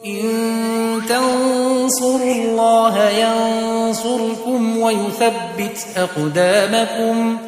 إن 0.00 1.04
تنصروا 1.08 2.34
الله 2.34 2.94
ينصركم 3.10 4.78
ويثبت 4.78 5.76
أقدامكم 5.96 7.38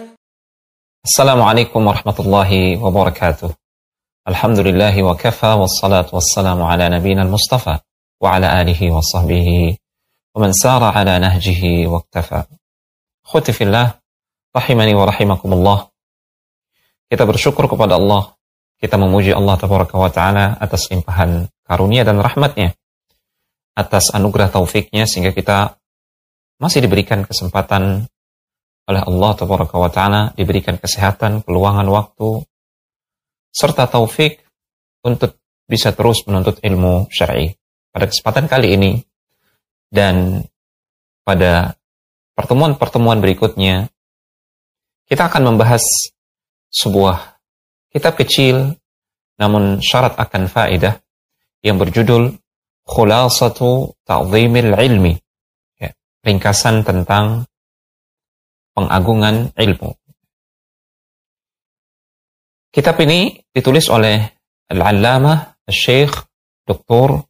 السلام 1.04 1.42
عليكم 1.42 1.86
ورحمة 1.86 2.15
الله 2.20 2.50
وبركاته 2.84 3.50
الحمد 4.28 4.58
لله 4.58 5.02
وكفى 5.02 5.46
والصلاة 5.46 6.07
والسلام 6.12 6.62
على 6.62 6.88
نبينا 6.88 7.22
المصطفى 7.22 7.78
وعلى 8.20 8.61
آله 8.61 8.93
وصحبه 8.93 9.77
ومن 10.35 10.53
سار 10.53 10.85
على 10.85 11.19
نهجه 11.19 11.87
واكتفى 11.89 12.43
Khuti 13.25 13.57
fillah, 13.57 13.89
rahimani 14.53 14.93
wa 14.93 15.09
rahimakumullah. 15.09 15.89
Kita 17.09 17.25
bersyukur 17.25 17.65
kepada 17.73 17.97
Allah. 17.97 18.34
Kita 18.85 19.01
memuji 19.01 19.32
Allah 19.32 19.57
wa 19.57 20.12
Ta'ala 20.12 20.61
atas 20.61 20.93
limpahan 20.93 21.48
karunia 21.64 22.05
dan 22.05 22.21
rahmatnya. 22.21 22.77
Atas 23.73 24.12
anugerah 24.12 24.52
taufiknya 24.52 25.09
sehingga 25.09 25.33
kita 25.33 25.80
masih 26.60 26.84
diberikan 26.84 27.24
kesempatan 27.24 28.05
oleh 28.84 29.01
Allah 29.01 29.33
wa 29.41 29.88
Ta'ala, 29.88 30.37
diberikan 30.37 30.77
kesehatan, 30.77 31.48
peluangan 31.48 31.88
waktu, 31.88 32.45
serta 33.48 33.88
taufik 33.88 34.45
untuk 35.01 35.41
bisa 35.65 35.96
terus 35.96 36.21
menuntut 36.29 36.60
ilmu 36.60 37.09
syar'i. 37.09 37.57
Pada 37.88 38.05
kesempatan 38.05 38.52
kali 38.52 38.77
ini 38.77 38.93
dan 39.88 40.45
pada 41.24 41.73
pertemuan-pertemuan 42.37 43.24
berikutnya 43.24 43.88
kita 45.09 45.32
akan 45.32 45.57
membahas 45.57 45.80
sebuah 46.69 47.34
kitab 47.95 48.19
kecil 48.19 48.75
namun 49.39 49.79
syarat 49.79 50.19
akan 50.19 50.51
faedah 50.51 50.98
yang 51.62 51.79
berjudul 51.79 52.35
Khulasatu 52.85 53.97
Ta'zimil 54.05 54.77
Ilmi. 54.77 55.15
Ya, 55.80 55.97
ringkasan 56.21 56.85
tentang 56.85 57.49
pengagungan 58.77 59.57
ilmu. 59.57 59.96
Kitab 62.74 62.99
ini 63.01 63.41
ditulis 63.55 63.88
oleh 63.88 64.20
Al-Allamah 64.68 65.64
Al-Syeikh 65.64 66.12
Dr. 66.66 67.22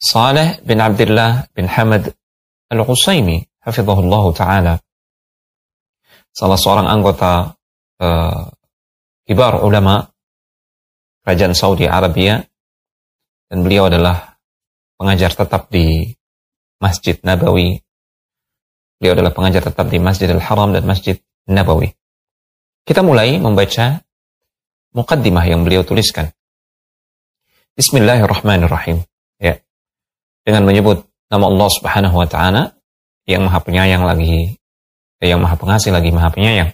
Saleh 0.00 0.58
bin 0.66 0.82
Abdullah 0.82 1.46
bin 1.54 1.70
Hamad 1.70 2.10
Al-Husaimi 2.72 3.38
hafizahullah 3.62 4.24
taala 4.34 4.74
salah 6.32 6.58
seorang 6.58 6.88
anggota 6.88 7.54
uh, 8.00 8.48
kibar 9.28 9.62
ulama 9.62 10.08
kerajaan 11.22 11.54
Saudi 11.54 11.86
Arabia 11.86 12.42
dan 13.52 13.58
beliau 13.62 13.86
adalah 13.86 14.38
pengajar 14.98 15.32
tetap 15.32 15.70
di 15.70 16.10
Masjid 16.82 17.18
Nabawi 17.22 17.78
beliau 18.98 19.14
adalah 19.18 19.32
pengajar 19.34 19.66
tetap 19.66 19.86
di 19.90 19.98
Masjidil 20.02 20.42
Haram 20.42 20.74
dan 20.74 20.86
Masjid 20.86 21.18
Nabawi 21.46 21.90
kita 22.82 23.06
mulai 23.06 23.38
membaca 23.38 24.02
mukaddimah 24.90 25.46
yang 25.46 25.62
beliau 25.62 25.86
tuliskan. 25.86 26.34
Bismillahirrahmanirrahim. 27.78 29.06
Ya. 29.40 29.62
Dengan 30.44 30.68
menyebut 30.68 31.06
nama 31.32 31.48
Allah 31.48 31.68
Subhanahu 31.72 32.16
wa 32.18 32.28
taala 32.28 32.76
yang 33.24 33.46
Maha 33.46 33.62
Penyayang 33.62 34.04
lagi 34.04 34.58
yang 35.22 35.38
Maha 35.38 35.54
Pengasih 35.54 35.94
lagi 35.94 36.10
Maha 36.10 36.34
Penyayang. 36.34 36.70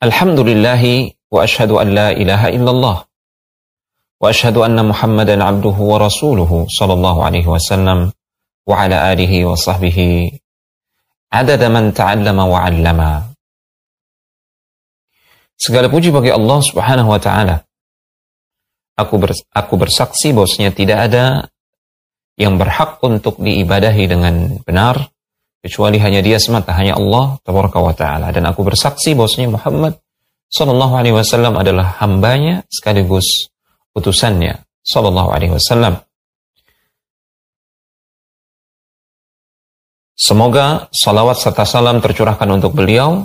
Alhamdulillahi 0.00 1.12
wa 1.28 1.44
ashhadu 1.44 1.76
an 1.76 1.92
la 1.92 2.08
ilaha 2.16 2.48
illallah 2.48 3.04
wa 3.04 4.24
ashhadu 4.32 4.64
anna 4.64 4.80
Muhammadan 4.80 5.44
abduhu 5.44 5.92
wa 5.92 6.00
rasuluhu 6.00 6.64
sallallahu 6.72 7.20
alaihi 7.20 7.44
wasallam 7.44 8.08
wa 8.64 8.80
ala 8.80 9.12
alihi 9.12 9.44
wa 9.44 9.52
sahbihi 9.52 10.40
wa 11.28 12.64
Segala 15.60 15.92
puji 15.92 16.08
bagi 16.08 16.32
Allah 16.32 16.58
Subhanahu 16.64 17.12
wa 17.12 17.20
taala. 17.20 17.60
Aku 18.96 19.20
aku 19.52 19.74
bersaksi 19.76 20.32
bahwasanya 20.32 20.72
tidak 20.72 21.12
ada 21.12 21.44
yang 22.40 22.56
berhak 22.56 23.04
untuk 23.04 23.36
diibadahi 23.36 24.08
dengan 24.08 24.64
benar 24.64 25.12
kecuali 25.60 26.00
hanya 26.00 26.24
Dia 26.24 26.40
semata, 26.40 26.72
hanya 26.72 26.96
Allah 26.96 27.36
wa 27.44 27.94
taala 27.94 28.32
dan 28.32 28.48
aku 28.48 28.64
bersaksi 28.64 29.12
bahwasanya 29.12 29.54
Muhammad 29.54 30.00
sallallahu 30.50 30.94
alaihi 30.96 31.14
wasallam 31.14 31.54
adalah 31.60 32.00
hambanya 32.00 32.66
sekaligus 32.72 33.52
utusannya 33.94 34.64
sallallahu 34.82 35.30
alaihi 35.30 35.54
wasallam. 35.54 36.00
Semoga 40.20 40.92
salawat 40.92 41.40
serta 41.40 41.64
salam 41.64 42.04
tercurahkan 42.04 42.44
untuk 42.52 42.76
beliau 42.76 43.24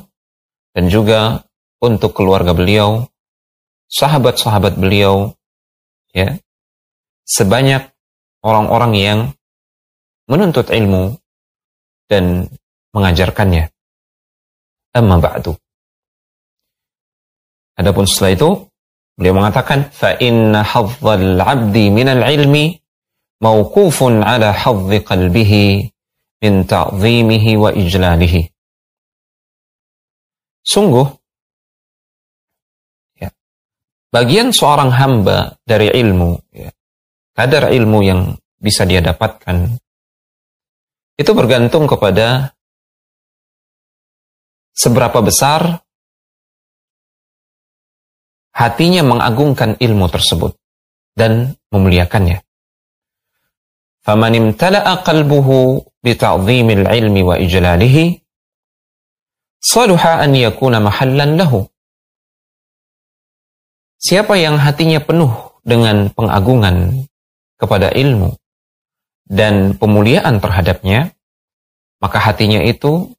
dan 0.72 0.88
juga 0.88 1.44
untuk 1.84 2.16
keluarga 2.16 2.56
beliau, 2.56 3.04
sahabat-sahabat 3.92 4.80
beliau, 4.80 5.36
ya, 6.16 6.40
sebanyak 7.28 7.92
orang-orang 8.40 8.94
yang 8.96 9.20
menuntut 10.32 10.72
ilmu 10.72 11.20
dan 12.11 12.51
mengajarkannya. 12.91 13.71
Amma 14.91 15.23
ba'du. 15.23 15.55
Adapun 17.79 18.05
setelah 18.05 18.35
itu, 18.35 18.51
beliau 19.15 19.39
mengatakan, 19.39 19.89
فَإِنَّ 19.95 20.53
حَظَّ 20.53 21.05
الْعَبْدِ 21.07 21.77
مِنَ 21.95 22.09
الْعِلْمِ 22.11 22.55
مَوْقُوفٌ 23.41 23.99
عَلَى 24.21 24.51
حَظِّ 24.53 24.91
قَلْبِهِ 25.07 25.53
مِنْ 26.45 26.53
تَعْظِيمِهِ 26.67 27.45
وَإِجْلَالِهِ 27.57 28.35
Sungguh, 30.61 31.09
bagian 34.11 34.51
seorang 34.51 34.91
hamba 34.93 35.57
dari 35.65 35.89
ilmu, 35.89 36.37
ya, 36.53 36.69
kadar 37.33 37.73
ilmu 37.73 37.99
yang 38.05 38.21
bisa 38.61 38.85
dia 38.85 39.01
dapatkan, 39.01 39.81
itu 41.21 41.33
bergantung 41.37 41.85
kepada 41.85 42.57
seberapa 44.73 45.21
besar 45.21 45.85
hatinya 48.57 49.05
mengagungkan 49.05 49.77
ilmu 49.77 50.09
tersebut 50.09 50.57
dan 51.17 51.57
memuliakannya. 51.69 52.41
فَمَنْ 54.01 54.33
امْتَلَأَ 54.33 54.87
قَلْبُهُ 55.05 55.49
بِتَعْظِيمِ 56.01 56.69
الْعِلْمِ 56.71 57.17
وَإِجْلَالِهِ 57.21 57.97
صَلُحَ 59.61 60.03
أَنْ 60.25 60.33
يَكُونَ 60.33 60.75
مَحَلًّا 60.81 61.27
لَهُ 61.37 61.53
Siapa 64.01 64.41
yang 64.41 64.57
hatinya 64.57 65.05
penuh 65.05 65.29
dengan 65.61 66.09
pengagungan 66.17 67.05
kepada 67.61 67.93
ilmu 67.93 68.41
dan 69.26 69.74
pemuliaan 69.76 70.38
terhadapnya, 70.38 71.14
maka 72.00 72.22
hatinya 72.22 72.62
itu 72.62 73.10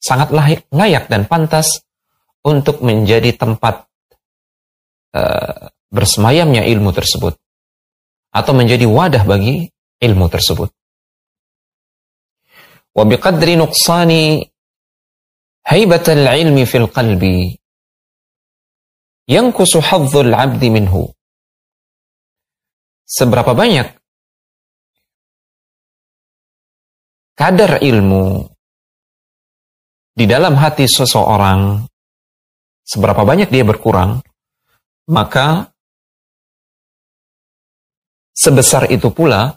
sangat 0.00 0.30
layak 0.70 1.04
dan 1.10 1.26
pantas 1.26 1.82
untuk 2.40 2.80
menjadi 2.80 3.36
tempat 3.36 3.84
uh, 5.12 5.68
bersemayamnya 5.92 6.64
ilmu 6.64 6.94
tersebut 6.94 7.36
atau 8.30 8.52
menjadi 8.54 8.86
wadah 8.86 9.26
bagi 9.26 9.68
ilmu 10.00 10.26
tersebut. 10.30 10.70
Wa 12.94 13.04
biqadri 13.06 13.58
nuqsani 13.58 14.46
haibatal 15.66 16.26
ilmi 16.38 16.64
fil 16.64 16.88
qalbi 16.88 17.58
yang 19.30 19.54
kusuhadzul 19.54 20.32
abdi. 20.32 20.70
Seberapa 23.06 23.54
banyak 23.54 23.99
kadar 27.40 27.80
ilmu 27.80 28.44
di 30.12 30.28
dalam 30.28 30.60
hati 30.60 30.84
seseorang, 30.84 31.88
seberapa 32.84 33.24
banyak 33.24 33.48
dia 33.48 33.64
berkurang, 33.64 34.20
maka 35.08 35.72
sebesar 38.36 38.92
itu 38.92 39.08
pula 39.08 39.56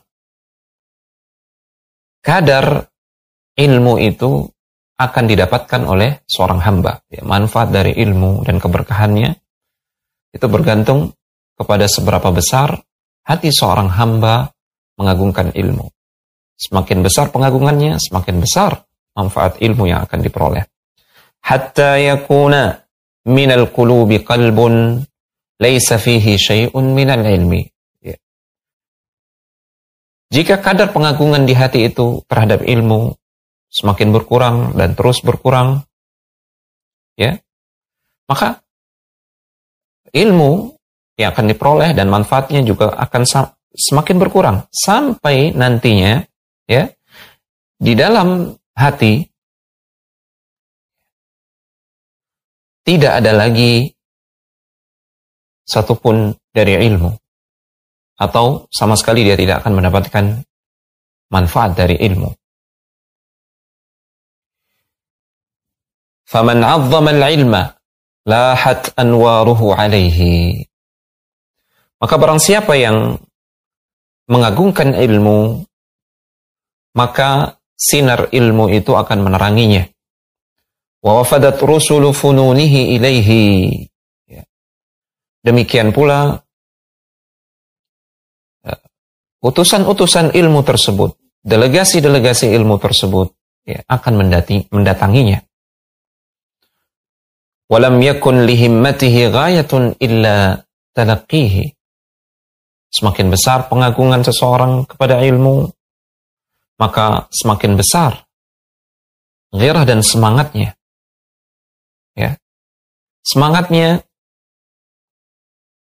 kadar 2.24 2.88
ilmu 3.60 4.00
itu 4.00 4.48
akan 4.96 5.24
didapatkan 5.28 5.84
oleh 5.84 6.24
seorang 6.24 6.64
hamba. 6.64 7.04
Ya, 7.12 7.28
manfaat 7.28 7.76
dari 7.76 8.00
ilmu 8.00 8.48
dan 8.48 8.64
keberkahannya 8.64 9.36
itu 10.32 10.48
bergantung 10.48 11.12
kepada 11.60 11.92
seberapa 11.92 12.32
besar 12.32 12.80
hati 13.28 13.52
seorang 13.52 13.92
hamba 13.92 14.56
mengagungkan 14.96 15.52
ilmu. 15.52 15.92
Semakin 16.54 17.02
besar 17.02 17.34
pengagungannya, 17.34 17.98
semakin 17.98 18.40
besar 18.40 18.86
manfaat 19.14 19.62
ilmu 19.62 19.90
yang 19.90 20.06
akan 20.06 20.20
diperoleh. 20.22 20.64
Hatta 21.44 22.00
yakuna 22.00 22.84
minal 23.28 23.70
qulubi 23.74 24.24
qalbun 24.24 25.04
laisa 25.60 26.00
fihi 26.00 26.40
syai'un 26.40 26.86
minal 26.92 27.24
ilmi. 27.24 27.62
Ya. 28.04 28.16
Jika 30.32 30.60
kadar 30.64 30.92
pengagungan 30.96 31.44
di 31.44 31.54
hati 31.54 31.88
itu 31.88 32.24
terhadap 32.28 32.64
ilmu 32.64 33.16
semakin 33.74 34.10
berkurang 34.14 34.78
dan 34.78 34.94
terus 34.94 35.20
berkurang, 35.26 35.84
ya, 37.18 37.38
maka 38.30 38.62
ilmu 40.14 40.78
yang 41.18 41.34
akan 41.34 41.46
diperoleh 41.50 41.94
dan 41.94 42.10
manfaatnya 42.10 42.62
juga 42.66 42.94
akan 42.94 43.24
semakin 43.74 44.18
berkurang 44.22 44.58
sampai 44.70 45.54
nantinya, 45.54 46.22
ya, 46.70 46.90
di 47.80 47.94
dalam 47.96 48.54
hati 48.74 49.24
tidak 52.84 53.24
ada 53.24 53.32
lagi 53.32 53.92
satupun 55.64 56.36
dari 56.52 56.76
ilmu 56.92 57.12
atau 58.20 58.68
sama 58.70 58.94
sekali 59.00 59.24
dia 59.26 59.40
tidak 59.40 59.64
akan 59.64 59.74
mendapatkan 59.80 60.26
manfaat 61.32 61.74
dari 61.74 61.98
ilmu. 61.98 62.30
Faman 66.30 66.62
'azzama 66.62 67.14
al-'ilma 67.14 67.74
lahat 68.26 68.94
anwaruhu 68.96 69.74
'alaihi. 69.76 70.66
Maka 72.00 72.16
barang 72.20 72.42
siapa 72.42 72.76
yang 72.76 73.16
mengagungkan 74.28 74.92
ilmu, 74.98 75.64
maka 76.94 77.60
sinar 77.74 78.30
ilmu 78.32 78.70
itu 78.72 78.94
akan 78.94 79.26
meneranginya. 79.26 79.90
Wa 81.04 81.20
wafadat 81.20 81.60
rusulu 81.60 82.16
fununihi 82.16 82.96
ilaihi. 82.96 83.44
Ya. 84.30 84.48
Demikian 85.44 85.92
pula 85.92 86.40
utusan-utusan 89.44 90.32
ilmu 90.32 90.64
tersebut, 90.64 91.20
delegasi-delegasi 91.44 92.56
ilmu 92.56 92.80
tersebut 92.80 93.36
ya, 93.68 93.84
akan 93.92 94.24
mendati, 94.24 94.72
mendatanginya. 94.72 95.44
Walam 97.68 98.00
yakun 98.00 98.48
lihimmatihi 98.48 99.28
ghayatun 99.28 100.00
illa 100.00 100.64
talaqihi. 100.96 101.76
Semakin 102.94 103.34
besar 103.34 103.68
pengagungan 103.68 104.22
seseorang 104.22 104.86
kepada 104.86 105.20
ilmu, 105.26 105.68
maka 106.84 107.32
semakin 107.32 107.80
besar 107.80 108.28
gairah 109.56 109.86
dan 109.88 110.04
semangatnya. 110.04 110.76
Ya. 112.18 112.36
Semangatnya 113.24 114.04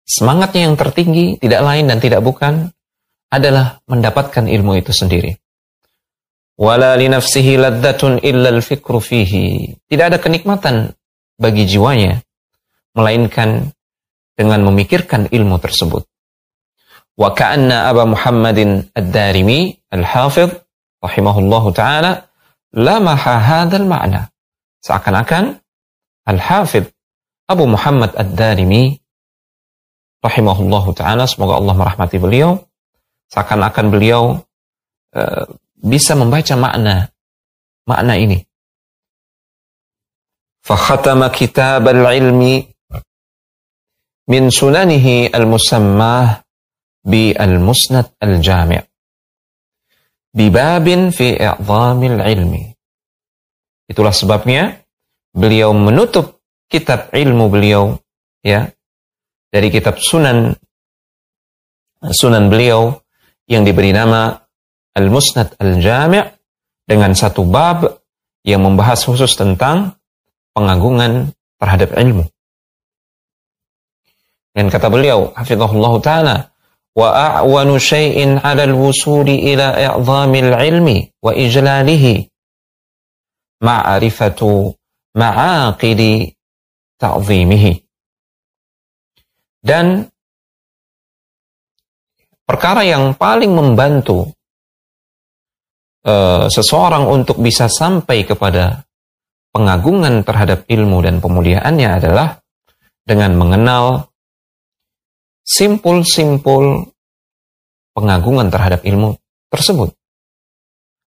semangatnya 0.04 0.68
yang 0.68 0.76
tertinggi 0.76 1.40
tidak 1.40 1.62
lain 1.64 1.88
dan 1.88 2.04
tidak 2.04 2.20
bukan 2.20 2.74
adalah 3.32 3.80
mendapatkan 3.88 4.50
ilmu 4.50 4.76
itu 4.82 4.92
sendiri. 4.92 5.32
Wala 6.60 7.00
li 7.00 7.10
nafsihi 7.10 7.58
ladzatun 7.58 8.22
illa 8.22 8.52
al-fikru 8.54 9.00
fihi. 9.00 9.74
Tidak 9.88 10.06
ada 10.06 10.20
kenikmatan 10.20 10.92
bagi 11.40 11.66
jiwanya 11.66 12.22
melainkan 12.94 13.74
dengan 14.38 14.62
memikirkan 14.70 15.32
ilmu 15.34 15.58
tersebut. 15.58 16.06
Wa 17.14 17.34
ka'anna 17.34 17.90
Aba 17.90 18.10
Muhammadin 18.10 18.90
Ad-Darimi 18.94 19.78
Al-Hafidh 19.94 20.63
rahimahullahu 21.04 21.76
taala 21.76 22.32
lamaha 22.72 23.38
hadzal 23.38 23.84
ma'na. 23.84 24.32
Seakan-akan 24.80 25.60
Al-Hafidh 26.24 26.88
Abu 27.52 27.68
Muhammad 27.68 28.16
Ad-Darimi 28.16 28.96
rahimahullahu 30.24 30.96
taala 30.96 31.28
semoga 31.28 31.60
Allah 31.60 31.76
merahmati 31.76 32.16
beliau 32.16 32.56
Seakan-akan 33.34 33.86
beliau 33.90 34.38
uh, 35.18 35.46
bisa 35.74 36.14
membaca 36.14 36.54
makna 36.54 37.10
makna 37.90 38.14
ini. 38.14 38.46
Kitab 41.34 41.84
al-ilmi 41.84 42.62
min 44.30 44.44
sunanihi 44.54 45.34
al-musammah 45.34 46.46
bi 47.02 47.34
al-musnad 47.34 48.14
al-jami' 48.22 48.93
bibabin 50.34 51.14
fi 51.14 51.38
i'zamil 51.38 52.20
ilmi. 52.20 52.74
Itulah 53.88 54.12
sebabnya 54.12 54.82
beliau 55.34 55.72
menutup 55.72 56.42
kitab 56.68 57.14
ilmu 57.14 57.54
beliau 57.54 57.98
ya 58.42 58.70
dari 59.54 59.70
kitab 59.70 60.02
sunan 60.02 60.58
sunan 62.02 62.50
beliau 62.50 62.98
yang 63.48 63.64
diberi 63.64 63.94
nama 63.94 64.34
Al-Musnad 64.94 65.56
Al-Jami' 65.58 66.26
dengan 66.84 67.16
satu 67.16 67.48
bab 67.48 68.04
yang 68.44 68.62
membahas 68.66 69.08
khusus 69.08 69.34
tentang 69.40 69.96
pengagungan 70.52 71.32
terhadap 71.58 71.96
ilmu. 71.96 72.28
Dan 74.54 74.70
kata 74.70 74.92
beliau, 74.92 75.34
hafizahullah 75.34 75.94
ta'ala, 76.04 76.38
syai'in 76.94 78.38
'ala 78.38 78.70
al-wusuli 78.70 79.50
ila 79.54 79.74
i'dhamil 79.78 80.54
ilmi 80.54 81.10
wa 81.22 81.34
ijlalihi 81.34 82.30
ma'rifatu 83.64 84.70
ma'aqidi 85.18 86.34
ta'zimihi. 87.02 87.74
Dan 89.64 90.04
perkara 92.44 92.84
yang 92.84 93.16
paling 93.16 93.56
membantu 93.56 94.28
uh, 96.06 96.46
seseorang 96.52 97.08
untuk 97.08 97.40
bisa 97.40 97.72
sampai 97.72 98.28
kepada 98.28 98.84
pengagungan 99.56 100.26
terhadap 100.28 100.68
ilmu 100.68 101.00
dan 101.00 101.24
pemuliaannya 101.24 101.90
adalah 102.04 102.44
dengan 103.08 103.36
mengenal 103.40 104.13
simpul-simpul 105.44 106.88
pengagungan 107.94 108.50
terhadap 108.50 108.82
ilmu 108.88 109.20
tersebut. 109.52 109.94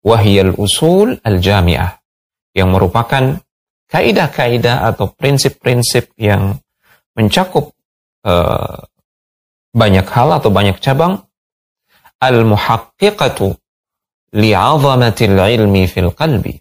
Wahiyal 0.04 0.58
usul 0.60 1.16
al-jami'ah 1.24 2.04
yang 2.52 2.76
merupakan 2.76 3.40
kaidah-kaidah 3.88 4.90
atau 4.92 5.14
prinsip-prinsip 5.16 6.12
yang 6.20 6.60
mencakup 7.16 7.72
uh, 8.26 8.84
banyak 9.74 10.06
hal 10.06 10.30
atau 10.38 10.50
banyak 10.50 10.78
cabang 10.84 11.24
al-muhaqqiqatu 12.20 13.54
li'azamatil 14.34 15.38
ilmi 15.38 15.86
fil 15.86 16.10
qalbi 16.14 16.58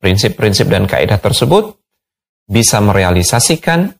prinsip-prinsip 0.00 0.68
dan 0.68 0.84
kaidah 0.84 1.16
tersebut 1.16 1.80
bisa 2.44 2.80
merealisasikan 2.84 3.96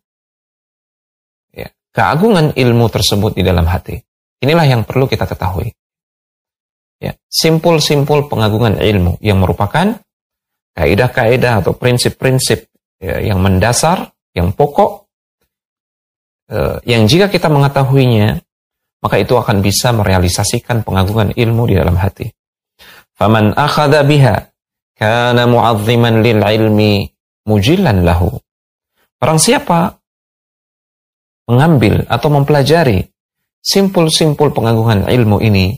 keagungan 1.95 2.53
ilmu 2.59 2.91
tersebut 2.91 3.39
di 3.39 3.47
dalam 3.47 3.65
hati 3.71 3.97
inilah 4.43 4.67
yang 4.67 4.83
perlu 4.83 5.07
kita 5.07 5.25
ketahui 5.31 5.71
ya 6.99 7.15
simpul-simpul 7.31 8.27
pengagungan 8.27 8.83
ilmu 8.83 9.23
yang 9.23 9.39
merupakan 9.39 9.97
kaidah-kaidah 10.75 11.63
atau 11.63 11.79
prinsip-prinsip 11.79 12.67
ya, 12.99 13.23
yang 13.23 13.39
mendasar 13.39 14.11
yang 14.35 14.51
pokok 14.51 15.05
Eh, 16.45 16.77
yang 16.85 17.09
jika 17.09 17.33
kita 17.33 17.49
mengetahuinya, 17.49 18.37
maka 19.01 19.17
itu 19.17 19.33
akan 19.33 19.65
bisa 19.65 19.97
merealisasikan 19.97 20.85
pengagungan 20.85 21.33
ilmu 21.33 21.73
di 21.73 21.75
dalam 21.81 21.97
hati. 21.97 22.29
Faman 23.17 23.57
akhadha 23.57 24.05
biha 24.05 24.53
kana 24.93 25.49
mu'azziman 25.49 26.21
lil 26.21 26.45
ilmi 26.45 27.09
mujillan 27.49 28.05
lahu. 28.05 28.37
Orang 29.25 29.41
siapa 29.41 30.04
mengambil 31.45 32.09
atau 32.09 32.29
mempelajari 32.33 33.09
simpul-simpul 33.65 34.53
pengagungan 34.53 35.09
ilmu 35.09 35.41
ini, 35.41 35.77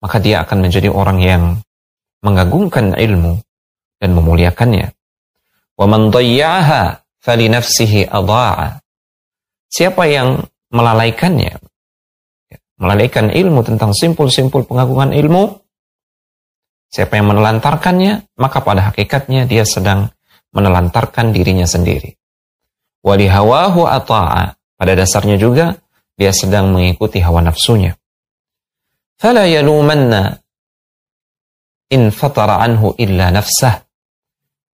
maka 0.00 0.20
dia 0.20 0.44
akan 0.44 0.68
menjadi 0.68 0.88
orang 0.88 1.18
yang 1.20 1.42
mengagungkan 2.24 2.96
ilmu 2.96 3.40
dan 4.00 4.10
memuliakannya. 4.14 4.94
Dayya'aha 5.78 6.82
fali 7.22 7.46
nafsihi 7.46 8.10
adha'a. 8.10 8.82
Siapa 9.68 10.08
yang 10.08 10.42
melalaikannya, 10.72 11.60
melalaikan 12.80 13.28
ilmu 13.30 13.60
tentang 13.62 13.92
simpul-simpul 13.92 14.64
pengagungan 14.64 15.12
ilmu, 15.12 15.60
siapa 16.88 17.20
yang 17.20 17.30
menelantarkannya, 17.30 18.32
maka 18.40 18.64
pada 18.64 18.90
hakikatnya 18.90 19.44
dia 19.44 19.62
sedang 19.68 20.08
menelantarkan 20.56 21.30
dirinya 21.36 21.68
sendiri. 21.68 22.16
Walihawahu 23.04 23.86
ata'a, 23.86 24.57
pada 24.78 24.94
dasarnya 24.94 25.36
juga 25.36 25.74
dia 26.14 26.30
sedang 26.30 26.70
mengikuti 26.70 27.18
hawa 27.18 27.42
nafsunya. 27.42 27.98
Fala 29.18 29.50
yalumanna 29.50 30.38
in 31.90 32.14
fatara 32.14 32.62
anhu 32.62 32.94
illa 32.96 33.34
nafsah. 33.34 33.82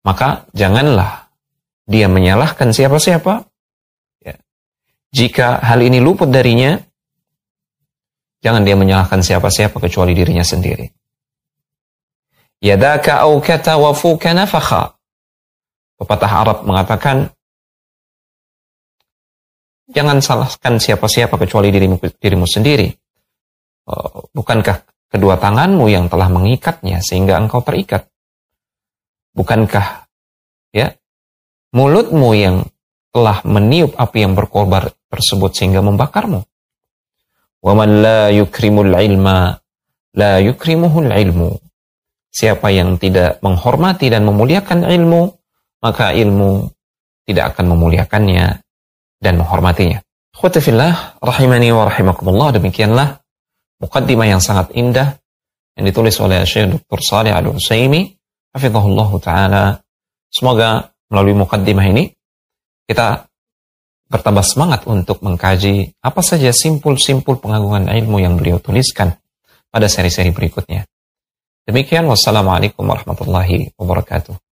Maka 0.03 0.51
janganlah 0.51 1.31
dia 1.87 2.11
menyalahkan 2.11 2.75
siapa-siapa 2.75 3.47
jika 5.13 5.61
hal 5.61 5.85
ini 5.85 6.01
luput 6.01 6.33
darinya, 6.33 6.81
Jangan 8.43 8.67
dia 8.67 8.75
menyalahkan 8.75 9.23
siapa-siapa 9.23 9.79
kecuali 9.79 10.19
dirinya 10.19 10.43
sendiri. 10.43 10.91
Yadaka 12.59 13.23
au 13.23 13.39
kata 13.39 13.79
wafuka 13.79 14.35
nafakha. 14.35 14.99
Pepatah 15.95 16.33
Arab 16.43 16.59
mengatakan, 16.67 17.31
Jangan 19.93 20.19
salahkan 20.25 20.81
siapa-siapa 20.81 21.37
kecuali 21.37 21.69
dirimu, 21.69 22.01
dirimu 22.01 22.49
sendiri. 22.49 22.89
Eh, 22.89 24.19
bukankah 24.33 25.09
kedua 25.13 25.37
tanganmu 25.37 25.85
yang 25.93 26.09
telah 26.09 26.33
mengikatnya 26.33 27.05
sehingga 27.05 27.37
engkau 27.37 27.61
terikat? 27.61 28.09
Bukankah 29.37 30.09
ya 30.73 30.97
mulutmu 31.77 32.33
yang 32.33 32.57
telah 33.13 33.45
meniup 33.45 33.93
api 34.01 34.25
yang 34.25 34.33
berkobar 34.33 34.97
tersebut 35.13 35.53
sehingga 35.53 35.85
membakarmu? 35.85 36.41
Waman 37.63 37.91
la 38.01 38.21
yukrimul 38.33 38.97
ilma 38.97 39.61
la 40.17 40.41
yukrimuhul 40.41 41.13
ilmu. 41.13 41.53
Siapa 42.33 42.73
yang 42.73 42.97
tidak 42.97 43.45
menghormati 43.45 44.09
dan 44.09 44.25
memuliakan 44.25 44.89
ilmu, 44.89 45.23
maka 45.85 46.17
ilmu 46.17 46.65
tidak 47.29 47.53
akan 47.53 47.77
memuliakannya 47.77 48.65
dan 49.23 49.39
menghormatinya. 49.39 50.03
Khutafillah, 50.35 51.23
rahimani 51.23 51.71
wa 51.71 51.87
rahimakumullah, 51.87 52.59
demikianlah 52.59 53.23
mukaddimah 53.79 54.27
yang 54.27 54.43
sangat 54.43 54.75
indah 54.75 55.23
yang 55.79 55.85
ditulis 55.87 56.19
oleh 56.19 56.43
Syekh 56.43 56.83
Dr. 56.83 57.01
Salih 57.01 57.33
Al-Usaimi, 57.33 58.11
hafizahullah 58.51 59.11
ta'ala. 59.23 59.65
Semoga 60.29 60.91
melalui 61.09 61.39
mukaddimah 61.39 61.87
ini 61.87 62.11
kita 62.89 63.31
bertambah 64.13 64.45
semangat 64.45 64.85
untuk 64.85 65.25
mengkaji 65.25 65.97
apa 66.05 66.21
saja 66.21 66.53
simpul-simpul 66.53 67.41
pengagungan 67.41 67.89
ilmu 67.89 68.21
yang 68.21 68.37
beliau 68.37 68.61
tuliskan 68.61 69.17
pada 69.73 69.89
seri-seri 69.89 70.37
berikutnya. 70.37 70.85
Demikian, 71.65 72.05
wassalamualaikum 72.05 72.85
warahmatullahi 72.85 73.73
wabarakatuh. 73.79 74.52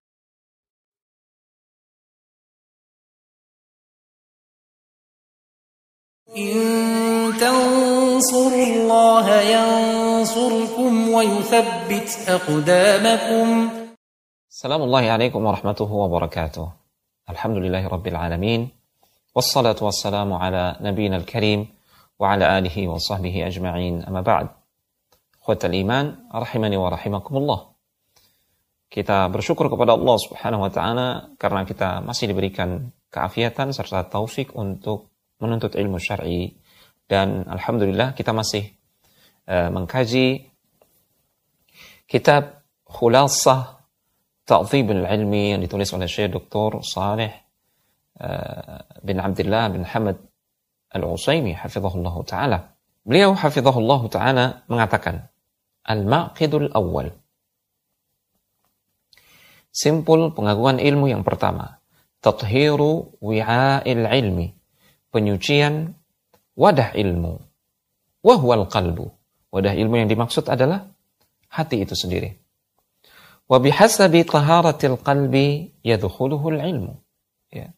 تنصروا 7.41 8.67
الله 8.73 9.27
ينصركم 9.57 10.93
ويثبت 11.09 12.09
أقدامكم 12.29 13.47
السلام 14.51 14.81
الله 14.83 15.05
عليكم 15.11 15.41
ورحمته 15.47 15.91
وبركاته 15.93 16.67
الحمد 17.31 17.57
لله 17.57 17.89
رب 17.89 18.07
العالمين 18.07 18.69
والصلاة 19.35 19.77
والسلام 19.81 20.33
على 20.33 20.77
نبينا 20.81 21.17
الكريم 21.17 21.61
وعلى 22.21 22.59
آله 22.59 22.77
وصحبه 22.89 23.47
أجمعين 23.47 24.05
أما 24.05 24.21
بعد 24.21 24.49
Khwat 25.41 25.65
iman 25.65 26.29
rahimani 26.29 26.77
wa 26.77 26.93
rahimakumullah 26.93 27.73
kita 28.93 29.33
bersyukur 29.33 29.73
kepada 29.73 29.97
Allah 29.97 30.17
Subhanahu 30.21 30.69
wa 30.69 30.71
taala 30.71 31.09
karena 31.41 31.65
kita 31.65 32.05
masih 32.05 32.29
diberikan 32.29 32.93
keafiatan 33.09 33.73
serta 33.73 34.05
taufik 34.05 34.53
untuk 34.53 35.09
menuntut 35.41 35.81
ilmu 35.81 35.97
syar'i 35.97 36.61
dan 37.11 37.43
alhamdulillah 37.51 38.15
kita 38.15 38.31
masih 38.31 38.71
uh, 39.51 39.67
mengkaji 39.75 40.47
kitab 42.07 42.63
Khulasah 42.87 43.83
Ta'dhibul 44.47 45.03
Ilmi 45.03 45.55
yang 45.55 45.61
ditulis 45.63 45.91
oleh 45.91 46.07
Syekh 46.07 46.31
Dr. 46.31 46.83
Saleh 46.87 47.51
bin 49.01 49.17
Abdullah 49.17 49.73
bin 49.73 49.81
Hamad 49.87 50.19
Al-Usaimi 50.93 51.55
hafizahullah 51.55 52.17
taala. 52.27 52.59
Beliau 53.07 53.33
hafizahullah 53.33 54.03
taala 54.11 54.67
mengatakan 54.67 55.31
Al-Maqidul 55.87 56.69
Awal 56.75 57.15
Simpul 59.71 60.35
pengagungan 60.35 60.83
ilmu 60.83 61.09
yang 61.09 61.23
pertama 61.23 61.79
Tathiru 62.19 63.23
wi'a'il 63.23 64.05
ilmi 64.05 64.51
Penyucian 65.15 65.95
wadah 66.57 66.95
ilmu 66.95 67.39
Wahwal 68.21 68.69
qalbu 68.69 69.09
Wadah 69.51 69.75
ilmu 69.75 70.05
yang 70.05 70.09
dimaksud 70.11 70.47
adalah 70.47 70.87
hati 71.51 71.83
itu 71.83 71.97
sendiri 71.97 72.37
Wabihasabi 73.51 74.23
taharatil 74.29 75.01
qalbi 75.03 75.75
yadkhuluhul 75.83 76.63
ilmu 76.63 76.95
ya. 77.51 77.75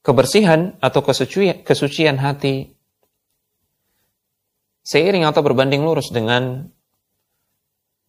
kebersihan 0.00 0.80
atau 0.80 1.04
kesucian, 1.04 1.60
kesucian 1.60 2.16
hati 2.16 2.72
seiring 4.80 5.28
atau 5.28 5.44
berbanding 5.44 5.84
lurus 5.84 6.08
dengan 6.08 6.64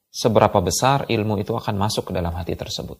seberapa 0.07 0.63
besar 0.63 1.11
ilmu 1.11 1.43
itu 1.43 1.51
akan 1.51 1.75
masuk 1.75 2.07
ke 2.07 2.11
dalam 2.15 2.31
hati 2.31 2.55
tersebut. 2.55 2.95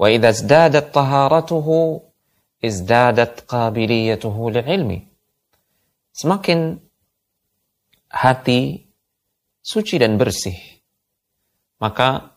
Wa 0.00 0.06
idza 0.12 0.30
izdadat 0.32 0.92
taharatuhu 0.92 2.04
izdadat 2.60 3.48
qabiliyatuhu 3.48 4.52
ilmi. 4.60 5.08
Semakin 6.12 6.80
hati 8.12 8.88
suci 9.60 10.00
dan 10.00 10.16
bersih, 10.16 10.56
maka 11.80 12.36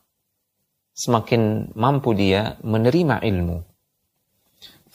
semakin 0.95 1.71
mampu 1.75 2.11
dia 2.15 2.59
menerima 2.63 3.23
ilmu 3.23 3.69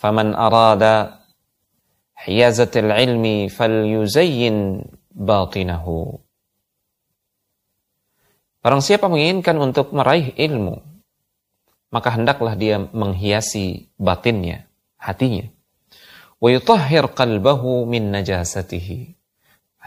فمن 0.04 0.36
أراد 0.36 0.84
حيازة 2.14 2.72
العلم 2.76 3.48
فليزين 3.48 4.56
باطنه 5.16 5.86
Barang 8.64 8.80
siapa 8.80 9.12
menginginkan 9.12 9.60
untuk 9.60 9.92
meraih 9.92 10.32
ilmu, 10.40 10.80
maka 11.89 12.13
hendaklah 12.13 12.53
dia 12.53 12.77
menghiasi 12.77 13.89
batinnya, 13.97 14.69
hatinya. 15.01 15.49
Wa 16.39 16.55
قَلْبَهُ 16.55 17.61
مِنْ 17.83 17.89
min 17.91 18.03
najasatihi. 18.15 18.99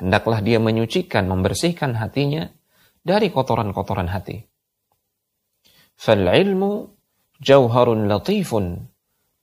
Hendaklah 0.02 0.44
dia 0.44 0.60
menyucikan, 0.60 1.24
membersihkan 1.24 1.96
hatinya 1.96 2.50
dari 3.00 3.32
kotoran-kotoran 3.32 4.10
hati. 4.12 4.44
فَالْعِلْمُ 5.96 6.62
جَوْهَرٌ 7.40 7.88
لَطِيفٌ 8.10 8.50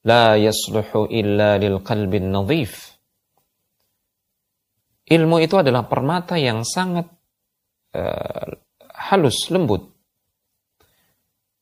لَا 0.05 0.25
يَصْلُحُ 0.35 0.89
إِلَّا 1.07 1.49
لِلْقَلْبِ 1.63 2.11
النَّظِيفِ. 2.13 2.73
Ilmu 5.09 5.35
itu 5.41 5.55
adalah 5.57 5.89
permata 5.89 6.37
yang 6.37 6.61
sangat 6.61 7.09
uh, 7.97 8.49
halus, 9.09 9.49
lembut. 9.49 9.89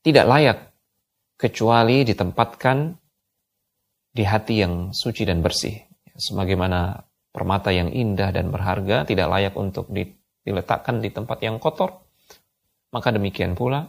Tidak 0.03 0.25
layak 0.27 0.66
kecuali 1.37 2.01
ditempatkan 2.01 2.77
di 4.11 4.23
hati 4.25 4.65
yang 4.65 4.89
suci 4.91 5.23
dan 5.23 5.45
bersih. 5.45 5.77
Sebagaimana 6.17 6.97
permata 7.29 7.69
yang 7.69 7.93
indah 7.93 8.33
dan 8.33 8.49
berharga 8.49 9.05
tidak 9.05 9.29
layak 9.29 9.53
untuk 9.53 9.93
diletakkan 9.93 10.97
di 10.97 11.13
tempat 11.13 11.37
yang 11.45 11.61
kotor. 11.61 12.01
Maka 12.89 13.13
demikian 13.13 13.53
pula 13.53 13.85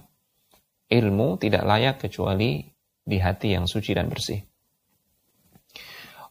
ilmu 0.92 1.40
tidak 1.40 1.64
layak 1.64 1.96
kecuali 2.04 2.60
di 3.08 3.16
hati 3.16 3.56
yang 3.56 3.64
suci 3.64 3.96
dan 3.96 4.12
bersih. 4.12 4.44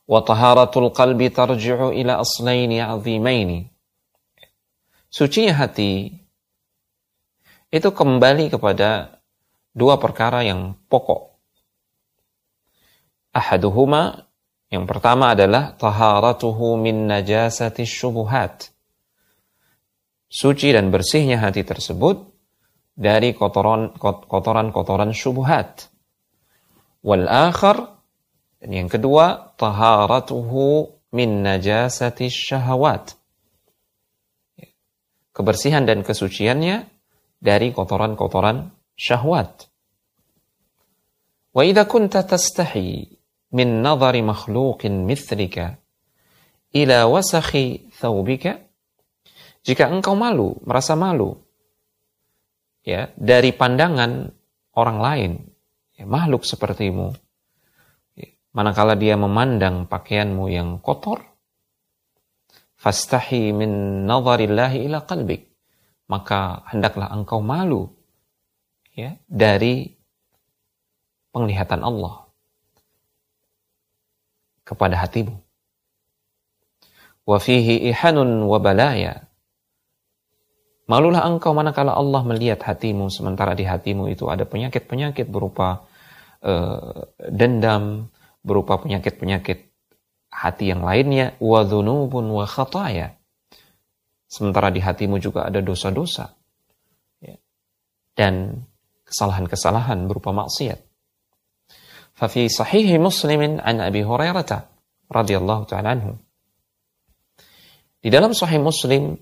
Taharatul 0.08 0.94
qalbi 0.94 1.34
tarji'u 1.34 1.92
ila 1.98 2.22
aslaini 2.22 2.80
'azimaini. 2.80 3.66
Sucinya 5.10 5.58
hati 5.58 6.14
itu 7.74 7.90
kembali 7.92 8.54
kepada 8.54 9.17
dua 9.78 10.02
perkara 10.02 10.42
yang 10.42 10.74
pokok. 10.90 11.38
Ahaduhuma 13.38 14.26
yang 14.74 14.90
pertama 14.90 15.38
adalah 15.38 15.78
taharatuhu 15.78 16.82
min 16.82 17.06
najasati 17.06 17.86
syubuhat. 17.86 18.74
Suci 20.28 20.74
dan 20.74 20.90
bersihnya 20.90 21.40
hati 21.40 21.62
tersebut 21.62 22.26
dari 22.98 23.32
kotoran 23.38 23.94
kotoran-kotoran 24.02 25.14
syubhat. 25.14 25.88
Wal 27.06 27.30
akhar 27.30 28.02
dan 28.60 28.72
yang 28.74 28.90
kedua 28.90 29.56
taharatuhu 29.56 30.92
min 31.14 31.46
najasati 31.46 32.28
syahwat. 32.28 33.16
Kebersihan 35.32 35.86
dan 35.86 36.02
kesuciannya 36.02 36.90
dari 37.38 37.70
kotoran-kotoran 37.72 38.74
syahwat. 38.98 39.67
Idza 41.58 41.90
kunta 41.90 42.22
tastahi 42.22 43.10
min 43.58 43.82
nadhari 43.82 44.22
makhluqin 44.22 45.10
mithlika 45.10 45.82
ila 46.70 47.10
wasakhi 47.10 47.90
thawbika 47.98 48.62
jika 49.66 49.90
engkau 49.90 50.14
malu, 50.14 50.56
merasa 50.64 50.94
malu 50.94 51.36
ya 52.88 53.12
dari 53.20 53.52
pandangan 53.52 54.32
orang 54.78 55.00
lain 55.02 55.32
ya, 55.98 56.06
makhluk 56.08 56.48
sepertimu, 56.48 57.12
manakala 58.56 58.96
dia 58.96 59.20
memandang 59.20 59.90
pakaianmu 59.90 60.48
yang 60.48 60.80
kotor, 60.80 61.20
fastahi 62.80 63.52
min 63.52 64.06
nadharillahi 64.08 64.88
ila 64.88 65.04
qalbik, 65.04 65.52
maka 66.08 66.64
hendaklah 66.72 67.12
engkau 67.12 67.44
malu 67.44 67.92
ya 68.96 69.20
dari 69.28 69.97
penglihatan 71.38 71.86
Allah 71.86 72.26
kepada 74.66 74.98
hatimu. 74.98 75.38
Wa 77.30 77.38
fihi 77.38 77.94
ihanun 77.94 78.50
wa 78.50 78.58
balaya. 78.58 79.30
Malulah 80.90 81.30
engkau 81.30 81.54
manakala 81.54 81.94
Allah 81.94 82.26
melihat 82.26 82.66
hatimu 82.66 83.14
sementara 83.14 83.54
di 83.54 83.68
hatimu 83.68 84.10
itu 84.10 84.26
ada 84.32 84.48
penyakit-penyakit 84.48 85.28
berupa 85.28 85.84
uh, 86.42 87.12
dendam, 87.28 88.08
berupa 88.40 88.80
penyakit-penyakit 88.80 89.68
hati 90.32 90.72
yang 90.72 90.88
lainnya 90.88 91.36
wa 91.44 91.68
dzunubun 91.68 92.32
wa 92.32 92.48
khataya. 92.48 93.20
Sementara 94.32 94.72
di 94.72 94.80
hatimu 94.80 95.20
juga 95.20 95.48
ada 95.48 95.60
dosa-dosa 95.60 96.36
ya. 97.20 97.36
dan 98.16 98.64
kesalahan-kesalahan 99.08 100.08
berupa 100.08 100.32
maksiat. 100.32 100.87
Fafi 102.18 102.50
sahihi 102.50 102.98
muslimin 102.98 103.62
an 103.62 103.78
Abi 103.78 104.02
Hurairah 104.02 104.42
radhiyallahu 105.14 105.70
ta'ala 105.70 105.94
anhu. 105.94 106.18
Di 108.02 108.10
dalam 108.10 108.34
sahih 108.34 108.58
Muslim 108.58 109.22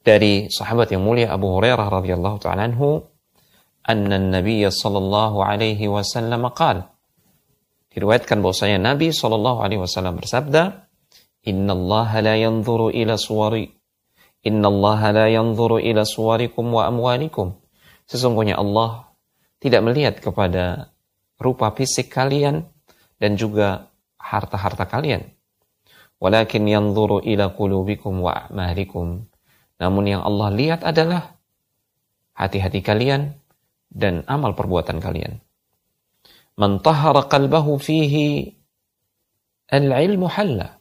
dari 0.00 0.48
sahabat 0.48 0.88
yang 0.96 1.04
mulia 1.04 1.28
Abu 1.28 1.52
Hurairah 1.52 1.92
radhiyallahu 1.92 2.40
ta'ala 2.40 2.72
anhu, 2.72 3.04
anna 3.84 4.16
Nabi 4.16 4.64
sallallahu 4.64 5.44
alaihi 5.44 5.92
wasallam 5.92 6.48
qala 6.56 6.92
Diriwayatkan 7.92 8.40
bahwasanya 8.40 8.80
Nabi 8.80 9.12
Shallallahu 9.12 9.60
Alaihi 9.60 9.84
Wasallam 9.84 10.16
bersabda, 10.16 10.88
Inna 11.44 11.76
Allah 11.76 12.10
la 12.24 12.34
yanzuru 12.40 12.88
ila 12.88 13.20
suwari 13.20 13.68
Inna 14.42 14.72
Allah 14.72 15.00
la 15.12 15.26
yanzuru 15.28 15.76
ila 15.76 16.02
suwarikum 16.08 16.72
wa 16.72 16.88
amwalikum. 16.88 17.60
Sesungguhnya 18.08 18.56
Allah 18.56 19.12
tidak 19.60 19.84
melihat 19.84 20.18
kepada 20.18 20.91
rupa 21.42 21.74
fisik 21.74 22.08
kalian 22.08 22.62
dan 23.18 23.34
juga 23.34 23.90
harta-harta 24.22 24.86
kalian. 24.86 25.26
Walakin 26.22 26.70
yanzuru 26.70 27.18
ila 27.26 27.50
qulubikum 27.50 28.22
wa 28.22 28.46
a'malikum. 28.46 29.26
Namun 29.82 30.04
yang 30.06 30.22
Allah 30.22 30.48
lihat 30.54 30.80
adalah 30.86 31.34
hati-hati 32.38 32.78
kalian 32.78 33.34
dan 33.90 34.22
amal 34.30 34.54
perbuatan 34.54 35.02
kalian. 35.02 35.42
Man 36.54 36.78
tahara 36.78 37.26
qalbahu 37.26 37.74
fihi 37.82 38.54
al-ilmu 39.66 40.30
halla. 40.30 40.78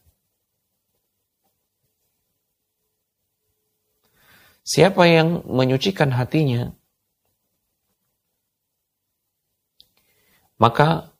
Siapa 4.61 5.09
yang 5.09 5.41
menyucikan 5.49 6.13
hatinya, 6.13 6.69
maka 10.60 11.12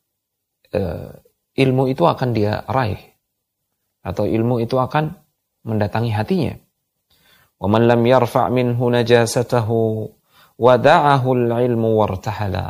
uh, 0.73 1.11
ilmu 1.57 1.89
itu 1.91 2.05
akan 2.05 2.29
dia 2.37 2.65
raih. 2.67 3.01
Atau 4.07 4.29
ilmu 4.29 4.63
itu 4.63 4.79
akan 4.79 5.13
mendatangi 5.67 6.13
hatinya. 6.15 6.55
وَمَنْ 7.57 7.89
لَمْ 7.89 8.03
يَرْفَعْ 8.05 8.53
مِنْهُ 8.53 8.77
نَجَاسَتَهُ 8.77 9.69
وَدَعَهُ 10.61 11.25
الْعِلْمُ 11.25 11.83
وَارْتَحَلَا 11.83 12.67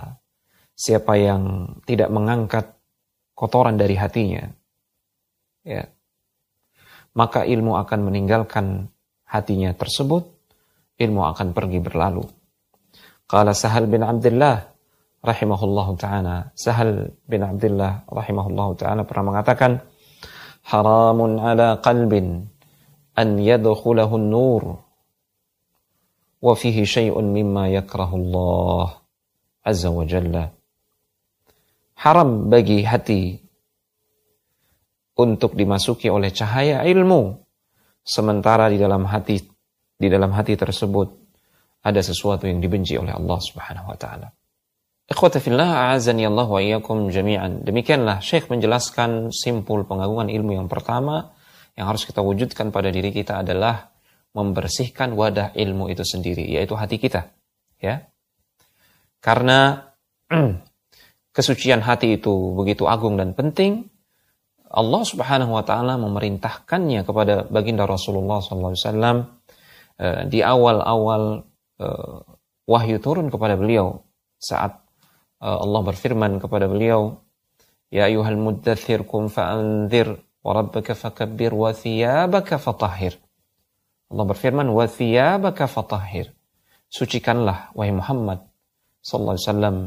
siapa 0.77 1.17
yang 1.17 1.75
tidak 1.89 2.13
mengangkat 2.13 2.77
kotoran 3.33 3.81
dari 3.81 3.97
hatinya, 3.97 4.45
ya, 5.65 5.89
maka 7.17 7.49
ilmu 7.49 7.81
akan 7.81 8.13
meninggalkan 8.13 8.93
hatinya 9.25 9.73
tersebut, 9.73 10.29
ilmu 11.01 11.25
akan 11.33 11.57
pergi 11.57 11.81
berlalu. 11.81 12.29
Qala 13.27 13.57
Sahal 13.57 13.89
bin 13.89 14.05
Abdullah 14.05 14.70
rahimahullah 15.22 15.88
ta'ala, 15.98 16.36
Sahal 16.58 17.14
bin 17.30 17.46
Abdullah 17.46 18.06
rahimahullah 18.10 18.68
ta'ala 18.78 19.02
pernah 19.06 19.26
mengatakan, 19.34 19.82
haramun 20.66 21.42
ala 21.42 21.82
qalbin 21.82 22.46
an 23.18 23.28
yadkhulahu 23.38 24.18
nur 24.18 24.64
wa 26.42 26.54
fihi 26.58 26.86
syai'un 26.86 27.26
mimma 27.30 27.70
yakrahu 27.70 28.18
Allah 28.18 29.02
azza 29.62 29.94
wa 29.94 30.06
jalla 30.06 30.50
haram 32.02 32.50
bagi 32.50 32.82
hati 32.82 33.38
untuk 35.22 35.54
dimasuki 35.54 36.10
oleh 36.10 36.34
cahaya 36.34 36.82
ilmu 36.82 37.38
sementara 38.02 38.74
di 38.74 38.82
dalam 38.82 39.06
hati 39.06 39.38
di 40.02 40.08
dalam 40.10 40.34
hati 40.34 40.58
tersebut 40.58 41.08
ada 41.86 42.02
sesuatu 42.02 42.50
yang 42.50 42.58
dibenci 42.58 42.98
oleh 42.98 43.14
Allah 43.14 43.38
Subhanahu 43.42 43.90
wa 43.90 43.98
taala. 43.98 44.30
Ikhwata 45.12 45.44
fillah 45.44 45.92
a'azani 45.92 46.24
Allah 46.24 46.48
wa 46.48 46.64
iyyakum 46.64 47.12
jami'an. 47.12 47.68
Demikianlah 47.68 48.24
Syekh 48.24 48.48
menjelaskan 48.48 49.36
simpul 49.36 49.84
pengagungan 49.84 50.32
ilmu 50.32 50.56
yang 50.56 50.72
pertama 50.72 51.36
yang 51.76 51.92
harus 51.92 52.08
kita 52.08 52.24
wujudkan 52.24 52.72
pada 52.72 52.88
diri 52.96 53.12
kita 53.12 53.44
adalah 53.44 53.92
membersihkan 54.32 55.12
wadah 55.12 55.52
ilmu 55.52 55.92
itu 55.92 56.08
sendiri 56.08 56.48
yaitu 56.48 56.80
hati 56.80 56.96
kita 56.96 57.28
ya. 57.84 58.08
Karena 59.20 59.92
kesucian 61.36 61.84
hati 61.84 62.16
itu 62.16 62.56
begitu 62.56 62.88
agung 62.88 63.20
dan 63.20 63.36
penting, 63.36 63.92
Allah 64.72 65.04
Subhanahu 65.04 65.60
wa 65.60 65.64
taala 65.68 66.00
memerintahkannya 66.00 67.04
kepada 67.04 67.52
baginda 67.52 67.84
Rasulullah 67.84 68.40
SAW 68.40 68.80
eh, 70.00 70.24
di 70.32 70.40
awal-awal 70.40 71.44
eh, 71.84 72.18
wahyu 72.64 73.04
turun 73.04 73.28
kepada 73.28 73.60
beliau 73.60 74.08
saat 74.40 74.81
Allah 75.42 75.82
berfirman 75.82 76.38
kepada 76.38 76.70
beliau, 76.70 77.18
"Ya 77.90 78.06
ayuhal 78.06 78.38
muddathir 78.38 79.02
kum 79.10 79.28
fa'anzir 79.28 80.14
wa 80.46 80.52
rabbaka 80.54 80.94
fakabbir 80.94 81.52
wa 81.58 81.74
thiyabaka 81.74 82.62
fatahhir." 82.62 83.18
Allah 84.14 84.26
berfirman, 84.30 84.70
"Wa 84.70 84.86
thiyabaka 84.86 85.66
fatahhir." 85.66 86.30
Sucikanlah 86.92 87.74
wahai 87.74 87.96
Muhammad 87.96 88.46
sallallahu 89.02 89.36
alaihi 89.36 89.48
wasallam 89.50 89.78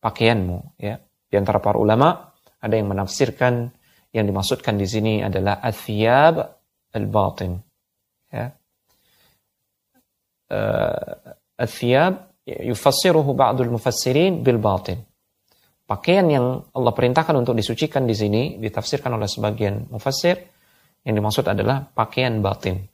pakaianmu 0.00 0.58
ya 0.80 0.96
di 1.28 1.34
antara 1.36 1.60
para 1.60 1.76
ulama 1.76 2.32
ada 2.60 2.74
yang 2.76 2.88
menafsirkan 2.88 3.72
yang 4.12 4.24
dimaksudkan 4.24 4.76
di 4.80 4.86
sini 4.88 5.14
adalah 5.20 5.60
athiyab 5.60 6.40
al-batin 6.96 7.60
ya 8.32 8.46
uh, 10.52 11.34
athiyab 11.60 12.33
yufassiruhu 12.44 13.32
ba'dul 13.32 13.72
mufassirin 13.72 14.44
bil 14.44 14.60
batin 14.60 15.00
pakaian 15.84 16.24
yang 16.28 16.64
Allah 16.72 16.92
perintahkan 16.92 17.34
untuk 17.36 17.56
disucikan 17.56 18.04
di 18.04 18.16
sini 18.16 18.42
ditafsirkan 18.60 19.16
oleh 19.16 19.28
sebagian 19.28 19.88
mufassir 19.92 20.40
yang 21.04 21.16
dimaksud 21.16 21.44
adalah 21.44 21.84
pakaian 21.84 22.40
batin 22.40 22.84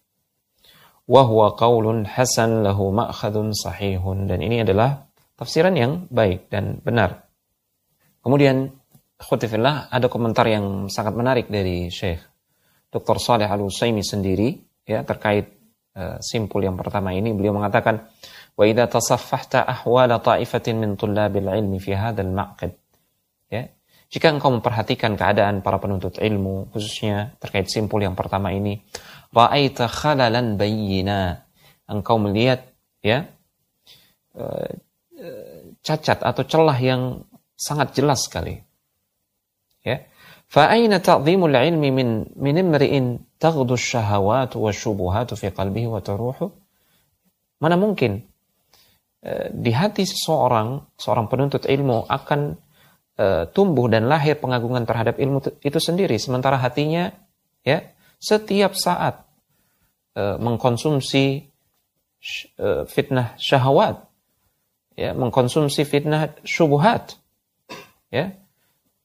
wa 1.10 1.22
huwa 1.26 1.58
qaulun 1.58 2.06
hasan 2.06 2.62
lahu 2.62 2.94
ma'khadun 2.94 3.50
sahihun 3.50 4.30
dan 4.30 4.38
ini 4.38 4.62
adalah 4.62 5.10
tafsiran 5.34 5.72
yang 5.72 5.92
baik 6.12 6.52
dan 6.52 6.78
benar. 6.84 7.26
Kemudian, 8.20 8.68
khutifillah, 9.16 9.88
ada 9.88 10.06
komentar 10.12 10.44
yang 10.44 10.92
sangat 10.92 11.16
menarik 11.16 11.48
dari 11.48 11.88
Syekh 11.88 12.20
Dr. 12.92 13.16
Saleh 13.16 13.48
Al-Usaimi 13.48 14.04
sendiri 14.04 14.60
ya 14.84 15.00
terkait 15.02 15.48
uh, 15.96 16.20
simpul 16.20 16.60
yang 16.60 16.76
pertama 16.76 17.16
ini 17.16 17.32
beliau 17.32 17.56
mengatakan 17.56 18.06
idza 18.66 18.88
tasaffahta 18.88 19.64
ahwala 19.64 20.20
ta'ifatin 20.20 20.80
min 20.80 20.96
tullabil 20.98 21.48
ilmi 21.48 21.78
fi 21.80 21.96
hadzal 21.96 22.32
ma'qid 22.32 22.72
ya 23.48 23.68
jika 24.10 24.26
engkau 24.28 24.50
memperhatikan 24.50 25.14
keadaan 25.14 25.62
para 25.62 25.78
penuntut 25.78 26.18
ilmu 26.18 26.72
khususnya 26.74 27.36
terkait 27.38 27.70
simpul 27.70 28.02
yang 28.02 28.18
pertama 28.18 28.50
ini 28.50 28.82
ra'aita 29.30 29.86
khalalan 29.86 30.58
bayyina 30.58 31.46
engkau 31.86 32.18
melihat 32.18 32.66
ya 33.00 33.30
uh, 34.34 34.70
cacat 35.84 36.20
atau 36.24 36.42
celah 36.44 36.78
yang 36.80 37.02
sangat 37.56 37.92
jelas 37.96 38.24
sekali. 38.24 38.60
Ya. 39.84 40.08
Ilmi 40.50 41.88
min 41.94 42.08
min 42.34 42.54
imri'in 42.56 43.22
taghdu 43.38 43.78
syahawat 43.78 44.56
wa 44.58 44.70
syubuhat 44.74 45.30
fi 45.38 45.52
qalbihi 45.52 45.86
wa 45.86 46.00
taruhu? 46.02 46.50
Mana 47.60 47.76
mungkin 47.76 48.24
eh, 48.24 48.29
di 49.52 49.72
hati 49.76 50.08
seseorang, 50.08 50.96
seorang 50.96 51.28
penuntut 51.28 51.68
ilmu 51.68 52.08
akan 52.08 52.56
uh, 53.20 53.44
tumbuh 53.52 53.84
dan 53.92 54.08
lahir 54.08 54.40
pengagungan 54.40 54.88
terhadap 54.88 55.20
ilmu 55.20 55.60
itu 55.60 55.76
sendiri. 55.76 56.16
Sementara 56.16 56.56
hatinya 56.56 57.12
ya 57.60 57.84
setiap 58.16 58.72
saat 58.72 59.20
uh, 60.16 60.40
mengkonsumsi 60.40 61.52
fitnah 62.88 63.32
syahwat 63.40 64.04
ya 64.92 65.16
mengkonsumsi 65.16 65.88
fitnah 65.88 66.36
syubhat 66.44 67.16
ya 68.12 68.36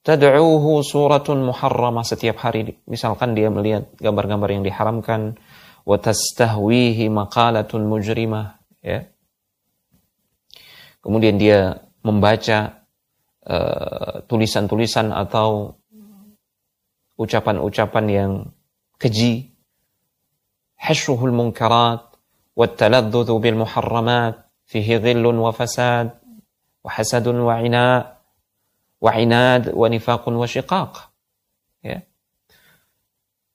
tad'uhu 0.04 0.84
suratun 0.84 1.44
muharramah. 1.44 2.04
Setiap 2.04 2.44
hari 2.44 2.76
misalkan 2.88 3.32
dia 3.32 3.48
melihat 3.48 3.88
gambar-gambar 4.04 4.60
yang 4.60 4.64
diharamkan 4.68 5.40
wa 5.88 5.96
tastahwihi 5.96 7.08
maqalatun 7.08 7.88
mujrimah 7.88 8.60
ya 8.84 9.08
kemudian 11.05 11.37
dia 11.41 11.81
membaca 12.05 12.87
uh, 13.45 14.25
tulisan-tulisan 14.25 15.13
uh, 15.13 15.25
atau 15.25 15.81
ucapan-ucapan 17.21 18.05
yang 18.09 18.33
keji 18.97 19.53
hashruhul 20.81 21.33
munkarat 21.33 22.11
والتلذذ 22.61 23.31
بالمحرمات 23.41 24.35
فيه 24.67 24.89
غل 25.01 25.25
وفساد 25.27 26.09
وحسد 26.85 27.27
وعناء 27.27 28.01
وعناد 29.01 29.65
ونفاق 29.73 30.25
وشقاق 30.29 30.93
ya 31.81 32.05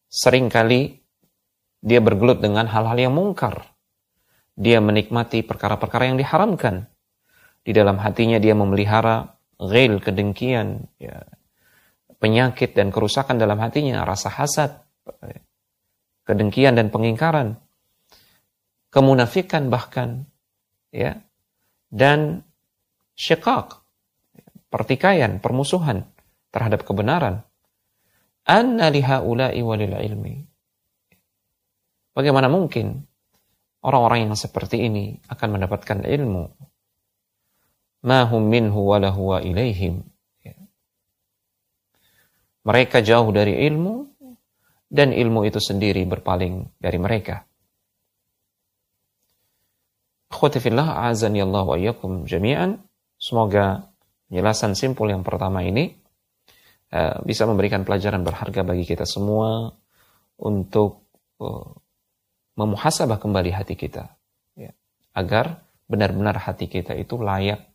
seringkali 0.10 0.82
dia 1.86 2.00
bergelut 2.02 2.42
dengan 2.42 2.66
hal-hal 2.66 2.98
yang 2.98 3.14
mungkar 3.14 3.78
dia 4.58 4.82
menikmati 4.82 5.46
perkara-perkara 5.46 6.10
yang 6.10 6.18
diharamkan 6.18 6.89
di 7.61 7.73
dalam 7.77 8.01
hatinya 8.01 8.41
dia 8.41 8.57
memelihara 8.57 9.37
ghil 9.61 10.01
kedengkian 10.01 10.89
ya 10.97 11.21
penyakit 12.17 12.73
dan 12.73 12.89
kerusakan 12.89 13.37
dalam 13.37 13.61
hatinya 13.61 14.05
rasa 14.05 14.33
hasad 14.33 14.81
kedengkian 16.25 16.77
dan 16.77 16.89
pengingkaran 16.89 17.61
kemunafikan 18.91 19.69
bahkan 19.69 20.27
ya 20.91 21.21
dan 21.91 22.43
syikak 23.19 23.81
pertikaian 24.71 25.43
permusuhan 25.43 26.07
terhadap 26.55 26.87
kebenaran. 26.87 27.43
Anna 28.47 28.89
lihaula'i 28.89 29.61
walil 29.61 29.95
ilmi. 29.95 30.35
Bagaimana 32.11 32.51
mungkin 32.51 33.07
orang-orang 33.85 34.27
yang 34.27 34.35
seperti 34.35 34.87
ini 34.87 35.19
akan 35.31 35.49
mendapatkan 35.59 36.03
ilmu 36.07 36.45
ma 38.07 38.25
hum 38.25 38.43
minhu 38.49 38.81
wa 38.87 38.97
lahu 38.97 39.37
wa 39.37 39.39
ilaihim 39.45 40.01
ya. 40.41 40.57
mereka 42.65 43.05
jauh 43.05 43.29
dari 43.33 43.61
ilmu 43.69 44.09
dan 44.91 45.13
ilmu 45.13 45.47
itu 45.47 45.61
sendiri 45.61 46.03
berpaling 46.09 46.67
dari 46.81 46.99
mereka 46.99 47.45
Akhwatifillah 50.31 51.11
azani 51.11 51.43
Allah 51.43 51.67
wa 51.67 51.75
iyyakum 51.75 52.23
jami'an. 52.23 52.79
Semoga 53.19 53.91
penjelasan 54.31 54.79
simpul 54.79 55.11
yang 55.11 55.27
pertama 55.27 55.67
ini 55.67 55.99
uh, 56.95 57.19
bisa 57.27 57.45
memberikan 57.51 57.83
pelajaran 57.83 58.23
berharga 58.23 58.63
bagi 58.63 58.87
kita 58.87 59.03
semua 59.05 59.75
untuk 60.39 61.03
uh, 61.43 61.75
memuhasabah 62.55 63.19
kembali 63.19 63.51
hati 63.51 63.75
kita 63.75 64.15
ya, 64.55 64.71
agar 65.19 65.67
benar-benar 65.91 66.39
hati 66.39 66.71
kita 66.71 66.95
itu 66.95 67.19
layak 67.19 67.67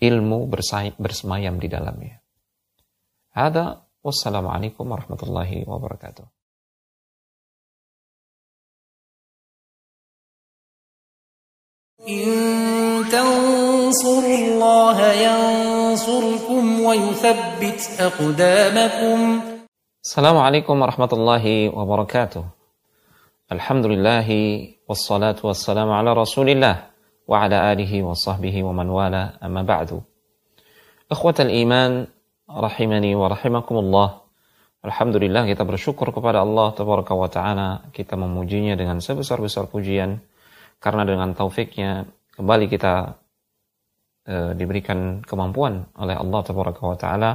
ilmu 0.00 0.38
bersemayam 1.00 1.56
di 1.56 1.68
dalamnya. 1.68 2.20
Ada 3.36 3.84
wassalamualaikum 4.00 4.88
warahmatullahi 4.88 5.64
wabarakatuh. 5.68 6.26
إن 12.06 13.10
تنصروا 13.10 14.38
الله 14.38 14.98
ينصركم 15.26 16.62
ويثبت 16.80 17.80
أقدامكم 18.00 19.18
السلام 20.04 20.36
عليكم 20.38 20.74
ورحمة 20.82 21.12
الله 21.12 21.44
وبركاته 21.74 22.44
الحمد 23.52 23.86
لله 23.86 24.28
والصلاة 24.88 25.36
والسلام 25.44 25.88
على 25.90 26.12
رسول 26.12 26.48
الله 26.50 26.76
وعلى 27.27 27.57
آله 27.71 28.03
وصحبه 28.03 28.55
ومن 28.63 28.87
والاه 28.89 29.39
أما 29.43 29.61
بعد 29.61 30.01
إخوة 31.11 31.35
الإيمان 31.39 32.07
rahimani 32.59 33.15
wa 33.15 33.31
rahimakumullah. 33.31 34.09
Alhamdulillah 34.81 35.45
kita 35.45 35.61
bersyukur 35.63 36.09
kepada 36.09 36.41
Allah 36.41 36.73
Tabaraka 36.73 37.13
wa 37.13 37.29
Ta'ala. 37.29 37.69
Kita 37.93 38.17
memujinya 38.17 38.73
dengan 38.73 38.97
sebesar-besar 38.99 39.69
pujian 39.69 40.19
karena 40.81 41.05
dengan 41.05 41.37
taufiknya 41.37 42.09
kembali 42.33 42.65
kita 42.65 43.13
e, 44.25 44.35
diberikan 44.57 45.21
kemampuan 45.21 45.85
oleh 46.01 46.17
Allah 46.17 46.41
taala 46.97 47.31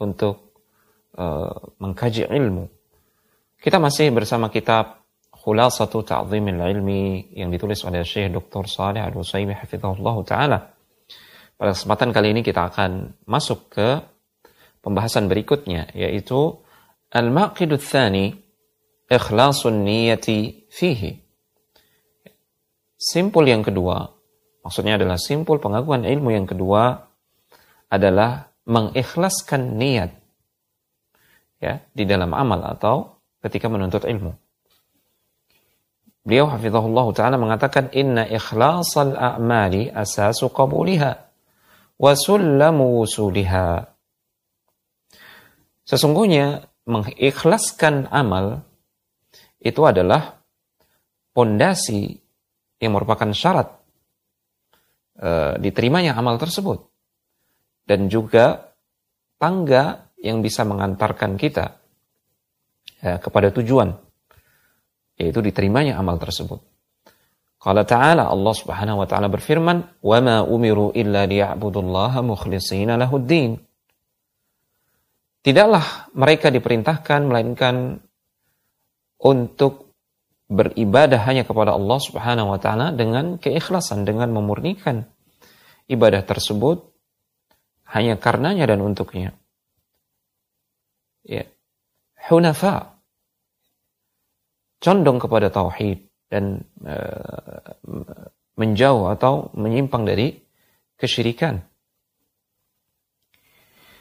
untuk 0.00 0.56
e, 1.12 1.24
mengkaji 1.76 2.32
ilmu. 2.32 2.64
Kita 3.60 3.76
masih 3.76 4.08
bersama 4.16 4.48
kitab 4.48 4.95
Khulasatu 5.47 6.03
Ta'zimil 6.03 6.59
Ilmi 6.59 7.31
yang 7.31 7.47
ditulis 7.47 7.79
oleh 7.87 8.03
Syekh 8.03 8.35
Dr. 8.35 8.67
Saleh 8.67 8.99
Al-Utsaimin 8.99 9.55
hafizahullah 9.55 10.15
taala. 10.27 10.59
Pada 11.55 11.71
kesempatan 11.71 12.11
kali 12.11 12.35
ini 12.35 12.43
kita 12.43 12.67
akan 12.67 13.15
masuk 13.23 13.71
ke 13.71 13.95
pembahasan 14.83 15.31
berikutnya 15.31 15.87
yaitu 15.95 16.51
Al-Maqidut 17.15 17.79
Tsani 17.79 18.35
Ikhlasun 19.07 19.87
Niyati 19.87 20.67
Fihi 20.67 21.15
Simpul 22.99 23.47
yang 23.47 23.63
kedua, 23.63 24.03
maksudnya 24.67 24.99
adalah 24.99 25.15
simpul 25.15 25.63
pengakuan 25.63 26.03
ilmu 26.03 26.35
yang 26.35 26.43
kedua 26.43 27.07
adalah 27.87 28.51
mengikhlaskan 28.67 29.79
niat 29.79 30.11
ya 31.63 31.79
di 31.95 32.03
dalam 32.03 32.35
amal 32.35 32.59
atau 32.67 33.23
ketika 33.39 33.71
menuntut 33.71 34.03
ilmu. 34.03 34.46
Beliau 36.27 36.51
hafizahullah 36.51 37.07
taala 37.15 37.39
mengatakan 37.39 37.87
inna 37.95 38.27
ikhlasal 38.27 39.15
a'mali 39.15 39.87
asasu 39.87 40.51
qabuliha 40.51 41.15
wa 41.95 42.11
sullamu 42.19 42.99
wusuliha. 42.99 43.87
Sesungguhnya 45.87 46.67
mengikhlaskan 46.83 48.11
amal 48.11 48.67
itu 49.63 49.79
adalah 49.87 50.43
pondasi 51.31 52.19
yang 52.83 52.91
merupakan 52.99 53.31
syarat 53.31 53.71
e, 55.15 55.29
diterimanya 55.63 56.11
amal 56.19 56.35
tersebut 56.35 56.91
dan 57.87 58.11
juga 58.11 58.75
tangga 59.39 60.11
yang 60.19 60.43
bisa 60.43 60.67
mengantarkan 60.67 61.39
kita 61.39 61.79
e, 62.99 63.15
kepada 63.15 63.47
tujuan 63.55 64.06
yaitu 65.17 65.41
diterimanya 65.41 65.97
amal 65.97 66.21
tersebut. 66.21 66.61
Qala 67.57 67.83
ta'ala 67.83 68.29
Allah 68.29 68.53
Subhanahu 68.53 69.01
wa 69.01 69.07
taala 69.09 69.27
berfirman, 69.33 69.99
"Wa 69.99 70.21
ma 70.21 70.45
umiru 70.45 70.93
illa 70.93 71.25
liya'budullaha 71.25 72.21
mukhlishina 72.21 72.95
lahuddin." 72.95 73.57
Tidaklah 75.41 76.13
mereka 76.13 76.53
diperintahkan 76.53 77.19
melainkan 77.25 77.97
untuk 79.17 79.89
beribadah 80.47 81.27
hanya 81.27 81.43
kepada 81.43 81.73
Allah 81.73 81.99
Subhanahu 81.99 82.53
wa 82.53 82.59
taala 82.61 82.93
dengan 82.93 83.41
keikhlasan 83.41 84.05
dengan 84.05 84.31
memurnikan 84.31 85.03
ibadah 85.89 86.23
tersebut 86.23 86.93
hanya 87.89 88.19
karenanya 88.19 88.69
dan 88.69 88.85
untuknya. 88.85 89.33
Ya. 91.25 91.47
Hunafa 92.27 92.96
condong 94.81 95.17
kepada 95.17 95.49
tauhid 95.49 96.05
dan 96.27 96.65
uh, 96.83 97.77
menjauh 98.57 99.13
atau 99.13 99.53
menyimpang 99.53 100.03
dari 100.03 100.33
kesyirikan. 100.97 101.61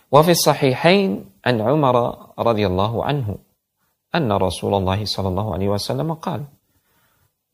Wa 0.08 0.22
fi 0.22 0.32
sahihain 0.32 1.26
an 1.42 1.56
Umar 1.60 1.94
radhiyallahu 2.38 3.02
anhu 3.02 3.42
anna 4.14 4.38
Rasulullah 4.38 4.96
sallallahu 4.96 5.50
alaihi 5.52 5.70
wasallam 5.70 6.14
qala 6.22 6.46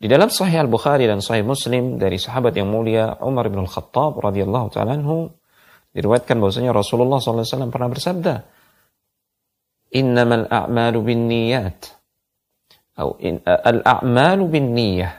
di 0.02 0.10
dalam 0.10 0.26
Sahih 0.34 0.66
Al-Bukhari 0.66 1.06
dan 1.06 1.22
Sahih 1.22 1.46
Muslim 1.46 1.94
dari 1.94 2.18
sahabat 2.18 2.58
yang 2.58 2.66
mulia 2.66 3.22
Umar 3.22 3.46
bin 3.46 3.62
Al-Khattab 3.62 4.18
radhiyallahu 4.18 4.74
taala 4.74 4.98
anhu 4.98 5.30
diriwayatkan 5.94 6.42
bahwasanya 6.42 6.74
Rasulullah 6.74 7.22
sallallahu 7.22 7.46
alaihi 7.46 7.54
wasallam 7.54 7.70
pernah 7.70 7.90
bersabda 7.92 8.34
Innamal 9.92 10.48
a'malu 10.48 10.98
binniyat 11.06 12.01
atau 12.97 13.17
in, 13.21 13.41
al-a'malu 13.45 14.45
binniyah 14.49 15.13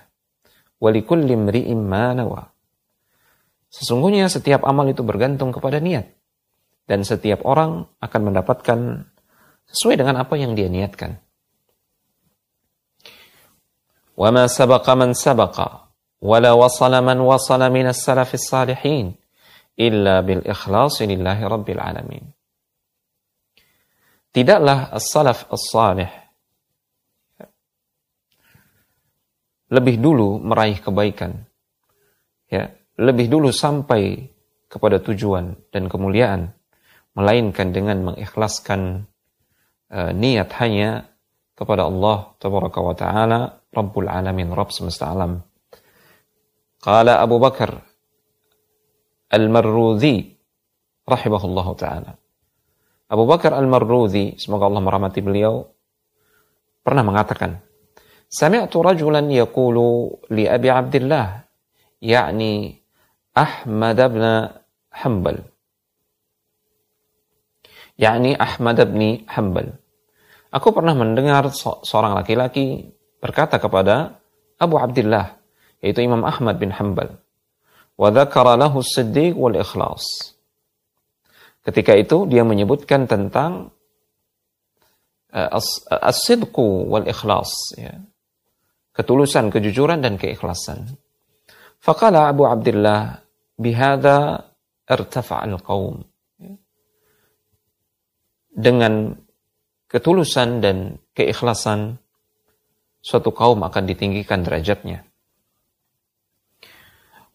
wa 0.82 0.88
likulli 0.90 1.34
imri'in 1.34 1.78
ma 1.78 2.14
nawa 2.14 2.42
Sesungguhnya 3.68 4.32
setiap 4.32 4.64
amal 4.64 4.88
itu 4.88 5.04
bergantung 5.04 5.52
kepada 5.52 5.76
niat 5.76 6.08
dan 6.88 7.04
setiap 7.04 7.44
orang 7.44 7.84
akan 8.00 8.20
mendapatkan 8.32 9.04
sesuai 9.68 10.00
dengan 10.00 10.24
apa 10.24 10.34
yang 10.40 10.56
dia 10.56 10.72
niatkan. 10.72 11.20
وما 14.18 14.50
سبق 14.50 14.82
من 14.98 15.14
سبق 15.14 15.56
ولا 16.26 16.52
وصل 16.58 16.90
من 17.06 17.18
وصل 17.22 17.62
من 17.70 17.86
السلف 17.86 18.30
الصالحين 18.34 19.14
illa 19.78 20.26
bil 20.26 20.42
ikhlasi 20.42 21.06
lillahi 21.06 21.42
rabbil 21.46 21.78
alamin. 21.78 22.24
Tidaklah 24.34 24.92
as-salaf 24.92 25.46
as-salih 25.48 26.10
lebih 29.73 29.97
dulu 29.97 30.37
meraih 30.37 30.77
kebaikan. 30.77 31.33
Ya, 32.45 32.69
lebih 33.01 33.25
dulu 33.25 33.49
sampai 33.49 34.29
kepada 34.69 35.01
tujuan 35.01 35.57
dan 35.73 35.89
kemuliaan 35.89 36.53
melainkan 37.17 37.73
dengan 37.73 38.13
mengikhlaskan 38.13 39.09
uh, 39.89 40.11
niat 40.13 40.49
hanya 40.61 41.09
kepada 41.57 41.89
Allah 41.89 42.33
tabaraka 42.37 42.79
wa 42.81 42.95
taala 42.97 43.39
Rabbul 43.73 44.09
alamin 44.09 44.53
Rabb 44.53 44.69
semesta 44.69 45.09
alam. 45.09 45.41
Qala 46.77 47.21
Abu 47.21 47.41
Bakar 47.41 47.73
Al-Marruzi 49.33 50.29
rahimahullah 51.09 51.67
taala. 51.73 52.11
Abu 53.09 53.23
Bakar 53.29 53.53
Al-Marruzi, 53.57 54.37
semoga 54.41 54.69
Allah 54.69 54.81
merahmati 54.81 55.21
beliau, 55.21 55.69
pernah 56.81 57.05
mengatakan, 57.05 57.61
Sami'tu 58.33 58.81
rajulan 58.81 59.29
yaqulu 59.29 60.17
li 60.33 60.49
Abi 60.49 60.65
Abdullah, 60.73 61.45
yakni 62.01 62.81
Ahmad 63.37 64.01
bin 64.09 64.25
Hanbal. 64.89 65.37
Yakni 67.93 68.33
Ahmad 68.33 68.81
bin 68.89 69.21
Hanbal. 69.29 69.77
Aku 70.49 70.73
pernah 70.73 70.97
mendengar 70.97 71.45
seorang 71.85 72.17
laki-laki 72.17 72.89
berkata 73.21 73.61
kepada 73.61 74.17
Abu 74.57 74.81
Abdullah, 74.81 75.37
yaitu 75.85 76.01
Imam 76.01 76.25
Ahmad 76.25 76.57
bin 76.57 76.73
dzakara 78.09 78.57
lahu 78.57 78.81
as-siddiq 78.81 79.37
wal 79.37 79.53
ikhlas. 79.53 80.33
Ketika 81.61 81.93
itu 81.93 82.25
dia 82.25 82.41
menyebutkan 82.41 83.05
tentang 83.05 83.69
uh, 85.29 85.49
as-sidqu 86.01 86.89
wal 86.89 87.05
ikhlas 87.05 87.77
ya. 87.77 88.01
Ketulusan, 88.93 89.49
kejujuran 89.49 90.05
dan 90.05 90.21
keikhlasan. 90.21 90.85
Faqala 91.81 92.29
Abu 92.29 92.45
Abdullah 92.45 93.19
bihadza 93.57 94.47
irtafa'al 94.85 95.57
qaum. 95.59 96.05
Ya. 96.37 96.53
Dengan 98.53 99.17
ketulusan 99.89 100.61
dan 100.61 101.01
keikhlasan 101.17 101.97
suatu 103.03 103.33
kaum 103.35 103.59
akan 103.65 103.83
ditinggikan 103.83 104.45
derajatnya. 104.45 105.03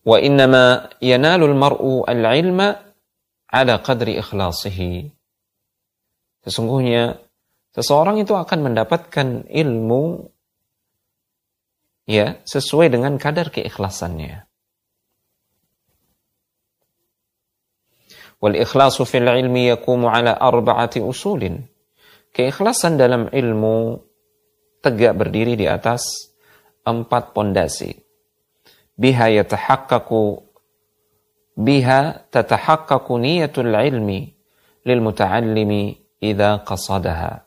Wa 0.06 0.16
innama 0.22 0.88
yanalul 1.04 1.52
mar'u 1.52 2.06
al-ilma 2.08 2.72
ada 3.50 3.82
qadri 3.84 4.16
ikhlasihi. 4.16 5.12
Sesungguhnya 6.48 7.20
seseorang 7.76 8.22
itu 8.22 8.32
akan 8.32 8.72
mendapatkan 8.72 9.44
ilmu 9.50 10.32
ya 12.08 12.40
sesuai 12.48 12.88
dengan 12.88 13.20
kadar 13.20 13.52
keikhlasannya. 13.52 14.48
Wal 18.40 18.56
ikhlasu 18.56 19.04
fil 19.04 19.28
ilmi 19.28 19.68
yakumu 19.68 20.08
ala 20.08 20.32
arba'ati 20.32 21.04
usulin. 21.04 21.68
Keikhlasan 22.32 22.96
dalam 22.96 23.28
ilmu 23.28 24.00
tegak 24.80 25.20
berdiri 25.20 25.58
di 25.58 25.66
atas 25.68 26.32
empat 26.86 27.36
pondasi. 27.36 27.92
Biha 28.96 29.28
yatahaqqaqu 29.42 30.22
biha 31.58 32.30
tatahaqqaqu 32.30 33.12
niyatul 33.18 33.74
ilmi 33.74 34.32
lil 34.86 35.00
muta'allimi 35.02 35.82
idza 36.22 36.62
qasadaha. 36.62 37.42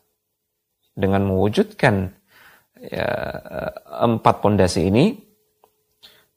Dengan 0.91 1.23
mewujudkan 1.23 2.20
ya, 2.81 3.09
empat 4.01 4.35
pondasi 4.41 4.89
ini, 4.89 5.13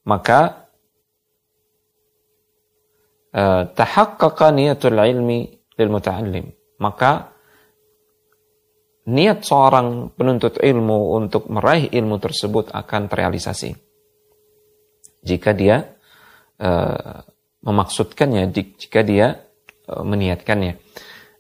maka 0.05 0.69
uh, 3.33 3.63
tahaqqaqa 3.73 4.53
niyatul 4.53 5.01
ilmi 5.01 5.41
lil 5.81 5.89
muta'allim. 5.91 6.47
Maka 6.79 7.33
niat 9.09 9.45
seorang 9.45 10.13
penuntut 10.13 10.61
ilmu 10.61 11.17
untuk 11.17 11.49
meraih 11.49 11.89
ilmu 11.93 12.17
tersebut 12.21 12.73
akan 12.73 13.09
terrealisasi. 13.09 13.73
Jika 15.25 15.57
dia 15.57 15.81
uh, 16.61 17.25
memaksudkannya 17.65 18.53
jika 18.53 19.01
dia 19.01 19.41
e, 19.89 19.93
meniatkannya. 20.05 20.77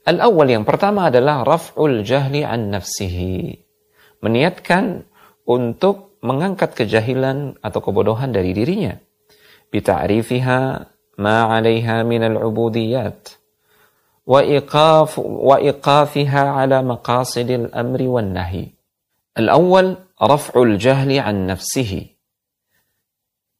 Al-awwal 0.05 0.53
yang 0.53 0.65
pertama 0.65 1.09
adalah 1.09 1.45
raf'ul 1.45 2.05
jahli 2.05 2.45
an 2.45 2.73
nafsihi. 2.73 3.64
Meniatkan 4.25 5.05
untuk 5.45 6.17
mengangkat 6.25 6.73
kejahilan 6.73 7.61
atau 7.61 7.81
kebodohan 7.85 8.33
dari 8.33 8.57
dirinya. 8.57 8.97
Bita'rifiha 9.69 10.61
ma 11.21 11.37
'alaiha 11.53 12.01
min 12.09 12.25
al-'ubudiyat 12.25 13.37
wa 14.25 14.41
iqaf 14.41 15.21
wa 15.21 15.61
iqafiha 15.61 16.57
'ala 16.57 16.81
maqasidil 16.81 17.69
amri 17.77 18.09
wan 18.09 18.33
nahi. 18.33 18.73
Al-awwal 19.37 20.17
raf'ul 20.17 20.81
jahli 20.81 21.21
an 21.21 21.53
nafsihi. 21.53 22.17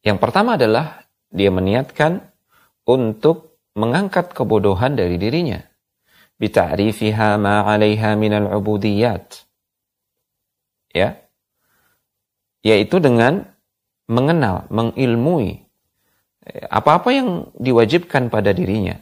Yang 0.01 0.17
pertama 0.17 0.57
adalah 0.57 1.05
dia 1.29 1.53
meniatkan 1.53 2.25
untuk 2.89 3.61
mengangkat 3.77 4.33
kebodohan 4.33 4.97
dari 4.97 5.21
dirinya. 5.21 5.61
Bita'rifiha 6.41 7.37
ma 7.37 7.69
'alaiha 7.69 8.17
minal 8.17 8.49
ubudiyat. 8.49 9.44
Ya. 10.95 11.19
Yaitu 12.63 13.03
dengan 13.03 13.51
mengenal, 14.07 14.65
mengilmui 14.71 15.65
apa-apa 16.69 17.09
yang 17.11 17.29
diwajibkan 17.57 18.29
pada 18.29 18.53
dirinya 18.53 19.01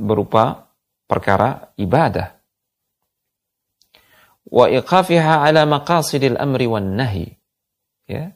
berupa 0.00 0.72
perkara 1.04 1.70
ibadah. 1.76 2.32
Wa 4.48 4.68
iqafiha 4.72 5.44
ala 5.44 5.68
maqasidil 5.68 6.36
amri 6.40 6.66
wan 6.68 6.96
nahi. 6.96 7.28
Ya. 8.08 8.32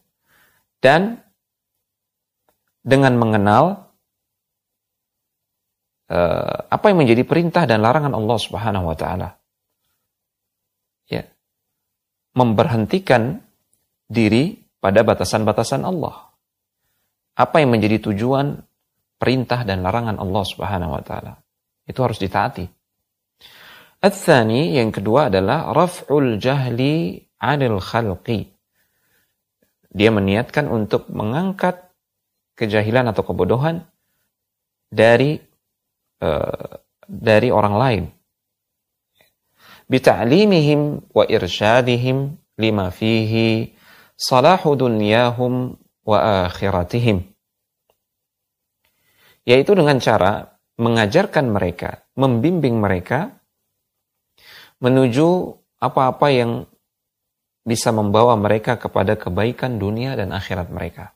Dan 0.79 1.21
dengan 2.85 3.19
mengenal 3.21 3.89
uh, 6.09 6.59
apa 6.69 6.85
yang 6.89 7.05
menjadi 7.05 7.23
perintah 7.25 7.65
dan 7.69 7.85
larangan 7.85 8.17
Allah 8.17 8.39
Subhanahu 8.41 8.89
wa 8.89 8.97
taala. 8.97 9.37
Ya. 11.09 11.29
Memberhentikan 12.39 13.43
diri 14.07 14.55
pada 14.79 15.03
batasan-batasan 15.03 15.83
Allah. 15.83 16.31
Apa 17.35 17.59
yang 17.59 17.75
menjadi 17.75 17.99
tujuan 18.11 18.63
perintah 19.19 19.67
dan 19.67 19.83
larangan 19.83 20.23
Allah 20.23 20.45
Subhanahu 20.47 20.95
wa 20.95 21.03
taala. 21.03 21.35
Itu 21.83 22.07
harus 22.07 22.23
ditaati. 22.23 22.67
Ats-tsani 23.99 24.79
yang 24.79 24.95
kedua 24.95 25.27
adalah 25.27 25.75
raf'ul 25.75 26.39
jahli 26.39 27.19
'anil 27.43 27.83
khalqi. 27.83 28.47
Dia 29.91 30.15
meniatkan 30.15 30.71
untuk 30.71 31.11
mengangkat 31.11 31.91
kejahilan 32.55 33.11
atau 33.11 33.27
kebodohan 33.27 33.83
dari 34.95 35.43
Eh, 36.19 36.75
dari 37.07 37.49
orang 37.55 37.75
lain. 37.79 38.05
Irsyadihim 41.29 42.21
lima 42.61 42.87
fihi 42.93 43.73
salahu 44.17 44.77
dunyahum 44.77 45.81
wa 46.05 46.45
akhiratihim. 46.49 47.25
Yaitu 49.49 49.73
dengan 49.73 49.97
cara 49.97 50.61
mengajarkan 50.77 51.49
mereka, 51.49 52.05
membimbing 52.15 52.77
mereka 52.77 53.41
menuju 54.79 55.57
apa-apa 55.81 56.29
yang 56.31 56.69
bisa 57.65 57.93
membawa 57.93 58.37
mereka 58.37 58.77
kepada 58.81 59.17
kebaikan 59.17 59.81
dunia 59.81 60.17
dan 60.17 60.33
akhirat 60.33 60.69
mereka. 60.73 61.13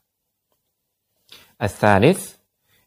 Al-thalith, 1.57 2.37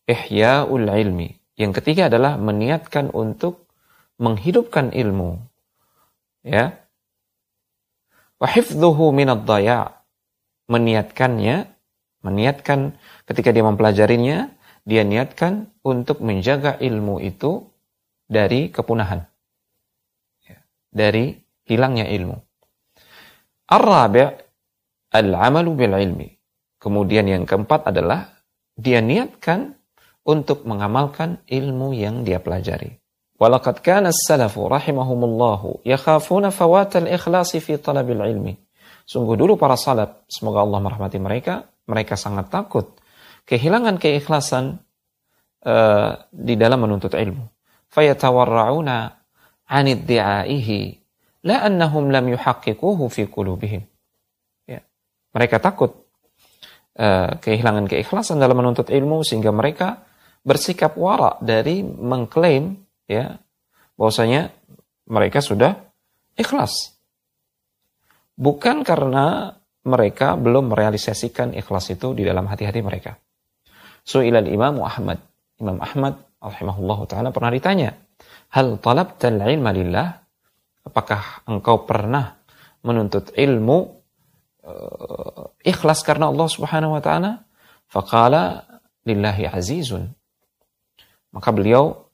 ihya'ul 0.06 0.90
ilmi, 0.90 1.30
yang 1.56 1.72
ketiga 1.72 2.12
adalah 2.12 2.36
meniatkan 2.36 3.10
untuk 3.10 3.72
menghidupkan 4.20 4.92
ilmu. 4.92 5.55
Ya. 6.46 6.78
Wa 8.38 8.46
hifdhuhu 8.46 9.10
minad 9.10 9.50
dhaya. 9.50 10.06
Meniatkannya, 10.70 11.70
meniatkan 12.26 12.98
ketika 13.30 13.54
dia 13.54 13.62
mempelajarinya, 13.66 14.50
dia 14.86 15.02
niatkan 15.06 15.74
untuk 15.82 16.22
menjaga 16.22 16.78
ilmu 16.78 17.22
itu 17.22 17.66
dari 18.30 18.70
kepunahan. 18.70 19.26
Ya. 20.46 20.62
Dari 20.94 21.38
hilangnya 21.66 22.06
ilmu. 22.10 22.38
Ar-rabi' 23.66 24.30
al-amalu 25.10 25.72
bil 25.74 25.94
ilmi. 25.98 26.30
Kemudian 26.78 27.26
yang 27.26 27.50
keempat 27.50 27.90
adalah 27.90 28.30
dia 28.78 29.02
niatkan 29.02 29.74
untuk 30.26 30.66
mengamalkan 30.70 31.42
ilmu 31.50 31.94
yang 31.98 32.22
dia 32.22 32.38
pelajari. 32.38 33.05
Walaqad 33.36 33.84
kana 33.84 34.16
as-salafu 34.16 34.72
rahimahumullahu 34.72 35.84
yakhafuna 35.84 36.56
fawat 36.56 37.04
al-ikhlas 37.04 37.52
fi 37.60 37.76
talabil 37.76 38.24
ilmi. 38.24 38.56
Sungguh 39.04 39.36
dulu 39.36 39.60
para 39.60 39.76
salaf, 39.76 40.24
semoga 40.32 40.64
Allah 40.64 40.80
merahmati 40.80 41.20
mereka, 41.20 41.68
mereka 41.86 42.16
sangat 42.16 42.48
takut 42.48 42.96
kehilangan 43.46 44.02
keikhlasan 44.02 44.82
uh, 45.68 46.12
di 46.34 46.58
dalam 46.58 46.82
menuntut 46.82 47.14
ilmu. 47.14 47.46
Fayatawarra'una 47.94 48.98
'an 49.70 49.86
iddi'aihi 49.86 50.80
la 51.46 51.62
annahum 51.70 52.10
lam 52.10 52.26
yuhaqqiquhu 52.34 53.06
fi 53.14 53.30
qulubihim. 53.30 53.86
Ya. 54.66 54.82
Mereka 55.38 55.62
takut 55.62 55.94
uh, 56.98 57.38
kehilangan 57.38 57.86
keikhlasan 57.86 58.42
dalam 58.42 58.58
menuntut 58.58 58.90
ilmu 58.90 59.22
sehingga 59.22 59.54
mereka 59.54 60.02
bersikap 60.42 60.98
wara 60.98 61.38
dari 61.42 61.86
mengklaim 61.86 62.85
ya 63.06 63.40
bahwasanya 63.96 64.52
mereka 65.08 65.40
sudah 65.40 65.78
ikhlas. 66.36 66.98
Bukan 68.36 68.84
karena 68.84 69.56
mereka 69.86 70.36
belum 70.36 70.74
merealisasikan 70.74 71.56
ikhlas 71.56 71.94
itu 71.94 72.12
di 72.18 72.26
dalam 72.26 72.50
hati-hati 72.50 72.82
mereka. 72.84 73.16
So 74.04 74.22
ilal 74.26 74.50
Imam 74.50 74.82
Ahmad. 74.84 75.22
Imam 75.62 75.80
Ahmad 75.80 76.20
rahimahullah 76.42 77.00
taala 77.08 77.30
pernah 77.32 77.54
ditanya, 77.54 77.96
"Hal 78.52 78.82
talabtal 78.82 79.40
ilma 79.40 79.72
lillah?" 79.72 80.08
Apakah 80.86 81.48
engkau 81.50 81.82
pernah 81.90 82.38
menuntut 82.86 83.34
ilmu 83.34 83.78
uh, 84.62 85.50
ikhlas 85.66 86.06
karena 86.06 86.30
Allah 86.30 86.46
Subhanahu 86.46 86.94
wa 86.94 87.02
taala? 87.02 87.42
Faqala 87.90 88.62
lillahi 89.02 89.50
azizun. 89.50 90.14
Maka 91.34 91.50
beliau 91.50 92.05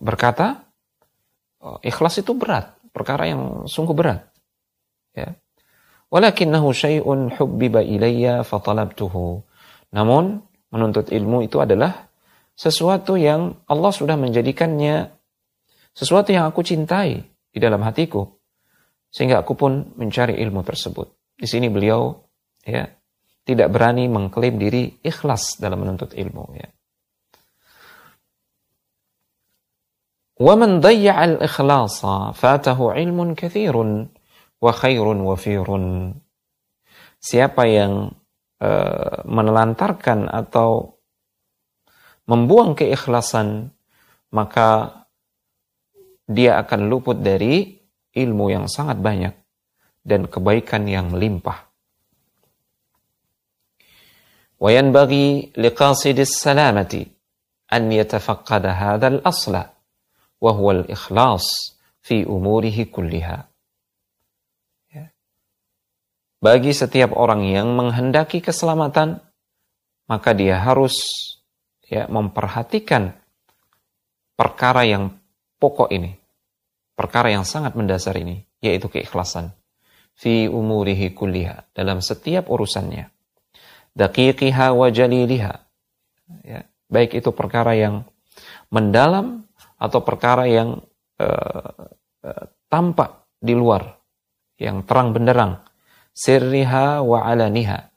berkata, 0.00 0.66
uh, 1.62 1.78
ikhlas 1.84 2.18
itu 2.18 2.34
berat, 2.34 2.74
perkara 2.90 3.30
yang 3.30 3.70
sungguh 3.70 3.94
berat. 3.94 4.26
Ya. 5.14 5.36
Walakinnahu 6.10 6.74
syai'un 6.74 7.30
hubbiba 7.38 7.84
ilayya 7.84 8.42
fatalabtuhu. 8.42 9.46
Namun 9.94 10.42
menuntut 10.74 11.10
ilmu 11.14 11.46
itu 11.46 11.62
adalah 11.62 12.10
sesuatu 12.54 13.14
yang 13.14 13.62
Allah 13.70 13.92
sudah 13.94 14.18
menjadikannya 14.18 15.10
sesuatu 15.94 16.30
yang 16.30 16.50
aku 16.50 16.62
cintai 16.62 17.22
di 17.50 17.58
dalam 17.58 17.82
hatiku 17.82 18.26
sehingga 19.10 19.42
aku 19.42 19.58
pun 19.58 19.94
mencari 19.98 20.38
ilmu 20.38 20.62
tersebut. 20.62 21.34
Di 21.34 21.46
sini 21.46 21.66
beliau 21.66 22.14
ya 22.62 22.86
tidak 23.42 23.70
berani 23.74 24.06
mengklaim 24.06 24.58
diri 24.58 25.02
ikhlas 25.02 25.58
dalam 25.58 25.82
menuntut 25.82 26.14
ilmu 26.14 26.44
ya. 26.54 26.68
ومن 30.39 30.83
ضيع 30.83 31.15
الإخلاص 31.23 32.05
فاته 32.35 32.79
علم 32.91 33.33
كثير 33.33 33.75
وخير 34.61 35.05
وفير 35.07 35.67
Siapa 37.25 37.65
yang 37.65 38.13
uh, 38.61 39.25
menelantarkan 39.25 40.29
atau 40.29 41.01
membuang 42.29 42.77
keikhlasan, 42.77 43.73
maka 44.29 45.01
dia 46.29 46.61
akan 46.61 46.85
luput 46.85 47.17
dari 47.17 47.81
ilmu 48.13 48.45
yang 48.53 48.69
sangat 48.69 49.01
banyak 49.01 49.33
dan 50.05 50.29
kebaikan 50.29 50.85
yang 50.85 51.09
melimpah. 51.09 51.65
وينبغي 54.55 55.51
لقاصد 55.57 56.19
السلامة 56.19 57.05
أن 57.73 57.91
يتفقد 57.91 58.65
هذا 58.65 59.07
الأصل 59.07 59.53
Wahwal 60.40 60.88
ikhlas 60.88 61.76
fi 62.00 62.24
umurihi 62.24 62.88
kulliha. 62.88 63.44
Ya. 64.90 65.04
Bagi 66.40 66.72
setiap 66.72 67.12
orang 67.12 67.44
yang 67.44 67.76
menghendaki 67.76 68.40
keselamatan, 68.40 69.20
maka 70.08 70.32
dia 70.32 70.58
harus 70.58 70.96
ya 71.84 72.08
memperhatikan 72.08 73.12
perkara 74.34 74.88
yang 74.88 75.12
pokok 75.60 75.92
ini, 75.92 76.16
perkara 76.96 77.28
yang 77.28 77.44
sangat 77.44 77.76
mendasar 77.76 78.16
ini, 78.16 78.40
yaitu 78.64 78.88
keikhlasan 78.88 79.52
fi 80.20 80.48
umurihi 80.48 81.16
kulliha 81.16 81.68
dalam 81.76 82.04
setiap 82.04 82.52
urusannya. 82.52 83.08
Daqiqiha 83.96 84.76
wa 84.76 84.88
jaliliha. 84.92 85.54
Ya, 86.46 86.64
baik 86.92 87.16
itu 87.18 87.32
perkara 87.34 87.74
yang 87.74 88.06
mendalam 88.70 89.49
atau 89.79 89.99
perkara 90.01 90.47
yang 90.47 90.81
uh, 91.19 91.89
uh, 92.23 92.45
tampak 92.67 93.27
di 93.39 93.53
luar, 93.53 93.95
yang 94.59 94.87
terang 94.87 95.11
benderang, 95.11 95.61
sirriha 96.15 97.03
wa 97.03 97.23
alaniha. 97.23 97.91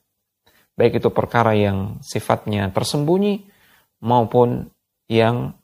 Baik 0.79 1.03
itu 1.03 1.11
perkara 1.11 1.59
yang 1.59 1.99
sifatnya 2.03 2.71
tersembunyi 2.71 3.51
maupun 4.03 4.71
yang 5.11 5.59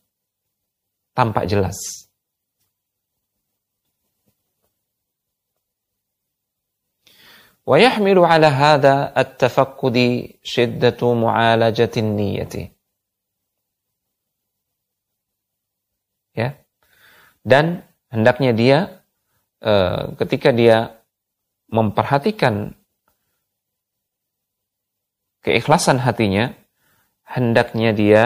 tampak 1.14 1.47
jelas. 1.47 2.05
ويحمل 7.66 8.18
على 8.18 8.47
هذا 8.47 9.20
التفقد 9.20 9.97
شدة 10.44 11.01
معالجة 11.14 11.94
النية 11.97 12.55
dan 17.50 17.82
hendaknya 18.14 18.54
dia 18.54 18.78
e, 19.58 19.74
ketika 20.22 20.54
dia 20.54 21.02
memperhatikan 21.74 22.78
keikhlasan 25.42 25.98
hatinya 25.98 26.54
hendaknya 27.26 27.90
dia 27.98 28.22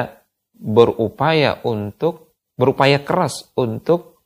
berupaya 0.52 1.64
untuk 1.64 2.36
berupaya 2.60 3.00
keras 3.00 3.48
untuk 3.56 4.20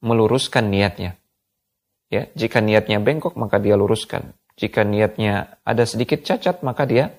meluruskan 0.00 0.72
niatnya. 0.72 1.20
Ya 2.08 2.32
jika 2.32 2.64
niatnya 2.64 2.98
bengkok 2.98 3.36
maka 3.36 3.60
dia 3.60 3.76
luruskan. 3.76 4.32
Jika 4.56 4.88
niatnya 4.88 5.60
ada 5.68 5.84
sedikit 5.84 6.24
cacat 6.24 6.64
maka 6.64 6.88
dia 6.88 7.12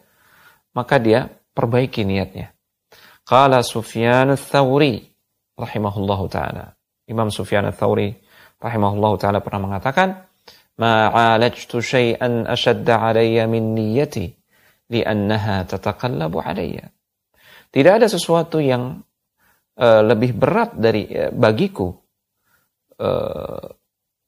maka 0.73 0.97
dia 0.97 1.29
perbaiki 1.53 2.01
niatnya. 2.01 2.53
Qala 3.25 3.61
sufyan 3.61 4.33
ats-tsauri 4.33 5.05
rahimahullahu 5.55 6.25
taala. 6.27 6.80
Imam 7.09 7.33
Sufyan 7.33 7.65
ats-Tsauri 7.69 8.13
rahimahullahu 8.61 9.15
taala 9.17 9.41
pernah 9.41 9.71
mengatakan, 9.71 10.27
"Ma'alajtu 10.77 11.81
syai'an 11.81 12.45
ashadda 12.45 13.01
'alayya 13.01 13.49
min 13.49 13.73
niyyati 13.73 14.29
li'annaha 14.91 15.65
tataqallabu 15.65 16.41
'alayya." 16.41 16.93
Tidak 17.71 17.93
ada 18.01 18.07
sesuatu 18.11 18.59
yang 18.59 18.99
uh, 19.79 20.01
lebih 20.05 20.35
berat 20.35 20.75
dari 20.75 21.07
uh, 21.09 21.31
bagiku 21.31 21.89
uh, 22.99 23.65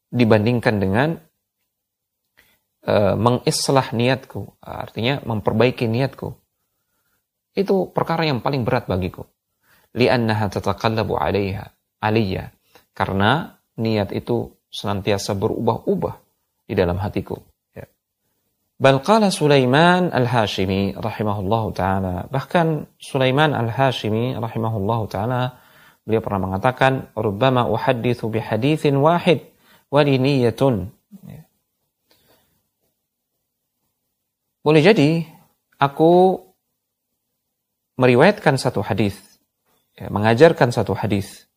dibandingkan 0.10 0.76
dengan 0.80 1.10
uh, 2.88 3.16
mengislah 3.20 3.92
niatku, 3.92 4.58
artinya 4.64 5.20
memperbaiki 5.28 5.86
niatku. 5.86 6.32
Itu 7.54 7.94
perkara 7.94 8.26
yang 8.26 8.42
paling 8.42 8.66
berat 8.66 8.90
bagiku 8.90 9.30
li'annaha 9.94 10.50
tataqallabu 10.50 11.14
'alaiha 11.16 11.70
'alayya 12.02 12.50
karena 12.94 13.58
niat 13.78 14.14
itu 14.14 14.54
senantiasa 14.70 15.38
berubah-ubah 15.38 16.16
di 16.70 16.74
dalam 16.74 16.98
hatiku 16.98 17.38
ya. 17.74 17.86
Bal 18.78 19.02
qala 19.02 19.30
Sulaiman 19.30 20.10
Al-Hashimi 20.10 20.98
rahimahullahu 20.98 21.68
taala 21.74 22.26
bahkan 22.30 22.90
Sulaiman 22.98 23.54
Al-Hashimi 23.54 24.38
rahimahullahu 24.38 25.06
taala 25.10 25.62
beliau 26.06 26.22
pernah 26.22 26.50
mengatakan 26.50 27.14
rubbama 27.18 27.70
uhadditsu 27.70 28.30
bi 28.30 28.41
haditsin 28.41 28.98
wahid 29.02 29.46
wa 29.94 30.02
li 30.02 30.18
niyyatun 30.18 30.89
ya. 31.30 31.44
Boleh 34.64 34.80
jadi 34.80 35.28
aku 35.76 36.39
meriwayatkan 38.00 38.56
satu 38.56 38.80
hadis 38.80 39.20
ya, 40.00 40.08
mengajarkan 40.08 40.72
satu 40.72 40.96
hadis. 40.96 41.52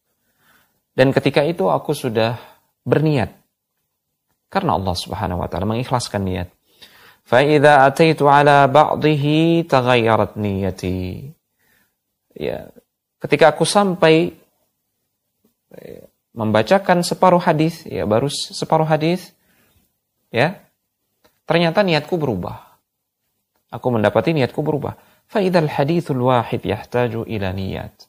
Dan 0.95 1.15
ketika 1.15 1.41
itu 1.41 1.71
aku 1.71 1.95
sudah 1.95 2.35
berniat. 2.83 3.31
Karena 4.51 4.75
Allah 4.75 4.95
subhanahu 4.95 5.39
wa 5.39 5.47
ta'ala 5.47 5.63
mengikhlaskan 5.67 6.27
niat. 6.27 6.49
فَإِذَا 7.21 7.87
أَتَيْتُ 7.87 8.19
عَلَى 8.19 8.67
بَعْضِهِ 8.73 9.25
تَغَيَّرَتْ 9.69 10.31
نِيَّتِي 10.35 11.01
Ya, 12.31 12.71
ketika 13.19 13.51
aku 13.51 13.67
sampai 13.67 14.31
ya, 15.75 16.07
membacakan 16.31 17.03
separuh 17.03 17.43
hadis, 17.43 17.83
ya 17.83 18.07
baru 18.07 18.31
separuh 18.31 18.87
hadis, 18.87 19.35
ya 20.31 20.63
ternyata 21.43 21.83
niatku 21.83 22.15
berubah. 22.15 22.79
Aku 23.67 23.91
mendapati 23.91 24.31
niatku 24.31 24.63
berubah. 24.63 24.95
فإذا 25.31 25.59
الحديث 25.59 26.11
الواحد 26.11 26.59
يحتاج 26.65 27.13
إلى 27.15 27.47
نيات 27.55 28.03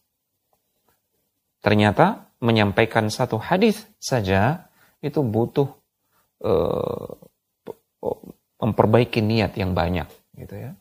ternyata 1.63 2.26
menyampaikan 2.38 3.10
satu 3.10 3.42
hadis 3.42 3.86
saja 3.98 4.70
itu 5.02 5.22
butuh 5.22 5.70
uh, 6.46 7.14
memperbaiki 8.62 9.22
niat 9.22 9.58
yang 9.58 9.74
banyak 9.74 10.10
gitu 10.38 10.56
ya 10.58 10.72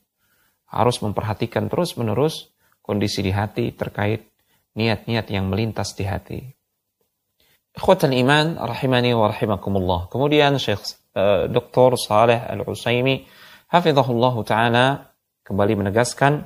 harus 0.69 1.01
memperhatikan 1.01 1.73
terus 1.73 1.97
menerus 1.97 2.53
kondisi 2.85 3.25
di 3.25 3.33
hati 3.33 3.73
terkait 3.73 4.29
niat-niat 4.77 5.27
yang 5.33 5.49
melintas 5.49 5.97
di 5.97 6.05
hati 6.05 6.41
ikhwatal 7.73 8.13
iman 8.13 8.61
rahimani 8.61 9.17
wa 9.17 9.33
rahimakumullah 9.33 10.13
kemudian 10.13 10.61
Syekh 10.61 10.85
uh, 11.17 11.49
Dr. 11.49 11.97
Saleh 11.97 12.41
Al-Usaimi 12.45 13.25
hafizahullah 13.73 14.35
taala 14.45 14.87
kembali 15.45 15.85
menegaskan 15.85 16.45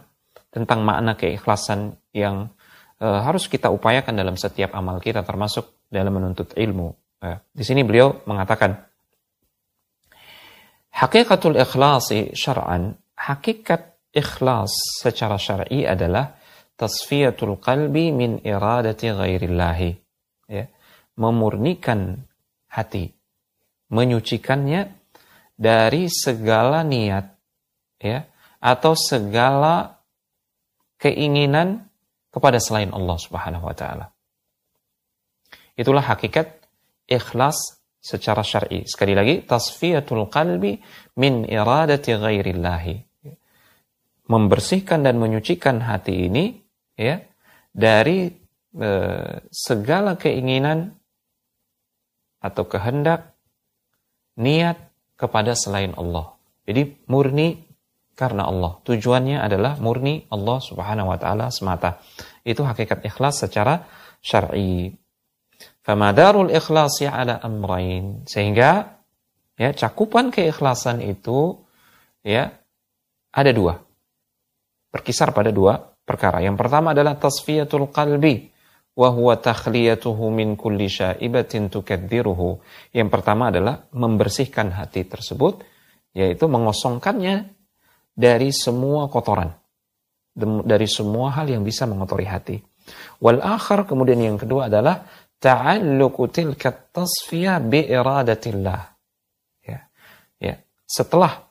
tentang 0.50 0.82
makna 0.82 1.14
keikhlasan 1.14 1.98
yang 2.10 2.50
uh, 3.00 3.20
harus 3.24 3.48
kita 3.48 3.72
upayakan 3.72 4.14
dalam 4.14 4.36
setiap 4.36 4.76
amal 4.76 5.00
kita 5.00 5.24
termasuk 5.24 5.88
dalam 5.88 6.14
menuntut 6.14 6.52
ilmu. 6.54 6.92
Uh, 7.20 7.36
di 7.52 7.64
sini 7.64 7.84
beliau 7.84 8.20
mengatakan 8.24 8.90
Hakikatul 10.90 11.56
ikhlasi 11.56 12.36
syar'an, 12.36 12.98
hakikat 13.14 13.96
ikhlas 14.12 14.74
secara 15.00 15.38
syar'i 15.38 15.86
adalah 15.86 16.34
tasfiyatul 16.76 17.56
qalbi 17.62 18.10
min 18.10 18.42
iradati 18.42 19.08
ghairillahi. 19.08 19.90
Ya, 20.50 20.66
memurnikan 21.14 22.26
hati, 22.66 23.14
menyucikannya 23.88 24.90
dari 25.54 26.10
segala 26.10 26.82
niat 26.82 27.38
ya 28.02 28.26
atau 28.58 28.96
segala 28.98 30.00
keinginan 30.98 31.89
kepada 32.30 32.62
selain 32.62 32.94
Allah 32.94 33.18
Subhanahu 33.18 33.66
wa 33.66 33.74
taala. 33.74 34.06
Itulah 35.74 36.06
hakikat 36.06 36.62
ikhlas 37.10 37.80
secara 38.00 38.40
syar'i. 38.40 38.88
Sekali 38.88 39.12
lagi, 39.12 39.44
tasfiyatul 39.44 40.30
qalbi 40.32 40.80
min 41.20 41.44
iradati 41.44 42.16
ghairillahi. 42.16 42.94
Membersihkan 44.30 45.02
dan 45.02 45.18
menyucikan 45.18 45.82
hati 45.82 46.30
ini 46.30 46.54
ya 46.94 47.18
dari 47.74 48.30
e, 48.78 48.90
segala 49.50 50.14
keinginan 50.14 50.94
atau 52.38 52.64
kehendak 52.70 53.34
niat 54.38 54.78
kepada 55.18 55.58
selain 55.58 55.92
Allah. 55.98 56.38
Jadi 56.64 56.94
murni 57.10 57.69
karena 58.20 58.44
Allah. 58.44 58.76
Tujuannya 58.84 59.40
adalah 59.40 59.80
murni 59.80 60.28
Allah 60.28 60.60
Subhanahu 60.60 61.08
wa 61.08 61.16
taala 61.16 61.48
semata. 61.48 62.04
Itu 62.44 62.68
hakikat 62.68 63.00
ikhlas 63.08 63.40
secara 63.40 63.88
syar'i. 64.20 64.92
Famadarul 65.80 66.52
ikhlasi 66.52 67.08
ala 67.08 67.40
amrain. 67.40 68.28
Sehingga 68.28 69.00
ya 69.56 69.72
cakupan 69.72 70.28
keikhlasan 70.28 71.00
itu 71.00 71.64
ya 72.20 72.52
ada 73.32 73.50
dua. 73.56 73.80
Berkisar 74.92 75.32
pada 75.32 75.48
dua 75.48 75.80
perkara. 76.04 76.44
Yang 76.44 76.60
pertama 76.60 76.92
adalah 76.92 77.16
tasfiyatul 77.16 77.88
qalbi 77.88 78.52
wa 79.00 79.08
huwa 79.08 79.40
takhliyatuhu 79.40 80.28
min 80.28 80.60
kulli 80.60 80.92
syaibatin. 80.92 81.72
Yang 82.92 83.08
pertama 83.08 83.48
adalah 83.48 83.88
membersihkan 83.96 84.76
hati 84.76 85.08
tersebut 85.08 85.64
yaitu 86.12 86.50
mengosongkannya 86.50 87.59
dari 88.20 88.52
semua 88.52 89.08
kotoran, 89.08 89.48
dari 90.68 90.84
semua 90.84 91.32
hal 91.40 91.48
yang 91.48 91.64
bisa 91.64 91.88
mengotori 91.88 92.28
hati. 92.28 92.60
Wal 93.24 93.40
akhar 93.40 93.88
kemudian 93.88 94.20
yang 94.20 94.36
kedua 94.36 94.68
adalah 94.68 95.08
ta'alluqu 95.40 96.28
tilka 96.28 96.92
bi 97.64 97.80
iradatillah. 97.88 98.80
Ya. 99.64 99.80
Ya. 100.36 100.54
Setelah 100.84 101.48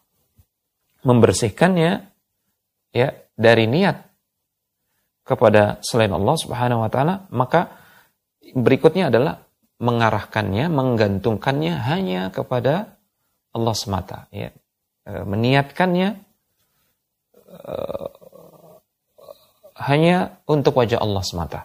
membersihkannya 1.02 2.06
ya 2.94 3.08
dari 3.34 3.66
niat 3.66 3.98
kepada 5.26 5.82
selain 5.82 6.14
Allah 6.14 6.36
Subhanahu 6.38 6.86
wa 6.86 6.90
taala, 6.90 7.26
maka 7.34 7.70
berikutnya 8.54 9.14
adalah 9.14 9.46
mengarahkannya, 9.80 10.68
menggantungkannya 10.68 11.74
hanya 11.88 12.22
kepada 12.34 13.00
Allah 13.56 13.76
semata, 13.78 14.28
ya. 14.34 14.52
E, 15.08 15.12
meniatkannya 15.24 16.29
uh, 17.70 18.82
hanya 19.80 20.42
untuk 20.50 20.76
wajah 20.82 21.00
Allah 21.00 21.24
semata. 21.24 21.60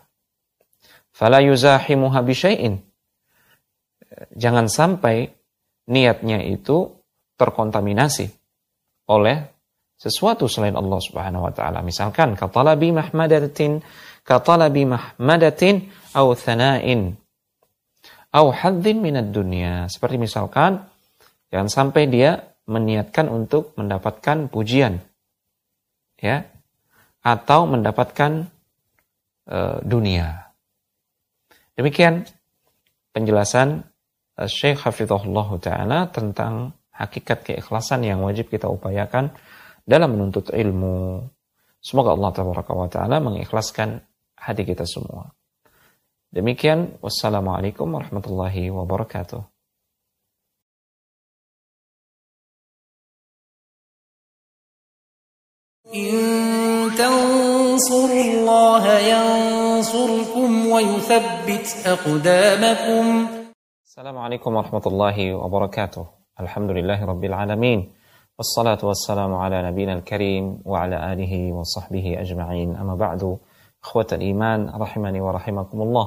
Fala 1.15 1.41
yuzahimuha 1.41 2.21
bisyai'in. 2.23 2.79
Jangan 4.35 4.71
sampai 4.71 5.31
niatnya 5.91 6.43
itu 6.43 6.95
terkontaminasi 7.35 8.31
oleh 9.11 9.51
sesuatu 9.99 10.47
selain 10.47 10.75
Allah 10.79 11.01
Subhanahu 11.03 11.51
wa 11.51 11.53
taala. 11.55 11.83
Misalkan 11.83 12.39
katalabi 12.39 12.95
mahmadatin 12.95 13.83
katalabi 14.23 14.87
mahmadatin 14.87 15.91
au 16.15 16.35
thana'in 16.35 17.15
au 18.35 18.47
hadzin 18.51 18.99
minad 19.03 19.31
dunya. 19.35 19.87
Seperti 19.91 20.19
misalkan 20.19 20.83
jangan 21.51 21.71
sampai 21.71 22.11
dia 22.11 22.43
meniatkan 22.67 23.29
untuk 23.29 23.77
mendapatkan 23.77 24.49
pujian 24.51 25.03
ya 26.25 26.49
atau 27.21 27.69
mendapatkan 27.69 28.49
e, 29.45 29.59
dunia. 29.85 30.49
Demikian 31.77 32.25
penjelasan 33.13 33.85
e, 34.41 34.49
Syekh 34.49 34.81
Hafizahullah 34.89 35.49
Ta'ala 35.61 35.99
tentang 36.09 36.73
hakikat 36.97 37.45
keikhlasan 37.45 38.09
yang 38.09 38.25
wajib 38.25 38.49
kita 38.49 38.73
upayakan 38.73 39.29
dalam 39.85 40.17
menuntut 40.17 40.49
ilmu. 40.49 41.29
Semoga 41.85 42.17
Allah 42.17 42.33
Ta'ala 42.89 43.17
mengikhlaskan 43.21 44.01
hati 44.41 44.63
kita 44.65 44.89
semua. 44.89 45.29
Demikian, 46.35 46.99
wassalamualaikum 46.99 47.87
warahmatullahi 47.87 48.73
wabarakatuh. 48.73 49.54
إن 55.95 56.91
تنصروا 56.99 58.25
الله 58.27 58.85
ينصركم 58.99 60.51
ويثبت 60.67 61.67
أقدامكم. 61.87 63.05
السلام 63.87 64.17
عليكم 64.19 64.51
ورحمة 64.57 64.85
الله 64.87 65.35
وبركاته. 65.35 66.05
الحمد 66.41 66.71
لله 66.71 66.99
رب 67.05 67.25
العالمين. 67.25 67.81
والصلاة 68.39 68.83
والسلام 68.83 69.35
على 69.35 69.63
نبينا 69.71 69.93
الكريم 70.03 70.67
وعلى 70.67 71.13
آله 71.13 71.53
وصحبه 71.55 72.07
أجمعين. 72.27 72.75
أما 72.75 72.95
بعد 72.99 73.39
أخوة 73.85 74.11
الإيمان 74.13 74.75
رحمني 74.75 75.21
ورحمكم 75.21 75.79
الله. 75.83 76.07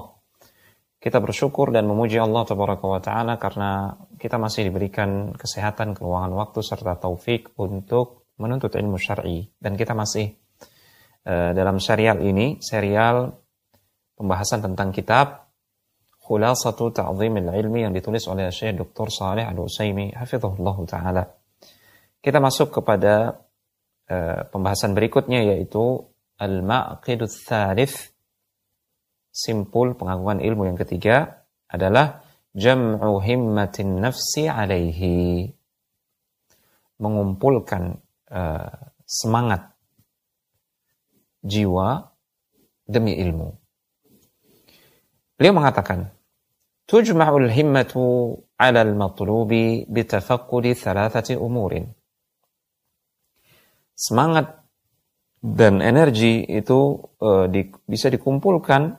Kita 0.99 1.23
bersyukur 1.23 1.71
dan 1.71 1.87
memuji 1.87 2.19
Allah 2.19 2.43
Tabaraka 2.43 2.83
wa 2.83 2.99
Ta'ala 2.99 3.39
karena 3.39 3.95
kita 4.19 4.35
masih 4.35 4.67
diberikan 4.67 5.31
kesehatan, 5.37 5.95
keluangan 5.95 6.33
waktu, 6.35 6.59
serta 6.65 6.99
taufik 6.99 7.55
untuk 7.55 8.16
menuntut 8.37 8.73
ilmu 8.73 8.97
syar'i 8.97 9.45
dan 9.57 9.73
kita 9.73 9.97
masih 9.97 10.29
uh, 11.25 11.51
dalam 11.53 11.81
serial 11.81 12.21
ini 12.21 12.61
serial 12.61 13.33
pembahasan 14.17 14.65
tentang 14.65 14.89
kitab 14.93 15.47
Khulasatu 16.27 16.91
Ta'zimil 16.91 17.47
Ilmi 17.47 17.87
yang 17.87 17.95
ditulis 17.95 18.27
oleh 18.27 18.51
Syekh 18.51 18.75
Dr. 18.75 19.07
Saleh 19.07 19.47
Al-Utsaimin 19.47 20.11
hafizahullah 20.11 20.77
taala. 20.83 21.23
Kita 22.19 22.43
masuk 22.43 22.81
kepada 22.81 23.31
uh, 24.11 24.41
pembahasan 24.51 24.91
berikutnya 24.91 25.47
yaitu 25.55 26.03
Al-Ma'qidus 26.35 27.47
Thalith 27.47 28.11
simpul 29.31 29.95
pengagungan 29.95 30.43
ilmu 30.43 30.67
yang 30.67 30.77
ketiga 30.77 31.47
adalah 31.71 32.25
jam'u 32.57 33.21
himmatin 33.21 34.01
nafsi 34.01 34.49
alaihi 34.49 35.47
mengumpulkan 36.97 38.01
uh, 38.31 38.71
semangat 39.07 39.71
jiwa 41.43 42.11
demi 42.87 43.15
ilmu. 43.19 43.55
Beliau 45.37 45.53
mengatakan, 45.53 46.09
"Tujma'ul 46.89 47.51
himmatu 47.51 48.35
'ala 48.57 48.81
al-matlubi 48.81 49.85
bitafaqqudi 49.85 50.73
thalathati 50.73 51.37
umurin." 51.37 51.87
Semangat 53.97 54.61
dan 55.41 55.81
energi 55.81 56.41
itu 56.45 56.97
uh, 57.21 57.45
di, 57.45 57.69
bisa 57.85 58.09
dikumpulkan 58.09 58.97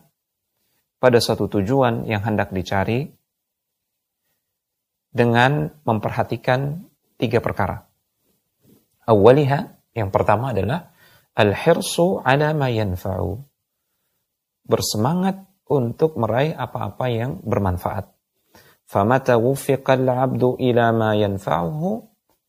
pada 0.99 1.18
suatu 1.22 1.47
tujuan 1.47 2.07
yang 2.07 2.22
hendak 2.26 2.51
dicari 2.51 3.07
dengan 5.11 5.70
memperhatikan 5.83 6.87
tiga 7.18 7.43
perkara. 7.43 7.88
Awaliha, 9.09 9.61
yang 9.96 10.12
pertama 10.12 10.52
adalah 10.52 10.92
Al-hirsu 11.38 12.18
ala 12.20 12.50
ma 12.50 12.66
yanfa'u. 12.66 13.38
Bersemangat 14.68 15.48
untuk 15.70 16.18
meraih 16.18 16.50
apa-apa 16.52 17.06
yang 17.09 17.38
bermanfaat. 17.46 18.11
Famata 18.88 19.38
wufiqal 19.38 20.02
abdu 20.02 20.59
ila 20.59 20.90
ma 20.90 21.11
yanfa'uhu 21.14 21.90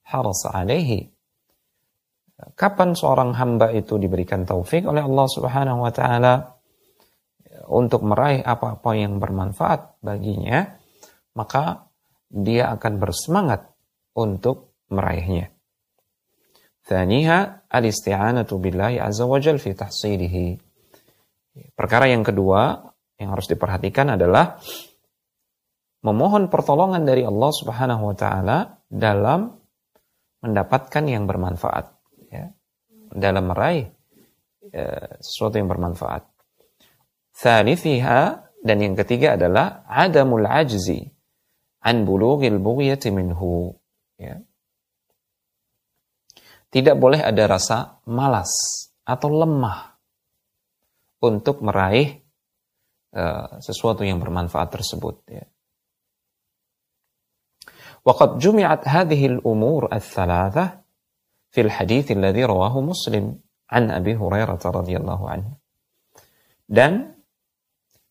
haras 0.10 0.42
alaihi. 0.50 1.06
Kapan 2.56 2.96
seorang 2.96 3.36
hamba 3.36 3.70
itu 3.76 4.00
diberikan 4.02 4.48
taufik 4.48 4.88
oleh 4.88 5.04
Allah 5.04 5.28
Subhanahu 5.28 5.80
wa 5.86 5.92
taala 5.92 6.58
untuk 7.70 8.02
meraih 8.02 8.42
apa-apa 8.42 8.96
yang 8.98 9.22
bermanfaat 9.22 10.02
baginya, 10.02 10.66
maka 11.38 11.92
dia 12.32 12.74
akan 12.74 12.94
bersemangat 12.98 13.70
untuk 14.18 14.74
meraihnya. 14.90 15.59
Thaniha 16.90 17.70
al-isti'anatu 17.70 18.58
billahi 18.58 18.98
azza 18.98 19.30
wa 19.30 19.38
jal 19.38 19.62
fi 19.62 19.78
tahsilihi. 19.78 20.58
Perkara 21.78 22.10
yang 22.10 22.26
kedua 22.26 22.82
yang 23.22 23.30
harus 23.38 23.46
diperhatikan 23.46 24.18
adalah 24.18 24.58
memohon 26.02 26.50
pertolongan 26.50 27.06
dari 27.06 27.22
Allah 27.22 27.52
Subhanahu 27.54 28.10
wa 28.10 28.16
taala 28.18 28.58
dalam 28.90 29.54
mendapatkan 30.42 31.04
yang 31.06 31.30
bermanfaat 31.30 31.86
ya. 32.34 32.50
Dalam 33.14 33.54
meraih 33.54 33.86
ya, 34.74 35.14
sesuatu 35.22 35.62
yang 35.62 35.70
bermanfaat. 35.70 36.26
Thalithiha 37.38 38.50
dan 38.66 38.78
yang 38.82 38.98
ketiga 38.98 39.38
adalah 39.38 39.86
adamul 39.86 40.50
ajzi 40.50 41.06
an 41.86 42.02
bulughil 42.02 42.58
bughyati 42.58 43.14
minhu 43.14 43.78
ya 44.20 44.42
tidak 46.69 46.99
boleh 46.99 47.23
ada 47.23 47.45
rasa 47.47 48.03
malas 48.11 48.51
atau 49.07 49.29
lemah 49.31 49.95
untuk 51.23 51.63
meraih 51.65 52.21
uh, 53.15 53.61
sesuatu 53.63 54.03
yang 54.03 54.19
bermanfaat 54.21 54.69
tersebut. 54.75 55.17
Ya. 55.31 55.47
وقد 58.05 58.39
جمعت 58.39 58.85
هذه 58.85 59.27
الأمور 59.27 59.89
الثلاثة 59.89 60.65
في 61.57 61.61
الحديث 61.61 62.13
الذي 62.13 62.45
رواه 62.45 62.75
مسلم 62.81 63.25
عن 63.73 63.83
أبي 63.91 64.21
هريرة 64.21 64.61
رضي 64.61 64.95
الله 65.01 65.21
عنه. 65.25 65.49
Dan 66.69 67.17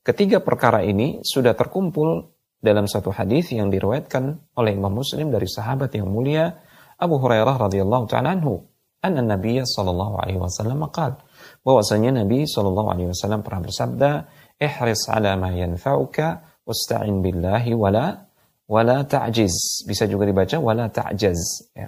ketiga 0.01 0.41
perkara 0.41 0.81
ini 0.81 1.21
sudah 1.21 1.53
terkumpul 1.53 2.33
dalam 2.57 2.89
satu 2.89 3.13
hadis 3.13 3.53
yang 3.53 3.69
diriwayatkan 3.69 4.55
oleh 4.57 4.71
Imam 4.73 4.93
Muslim 4.93 5.29
dari 5.29 5.45
sahabat 5.45 5.93
yang 5.93 6.09
mulia 6.09 6.57
Abu 6.98 7.22
Hurairah 7.22 7.70
radhiyallahu 7.70 8.10
taala 8.10 8.34
anhu, 8.34 8.66
anna 9.02 9.22
Nabi 9.22 9.62
sallallahu 9.62 10.18
alaihi 10.18 10.42
wasallam 10.42 10.82
qal 10.90 11.14
bahwasanya 11.62 12.26
Nabi 12.26 12.42
sallallahu 12.42 12.88
alaihi 12.90 13.08
wasallam 13.14 13.46
pernah 13.46 13.62
bersabda, 13.62 14.10
"Ihris 14.58 15.06
ala 15.06 15.38
ma 15.38 15.54
yanfa'uka 15.54 16.26
wasta'in 16.66 17.22
billahi 17.22 17.70
wala 17.78 18.26
wala 18.66 19.06
ta'jiz." 19.06 19.86
Bisa 19.86 20.10
juga 20.10 20.26
dibaca 20.26 20.58
wala 20.58 20.90
ta'jaz 20.90 21.70
ya. 21.78 21.86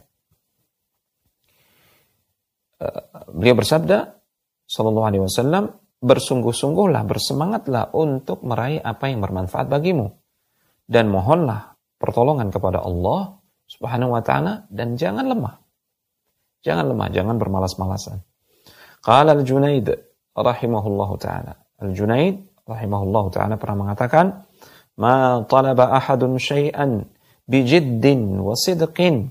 Eh, 2.80 3.02
beliau 3.34 3.58
bersabda 3.58 4.14
sallallahu 4.70 5.06
alaihi 5.11 5.26
wasallam, 5.26 5.74
bersungguh-sungguhlah, 6.00 7.02
bersemangatlah 7.04 7.92
untuk 7.98 8.46
meraih 8.46 8.78
apa 8.78 9.11
yang 9.11 9.20
bermanfaat 9.20 9.66
bagimu 9.66 10.14
dan 10.86 11.11
mohonlah 11.11 11.74
pertolongan 12.00 12.48
kepada 12.48 12.80
Allah 12.80 13.39
Subhanahu 13.71 14.18
wa 14.18 14.23
taala 14.27 14.66
dan 14.66 14.99
jangan 14.99 15.31
lemah. 15.31 15.62
Jangan 16.66 16.91
lemah, 16.91 17.09
jangan 17.14 17.39
bermalas-malasan. 17.39 18.18
Qala 18.99 19.39
Al-Junaid 19.39 19.87
rahimahullahu 20.35 21.14
taala. 21.23 21.55
Al-Junaid 21.79 22.66
rahimahullahu 22.66 23.31
taala 23.31 23.55
pernah 23.62 23.87
mengatakan, 23.87 24.43
"Ma 24.99 25.47
talaba 25.47 25.95
ahadun 25.95 26.37
syai'an 26.37 27.07
bijiddin 27.47 28.43
wa 28.43 28.59
sidqin 28.59 29.31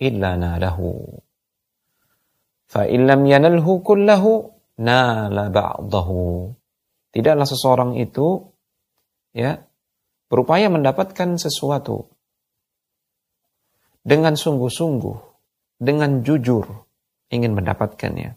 illa 0.00 0.32
nalahu." 0.40 1.20
Fa 2.64 2.88
in 2.88 3.04
lam 3.04 3.22
yanalhu 3.28 3.84
kullahu 3.84 4.48
nala 4.80 5.52
ba'dahu. 5.52 6.50
Tidaklah 7.14 7.46
seseorang 7.46 8.00
itu 8.00 8.48
ya 9.30 9.60
berupaya 10.26 10.66
mendapatkan 10.66 11.38
sesuatu 11.38 12.13
dengan 14.04 14.36
sungguh-sungguh, 14.36 15.18
dengan 15.80 16.20
jujur 16.20 16.68
ingin 17.32 17.56
mendapatkannya. 17.56 18.36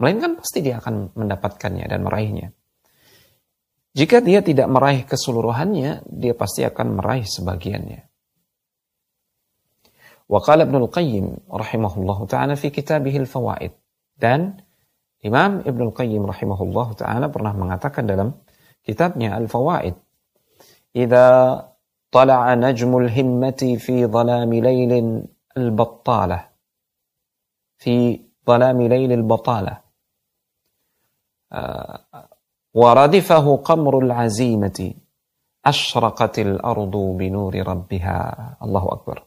Melainkan 0.00 0.40
pasti 0.40 0.64
dia 0.64 0.82
akan 0.82 1.14
mendapatkannya 1.14 1.86
dan 1.86 2.02
meraihnya. 2.02 2.50
Jika 3.94 4.18
dia 4.18 4.42
tidak 4.42 4.66
meraih 4.66 5.06
keseluruhannya, 5.06 6.02
dia 6.10 6.34
pasti 6.34 6.66
akan 6.66 6.98
meraih 6.98 7.22
sebagiannya. 7.22 8.02
Wa 10.26 10.40
qala 10.42 10.66
Ibnu 10.66 10.88
Al-Qayyim 10.88 11.26
rahimahullah 11.46 12.18
taala 12.26 12.58
fi 12.58 12.74
kitabih 12.74 13.22
Al-Fawaid 13.22 13.76
dan 14.18 14.58
Imam 15.22 15.62
Ibnu 15.62 15.92
Al-Qayyim 15.92 16.26
rahimahullah 16.26 16.88
taala 16.98 17.30
pernah 17.30 17.54
mengatakan 17.54 18.08
dalam 18.08 18.34
kitabnya 18.82 19.36
Al-Fawaid, 19.38 19.94
"Idza 20.96 21.28
طلع 22.14 22.54
نجم 22.54 22.90
الهمة 23.02 23.60
في 23.84 24.06
ظلام 24.06 24.50
ليل 24.54 24.92
البطالة. 25.56 26.40
في 27.82 27.94
ظلام 28.46 28.78
ليل 28.82 29.10
البطالة. 29.12 29.74
وردفه 32.74 33.46
قمر 33.56 33.94
العزيمة. 33.98 34.94
أشرقت 35.66 36.38
الأرض 36.38 36.94
بنور 37.18 37.54
ربها. 37.66 38.18
الله 38.62 38.84
أكبر. 38.92 39.18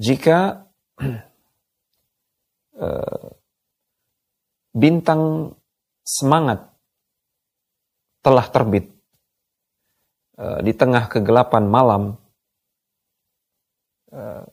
jika 0.00 0.64
bintang 4.72 5.52
semangat 6.00 6.72
telah 8.24 8.46
terbit 8.48 8.88
di 10.40 10.72
tengah 10.72 11.04
kegelapan 11.12 11.64
malam, 11.68 12.02
eh, 14.08 14.44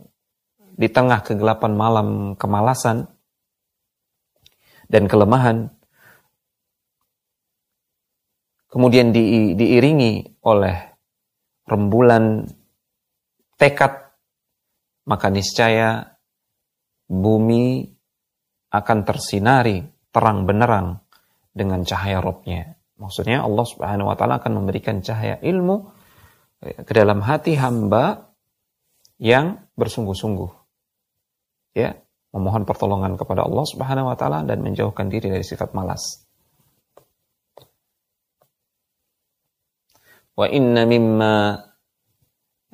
di 0.78 0.88
tengah 0.92 1.24
kegelapan 1.24 1.74
malam 1.74 2.08
kemalasan 2.36 3.08
dan 4.92 5.08
kelemahan, 5.08 5.72
kemudian 8.70 9.10
di, 9.10 9.56
diiringi 9.56 10.44
oleh 10.46 10.78
rembulan 11.66 12.46
tekad, 13.58 14.14
maka 15.08 15.28
niscaya 15.34 16.20
bumi 17.08 17.88
akan 18.70 19.00
tersinari 19.08 19.82
terang 20.14 20.46
benerang 20.46 21.00
dengan 21.56 21.82
cahaya 21.82 22.22
robnya. 22.22 22.77
Maksudnya 22.98 23.46
Allah 23.46 23.66
Subhanahu 23.66 24.10
wa 24.10 24.18
taala 24.18 24.42
akan 24.42 24.62
memberikan 24.62 25.06
cahaya 25.06 25.38
ilmu 25.42 25.94
eh, 26.66 26.82
ke 26.82 26.92
dalam 26.94 27.22
hati 27.22 27.54
hamba 27.54 28.34
yang 29.22 29.62
bersungguh-sungguh. 29.78 30.50
Ya, 31.78 32.02
memohon 32.34 32.66
pertolongan 32.66 33.18
kepada 33.18 33.46
Allah 33.46 33.66
Subhanahu 33.70 34.10
wa 34.10 34.18
taala 34.18 34.42
dan 34.42 34.66
menjauhkan 34.66 35.14
diri 35.14 35.30
dari 35.30 35.46
sifat 35.46 35.78
malas. 35.78 36.26
Wa 40.38 40.46
inna 40.50 40.86
mimma 40.86 41.34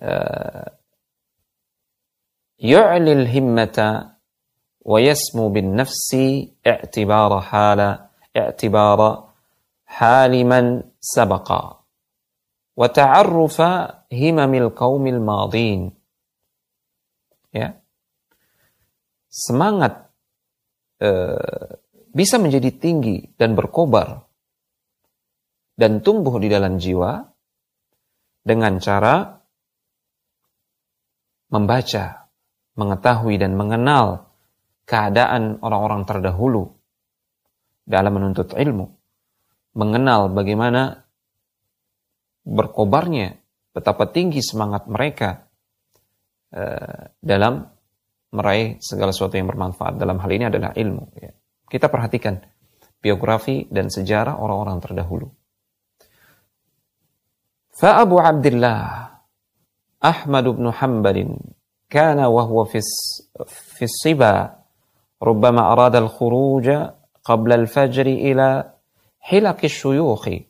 uh, 0.03 0.67
yu'lil 2.59 3.23
himmata 3.27 4.19
wa 4.83 4.99
yasmu 4.99 5.47
bin 5.47 5.79
nafsi 5.79 6.59
i'tibara 6.59 7.39
hala 7.39 8.11
i'tibara 8.35 9.32
حالما 9.92 10.60
سبق 11.00 11.48
وتعرف 12.76 13.56
همم 14.12 14.52
القوم 14.54 15.04
الماضين 15.06 15.80
ya 17.48 17.72
semangat 19.32 20.12
uh, 21.00 21.80
bisa 22.12 22.36
menjadi 22.36 22.70
tinggi 22.76 23.32
dan 23.40 23.56
berkobar 23.56 24.28
dan 25.78 26.04
tumbuh 26.04 26.36
di 26.36 26.52
dalam 26.52 26.76
jiwa 26.76 27.24
dengan 28.44 28.76
cara 28.80 29.38
membaca, 31.48 32.28
mengetahui 32.76 33.40
dan 33.40 33.56
mengenal 33.56 34.28
keadaan 34.84 35.60
orang-orang 35.64 36.04
terdahulu 36.04 36.76
dalam 37.88 38.12
menuntut 38.20 38.52
ilmu 38.52 38.98
mengenal 39.76 40.32
bagaimana 40.32 41.04
berkobarnya, 42.42 43.36
betapa 43.76 44.08
tinggi 44.08 44.40
semangat 44.40 44.88
mereka 44.88 45.46
uh, 46.56 47.12
dalam 47.20 47.68
meraih 48.32 48.76
segala 48.80 49.12
sesuatu 49.12 49.36
yang 49.36 49.48
bermanfaat. 49.48 49.96
Dalam 49.96 50.20
hal 50.20 50.30
ini 50.32 50.44
adalah 50.48 50.72
ilmu. 50.76 51.04
Ya. 51.20 51.32
Kita 51.68 51.88
perhatikan 51.92 52.40
biografi 52.98 53.68
dan 53.68 53.88
sejarah 53.88 54.40
orang-orang 54.40 54.78
terdahulu. 54.80 55.28
فأبو 57.78 58.16
عبد 58.18 58.46
الله 58.46 58.82
أحمد 60.04 60.44
بن 60.44 60.66
حنبل 60.72 61.38
كان 61.90 62.18
وهو 62.18 62.64
في 62.64 62.82
في 63.46 63.84
الصبا 63.86 64.34
ربما 65.22 65.62
أراد 65.72 65.96
الخروج 65.96 66.66
قبل 67.24 67.50
الفجر 67.52 68.06
إلى 68.06 68.48
Hilaki 69.23 69.71
syuyuhi. 69.71 70.43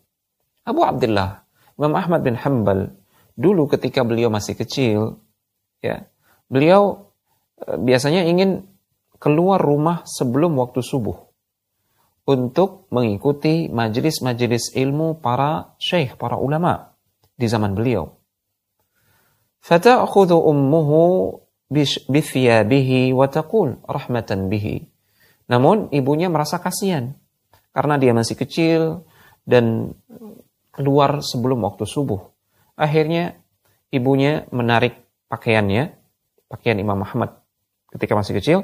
Abu 0.65 0.81
Abdullah, 0.81 1.45
Imam 1.77 1.93
Ahmad 1.93 2.25
bin 2.25 2.33
Hanbal, 2.33 2.89
dulu 3.37 3.69
ketika 3.69 4.01
beliau 4.01 4.33
masih 4.33 4.57
kecil, 4.57 5.21
ya, 5.83 6.09
beliau 6.49 7.13
e, 7.61 7.77
biasanya 7.77 8.25
ingin 8.25 8.65
keluar 9.21 9.61
rumah 9.61 10.01
sebelum 10.09 10.57
waktu 10.57 10.81
subuh 10.81 11.15
untuk 12.23 12.87
mengikuti 12.89 13.67
majelis-majelis 13.69 14.73
ilmu 14.73 15.19
para 15.21 15.75
syekh, 15.77 16.15
para 16.17 16.39
ulama 16.39 16.95
di 17.37 17.45
zaman 17.45 17.75
beliau. 17.77 18.15
Fata'khudhu 19.63 20.39
ummuhu 20.39 21.39
bithiyabihi 22.09 23.15
wa 23.15 23.27
taqul 23.27 23.79
rahmatan 23.85 24.51
bihi. 24.51 24.87
Namun 25.47 25.91
ibunya 25.91 26.31
merasa 26.31 26.59
kasihan 26.59 27.15
karena 27.73 27.97
dia 27.97 28.13
masih 28.13 28.37
kecil 28.37 29.03
dan 29.43 29.97
keluar 30.71 31.19
sebelum 31.19 31.65
waktu 31.65 31.83
subuh. 31.83 32.21
Akhirnya 32.77 33.37
ibunya 33.89 34.45
menarik 34.49 34.97
pakaiannya, 35.29 35.93
pakaian 36.47 36.77
Imam 36.79 37.01
Muhammad 37.01 37.37
ketika 37.93 38.13
masih 38.13 38.37
kecil, 38.39 38.59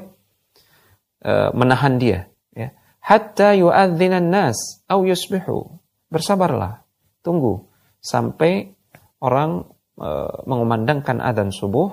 eh, 1.22 1.50
menahan 1.52 1.98
dia. 1.98 2.30
Ya. 2.54 2.74
Hatta 3.02 3.54
yu'adzinan 3.58 4.30
nas 4.30 4.82
au 4.86 5.06
yusbihu. 5.06 5.78
Bersabarlah, 6.10 6.82
tunggu 7.22 7.70
sampai 8.02 8.74
orang 9.20 9.68
e, 9.94 10.08
mengumandangkan 10.48 11.20
adzan 11.20 11.52
subuh 11.52 11.92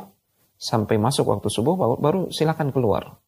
sampai 0.57 0.97
masuk 0.97 1.28
waktu 1.30 1.51
subuh 1.51 1.99
baru 1.99 2.32
silakan 2.34 2.74
keluar. 2.74 3.20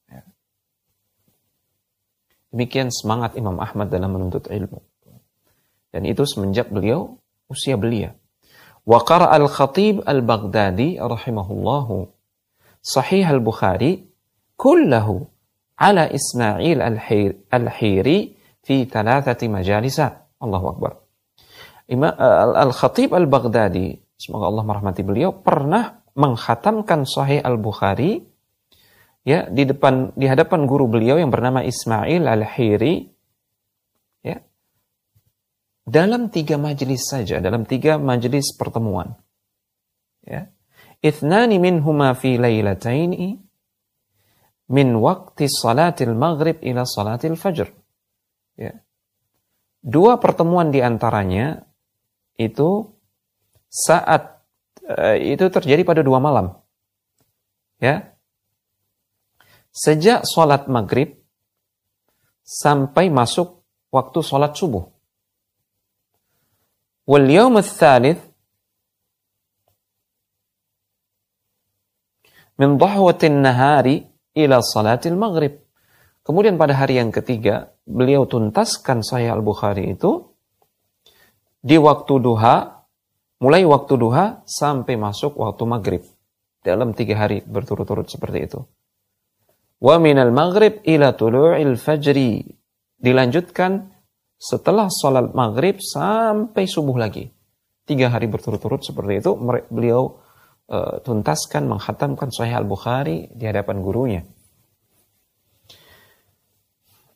Demikian 2.49 2.89
semangat 2.89 3.37
Imam 3.37 3.57
Ahmad 3.61 3.93
dalam 3.93 4.09
menuntut 4.13 4.49
ilmu. 4.49 4.81
Dan 5.93 6.05
itu 6.05 6.25
semenjak 6.25 6.69
beliau 6.69 7.17
usia 7.49 7.77
belia. 7.77 8.13
Wa 8.85 9.05
al-Khatib 9.05 10.05
al-Baghdadi 10.05 10.97
rahimahullahu 10.97 12.09
Sahih 12.79 13.27
al-Bukhari 13.27 14.07
kullahu 14.55 15.27
ala 15.77 16.07
Ismail 16.07 16.79
al-Hiri 17.51 18.17
fi 18.63 18.75
thalathati 18.87 19.45
majalisa. 19.51 20.29
Allahu 20.39 20.65
Akbar. 20.71 20.91
Imam 21.89 22.13
Al-Khatib 22.53 23.17
Al-Baghdadi, 23.17 23.97
semoga 24.13 24.45
Allah 24.53 24.61
merahmati 24.61 25.01
beliau, 25.01 25.33
pernah 25.33 26.05
menghatamkan 26.13 27.03
Sahih 27.09 27.41
Al-Bukhari 27.41 28.28
ya 29.27 29.47
di 29.49 29.63
depan 29.67 30.15
di 30.15 30.25
hadapan 30.27 30.67
guru 30.67 30.87
beliau 30.87 31.19
yang 31.19 31.31
bernama 31.31 31.63
Ismail 31.63 32.23
Al-Hiri 32.25 33.09
ya 34.23 34.37
dalam 35.89 36.29
tiga 36.29 36.61
majelis 36.61 37.09
saja, 37.09 37.41
dalam 37.41 37.65
tiga 37.65 37.97
majelis 37.97 38.53
pertemuan. 38.53 39.17
Ya. 40.21 40.53
Ithnani 41.01 41.57
minhuma 41.57 42.13
fi 42.13 42.37
lailataini 42.37 43.41
min 44.69 44.87
waqti 45.01 45.49
salatil 45.49 46.13
maghrib 46.13 46.61
ila 46.61 46.85
salatil 46.85 47.33
fajr. 47.33 47.73
Ya. 48.53 48.77
Dua 49.81 50.21
pertemuan 50.21 50.69
di 50.69 50.83
antaranya 50.83 51.65
itu 52.37 52.93
saat 53.71 54.43
uh, 54.85 55.17
itu 55.17 55.49
terjadi 55.49 55.81
pada 55.81 56.05
dua 56.05 56.21
malam. 56.21 56.53
Ya. 57.81 58.13
Sejak 59.69 60.25
sholat 60.25 60.65
maghrib 60.65 61.15
sampai 62.43 63.13
masuk 63.13 63.61
waktu 63.93 64.19
sholat 64.25 64.57
subuh. 64.57 64.89
Wal 67.09 67.25
yawm 67.25 67.57
min 72.59 72.75
dhahwatin 72.75 73.39
nahari 73.39 74.03
ila 74.35 74.59
salatil 74.59 75.15
maghrib. 75.15 75.63
Kemudian 76.27 76.59
pada 76.59 76.77
hari 76.77 76.99
yang 77.01 77.09
ketiga, 77.09 77.73
beliau 77.87 78.27
tuntaskan 78.29 79.01
Sahih 79.01 79.33
Al-Bukhari 79.33 79.89
itu 79.89 80.29
di 81.63 81.79
waktu 81.79 82.13
duha, 82.21 82.85
mulai 83.41 83.65
waktu 83.65 83.93
duha 83.97 84.45
sampai 84.45 84.99
masuk 84.99 85.39
waktu 85.39 85.63
maghrib. 85.65 86.03
Dalam 86.59 86.93
tiga 86.93 87.25
hari 87.25 87.41
berturut-turut 87.41 88.05
seperti 88.11 88.45
itu. 88.45 88.59
Wa 89.79 89.95
minal 89.95 90.35
maghrib 90.35 90.83
ila 90.83 91.15
tulu'il 91.15 91.79
fajri. 91.79 92.43
Dilanjutkan 92.99 93.95
setelah 94.35 94.91
sholat 94.91 95.31
maghrib 95.31 95.79
sampai 95.79 96.67
subuh 96.67 96.99
lagi. 96.99 97.31
Tiga 97.87 98.11
hari 98.11 98.27
berturut-turut 98.27 98.83
seperti 98.83 99.23
itu. 99.23 99.31
Beliau 99.71 100.19
uh, 100.67 100.99
tuntaskan, 100.99 101.65
menghatamkan 101.71 102.27
Sahih 102.27 102.59
Al-Bukhari 102.59 103.31
di 103.31 103.43
hadapan 103.47 103.79
gurunya. 103.79 104.21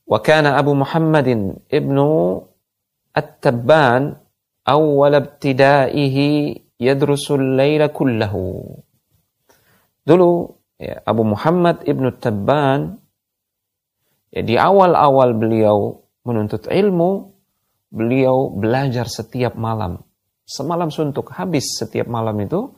Wa 0.08 0.20
kana 0.24 0.56
Abu 0.56 0.76
Muhammadin 0.76 1.68
ibnu 1.68 2.40
At-Tabban 3.14 4.18
awal 4.64 5.14
ibtidaihi 5.20 6.64
yadrusul 6.80 7.60
laila 7.60 7.92
kullahu. 7.92 8.72
Dulu 10.04 10.30
ya, 10.84 10.96
Abu 11.08 11.24
Muhammad 11.24 11.88
Ibnu 11.88 12.20
Tabban 12.20 13.00
ya, 14.36 14.42
di 14.44 14.60
awal-awal 14.60 15.32
beliau 15.40 16.04
menuntut 16.28 16.68
ilmu, 16.68 17.32
beliau 17.88 18.52
belajar 18.52 19.08
setiap 19.08 19.56
malam. 19.56 20.04
Semalam 20.44 20.92
suntuk 20.92 21.32
habis 21.40 21.80
setiap 21.80 22.12
malam 22.12 22.36
itu 22.44 22.76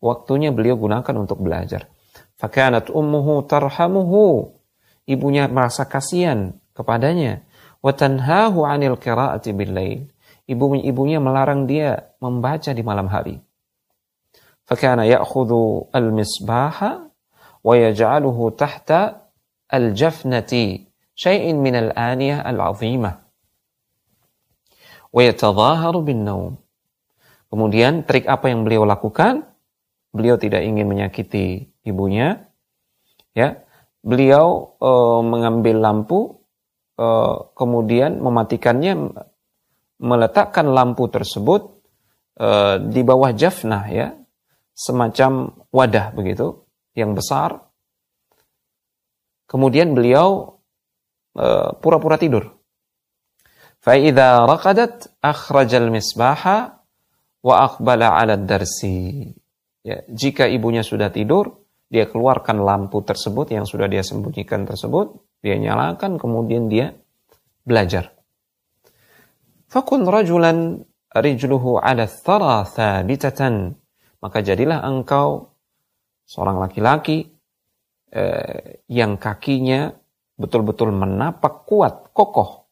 waktunya 0.00 0.48
beliau 0.48 0.80
gunakan 0.80 1.14
untuk 1.20 1.44
belajar. 1.44 1.92
Fakanat 2.40 2.88
ummuhu 2.88 3.44
tarhamuhu. 3.44 4.56
Ibunya 5.04 5.50
merasa 5.50 5.84
kasihan 5.84 6.56
kepadanya. 6.72 7.44
Watanhahu 7.82 8.64
anil 8.64 8.96
qiraati 8.96 9.50
bil 9.52 9.74
lail 9.74 10.00
ibu 10.46 10.74
ibunya 10.78 11.22
melarang 11.22 11.64
dia 11.70 12.12
membaca 12.18 12.70
di 12.74 12.82
malam 12.82 13.06
hari. 13.10 13.38
Fakana 14.62 15.06
ya'khudhu 15.06 15.90
al-misbaha 15.90 17.11
al-jafnati 19.70 20.90
syai'in 21.14 21.62
min 21.62 21.74
al-aniyah 21.78 22.42
al-'azimah 22.42 23.22
wa 25.12 25.20
yatadhaharu 25.20 26.02
bin 26.02 26.26
naum. 26.26 26.54
Kemudian 27.52 28.08
trik 28.08 28.24
apa 28.26 28.48
yang 28.48 28.64
beliau 28.64 28.88
lakukan? 28.88 29.44
Beliau 30.12 30.40
tidak 30.40 30.64
ingin 30.64 30.88
menyakiti 30.88 31.68
ibunya. 31.84 32.48
Ya, 33.36 33.64
beliau 34.00 34.76
uh, 34.80 35.20
mengambil 35.20 35.80
lampu, 35.80 36.40
uh, 36.96 37.52
kemudian 37.56 38.20
mematikannya 38.20 39.12
meletakkan 40.00 40.68
lampu 40.72 41.08
tersebut 41.08 41.80
uh, 42.40 42.76
di 42.80 43.00
bawah 43.04 43.32
jafnah 43.36 43.84
ya, 43.88 44.16
semacam 44.72 45.52
wadah 45.72 46.12
begitu 46.16 46.61
yang 46.92 47.16
besar. 47.16 47.60
Kemudian 49.48 49.92
beliau 49.92 50.60
eh, 51.36 51.70
pura-pura 51.76 52.16
uh, 52.16 52.20
tidur. 52.20 52.44
Fa'idha 53.82 54.48
raqadat 54.48 55.20
akhrajal 55.20 55.92
misbaha 55.92 56.80
wa 57.44 57.54
aqbala 57.66 58.16
'ala 58.16 58.38
darsi. 58.40 59.28
Ya, 59.82 60.06
jika 60.06 60.46
ibunya 60.46 60.80
sudah 60.86 61.10
tidur, 61.10 61.66
dia 61.92 62.08
keluarkan 62.08 62.64
lampu 62.64 63.04
tersebut 63.04 63.52
yang 63.52 63.68
sudah 63.68 63.90
dia 63.90 64.00
sembunyikan 64.00 64.64
tersebut, 64.64 65.20
dia 65.44 65.58
nyalakan 65.60 66.16
kemudian 66.16 66.72
dia 66.72 66.96
belajar. 67.66 68.14
Fakun 69.68 70.08
rajulan 70.08 70.80
rijluhu 71.12 71.76
ala 71.76 72.08
thara 72.08 72.64
thabitatan. 72.64 73.76
Maka 74.24 74.38
jadilah 74.40 74.80
engkau 74.86 75.51
seorang 76.26 76.58
laki-laki 76.62 77.28
eh, 78.12 78.82
yang 78.88 79.16
kakinya 79.16 79.92
betul-betul 80.36 80.90
menapak 80.90 81.64
kuat, 81.68 82.10
kokoh. 82.10 82.66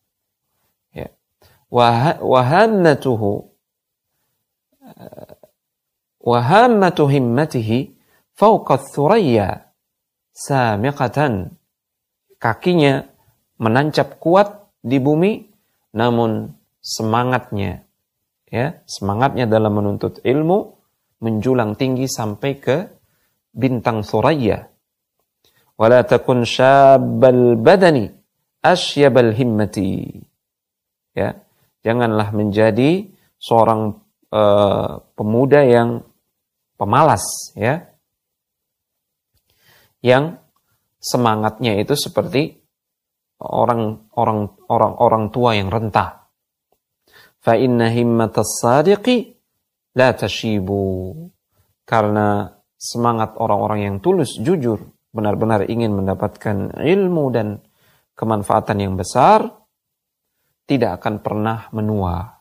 Ya. 0.93 1.09
Wahammatuhu 1.71 3.31
eh, 4.85 5.35
wahammatu 6.21 7.07
himmatihi 7.07 7.95
fauqa 8.35 8.81
thuraya 8.81 9.71
samiqatan. 10.35 11.57
Kakinya 12.41 13.05
menancap 13.61 14.17
kuat 14.17 14.73
di 14.81 14.97
bumi, 14.97 15.45
namun 15.93 16.57
semangatnya, 16.81 17.85
ya 18.49 18.81
semangatnya 18.89 19.45
dalam 19.45 19.77
menuntut 19.77 20.25
ilmu 20.25 20.73
menjulang 21.21 21.77
tinggi 21.77 22.09
sampai 22.09 22.53
ke 22.57 22.77
bintang 23.51 24.07
Thuraya. 24.07 24.71
Wala 25.81 26.05
takun 26.05 26.45
syabbal 26.45 27.57
badani 27.57 28.13
asyabal 28.61 29.33
himmati. 29.33 30.21
Ya, 31.17 31.43
janganlah 31.83 32.31
menjadi 32.31 33.09
seorang 33.41 33.99
uh, 34.31 35.03
pemuda 35.17 35.65
yang 35.65 36.05
pemalas 36.77 37.25
ya. 37.57 37.89
Yang 40.01 40.41
semangatnya 41.01 41.77
itu 41.77 41.93
seperti 41.97 42.61
orang 43.41 44.09
orang 44.17 44.53
orang 44.69 44.95
orang 45.01 45.25
tua 45.33 45.57
yang 45.57 45.73
rentah. 45.73 46.29
Fa 47.41 47.57
inna 47.57 47.89
himmatas 47.89 48.61
sadiqi 48.61 49.41
la 49.97 50.13
tashibu. 50.13 51.17
Karena 51.89 52.60
semangat 52.81 53.37
orang-orang 53.37 53.81
yang 53.85 53.97
tulus, 54.01 54.41
jujur, 54.41 54.81
benar-benar 55.12 55.68
ingin 55.68 55.93
mendapatkan 55.93 56.81
ilmu 56.81 57.24
dan 57.28 57.61
kemanfaatan 58.16 58.78
yang 58.81 58.95
besar, 58.97 59.45
tidak 60.64 61.05
akan 61.05 61.20
pernah 61.20 61.68
menua. 61.76 62.41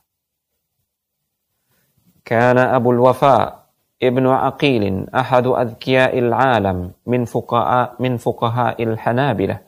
Karena 2.24 2.72
Abu 2.72 2.96
Wafa 2.96 3.68
Ibnu 4.00 4.32
Aqil 4.32 5.12
ahadu 5.12 5.60
adkiya'il 5.60 6.32
alam 6.32 6.96
min 7.04 7.28
fuqaha 7.28 8.00
min 8.00 8.16
fuqaha'il 8.16 8.96
Hanabilah 8.96 9.60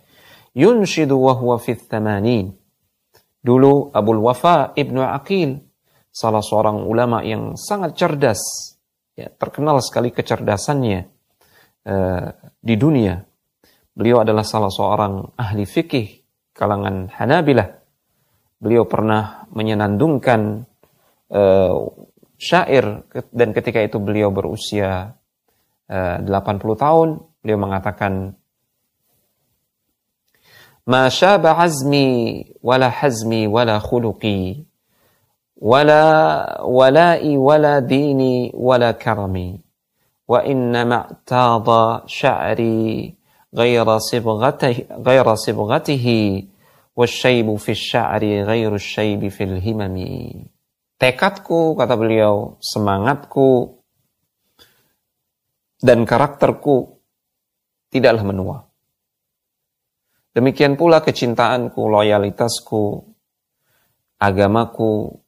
yunshidu 0.55 1.19
wa 1.19 1.36
huwa 1.36 1.59
fi 1.59 1.76
thamanin. 1.76 2.55
Dulu 3.41 3.91
Abu 3.91 4.13
Wafa 4.22 4.78
Ibnu 4.78 5.01
Aqil 5.03 5.57
salah 6.13 6.45
seorang 6.45 6.86
ulama 6.86 7.26
yang 7.26 7.57
sangat 7.57 7.97
cerdas, 7.97 8.39
ya, 9.22 9.30
terkenal 9.38 9.78
sekali 9.86 10.09
kecerdasannya 10.09 10.99
uh, 11.86 12.28
di 12.57 12.76
dunia. 12.76 13.22
Beliau 13.91 14.24
adalah 14.24 14.41
salah 14.47 14.72
seorang 14.72 15.38
ahli 15.38 15.67
fikih 15.67 16.07
kalangan 16.55 17.11
Hanabilah. 17.11 17.69
Beliau 18.61 18.86
pernah 18.86 19.45
menyenandungkan 19.53 20.65
uh, 21.34 21.76
syair 22.38 23.05
dan 23.30 23.49
ketika 23.53 23.82
itu 23.82 23.97
beliau 24.01 24.34
berusia 24.34 25.17
uh, 25.89 26.17
80 26.22 26.30
tahun, 26.78 27.09
beliau 27.41 27.59
mengatakan 27.61 28.38
Ma 30.82 31.13
syaba 31.13 31.61
azmi 31.61 32.41
wala 32.65 32.89
hazmi 32.89 33.45
wala 33.45 33.78
khuluqi 33.78 34.65
wala 35.62 36.03
wala'i 36.66 37.38
wala 37.38 37.86
dini 37.86 38.49
wala 38.57 38.97
karmi 38.97 39.62
wa 40.26 40.41
inna 40.41 40.82
ma'tada 40.89 42.09
sibghatihi 45.38 46.20
fi 47.62 47.72
sya'ri 47.78 48.41
tekadku 50.97 51.78
kata 51.78 51.93
beliau 51.97 52.57
semangatku 52.57 53.82
dan 55.82 56.05
karakterku 56.05 57.01
tidaklah 57.89 58.22
menua. 58.22 58.57
Demikian 60.32 60.80
pula 60.80 61.03
kecintaanku 61.03 61.89
loyalitasku 61.91 63.03
agamaku 64.22 65.20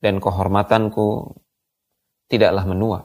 dan 0.00 0.20
kehormatanku 0.20 1.36
tidaklah 2.28 2.64
menua. 2.66 2.98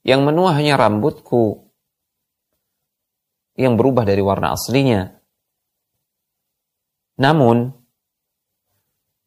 Yang 0.00 0.20
menua 0.32 0.56
hanya 0.56 0.80
rambutku 0.80 1.70
yang 3.60 3.76
berubah 3.76 4.08
dari 4.08 4.24
warna 4.24 4.56
aslinya. 4.56 5.12
Namun, 7.20 7.68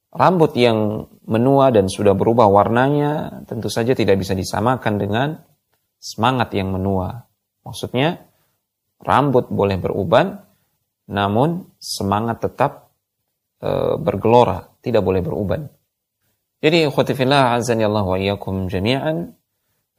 rambut 0.09 0.57
yang 0.57 1.05
menua 1.29 1.69
dan 1.69 1.85
sudah 1.85 2.17
berubah 2.17 2.49
warnanya 2.49 3.45
tentu 3.45 3.69
saja 3.69 3.93
tidak 3.93 4.17
bisa 4.17 4.33
disamakan 4.33 4.97
dengan 4.97 5.29
semangat 6.01 6.57
yang 6.57 6.73
menua. 6.73 7.29
Maksudnya, 7.61 8.17
rambut 8.99 9.53
boleh 9.53 9.77
beruban, 9.77 10.41
namun 11.07 11.69
semangat 11.77 12.41
tetap 12.41 12.91
e, 13.61 13.95
bergelora, 14.01 14.73
tidak 14.81 15.05
boleh 15.05 15.21
beruban. 15.21 15.69
Jadi 16.64 16.88
khotifillah 16.88 17.59
azan 17.59 17.84
Allah 17.84 18.07
wa 18.07 18.16
iyyakum 18.16 18.72
jami'an 18.72 19.36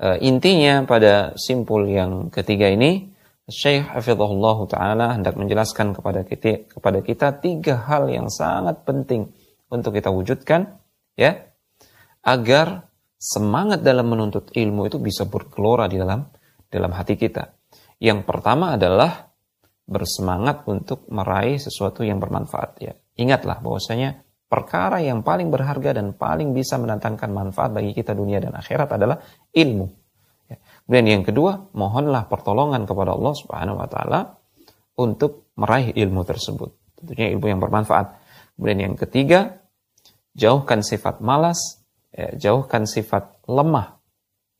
uh, 0.00 0.16
intinya 0.24 0.88
pada 0.88 1.36
simpul 1.36 1.84
yang 1.84 2.32
ketiga 2.32 2.72
ini 2.72 3.12
Syekh 3.44 3.92
Hafizahullah 3.92 4.58
Ta'ala 4.72 5.06
hendak 5.12 5.36
menjelaskan 5.36 5.92
kepada 5.92 6.24
kita, 6.24 6.64
kepada 6.64 7.04
kita 7.04 7.36
tiga 7.44 7.84
hal 7.84 8.08
yang 8.08 8.32
sangat 8.32 8.80
penting 8.88 9.28
untuk 9.68 9.92
kita 9.92 10.08
wujudkan 10.08 10.80
ya 11.12 11.52
agar 12.24 12.88
semangat 13.20 13.84
dalam 13.84 14.08
menuntut 14.08 14.48
ilmu 14.56 14.88
itu 14.88 14.96
bisa 14.96 15.28
bergelora 15.28 15.84
di 15.84 16.00
dalam 16.00 16.24
dalam 16.72 16.92
hati 16.96 17.20
kita. 17.20 17.52
Yang 18.00 18.24
pertama 18.24 18.80
adalah 18.80 19.28
bersemangat 19.84 20.64
untuk 20.64 21.04
meraih 21.12 21.60
sesuatu 21.60 22.00
yang 22.00 22.16
bermanfaat 22.16 22.70
ya. 22.80 22.96
Ingatlah 23.20 23.60
bahwasanya 23.60 24.23
perkara 24.48 25.02
yang 25.02 25.24
paling 25.24 25.50
berharga 25.50 25.96
dan 25.96 26.14
paling 26.14 26.54
bisa 26.54 26.78
mendatangkan 26.78 27.30
manfaat 27.32 27.74
bagi 27.74 27.90
kita 27.96 28.14
dunia 28.14 28.38
dan 28.38 28.54
akhirat 28.54 28.88
adalah 28.94 29.18
ilmu. 29.50 29.86
Ya. 30.50 30.56
Kemudian 30.84 31.06
yang 31.20 31.24
kedua, 31.24 31.72
mohonlah 31.72 32.28
pertolongan 32.28 32.84
kepada 32.84 33.16
Allah 33.16 33.34
Subhanahu 33.34 33.76
wa 33.80 33.88
taala 33.88 34.20
untuk 35.00 35.50
meraih 35.58 35.90
ilmu 35.96 36.22
tersebut. 36.22 36.70
Tentunya 37.00 37.32
ilmu 37.34 37.46
yang 37.50 37.60
bermanfaat. 37.60 38.20
Kemudian 38.54 38.92
yang 38.92 38.94
ketiga, 38.94 39.64
jauhkan 40.36 40.86
sifat 40.86 41.18
malas, 41.18 41.82
ya, 42.14 42.34
jauhkan 42.38 42.86
sifat 42.86 43.42
lemah 43.50 43.98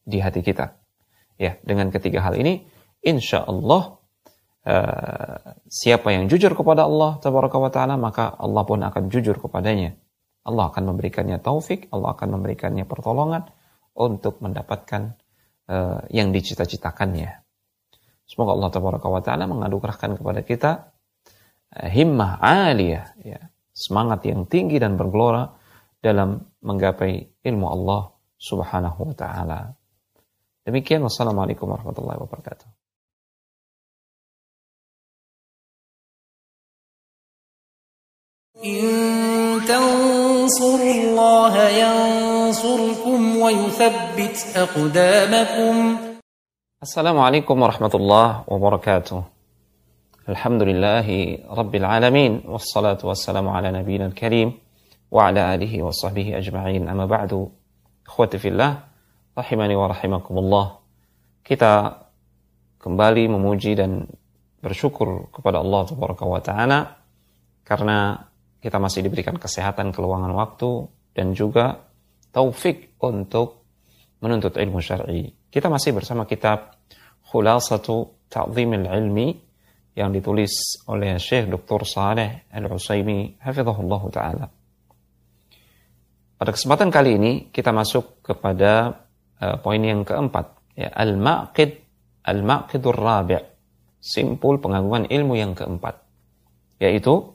di 0.03 0.19
hati 0.19 0.43
kita. 0.43 0.75
Ya, 1.39 1.59
dengan 1.67 1.91
ketiga 1.91 2.23
hal 2.23 2.39
ini, 2.39 2.67
insya 3.03 3.43
Allah 3.43 3.99
Eh, 4.65 5.37
siapa 5.69 6.09
yang 6.09 6.25
jujur 6.25 6.57
kepada 6.57 6.89
Allah 6.89 7.21
taala 7.21 8.01
maka 8.01 8.33
Allah 8.33 8.65
pun 8.65 8.81
akan 8.81 9.13
jujur 9.13 9.37
kepadanya. 9.37 9.93
Allah 10.45 10.73
akan 10.73 10.89
memberikannya 10.89 11.37
taufik, 11.41 11.93
Allah 11.93 12.17
akan 12.17 12.41
memberikannya 12.41 12.89
pertolongan 12.89 13.49
untuk 13.97 14.45
mendapatkan 14.45 15.17
uh, 15.73 16.05
yang 16.13 16.37
dicita-citakannya. 16.37 17.41
Semoga 18.29 18.53
Allah 18.53 18.69
taala 19.25 19.49
mengadukrahkan 19.49 20.21
kepada 20.21 20.45
kita 20.45 20.71
uh, 21.81 21.89
himmah 21.89 22.45
aliyah, 22.45 23.17
ya, 23.25 23.41
semangat 23.73 24.29
yang 24.29 24.45
tinggi 24.45 24.77
dan 24.77 25.01
bergelora 25.01 25.49
dalam 25.97 26.45
menggapai 26.61 27.41
ilmu 27.41 27.65
Allah 27.65 28.13
Subhanahu 28.37 29.13
wa 29.13 29.17
taala. 29.17 29.61
Demikian 30.61 31.09
wassalamualaikum 31.09 31.73
warahmatullahi 31.73 32.21
wabarakatuh. 32.21 32.74
إن 38.65 38.81
تنصروا 39.69 40.95
الله 41.01 41.55
ينصركم 41.69 43.37
ويثبت 43.37 44.37
أقدامكم. 44.57 45.75
السلام 46.83 47.19
عليكم 47.19 47.63
ورحمة 47.63 47.95
الله 47.95 48.45
وبركاته. 48.49 49.23
الحمد 50.29 50.63
لله 50.63 51.09
رب 51.51 51.75
العالمين 51.75 52.33
والصلاة 52.49 52.99
والسلام 53.05 53.49
على 53.49 53.69
نبينا 53.73 54.07
الكريم 54.07 54.53
وعلى 55.11 55.55
آله 55.55 55.83
وصحبه 55.83 56.39
أجمعين. 56.39 56.89
أما 56.89 57.07
بعد 57.07 57.49
إخوتي 58.09 58.39
في 58.39 58.49
الله 58.49 58.95
rahimani 59.35 59.75
wa 59.75 59.91
rahimakumullah 59.91 60.67
kita 61.43 62.07
kembali 62.79 63.27
memuji 63.35 63.75
dan 63.75 64.07
bersyukur 64.63 65.27
kepada 65.35 65.59
Allah 65.59 65.91
wa 65.91 66.39
taala 66.39 67.03
karena 67.67 68.31
kita 68.65 68.81
masih 68.81 69.05
diberikan 69.05 69.37
kesehatan, 69.37 69.93
keluangan 69.93 70.33
waktu, 70.33 70.89
dan 71.13 71.37
juga 71.37 71.85
taufik 72.33 72.97
untuk 73.05 73.69
menuntut 74.25 74.57
ilmu 74.57 74.81
syar'i. 74.81 75.29
Kita 75.53 75.69
masih 75.69 75.93
bersama 75.93 76.25
kitab 76.25 76.81
Khulasatu 77.29 78.25
Ta'zimil 78.33 78.89
Ilmi 78.89 79.29
yang 79.93 80.09
ditulis 80.17 80.81
oleh 80.89 81.21
Syekh 81.21 81.53
Dr. 81.53 81.85
Saleh 81.85 82.49
Al-Usaimi 82.49 83.37
hafizahullah 83.45 84.03
taala. 84.09 84.47
Pada 86.35 86.51
kesempatan 86.51 86.89
kali 86.89 87.21
ini 87.21 87.33
kita 87.53 87.69
masuk 87.69 88.25
kepada 88.25 88.97
uh, 89.45 89.61
poin 89.61 89.85
yang 89.85 90.09
keempat, 90.09 90.73
ya 90.73 90.89
al-maqid 90.89 91.85
al-maqidur 92.25 92.97
rabi' 92.97 93.45
simpul 94.01 94.57
pengagungan 94.57 95.05
ilmu 95.13 95.37
yang 95.37 95.53
keempat 95.53 96.01
yaitu 96.83 97.34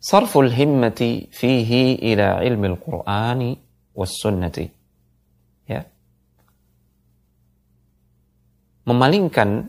Himmati 0.00 1.28
fihi 1.28 2.00
ila 2.12 2.40
ilmi 2.40 2.66
al-Qur'ani 2.72 3.50
was 3.92 4.16
sunnati. 4.16 4.64
Ya. 5.68 5.84
Memalingkan 8.88 9.68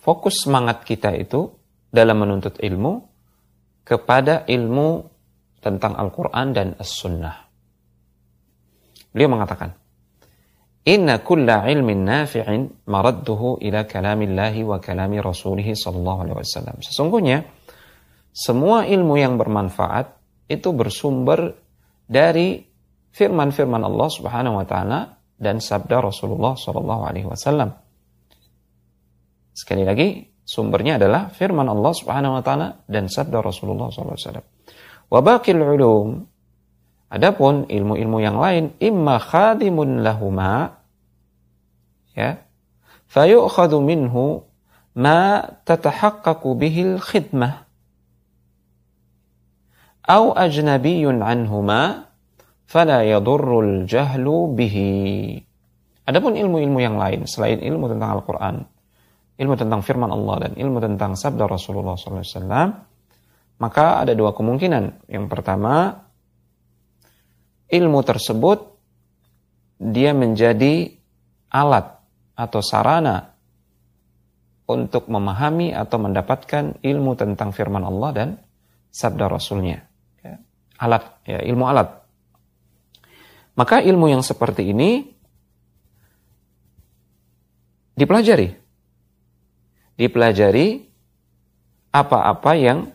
fokus 0.00 0.48
semangat 0.48 0.88
kita 0.88 1.12
itu 1.12 1.52
dalam 1.92 2.24
menuntut 2.24 2.56
ilmu 2.64 3.04
kepada 3.84 4.48
ilmu 4.48 5.04
tentang 5.60 5.96
Al-Quran 5.96 6.46
dan 6.56 6.68
As-Sunnah. 6.76 7.36
Beliau 9.12 9.32
mengatakan, 9.32 9.72
Inna 10.88 11.20
kulla 11.20 11.68
ilmin 11.68 12.08
nafi'in 12.08 12.88
maradduhu 12.88 13.60
ila 13.60 13.84
kalamillahi 13.84 14.64
wa 14.64 14.80
kalami 14.80 15.20
rasulihi 15.20 15.76
sallallahu 15.76 16.18
alaihi 16.24 16.36
wasallam. 16.40 16.76
Sesungguhnya, 16.80 17.44
semua 18.38 18.86
ilmu 18.86 19.18
yang 19.18 19.34
bermanfaat 19.34 20.14
itu 20.46 20.70
bersumber 20.70 21.58
dari 22.06 22.62
firman-firman 23.10 23.82
Allah 23.82 24.06
Subhanahu 24.06 24.62
wa 24.62 24.66
taala 24.68 25.18
dan 25.34 25.58
sabda 25.58 25.98
Rasulullah 25.98 26.54
sallallahu 26.54 27.02
alaihi 27.02 27.26
wasallam. 27.26 27.74
Sekali 29.50 29.82
lagi, 29.82 30.22
sumbernya 30.46 31.02
adalah 31.02 31.34
firman 31.34 31.66
Allah 31.66 31.90
Subhanahu 31.90 32.38
wa 32.38 32.42
taala 32.46 32.78
dan 32.86 33.10
sabda 33.10 33.42
Rasulullah 33.42 33.90
sallallahu 33.90 34.14
alaihi 34.14 34.26
wasallam. 34.30 34.46
Wa 35.10 35.18
baqil 35.18 35.58
ulum 35.58 36.06
Adapun 37.08 37.64
ilmu-ilmu 37.64 38.18
yang 38.20 38.36
lain 38.36 38.76
imma 38.84 39.16
khadimun 39.16 40.04
lahuma 40.04 40.76
ya 42.12 42.36
fayu'khadhu 43.08 43.80
minhu 43.80 44.44
ma 44.92 45.40
tatahaqqaqu 45.64 46.48
bihil 46.60 47.00
khidmah 47.00 47.67
au 50.08 50.32
ajnabiyyun 50.32 51.20
anhuma 51.20 52.08
fala 52.64 53.04
yadurrul 53.04 53.84
jahlu 53.84 54.56
bihi 54.56 55.44
Adapun 56.08 56.40
ilmu-ilmu 56.40 56.80
yang 56.80 56.96
lain 56.96 57.28
selain 57.28 57.60
ilmu 57.60 57.92
tentang 57.92 58.16
Al-Qur'an 58.16 58.64
ilmu 59.38 59.54
tentang 59.54 59.80
firman 59.86 60.10
Allah 60.10 60.50
dan 60.50 60.52
ilmu 60.58 60.78
tentang 60.82 61.14
sabda 61.14 61.46
Rasulullah 61.46 61.94
SAW, 61.94 62.74
maka 63.62 64.02
ada 64.02 64.12
dua 64.12 64.34
kemungkinan. 64.34 65.06
Yang 65.06 65.26
pertama, 65.30 65.94
ilmu 67.70 68.00
tersebut 68.02 68.58
dia 69.78 70.10
menjadi 70.10 70.90
alat 71.54 72.02
atau 72.34 72.60
sarana 72.60 73.30
untuk 74.68 75.06
memahami 75.06 75.72
atau 75.72 75.96
mendapatkan 76.02 76.82
ilmu 76.82 77.14
tentang 77.14 77.54
firman 77.54 77.86
Allah 77.86 78.10
dan 78.12 78.28
sabda 78.90 79.30
Rasulnya. 79.30 79.87
Alat, 80.78 81.22
ya, 81.26 81.42
ilmu 81.42 81.66
alat. 81.66 81.90
Maka 83.58 83.82
ilmu 83.82 84.06
yang 84.06 84.22
seperti 84.22 84.70
ini 84.70 85.02
dipelajari 87.98 88.54
dipelajari 89.98 90.86
apa-apa 91.90 92.52
yang 92.54 92.94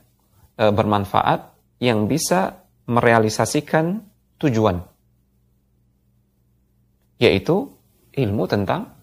e, 0.56 0.64
bermanfaat 0.72 1.52
yang 1.84 2.08
bisa 2.08 2.64
merealisasikan 2.88 4.00
tujuan 4.40 4.80
yaitu 7.20 7.68
ilmu 8.16 8.48
tentang 8.48 8.96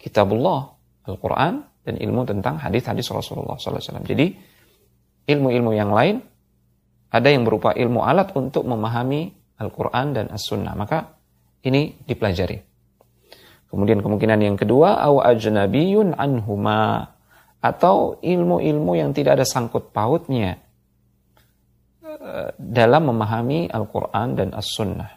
kitabullah 0.00 0.72
Al-Quran 1.04 1.60
dan 1.84 1.94
ilmu 2.00 2.24
tentang 2.26 2.58
hadis-hadis 2.58 3.06
Rasulullah 3.12 3.60
SAW. 3.60 4.02
Jadi 4.02 4.34
ilmu-ilmu 5.30 5.70
yang 5.76 5.94
lain 5.94 6.18
ada 7.10 7.28
yang 7.30 7.46
berupa 7.46 7.72
ilmu 7.72 8.02
alat 8.02 8.34
untuk 8.34 8.66
memahami 8.66 9.30
Al-Quran 9.56 10.06
dan 10.12 10.26
As-Sunnah. 10.28 10.74
Maka 10.76 11.16
ini 11.64 11.96
dipelajari. 12.04 12.58
Kemudian 13.66 14.02
kemungkinan 14.02 14.38
yang 14.42 14.56
kedua, 14.58 15.02
aw 15.02 15.22
ajnabiyun 15.26 16.14
anhuma 16.14 17.14
atau 17.58 18.20
ilmu-ilmu 18.22 18.92
yang 18.94 19.10
tidak 19.10 19.42
ada 19.42 19.46
sangkut 19.48 19.90
pautnya 19.90 20.62
eh, 22.04 22.50
dalam 22.58 23.10
memahami 23.10 23.66
Al-Quran 23.66 24.28
dan 24.38 24.48
As-Sunnah. 24.54 25.10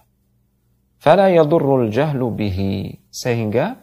Fala 0.99 1.31
yadurrul 1.31 1.93
jahlu 1.93 2.33
bihi. 2.33 2.97
Sehingga 3.09 3.79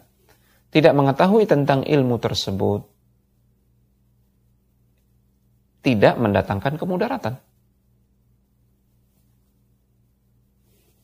tidak 0.69 0.93
mengetahui 0.93 1.47
tentang 1.47 1.81
ilmu 1.87 2.19
tersebut 2.19 2.97
tidak 5.87 6.19
mendatangkan 6.19 6.75
kemudaratan. 6.75 7.39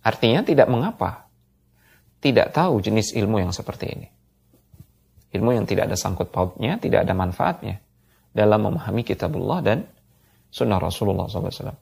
Artinya 0.03 0.43
tidak 0.43 0.67
mengapa. 0.67 1.27
Tidak 2.19 2.51
tahu 2.55 2.79
jenis 2.79 3.15
ilmu 3.15 3.43
yang 3.43 3.51
seperti 3.51 3.85
ini. 3.87 4.07
Ilmu 5.33 5.49
yang 5.55 5.65
tidak 5.65 5.91
ada 5.91 5.97
sangkut 5.97 6.29
pautnya, 6.29 6.77
tidak 6.77 7.03
ada 7.07 7.13
manfaatnya 7.17 7.81
dalam 8.31 8.69
memahami 8.69 9.01
kitabullah 9.01 9.59
dan 9.65 9.83
sunnah 10.47 10.77
Rasulullah 10.77 11.25
SAW. 11.27 11.73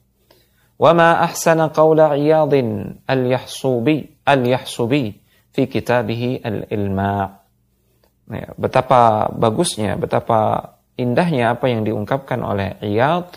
Wa 0.80 0.92
ma 0.96 1.20
ahsana 1.22 1.68
qawla 1.70 2.16
iyadin 2.16 3.02
al-yahsubi 3.06 4.24
al-yahsubi 4.24 5.14
fi 5.52 5.62
kitabihi 5.68 6.42
al-ilma. 6.42 7.38
Ya, 8.32 8.48
betapa 8.56 9.28
bagusnya, 9.28 10.00
betapa 10.00 10.72
indahnya 10.96 11.56
apa 11.56 11.68
yang 11.68 11.84
diungkapkan 11.84 12.40
oleh 12.40 12.76
Iyad 12.80 13.28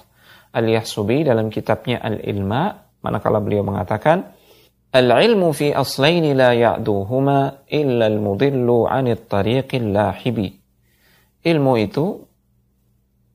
al-Yahsubi 0.56 1.28
dalam 1.28 1.52
kitabnya 1.52 2.00
Al-Ilma 2.00 2.76
manakala 3.04 3.40
beliau 3.44 3.64
mengatakan 3.64 4.35
Al-ilmu 4.96 5.52
fi 5.52 5.76
aslaini 5.76 6.32
la 6.32 6.56
ya'duhuma 6.56 7.68
illa 7.68 8.08
al-mudillu 8.08 8.88
'anit 8.88 9.28
tariqil 9.28 9.92
lahibi. 9.92 10.56
Ilmu 11.44 11.74
itu 11.84 12.06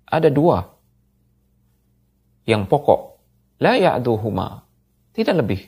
ada 0.09 0.33
dua 0.33 0.65
yang 2.49 2.65
pokok. 2.65 3.01
La 3.61 3.77
ya'duhuma. 3.77 4.65
Tidak 5.13 5.35
lebih. 5.37 5.61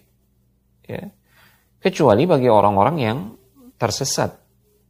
Ya. 0.88 1.12
Kecuali 1.76 2.24
bagi 2.24 2.48
orang-orang 2.48 2.96
yang 2.96 3.18
tersesat 3.76 4.32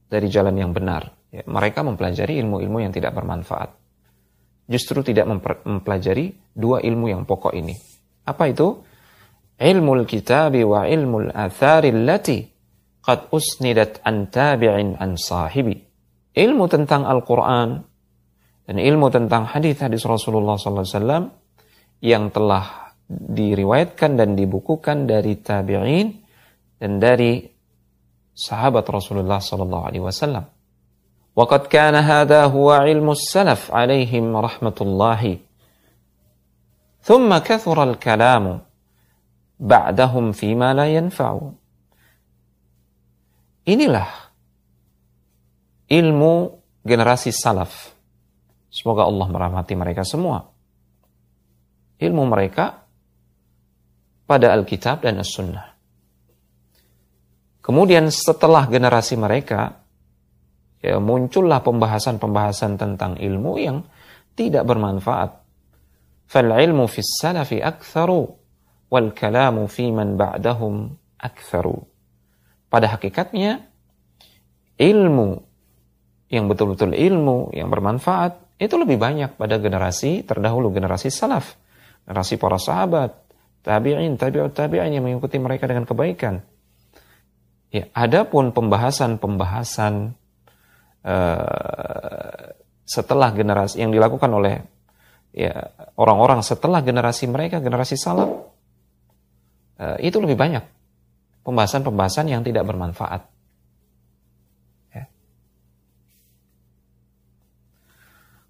dari 0.06 0.30
jalan 0.30 0.54
yang 0.54 0.70
benar. 0.70 1.10
Ya. 1.34 1.42
Mereka 1.42 1.82
mempelajari 1.82 2.38
ilmu-ilmu 2.46 2.78
yang 2.78 2.94
tidak 2.94 3.10
bermanfaat. 3.18 3.74
Justru 4.70 5.02
tidak 5.02 5.26
mempelajari 5.66 6.54
dua 6.54 6.78
ilmu 6.78 7.10
yang 7.10 7.26
pokok 7.26 7.58
ini. 7.58 7.74
Apa 8.22 8.46
itu? 8.54 8.91
Ilmu 9.62 10.02
kitab 10.02 10.58
wa 10.66 10.82
ilmu 10.90 11.30
athari 11.30 11.94
allati 11.94 12.42
qad 12.98 13.30
usnidat 13.30 14.02
an 14.02 14.26
tabi'in 14.26 14.98
an 14.98 15.14
sahibi. 15.14 15.78
Ilmu 16.34 16.64
tentang 16.66 17.06
Al-Quran 17.06 17.78
dan 18.66 18.76
ilmu 18.78 19.06
tentang 19.12 19.46
hadis-hadis 19.46 20.02
Rasulullah 20.08 20.58
SAW 20.58 21.30
yang 22.02 22.32
telah 22.34 22.94
diriwayatkan 23.12 24.16
dan 24.16 24.34
dibukukan 24.34 25.04
dari 25.06 25.38
tabi'in 25.38 26.08
dan 26.80 26.98
dari 26.98 27.44
sahabat 28.32 28.88
Rasulullah 28.88 29.38
sallallahu 29.38 29.84
alaihi 29.86 30.04
wasallam. 30.04 30.48
Waqad 31.36 31.68
kana 31.68 32.00
hadha 32.00 32.48
huwa 32.48 32.84
ilmu 32.88 33.12
salaf 33.12 33.68
alaihim 33.72 34.32
rahmatullahi. 34.32 35.40
Thumma 37.04 37.44
kathura 37.44 37.84
al-kalamu 37.88 38.71
ba'dahum 39.62 40.34
fima 40.34 40.74
la 40.74 40.90
yanfa'u. 40.90 41.54
Inilah 43.62 44.10
ilmu 45.86 46.32
generasi 46.82 47.30
salaf. 47.30 47.94
Semoga 48.66 49.06
Allah 49.06 49.28
merahmati 49.30 49.78
mereka 49.78 50.02
semua. 50.02 50.42
Ilmu 52.02 52.22
mereka 52.26 52.82
pada 54.26 54.50
Alkitab 54.50 55.06
dan 55.06 55.22
As-Sunnah. 55.22 55.70
Kemudian 57.62 58.10
setelah 58.10 58.66
generasi 58.66 59.14
mereka, 59.14 59.86
ya 60.82 60.98
muncullah 60.98 61.62
pembahasan-pembahasan 61.62 62.74
tentang 62.74 63.14
ilmu 63.22 63.52
yang 63.62 63.86
tidak 64.34 64.66
bermanfaat. 64.66 65.30
Fal 66.26 66.50
ilmu 66.50 66.90
fis 66.90 67.22
salafi 67.22 67.62
aktharu 67.62 68.41
wal 68.92 69.16
kalamu 69.16 69.64
fi 69.72 69.88
man 69.88 70.20
ba'dahum 70.20 70.92
aktsaru. 71.16 71.80
Pada 72.68 72.92
hakikatnya 72.92 73.64
ilmu 74.76 75.40
yang 76.28 76.44
betul-betul 76.48 76.92
ilmu 76.92 77.56
yang 77.56 77.72
bermanfaat 77.72 78.60
itu 78.60 78.76
lebih 78.76 79.00
banyak 79.00 79.40
pada 79.40 79.56
generasi 79.56 80.28
terdahulu 80.28 80.68
generasi 80.76 81.08
salaf, 81.08 81.56
generasi 82.04 82.36
para 82.36 82.60
sahabat, 82.60 83.16
tabi'in, 83.64 84.20
tabi'ut 84.20 84.52
tabi'in 84.52 84.92
yang 84.92 85.08
mengikuti 85.08 85.40
mereka 85.40 85.64
dengan 85.64 85.88
kebaikan. 85.88 86.44
Ya, 87.72 87.88
adapun 87.96 88.52
pembahasan-pembahasan 88.52 90.12
uh, 91.08 92.44
setelah 92.84 93.32
generasi 93.32 93.80
yang 93.80 93.88
dilakukan 93.88 94.28
oleh 94.28 94.60
ya 95.32 95.72
orang-orang 95.96 96.44
setelah 96.44 96.84
generasi 96.84 97.24
mereka, 97.32 97.64
generasi 97.64 97.96
salaf, 97.96 98.51
itu 99.98 100.16
lebih 100.22 100.36
banyak 100.38 100.64
pembahasan-pembahasan 101.42 102.30
yang 102.30 102.42
tidak 102.46 102.64
bermanfaat. 102.66 103.26
Ya. 104.94 105.04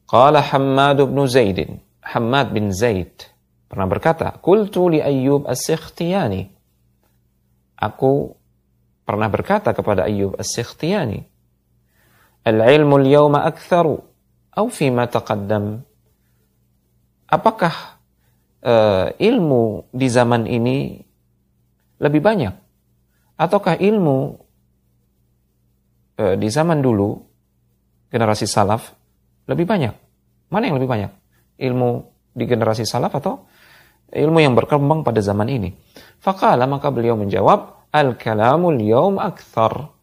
Qala 0.09 0.45
Hammad 0.45 0.99
bin 1.09 1.18
Zaid, 1.24 1.59
Hammad 2.05 2.47
bin 2.53 2.68
Zaid 2.70 3.33
pernah 3.66 3.89
berkata, 3.89 4.37
"Qultu 4.39 4.93
li 4.93 5.01
Ayyub 5.01 5.49
As-Sikhtiyani." 5.49 6.53
Aku 7.83 8.37
pernah 9.03 9.26
berkata 9.26 9.74
kepada 9.74 10.07
Ayyub 10.07 10.37
As-Sikhtiyani, 10.37 11.24
"Al-ilmu 12.45 12.95
al-yawma 13.01 13.49
aktharu 13.49 13.99
aw 14.53 14.66
fima 14.68 15.09
taqaddam?" 15.09 15.83
apakah 17.33 17.97
uh, 18.61 19.09
ilmu 19.16 19.89
di 19.89 20.07
zaman 20.12 20.45
ini 20.45 21.01
lebih 22.03 22.19
banyak. 22.19 22.55
Ataukah 23.39 23.79
ilmu 23.79 24.19
uh, 26.19 26.35
di 26.35 26.49
zaman 26.51 26.83
dulu 26.83 27.15
generasi 28.11 28.51
salaf 28.51 28.91
lebih 29.47 29.65
banyak? 29.65 29.95
Mana 30.51 30.69
yang 30.69 30.77
lebih 30.77 30.91
banyak? 30.91 31.11
Ilmu 31.63 31.91
di 32.35 32.45
generasi 32.45 32.83
salaf 32.83 33.15
atau 33.17 33.47
ilmu 34.11 34.39
yang 34.43 34.59
berkembang 34.59 35.07
pada 35.07 35.23
zaman 35.23 35.47
ini? 35.49 35.71
Faqala 36.19 36.67
maka 36.67 36.91
beliau 36.91 37.15
menjawab 37.15 37.91
al 37.95 38.19
kalamul 38.19 38.83
yawm 38.83 39.17
akthar 39.23 39.95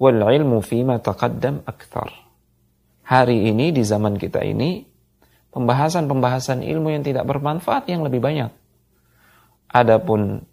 wal 0.00 0.20
ilmu 0.20 0.60
fima 0.60 1.00
taqaddam 1.00 1.64
akthar. 1.64 2.08
Hari 3.10 3.50
ini 3.50 3.74
di 3.74 3.82
zaman 3.82 4.14
kita 4.14 4.40
ini 4.46 4.86
pembahasan-pembahasan 5.50 6.62
ilmu 6.62 6.94
yang 6.94 7.02
tidak 7.02 7.26
bermanfaat 7.26 7.90
yang 7.90 8.06
lebih 8.06 8.22
banyak. 8.22 8.50
Adapun 9.70 10.42
e, 10.42 10.49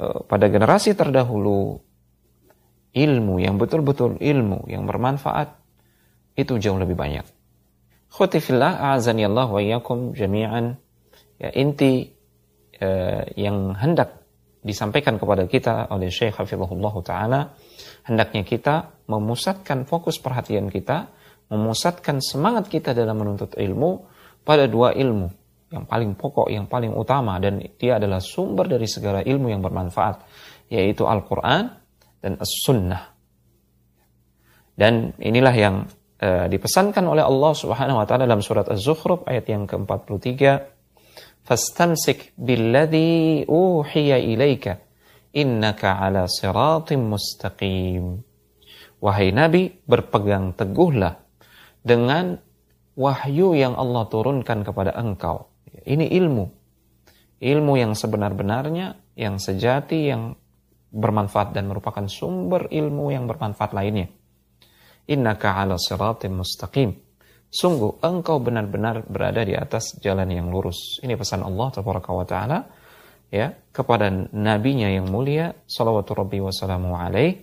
pada 0.00 0.46
generasi 0.48 0.96
terdahulu 0.96 1.76
ilmu 2.96 3.34
yang 3.38 3.60
betul-betul 3.60 4.18
ilmu 4.18 4.66
yang 4.66 4.88
bermanfaat 4.88 5.54
itu 6.34 6.56
jauh 6.56 6.78
lebih 6.80 6.96
banyak. 6.96 7.26
Khutifillah 8.10 8.82
a'azani 8.90 9.28
Allah 9.28 9.46
wa 9.46 9.60
iyyakum 9.62 10.16
jami'an. 10.16 10.74
Ya 11.40 11.50
inti 11.54 12.10
e, 12.74 12.88
yang 13.38 13.76
hendak 13.78 14.26
disampaikan 14.60 15.16
kepada 15.16 15.48
kita 15.48 15.88
oleh 15.88 16.12
Syekh 16.12 16.36
Hafizahullah 16.36 16.94
taala 17.00 17.40
hendaknya 18.04 18.44
kita 18.44 18.92
memusatkan 19.08 19.88
fokus 19.88 20.20
perhatian 20.20 20.68
kita, 20.68 21.08
memusatkan 21.48 22.20
semangat 22.20 22.68
kita 22.68 22.92
dalam 22.92 23.24
menuntut 23.24 23.56
ilmu 23.56 24.04
pada 24.44 24.68
dua 24.68 24.92
ilmu 24.92 25.39
yang 25.70 25.86
paling 25.86 26.18
pokok, 26.18 26.50
yang 26.50 26.66
paling 26.66 26.90
utama 26.90 27.38
dan 27.38 27.62
dia 27.78 28.02
adalah 28.02 28.18
sumber 28.18 28.66
dari 28.66 28.90
segala 28.90 29.22
ilmu 29.22 29.50
yang 29.50 29.62
bermanfaat 29.62 30.26
yaitu 30.70 31.06
Al-Qur'an 31.06 31.70
dan 32.18 32.38
As-Sunnah. 32.38 33.02
Dan 34.74 35.14
inilah 35.18 35.54
yang 35.54 35.86
uh, 36.22 36.46
dipesankan 36.50 37.06
oleh 37.06 37.22
Allah 37.22 37.52
Subhanahu 37.54 38.02
wa 38.02 38.06
taala 38.06 38.26
dalam 38.26 38.42
surat 38.42 38.66
Az-Zukhruf 38.66 39.26
ayat 39.30 39.46
yang 39.46 39.66
ke-43 39.70 40.28
fastamsik 41.46 42.34
billadhi 42.38 43.46
uhiya 43.46 44.18
ilaika 44.18 44.78
innaka 45.34 46.02
ala 46.02 46.26
siratim 46.26 47.14
mustaqim 47.14 48.22
wahai 49.00 49.32
nabi 49.32 49.70
berpegang 49.86 50.54
teguhlah 50.54 51.18
dengan 51.80 52.36
wahyu 52.94 53.56
yang 53.56 53.74
Allah 53.74 54.04
turunkan 54.12 54.62
kepada 54.62 54.92
engkau. 54.92 55.49
Ini 55.90 56.06
ilmu. 56.14 56.44
Ilmu 57.40 57.72
yang 57.74 57.98
sebenar-benarnya, 57.98 59.18
yang 59.18 59.42
sejati, 59.42 60.06
yang 60.06 60.38
bermanfaat 60.90 61.50
dan 61.50 61.66
merupakan 61.66 62.06
sumber 62.06 62.70
ilmu 62.70 63.10
yang 63.10 63.26
bermanfaat 63.26 63.74
lainnya. 63.74 64.06
Innaka 65.10 65.58
ala 65.58 65.74
siratim 65.74 66.38
mustaqim. 66.38 66.94
Sungguh 67.50 67.98
engkau 68.06 68.38
benar-benar 68.38 69.02
berada 69.10 69.42
di 69.42 69.58
atas 69.58 69.98
jalan 69.98 70.30
yang 70.30 70.46
lurus. 70.54 71.02
Ini 71.02 71.18
pesan 71.18 71.42
Allah 71.42 71.74
wa 71.74 72.26
taala 72.26 72.58
ya 73.30 73.54
kepada 73.70 74.10
nabinya 74.34 74.90
yang 74.90 75.06
mulia 75.06 75.54
salawatu 75.66 76.18
rabbi 76.18 76.42
wassalamu 76.42 76.98
alaih 76.98 77.38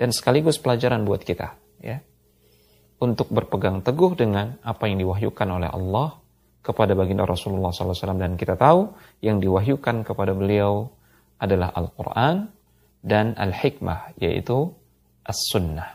dan 0.00 0.08
sekaligus 0.08 0.56
pelajaran 0.56 1.04
buat 1.04 1.20
kita 1.20 1.52
ya 1.84 2.00
untuk 2.96 3.28
berpegang 3.28 3.84
teguh 3.84 4.16
dengan 4.16 4.56
apa 4.64 4.88
yang 4.88 4.96
diwahyukan 5.04 5.48
oleh 5.60 5.68
Allah 5.68 6.16
kepada 6.66 6.98
baginda 6.98 7.22
Rasulullah 7.22 7.70
SAW 7.70 8.18
dan 8.18 8.34
kita 8.34 8.58
tahu 8.58 8.90
yang 9.22 9.38
diwahyukan 9.38 10.02
kepada 10.02 10.34
beliau 10.34 10.90
adalah 11.38 11.70
Al-Quran 11.70 12.50
dan 13.06 13.38
Al-Hikmah 13.38 14.18
yaitu 14.18 14.74
As-Sunnah. 15.22 15.94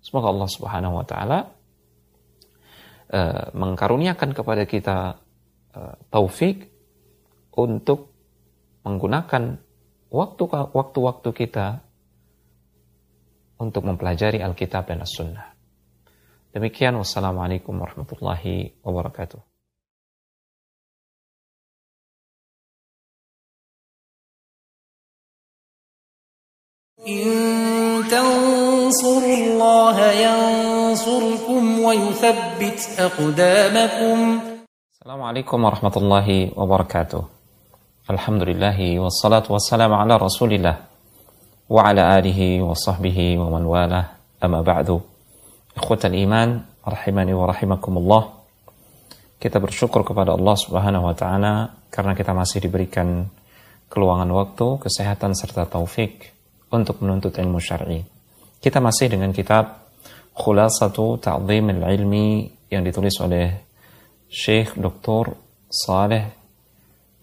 Semoga 0.00 0.32
Allah 0.32 0.48
Subhanahu 0.48 0.94
Wa 0.96 1.04
Taala 1.04 1.38
uh, 3.12 3.46
mengkaruniakan 3.52 4.32
kepada 4.32 4.64
kita 4.64 5.20
uh, 5.76 5.94
taufik 6.08 6.72
untuk 7.60 8.08
menggunakan 8.88 9.60
waktu-waktu 10.08 11.30
kita 11.36 11.84
untuk 13.60 13.84
mempelajari 13.84 14.40
Alkitab 14.40 14.88
dan 14.88 15.04
As-Sunnah. 15.04 15.52
Demikian 16.56 16.96
wassalamualaikum 16.96 17.76
warahmatullahi 17.76 18.80
wabarakatuh. 18.80 19.49
إن 27.05 27.21
تنصروا 28.09 29.37
الله 29.37 29.97
ينصركم 30.25 31.63
ويثبت 31.79 32.79
أقدامكم 32.99 34.17
السلام 34.89 35.21
عليكم 35.21 35.57
ورحمة 35.63 35.95
الله 35.97 36.27
وبركاته 36.57 37.21
الحمد 38.09 38.41
لله 38.49 38.99
والصلاة 38.99 39.45
والسلام 39.49 39.93
على 39.93 40.17
رسول 40.17 40.53
الله 40.53 40.75
وعلى 41.69 42.01
آله 42.19 42.39
وصحبه 42.65 43.19
ومن 43.37 43.63
والاه 43.65 44.05
أما 44.41 44.61
بعد 44.65 44.89
Ikhwatal 45.75 46.15
iman, 46.15 46.63
rahimani 46.87 47.35
wa 47.35 47.51
rahimakumullah. 47.51 48.23
Kita 49.35 49.59
bersyukur 49.59 50.07
kepada 50.07 50.31
Allah 50.31 50.55
Subhanahu 50.55 51.11
wa 51.11 51.11
taala 51.11 51.83
karena 51.91 52.15
kita 52.15 52.31
masih 52.31 52.63
diberikan 52.63 53.27
keluangan 53.91 54.31
waktu, 54.31 54.79
kesehatan 54.79 55.35
serta 55.35 55.67
taufik 55.67 56.31
untuk 56.70 57.02
menuntut 57.02 57.34
ilmu 57.34 57.58
syar'i. 57.58 58.02
Kita 58.60 58.78
masih 58.78 59.10
dengan 59.10 59.34
kitab 59.34 59.90
Khulasatu 60.34 61.18
Ta'zim 61.18 61.66
al-Ilmi 61.74 62.46
yang 62.70 62.86
ditulis 62.86 63.14
oleh 63.20 63.66
Syekh 64.30 64.78
Dr. 64.78 65.34
Saleh 65.66 66.24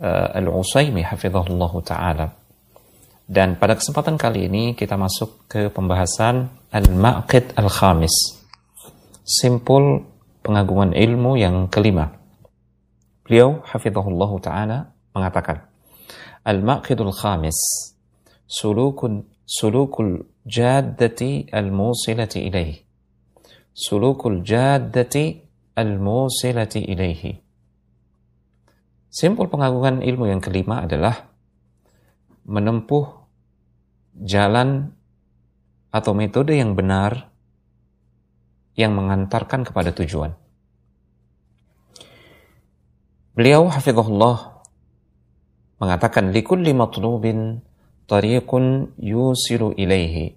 uh, 0.04 0.38
Al-Usaimi 0.38 1.08
hafizahullah 1.08 1.74
taala. 1.82 2.28
Dan 3.28 3.60
pada 3.60 3.76
kesempatan 3.76 4.16
kali 4.16 4.48
ini 4.48 4.64
kita 4.76 4.96
masuk 4.96 5.48
ke 5.48 5.72
pembahasan 5.72 6.48
Al-Maqid 6.72 7.56
Al-Khamis 7.56 8.38
simpul 9.28 10.08
pengagungan 10.40 10.96
ilmu 10.96 11.36
yang 11.36 11.68
kelima. 11.68 12.08
Beliau 13.28 13.60
hafizahullah 13.68 14.32
taala 14.40 14.78
mengatakan, 15.12 15.68
Al-maqidul 16.48 17.12
khamis 17.12 17.60
sulukun 18.48 19.28
sulukul 19.48 20.28
jaddati 20.44 21.48
al-musilati 21.48 22.44
ilaih. 22.52 22.76
Sulukul 23.72 24.44
jaddati 24.44 25.40
al-musilati 25.80 26.84
ilaihi. 26.84 27.32
Simpul 29.08 29.48
pengagungan 29.48 30.04
ilmu 30.04 30.28
yang 30.28 30.44
kelima 30.44 30.84
adalah 30.84 31.32
menempuh 32.44 33.08
jalan 34.20 34.92
atau 35.96 36.12
metode 36.12 36.60
yang 36.60 36.76
benar 36.76 37.32
yang 38.76 38.94
mengantarkan 38.94 39.64
kepada 39.64 39.96
tujuan. 39.96 40.36
Beliau 43.38 43.70
hafizahullah 43.70 44.66
mengatakan 45.78 46.34
likulli 46.34 46.74
matlubin 46.74 47.62
tariqun 48.08 48.96
yusiru 48.98 49.76
ilaihi. 49.76 50.34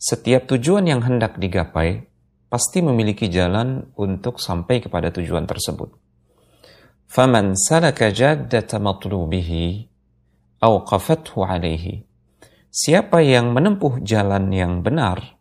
Setiap 0.00 0.48
tujuan 0.48 0.88
yang 0.88 1.00
hendak 1.04 1.36
digapai 1.36 2.08
pasti 2.48 2.80
memiliki 2.80 3.28
jalan 3.28 3.92
untuk 3.96 4.40
sampai 4.40 4.80
kepada 4.80 5.12
tujuan 5.12 5.44
tersebut. 5.44 5.92
Faman 7.10 7.58
salaka 7.58 8.14
jaddata 8.14 8.78
matlubihi 8.78 9.88
awqafathu 10.62 11.42
alaihi. 11.42 12.06
Siapa 12.70 13.18
yang 13.18 13.50
menempuh 13.50 13.98
jalan 14.06 14.46
yang 14.54 14.86
benar, 14.86 15.40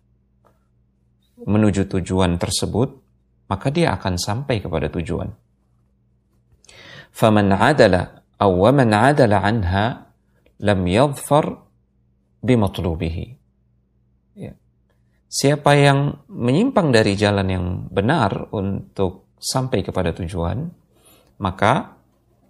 menuju 1.46 1.86
tujuan 1.86 2.42
tersebut, 2.42 2.98
maka 3.46 3.70
dia 3.70 3.94
akan 3.94 4.18
sampai 4.18 4.66
kepada 4.66 4.90
tujuan. 4.90 5.30
faman 7.10 7.54
adala 7.54 8.26
aw 8.38 8.70
man 8.74 8.90
adala 8.94 9.42
anha 9.46 10.09
lam 10.60 10.82
yadhfar 10.88 11.64
bimatlubihi. 12.44 13.28
Ya. 14.40 14.56
siapa 15.28 15.76
yang 15.76 16.24
menyimpang 16.32 16.96
dari 16.96 17.20
jalan 17.20 17.48
yang 17.52 17.66
benar 17.92 18.48
untuk 18.56 19.36
sampai 19.40 19.84
kepada 19.84 20.16
tujuan 20.16 20.72
maka 21.40 21.96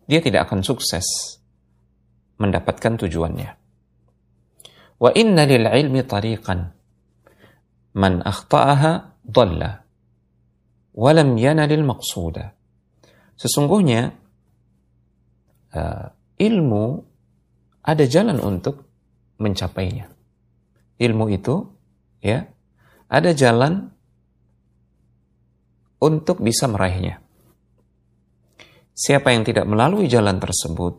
dia 0.10 0.22
tidak 0.22 0.50
akan 0.50 0.66
sukses 0.66 1.06
mendapatkan 2.42 2.98
tujuannya. 2.98 3.50
Wa 5.00 5.10
inna 5.14 5.46
lil 5.46 5.70
ilmi 5.70 6.02
tariqan. 6.02 6.60
Man 7.94 8.22
akhta'aha 8.26 9.22
dhalla 9.26 9.86
walam 10.98 11.38
yanalil 11.38 11.86
maqsuda. 11.86 12.54
Sesungguhnya 13.40 14.12
uh, 15.74 16.06
ilmu 16.36 17.09
ada 17.84 18.04
jalan 18.06 18.38
untuk 18.44 18.86
mencapainya. 19.40 20.12
Ilmu 21.00 21.26
itu 21.32 21.56
ya 22.20 22.44
ada 23.08 23.32
jalan 23.32 23.88
untuk 26.00 26.44
bisa 26.44 26.68
meraihnya. 26.68 27.24
Siapa 28.96 29.32
yang 29.32 29.48
tidak 29.48 29.64
melalui 29.64 30.12
jalan 30.12 30.44
tersebut 30.44 30.94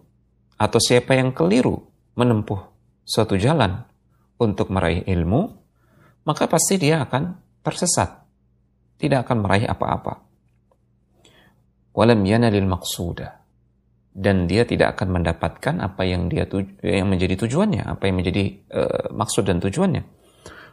atau 0.56 0.78
siapa 0.80 1.16
yang 1.16 1.36
keliru 1.36 1.76
menempuh 2.16 2.60
suatu 3.04 3.36
jalan 3.36 3.84
untuk 4.40 4.72
meraih 4.72 5.04
ilmu, 5.04 5.52
maka 6.24 6.48
pasti 6.48 6.80
dia 6.80 7.04
akan 7.04 7.36
tersesat. 7.60 8.24
Tidak 8.96 9.20
akan 9.24 9.38
meraih 9.44 9.68
apa-apa. 9.68 10.14
Walam 11.92 12.20
yanalil 12.24 12.68
maqsuda 12.68 13.39
dan 14.10 14.50
dia 14.50 14.66
tidak 14.66 14.98
akan 14.98 15.22
mendapatkan 15.22 15.74
apa 15.78 16.02
yang 16.02 16.26
dia 16.26 16.46
tuju, 16.46 16.82
yang 16.82 17.06
menjadi 17.06 17.46
tujuannya, 17.46 17.86
apa 17.86 18.10
yang 18.10 18.16
menjadi 18.18 18.44
uh, 18.74 19.06
maksud 19.14 19.46
dan 19.46 19.62
tujuannya. 19.62 20.02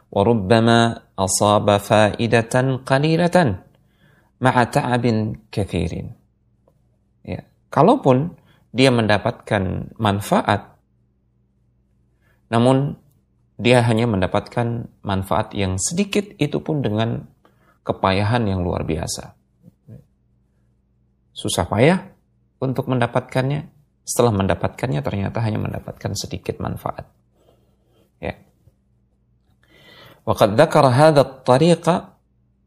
Warubbama 0.08 1.12
asaba 1.14 1.78
faidatan 1.78 2.82
qalilatan 2.82 3.62
ma'a 4.40 4.62
ta'abin 4.66 5.46
kathirin. 5.52 6.16
Ya, 7.22 7.44
kalaupun 7.68 8.34
dia 8.72 8.88
mendapatkan 8.88 9.92
manfaat 10.00 10.78
namun 12.48 12.96
dia 13.60 13.84
hanya 13.84 14.08
mendapatkan 14.08 14.88
manfaat 15.04 15.52
yang 15.52 15.76
sedikit 15.76 16.24
itu 16.40 16.62
pun 16.64 16.80
dengan 16.80 17.28
kepayahan 17.84 18.44
yang 18.48 18.64
luar 18.64 18.84
biasa. 18.88 19.36
Susah 21.36 21.68
payah 21.68 22.17
untuk 22.59 22.87
mendapatkannya. 22.87 23.69
Setelah 24.03 24.35
mendapatkannya 24.35 24.99
ternyata 24.99 25.39
hanya 25.39 25.59
mendapatkan 25.63 26.11
sedikit 26.15 26.59
manfaat. 26.59 27.07
Ya. 28.19 28.35
وقد 30.23 30.55
ذكر 30.55 30.85
هذا 30.87 31.21
الطريق 31.21 31.85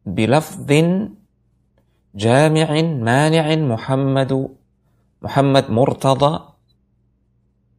بلفظ 0.06 0.70
جامع 2.16 2.70
مانع 3.00 3.46
محمد 3.56 4.32
محمد 5.22 5.66
مرتضى 5.70 6.32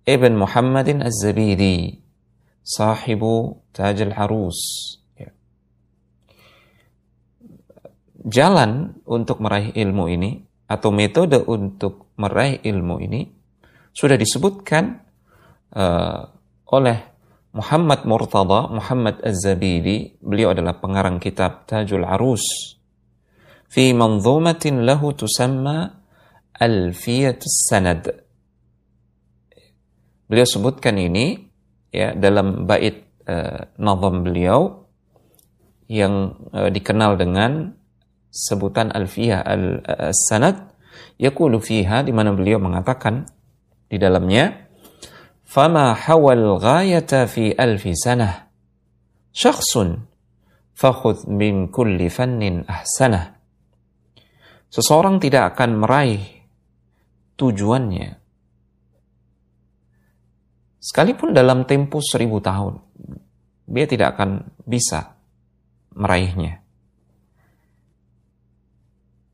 ابن 0.09 0.32
محمد 0.38 0.89
الزبيدي 0.89 1.80
صاحب 2.63 3.21
تاج 3.73 3.97
العروس 4.01 4.61
jalan 8.28 8.99
untuk 9.07 9.39
meraih 9.39 9.71
ilmu 9.71 10.11
ini 10.11 10.43
atau 10.72 10.88
metode 10.88 11.36
untuk 11.44 12.16
meraih 12.16 12.64
ilmu 12.64 12.96
ini 13.04 13.28
sudah 13.92 14.16
disebutkan 14.16 15.04
uh, 15.76 16.24
oleh 16.72 16.98
Muhammad 17.52 18.08
Murtada, 18.08 18.72
Muhammad 18.72 19.20
Az-Zabidi, 19.20 20.16
beliau 20.24 20.56
adalah 20.56 20.80
pengarang 20.80 21.20
kitab 21.20 21.68
Tajul 21.68 22.08
Arus 22.08 22.40
fi 23.68 23.92
manzumatin 23.92 24.88
lahu 24.88 25.12
tusamma 25.12 26.00
Alfiyatus 26.56 27.68
Sanad. 27.68 28.08
Beliau 30.28 30.48
sebutkan 30.48 30.96
ini 30.96 31.36
ya 31.92 32.16
dalam 32.16 32.64
bait 32.64 33.04
uh, 33.28 33.68
nazam 33.76 34.24
beliau 34.24 34.88
yang 35.92 36.40
uh, 36.56 36.72
dikenal 36.72 37.20
dengan 37.20 37.76
sebutan 38.33 38.89
Alfiyah 38.89 39.45
al-Sanad 39.45 40.72
yaqulu 41.20 41.61
fiha 41.61 42.01
di 42.01 42.11
mana 42.16 42.33
beliau 42.33 42.57
mengatakan 42.57 43.28
di 43.93 44.01
dalamnya 44.01 44.72
fama 45.45 45.93
hawal 45.93 46.57
ghayata 46.57 47.28
fi 47.28 47.53
alfi 47.53 47.93
sanah 47.93 48.49
syakhsun 49.37 50.09
fakhudh 50.72 51.28
min 51.28 51.68
kulli 51.68 52.09
fannin 52.09 52.64
ahsanah. 52.64 53.37
Seseorang 54.72 55.20
tidak 55.20 55.53
akan 55.53 55.85
meraih 55.85 56.24
tujuannya. 57.37 58.16
Sekalipun 60.80 61.37
dalam 61.37 61.68
tempo 61.68 62.01
seribu 62.01 62.41
tahun 62.41 62.80
dia 63.68 63.85
tidak 63.85 64.16
akan 64.16 64.49
bisa 64.64 65.20
meraihnya 65.93 66.61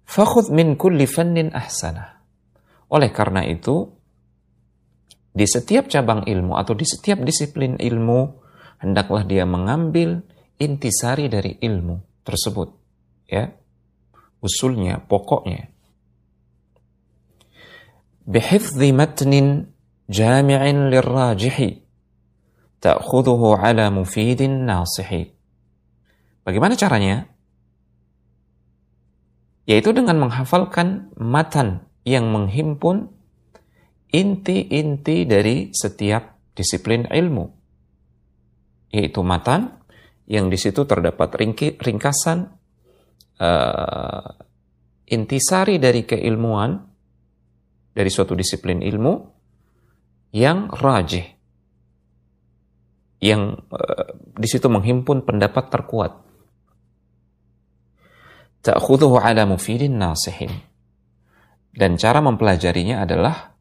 Fakhud 0.08 0.48
min 0.56 0.80
kulli 0.80 1.04
fannin 1.04 1.52
ahsana. 1.52 2.24
Oleh 2.88 3.12
karena 3.12 3.44
itu, 3.44 3.92
di 5.28 5.44
setiap 5.44 5.92
cabang 5.92 6.24
ilmu 6.24 6.56
atau 6.56 6.72
di 6.72 6.88
setiap 6.88 7.20
disiplin 7.20 7.76
ilmu, 7.76 8.20
hendaklah 8.80 9.28
dia 9.28 9.44
mengambil 9.44 10.24
intisari 10.56 11.28
dari 11.28 11.60
ilmu 11.60 12.24
tersebut. 12.24 12.72
Ya, 13.28 13.52
usulnya, 14.40 15.04
pokoknya. 15.04 15.68
Bihifzi 18.24 18.96
matnin 18.96 19.68
jami'in 20.08 20.88
lirrajihi 20.88 21.84
ta'khudhuhu 22.80 23.60
ala 23.60 23.92
mufidin 23.92 24.64
nasihi. 24.64 25.36
Bagaimana 26.48 26.72
caranya? 26.80 27.28
Yaitu 29.68 29.92
dengan 29.92 30.16
menghafalkan 30.16 31.12
matan 31.20 31.84
yang 32.08 32.32
menghimpun 32.32 33.12
inti-inti 34.08 35.28
dari 35.28 35.76
setiap 35.76 36.40
disiplin 36.56 37.04
ilmu, 37.04 37.52
yaitu 38.88 39.20
matan 39.20 39.76
yang 40.24 40.48
di 40.48 40.56
situ 40.56 40.88
terdapat 40.88 41.36
ringki, 41.36 41.76
ringkasan 41.76 42.48
uh, 43.44 44.28
intisari 45.04 45.76
dari 45.76 46.08
keilmuan 46.08 46.88
dari 47.92 48.08
suatu 48.08 48.32
disiplin 48.32 48.80
ilmu 48.80 49.14
yang 50.32 50.72
rajih, 50.72 51.28
yang 53.20 53.52
uh, 53.68 54.16
di 54.16 54.48
situ 54.48 54.72
menghimpun 54.72 55.28
pendapat 55.28 55.68
terkuat 55.68 56.27
ta'khudhuhu 58.62 59.18
ala 59.18 59.46
mufidin 59.46 59.98
nasihin. 59.98 60.50
Dan 61.68 61.94
cara 61.94 62.18
mempelajarinya 62.18 63.06
adalah 63.06 63.54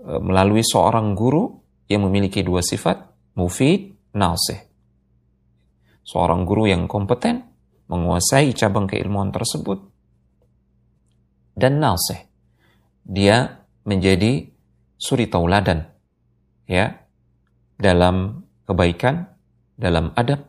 e, 0.00 0.12
melalui 0.24 0.64
seorang 0.64 1.12
guru 1.12 1.60
yang 1.90 2.06
memiliki 2.08 2.40
dua 2.40 2.64
sifat, 2.64 2.96
mufid, 3.36 3.92
nasih. 4.16 4.62
Seorang 6.06 6.48
guru 6.48 6.70
yang 6.70 6.88
kompeten, 6.88 7.44
menguasai 7.90 8.54
cabang 8.56 8.86
keilmuan 8.86 9.34
tersebut, 9.34 9.78
dan 11.58 11.82
nasih. 11.82 12.30
Dia 13.04 13.66
menjadi 13.84 14.46
suri 14.94 15.26
tauladan, 15.26 15.90
ya, 16.70 16.94
dalam 17.76 18.46
kebaikan, 18.64 19.28
dalam 19.74 20.14
adab, 20.14 20.46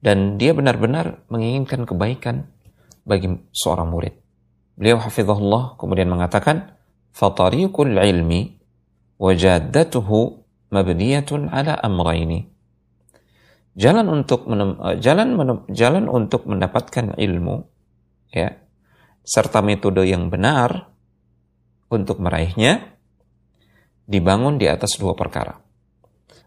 dan 0.00 0.40
dia 0.40 0.56
benar-benar 0.56 1.28
menginginkan 1.28 1.84
kebaikan 1.84 2.53
bagi 3.04 3.28
seorang 3.52 3.88
murid. 3.92 4.14
Beliau 4.74 4.98
hafizahullah 4.98 5.78
kemudian 5.78 6.10
mengatakan, 6.10 6.74
"Fatariqul 7.14 7.94
ilmi 7.94 8.58
wajaddatuhu 9.20 10.18
mabniyatun 10.74 11.52
ala 11.52 11.78
amrayni." 11.78 12.50
Jalan 13.74 14.06
untuk 14.10 14.50
menem, 14.50 14.80
eh, 14.82 14.96
jalan 14.98 15.38
menem, 15.38 15.58
jalan 15.70 16.10
untuk 16.10 16.46
mendapatkan 16.46 17.14
ilmu 17.14 17.56
ya 18.34 18.50
serta 19.22 19.62
metode 19.62 20.02
yang 20.06 20.30
benar 20.30 20.90
untuk 21.90 22.18
meraihnya 22.18 22.98
dibangun 24.04 24.58
di 24.58 24.66
atas 24.66 24.98
dua 24.98 25.14
perkara. 25.14 25.58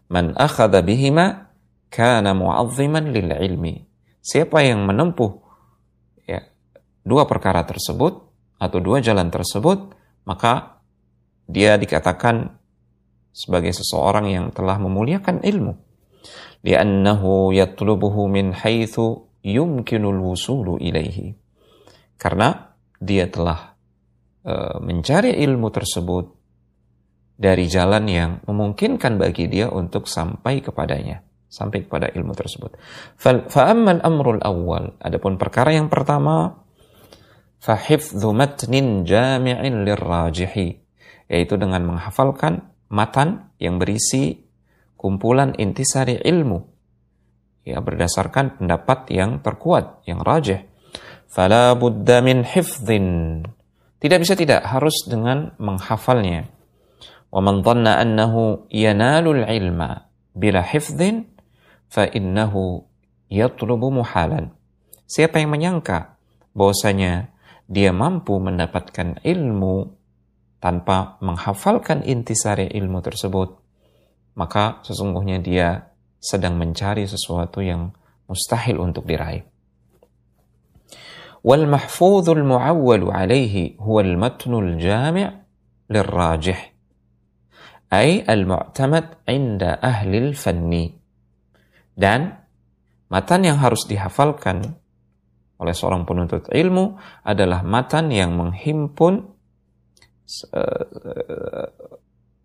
Man 0.08 0.32
akhadha 0.36 0.80
bihima 0.80 1.52
kana 1.92 2.32
mu'azziman 2.32 3.12
lil 3.12 3.28
ilmi. 3.32 3.84
Siapa 4.20 4.64
yang 4.64 4.84
menempuh 4.84 5.47
dua 7.08 7.24
perkara 7.24 7.64
tersebut 7.64 8.20
atau 8.60 8.78
dua 8.84 9.00
jalan 9.00 9.32
tersebut, 9.32 9.96
maka 10.28 10.84
dia 11.48 11.80
dikatakan 11.80 12.52
sebagai 13.32 13.72
seseorang 13.72 14.28
yang 14.28 14.46
telah 14.52 14.76
memuliakan 14.76 15.40
ilmu. 15.40 15.72
Li'annahu 16.60 17.56
yatlubuhu 17.56 18.28
min 18.28 18.52
haitsu 18.52 19.30
yumkinul 19.40 20.20
wusulu 20.20 20.76
ilaihi. 20.76 21.32
Karena 22.18 22.74
dia 22.98 23.30
telah 23.30 23.78
uh, 24.42 24.76
mencari 24.82 25.38
ilmu 25.38 25.70
tersebut 25.70 26.34
dari 27.38 27.70
jalan 27.70 28.04
yang 28.10 28.30
memungkinkan 28.42 29.22
bagi 29.22 29.46
dia 29.46 29.70
untuk 29.70 30.10
sampai 30.10 30.58
kepadanya, 30.58 31.22
sampai 31.46 31.86
kepada 31.86 32.10
ilmu 32.10 32.34
tersebut. 32.34 32.74
Fa'ammal 33.22 34.02
amrul 34.02 34.42
awal, 34.42 34.98
adapun 34.98 35.38
perkara 35.38 35.70
yang 35.78 35.86
pertama, 35.86 36.66
fahifdhu 37.62 38.30
matnin 38.34 39.02
jami'in 39.04 39.84
lirrajihi, 39.86 40.66
yaitu 41.30 41.54
dengan 41.58 41.84
menghafalkan 41.84 42.70
matan 42.88 43.52
yang 43.60 43.76
berisi 43.76 44.48
kumpulan 44.98 45.54
intisari 45.54 46.18
ilmu. 46.18 46.64
Ya 47.68 47.84
berdasarkan 47.84 48.56
pendapat 48.58 49.12
yang 49.12 49.44
terkuat 49.44 50.02
yang 50.08 50.24
rajih. 50.24 50.64
Fala 51.28 51.76
budda 51.76 52.24
min 52.24 52.40
hifdhin. 52.40 53.44
Tidak 54.00 54.18
bisa 54.18 54.32
tidak 54.32 54.64
harus 54.64 55.04
dengan 55.04 55.52
menghafalnya. 55.60 56.48
Wa 57.28 57.44
man 57.44 57.60
dhanna 57.60 58.00
annahu 58.00 58.64
yanalu 58.72 59.44
ilma 59.44 60.08
bila 60.32 60.64
hifdhin 60.64 61.28
fa 61.92 62.08
innahu 62.08 62.88
yatlubu 63.28 63.92
muhalan. 63.92 64.56
Siapa 65.04 65.36
yang 65.36 65.52
menyangka 65.52 66.16
bahwasanya 66.56 67.28
dia 67.68 67.92
mampu 67.92 68.40
mendapatkan 68.40 69.20
ilmu 69.20 69.92
tanpa 70.56 71.20
menghafalkan 71.20 72.00
intisari 72.00 72.72
ilmu 72.72 73.04
tersebut, 73.04 73.60
maka 74.40 74.80
sesungguhnya 74.88 75.38
dia 75.44 75.92
sedang 76.16 76.56
mencari 76.56 77.04
sesuatu 77.04 77.60
yang 77.60 77.92
mustahil 78.24 78.80
untuk 78.80 79.04
diraih. 79.04 79.44
Wal 81.44 81.70
mahfudhul 81.70 82.42
mu'awwalu 82.42 83.14
alaihi 83.14 83.78
huwa 83.78 84.02
al-matnul 84.02 84.80
jami' 84.80 85.28
lirrajih. 85.86 86.60
Ay 87.88 88.24
al-mu'tamad 88.26 89.22
inda 89.28 89.78
ahli 89.78 90.32
al-fanni. 90.32 90.98
Dan 91.94 92.32
matan 93.12 93.46
yang 93.46 93.62
harus 93.62 93.86
dihafalkan 93.86 94.77
oleh 95.58 95.74
seorang 95.74 96.06
penuntut 96.06 96.46
ilmu 96.50 96.98
adalah 97.26 97.66
matan 97.66 98.14
yang 98.14 98.34
menghimpun 98.38 99.14
uh, 100.54 101.68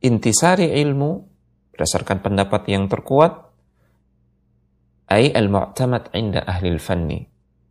intisari 0.02 0.74
ilmu 0.82 1.12
berdasarkan 1.74 2.22
pendapat 2.26 2.70
yang 2.70 2.90
terkuat 2.90 3.54
ay 5.14 5.30
al-mu'tamad 5.30 6.10
inda 6.18 6.42
ahli 6.42 6.74
al-fanni 6.74 7.22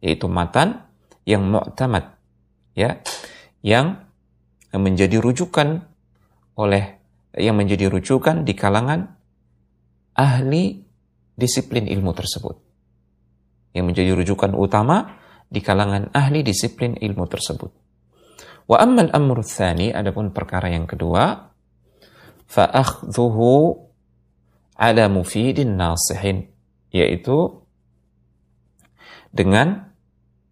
yaitu 0.02 0.30
matan 0.30 0.86
yang 1.26 1.46
mu'tamad 1.46 2.18
ya 2.74 3.02
yang 3.62 4.02
menjadi 4.74 5.20
rujukan 5.20 5.84
oleh 6.56 7.02
yang 7.36 7.56
menjadi 7.56 7.88
rujukan 7.88 8.44
di 8.44 8.52
kalangan 8.52 9.08
ahli 10.12 10.84
disiplin 11.32 11.88
ilmu 11.88 12.12
tersebut. 12.12 12.56
Yang 13.72 13.84
menjadi 13.88 14.10
rujukan 14.12 14.52
utama 14.52 15.16
di 15.52 15.60
kalangan 15.60 16.08
ahli 16.16 16.40
disiplin 16.40 16.96
ilmu 16.96 17.28
tersebut 17.28 17.70
wa 18.72 18.76
ammal 18.80 19.12
amru 19.12 19.44
tsani 19.44 19.92
adapun 19.92 20.32
perkara 20.32 20.72
yang 20.72 20.88
kedua 20.88 21.52
fa 22.48 22.64
akhdhuhu 22.72 23.76
ala 24.80 25.04
mufidin 25.12 25.76
nasihin 25.76 26.48
yaitu 26.88 27.60
dengan 29.32 29.92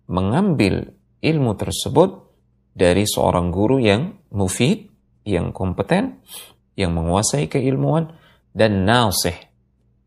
mengambil 0.08 0.96
ilmu 1.20 1.52
tersebut 1.54 2.32
dari 2.72 3.04
seorang 3.04 3.52
guru 3.52 3.76
yang 3.76 4.16
mufid, 4.32 4.88
yang 5.28 5.52
kompeten, 5.52 6.24
yang 6.74 6.96
menguasai 6.96 7.46
keilmuan 7.52 8.16
dan 8.56 8.88
nasih. 8.88 9.36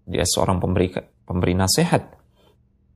Dia 0.10 0.26
seorang 0.26 0.58
pemberi 0.58 0.90
pemberi 1.24 1.54
nasihat. 1.54 2.18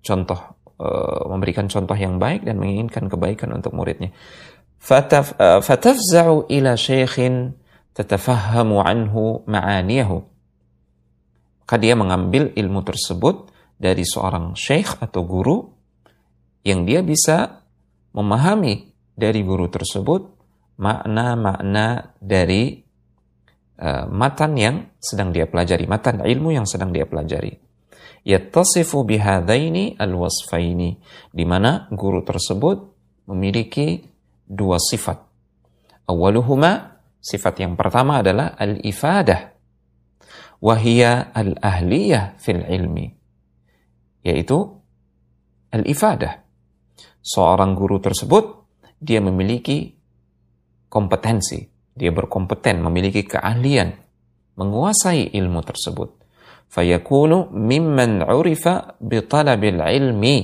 Contoh 0.02 0.57
uh, 0.78 1.28
memberikan 1.30 1.70
contoh 1.70 1.98
yang 1.98 2.18
baik 2.22 2.46
dan 2.46 2.58
menginginkan 2.62 3.10
kebaikan 3.10 3.54
untuk 3.54 3.74
muridnya. 3.74 4.14
Uh, 4.78 5.60
fatafza'u 5.60 6.48
ila 6.54 6.78
syaikhin 6.78 7.58
tatafahhamu 7.98 8.82
anhu 8.82 9.42
ma'aniyahu. 9.50 10.18
Maka 11.66 11.76
dia 11.82 11.98
mengambil 12.00 12.54
ilmu 12.56 12.86
tersebut 12.86 13.52
dari 13.76 14.08
seorang 14.08 14.56
syekh 14.56 15.02
atau 15.04 15.26
guru 15.28 15.68
yang 16.64 16.88
dia 16.88 17.04
bisa 17.04 17.66
memahami 18.16 18.94
dari 19.18 19.42
guru 19.44 19.68
tersebut 19.68 20.38
makna-makna 20.78 22.14
dari 22.22 22.86
uh, 23.82 24.06
matan 24.08 24.52
yang 24.56 24.76
sedang 25.02 25.34
dia 25.34 25.50
pelajari, 25.50 25.90
matan 25.90 26.22
ilmu 26.22 26.54
yang 26.54 26.70
sedang 26.70 26.94
dia 26.94 27.10
pelajari. 27.10 27.67
Yattasifu 28.28 29.08
bihadaini 29.08 29.96
alwasfaini, 29.96 31.00
di 31.32 31.48
mana 31.48 31.88
guru 31.96 32.28
tersebut 32.28 32.92
memiliki 33.32 34.04
dua 34.44 34.76
sifat. 34.84 35.24
Awaluhuma, 36.12 37.00
sifat 37.24 37.64
yang 37.64 37.80
pertama 37.80 38.20
adalah 38.20 38.60
al-ifadah, 38.60 39.56
wahia 40.60 41.32
al-ahliyah 41.32 42.36
fil 42.36 42.68
ilmi, 42.68 43.08
yaitu 44.28 44.76
al-ifadah 45.72 46.44
seorang 47.24 47.80
guru 47.80 48.04
tersebut 48.04 48.68
dia 49.00 49.24
memiliki 49.24 49.96
kompetensi, 50.92 51.64
dia 51.96 52.12
berkompeten, 52.12 52.84
memiliki 52.84 53.24
keahlian, 53.24 53.96
menguasai 54.60 55.32
ilmu 55.32 55.64
tersebut. 55.64 56.27
Fayakunu 56.68 57.50
mimman 57.56 58.22
urifa 58.28 59.00
bitalabil 59.00 59.80
ilmi. 59.80 60.38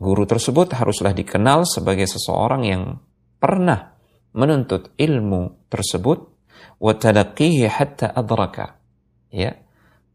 Guru 0.00 0.24
tersebut 0.24 0.72
haruslah 0.72 1.12
dikenal 1.12 1.68
sebagai 1.68 2.08
seseorang 2.08 2.62
yang 2.64 2.82
pernah 3.36 3.92
menuntut 4.32 4.96
ilmu 4.96 5.68
tersebut 5.68 6.18
wa 6.80 6.92
talaqihi 6.96 7.68
hatta 7.68 8.08
adraka. 8.16 8.80
Ya, 9.28 9.60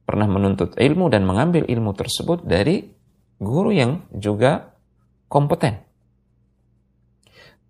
pernah 0.03 0.25
menuntut 0.25 0.73
ilmu 0.75 1.07
dan 1.13 1.23
mengambil 1.27 1.69
ilmu 1.69 1.93
tersebut 1.93 2.43
dari 2.43 2.81
guru 3.37 3.69
yang 3.75 4.07
juga 4.15 4.73
kompeten 5.29 5.85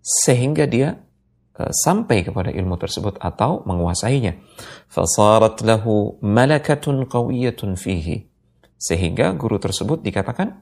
sehingga 0.06 0.70
dia 0.70 1.02
Eh, 1.56 1.72
sampai 1.72 2.20
kepada 2.20 2.52
ilmu 2.52 2.76
tersebut 2.76 3.16
atau 3.16 3.64
menguasainya. 3.64 4.36
Fasarat 4.92 5.64
lahu 5.64 6.20
malakatun 6.20 7.08
qawiyatun 7.08 7.80
fihi. 7.80 8.28
Sehingga 8.76 9.32
guru 9.32 9.56
tersebut 9.56 10.04
dikatakan 10.04 10.52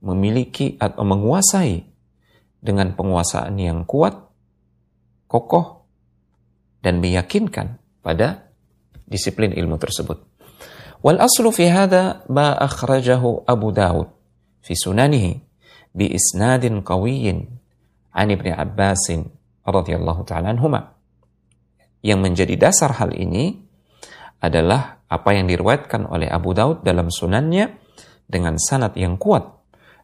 memiliki 0.00 0.80
atau 0.80 1.04
menguasai 1.04 1.84
dengan 2.64 2.96
penguasaan 2.96 3.52
yang 3.60 3.84
kuat, 3.84 4.16
kokoh, 5.28 5.84
dan 6.80 7.04
meyakinkan 7.04 7.76
pada 8.00 8.48
disiplin 9.04 9.52
ilmu 9.52 9.76
tersebut. 9.76 10.16
Wal 11.04 11.20
aslu 11.20 11.52
fi 11.52 11.68
hadha 11.68 12.24
ma 12.32 12.56
akhrajahu 12.56 13.44
Abu 13.44 13.68
Dawud 13.68 14.08
fi 14.64 14.72
sunanihi 14.72 15.44
bi 15.92 16.08
isnadin 16.08 16.80
qawiyin 16.80 17.44
an 18.16 18.32
Ibn 18.32 18.46
Abbasin 18.56 19.39
radhiyallahu 19.70 20.22
taala 20.26 20.52
anhuma. 20.52 20.98
Yang 22.00 22.20
menjadi 22.20 22.54
dasar 22.56 22.96
hal 22.96 23.12
ini 23.12 23.60
adalah 24.40 25.04
apa 25.10 25.30
yang 25.36 25.46
diriwayatkan 25.46 26.08
oleh 26.08 26.26
Abu 26.30 26.56
Daud 26.56 26.80
dalam 26.80 27.12
sunannya 27.12 27.76
dengan 28.24 28.56
sanat 28.56 28.96
yang 28.96 29.20
kuat 29.20 29.42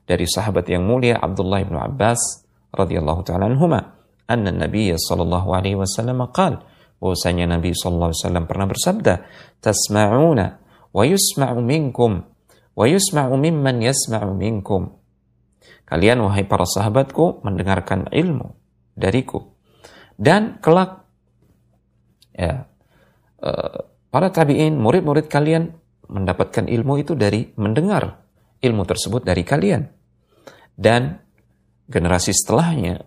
dari 0.05 0.28
sahabat 0.28 0.66
yang 0.70 0.84
mulia 0.84 1.18
Abdullah 1.18 1.62
bin 1.64 1.78
Abbas 1.78 2.47
radhiyallahu 2.74 3.20
taala 3.24 3.48
anhuma. 3.48 3.97
Anna 4.26 4.51
Nabi 4.51 4.90
sallallahu 4.93 5.55
alaihi 5.55 5.78
wasallam 5.78 6.26
qaal 6.34 6.62
bahwasanya 6.98 7.47
Nabi 7.47 7.72
sallallahu 7.72 8.10
alaihi 8.10 8.22
wasallam 8.26 8.44
pernah 8.51 8.66
bersabda 8.66 9.14
tasma'una 9.62 10.47
wa 10.90 11.02
yusma'u 11.06 11.59
minkum 11.62 12.26
wa 12.76 12.84
yusma'u 12.84 13.34
mimman 13.40 13.80
yasma'u 13.80 14.36
minkum. 14.36 14.93
Kalian 15.86 16.20
wahai 16.26 16.44
para 16.44 16.66
sahabatku 16.66 17.47
mendengarkan 17.47 18.10
ilmu 18.10 18.52
dariku. 18.98 19.55
Dan 20.16 20.59
kelak 20.64 21.05
ya, 22.32 22.64
eh, 23.44 23.78
para 24.09 24.28
tabiin, 24.32 24.80
murid-murid 24.80 25.28
kalian 25.28 25.76
mendapatkan 26.09 26.64
ilmu 26.64 26.97
itu 27.02 27.12
dari 27.12 27.52
mendengar 27.60 28.24
ilmu 28.64 28.82
tersebut 28.88 29.22
dari 29.22 29.44
kalian. 29.44 29.84
Dan 30.76 31.20
generasi 31.88 32.32
setelahnya 32.32 33.05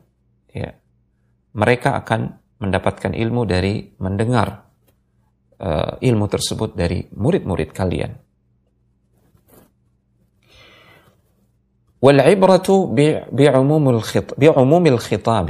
ya, 0.54 0.70
mereka 1.58 1.98
akan 2.00 2.40
mendapatkan 2.60 3.16
ilmu 3.16 3.48
dari 3.48 3.88
mendengar 4.04 4.68
uh, 5.60 5.96
ilmu 6.00 6.26
tersebut 6.28 6.76
dari 6.76 7.08
murid-murid 7.16 7.70
kalian. 7.72 8.12
Wal 12.00 12.20
ibratu 12.32 12.96
bi'umumil 12.96 14.04
khitab 15.00 15.48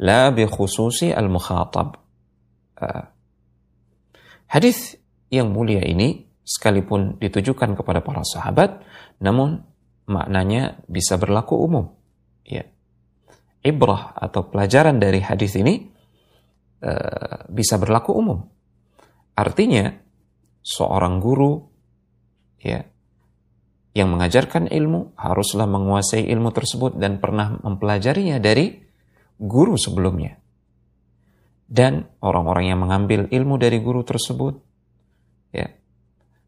لا 0.00 0.30
بخصوص 0.30 1.02
المخاطب. 1.16 1.88
Uh, 2.76 3.08
hadis 4.52 5.00
yang 5.32 5.48
mulia 5.48 5.80
ini 5.80 6.28
sekalipun 6.44 7.16
ditujukan 7.16 7.72
kepada 7.72 8.04
para 8.04 8.20
sahabat, 8.20 8.84
namun 9.18 9.64
maknanya 10.06 10.78
bisa 10.86 11.16
berlaku 11.16 11.56
umum. 11.56 11.96
Ya. 12.44 12.68
Ibrah 13.64 14.14
atau 14.14 14.46
pelajaran 14.46 15.02
dari 15.02 15.24
hadis 15.24 15.56
ini 15.58 15.88
uh, 16.84 17.48
bisa 17.50 17.80
berlaku 17.80 18.14
umum. 18.14 18.46
Artinya 19.34 19.90
seorang 20.62 21.18
guru 21.18 21.66
ya 22.62 22.84
yang 23.96 24.12
mengajarkan 24.12 24.68
ilmu 24.68 25.16
haruslah 25.16 25.64
menguasai 25.64 26.28
ilmu 26.28 26.52
tersebut 26.52 27.00
dan 27.00 27.16
pernah 27.16 27.56
mempelajarinya 27.64 28.36
dari 28.36 28.76
guru 29.40 29.76
sebelumnya. 29.76 30.38
Dan 31.66 32.06
orang-orang 32.22 32.70
yang 32.70 32.78
mengambil 32.78 33.26
ilmu 33.26 33.58
dari 33.58 33.82
guru 33.82 34.06
tersebut, 34.06 34.54
ya, 35.50 35.66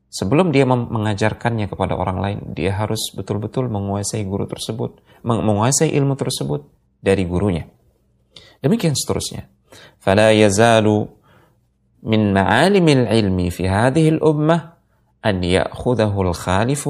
sebelum 0.06 0.54
dia 0.54 0.62
mengajarkannya 0.64 1.66
kepada 1.66 1.98
orang 1.98 2.18
lain, 2.22 2.38
dia 2.54 2.78
harus 2.78 3.10
betul-betul 3.18 3.66
menguasai 3.66 4.22
guru 4.22 4.46
tersebut, 4.46 5.02
menguasai 5.26 5.90
ilmu 5.90 6.14
tersebut 6.14 6.70
dari 7.02 7.26
gurunya. 7.26 7.66
Demikian 8.62 8.94
seterusnya. 8.94 9.58
فلا 10.00 10.32
يزال 10.32 11.06
من 12.02 12.32
معالم 12.32 12.88
العلم 12.88 13.38
في 13.50 13.68
هذه 13.68 14.08
الأمة 14.08 14.72
أن 15.26 15.44
يأخذه 15.44 16.14
الخالف 16.20 16.84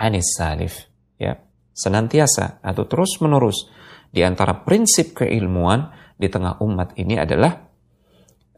anis 0.00 0.32
salif 0.32 0.88
ya 1.20 1.36
senantiasa 1.76 2.64
atau 2.64 2.88
terus 2.88 3.20
menerus 3.20 3.68
di 4.15 4.23
antara 4.23 4.63
prinsip 4.63 5.11
keilmuan 5.11 5.91
di 6.15 6.31
tengah 6.31 6.63
umat 6.63 6.95
ini 6.95 7.19
adalah 7.19 7.51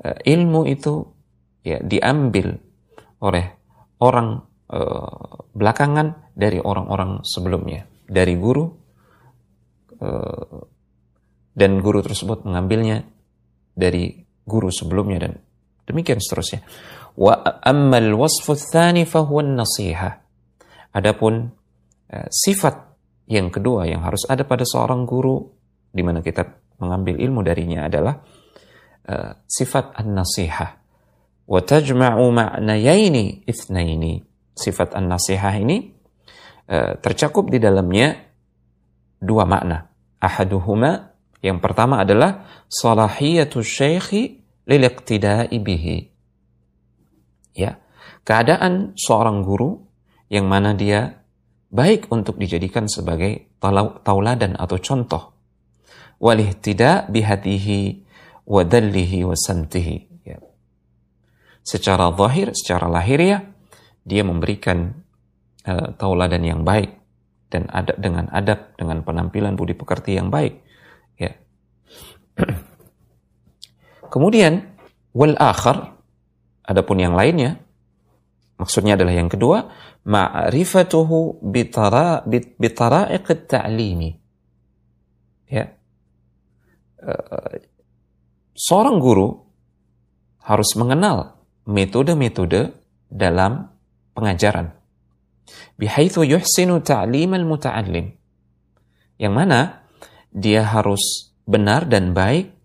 uh, 0.06 0.18
ilmu 0.22 0.70
itu 0.70 1.02
ya 1.66 1.82
diambil 1.82 2.54
oleh 3.26 3.46
orang 3.98 4.46
uh, 4.70 5.50
belakangan 5.58 6.30
dari 6.38 6.62
orang-orang 6.62 7.26
sebelumnya. 7.26 7.90
Dari 8.06 8.38
guru 8.38 8.70
uh, 9.98 10.62
dan 11.58 11.82
guru 11.82 12.06
tersebut 12.06 12.46
mengambilnya 12.46 13.02
dari 13.74 14.14
guru 14.46 14.70
sebelumnya 14.70 15.26
dan 15.26 15.34
demikian 15.90 16.22
seterusnya. 16.22 16.62
Wa 17.18 17.66
ammal 17.66 18.14
wasfu 18.14 18.54
tsani 18.54 19.10
fa 19.10 19.26
huwa 19.26 19.42
nasihah 19.42 20.22
Adapun 20.98 21.54
eh, 22.10 22.26
sifat 22.32 22.87
yang 23.28 23.52
kedua 23.52 23.84
yang 23.88 24.02
harus 24.08 24.24
ada 24.32 24.48
pada 24.48 24.64
seorang 24.64 25.04
guru 25.04 25.44
di 25.92 26.02
mana 26.04 26.24
kita 26.24 26.48
mengambil 26.80 27.20
ilmu 27.20 27.44
darinya 27.44 27.86
adalah 27.86 28.24
eh, 29.04 29.32
sifat 29.44 30.00
an-nasihah. 30.00 30.72
Wa 31.48 31.60
tajma'u 31.64 32.24
ma'nayaini 32.32 33.44
itsnaini. 33.48 34.24
Sifat 34.58 34.96
an-nasihah 34.96 35.56
ini 35.60 35.78
eh, 36.72 36.96
tercakup 37.04 37.52
di 37.52 37.60
dalamnya 37.60 38.16
dua 39.20 39.44
makna. 39.44 39.92
Ahaduhuma 40.18 41.14
yang 41.44 41.62
pertama 41.62 42.02
adalah 42.02 42.48
salahiyatu 42.72 43.62
syekhi 43.62 44.42
lil 44.66 44.84
bihi. 45.62 45.98
Ya, 47.58 47.82
keadaan 48.22 48.94
seorang 48.94 49.42
guru 49.42 49.88
yang 50.30 50.46
mana 50.46 50.78
dia 50.78 51.26
baik 51.68 52.08
untuk 52.12 52.40
dijadikan 52.40 52.88
sebagai 52.88 53.60
tauladan 54.04 54.56
atau 54.56 54.78
contoh. 54.80 55.24
Walih 56.18 56.58
tidak 56.58 57.12
bihatihi 57.14 58.08
wadallihi 58.48 59.28
wasantihi. 59.28 59.98
Ya. 60.26 60.40
Secara 61.62 62.10
zahir, 62.16 62.56
secara 62.56 62.90
lahiriah, 62.90 63.44
dia 64.08 64.24
memberikan 64.24 65.04
uh, 65.68 65.94
tauladan 66.00 66.42
yang 66.42 66.62
baik 66.64 66.96
dan 67.52 67.68
adab 67.72 67.98
dengan 68.00 68.26
adab 68.32 68.60
dengan 68.80 69.04
penampilan 69.04 69.54
budi 69.60 69.76
pekerti 69.76 70.18
yang 70.18 70.32
baik. 70.32 70.64
Ya. 71.20 71.36
Kemudian 74.14 74.64
wal 75.12 75.36
akhar 75.36 75.98
adapun 76.64 77.00
yang 77.00 77.14
lainnya 77.14 77.60
maksudnya 78.58 78.98
adalah 79.00 79.14
yang 79.16 79.30
kedua 79.32 79.72
ma'rifatuhu 80.08 81.44
bitara 81.44 82.24
bitara'iq 82.32 83.28
ta'limi. 83.44 84.16
Ya. 85.52 85.76
Uh, 86.98 87.60
seorang 88.56 89.04
guru 89.04 89.36
harus 90.48 90.72
mengenal 90.80 91.36
metode-metode 91.68 92.72
dalam 93.12 93.68
pengajaran. 94.16 94.72
Bihaitsu 95.76 96.24
yuhsinu 96.24 96.80
ta'lim 96.80 97.36
al-muta'allim. 97.36 98.16
Yang 99.20 99.34
mana 99.36 99.60
dia 100.32 100.64
harus 100.64 101.36
benar 101.44 101.88
dan 101.88 102.16
baik 102.16 102.56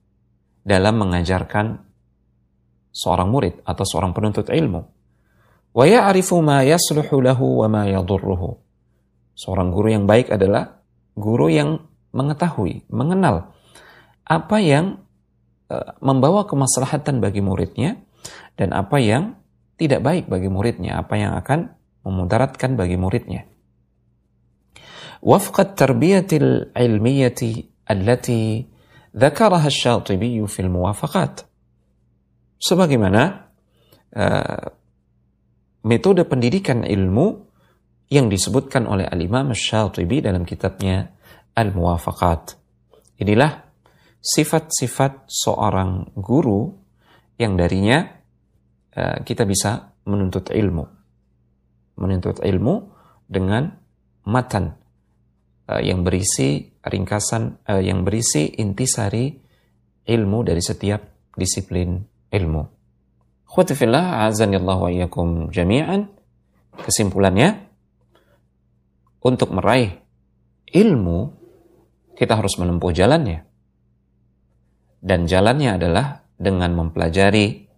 dalam 0.63 0.95
mengajarkan 1.03 1.83
seorang 2.95 3.29
murid 3.35 3.55
atau 3.67 3.83
seorang 3.83 4.15
penuntut 4.15 4.47
ilmu 4.53 4.92
Wa 5.73 5.85
ya'rifu 5.89 6.45
ma 6.45 6.61
wa 6.61 7.69
ma. 7.69 7.83
Seorang 9.33 9.69
guru 9.73 9.89
yang 9.89 10.05
baik 10.05 10.29
adalah 10.29 10.85
guru 11.17 11.49
yang 11.49 11.89
mengetahui, 12.13 12.85
mengenal 12.93 13.57
apa 14.29 14.61
yang 14.61 15.01
e, 15.73 15.77
membawa 16.05 16.45
kemaslahatan 16.45 17.25
bagi 17.25 17.41
muridnya 17.41 17.97
dan 18.61 18.77
apa 18.77 19.01
yang 19.01 19.41
tidak 19.81 20.05
baik 20.05 20.29
bagi 20.29 20.53
muridnya, 20.53 21.01
apa 21.01 21.17
yang 21.17 21.33
akan 21.41 21.73
memudaratkan 22.05 22.77
bagi 22.77 23.01
muridnya. 23.01 23.49
Wafqat 25.25 25.75
tarbiyatil 25.79 26.77
ilmiyati 26.77 27.73
allati 27.89 28.69
dzakaraha 29.17 29.71
asy 29.73 30.45
fil 30.47 30.71
muwafaqat. 30.71 31.49
Sebagaimana 32.63 33.51
uh, 34.15 34.67
metode 35.83 36.23
pendidikan 36.27 36.87
ilmu 36.87 37.51
yang 38.13 38.29
disebutkan 38.29 38.85
oleh 38.85 39.09
Al-Imam 39.09 39.57
Syatibi 39.57 40.21
dalam 40.21 40.45
kitabnya 40.45 41.17
Al-Muwafaqat. 41.57 42.61
Inilah 43.25 43.53
sifat-sifat 44.21 45.27
seorang 45.27 46.13
guru 46.15 46.71
yang 47.41 47.57
darinya 47.57 48.05
uh, 48.95 49.19
kita 49.25 49.49
bisa 49.49 49.97
menuntut 50.07 50.53
ilmu. 50.53 50.85
Menuntut 51.99 52.45
ilmu 52.45 52.75
dengan 53.27 53.73
matan 54.29 54.77
uh, 55.73 55.83
yang 55.83 56.05
berisi 56.05 56.69
ringkasan 56.83 57.65
uh, 57.67 57.83
yang 57.83 58.05
berisi 58.07 58.61
intisari 58.61 59.33
ilmu 60.07 60.39
dari 60.45 60.63
setiap 60.63 61.33
disiplin 61.33 61.97
ilmu. 62.29 62.82
Khutifillah 63.53 64.25
azanillah 64.33 64.79
wa 64.81 64.89
iyyakum 64.89 65.53
jami'an. 65.53 66.09
Kesimpulannya, 66.73 67.69
untuk 69.21 69.53
meraih 69.53 69.93
ilmu, 70.73 71.37
kita 72.17 72.41
harus 72.41 72.57
menempuh 72.57 72.97
jalannya. 72.97 73.45
Dan 75.05 75.29
jalannya 75.29 75.77
adalah 75.77 76.25
dengan 76.33 76.73
mempelajari 76.73 77.69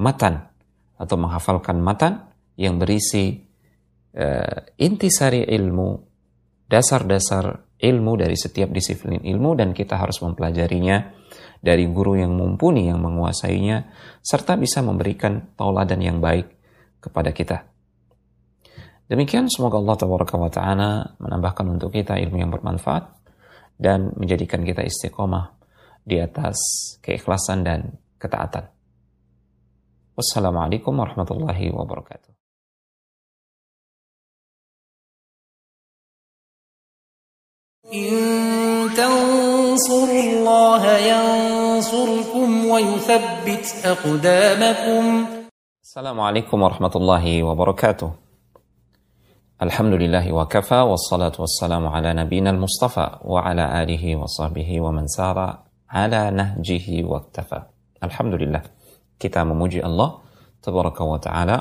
matan 0.00 0.40
atau 0.96 1.16
menghafalkan 1.20 1.84
matan 1.84 2.24
yang 2.56 2.80
berisi 2.80 3.44
uh, 4.16 4.58
intisari 4.80 5.44
ilmu, 5.52 6.00
dasar-dasar 6.64 7.76
ilmu 7.76 8.12
dari 8.16 8.40
setiap 8.40 8.72
disiplin 8.72 9.20
ilmu 9.20 9.52
dan 9.52 9.76
kita 9.76 10.00
harus 10.00 10.24
mempelajarinya 10.24 11.12
dari 11.64 11.88
guru 11.88 12.20
yang 12.20 12.36
mumpuni 12.36 12.92
yang 12.92 13.00
menguasainya 13.00 13.88
serta 14.20 14.60
bisa 14.60 14.84
memberikan 14.84 15.56
tauladan 15.56 16.04
yang 16.04 16.20
baik 16.20 16.52
kepada 17.00 17.32
kita. 17.32 17.64
Demikian 19.08 19.48
semoga 19.48 19.80
Allah 19.80 19.96
taala 20.52 20.90
menambahkan 21.16 21.64
untuk 21.72 21.96
kita 21.96 22.20
ilmu 22.20 22.36
yang 22.36 22.52
bermanfaat 22.52 23.08
dan 23.80 24.12
menjadikan 24.20 24.60
kita 24.60 24.84
istiqomah 24.84 25.56
di 26.04 26.20
atas 26.20 26.56
keikhlasan 27.00 27.64
dan 27.64 27.96
ketaatan. 28.20 28.68
Wassalamualaikum 30.14 30.92
warahmatullahi 30.92 31.72
wabarakatuh. 31.72 32.34
إن 37.92 39.53
تنصروا 39.73 40.23
الله 40.29 40.83
ينصركم 40.97 41.49
ينصركم 41.79 42.49
ويثبت 42.65 43.65
أقدامكم 43.85 45.03
السلام 45.83 46.17
عليكم 46.19 46.57
ورحمة 46.61 46.93
الله 46.95 47.25
وبركاته 47.43 48.09
الحمد 49.61 49.93
لله 49.93 50.25
وكفى 50.33 50.81
والصلاة 50.91 51.35
والسلام 51.39 51.83
على 51.87 52.13
نبينا 52.13 52.49
المصطفى 52.49 53.07
وعلى 53.25 53.83
آله 53.83 54.15
وصحبه 54.15 54.69
ومن 54.81 55.07
سار 55.07 55.37
على 55.89 56.21
نهجه 56.31 56.87
واكتفى 57.03 57.59
الحمد 58.03 58.33
لله 58.33 58.61
kita 59.17 59.41
memuji 59.41 59.81
Allah 59.81 60.21
Tabaraka 60.61 61.01
wa 61.01 61.17
Ta'ala 61.17 61.57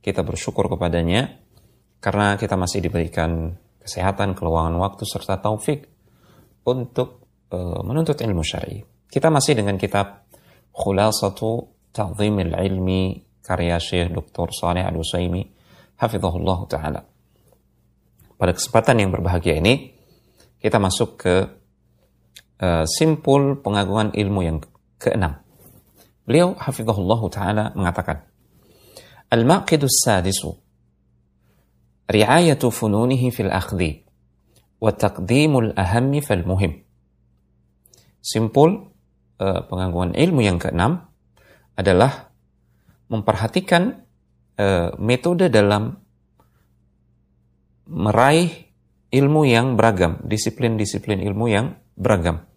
kita 0.00 0.24
bersyukur 0.24 0.72
kepadanya 0.72 1.36
karena 2.00 2.40
kita 2.40 2.56
masih 2.56 2.80
diberikan 2.80 3.60
kesehatan, 3.82 4.32
keluangan 4.32 4.78
waktu 4.80 5.04
serta 5.04 5.36
taufik 5.42 5.90
untuk 6.64 7.20
Eh, 7.45 7.81
menuntut 7.85 8.17
ilmu 8.17 8.41
syar'i. 8.41 8.81
Kita 9.05 9.29
masih 9.29 9.53
dengan 9.61 9.77
kitab 9.77 10.25
Khulasatu 10.73 11.69
Ta'zimil 11.93 12.57
Ilmi 12.57 13.21
karya 13.45 13.77
Syekh 13.77 14.09
Dr. 14.09 14.49
Saleh 14.49 14.81
Al-Usaimi 14.81 15.45
hafizahullah 16.01 16.59
taala. 16.65 17.05
Pada 18.35 18.49
kesempatan 18.49 18.97
yang 18.97 19.13
berbahagia 19.13 19.61
ini 19.61 19.93
kita 20.57 20.81
masuk 20.81 21.21
ke 21.21 21.35
uh, 22.65 22.83
simpul 22.89 23.61
pengagungan 23.61 24.17
ilmu 24.17 24.41
yang 24.41 24.57
keenam. 24.97 25.37
Beliau 26.25 26.57
hafizahullah 26.57 27.21
taala 27.29 27.65
mengatakan 27.77 28.25
Al-Maqidus 29.29 30.01
Sadisu 30.01 30.49
Ri'ayatu 32.09 32.73
fununihi 32.73 33.29
fil 33.29 33.53
akhdi 33.53 34.01
wa 34.81 34.89
taqdimul 34.89 35.77
ahammi 35.77 36.25
fal 36.25 36.41
muhim 36.41 36.84
Simpul 38.25 38.89
eh, 39.37 39.61
pengangguan 39.69 40.17
ilmu 40.17 40.41
yang 40.41 40.57
keenam 40.57 41.05
adalah 41.77 42.33
memperhatikan 43.13 44.01
eh, 44.57 44.89
metode 44.97 45.53
dalam 45.53 45.93
meraih 47.85 48.49
ilmu 49.13 49.45
yang 49.45 49.77
beragam, 49.77 50.17
disiplin-disiplin 50.25 51.21
ilmu 51.21 51.45
yang 51.53 51.77
beragam, 51.93 52.49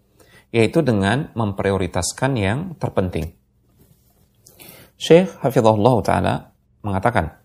yaitu 0.49 0.81
dengan 0.81 1.29
memprioritaskan 1.37 2.41
yang 2.41 2.59
terpenting. 2.81 3.37
Syekh 4.97 5.37
Hafizahullah 5.45 5.97
Ta'ala 6.01 6.35
mengatakan, 6.81 7.37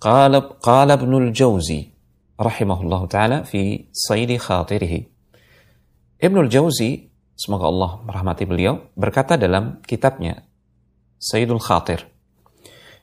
Qalab, 0.00 0.64
Qalab 0.64 1.04
Nul 1.04 1.30
Jauzi 1.36 1.92
rahimahullah 2.38 3.02
ta'ala 3.10 3.38
fi 3.42 3.90
saydi 3.90 4.38
khatirihi. 4.38 5.00
Ibnul 6.22 6.50
Jauzi 6.50 7.07
semoga 7.38 7.70
Allah 7.70 8.02
merahmati 8.02 8.44
beliau. 8.44 8.90
Berkata 8.98 9.38
dalam 9.38 9.78
kitabnya 9.86 10.42
Sayyidul 11.22 11.62
Khatir 11.62 12.18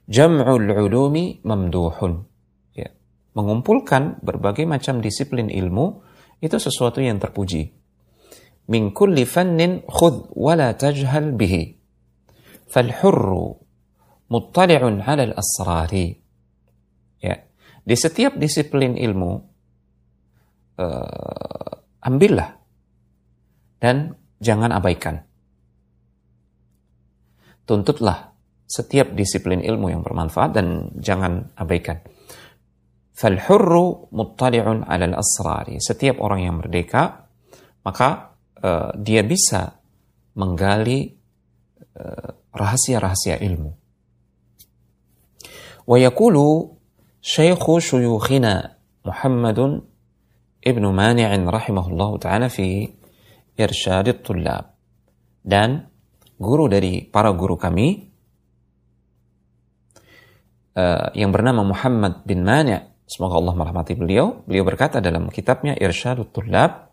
Jam'ul 0.06 0.70
ulumi 0.70 1.42
mamduhun. 1.42 2.30
Ya, 2.78 2.94
mengumpulkan 3.34 4.22
berbagai 4.22 4.70
macam 4.70 5.02
disiplin 5.02 5.50
ilmu 5.50 6.06
itu 6.46 6.62
sesuatu 6.62 7.02
yang 7.02 7.18
terpuji. 7.18 7.74
Min 8.70 8.94
kulli 8.94 9.26
fannin 9.26 9.82
khudh 9.90 10.30
wala 10.38 10.78
tajhal 10.78 11.34
bihi. 11.34 11.82
Fal 12.70 12.94
hurru 13.02 13.58
muttali'un 14.30 15.02
'ala 15.02 15.34
al-asrari 15.34 16.22
Ya. 17.22 17.42
Di 17.86 17.96
setiap 17.98 18.38
disiplin 18.38 18.94
ilmu, 18.98 19.32
uh, 20.78 22.06
ambillah 22.06 22.50
dan 23.82 24.14
jangan 24.46 24.70
abaikan. 24.70 25.26
Tuntutlah 27.66 28.38
setiap 28.70 29.18
disiplin 29.18 29.66
ilmu 29.66 29.90
yang 29.90 30.06
bermanfaat 30.06 30.52
dan 30.54 30.94
jangan 31.02 31.50
abaikan. 31.58 31.98
Falhurru 33.16 34.14
muttali'un 34.14 34.86
alal 34.86 35.18
asrari. 35.18 35.82
Setiap 35.82 36.22
orang 36.22 36.46
yang 36.46 36.56
merdeka, 36.62 37.26
maka 37.82 38.38
uh, 38.62 38.94
dia 38.94 39.24
bisa 39.24 39.82
menggali 40.36 41.16
eh, 41.96 42.30
rahasia-rahasia 42.52 43.40
uh, 43.40 43.48
ilmu. 43.48 43.72
Wa 45.88 45.96
yakulu 45.96 46.76
syaykhu 47.24 47.80
syuyukhina 47.80 48.76
Muhammadun 49.08 49.80
ibnu 50.60 50.92
Mani'in 50.92 51.48
rahimahullahu 51.48 52.20
ta'ala 52.20 52.52
fi 52.52 52.92
irsyadit 53.56 54.22
tulab. 54.22 54.76
Dan 55.46 55.88
guru 56.36 56.68
dari 56.68 57.08
para 57.08 57.32
guru 57.32 57.56
kami 57.56 57.88
uh, 60.76 61.10
yang 61.16 61.32
bernama 61.32 61.64
Muhammad 61.64 62.28
bin 62.28 62.44
Mani' 62.44 63.08
semoga 63.08 63.40
Allah 63.40 63.56
merahmati 63.56 63.94
beliau. 63.96 64.44
Beliau 64.46 64.66
berkata 64.68 65.00
dalam 65.00 65.32
kitabnya 65.32 65.74
irsyadit 65.80 66.30
tulab, 66.36 66.92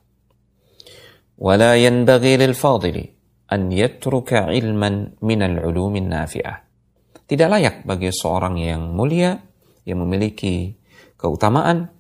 wala 1.41 1.75
yanbaghi 1.75 2.39
lil 2.39 2.55
an 3.53 3.69
yatruka 3.69 4.49
ilman 4.49 5.21
minal 5.21 5.61
ulumin 5.69 6.09
nafi'ah. 6.09 6.65
Tidak 7.29 7.49
layak 7.49 7.85
bagi 7.85 8.13
seorang 8.13 8.61
yang 8.61 8.93
mulia 8.93 9.37
yang 9.89 10.05
memiliki 10.05 10.77
keutamaan 11.17 11.91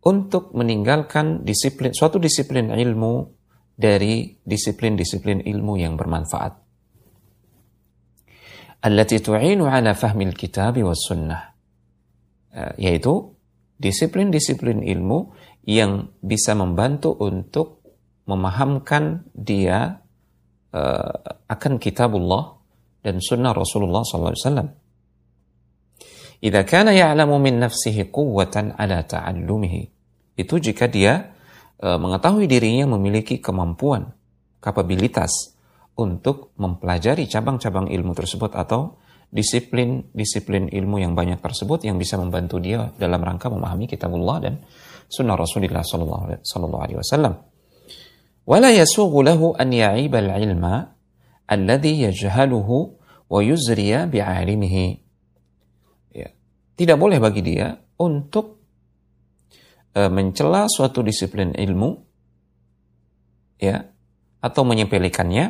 untuk 0.00 0.56
meninggalkan 0.56 1.44
disiplin 1.44 1.92
suatu 1.92 2.16
disiplin 2.16 2.72
ilmu 2.72 3.28
dari 3.76 4.36
disiplin-disiplin 4.40 5.44
ilmu 5.44 5.76
yang 5.80 5.96
bermanfaat. 5.96 6.52
Allati 8.80 9.20
tu'inu 9.20 9.68
ala 9.68 9.92
fahmil 9.92 10.32
kitab 10.32 10.80
was 10.80 11.04
sunnah. 11.04 11.52
Eh, 12.50 12.72
yaitu 12.88 13.12
disiplin-disiplin 13.80 14.84
ilmu 14.84 15.32
yang 15.64 16.12
bisa 16.20 16.56
membantu 16.56 17.16
untuk 17.20 17.80
memahamkan 18.28 19.26
dia 19.34 19.98
uh, 20.70 21.14
akan 21.50 21.82
kitabullah 21.82 22.60
dan 23.02 23.18
sunnah 23.18 23.50
Rasulullah 23.50 24.06
SAW. 24.06 24.79
Idza 26.40 26.64
kana 26.64 26.96
ya'lamu 26.96 27.36
min 27.36 27.60
nafsihi 27.60 28.08
quwwatan 28.08 28.80
ala 28.80 29.04
ta'allumihi. 29.04 29.82
Itu 30.40 30.56
jika 30.56 30.88
dia 30.88 31.36
e, 31.76 31.84
mengetahui 31.84 32.48
dirinya 32.48 32.96
memiliki 32.96 33.44
kemampuan, 33.44 34.08
kapabilitas 34.56 35.52
untuk 36.00 36.56
mempelajari 36.56 37.28
cabang-cabang 37.28 37.92
ilmu 37.92 38.16
tersebut 38.16 38.56
atau 38.56 38.96
disiplin-disiplin 39.28 40.72
ilmu 40.72 40.96
yang 40.96 41.12
banyak 41.12 41.44
tersebut 41.44 41.84
yang 41.84 42.00
bisa 42.00 42.16
membantu 42.16 42.56
dia 42.56 42.88
dalam 42.96 43.20
rangka 43.20 43.52
memahami 43.52 43.84
kitabullah 43.84 44.40
dan 44.40 44.64
sunnah 45.12 45.36
Rasulullah 45.36 45.84
sallallahu 45.84 46.80
alaihi 46.80 46.98
wasallam. 46.98 47.36
Wala 48.48 48.72
yasughu 48.72 49.20
lahu 49.20 49.52
an 49.60 49.76
ya'iba 49.76 50.24
al-ilma 50.24 50.96
alladhi 51.46 52.08
yajhaluhu 52.08 52.96
wa 53.28 53.38
yuzriya 53.44 54.08
bi'alimihi 54.08 55.09
tidak 56.80 56.96
boleh 56.96 57.20
bagi 57.20 57.44
dia 57.44 57.76
untuk 58.00 58.56
e, 59.92 60.00
mencela 60.08 60.64
suatu 60.64 61.04
disiplin 61.04 61.52
ilmu 61.52 61.90
ya 63.60 63.84
atau 64.40 64.62
menyepelekannya 64.64 65.44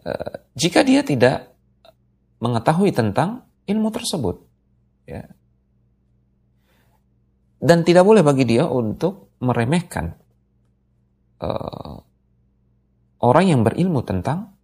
e, 0.00 0.10
jika 0.56 0.80
dia 0.80 1.04
tidak 1.04 1.52
mengetahui 2.40 2.96
tentang 2.96 3.44
ilmu 3.68 3.92
tersebut 3.92 4.40
ya. 5.04 5.28
Dan 7.62 7.84
tidak 7.84 8.08
boleh 8.08 8.24
bagi 8.24 8.48
dia 8.48 8.64
untuk 8.64 9.36
meremehkan 9.44 10.16
e, 11.36 11.48
orang 13.20 13.44
yang 13.44 13.60
berilmu 13.60 14.00
tentang 14.08 14.56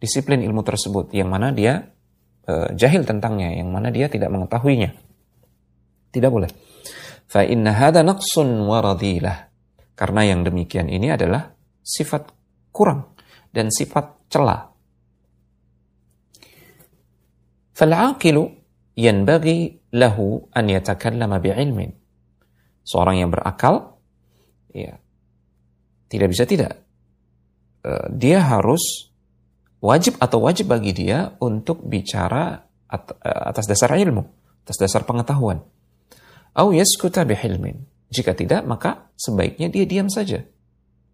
disiplin 0.00 0.40
ilmu 0.40 0.64
tersebut 0.64 1.12
yang 1.12 1.28
mana 1.28 1.52
dia 1.52 1.92
jahil 2.74 3.06
tentangnya 3.06 3.54
yang 3.54 3.70
mana 3.70 3.92
dia 3.94 4.10
tidak 4.10 4.32
mengetahuinya. 4.32 4.90
Tidak 6.10 6.30
boleh. 6.30 6.50
Fa 7.30 7.46
inna 7.46 7.70
hadha 7.70 8.02
naqsun 8.02 8.66
wa 8.66 8.82
radilah. 8.82 9.50
Karena 9.94 10.24
yang 10.26 10.42
demikian 10.42 10.88
ini 10.88 11.12
adalah 11.12 11.52
sifat 11.84 12.32
kurang 12.74 13.14
dan 13.52 13.68
sifat 13.70 14.30
celah. 14.32 14.70
Fal'aqilu 17.76 18.48
yanbaghi 18.96 19.90
lahu 19.94 20.48
an 20.52 20.66
yatakallama 20.72 21.38
bi'ilmin. 21.38 21.92
Seorang 22.82 23.20
yang 23.22 23.30
berakal 23.30 24.00
ya 24.74 24.98
tidak 26.10 26.28
bisa 26.34 26.44
tidak. 26.48 26.82
Uh, 27.80 28.10
dia 28.12 28.42
harus 28.44 29.09
wajib 29.80 30.20
atau 30.20 30.44
wajib 30.44 30.68
bagi 30.68 30.92
dia 30.92 31.36
untuk 31.40 31.84
bicara 31.84 32.64
atas 33.24 33.66
dasar 33.66 33.96
ilmu, 33.96 34.22
atas 34.64 34.76
dasar 34.76 35.02
pengetahuan. 35.08 35.64
Au 36.54 36.74
yaskuta 36.74 37.22
bihilmin. 37.24 37.86
Jika 38.10 38.34
tidak, 38.34 38.66
maka 38.66 39.10
sebaiknya 39.14 39.70
dia 39.70 39.84
diam 39.86 40.10
saja. 40.10 40.42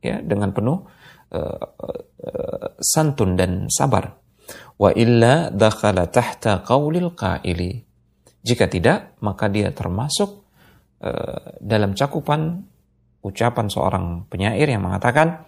ya 0.04 0.22
dengan 0.22 0.54
penuh 0.54 0.86
uh, 1.34 1.66
uh, 2.22 2.68
santun 2.78 3.34
dan 3.34 3.66
sabar. 3.68 4.16
Wa 4.78 4.94
illa 4.94 5.50
dakhala 5.50 6.06
tahta 6.08 6.62
qaulil 6.62 7.12
qaili. 7.16 7.82
Jika 8.46 8.70
tidak, 8.70 9.18
maka 9.20 9.50
dia 9.50 9.74
termasuk 9.74 10.46
uh, 11.02 11.58
dalam 11.58 11.98
cakupan 11.98 12.62
ucapan 13.26 13.66
seorang 13.66 14.30
penyair 14.30 14.70
yang 14.70 14.86
mengatakan 14.86 15.42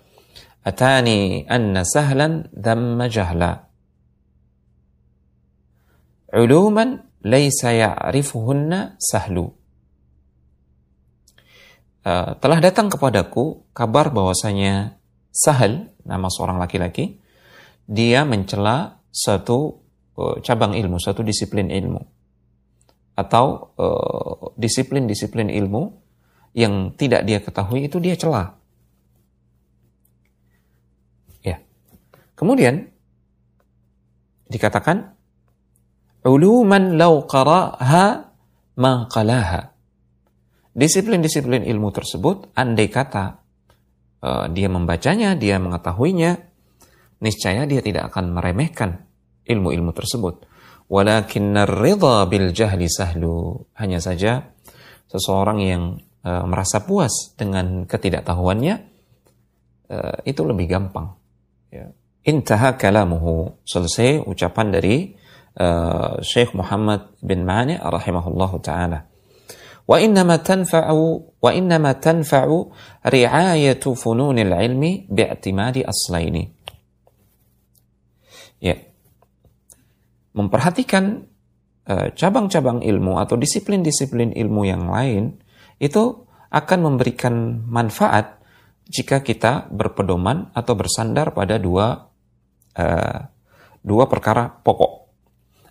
atani 0.69 1.49
anna 1.49 1.89
sahlan 1.89 2.53
dhamma 2.53 3.09
jahla. 3.09 3.65
Uluman 6.37 7.09
laysa 7.25 7.73
ya'rifuhunna 7.73 9.01
sahlu. 9.01 9.49
Uh, 12.05 12.37
telah 12.41 12.61
datang 12.61 12.93
kepadaku 12.93 13.69
kabar 13.73 14.13
bahwasanya 14.13 14.99
Sahal 15.39 15.95
nama 16.03 16.27
seorang 16.33 16.59
laki-laki 16.59 17.21
dia 17.87 18.27
mencela 18.27 18.99
satu 19.13 19.81
uh, 20.19 20.37
cabang 20.43 20.75
ilmu 20.75 20.99
satu 20.99 21.23
disiplin 21.23 21.71
ilmu. 21.71 22.03
Atau 23.15 23.75
uh, 23.79 24.55
disiplin-disiplin 24.59 25.51
uh, 25.51 25.59
ilmu 25.63 25.83
yang 26.59 26.95
tidak 26.99 27.23
dia 27.23 27.39
ketahui 27.39 27.87
itu 27.87 28.03
dia 28.03 28.19
celah. 28.19 28.59
Ya. 31.43 31.63
Kemudian 32.39 32.87
dikatakan 34.47 35.19
uluman 36.23 36.95
law 36.95 37.27
qara'ha 37.27 38.07
ma 38.79 38.93
qalaha. 39.11 39.75
Disiplin-disiplin 40.79 41.67
ilmu 41.67 41.91
tersebut 41.91 42.55
andai 42.55 42.87
kata 42.87 43.43
uh, 44.23 44.47
dia 44.47 44.71
membacanya, 44.71 45.35
dia 45.35 45.59
mengetahuinya, 45.59 46.39
niscaya 47.19 47.67
dia 47.67 47.83
tidak 47.83 48.15
akan 48.15 48.31
meremehkan 48.31 49.03
ilmu-ilmu 49.43 49.91
tersebut. 49.91 50.47
Walakinnar 50.87 51.69
ridha 51.69 52.23
bil 52.31 52.55
jahli 52.55 52.87
sahlu. 52.87 53.67
Hanya 53.75 53.99
saja 53.99 54.55
seseorang 55.11 55.59
yang 55.59 55.83
uh, 56.23 56.47
merasa 56.47 56.87
puas 56.87 57.35
dengan 57.35 57.83
ketidaktahuannya 57.85 58.75
uh, 59.91 60.19
itu 60.23 60.43
lebih 60.47 60.71
gampang. 60.71 61.19
Ya. 61.75 61.91
Intaha 62.29 62.77
kalamuhu 62.77 63.57
selesai 63.65 64.21
ucapan 64.21 64.69
dari 64.69 65.17
uh, 65.57 66.21
Syekh 66.21 66.53
Muhammad 66.53 67.17
bin 67.25 67.49
Mani 67.49 67.81
rahimahullah 67.81 68.53
taala. 68.61 69.09
Wa 69.89 69.97
innama 69.97 70.37
tanfa'u 70.37 71.41
wa 71.41 71.51
innama 71.57 71.97
tanfa'u 71.97 72.69
ri'ayatu 73.09 73.97
fununil 73.97 74.53
ilmi 74.53 75.09
bi'timadi 75.09 75.81
aslaini. 75.89 76.45
Ya. 78.61 78.77
Memperhatikan 80.37 81.25
cabang-cabang 82.13 82.85
uh, 82.85 82.91
ilmu 82.93 83.17
atau 83.17 83.41
disiplin-disiplin 83.41 84.37
ilmu 84.37 84.69
yang 84.69 84.93
lain 84.93 85.41
itu 85.81 86.29
akan 86.53 86.79
memberikan 86.85 87.65
manfaat 87.65 88.37
jika 88.85 89.25
kita 89.25 89.73
berpedoman 89.73 90.53
atau 90.53 90.77
bersandar 90.77 91.33
pada 91.33 91.57
dua 91.57 92.08
uh, 92.79 93.27
dua 93.83 94.05
perkara 94.07 94.49
pokok. 94.49 95.11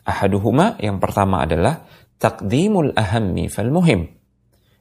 Ahaduhuma 0.08 0.80
yang 0.84 1.00
pertama 1.00 1.44
adalah 1.44 1.88
takdimul 2.20 2.92
ahammi 2.96 3.48
fal 3.48 3.72
muhim 3.72 4.08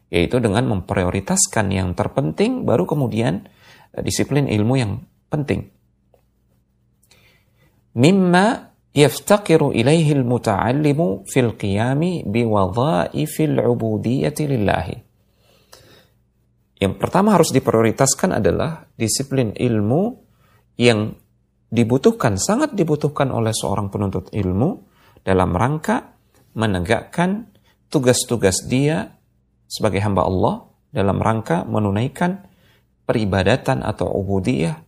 yaitu 0.06 0.38
dengan 0.38 0.70
memprioritaskan 0.70 1.74
yang 1.74 1.98
terpenting 1.98 2.62
baru 2.62 2.86
kemudian 2.86 3.46
uh, 3.94 4.02
disiplin 4.02 4.46
ilmu 4.50 4.74
yang 4.78 4.92
penting. 5.30 5.70
Mimma 7.96 8.76
yaftaqiru 8.96 9.72
ilaihi 9.72 10.16
al-muta'allimu 10.16 11.28
fil 11.28 11.56
qiyami 11.56 12.24
biwadha'ifil 12.28 13.60
ubudiyyati 13.60 14.44
lillahi. 14.48 14.96
Yang 16.76 16.94
pertama 17.00 17.32
harus 17.36 17.56
diprioritaskan 17.56 18.36
adalah 18.36 18.84
disiplin 19.00 19.56
ilmu 19.56 20.20
yang 20.76 21.16
dibutuhkan, 21.70 22.38
sangat 22.38 22.74
dibutuhkan 22.74 23.30
oleh 23.34 23.50
seorang 23.50 23.90
penuntut 23.90 24.30
ilmu 24.30 24.86
dalam 25.26 25.50
rangka 25.54 26.14
menegakkan 26.56 27.50
tugas-tugas 27.90 28.64
dia 28.66 29.16
sebagai 29.66 30.00
hamba 30.02 30.24
Allah 30.26 30.66
dalam 30.94 31.18
rangka 31.18 31.66
menunaikan 31.66 32.46
peribadatan 33.04 33.82
atau 33.84 34.08
ubudiyah 34.10 34.80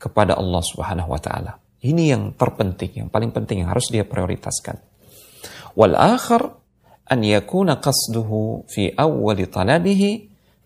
kepada 0.00 0.38
Allah 0.38 0.62
Subhanahu 0.62 1.10
wa 1.12 1.20
taala. 1.20 1.58
Ini 1.82 2.16
yang 2.16 2.34
terpenting, 2.34 3.06
yang 3.06 3.08
paling 3.12 3.30
penting 3.30 3.62
yang 3.62 3.70
harus 3.70 3.92
dia 3.92 4.02
prioritaskan. 4.02 4.80
Wal 5.76 5.94
akhar 5.94 6.56
an 7.06 7.20
yakuna 7.22 7.78
qasduhu 7.78 8.66
fi 8.66 8.90
awwali 8.96 9.46
talabihi 9.46 10.10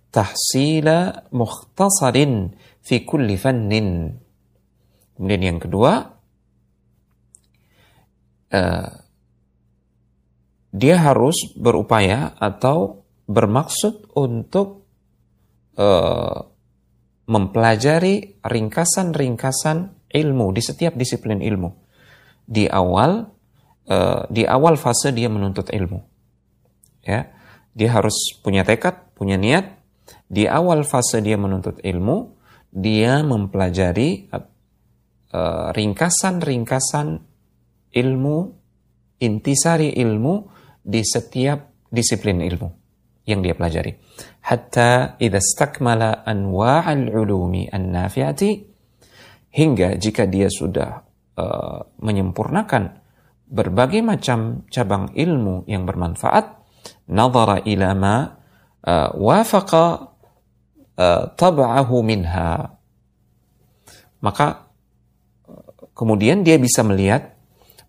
tahsila 0.08 1.28
mukhtasarin 1.34 2.54
fi 2.80 3.02
kulli 3.04 3.36
fannin. 3.36 4.16
Kemudian 5.20 5.52
yang 5.52 5.60
kedua, 5.60 6.16
uh, 8.56 8.90
dia 10.72 10.96
harus 10.96 11.52
berupaya 11.60 12.32
atau 12.40 13.04
bermaksud 13.28 14.16
untuk 14.16 14.88
uh, 15.76 16.40
mempelajari 17.28 18.40
ringkasan-ringkasan 18.40 20.08
ilmu 20.08 20.56
di 20.56 20.62
setiap 20.64 20.96
disiplin 20.96 21.44
ilmu. 21.44 21.68
Di 22.48 22.64
awal, 22.64 23.28
uh, 23.92 24.24
di 24.32 24.48
awal 24.48 24.80
fase 24.80 25.12
dia 25.12 25.28
menuntut 25.28 25.68
ilmu, 25.68 26.00
ya, 27.04 27.28
dia 27.76 27.90
harus 27.92 28.40
punya 28.40 28.64
tekad, 28.64 29.12
punya 29.12 29.36
niat, 29.36 29.68
di 30.32 30.48
awal 30.48 30.80
fase 30.88 31.20
dia 31.20 31.36
menuntut 31.36 31.76
ilmu, 31.84 32.40
dia 32.72 33.20
mempelajari 33.20 34.32
uh, 35.34 35.70
ringkasan-ringkasan 35.74 37.08
ilmu, 37.90 38.36
intisari 39.20 39.94
ilmu 39.98 40.34
di 40.80 41.02
setiap 41.02 41.88
disiplin 41.90 42.40
ilmu 42.40 42.68
yang 43.26 43.42
dia 43.44 43.54
pelajari. 43.54 43.94
Hatta 44.46 45.20
idza 45.20 45.42
stakmala 45.42 46.24
anwa'al 46.24 47.10
ulumi 47.10 47.68
an-nafi'ati 47.68 48.50
hingga 49.50 49.98
jika 49.98 50.26
dia 50.30 50.46
sudah 50.46 50.90
uh, 51.36 51.78
menyempurnakan 52.00 53.02
berbagai 53.50 54.02
macam 54.06 54.66
cabang 54.70 55.10
ilmu 55.14 55.66
yang 55.66 55.82
bermanfaat, 55.82 56.62
nazara 57.10 57.62
ila 57.66 57.90
ma 57.98 58.16
uh, 58.86 59.10
wafaqa 59.18 60.10
Eh, 61.00 61.24
tab'ahu 61.32 62.04
minha 62.04 62.76
maka 64.20 64.68
kemudian 66.00 66.40
dia 66.40 66.56
bisa 66.56 66.80
melihat 66.80 67.36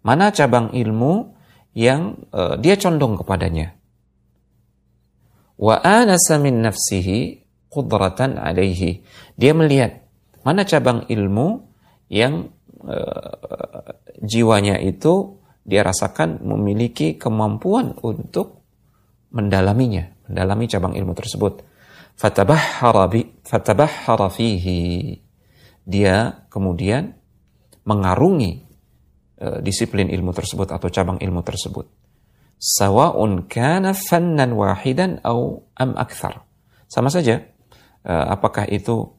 mana 0.04 0.36
cabang 0.36 0.76
ilmu 0.76 1.32
yang 1.72 2.20
uh, 2.36 2.60
dia 2.60 2.76
condong 2.76 3.16
kepadanya. 3.16 3.80
Wa 5.56 5.80
anasa 5.80 6.36
min 6.36 6.60
nafsihi 6.60 7.48
qudratan 7.72 8.36
alaihi. 8.36 9.08
Dia 9.40 9.56
melihat 9.56 10.04
mana 10.44 10.68
cabang 10.68 11.08
ilmu 11.08 11.72
yang 12.12 12.52
uh, 12.84 13.96
jiwanya 14.20 14.82
itu 14.84 15.40
dia 15.64 15.86
rasakan 15.86 16.44
memiliki 16.44 17.16
kemampuan 17.16 17.96
untuk 18.04 18.66
mendalaminya 19.32 20.12
mendalami 20.28 20.66
cabang 20.68 20.98
ilmu 20.98 21.16
tersebut. 21.16 21.64
Fatabahhara 22.20 23.08
fatabahhara 23.48 24.28
fihi. 24.28 25.22
Dia 25.88 26.46
kemudian 26.52 27.20
mengarungi 27.92 28.52
uh, 29.44 29.60
disiplin 29.60 30.08
ilmu 30.08 30.32
tersebut 30.32 30.72
atau 30.72 30.88
cabang 30.88 31.20
ilmu 31.20 31.44
tersebut 31.44 31.86
sawaun 32.56 33.52
kana 33.52 33.92
fannan 33.92 34.56
wahidan 34.56 35.20
au 35.28 35.68
am 35.76 36.00
akthar 36.00 36.48
sama 36.88 37.12
saja 37.12 37.44
uh, 38.08 38.26
apakah 38.32 38.64
itu 38.72 39.12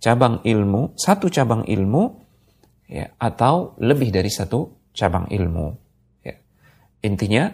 cabang 0.00 0.40
ilmu 0.40 0.96
satu 0.96 1.28
cabang 1.28 1.68
ilmu 1.68 2.02
ya 2.88 3.12
atau 3.20 3.76
lebih 3.80 4.08
dari 4.08 4.32
satu 4.32 4.88
cabang 4.94 5.28
ilmu 5.28 5.66
ya. 6.24 6.34
intinya 7.04 7.50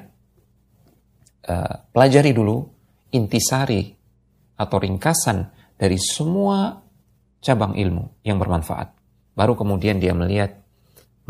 uh, 1.51 1.75
pelajari 1.91 2.31
dulu 2.31 2.63
intisari 3.11 3.91
atau 4.61 4.77
ringkasan 4.77 5.49
dari 5.81 5.97
semua 5.97 6.77
cabang 7.41 7.73
ilmu 7.73 8.21
yang 8.21 8.37
bermanfaat. 8.37 8.93
Baru 9.33 9.57
kemudian 9.57 9.97
dia 9.97 10.13
melihat 10.13 10.60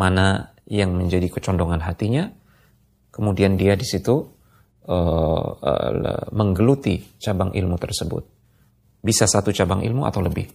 mana 0.01 0.57
yang 0.65 0.97
menjadi 0.97 1.29
kecondongan 1.29 1.85
hatinya, 1.85 2.33
kemudian 3.13 3.61
dia 3.61 3.77
di 3.77 3.85
situ 3.85 4.17
uh, 4.89 5.49
uh, 5.61 6.25
menggeluti 6.33 7.21
cabang 7.21 7.53
ilmu 7.53 7.77
tersebut. 7.77 8.25
Bisa 9.05 9.29
satu 9.29 9.53
cabang 9.53 9.85
ilmu 9.85 10.09
atau 10.09 10.25
lebih. 10.25 10.49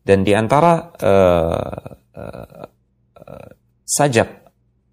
Dan 0.00 0.24
di 0.24 0.32
antara 0.32 0.88
uh, 0.96 1.84
uh, 2.16 2.66
uh, 3.20 3.48
sajak 3.84 4.28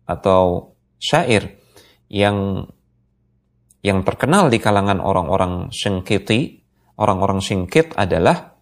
atau 0.04 0.76
syair 1.00 1.58
yang 2.12 2.68
yang 3.86 4.04
terkenal 4.04 4.52
di 4.52 4.60
kalangan 4.60 5.00
orang-orang 5.00 5.72
syengkiti, 5.72 6.66
orang-orang 7.00 7.40
syengkit 7.40 7.96
adalah 7.96 8.57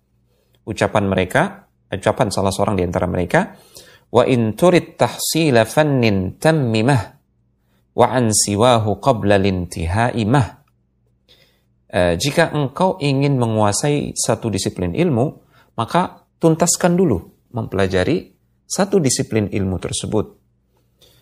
ucapan 0.66 1.06
mereka, 1.06 1.70
ucapan 1.94 2.28
salah 2.34 2.52
seorang 2.52 2.76
di 2.76 2.84
antara 2.84 3.06
mereka, 3.06 3.56
wa 4.12 4.24
in 4.26 4.58
turid 4.58 4.98
tahsila 4.98 5.64
fannin 5.66 6.42
tammimah 6.42 7.02
wa 7.96 8.08
an 8.12 8.34
siwahu 8.34 9.00
qabla 9.00 9.40
lintihai 9.40 10.26
mah. 10.28 10.48
Uh, 11.96 12.14
jika 12.20 12.52
engkau 12.52 13.00
ingin 13.00 13.40
menguasai 13.40 14.12
satu 14.18 14.52
disiplin 14.52 14.92
ilmu, 14.92 15.26
maka 15.80 16.28
tuntaskan 16.42 16.98
dulu 17.00 17.24
mempelajari 17.56 18.36
satu 18.68 19.00
disiplin 19.00 19.48
ilmu 19.48 19.80
tersebut. 19.80 20.36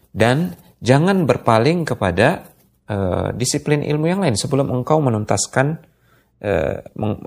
Dan 0.10 0.58
jangan 0.82 1.30
berpaling 1.30 1.86
kepada 1.86 2.50
uh, 2.90 3.30
disiplin 3.38 3.86
ilmu 3.86 4.06
yang 4.10 4.22
lain 4.26 4.34
sebelum 4.34 4.74
engkau 4.74 4.98
menuntaskan 4.98 5.93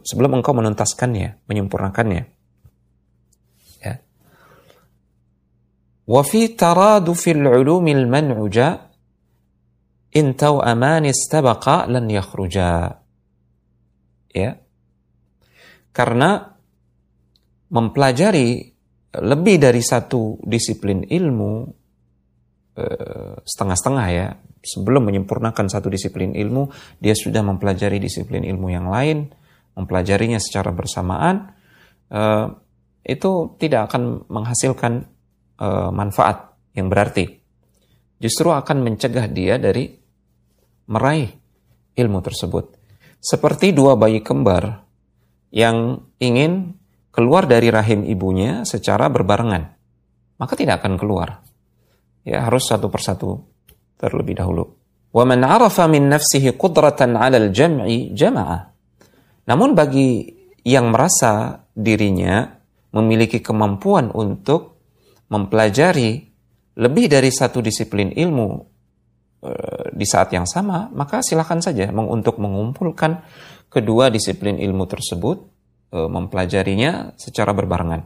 sebelum 0.04 0.36
engkau 0.36 0.52
menuntaskannya, 0.52 1.48
menyempurnakannya. 1.48 2.22
Ya. 3.80 3.94
Wa 6.04 6.20
fi 6.20 6.52
taradufil 6.52 7.40
ulumil 7.40 8.04
man'uja 8.04 8.92
in 10.12 10.36
aman 10.36 11.08
istabaqa 11.08 11.88
lan 11.88 12.12
yakhruja. 12.12 13.00
Ya. 14.36 14.60
Karena 15.96 16.52
mempelajari 17.72 18.48
lebih 19.16 19.56
dari 19.56 19.80
satu 19.80 20.44
disiplin 20.44 21.08
ilmu 21.08 21.52
eh, 22.76 23.34
setengah-setengah 23.40 24.06
ya 24.12 24.28
sebelum 24.66 25.06
menyempurnakan 25.06 25.70
satu 25.70 25.86
disiplin 25.86 26.34
ilmu, 26.34 26.66
dia 26.98 27.14
sudah 27.14 27.46
mempelajari 27.46 28.02
disiplin 28.02 28.42
ilmu 28.42 28.74
yang 28.74 28.90
lain, 28.90 29.30
mempelajarinya 29.78 30.42
secara 30.42 30.74
bersamaan, 30.74 31.54
uh, 32.10 32.50
itu 33.06 33.54
tidak 33.62 33.94
akan 33.94 34.26
menghasilkan 34.26 35.06
uh, 35.62 35.94
manfaat 35.94 36.58
yang 36.74 36.90
berarti. 36.90 37.38
Justru 38.18 38.50
akan 38.50 38.82
mencegah 38.82 39.30
dia 39.30 39.62
dari 39.62 39.94
meraih 40.90 41.30
ilmu 41.94 42.18
tersebut. 42.24 42.74
Seperti 43.22 43.70
dua 43.70 43.94
bayi 43.94 44.20
kembar 44.20 44.82
yang 45.54 46.02
ingin 46.18 46.74
keluar 47.14 47.48
dari 47.48 47.72
rahim 47.72 48.04
ibunya 48.04 48.66
secara 48.68 49.08
berbarengan, 49.08 49.72
maka 50.36 50.52
tidak 50.52 50.84
akan 50.84 51.00
keluar. 51.00 51.40
Ya, 52.26 52.42
harus 52.42 52.66
satu 52.66 52.90
persatu 52.90 53.46
terlebih 53.96 54.36
dahulu. 54.36 54.76
Man 55.16 55.48
arafa 55.48 55.88
min 55.88 56.12
nafsihi 56.12 56.60
qudratan 56.60 57.16
'ala 57.16 57.40
al-jam'i 57.40 58.12
jama'a. 58.12 58.68
Namun 59.48 59.72
bagi 59.72 60.28
yang 60.60 60.92
merasa 60.92 61.64
dirinya 61.72 62.44
memiliki 62.92 63.40
kemampuan 63.40 64.12
untuk 64.12 64.76
mempelajari 65.32 66.20
lebih 66.76 67.08
dari 67.08 67.32
satu 67.32 67.64
disiplin 67.64 68.12
ilmu 68.12 68.48
e, 69.40 69.50
di 69.96 70.04
saat 70.04 70.36
yang 70.36 70.44
sama, 70.44 70.92
maka 70.92 71.24
silakan 71.24 71.64
saja 71.64 71.88
untuk 71.88 72.36
mengumpulkan 72.36 73.24
kedua 73.72 74.12
disiplin 74.12 74.60
ilmu 74.60 74.84
tersebut, 74.84 75.38
e, 75.96 75.98
mempelajarinya 76.04 77.16
secara 77.16 77.56
berbarengan. 77.56 78.04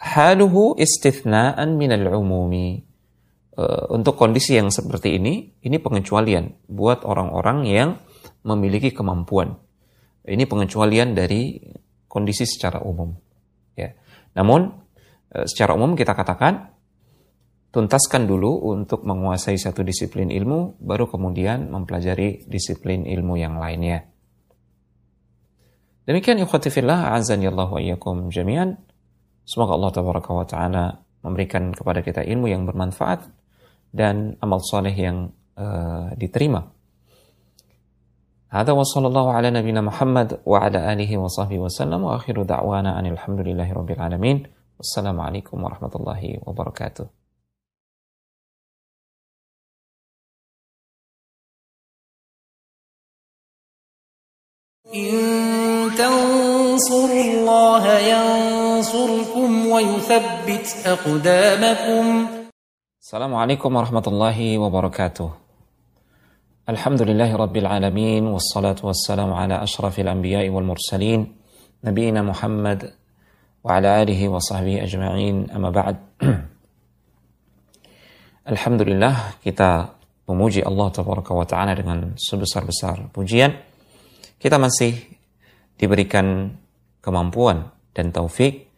Haluhu 0.00 0.78
istithna'an 0.80 1.76
min 1.76 1.90
al-umumi 1.92 2.89
Eh, 2.89 2.89
untuk 3.90 4.14
kondisi 4.14 4.54
yang 4.54 4.70
seperti 4.70 5.18
ini, 5.18 5.58
ini 5.66 5.76
pengecualian 5.82 6.70
buat 6.70 7.02
orang-orang 7.02 7.58
yang 7.66 7.90
memiliki 8.46 8.94
kemampuan. 8.94 9.58
Ini 10.24 10.46
pengecualian 10.46 11.16
dari 11.16 11.58
kondisi 12.06 12.46
secara 12.46 12.80
umum. 12.84 13.10
Ya. 13.74 13.96
Namun, 14.38 14.70
eh, 15.34 15.46
secara 15.50 15.74
umum 15.74 15.98
kita 15.98 16.14
katakan, 16.14 16.70
tuntaskan 17.74 18.26
dulu 18.26 18.70
untuk 18.70 19.02
menguasai 19.02 19.58
satu 19.58 19.82
disiplin 19.82 20.30
ilmu, 20.30 20.78
baru 20.82 21.10
kemudian 21.10 21.70
mempelajari 21.70 22.46
disiplin 22.46 23.06
ilmu 23.06 23.34
yang 23.38 23.58
lainnya. 23.58 24.06
Demikian 26.06 26.42
ikhwatifillah, 26.42 27.14
azan 27.14 27.44
wa 27.46 27.78
iyyakum 27.78 28.34
jami'an. 28.34 28.74
Semoga 29.46 29.78
Allah 29.78 29.90
Taala 30.46 30.84
memberikan 31.22 31.70
kepada 31.70 32.02
kita 32.02 32.22
ilmu 32.26 32.50
yang 32.50 32.66
bermanfaat 32.66 33.39
dan 33.90 34.38
amal 34.40 34.62
soleh 34.62 34.94
yang 34.94 35.30
uh, 35.58 36.14
diterima. 36.14 36.70
هذا 38.50 38.72
وصلى 38.72 39.06
الله 39.06 39.32
على 39.32 39.50
نبينا 39.50 39.80
محمد 39.80 40.42
وعلى 40.46 40.92
آله 40.92 41.18
وصحبه 41.18 41.58
وسلم 41.58 42.02
وآخر 42.02 42.42
دعوانا 42.42 42.98
أن 42.98 43.06
الحمد 43.06 43.40
لله 43.46 43.72
رب 43.72 43.90
العالمين 43.90 44.46
والسلام 44.78 45.20
عليكم 45.20 45.64
ورحمة 45.64 45.90
الله 45.94 46.42
وبركاته 46.46 47.06
إن 54.94 55.10
تنصروا 55.94 57.24
الله 57.24 57.84
ينصركم 57.98 59.66
ويثبت 59.66 60.66
أقدامكم. 60.86 62.39
Assalamualaikum 63.00 63.72
warahmatullahi 63.72 64.60
wabarakatuh. 64.60 65.32
Alhamdulillahi 66.68 67.32
rabbil 67.32 67.64
alamin 67.64 68.28
wassalatu 68.28 68.92
wassalamu 68.92 69.40
ala 69.40 69.64
ashrafil 69.64 70.04
anbiya'i 70.04 70.52
wal 70.52 70.68
mursalin 70.68 71.32
nabiyina 71.80 72.20
Muhammad 72.20 72.92
wa 73.64 73.80
ala 73.80 74.04
alihi 74.04 74.28
wa 74.28 74.36
sahbihi 74.36 74.84
ajma'in 74.84 75.48
amma 75.48 75.72
ba'd. 75.72 75.96
Alhamdulillah 78.52 79.40
kita 79.40 79.96
memuji 80.28 80.60
Allah 80.60 80.92
tabaraka 80.92 81.32
wa 81.32 81.48
ta'ala 81.48 81.72
dengan 81.72 82.20
sebesar-besar 82.20 83.16
pujian. 83.16 83.56
Kita 84.36 84.60
masih 84.60 84.92
diberikan 85.80 86.52
kemampuan 87.00 87.64
dan 87.96 88.12
taufik 88.12 88.68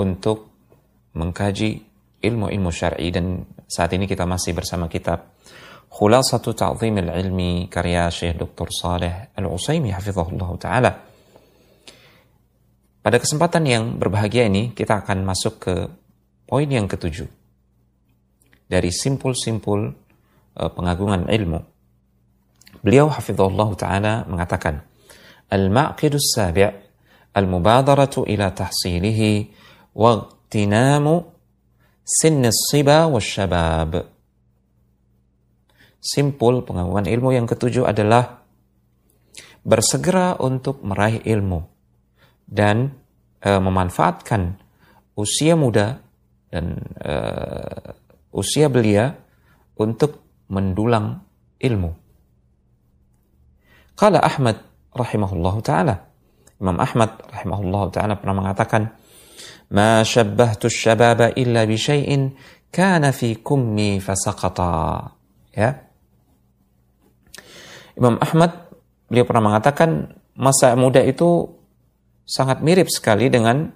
untuk 0.00 0.48
mengkaji 1.12 1.84
ilmu-ilmu 2.24 2.72
syar'i 2.72 3.12
dan 3.12 3.44
saat 3.66 3.90
ini 3.98 4.06
kita 4.06 4.22
masih 4.22 4.54
bersama 4.54 4.86
kitab 4.86 5.34
Khulasatu 5.90 6.54
Ta'zim 6.54 7.02
Al-Ilmi 7.02 7.66
karya 7.66 8.06
Syekh 8.10 8.38
Dr. 8.38 8.70
Saleh 8.70 9.14
Al-Usaimi 9.34 9.90
hafizahullah 9.90 10.50
taala. 10.58 10.92
Pada 13.02 13.16
kesempatan 13.22 13.62
yang 13.66 13.84
berbahagia 13.98 14.46
ini 14.46 14.74
kita 14.74 15.02
akan 15.02 15.26
masuk 15.26 15.54
ke 15.62 15.74
poin 16.46 16.66
yang 16.66 16.86
ketujuh 16.86 17.26
dari 18.66 18.90
simpul-simpul 18.90 19.94
uh, 20.58 20.70
pengagungan 20.74 21.30
ilmu. 21.30 21.60
Beliau 22.82 23.10
hafizahullah 23.10 23.70
taala 23.78 24.14
mengatakan, 24.26 24.82
"Al-ma'qidus 25.50 26.34
sabi' 26.34 26.66
al-mubadaratu 27.36 28.26
ila 28.26 28.50
tahsilihi 28.54 29.30
wa 29.96 30.24
Sinnis 32.06 32.70
siba 32.70 33.10
wasyabab. 33.10 34.06
Simpul 35.98 36.62
pengagungan 36.62 37.10
ilmu 37.10 37.34
yang 37.34 37.50
ketujuh 37.50 37.82
adalah 37.82 38.46
bersegera 39.66 40.38
untuk 40.38 40.86
meraih 40.86 41.18
ilmu 41.26 41.66
dan 42.46 42.94
e, 43.42 43.50
memanfaatkan 43.50 44.54
usia 45.18 45.58
muda 45.58 45.98
dan 46.46 46.78
e, 47.02 47.14
usia 48.30 48.70
belia 48.70 49.18
untuk 49.74 50.46
mendulang 50.46 51.26
ilmu. 51.58 51.90
Kala 53.98 54.22
Ahmad 54.22 54.62
rahimahullahu 54.94 55.58
taala. 55.58 56.06
Imam 56.62 56.78
Ahmad 56.78 57.18
rahimahullahu 57.34 57.90
taala 57.90 58.14
pernah 58.14 58.46
mengatakan, 58.46 58.94
ما 59.71 60.03
شبهت 60.03 60.65
الشباب 60.65 61.21
إلا 61.39 61.63
بشيء 61.65 62.09
كان 62.71 63.03
في 63.11 63.39
كمي 63.39 63.99
فسقطا 63.99 64.75
ya 65.51 65.69
Imam 67.99 68.15
Ahmad 68.23 68.71
beliau 69.11 69.27
pernah 69.27 69.51
mengatakan 69.51 70.15
masa 70.39 70.73
muda 70.79 71.03
itu 71.03 71.51
sangat 72.23 72.63
mirip 72.63 72.87
sekali 72.87 73.27
dengan 73.27 73.67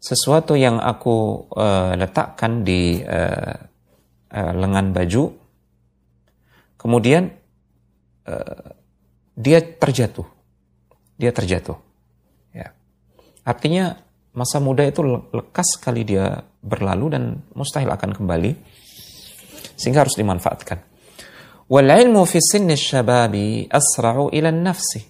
sesuatu 0.00 0.56
yang 0.56 0.80
aku 0.80 1.44
uh, 1.52 1.92
letakkan 1.92 2.64
di 2.64 3.04
uh, 3.04 3.56
uh, 4.32 4.52
lengan 4.56 4.96
baju 4.96 5.28
kemudian 6.80 7.28
uh, 8.24 8.80
dia 9.40 9.64
terjatuh. 9.64 10.28
Dia 11.16 11.32
terjatuh. 11.32 11.76
Ya. 12.52 12.76
Artinya 13.44 13.96
masa 14.35 14.59
muda 14.59 14.83
itu 14.83 15.01
lekas 15.31 15.79
sekali 15.79 16.03
dia 16.03 16.43
berlalu 16.59 17.05
dan 17.15 17.23
mustahil 17.55 17.87
akan 17.87 18.11
kembali 18.11 18.51
sehingga 19.79 20.03
harus 20.03 20.19
dimanfaatkan. 20.19 20.79
Wal 21.65 21.89
ilmu 21.89 22.27
fi 22.29 22.37
sinni 22.43 22.77
syababi 22.77 23.65
asra'u 23.65 24.29
ila 24.29 24.53
nafsi 24.53 25.01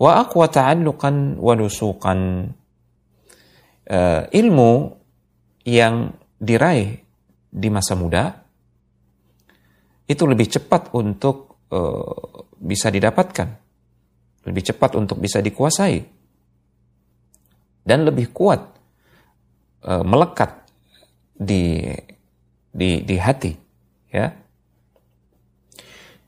wa 0.00 0.22
aqwa 0.22 0.46
ta'alluqan 0.48 1.36
wa 1.36 1.52
lusuqan. 1.52 2.20
Uh, 3.84 4.24
ilmu 4.32 4.96
yang 5.68 6.08
diraih 6.40 6.96
di 7.52 7.68
masa 7.68 7.92
muda 7.92 8.32
itu 10.08 10.24
lebih 10.24 10.48
cepat 10.48 10.96
untuk 10.96 11.68
uh, 11.68 12.48
bisa 12.56 12.88
didapatkan, 12.88 13.48
lebih 14.48 14.62
cepat 14.72 14.96
untuk 14.96 15.20
bisa 15.20 15.44
dikuasai, 15.44 16.00
dan 17.84 18.08
lebih 18.08 18.32
kuat 18.32 18.60
uh, 19.84 20.02
melekat 20.02 20.64
di 21.36 21.84
di 22.74 23.04
di 23.04 23.16
hati, 23.20 23.52
ya. 24.10 24.32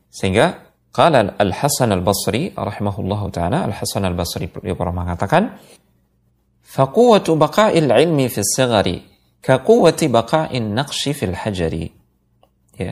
Sehingga 0.07 0.67
Qala 0.97 1.37
Al-Hasan 1.37 1.93
Al-Basri 1.93 2.57
rahimahullah 2.57 3.21
taala 3.29 3.57
Al-Hasan 3.69 4.01
Al-Basri 4.01 4.49
beliau 4.49 4.73
pernah 4.73 5.05
mengatakan 5.05 5.53
Faquwatu 6.67 7.37
baqa'il 7.37 7.85
ilmi 7.85 8.25
fi 8.27 8.41
sigari 8.41 8.97
kaquwati 9.39 10.11
baqa'in 10.11 10.75
naqshi 10.75 11.15
fil 11.15 11.31
hajari 11.31 11.87
ya 12.75 12.91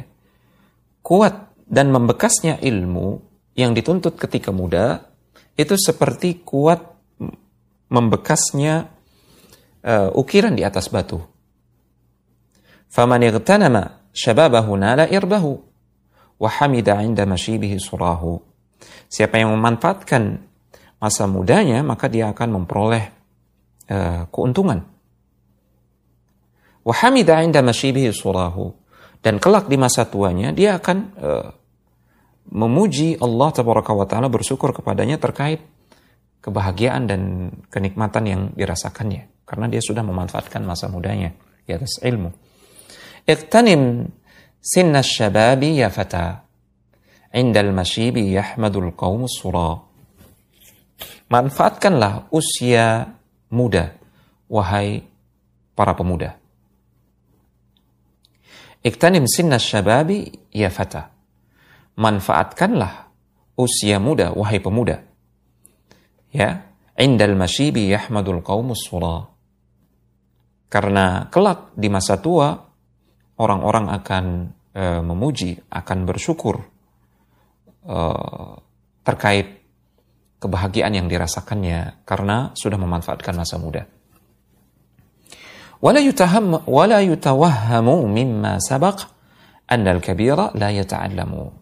kuat 1.04 1.52
dan 1.68 1.92
membekasnya 1.92 2.64
ilmu 2.64 3.20
yang 3.60 3.76
dituntut 3.76 4.16
ketika 4.16 4.56
muda 4.56 5.04
itu 5.60 5.76
seperti 5.76 6.46
kuat 6.48 6.95
membekasnya 7.96 8.92
uh, 9.88 10.12
ukiran 10.12 10.60
di 10.60 10.68
atas 10.68 10.92
batu 10.92 11.24
faman 12.92 13.24
igtanama 13.24 14.04
shababahu 14.12 14.76
nala 14.76 15.08
irbahu 15.08 15.76
wahamida 16.40 17.00
inda 17.04 17.24
masyibihi 17.24 17.80
surahu. 17.80 18.40
Siapa 19.08 19.40
yang 19.40 19.56
memanfaatkan 19.56 20.44
masa 21.00 21.28
mudanya, 21.30 21.84
maka 21.86 22.12
dia 22.12 22.32
akan 22.32 22.64
memperoleh 22.64 23.04
uh, 23.92 24.28
keuntungan. 24.32 24.84
Wahamida 26.86 27.42
inda 27.42 27.66
masyibihi 27.66 28.12
surahu. 28.14 28.74
Dan 29.26 29.42
kelak 29.42 29.66
di 29.66 29.74
masa 29.74 30.06
tuanya, 30.06 30.54
dia 30.54 30.78
akan 30.78 30.98
uh, 31.18 31.50
memuji 32.54 33.18
Allah 33.18 33.50
Ta'ala 33.50 34.30
bersyukur 34.30 34.70
kepadanya 34.70 35.18
terkait 35.18 35.66
kebahagiaan 36.46 37.10
dan 37.10 37.22
kenikmatan 37.74 38.24
yang 38.30 38.42
dirasakannya. 38.54 39.50
Karena 39.50 39.66
dia 39.66 39.82
sudah 39.82 40.06
memanfaatkan 40.06 40.62
masa 40.62 40.86
mudanya 40.94 41.34
di 41.66 41.74
atas 41.74 41.98
ilmu. 42.06 42.30
Iqtanim 43.26 44.06
sinna 44.62 45.02
syababi 45.02 45.82
ya 45.82 45.90
fata. 45.90 46.46
Indal 47.34 47.74
masyibi 47.74 48.30
yahmadul 48.30 48.94
qaum 48.94 49.26
sura. 49.26 49.82
Manfaatkanlah 51.34 52.30
usia 52.30 53.10
muda 53.50 53.98
wahai 54.46 55.02
para 55.74 55.98
pemuda. 55.98 56.38
Iktanim 58.86 59.26
sinna 59.26 59.58
syababi 59.58 60.30
ya 60.54 60.70
fata. 60.70 61.10
Manfaatkanlah 61.98 63.10
usia 63.58 63.98
muda 63.98 64.30
wahai 64.30 64.62
pemuda 64.62 65.15
ya 66.36 66.68
indal 67.00 67.40
masyibi 67.40 67.88
yahmadul 67.88 68.44
qaum 68.44 68.76
sura 68.76 69.32
karena 70.68 71.32
kelak 71.32 71.72
di 71.80 71.88
masa 71.88 72.20
tua 72.20 72.52
orang-orang 73.40 73.86
akan 73.96 74.26
e, 74.76 74.84
memuji, 75.00 75.56
akan 75.72 76.04
bersyukur 76.04 76.60
e, 77.88 77.98
terkait 79.08 79.64
kebahagiaan 80.40 80.94
yang 81.00 81.08
dirasakannya 81.08 82.04
karena 82.04 82.52
sudah 82.60 82.76
memanfaatkan 82.76 83.36
masa 83.40 83.56
muda. 83.56 83.88
Wala 85.80 86.04
yutaham 86.04 86.66
wala 86.68 87.00
yutawahhamu 87.04 88.04
mimma 88.12 88.60
sabaq 88.60 89.06
anna 89.72 89.96
al-kabira 89.96 90.52
la 90.60 90.76
yata'allamu. 90.76 91.56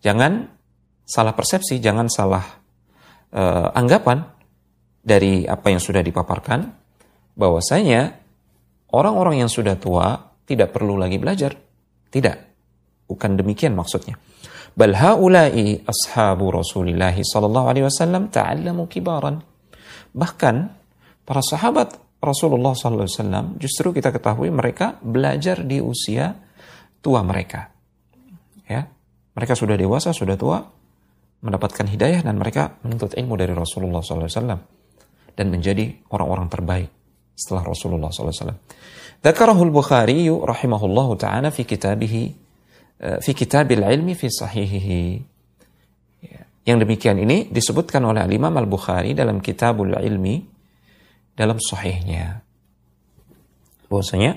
Jangan 0.00 0.48
salah 1.04 1.36
persepsi, 1.36 1.80
jangan 1.84 2.08
salah 2.08 2.63
e, 3.34 3.42
anggapan 3.74 4.22
dari 5.02 5.44
apa 5.44 5.74
yang 5.74 5.82
sudah 5.82 6.00
dipaparkan 6.00 6.70
bahwasanya 7.34 8.14
orang-orang 8.94 9.42
yang 9.44 9.50
sudah 9.50 9.74
tua 9.74 10.14
tidak 10.46 10.70
perlu 10.70 10.94
lagi 10.94 11.18
belajar. 11.18 11.52
Tidak. 12.08 12.36
Bukan 13.10 13.30
demikian 13.34 13.74
maksudnya. 13.74 14.14
Bal 14.74 14.94
haula'i 14.94 15.82
ashabu 15.82 16.50
Rasulillah 16.54 17.14
sallallahu 17.14 17.66
alaihi 17.70 17.86
wasallam 17.86 18.30
ta'allamu 18.30 18.86
kibaran. 18.86 19.42
Bahkan 20.14 20.54
para 21.26 21.42
sahabat 21.42 21.94
Rasulullah 22.22 22.72
sallallahu 22.72 23.06
alaihi 23.06 23.18
wasallam 23.20 23.46
justru 23.60 23.92
kita 23.92 24.14
ketahui 24.14 24.48
mereka 24.48 24.96
belajar 25.02 25.62
di 25.62 25.82
usia 25.82 26.32
tua 27.04 27.20
mereka. 27.20 27.70
Ya. 28.64 28.88
Mereka 29.34 29.58
sudah 29.58 29.74
dewasa, 29.74 30.14
sudah 30.14 30.38
tua, 30.38 30.62
mendapatkan 31.44 31.84
hidayah 31.84 32.24
dan 32.24 32.40
mereka 32.40 32.80
menuntut 32.80 33.12
ilmu 33.12 33.36
dari 33.36 33.52
Rasulullah 33.52 34.00
SAW 34.00 34.56
dan 35.36 35.46
menjadi 35.52 35.92
orang-orang 36.08 36.48
terbaik 36.48 36.88
setelah 37.36 37.68
Rasulullah 37.68 38.08
SAW. 38.08 38.56
Dakarahul 39.20 39.68
Bukhari 39.68 40.24
rahimahullah 40.32 41.08
taala 41.20 41.48
fi 41.52 41.68
kitabihi 41.68 42.22
eh, 43.04 43.18
fi 43.20 43.30
kitabil 43.36 43.84
ilmi 43.84 44.16
fi 44.16 44.32
sahihihi. 44.32 45.02
Ya, 46.24 46.40
yang 46.64 46.80
demikian 46.80 47.20
ini 47.20 47.52
disebutkan 47.52 48.00
oleh 48.08 48.24
Imam 48.32 48.56
Al-Bukhari 48.56 49.12
dalam 49.12 49.44
Kitabul 49.44 49.92
Ilmi 50.00 50.40
dalam 51.36 51.60
sahihnya. 51.60 52.40
Bahwasanya 53.92 54.32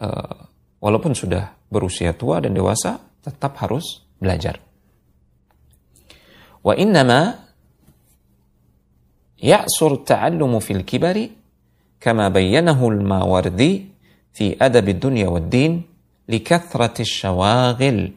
eh, 0.00 0.36
walaupun 0.80 1.12
sudah 1.12 1.52
berusia 1.68 2.16
tua 2.16 2.40
dan 2.40 2.56
dewasa 2.56 2.96
tetap 3.20 3.60
harus 3.60 4.00
belajar 4.16 4.69
Ya'sur 9.40 10.04
ta'allumu 10.04 10.60
fil 10.60 10.84
kibari 10.84 11.32
kama 11.96 12.28
bayyanahu 12.28 12.92
al-Mawardi 12.92 13.88
fi 14.36 14.52
adab 14.60 14.92
dunya 15.00 15.32
wa 15.32 15.40
din 15.40 15.80
likathrati 16.28 17.02
syawagil. 17.02 18.12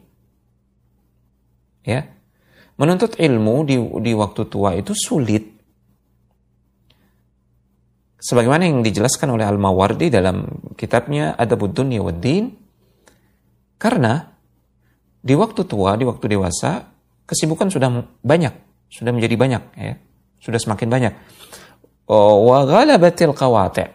Ya. 1.84 2.00
Menuntut 2.74 3.16
ilmu 3.16 3.64
di, 3.64 3.76
di 3.78 4.12
waktu 4.12 4.42
tua 4.50 4.74
itu 4.74 4.92
sulit. 4.92 5.46
Sebagaimana 8.24 8.64
yang 8.64 8.80
dijelaskan 8.80 9.36
oleh 9.36 9.44
Al-Mawardi 9.44 10.08
dalam 10.08 10.48
kitabnya 10.80 11.36
Adabud 11.36 11.76
Dunya 11.76 12.00
wa 12.00 12.08
Din. 12.08 12.50
Karena 13.76 14.16
di 15.20 15.34
waktu 15.36 15.60
tua, 15.68 15.92
di 16.00 16.08
waktu 16.08 16.24
dewasa, 16.32 16.93
kesibukan 17.24 17.68
sudah 17.72 17.88
banyak. 18.24 18.54
Sudah 18.88 19.10
menjadi 19.10 19.34
banyak. 19.34 19.62
ya 19.76 19.94
Sudah 20.38 20.60
semakin 20.60 20.88
banyak. 20.88 21.12
Wa 22.08 22.58
ghalabatil 22.68 23.32
qawati' 23.32 23.88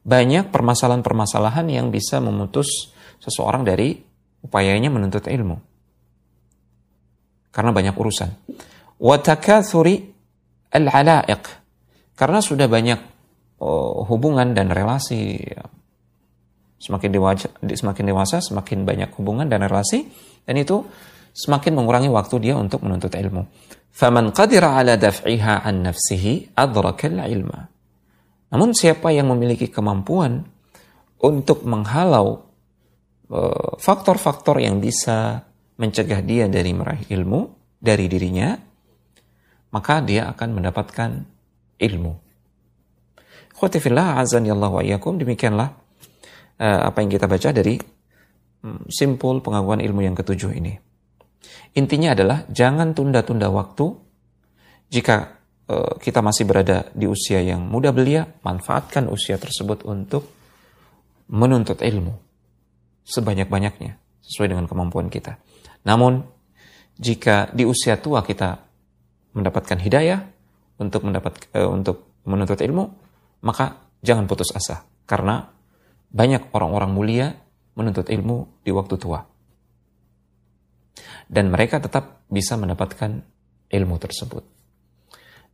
banyak 0.00 0.48
permasalahan-permasalahan 0.48 1.66
yang 1.68 1.92
bisa 1.92 2.20
memutus 2.24 2.92
seseorang 3.20 3.64
dari 3.68 4.00
upayanya 4.40 4.88
menuntut 4.88 5.28
ilmu. 5.28 5.60
Karena 7.52 7.70
banyak 7.74 7.94
urusan. 7.96 8.30
Watakathuri 9.00 10.08
al-ala'iq. 10.72 11.44
Karena 12.16 12.40
sudah 12.40 12.68
banyak 12.68 13.00
oh, 13.60 14.04
hubungan 14.08 14.56
dan 14.56 14.72
relasi. 14.72 15.40
Semakin 16.80 17.10
dewasa, 17.12 17.48
semakin 17.60 18.04
dewasa, 18.08 18.40
semakin 18.40 18.88
banyak 18.88 19.10
hubungan 19.20 19.52
dan 19.52 19.60
relasi. 19.60 20.08
Dan 20.48 20.56
itu 20.56 20.80
semakin 21.34 21.72
mengurangi 21.76 22.10
waktu 22.10 22.50
dia 22.50 22.54
untuk 22.58 22.82
menuntut 22.86 23.14
ilmu. 23.14 23.46
Faman 23.90 24.30
qadira 24.30 24.78
ala 24.78 24.94
daf'iha 24.94 25.66
an 25.66 25.90
nafsihi 25.90 26.54
adrakal 26.54 27.18
ilma. 27.26 27.66
Namun 28.50 28.74
siapa 28.74 29.14
yang 29.14 29.30
memiliki 29.30 29.70
kemampuan 29.70 30.42
untuk 31.22 31.62
menghalau 31.66 32.46
eh, 33.30 33.70
faktor-faktor 33.78 34.58
yang 34.62 34.82
bisa 34.82 35.46
mencegah 35.80 36.20
dia 36.20 36.46
dari 36.46 36.74
meraih 36.74 37.08
ilmu 37.08 37.40
dari 37.80 38.04
dirinya, 38.06 38.52
maka 39.72 40.04
dia 40.04 40.28
akan 40.28 40.48
mendapatkan 40.60 41.10
ilmu. 41.80 42.12
Khotifillah 43.56 44.20
azan 44.20 44.44
Allah 44.48 44.72
wa 44.72 44.80
iyakum, 44.84 45.20
demikianlah 45.20 45.68
uh, 46.60 46.80
apa 46.88 47.04
yang 47.04 47.12
kita 47.12 47.28
baca 47.28 47.48
dari 47.52 47.76
um, 48.64 48.84
simpul 48.88 49.40
pengakuan 49.44 49.84
ilmu 49.84 50.00
yang 50.04 50.16
ketujuh 50.16 50.52
ini. 50.56 50.76
Intinya 51.74 52.12
adalah 52.12 52.44
jangan 52.50 52.92
tunda-tunda 52.92 53.48
waktu. 53.48 53.94
Jika 54.90 55.16
uh, 55.70 55.94
kita 56.02 56.18
masih 56.18 56.44
berada 56.44 56.90
di 56.92 57.06
usia 57.06 57.38
yang 57.40 57.62
muda 57.62 57.94
belia, 57.94 58.26
manfaatkan 58.42 59.06
usia 59.06 59.38
tersebut 59.38 59.86
untuk 59.86 60.26
menuntut 61.30 61.78
ilmu 61.78 62.10
sebanyak-banyaknya 63.06 63.94
sesuai 64.26 64.50
dengan 64.50 64.66
kemampuan 64.66 65.06
kita. 65.06 65.38
Namun 65.86 66.26
jika 66.98 67.48
di 67.54 67.62
usia 67.62 67.96
tua 68.02 68.26
kita 68.26 68.58
mendapatkan 69.32 69.78
hidayah 69.78 70.26
untuk 70.82 71.06
mendapat 71.06 71.38
uh, 71.54 71.70
untuk 71.70 72.18
menuntut 72.26 72.58
ilmu, 72.58 72.84
maka 73.46 73.78
jangan 74.02 74.26
putus 74.26 74.50
asa 74.52 74.84
karena 75.06 75.48
banyak 76.10 76.50
orang-orang 76.50 76.90
mulia 76.90 77.26
menuntut 77.78 78.10
ilmu 78.10 78.66
di 78.66 78.74
waktu 78.74 78.98
tua 78.98 79.29
Dan 81.29 81.49
mereka 81.49 81.81
tetap 81.81 82.25
bisa 82.29 82.55
mendapatkan 82.55 83.21
ilmu 83.69 83.95
tersebut. 83.97 84.43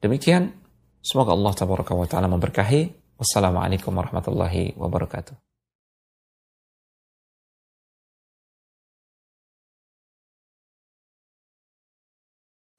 Demikian, 0.02 0.52
semoga 1.00 1.32
Allah 1.38 1.54
Taala 1.56 2.28
memberkahi. 2.28 2.82
Wassalamualaikum 3.22 3.94
warahmatullahi 3.94 4.74
wabarakatuh. 4.74 5.38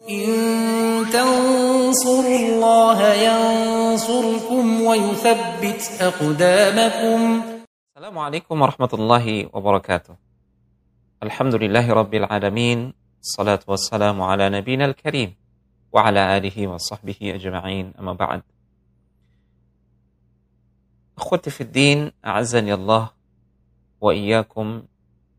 إن 0.03 1.07
تنصروا 1.15 2.39
الله 2.39 2.99
ينصركم 3.15 4.83
ويثبت 4.83 5.83
أقدامكم 6.01 7.43
السلام 7.95 8.19
عليكم 8.19 8.63
ورحمة 8.63 8.93
الله 8.93 9.27
وبركاته 9.55 10.26
Alhamdulillahi 11.18 11.90
Rabbil 11.90 12.30
Alamin. 12.30 12.94
Salatu 13.18 13.74
wassalamu 13.74 14.30
ala 14.30 14.54
nabina 14.54 14.86
al-karim 14.86 15.34
Wa 15.90 16.14
ala 16.14 16.30
alihi 16.38 16.70
wa 16.70 16.78
sahbihi 16.78 17.34
ajma'in. 17.42 17.98
Amma 17.98 18.14
ba'd. 18.14 18.46
Akhwati 21.18 21.50
fi 21.50 21.66
din 21.66 22.14
A'azani 22.22 22.70
Allah 22.70 23.18
Wa 23.98 24.14
iyyakum 24.14 24.86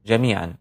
jami'an. 0.02 0.58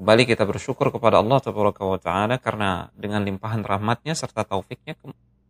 Kembali 0.00 0.24
kita 0.24 0.48
bersyukur 0.48 0.88
kepada 0.88 1.20
Allah 1.20 1.44
Ta'ala 1.44 2.40
karena 2.40 2.88
dengan 2.96 3.20
limpahan 3.28 3.60
rahmatnya 3.60 4.16
serta 4.16 4.40
taufiknya 4.48 4.96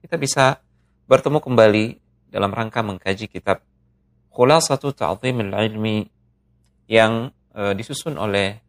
kita 0.02 0.18
bisa 0.18 0.58
bertemu 1.06 1.38
kembali 1.38 1.84
dalam 2.34 2.50
rangka 2.50 2.82
mengkaji 2.82 3.30
kitab 3.30 3.62
Khulasatu 4.34 4.90
Ta'zimil 4.96 5.52
Ilmi 5.52 6.10
yang 6.88 7.30
uh, 7.57 7.73
disusun 7.77 8.17
oleh 8.17 8.59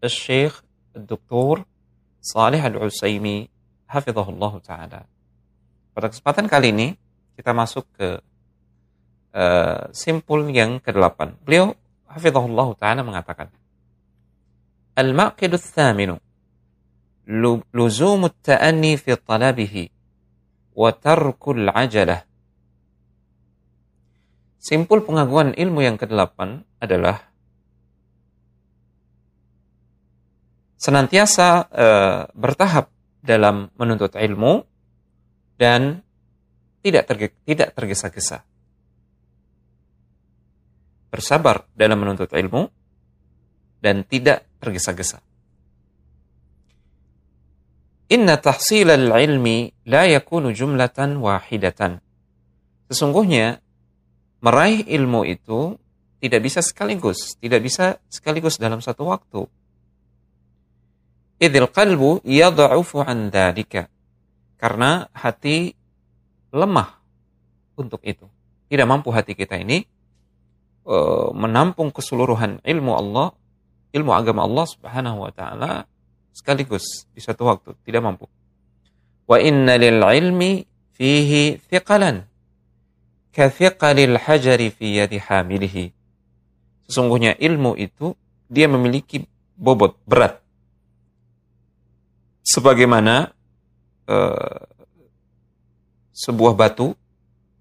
Syekh 0.00 0.64
Dr. 0.96 1.64
Salih 2.20 2.60
Al-Usaimi 2.60 3.48
hafizahullah 3.88 4.52
taala. 4.64 5.00
Pada 5.92 6.06
kesempatan 6.08 6.46
kali 6.48 6.72
ini 6.72 6.88
kita 7.36 7.52
masuk 7.56 7.84
ke 7.96 8.08
uh, 9.36 9.88
simpul 9.92 10.48
yang 10.52 10.80
ke-8. 10.80 11.44
Beliau 11.44 11.72
hafizahullah 12.08 12.68
taala 12.76 13.02
mengatakan 13.06 13.50
المعقد 15.00 15.52
الثامن 15.54 16.18
لزوم 17.74 18.22
التأني 18.24 18.92
في 18.96 19.14
طلبه 19.14 19.88
وترك 20.76 21.42
العجلة 21.48 22.18
Simpul 24.60 25.00
pengakuan 25.08 25.56
ilmu 25.56 25.80
yang 25.80 25.96
kedelapan 25.96 26.68
adalah 26.84 27.32
senantiasa 30.75 31.47
uh, 31.71 32.21
bertahap 32.35 32.91
dalam 33.25 33.73
menuntut 33.79 34.13
ilmu 34.13 34.63
dan 35.57 36.03
tidak 36.85 37.03
terge 37.09 37.27
tidak 37.47 37.73
tergesa-gesa. 37.73 38.45
Bersabar 41.09 41.65
dalam 41.73 41.97
menuntut 41.97 42.29
ilmu 42.29 42.69
dan 43.81 44.03
tidak 44.05 44.45
tergesa-gesa. 44.61 45.23
Inna 48.05 48.37
tahsil 48.37 48.93
al-ilmi 48.93 49.89
la 49.89 50.05
yakunu 50.05 50.53
jumlatan 50.53 51.17
wahidatan. 51.17 51.97
Sesungguhnya 52.85 53.57
meraih 54.45 54.85
ilmu 54.85 55.25
itu 55.25 55.73
tidak 56.21 56.41
bisa 56.45 56.61
sekaligus, 56.61 57.33
tidak 57.41 57.65
bisa 57.65 57.97
sekaligus 58.13 58.61
dalam 58.61 58.77
satu 58.77 59.09
waktu. 59.09 59.49
Idil 61.35 61.67
qalbu 61.67 62.23
yad'ufu 62.23 63.03
an 63.03 63.29
dhalika. 63.31 63.91
Karena 64.55 65.11
hati 65.11 65.75
lemah 66.55 66.95
untuk 67.75 67.99
itu. 68.07 68.25
Tidak 68.71 68.87
mampu 68.87 69.11
hati 69.11 69.35
kita 69.35 69.59
ini 69.59 69.83
uh, 70.87 71.29
menampung 71.35 71.91
keseluruhan 71.91 72.63
ilmu 72.63 72.91
Allah 72.95 73.27
ilmu 73.95 74.11
agama 74.11 74.43
Allah 74.43 74.65
Subhanahu 74.67 75.23
wa 75.23 75.31
taala 75.31 75.71
sekaligus 76.35 77.07
di 77.15 77.23
satu 77.23 77.47
waktu, 77.47 77.71
tidak 77.87 78.03
mampu. 78.03 78.27
Wa 79.25 79.39
inna 79.39 79.79
lil 79.79 80.03
ilmi 80.03 80.67
fihi 80.93 81.57
thiqalan 81.71 82.27
ka 83.31 83.47
thiqalil 83.47 84.19
hajari 84.19 84.69
fi 84.69 84.99
yadi 84.99 85.17
hamilihi. 85.19 85.95
Sesungguhnya 86.85 87.33
ilmu 87.39 87.73
itu 87.79 88.13
dia 88.51 88.69
memiliki 88.69 89.25
bobot 89.57 89.97
berat. 90.05 90.44
Sebagaimana 92.45 93.33
uh, 94.05 94.61
sebuah 96.13 96.53
batu 96.53 96.93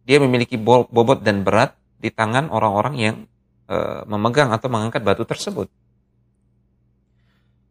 dia 0.04 0.20
memiliki 0.20 0.60
bobot 0.60 1.24
dan 1.24 1.40
berat 1.40 1.72
di 1.96 2.12
tangan 2.12 2.52
orang-orang 2.52 2.94
yang 3.00 3.16
uh, 3.72 4.04
memegang 4.04 4.52
atau 4.52 4.68
mengangkat 4.68 5.00
batu 5.00 5.24
tersebut. 5.24 5.72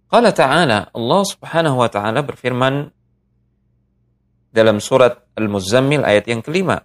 Qala 0.10 0.34
ta'ala, 0.34 0.90
Allah 0.94 1.22
subhanahu 1.26 1.78
wa 1.78 1.90
ta'ala 1.90 2.26
berfirman 2.26 2.90
dalam 4.54 4.78
surat 4.78 5.26
Al-Muzammil 5.38 6.06
ayat 6.06 6.30
yang 6.30 6.42
kelima. 6.42 6.82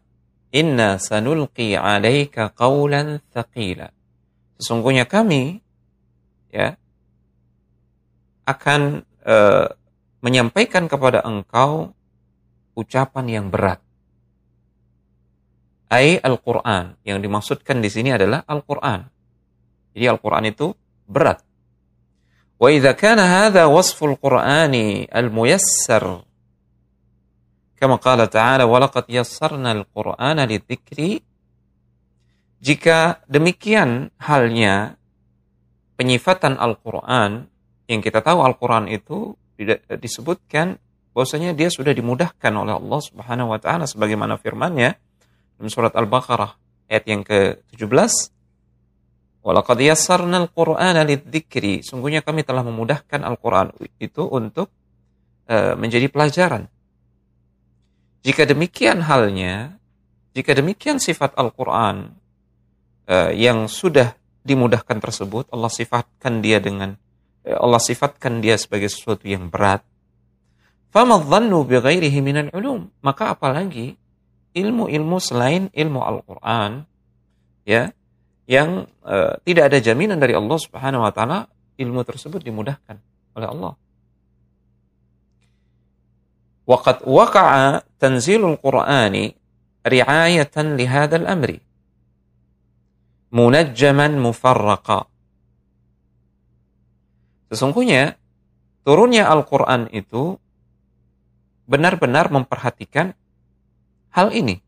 Inna 0.53 0.97
sanulqi 0.97 1.77
alaika 1.77 2.53
qawlan 2.57 3.21
thaqila. 3.33 3.93
Sesungguhnya 4.57 5.05
kami 5.05 5.61
ya 6.49 6.73
akan 8.49 9.05
uh, 9.29 9.69
menyampaikan 10.25 10.91
kepada 10.91 11.23
engkau 11.23 11.95
ucapan 12.75 13.27
yang 13.27 13.47
berat. 13.51 13.83
Ai 15.89 16.21
Al-Quran. 16.21 17.01
Yang 17.03 17.19
dimaksudkan 17.25 17.81
di 17.81 17.89
sini 17.89 18.13
adalah 18.13 18.45
Al-Quran. 18.45 19.09
Jadi 19.97 20.05
Al-Quran 20.05 20.45
itu 20.47 20.77
berat. 21.09 21.41
Wa 22.59 22.69
idha 22.69 22.93
kana 22.93 23.47
hadha 23.47 23.71
wasful 23.71 24.19
Qur'ani 24.19 25.07
al-muyassar 25.07 26.29
kama 27.79 28.03
qala 28.03 28.27
ta'ala 28.27 28.67
wa 28.67 28.83
laqad 28.83 29.07
yassarna 29.07 29.71
al-Qur'ana 29.71 30.45
lidzikri 30.51 31.23
jika 32.59 33.23
demikian 33.31 34.11
halnya 34.19 34.99
penyifatan 35.95 36.59
Al-Qur'an 36.59 37.47
yang 37.87 38.03
kita 38.03 38.19
tahu 38.19 38.43
Al-Qur'an 38.43 38.91
itu 38.91 39.39
disebutkan 39.99 40.79
bahwasanya 41.13 41.51
dia 41.53 41.67
sudah 41.67 41.91
dimudahkan 41.91 42.53
oleh 42.55 42.79
Allah 42.79 43.01
Subhanahu 43.03 43.51
wa 43.51 43.59
taala 43.59 43.91
sebagaimana 43.91 44.39
firman-Nya 44.39 44.95
dalam 45.59 45.71
surat 45.71 45.91
Al-Baqarah 45.99 46.55
ayat 46.87 47.05
yang 47.11 47.27
ke-17 47.27 48.39
Walaqad 49.49 49.81
yassarna 49.81 50.45
al-Qur'ana 50.45 51.07
lidzikri. 51.09 51.81
Sungguhnya 51.81 52.21
kami 52.21 52.45
telah 52.45 52.61
memudahkan 52.67 53.23
Al-Qur'an 53.25 53.73
itu 53.97 54.27
untuk 54.29 54.69
uh, 55.49 55.73
menjadi 55.79 56.11
pelajaran. 56.13 56.67
Jika 58.27 58.45
demikian 58.45 59.07
halnya, 59.07 59.79
jika 60.37 60.53
demikian 60.53 61.01
sifat 61.01 61.39
Al-Qur'an 61.39 62.13
uh, 63.09 63.31
yang 63.33 63.71
sudah 63.71 64.19
dimudahkan 64.43 65.01
tersebut, 65.01 65.49
Allah 65.55 65.73
sifatkan 65.73 66.45
dia 66.45 66.61
dengan 66.61 66.99
Allah 67.57 67.81
sifatkan 67.81 68.45
dia 68.45 68.61
sebagai 68.61 68.93
sesuatu 68.93 69.25
yang 69.25 69.49
berat. 69.49 69.81
Famadhannu 70.93 71.65
bighairihi 71.65 72.21
minal 72.21 72.53
ulum. 72.53 72.93
Maka 73.01 73.33
apalagi 73.33 73.97
ilmu-ilmu 74.53 75.17
selain 75.21 75.73
ilmu 75.73 76.01
Al-Qur'an 76.01 76.85
ya 77.69 77.93
yang 78.49 78.89
uh, 79.05 79.37
tidak 79.45 79.73
ada 79.73 79.79
jaminan 79.79 80.17
dari 80.17 80.33
Allah 80.33 80.57
Subhanahu 80.57 81.05
wa 81.05 81.13
taala 81.13 81.49
ilmu 81.77 82.01
tersebut 82.05 82.41
dimudahkan 82.41 82.97
oleh 83.37 83.49
Allah. 83.49 83.73
Waqad 86.69 87.05
waqa'a 87.05 87.85
tanzilul 88.01 88.61
Qur'ani 88.61 89.33
ri'ayatan 89.85 90.77
li 90.77 90.85
hadzal 90.89 91.29
amri 91.29 91.61
munajjaman 93.33 94.17
mufarraqa. 94.17 95.09
Sesungguhnya 97.49 98.21
turunnya 98.85 99.29
Al-Quran 99.29 99.89
itu 99.93 100.37
benar-benar 101.69 102.33
memperhatikan 102.33 103.13
hal 104.13 104.33
ini. 104.33 104.61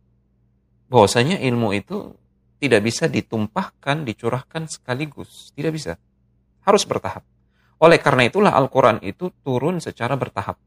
Bahwasanya 0.92 1.40
ilmu 1.40 1.72
itu 1.76 2.16
tidak 2.60 2.84
bisa 2.84 3.08
ditumpahkan, 3.08 4.04
dicurahkan 4.04 4.68
sekaligus. 4.68 5.54
Tidak 5.56 5.72
bisa. 5.72 5.96
Harus 6.64 6.84
bertahap. 6.84 7.24
Oleh 7.80 7.96
karena 7.96 8.28
itulah 8.28 8.52
Al-Quran 8.52 9.00
itu 9.00 9.32
turun 9.40 9.80
secara 9.80 10.12
bertahap. 10.20 10.60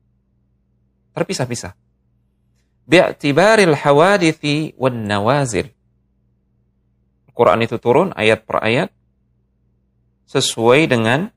Terpisah-pisah. 1.13 1.77
Bi'tibaril 2.89 3.77
hawadithi 3.77 4.73
wan 4.73 5.05
nawazil. 5.05 5.69
Al-Quran 7.29 7.59
itu 7.61 7.77
turun 7.77 8.09
ayat 8.17 8.45
per 8.49 8.65
ayat 8.65 8.89
sesuai 10.25 10.89
dengan 10.89 11.29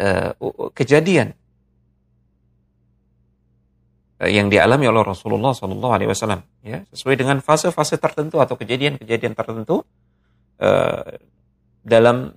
uh, 0.00 0.32
kejadian 0.72 1.32
uh, 4.20 4.30
yang 4.30 4.52
dialami 4.52 4.86
oleh 4.88 5.02
Rasulullah 5.04 5.52
Sallallahu 5.56 5.92
Alaihi 5.92 6.10
Wasallam, 6.12 6.44
ya, 6.64 6.84
sesuai 6.92 7.16
dengan 7.20 7.40
fase-fase 7.40 7.96
tertentu 7.96 8.40
atau 8.40 8.54
kejadian-kejadian 8.54 9.32
tertentu 9.32 9.82
uh, 10.60 11.04
dalam 11.86 12.36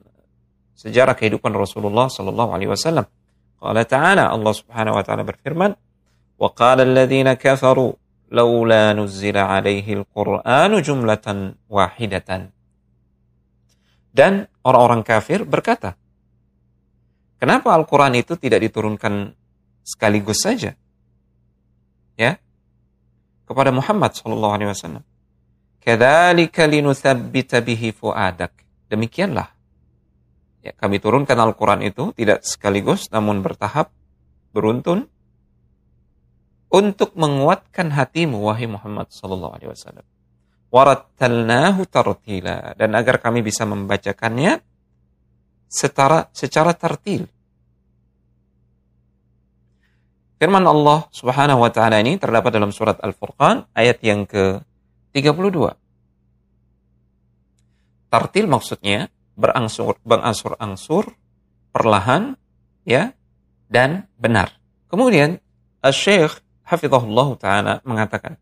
sejarah 0.80 1.20
kehidupan 1.20 1.52
Rasulullah 1.52 2.08
Sallallahu 2.08 2.52
Alaihi 2.56 2.72
Wasallam. 2.72 3.04
Qala 3.60 3.84
Ta'ala 3.84 4.32
Allah 4.32 4.54
Subhanahu 4.56 4.96
Wa 4.96 5.04
Ta'ala 5.04 5.28
berfirman, 5.28 5.76
"Wa 6.40 6.50
qala 6.56 6.88
alladhina 6.88 7.36
kafaru 7.36 7.92
laula 8.32 8.96
nuzzila 8.96 9.52
alaihi 9.52 10.00
al-Qur'anu 10.00 10.80
jumlatan 10.80 11.60
wahidatan." 11.68 12.56
Dan 14.16 14.48
orang-orang 14.64 15.04
kafir 15.04 15.44
berkata, 15.44 15.99
Kenapa 17.40 17.72
Al-Quran 17.72 18.20
itu 18.20 18.36
tidak 18.36 18.60
diturunkan 18.68 19.32
sekaligus 19.88 20.44
saja? 20.44 20.76
Ya, 22.20 22.36
kepada 23.50 23.74
Muhammad 23.74 24.14
Sallallahu 24.14 24.54
Alaihi 24.54 24.70
Wasallam. 24.70 25.04
Kedalika 25.82 26.70
linuthabbita 26.70 27.64
bihi 27.66 27.96
fuadak. 27.96 28.54
Demikianlah. 28.92 29.50
Ya, 30.62 30.76
kami 30.76 31.00
turunkan 31.00 31.40
Al-Quran 31.40 31.82
itu 31.88 32.12
tidak 32.14 32.44
sekaligus, 32.44 33.08
namun 33.10 33.40
bertahap, 33.42 33.90
beruntun, 34.52 35.08
untuk 36.70 37.18
menguatkan 37.18 37.90
hatimu, 37.90 38.38
wahai 38.46 38.70
Muhammad 38.70 39.10
Sallallahu 39.10 39.54
Alaihi 39.58 39.72
Wasallam. 39.74 40.06
Warattalnahu 40.70 41.82
tartila. 41.90 42.78
Dan 42.78 42.94
agar 42.94 43.18
kami 43.18 43.42
bisa 43.42 43.66
membacakannya 43.66 44.62
secara 45.70 46.28
secara 46.34 46.74
tertil. 46.74 47.30
Firman 50.42 50.66
Allah 50.66 51.06
Subhanahu 51.14 51.62
wa 51.62 51.70
taala 51.70 52.02
ini 52.02 52.18
terdapat 52.18 52.50
dalam 52.50 52.74
surat 52.74 52.98
Al-Furqan 53.04 53.70
ayat 53.76 54.02
yang 54.02 54.24
ke-32. 54.26 55.76
Tartil 58.10 58.48
maksudnya 58.50 59.12
berangsur 59.38 60.00
berangsur-angsur, 60.02 61.12
perlahan, 61.76 62.40
ya, 62.88 63.14
dan 63.68 64.08
benar. 64.16 64.56
Kemudian 64.88 65.38
Asy-Syaikh 65.84 66.40
hafizahullah 66.66 67.30
taala 67.36 67.74
mengatakan, 67.84 68.40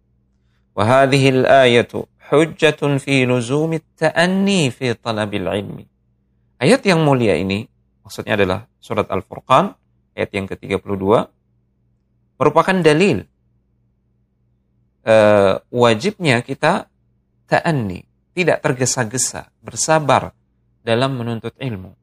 "Wa 0.78 0.86
hadhihi 0.86 1.44
al-ayatu 1.44 2.06
hujjatun 2.30 3.02
fi 3.02 3.26
luzumi 3.26 3.82
at-ta'anni 3.82 4.70
fi 4.70 4.94
talabil 4.94 5.50
ilmi." 5.50 5.97
Ayat 6.58 6.82
yang 6.90 7.06
mulia 7.06 7.38
ini, 7.38 7.70
maksudnya 8.02 8.34
adalah 8.34 8.66
surat 8.82 9.06
Al-Furqan, 9.14 9.78
ayat 10.18 10.32
yang 10.34 10.50
ke-32, 10.50 11.06
merupakan 12.42 12.78
dalil 12.82 13.22
uh, 15.06 15.62
wajibnya 15.70 16.42
kita 16.42 16.90
ta'anni, 17.46 18.02
tidak 18.34 18.66
tergesa-gesa, 18.66 19.54
bersabar 19.62 20.34
dalam 20.82 21.14
menuntut 21.14 21.54
ilmu. 21.62 21.94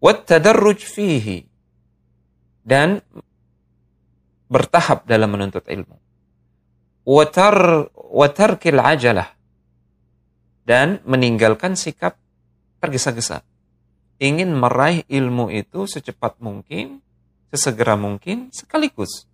Wattadarruj 0.00 0.80
fihi, 0.80 1.44
dan 2.64 3.04
bertahap 4.48 5.04
dalam 5.04 5.36
menuntut 5.36 5.68
ilmu. 5.68 6.00
Watar, 7.02 7.90
watarkil 7.92 8.78
ajalah, 8.78 9.34
dan 10.62 11.02
meninggalkan 11.02 11.74
sikap 11.74 12.21
tergesa-gesa. 12.82 13.46
Ingin 14.18 14.50
meraih 14.58 15.06
ilmu 15.06 15.54
itu 15.54 15.86
secepat 15.86 16.42
mungkin, 16.42 16.98
sesegera 17.54 17.94
mungkin, 17.94 18.50
sekaligus. 18.50 19.30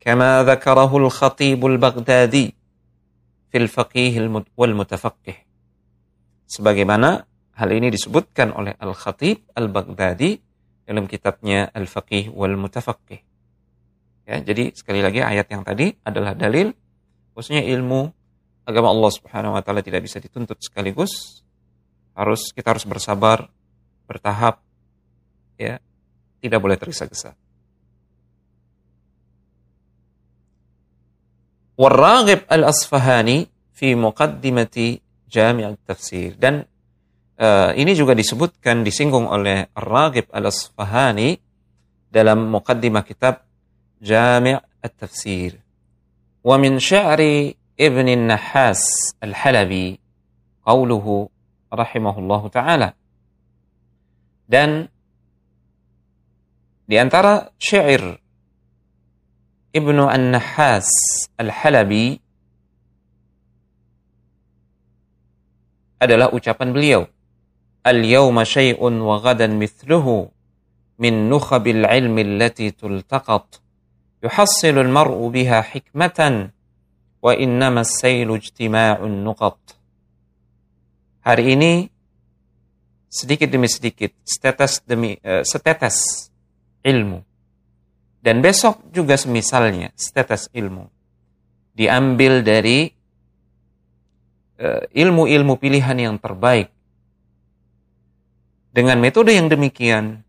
Kama 0.00 0.48
dzakarahu 0.48 1.04
al-Khatib 1.04 1.60
al-Baghdadi 1.60 2.48
fil 3.52 3.68
faqih 3.68 4.16
wal 4.56 4.72
mutafaqqih. 4.72 5.36
Sebagaimana 6.48 7.28
hal 7.60 7.70
ini 7.76 7.92
disebutkan 7.92 8.56
oleh 8.56 8.72
Al-Khatib 8.80 9.52
Al-Baghdadi 9.52 10.40
dalam 10.88 11.04
kitabnya 11.04 11.68
Al-Faqih 11.68 12.32
wal 12.32 12.56
Mutafaqqih. 12.56 13.20
Ya, 14.24 14.40
jadi 14.40 14.72
sekali 14.72 15.04
lagi 15.04 15.20
ayat 15.20 15.52
yang 15.52 15.60
tadi 15.60 15.92
adalah 16.00 16.32
dalil 16.32 16.72
bahwasanya 17.36 17.68
ilmu 17.68 18.08
agama 18.64 18.88
Allah 18.92 19.10
Subhanahu 19.12 19.56
wa 19.56 19.60
taala 19.60 19.84
tidak 19.84 20.04
bisa 20.04 20.16
dituntut 20.16 20.56
sekaligus, 20.64 21.44
harus 22.18 22.50
kita 22.50 22.74
harus 22.74 22.82
bersabar, 22.82 23.46
bertahap, 24.10 24.58
ya, 25.54 25.78
tidak 26.42 26.58
boleh 26.58 26.74
tergesa-gesa. 26.74 27.38
Warraghib 31.78 32.50
al-Asfahani 32.50 33.46
fi 33.70 33.94
muqaddimati 33.94 34.98
Jami' 35.30 35.62
al-Tafsir 35.62 36.34
dan 36.34 36.66
uh, 37.38 37.70
ini 37.78 37.94
juga 37.94 38.18
disebutkan 38.18 38.82
disinggung 38.82 39.30
oleh 39.30 39.70
Ar-Raghib 39.78 40.26
al-Asfahani 40.34 41.38
dalam 42.10 42.50
muqaddimah 42.50 43.06
kitab 43.06 43.46
Jami' 44.02 44.58
al-Tafsir. 44.58 45.62
Wa 46.42 46.58
min 46.58 46.82
sya'ri 46.82 47.54
Ibn 47.78 48.06
Nahas 48.26 49.14
al-Halabi 49.22 50.02
qawluhu 50.66 51.30
rahimahullahu 51.72 52.48
taala. 52.52 52.96
Dan 54.48 54.88
di 56.88 56.96
antara 56.96 57.52
syair 57.60 58.16
Ibnu 59.76 60.08
An-Nahas 60.08 60.88
Al-Halabi 61.36 62.16
adalah 66.00 66.32
ucapan 66.32 66.72
beliau 66.72 67.02
Al-yawma 67.84 68.48
syai'un 68.48 68.96
wa 69.04 69.20
ghadan 69.20 69.60
mithluhu 69.60 70.32
min 70.98 71.30
nukhabil 71.30 71.86
ilmi 71.86 72.26
allati 72.26 72.74
tultaqat 72.74 73.62
yuhassilu 74.24 74.82
al-mar'u 74.82 75.30
biha 75.30 75.62
hikmatan 75.62 76.50
wa 77.22 77.36
innama 77.38 77.86
as-sailu 77.86 78.34
ijtima'un 78.34 79.22
nuqat 79.22 79.77
hari 81.28 81.52
ini 81.52 81.72
sedikit 83.12 83.52
demi 83.52 83.68
sedikit, 83.68 84.16
setetes 84.24 84.80
demi 84.88 85.20
uh, 85.20 85.44
setetes 85.44 86.32
ilmu. 86.80 87.20
Dan 88.24 88.40
besok 88.40 88.80
juga 88.88 89.20
semisalnya 89.20 89.92
setetes 89.94 90.48
ilmu 90.50 90.90
diambil 91.78 92.42
dari 92.42 92.90
eh, 94.58 94.82
ilmu-ilmu 94.90 95.54
uh, 95.54 95.60
pilihan 95.62 95.94
yang 95.94 96.18
terbaik. 96.18 96.74
Dengan 98.74 98.98
metode 98.98 99.38
yang 99.38 99.46
demikian, 99.46 100.26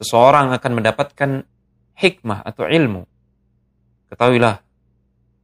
seseorang 0.00 0.56
akan 0.56 0.72
mendapatkan 0.72 1.30
hikmah 2.00 2.40
atau 2.48 2.64
ilmu. 2.64 3.04
Ketahuilah 4.08 4.64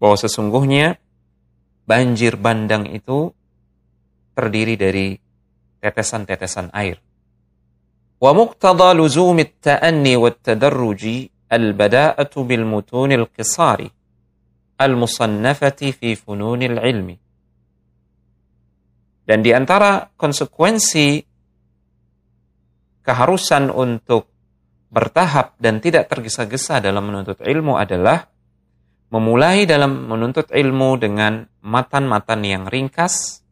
bahwa 0.00 0.16
sesungguhnya 0.16 0.96
banjir 1.84 2.40
bandang 2.40 2.88
itu 2.88 3.36
terdiri 4.35 4.74
dari 4.74 5.15
tetesan-tetesan 5.81 6.74
air. 6.74 6.98
Wa 8.19 8.35
muqtada 8.35 8.90
luzum 8.93 9.39
at-ta'anni 9.39 10.19
wat-tadarruji 10.19 11.31
al-bada'atu 11.51 12.39
bil 12.43 12.66
mutun 12.66 13.15
al-qisari 13.15 13.89
al-musannafati 14.81 15.94
fi 15.94 16.19
funun 16.19 16.61
al-ilmi. 16.66 17.16
Dan 19.24 19.40
di 19.40 19.55
antara 19.56 20.05
konsekuensi 20.12 21.23
keharusan 23.05 23.73
untuk 23.73 24.28
bertahap 24.89 25.56
dan 25.61 25.81
tidak 25.81 26.09
tergesa-gesa 26.09 26.81
dalam 26.81 27.09
menuntut 27.09 27.40
ilmu 27.40 27.77
adalah 27.77 28.28
memulai 29.12 29.65
dalam 29.69 30.11
menuntut 30.11 30.51
ilmu 30.51 30.98
dengan 30.98 31.47
matan-matan 31.62 32.40
yang 32.43 32.65
ringkas, 32.66 33.43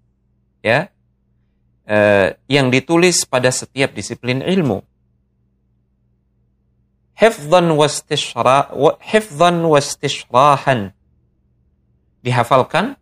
ya 0.62 0.89
eh, 1.84 2.39
yang 2.48 2.70
ditulis 2.70 3.26
pada 3.26 3.51
setiap 3.51 3.93
disiplin 3.93 4.40
ilmu 4.40 4.80
hifdhan 7.18 7.66
wastishra 7.74 8.72
hifdhan 9.02 9.62
wastishrahan 9.66 10.97
dihafalkan 12.22 12.94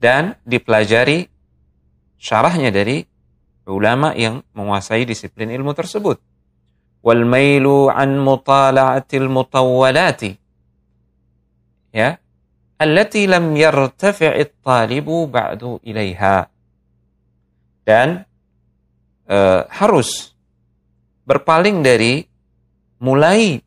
dan 0.00 0.36
dipelajari 0.44 1.28
syarahnya 2.20 2.72
dari 2.72 3.04
ulama 3.68 4.12
yang 4.12 4.44
menguasai 4.52 5.08
disiplin 5.08 5.48
ilmu 5.52 5.72
tersebut. 5.72 6.20
Wal 7.04 7.24
mailu 7.28 7.92
an 7.92 8.16
mutala'atil 8.20 9.28
mutawwalati. 9.28 10.36
Ya. 11.92 12.16
Allati 12.80 13.28
lam 13.28 13.52
yartafi'it 13.54 14.60
talibu 14.64 15.28
ba'du 15.28 15.80
ilaiha. 15.84 16.48
Dan 17.84 18.24
uh, 19.28 19.68
harus 19.68 20.32
berpaling 21.28 21.84
dari 21.84 22.24
mulai 23.00 23.60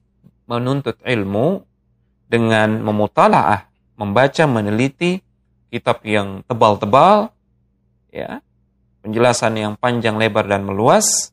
menuntut 0.49 0.97
ilmu 1.05 1.61
dengan 2.27 2.81
memutalaah, 2.81 3.69
membaca, 3.95 4.43
meneliti 4.49 5.21
kitab 5.69 6.01
yang 6.03 6.41
tebal-tebal, 6.47 7.29
ya, 8.09 8.41
penjelasan 9.05 9.53
yang 9.55 9.73
panjang 9.77 10.15
lebar 10.19 10.47
dan 10.47 10.63
meluas, 10.63 11.31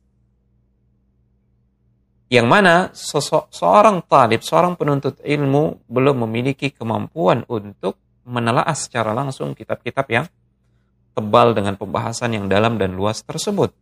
yang 2.33 2.51
mana 2.51 2.91
seorang 2.95 4.03
talib, 4.11 4.43
seorang 4.43 4.75
penuntut 4.75 5.23
ilmu 5.23 5.87
belum 5.87 6.27
memiliki 6.27 6.75
kemampuan 6.75 7.47
untuk 7.47 7.95
menelaah 8.27 8.75
secara 8.75 9.15
langsung 9.15 9.55
kitab-kitab 9.55 10.07
yang 10.11 10.27
tebal 11.18 11.52
dengan 11.52 11.76
pembahasan 11.76 12.36
yang 12.36 12.46
dalam 12.48 12.80
dan 12.80 12.96
luas 12.96 13.20
tersebut. 13.26 13.76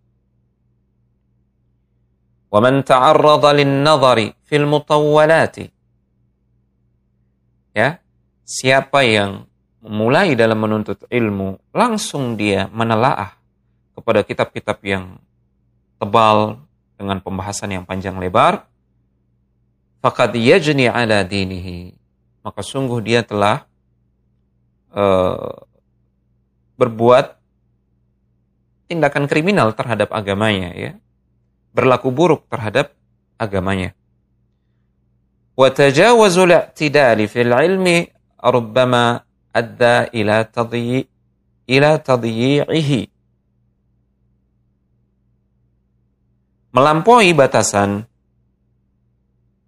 وَمَنْ 2.47 2.87
تَعَرَّضَ 2.87 3.43
لِلنَّظَرِ 3.43 4.17
فِي 4.47 4.55
الْمُطَوَّلَاتِ 4.55 5.57
Ya, 7.77 8.01
siapa 8.41 9.05
yang 9.05 9.45
mulai 9.85 10.33
dalam 10.33 10.57
menuntut 10.57 11.05
ilmu, 11.11 11.61
langsung 11.69 12.33
dia 12.33 12.65
menelaah 12.73 13.37
kepada 13.93 14.25
kitab-kitab 14.25 14.81
yang 14.81 15.21
tebal 16.01 16.65
dengan 16.97 17.21
pembahasan 17.21 17.77
yang 17.77 17.85
panjang 17.85 18.17
lebar, 18.17 18.65
faqad 20.01 20.33
yajni 20.33 20.89
ala 20.89 21.21
dinihi. 21.21 21.93
Maka 22.41 22.65
sungguh 22.65 22.97
dia 23.05 23.21
telah 23.21 23.67
uh, 24.95 25.53
berbuat 26.82 27.38
tindakan 28.90 29.30
kriminal 29.30 29.70
terhadap 29.78 30.10
agamanya 30.10 30.74
ya. 30.74 30.92
Berlaku 31.70 32.10
buruk 32.10 32.50
terhadap 32.50 32.92
agamanya. 33.38 33.94
Wa 35.54 35.70
tajawazul 35.70 36.50
i'tidali 36.50 37.30
fil 37.30 37.54
ilmi 37.54 38.10
rubbama 38.42 39.22
adda 39.54 40.10
ila 40.10 40.42
tadyi 40.42 41.06
ila 41.70 42.02
tadyi'ihi 42.02 43.00
melampaui 46.72 47.30
batasan 47.36 48.08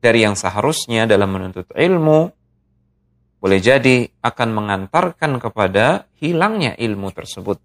dari 0.00 0.24
yang 0.24 0.36
seharusnya 0.36 1.04
dalam 1.04 1.32
menuntut 1.32 1.68
ilmu 1.72 2.32
boleh 3.44 3.60
jadi 3.60 4.08
akan 4.24 4.56
mengantarkan 4.56 5.36
kepada 5.36 6.08
hilangnya 6.16 6.72
ilmu 6.80 7.12
tersebut. 7.12 7.60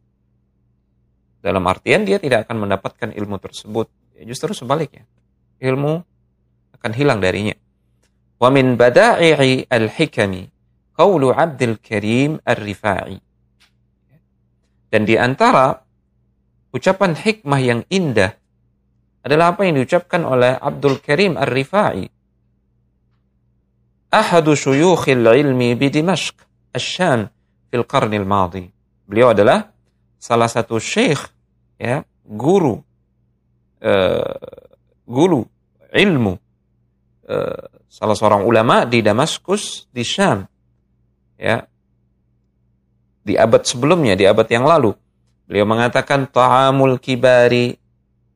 Dalam 1.39 1.64
artian 1.72 2.03
dia 2.03 2.19
tidak 2.19 2.43
akan 2.43 2.68
mendapatkan 2.68 3.15
ilmu 3.15 3.39
tersebut. 3.39 3.88
Ya, 4.19 4.27
justru 4.27 4.51
sebaliknya. 4.51 5.07
Ilmu 5.64 6.03
akan 6.76 6.91
hilang 6.91 7.23
darinya. 7.23 7.56
Wa 8.43 8.51
min 8.51 8.76
bada'i'i 8.76 9.72
al-hikami 9.72 10.51
Qawlu 10.99 11.31
Abdul 11.31 11.80
Karim 11.80 12.43
Ar-Rifai. 12.43 13.15
Dan 14.91 15.07
di 15.07 15.15
antara 15.15 15.80
ucapan 16.76 17.15
hikmah 17.15 17.61
yang 17.64 17.88
indah 17.88 18.35
adalah 19.23 19.56
apa 19.56 19.64
yang 19.64 19.80
diucapkan 19.80 20.27
oleh 20.27 20.60
Abdul 20.60 20.99
Karim 20.99 21.39
Ar-Rifai. 21.39 22.19
Ahadu 24.10 24.57
syuyukhil 24.57 25.22
ilmi 25.22 25.77
di 25.77 25.94
Dimashq, 25.94 26.34
Asyam, 26.73 27.30
fil 27.69 27.86
qarnil 27.86 28.26
madi. 28.26 28.65
Beliau 29.06 29.34
adalah 29.34 29.69
salah 30.18 30.49
satu 30.49 30.81
syekh, 30.81 31.30
ya, 31.77 32.02
guru, 32.26 32.81
uh, 33.86 34.38
guru 35.06 35.45
ilmu, 35.94 36.34
uh, 37.30 37.64
salah 37.90 38.18
seorang 38.18 38.45
ulama 38.45 38.86
di 38.86 39.02
Damaskus, 39.02 39.90
di 39.94 40.06
Syam 40.06 40.45
ya 41.40 41.64
di 43.23 43.40
abad 43.40 43.64
sebelumnya 43.64 44.19
di 44.19 44.27
abad 44.27 44.45
yang 44.52 44.68
lalu 44.68 44.91
beliau 45.48 45.64
mengatakan 45.64 46.27
ta'amul 46.27 46.99
kibari 46.99 47.80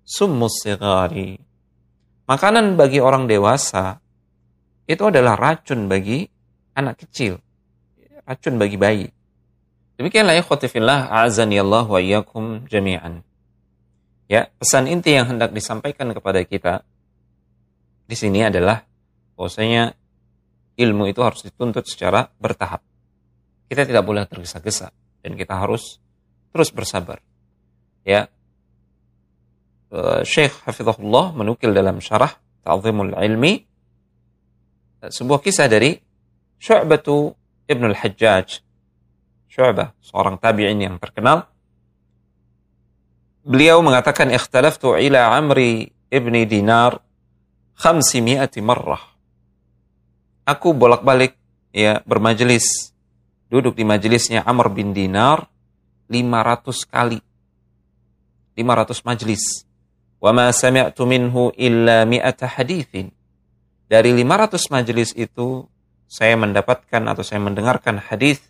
summus 0.07 0.63
sigari 0.63 1.35
makanan 2.23 2.79
bagi 2.79 3.03
orang 3.03 3.27
dewasa 3.27 3.99
itu 4.89 5.03
adalah 5.03 5.39
racun 5.39 5.87
bagi 5.87 6.27
anak 6.75 7.03
kecil 7.05 7.39
racun 8.27 8.55
bagi 8.59 8.77
bayi 8.79 9.07
demikianlah 9.99 10.37
ya 10.37 10.43
khotifillah 10.43 11.11
azani 11.23 11.59
Allah 11.59 11.85
wa 11.87 11.99
iyyakum 11.99 12.65
jami'an 12.67 13.23
ya 14.27 14.49
pesan 14.59 14.87
inti 14.91 15.15
yang 15.15 15.29
hendak 15.31 15.51
disampaikan 15.51 16.11
kepada 16.11 16.43
kita 16.43 16.83
di 18.03 18.15
sini 18.15 18.43
adalah 18.43 18.83
bahwasanya 19.39 19.95
ilmu 20.75 21.07
itu 21.07 21.21
harus 21.23 21.45
dituntut 21.45 21.87
secara 21.87 22.27
bertahap 22.37 22.83
kita 23.73 23.89
tidak 23.89 24.05
boleh 24.05 24.29
tergesa-gesa 24.29 24.93
dan 25.25 25.33
kita 25.33 25.57
harus 25.57 25.97
terus 26.53 26.69
bersabar. 26.69 27.17
Ya. 28.05 28.29
Eh, 29.89 30.21
Syekh 30.21 30.53
Hafizahullah 30.69 31.33
menukil 31.33 31.73
dalam 31.73 31.97
syarah 31.97 32.37
Ta'zimul 32.61 33.17
Ilmi 33.17 33.65
sebuah 35.11 35.43
kisah 35.43 35.67
dari 35.67 35.99
Syu'batu 36.61 37.35
Ibn 37.67 37.83
al-Hajjaj. 37.91 38.63
Syu'bah, 39.51 39.91
seorang 39.99 40.39
tabi'in 40.39 40.79
yang 40.79 40.95
terkenal. 41.01 41.49
Beliau 43.43 43.83
mengatakan 43.83 44.31
ikhtalaftu 44.31 44.95
ila 44.95 45.35
Amri 45.35 45.91
ibni 46.07 46.47
Dinar 46.47 47.03
khamsimi'ati 47.75 48.63
marrah. 48.63 49.03
Aku 50.47 50.71
bolak-balik 50.71 51.35
ya 51.75 51.99
bermajelis 52.07 52.93
duduk 53.51 53.75
di 53.75 53.83
majelisnya 53.83 54.47
Amr 54.47 54.71
bin 54.71 54.95
Dinar 54.95 55.47
500 56.07 56.87
kali. 56.87 57.19
500 58.55 59.07
majlis. 59.07 59.43
Wa 60.23 60.31
ma 60.31 60.47
sami'tu 60.53 61.03
minhu 61.03 61.51
illa 61.59 62.07
mi'ata 62.07 62.47
hadithin. 62.47 63.11
Dari 63.87 64.15
500 64.15 64.73
majlis 64.73 65.11
itu 65.13 65.67
saya 66.07 66.37
mendapatkan 66.37 67.01
atau 67.09 67.23
saya 67.25 67.41
mendengarkan 67.41 67.97
hadis 67.97 68.41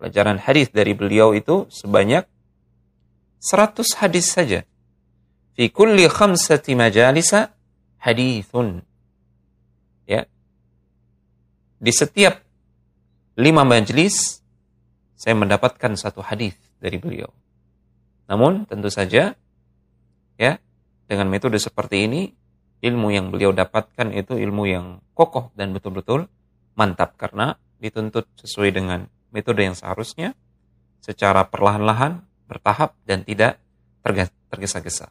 pelajaran 0.00 0.40
hadis 0.40 0.72
dari 0.72 0.96
beliau 0.96 1.36
itu 1.36 1.68
sebanyak 1.68 2.24
100 3.40 4.00
hadis 4.00 4.26
saja. 4.32 4.60
Fi 5.56 5.68
kulli 5.68 6.08
khamsati 6.08 6.72
majalisa 6.72 7.52
hadithun. 8.00 8.80
Ya. 10.08 10.24
Di 11.80 11.92
setiap 11.92 12.40
lima 13.36 13.64
majelis 13.64 14.40
saya 15.16 15.36
mendapatkan 15.36 15.96
satu 16.00 16.24
hadis 16.24 16.56
dari 16.80 16.96
beliau. 16.96 17.28
Namun 18.28 18.64
tentu 18.64 18.88
saja 18.88 19.36
ya 20.40 20.52
dengan 21.04 21.26
metode 21.28 21.60
seperti 21.60 22.08
ini 22.08 22.32
ilmu 22.80 23.12
yang 23.12 23.28
beliau 23.28 23.52
dapatkan 23.52 24.12
itu 24.16 24.40
ilmu 24.40 24.64
yang 24.68 24.86
kokoh 25.12 25.52
dan 25.52 25.76
betul-betul 25.76 26.26
mantap 26.74 27.16
karena 27.20 27.60
dituntut 27.80 28.28
sesuai 28.40 28.72
dengan 28.72 29.04
metode 29.32 29.64
yang 29.64 29.76
seharusnya 29.76 30.32
secara 31.00 31.48
perlahan-lahan, 31.48 32.24
bertahap 32.44 32.96
dan 33.08 33.24
tidak 33.24 33.56
tergesa-gesa. 34.52 35.08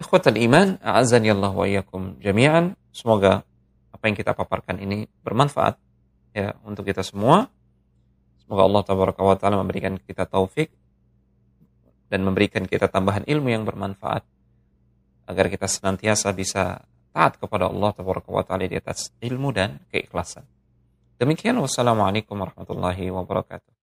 Ikhwatal 0.00 0.36
iman, 0.36 0.76
a'azani 0.80 1.32
Allah 1.32 1.52
wa 1.52 1.64
iyyakum 1.64 2.20
jami'an. 2.20 2.76
Semoga 2.92 3.44
apa 3.92 4.04
yang 4.10 4.16
kita 4.16 4.36
paparkan 4.36 4.80
ini 4.80 5.08
bermanfaat 5.24 5.80
ya 6.36 6.56
untuk 6.66 6.84
kita 6.88 7.00
semua. 7.00 7.48
Semoga 8.44 8.68
Allah 8.68 8.82
tabaraka 8.84 9.22
wa 9.24 9.36
taala 9.40 9.56
memberikan 9.60 9.96
kita 9.96 10.28
taufik 10.28 10.68
dan 12.12 12.20
memberikan 12.20 12.68
kita 12.68 12.92
tambahan 12.92 13.24
ilmu 13.24 13.48
yang 13.48 13.64
bermanfaat 13.64 14.20
agar 15.29 15.45
kita 15.51 15.69
senantiasa 15.69 16.33
bisa 16.33 16.81
taat 17.13 17.37
kepada 17.37 17.69
Allah 17.69 17.91
tabaraka 17.93 18.29
wa 18.29 18.43
taala 18.45 18.65
di 18.65 18.77
atas 18.77 19.13
ilmu 19.21 19.49
dan 19.53 19.81
keikhlasan. 19.93 20.45
Demikian 21.19 21.59
wassalamualaikum 21.59 22.39
warahmatullahi 22.39 23.11
wabarakatuh. 23.11 23.79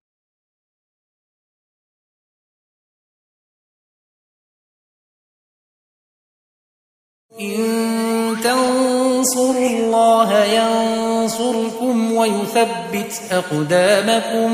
إن 7.37 8.41
تنصروا 8.41 9.69
الله 9.69 10.31
ينصركم 10.45 11.95
ويثبت 12.13 13.13
أقدامكم 13.33 14.51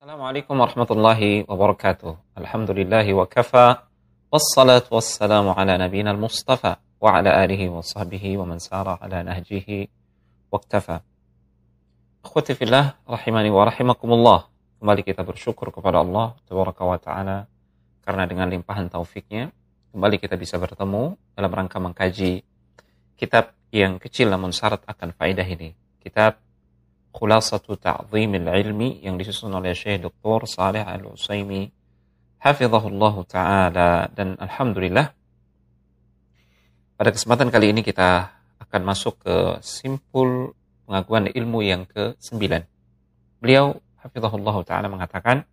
السلام 0.00 0.20
عليكم 0.22 0.54
ورحمة 0.60 0.86
الله 0.90 1.44
وبركاته 1.48 2.16
الحمد 2.38 2.70
لله 2.70 3.14
وكفى 3.14 3.76
والصلاة 4.32 4.86
والسلام 4.92 5.48
على 5.48 5.78
نبينا 5.78 6.10
المصطفى 6.10 6.76
وعلى 7.00 7.30
آله 7.44 7.68
وصحبه 7.68 8.24
ومن 8.38 8.58
سار 8.58 8.98
على 9.02 9.22
نهجه 9.22 9.88
واكتفى 10.52 11.00
Akhwati 12.18 12.52
fillah 12.52 12.98
rahimani 13.08 13.48
wa 13.48 13.64
rahimakumullah. 13.64 14.50
Kembali 14.82 15.00
kita 15.06 15.24
bersyukur 15.24 15.72
kepada 15.72 16.02
Allah 16.04 16.36
Tabaraka 16.44 16.82
wa 16.84 16.98
taala 17.00 17.48
karena 18.04 18.28
dengan 18.28 18.52
limpahan 18.52 18.90
taufiknya 18.92 19.48
kembali 19.96 20.20
kita 20.20 20.36
bisa 20.36 20.60
bertemu 20.60 21.16
dalam 21.32 21.48
rangka 21.48 21.80
mengkaji 21.80 22.44
kitab 23.16 23.56
yang 23.72 23.96
kecil 23.96 24.28
namun 24.28 24.52
syarat 24.52 24.84
akan 24.84 25.16
faedah 25.16 25.46
ini. 25.46 25.72
Kitab 26.04 26.36
Khulasatu 27.14 27.80
Ta'zimil 27.80 28.50
Ilmi 28.50 29.00
yang 29.00 29.16
disusun 29.16 29.54
oleh 29.54 29.72
Syekh 29.72 30.04
Dr. 30.04 30.44
Saleh 30.44 30.84
Al-Utsaimin 30.84 31.70
hafizahullah 32.43 33.15
taala 33.23 34.11
dan 34.11 34.35
alhamdulillah 34.35 35.15
pada 36.99 37.09
kesempatan 37.15 37.47
kali 37.47 37.71
ini 37.71 37.81
kita 37.87 38.35
akan 38.59 38.81
masuk 38.83 39.15
ke 39.23 39.35
simpul 39.63 40.51
pengakuan 40.83 41.31
ilmu 41.31 41.63
yang 41.63 41.87
ke-9. 41.87 42.67
Beliau 43.39 43.79
hafizahullah 44.03 44.55
taala 44.67 44.91
mengatakan 44.91 45.47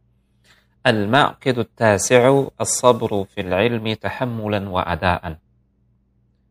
Al-maqidu 0.81 1.69
tasi'u 1.77 2.57
as-sabru 2.57 3.29
fil 3.29 3.53
ilmi 3.53 4.01
tahammulan 4.01 4.65
wa 4.65 4.81
adaan. 4.81 5.37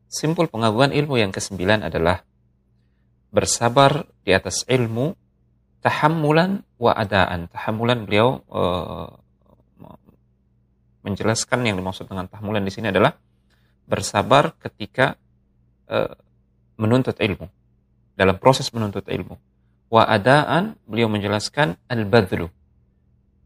Simpul 0.06 0.45
pengakuan 0.45 0.94
ilmu 0.94 1.18
yang 1.18 1.34
ke-9 1.34 1.57
adalah 1.82 2.22
bersabar 3.34 4.06
di 4.22 4.30
atas 4.30 4.70
ilmu 4.70 5.18
tahammulan 5.82 6.61
wa 6.78 6.94
adaan. 6.94 7.49
Tahammulan 7.49 8.06
beliau 8.06 8.45
uh, 8.53 9.10
menjelaskan 11.04 11.64
yang 11.64 11.80
dimaksud 11.80 12.08
dengan 12.08 12.28
tahammulan 12.28 12.64
di 12.64 12.72
sini 12.74 12.92
adalah 12.92 13.16
bersabar 13.90 14.54
ketika 14.60 15.16
uh, 15.90 16.14
menuntut 16.80 17.18
ilmu 17.18 17.48
dalam 18.20 18.36
proses 18.36 18.68
menuntut 18.76 19.08
ilmu. 19.08 19.40
Wa 19.90 20.06
adaan 20.06 20.78
beliau 20.86 21.10
menjelaskan 21.10 21.80
al-badlu. 21.90 22.52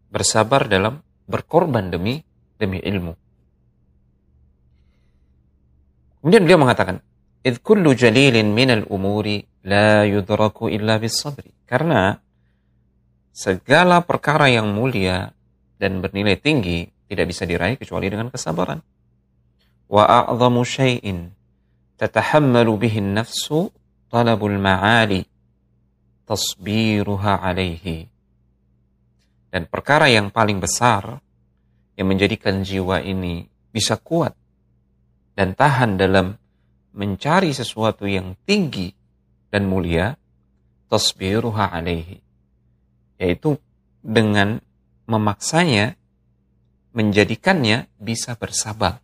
Bersabar 0.09 0.67
dalam 0.67 0.99
berkorban 1.29 1.93
demi 1.93 2.19
demi 2.59 2.81
ilmu. 2.81 3.13
Kemudian 6.19 6.43
beliau 6.43 6.59
mengatakan, 6.61 6.99
"Idh 7.43 7.59
kullu 7.63 7.95
jalilin 7.95 8.51
minal 8.51 8.83
umuri 8.87 9.43
la 9.63 10.03
yudraku 10.03 10.71
illa 10.71 10.99
bis 10.99 11.19
sabri." 11.19 11.51
Karena 11.67 12.15
segala 13.33 14.03
perkara 14.03 14.47
yang 14.51 14.71
mulia 14.71 15.31
dan 15.83 15.99
bernilai 15.99 16.39
tinggi 16.39 16.87
tidak 17.11 17.27
bisa 17.27 17.43
diraih 17.43 17.75
kecuali 17.75 18.07
dengan 18.07 18.31
kesabaran. 18.31 18.79
Wa 19.91 20.07
a'zamu 20.07 20.63
syai'in 20.63 21.27
tatahammalu 21.99 22.87
bihi 22.87 23.03
nafsu 23.03 23.67
talabul 24.07 24.55
ma'ali 24.55 25.27
tasbiruha 26.23 27.43
alaihi. 27.43 28.07
Dan 29.51 29.67
perkara 29.67 30.07
yang 30.07 30.31
paling 30.31 30.63
besar 30.63 31.19
yang 31.99 32.07
menjadikan 32.07 32.63
jiwa 32.63 33.03
ini 33.03 33.43
bisa 33.69 33.99
kuat 33.99 34.31
dan 35.35 35.51
tahan 35.51 35.99
dalam 35.99 36.31
mencari 36.95 37.51
sesuatu 37.51 38.07
yang 38.07 38.39
tinggi 38.47 38.87
dan 39.51 39.67
mulia, 39.67 40.15
tasbiruha 40.87 41.75
alaihi. 41.75 42.17
Yaitu 43.19 43.59
dengan 44.01 44.57
memaksanya, 45.09 45.95
menjadikannya 46.93 47.89
bisa 47.97 48.37
bersabar 48.37 49.03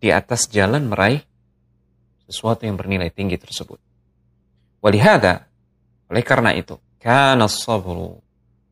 di 0.00 0.08
atas 0.08 0.48
jalan 0.48 0.88
meraih 0.88 1.20
sesuatu 2.24 2.64
yang 2.64 2.80
bernilai 2.80 3.12
tinggi 3.12 3.36
tersebut. 3.36 3.76
Walihada, 4.80 5.44
oleh 6.08 6.24
karena 6.24 6.56
itu, 6.56 6.80
kana 6.96 7.46
sabru 7.46 8.16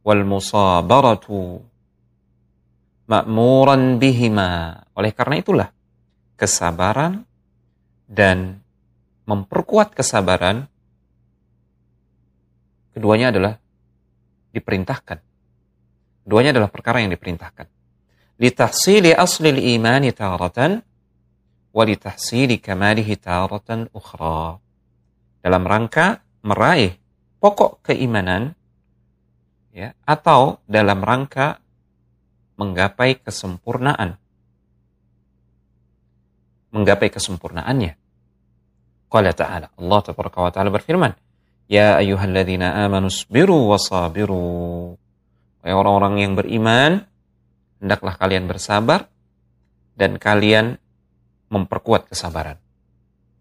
wal 0.01 0.25
musabaratu 0.25 1.61
ma'muran 3.05 4.01
bihima. 4.01 4.83
Oleh 4.97 5.13
karena 5.13 5.37
itulah, 5.37 5.69
kesabaran 6.41 7.29
dan 8.09 8.65
memperkuat 9.29 9.93
kesabaran 9.93 10.65
keduanya 12.97 13.29
adalah 13.29 13.61
diperintahkan. 14.53 15.19
Keduanya 16.25 16.53
adalah 16.57 16.71
perkara 16.73 17.01
yang 17.01 17.13
diperintahkan. 17.13 17.67
Litahsili 18.39 19.17
aslil 19.17 19.59
imani 19.59 20.13
taratan 20.15 20.85
walitahsili 21.73 22.61
kamalihi 22.63 23.15
taratan 23.19 23.91
ukhra. 23.93 24.61
Dalam 25.43 25.63
rangka 25.65 26.23
meraih 26.45 26.95
pokok 27.39 27.87
keimanan 27.91 28.55
ya 29.75 29.95
atau 30.07 30.63
dalam 30.67 31.03
rangka 31.03 31.63
menggapai 32.59 33.23
kesempurnaan 33.23 34.19
menggapai 36.73 37.09
kesempurnaannya. 37.09 37.97
Qala 39.09 39.33
ta'ala 39.33 39.73
Allah 39.73 40.01
ta'ala 40.05 40.69
berfirman, 40.69 41.17
"Ya 41.69 42.01
ayyuhalladzina 42.01 42.85
amanu 42.89 43.13
sabiru 43.13 43.69
wasabiru." 43.69 44.97
Wahai 45.63 45.75
orang-orang 45.75 46.15
yang 46.25 46.33
beriman, 46.35 47.05
hendaklah 47.79 48.17
kalian 48.17 48.49
bersabar 48.49 49.07
dan 49.95 50.17
kalian 50.17 50.81
memperkuat 51.53 52.09
kesabaran. 52.09 52.59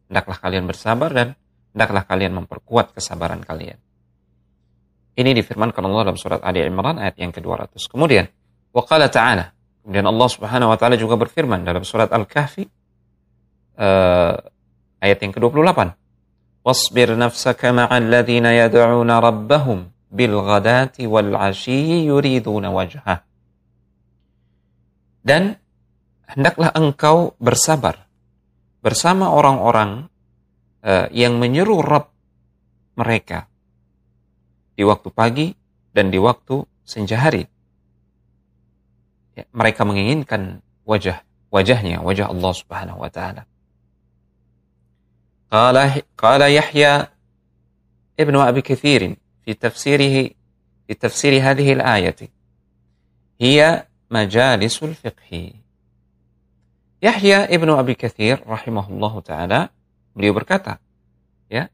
Hendaklah 0.07 0.37
kalian 0.39 0.65
bersabar 0.65 1.09
dan 1.11 1.27
hendaklah 1.75 2.03
kalian 2.07 2.33
memperkuat 2.43 2.95
kesabaran 2.95 3.43
kalian. 3.43 3.77
Ini 5.17 5.33
difirmankan 5.33 5.81
Allah 5.81 6.13
dalam 6.13 6.19
surat 6.19 6.41
Ali 6.45 6.61
Imran 6.61 7.01
ayat 7.01 7.17
yang 7.17 7.33
ke-200. 7.33 7.73
Kemudian, 7.89 8.29
waqala 8.69 9.09
ta'ala. 9.09 9.49
Kemudian 9.81 10.05
Allah 10.05 10.27
Subhanahu 10.29 10.69
wa 10.73 10.77
taala 10.77 10.99
juga 10.99 11.17
berfirman 11.17 11.63
dalam 11.65 11.81
surat 11.81 12.11
Al-Kahfi 12.11 12.67
uh, 13.81 14.35
ayat 15.01 15.17
yang 15.17 15.33
ke-28. 15.33 16.06
Ma'al 16.67 18.11
ladzina 18.11 18.51
yad'una 18.51 19.23
rabbahum 19.23 19.87
bil 20.11 20.35
ghadati 20.43 21.07
wal 21.07 21.31
'ashyi 21.31 22.11
yuriduna 22.11 22.67
wajhah. 22.75 23.23
Dan 25.23 25.55
hendaklah 26.27 26.75
engkau 26.75 27.39
bersabar 27.39 28.07
bersama 28.83 29.31
orang-orang 29.31 30.11
uh, 30.83 31.07
yang 31.11 31.39
menyeru 31.39 31.79
Rabb 31.79 32.11
mereka 32.99 33.47
di 34.75 34.83
waktu 34.83 35.09
pagi 35.11 35.47
dan 35.95 36.11
di 36.11 36.19
waktu 36.19 36.67
senja 36.83 37.19
hari. 37.19 37.47
Ya, 39.35 39.47
mereka 39.51 39.83
menginginkan 39.83 40.63
wajah 40.83 41.23
wajahnya, 41.51 42.03
wajah 42.03 42.31
Allah 42.31 42.53
Subhanahu 42.55 42.99
wa 43.03 43.09
taala. 43.11 43.47
Qala 45.49 46.47
Yahya 46.51 47.11
Ibnu 48.17 48.37
Abi 48.41 48.61
Katsir 48.61 49.15
fi 49.45 49.51
tafsirih 49.55 50.35
fi 50.87 50.91
tafsir 50.95 51.33
hadhihi 51.39 51.79
al-ayati 51.79 52.27
hiya 53.39 53.87
majalisul 54.09 54.97
fiqhi 54.97 55.67
Yahya 56.97 57.45
ibnu 57.53 57.77
Abi 57.77 57.93
Kathir 57.93 58.41
rahimahullahu 58.41 59.21
taala 59.21 59.69
beliau 60.17 60.33
berkata, 60.33 60.81
ya, 61.45 61.69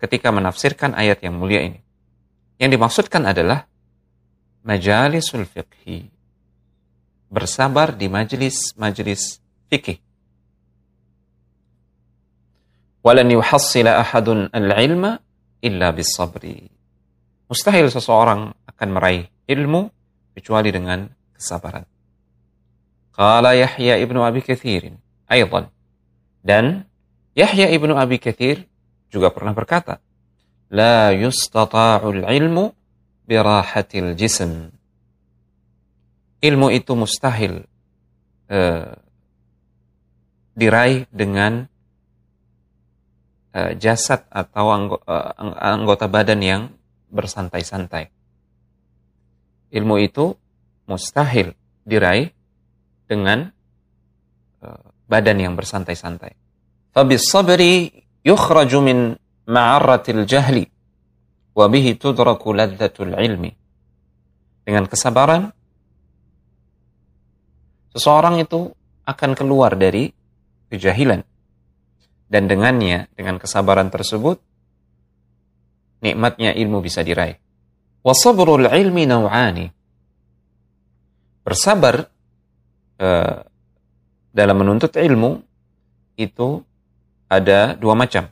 ketika 0.00 0.32
menafsirkan 0.32 0.96
ayat 0.96 1.20
yang 1.20 1.36
mulia 1.36 1.60
ini, 1.60 1.84
yang 2.56 2.72
dimaksudkan 2.72 3.20
adalah 3.28 3.68
majalisul 4.64 5.44
fiqhi, 5.44 6.08
bersabar 7.28 7.92
di 7.92 8.08
majelis-majelis 8.08 9.44
fikih. 9.68 10.00
Walan 13.06 13.30
yuhassila 13.30 14.02
ahadun 14.02 14.50
al-ilma 14.50 15.22
illa 15.62 15.94
bisabri. 15.94 16.66
Mustahil 17.46 17.86
seseorang 17.86 18.50
akan 18.66 18.88
meraih 18.90 19.30
ilmu 19.46 19.86
kecuali 20.34 20.74
dengan 20.74 21.06
kesabaran. 21.30 21.86
Qala 23.14 23.54
Yahya 23.54 24.02
ibnu 24.02 24.26
Abi 24.26 24.42
Kathirin. 24.42 24.98
Aydan. 25.30 25.70
Dan 26.42 26.82
Yahya 27.38 27.70
ibnu 27.70 27.94
Abi 27.94 28.18
Kathir 28.18 28.66
juga 29.06 29.30
pernah 29.30 29.54
berkata, 29.54 30.02
La 30.74 31.14
yustata'ul 31.14 32.26
ilmu 32.26 32.74
birahatil 33.22 34.18
jism. 34.18 34.74
Ilmu 36.42 36.74
itu 36.74 36.92
mustahil 36.98 37.62
uh, 38.50 38.98
diraih 40.58 41.06
dengan 41.14 41.70
uh, 43.56 43.72
jasad 43.80 44.28
atau 44.28 44.68
uh, 44.68 45.32
anggota 45.56 46.06
badan 46.12 46.40
yang 46.44 46.62
bersantai-santai. 47.08 48.12
Ilmu 49.72 49.96
itu 50.04 50.36
mustahil 50.84 51.56
diraih 51.88 52.30
dengan 53.08 53.48
uh, 54.60 54.86
badan 55.08 55.40
yang 55.40 55.54
bersantai-santai. 55.56 56.36
Fabis 56.92 57.24
sabri 57.32 57.88
yukhraju 58.20 58.78
min 58.84 58.98
ma'arratil 59.48 60.28
jahli 60.28 60.64
wa 61.56 61.66
bihi 61.72 61.96
tudraku 61.96 62.52
ladzatul 62.52 63.16
ilmi. 63.16 63.52
Dengan 64.66 64.84
kesabaran 64.90 65.54
seseorang 67.94 68.42
itu 68.42 68.74
akan 69.06 69.38
keluar 69.38 69.78
dari 69.78 70.10
kejahilan 70.66 71.22
dan 72.26 72.50
dengannya 72.50 73.06
dengan 73.14 73.38
kesabaran 73.38 73.90
tersebut 73.90 74.42
nikmatnya 76.02 76.52
ilmu 76.54 76.82
bisa 76.82 77.02
diraih. 77.02 77.38
Wasabrul 78.06 78.70
ilmi 78.70 79.06
naw'ani. 79.06 79.66
Bersabar 81.42 82.06
uh, 83.02 83.36
dalam 84.30 84.56
menuntut 84.58 84.94
ilmu 84.94 85.42
itu 86.18 86.62
ada 87.26 87.74
dua 87.74 87.98
macam. 87.98 88.30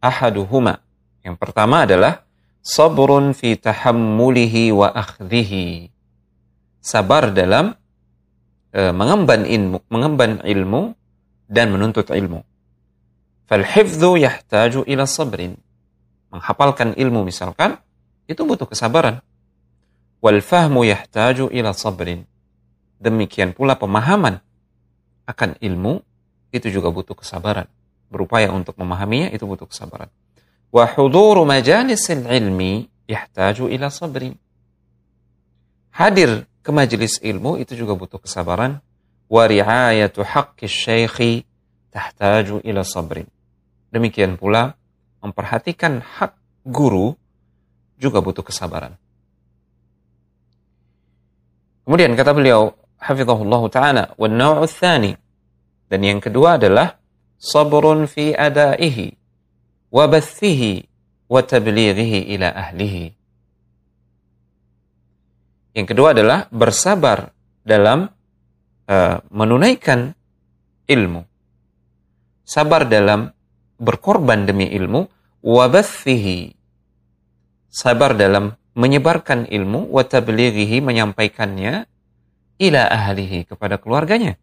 Ahaduhuma. 0.00 0.80
Yang 1.24 1.36
pertama 1.40 1.88
adalah 1.88 2.24
sabrun 2.60 3.32
fi 3.32 3.56
tahammulihi 3.56 4.72
wa 4.76 4.92
akhdhihi. 4.92 5.88
Sabar 6.84 7.32
dalam 7.32 7.72
uh, 8.76 8.92
mengemban 8.92 9.48
ilmu, 9.48 9.80
mengemban 9.88 10.44
ilmu 10.44 10.92
dan 11.48 11.72
menuntut 11.72 12.12
ilmu. 12.12 12.44
Falhifdhu 13.44 14.16
yahtaju 14.16 14.88
ila 14.88 15.04
sabrin. 15.04 15.60
Menghafalkan 16.32 16.96
ilmu 16.96 17.28
misalkan, 17.28 17.76
itu 18.24 18.40
butuh 18.42 18.64
kesabaran. 18.64 19.20
Wal 20.24 20.40
fahmu 20.40 20.88
yahtaju 20.88 21.52
ila 21.52 21.76
sabrin. 21.76 22.24
Demikian 22.96 23.52
pula 23.52 23.76
pemahaman 23.76 24.40
akan 25.28 25.60
ilmu 25.60 26.00
itu 26.56 26.72
juga 26.72 26.88
butuh 26.88 27.12
kesabaran. 27.12 27.68
Berupaya 28.08 28.48
untuk 28.48 28.80
memahaminya 28.80 29.28
itu 29.28 29.44
butuh 29.44 29.68
kesabaran. 29.68 30.08
Wa 30.72 30.88
majalisil 31.44 32.24
ilmi 32.24 32.88
yahtaju 33.04 33.68
ila 33.68 33.92
sabrin. 33.92 34.32
Hadir 35.92 36.48
ke 36.64 36.70
majelis 36.72 37.20
ilmu 37.20 37.60
itu 37.60 37.76
juga 37.76 37.92
butuh 37.92 38.18
kesabaran. 38.18 38.80
Wa 39.28 39.44
ri'ayatu 39.44 40.24
haqqi 40.24 41.44
tahtaju 41.92 42.64
ila 42.64 42.82
sabrin. 42.82 43.28
Demikian 43.94 44.34
pula 44.34 44.74
memperhatikan 45.22 46.02
hak 46.02 46.34
guru 46.66 47.14
juga 47.94 48.18
butuh 48.18 48.42
kesabaran. 48.42 48.98
Kemudian 51.86 52.18
kata 52.18 52.34
beliau, 52.34 52.74
hafizahullah 52.98 53.62
ta'ala, 53.70 54.04
naw'u 54.18 54.66
tsani. 54.66 55.14
Dan 55.86 56.00
yang 56.02 56.18
kedua 56.18 56.58
adalah 56.58 56.98
sabrun 57.38 58.10
fi 58.10 58.34
bathihi 59.94 60.76
wa 61.30 61.40
tablighihi 61.44 62.34
ila 62.34 62.50
ahlihi. 62.50 63.04
Yang 65.78 65.86
kedua 65.86 66.18
adalah 66.18 66.50
bersabar 66.50 67.30
dalam 67.62 68.10
uh, 68.90 69.16
menunaikan 69.30 70.14
ilmu. 70.90 71.22
Sabar 72.42 72.90
dalam 72.90 73.30
berkorban 73.78 74.46
demi 74.46 74.70
ilmu, 74.70 75.06
wabathihi, 75.42 76.54
sabar 77.68 78.14
dalam 78.14 78.54
menyebarkan 78.74 79.50
ilmu, 79.50 79.90
watablighihi, 79.90 80.82
menyampaikannya, 80.82 81.86
ila 82.58 82.82
ahlihi, 82.86 83.46
kepada 83.50 83.78
keluarganya. 83.78 84.38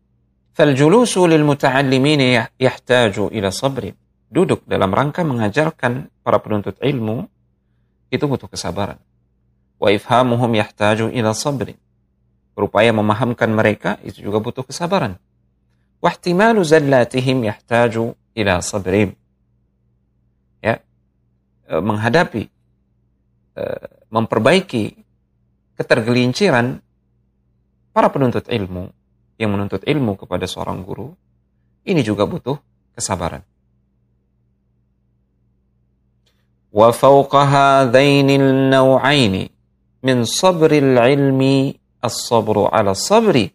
Faljulusu 0.52 1.28
lil 1.32 1.48
muta'allimini 1.48 2.36
yahtaju 2.60 3.32
ila 3.32 3.50
sabri. 3.56 3.96
Duduk 4.32 4.64
dalam 4.68 4.92
rangka 4.92 5.24
mengajarkan 5.28 6.08
para 6.24 6.40
penuntut 6.40 6.80
ilmu, 6.80 7.28
itu 8.12 8.24
butuh 8.28 8.48
kesabaran. 8.52 9.00
Wa 9.80 9.92
ifhamuhum 9.92 10.52
yahtaju 10.56 11.12
ila 11.12 11.32
sabri. 11.36 11.76
Berupaya 12.52 12.92
memahamkan 12.92 13.48
mereka, 13.52 13.96
itu 14.04 14.28
juga 14.28 14.44
butuh 14.44 14.68
kesabaran. 14.68 15.16
Wahtimalu 16.04 16.64
zallatihim 16.68 17.48
yahtaju 17.48 18.16
ila 18.36 18.60
sabrim 18.60 19.21
menghadapi, 21.80 22.44
e, 23.56 23.64
memperbaiki 24.12 24.84
ketergelinciran 25.80 26.84
para 27.96 28.12
penuntut 28.12 28.52
ilmu 28.52 28.92
yang 29.40 29.56
menuntut 29.56 29.88
ilmu 29.88 30.20
kepada 30.20 30.44
seorang 30.44 30.84
guru, 30.84 31.16
ini 31.88 32.04
juga 32.04 32.28
butuh 32.28 32.60
kesabaran. 32.94 33.42
Fawqa 36.72 37.42
hadzainil 37.44 38.72
naw'aini 38.72 39.52
min 40.04 40.24
sabril 40.24 40.96
ilmi 40.96 41.76
as-sabru 42.00 42.72
'ala 42.72 42.96
sabri 42.96 43.52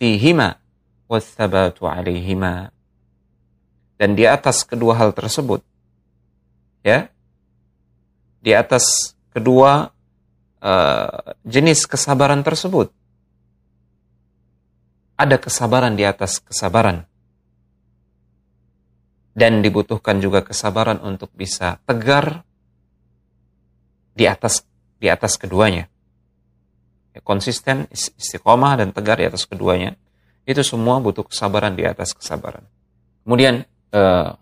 fihima 0.00 0.56
wath-thabatu 1.04 1.84
'alaihima. 1.84 2.72
Dan 3.96 4.12
di 4.12 4.28
atas 4.28 4.64
kedua 4.64 4.96
hal 4.96 5.12
tersebut 5.16 5.64
ya 6.84 7.08
di 8.46 8.54
atas 8.54 9.18
kedua 9.34 9.90
uh, 10.62 11.34
jenis 11.42 11.82
kesabaran 11.90 12.46
tersebut. 12.46 12.94
Ada 15.18 15.42
kesabaran 15.42 15.98
di 15.98 16.06
atas 16.06 16.38
kesabaran. 16.38 17.02
Dan 19.34 19.66
dibutuhkan 19.66 20.22
juga 20.22 20.46
kesabaran 20.46 21.02
untuk 21.02 21.34
bisa 21.34 21.82
tegar 21.90 22.46
di 24.14 24.30
atas 24.30 24.62
di 25.02 25.10
atas 25.10 25.34
keduanya. 25.36 25.90
Ya, 27.12 27.20
konsisten, 27.26 27.90
istiqomah 27.90 28.78
dan 28.78 28.94
tegar 28.94 29.18
di 29.18 29.26
atas 29.26 29.44
keduanya. 29.44 29.98
Itu 30.46 30.62
semua 30.62 31.02
butuh 31.02 31.26
kesabaran 31.26 31.74
di 31.74 31.82
atas 31.82 32.14
kesabaran. 32.14 32.62
Kemudian 33.26 33.66
uh, 33.90 34.38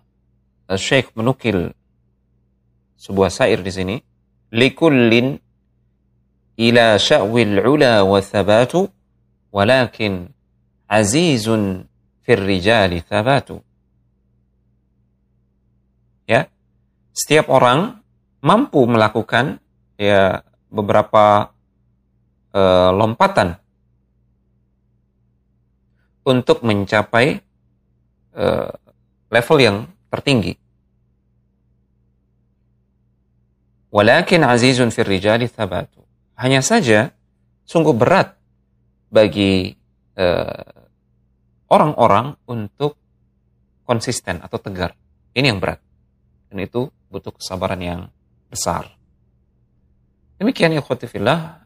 Syekh 0.77 1.11
menukil 1.17 1.73
sebuah 2.99 3.31
syair 3.31 3.61
di 3.61 3.73
sini. 3.73 3.97
Likullin 4.55 5.35
ila 6.59 6.95
sya'wil 6.95 7.59
ula 7.63 8.07
wa 8.07 8.19
thabatu 8.23 8.87
walakin 9.51 10.31
azizun 10.87 11.87
fir 12.23 12.41
rijali 12.41 13.03
thabatu. 13.03 13.59
Ya 16.25 16.49
setiap 17.13 17.51
orang 17.51 18.01
mampu 18.41 18.87
melakukan 18.87 19.59
ya 19.99 20.43
beberapa 20.71 21.55
uh, 22.55 22.91
lompatan 22.95 23.59
untuk 26.25 26.65
mencapai 26.65 27.39
uh, 28.35 28.73
level 29.29 29.59
yang 29.61 29.77
tertinggi 30.09 30.64
Walakin 33.95 34.43
azizun 34.43 34.91
fir 34.91 35.07
rijali 35.07 35.47
thabatu. 35.47 36.03
Hanya 36.35 36.67
saja 36.67 37.15
sungguh 37.63 37.95
berat 37.95 38.35
bagi 39.07 39.71
uh, 40.19 40.67
orang-orang 41.71 42.35
untuk 42.51 42.99
konsisten 43.87 44.43
atau 44.43 44.59
tegar. 44.59 44.99
Ini 45.31 45.55
yang 45.55 45.63
berat. 45.63 45.79
Dan 46.51 46.67
itu 46.67 46.91
butuh 47.07 47.39
kesabaran 47.39 47.79
yang 47.79 48.01
besar. 48.51 48.91
Demikian 50.43 50.75
ya 50.75 50.83
fillah. 50.83 51.63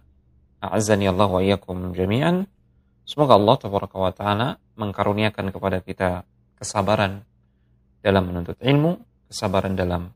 A'azzani 0.60 1.08
Allah 1.08 1.32
wa 1.32 1.40
iyyakum 1.40 1.96
jami'an. 1.96 2.44
Semoga 3.08 3.40
Allah 3.40 3.56
wa 3.56 4.12
ta'ala 4.12 4.48
mengkaruniakan 4.76 5.48
kepada 5.48 5.80
kita 5.80 6.28
kesabaran 6.60 7.24
dalam 8.04 8.28
menuntut 8.28 8.60
ilmu, 8.60 9.00
kesabaran 9.32 9.72
dalam 9.72 10.12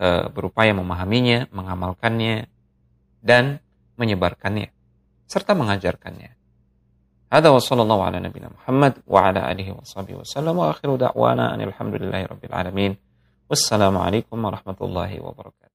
e, 0.00 0.06
berupaya 0.32 0.72
memahaminya, 0.72 1.50
mengamalkannya, 1.52 2.48
dan 3.20 3.60
menyebarkannya, 4.00 4.72
serta 5.28 5.52
mengajarkannya. 5.52 6.36
Hada 7.30 7.54
wa 7.54 7.62
sallallahu 7.62 8.02
ala 8.02 8.18
nabiyina 8.18 8.50
Muhammad 8.50 9.06
wa 9.06 9.30
ala 9.30 9.46
alihi 9.46 9.70
wa 9.70 9.86
sahbihi 9.86 10.18
wa 10.18 10.26
sallam 10.26 10.58
wa 10.58 10.74
akhiru 10.74 10.98
da'wana 10.98 11.54
anil 11.54 11.70
hamdulillahi 11.70 12.26
rabbil 12.26 12.54
alamin. 12.54 12.92
Wassalamualaikum 13.46 14.34
warahmatullahi 14.34 15.22
wabarakatuh. 15.22 15.70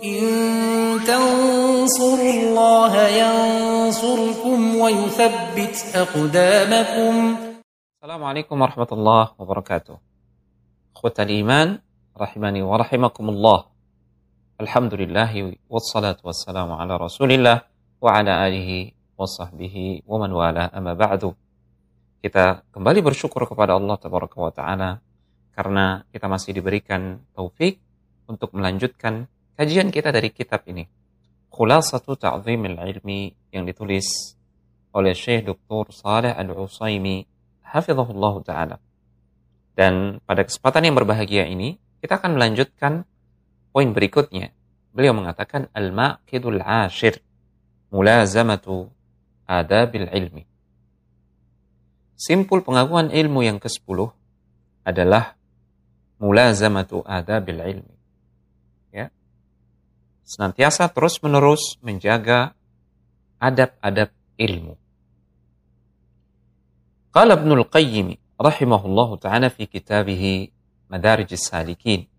إن 0.00 1.04
انصروا 1.04 2.32
الله 2.32 2.94
ينصركم 3.08 4.76
ويثبت 4.76 5.76
أقدامكم 5.94 7.36
Assalamualaikum 8.05 8.61
warahmatullahi 8.61 9.33
wabarakatuh. 9.33 9.97
Akhwatal 10.93 11.25
iman, 11.41 11.81
rahimani 12.13 12.61
wa 12.61 12.77
rahimakumullah. 12.77 13.65
Alhamdulillahi 14.61 15.57
wassalatu 15.65 16.29
wassalamu 16.29 16.77
ala 16.77 17.01
rasulillah 17.01 17.65
wa 17.97 18.09
ala 18.13 18.45
alihi 18.45 18.93
wa 19.17 19.25
sahbihi 19.25 20.05
wa 20.05 20.21
man 20.21 20.37
wala 20.37 20.69
amma 20.69 20.93
ba'du. 20.93 21.33
Kita 22.21 22.69
kembali 22.69 23.01
bersyukur 23.01 23.49
kepada 23.49 23.73
Allah 23.73 23.97
tabaraka 23.97 24.37
wa 24.37 24.53
ta'ala 24.53 25.01
karena 25.57 26.05
kita 26.13 26.29
masih 26.29 26.53
diberikan 26.53 27.25
taufik 27.33 27.81
untuk 28.29 28.53
melanjutkan 28.53 29.25
kajian 29.57 29.89
kita 29.89 30.13
dari 30.13 30.29
kitab 30.29 30.61
ini. 30.69 30.85
Khulasatu 31.49 32.13
Ta'zimil 32.21 32.77
Ilmi 32.85 33.49
yang 33.49 33.65
ditulis 33.65 34.37
oleh 34.93 35.17
Syekh 35.17 35.49
Dr. 35.49 35.89
Saleh 35.89 36.37
Al-Usaimi 36.37 37.33
hafizahullah 37.75 38.35
taala. 38.47 38.77
Dan 39.75 40.23
pada 40.23 40.47
kesempatan 40.47 40.87
yang 40.87 40.95
berbahagia 40.95 41.43
ini, 41.51 41.75
kita 41.99 42.15
akan 42.15 42.39
melanjutkan 42.39 43.03
poin 43.75 43.91
berikutnya. 43.91 44.55
Beliau 44.95 45.11
mengatakan 45.11 45.67
al-maqidul 45.75 46.63
ashir 46.63 47.19
mulazamatu 47.91 48.87
adabil 49.43 50.07
ilmi. 50.07 50.47
Simpul 52.15 52.63
pengakuan 52.63 53.11
ilmu 53.11 53.43
yang 53.43 53.59
ke-10 53.59 54.07
adalah 54.87 55.35
mulazamatu 56.15 57.03
adabil 57.03 57.59
ilmi. 57.59 57.95
Ya. 58.95 59.11
Senantiasa 60.23 60.87
terus-menerus 60.87 61.75
menjaga 61.83 62.55
adab-adab 63.43 64.15
ilmu. 64.39 64.79
قال 67.14 67.28
ابن 67.30 67.52
القيم 67.52 68.16
رحمه 68.40 68.86
الله 68.86 69.16
تعالى 69.16 69.50
في 69.50 69.66
كتابه 69.66 70.48
مدارج 70.90 71.30
السالكين 71.32 72.10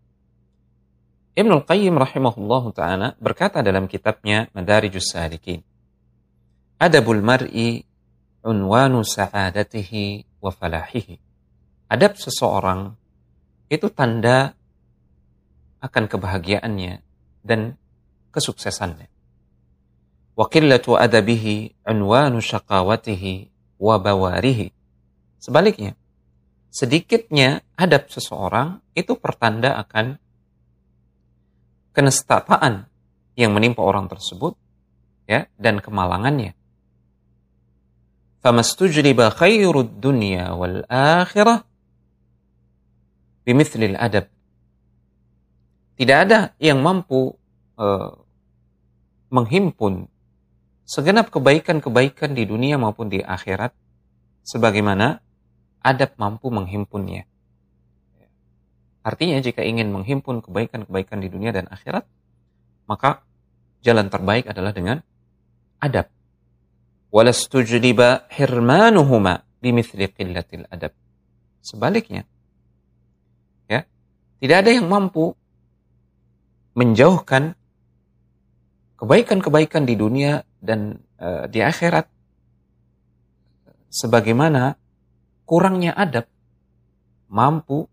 Ibn 1.32 1.64
al-Qayyim 1.64 1.96
rahimahullah 1.96 2.64
ta'ala 2.76 3.08
berkata 3.16 3.64
dalam 3.64 3.88
kitabnya 3.88 4.52
Madarijus 4.52 5.16
Salikin 5.16 5.64
Adabul 6.76 7.24
mar'i 7.24 7.88
unwanu 8.44 9.00
sa'adatihi 9.00 10.28
wa 10.44 10.52
falahihi 10.52 11.16
Adab 11.88 12.20
seseorang 12.20 13.00
itu 13.72 13.88
tanda 13.96 14.60
akan 15.80 16.08
kebahagiaannya 16.12 17.00
dan 17.44 17.76
kesuksesannya. 18.32 19.08
Wa 20.36 20.48
qillatu 20.48 20.96
adabihi 20.96 21.84
unwanu 21.84 22.40
syaqawatihi 22.40 23.52
wa 23.76 24.00
bawarihi 24.00 24.72
Sebaliknya, 25.37 25.95
sedikitnya 26.73 27.65
adab 27.77 28.09
seseorang 28.13 28.81
itu 28.97 29.17
pertanda 29.17 29.77
akan 29.81 30.21
kenestapaan 31.97 32.89
yang 33.37 33.57
menimpa 33.57 33.81
orang 33.81 34.09
tersebut 34.09 34.57
ya 35.29 35.49
dan 35.57 35.81
kemalangannya. 35.81 36.53
Famastujliba 38.45 39.33
khairud 39.33 39.99
dunya 39.99 40.55
wal 40.55 40.85
akhirah 40.87 41.65
bimithlil 43.43 43.97
adab. 43.97 44.29
Tidak 45.97 46.19
ada 46.29 46.53
yang 46.61 46.85
mampu 46.85 47.33
uh, 47.81 48.13
menghimpun 49.33 50.07
segenap 50.87 51.35
kebaikan-kebaikan 51.35 52.37
di 52.37 52.47
dunia 52.47 52.79
maupun 52.79 53.11
di 53.11 53.19
akhirat 53.19 53.75
sebagaimana 54.47 55.26
adab 55.87 56.19
mampu 56.19 56.51
menghimpunnya. 56.51 57.31
Artinya 59.07 59.39
jika 59.39 59.63
ingin 59.63 59.95
menghimpun 59.95 60.43
kebaikan-kebaikan 60.43 61.23
di 61.23 61.31
dunia 61.31 61.55
dan 61.55 61.71
akhirat, 61.71 62.03
maka 62.91 63.23
jalan 63.87 64.11
terbaik 64.11 64.51
adalah 64.51 64.75
dengan 64.75 64.99
adab. 65.79 66.11
Hirmanuhuma 68.35 69.47
adab. 70.67 70.91
Sebaliknya, 71.63 72.27
ya, 73.71 73.87
tidak 74.43 74.57
ada 74.67 74.71
yang 74.75 74.91
mampu 74.91 75.39
menjauhkan 76.75 77.55
kebaikan-kebaikan 78.99 79.87
di 79.87 79.95
dunia 79.95 80.43
dan 80.59 80.99
uh, 81.19 81.47
di 81.47 81.63
akhirat 81.63 82.11
sebagaimana 83.91 84.77
kurangnya 85.47 85.95
adab 85.95 86.27
mampu 87.31 87.87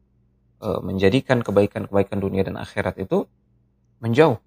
e, 0.57 0.67
menjadikan 0.81 1.45
kebaikan-kebaikan 1.45 2.17
dunia 2.17 2.41
dan 2.41 2.57
akhirat 2.57 2.97
itu 2.97 3.29
menjauh 4.01 4.41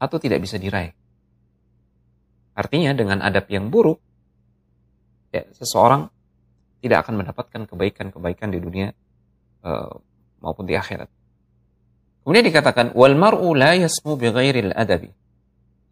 atau 0.00 0.16
tidak 0.18 0.42
bisa 0.42 0.56
diraih. 0.58 0.96
Artinya 2.52 2.92
dengan 2.92 3.22
adab 3.24 3.48
yang 3.48 3.72
buruk, 3.72 4.00
ya, 5.32 5.46
seseorang 5.54 6.10
tidak 6.82 7.06
akan 7.06 7.22
mendapatkan 7.22 7.62
kebaikan-kebaikan 7.68 8.48
di 8.50 8.58
dunia 8.58 8.88
e, 9.62 9.70
maupun 10.42 10.66
di 10.66 10.74
akhirat. 10.74 11.06
Kemudian 12.26 12.44
dikatakan 12.48 12.96
wal 12.96 13.14
mar'u 13.14 13.54
la 13.54 13.76
yasmu 13.76 14.18
bi 14.18 14.32
ghairil 14.32 14.74
adabi. 14.74 15.12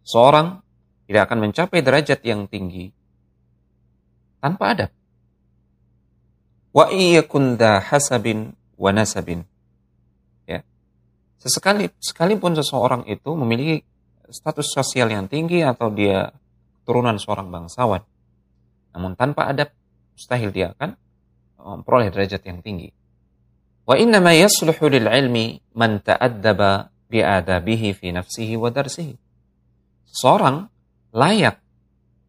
Seorang 0.01 0.59
tidak 1.05 1.29
akan 1.29 1.49
mencapai 1.49 1.79
derajat 1.83 2.23
yang 2.23 2.47
tinggi 2.47 2.89
tanpa 4.41 4.73
adab 4.73 4.91
wa 6.71 6.91
iyakun 6.91 7.59
hasabin 7.59 8.55
wa 8.79 8.89
nasabin. 8.95 9.43
Ya. 10.47 10.63
Sesekali 11.39 11.91
sekalipun 11.99 12.55
seseorang 12.55 13.05
itu 13.07 13.31
memiliki 13.35 13.83
status 14.31 14.71
sosial 14.71 15.11
yang 15.11 15.27
tinggi 15.27 15.61
atau 15.61 15.91
dia 15.91 16.31
turunan 16.87 17.19
seorang 17.19 17.51
bangsawan. 17.51 18.01
Namun 18.95 19.15
tanpa 19.15 19.51
adab 19.51 19.71
mustahil 20.15 20.51
dia 20.51 20.73
akan 20.75 20.95
memperoleh 21.61 22.09
derajat 22.09 22.41
yang 22.47 22.59
tinggi. 22.63 22.89
Wa 23.85 23.99
inna 23.99 24.23
ma 24.23 24.33
yasluhu 24.33 24.87
lil 24.87 25.07
ilmi 25.07 25.59
man 25.75 26.01
ta'addaba 26.01 26.89
bi'adabihi 27.11 27.91
fi 27.91 28.15
nafsihi 28.15 28.55
wa 28.55 28.71
darsihi. 28.71 29.15
Seorang 30.11 30.67
layak 31.11 31.59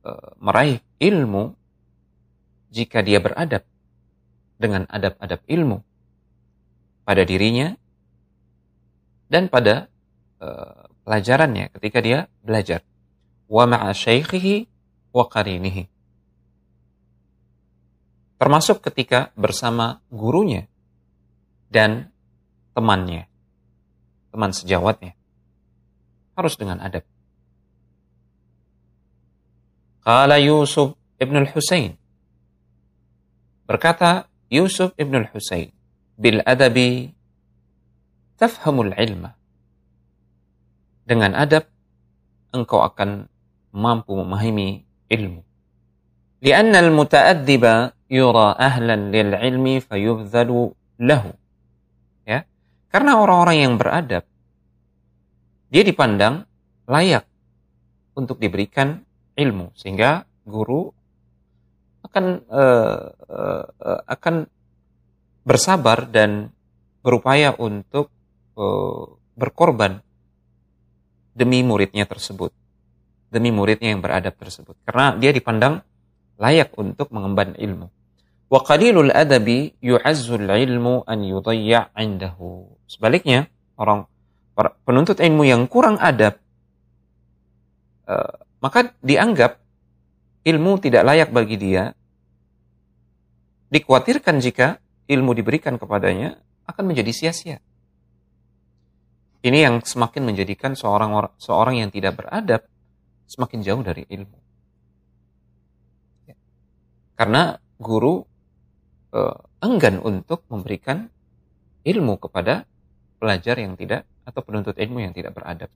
uh, 0.07 0.35
meraih 0.43 0.83
ilmu 0.99 1.55
jika 2.73 3.05
dia 3.05 3.23
beradab 3.23 3.63
dengan 4.57 4.87
adab-adab 4.89 5.41
ilmu 5.47 5.79
pada 7.03 7.23
dirinya 7.27 7.75
dan 9.27 9.49
pada 9.49 9.89
uh, 10.39 10.93
pelajarannya 11.03 11.73
ketika 11.79 11.99
dia 12.05 12.19
belajar. 12.45 12.85
Wa 13.49 13.69
ma'a 13.69 13.93
syaikhihi 13.93 14.69
wa 15.13 15.25
qarinihi. 15.29 15.89
Termasuk 18.41 18.83
ketika 18.83 19.31
bersama 19.39 20.03
gurunya 20.11 20.67
dan 21.71 22.11
temannya, 22.75 23.31
teman 24.35 24.51
sejawatnya. 24.51 25.15
Harus 26.35 26.57
dengan 26.57 26.81
adab. 26.81 27.05
Qala 30.03 30.43
Yusuf 30.43 30.99
ibn 31.23 31.39
al-Husain. 31.39 31.95
Berkata 33.69 34.32
Yusuf 34.53 34.93
ibn 35.01 35.17
al-Husayn. 35.17 35.73
Bil 36.21 36.45
adabi 36.45 37.09
tafhamul 38.37 38.93
ilma. 38.93 39.33
Dengan 41.09 41.33
adab 41.33 41.65
engkau 42.53 42.85
akan 42.85 43.33
mampu 43.73 44.13
memahami 44.13 44.85
ilmu. 45.09 45.41
Al-muta'addiba 46.45 47.97
yura 48.13 48.53
ahlan 48.61 49.09
lil 49.09 49.33
ilmi 49.33 49.81
fayubdhalu 49.81 50.77
lahu. 51.01 51.33
Ya. 52.29 52.45
Karena 52.93 53.25
orang-orang 53.25 53.57
yang 53.57 53.75
beradab 53.81 54.29
dia 55.73 55.81
dipandang 55.81 56.45
layak 56.85 57.25
untuk 58.13 58.37
diberikan 58.37 59.01
ilmu. 59.33 59.73
Sehingga 59.73 60.29
guru 60.45 60.93
akan 62.13 62.45
uh, 62.53 63.01
uh, 63.17 63.65
akan 64.05 64.45
bersabar 65.49 66.05
dan 66.13 66.53
berupaya 67.01 67.57
untuk 67.57 68.13
uh, 68.61 69.17
berkorban 69.33 70.05
demi 71.33 71.65
muridnya 71.65 72.05
tersebut, 72.05 72.53
demi 73.33 73.49
muridnya 73.49 73.97
yang 73.97 74.05
beradab 74.05 74.37
tersebut, 74.37 74.77
karena 74.85 75.17
dia 75.17 75.33
dipandang 75.33 75.81
layak 76.37 76.77
untuk 76.77 77.09
mengemban 77.17 77.57
ilmu. 77.57 77.89
Wa 78.53 78.61
qalilul 78.61 79.09
adabi 79.09 79.73
yu'azzul 79.81 80.45
ilmu 80.45 81.09
an 81.09 81.25
yudayya' 81.25 81.97
indahu. 81.97 82.69
Sebaliknya, 82.85 83.49
orang 83.81 84.05
penuntut 84.85 85.17
ilmu 85.17 85.49
yang 85.49 85.65
kurang 85.65 85.97
adab 85.97 86.37
uh, 88.05 88.37
maka 88.61 88.93
dianggap 89.01 89.59
ilmu 90.45 90.79
tidak 90.83 91.03
layak 91.07 91.31
bagi 91.33 91.57
dia. 91.59 91.97
Dikhawatirkan 93.73 94.37
jika 94.45 94.77
ilmu 95.09 95.33
diberikan 95.33 95.81
kepadanya 95.81 96.37
akan 96.69 96.93
menjadi 96.93 97.09
sia-sia. 97.09 97.59
Ini 99.43 99.59
yang 99.65 99.81
semakin 99.81 100.29
menjadikan 100.29 100.77
seorang 100.77 101.17
seorang 101.41 101.81
yang 101.81 101.91
tidak 101.91 102.21
beradab 102.21 102.63
semakin 103.27 103.65
jauh 103.65 103.83
dari 103.83 104.05
ilmu. 104.07 104.39
Karena 107.17 107.57
guru 107.81 108.23
uh, 109.17 109.37
enggan 109.65 109.99
untuk 110.05 110.45
memberikan 110.53 111.09
ilmu 111.83 112.21
kepada 112.21 112.69
pelajar 113.19 113.57
yang 113.59 113.75
tidak 113.75 114.07
atau 114.23 114.41
penuntut 114.45 114.77
ilmu 114.79 115.03
yang 115.03 115.17
tidak 115.17 115.35
beradab. 115.35 115.73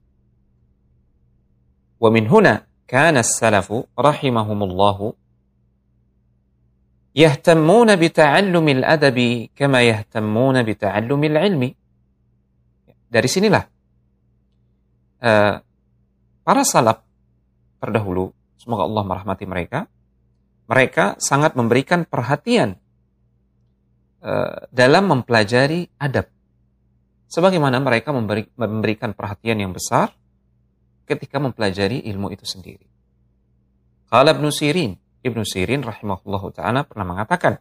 Wa 1.97 2.13
min 2.13 2.29
huna 2.29 2.63
kana 2.85 3.25
as-salafu 3.25 3.89
rahimahumullah 3.97 4.97
yahtammuna 7.17 7.97
bita'allumil 7.97 8.85
adabi 8.85 9.49
kama 9.57 9.81
yahtammuna 9.81 10.61
bita'allumil 10.61 11.37
ilmi. 11.41 11.69
Dari 13.09 13.25
sinilah 13.25 13.63
uh, 15.25 15.55
para 16.45 16.61
salaf 16.61 17.01
terdahulu, 17.81 18.29
semoga 18.61 18.85
Allah 18.85 19.03
merahmati 19.07 19.49
mereka, 19.49 19.89
mereka 20.69 21.17
sangat 21.17 21.57
memberikan 21.57 22.05
perhatian 22.05 22.77
uh, 24.21 24.69
dalam 24.69 25.09
mempelajari 25.09 25.89
adab 25.97 26.29
sebagaimana 27.25 27.81
mereka 27.81 28.13
memberi, 28.13 28.45
memberikan 28.53 29.17
perhatian 29.17 29.57
yang 29.57 29.73
besar 29.73 30.13
ketika 31.07 31.39
mempelajari 31.41 32.03
ilmu 32.11 32.29
itu 32.29 32.43
sendiri. 32.43 32.85
Qala 34.11 34.35
Ibnu 34.35 34.51
Sirin, 34.51 34.95
Ibnu 35.27 35.43
Sirin 35.43 35.83
rahimahullah 35.83 36.43
taala 36.55 36.81
pernah 36.87 37.05
mengatakan, 37.05 37.59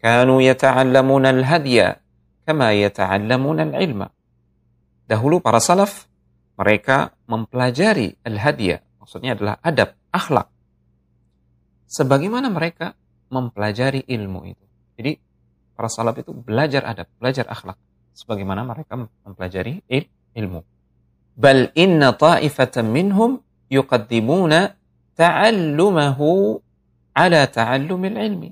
"Kanu 0.00 0.40
yata'allamuna 0.40 1.30
al-hadya 1.36 2.00
kama 2.48 2.72
yata'allamuna 2.72 3.68
al-ilma." 3.70 4.08
Dahulu 5.06 5.44
para 5.44 5.60
salaf 5.62 6.08
mereka 6.56 7.14
mempelajari 7.28 8.16
al-hadya, 8.24 8.82
maksudnya 8.98 9.36
adalah 9.36 9.60
adab, 9.60 9.94
akhlak. 10.10 10.48
Sebagaimana 11.86 12.50
mereka 12.50 12.98
mempelajari 13.30 14.02
ilmu 14.08 14.40
itu. 14.48 14.64
Jadi 14.98 15.12
para 15.76 15.92
salaf 15.92 16.16
itu 16.18 16.32
belajar 16.32 16.82
adab, 16.88 17.06
belajar 17.20 17.46
akhlak 17.46 17.78
sebagaimana 18.16 18.64
mereka 18.64 18.96
mempelajari 18.96 19.84
il 19.92 20.08
ilmu. 20.32 20.64
Bal 21.36 21.68
inna 21.76 22.16
ta'ifatan 22.16 22.88
minhum 22.88 23.44
yuqaddimuna 23.68 24.72
ta'allumahu 25.12 26.60
ala 27.16 27.48
ta'allumil 27.48 28.20
ilmi. 28.20 28.50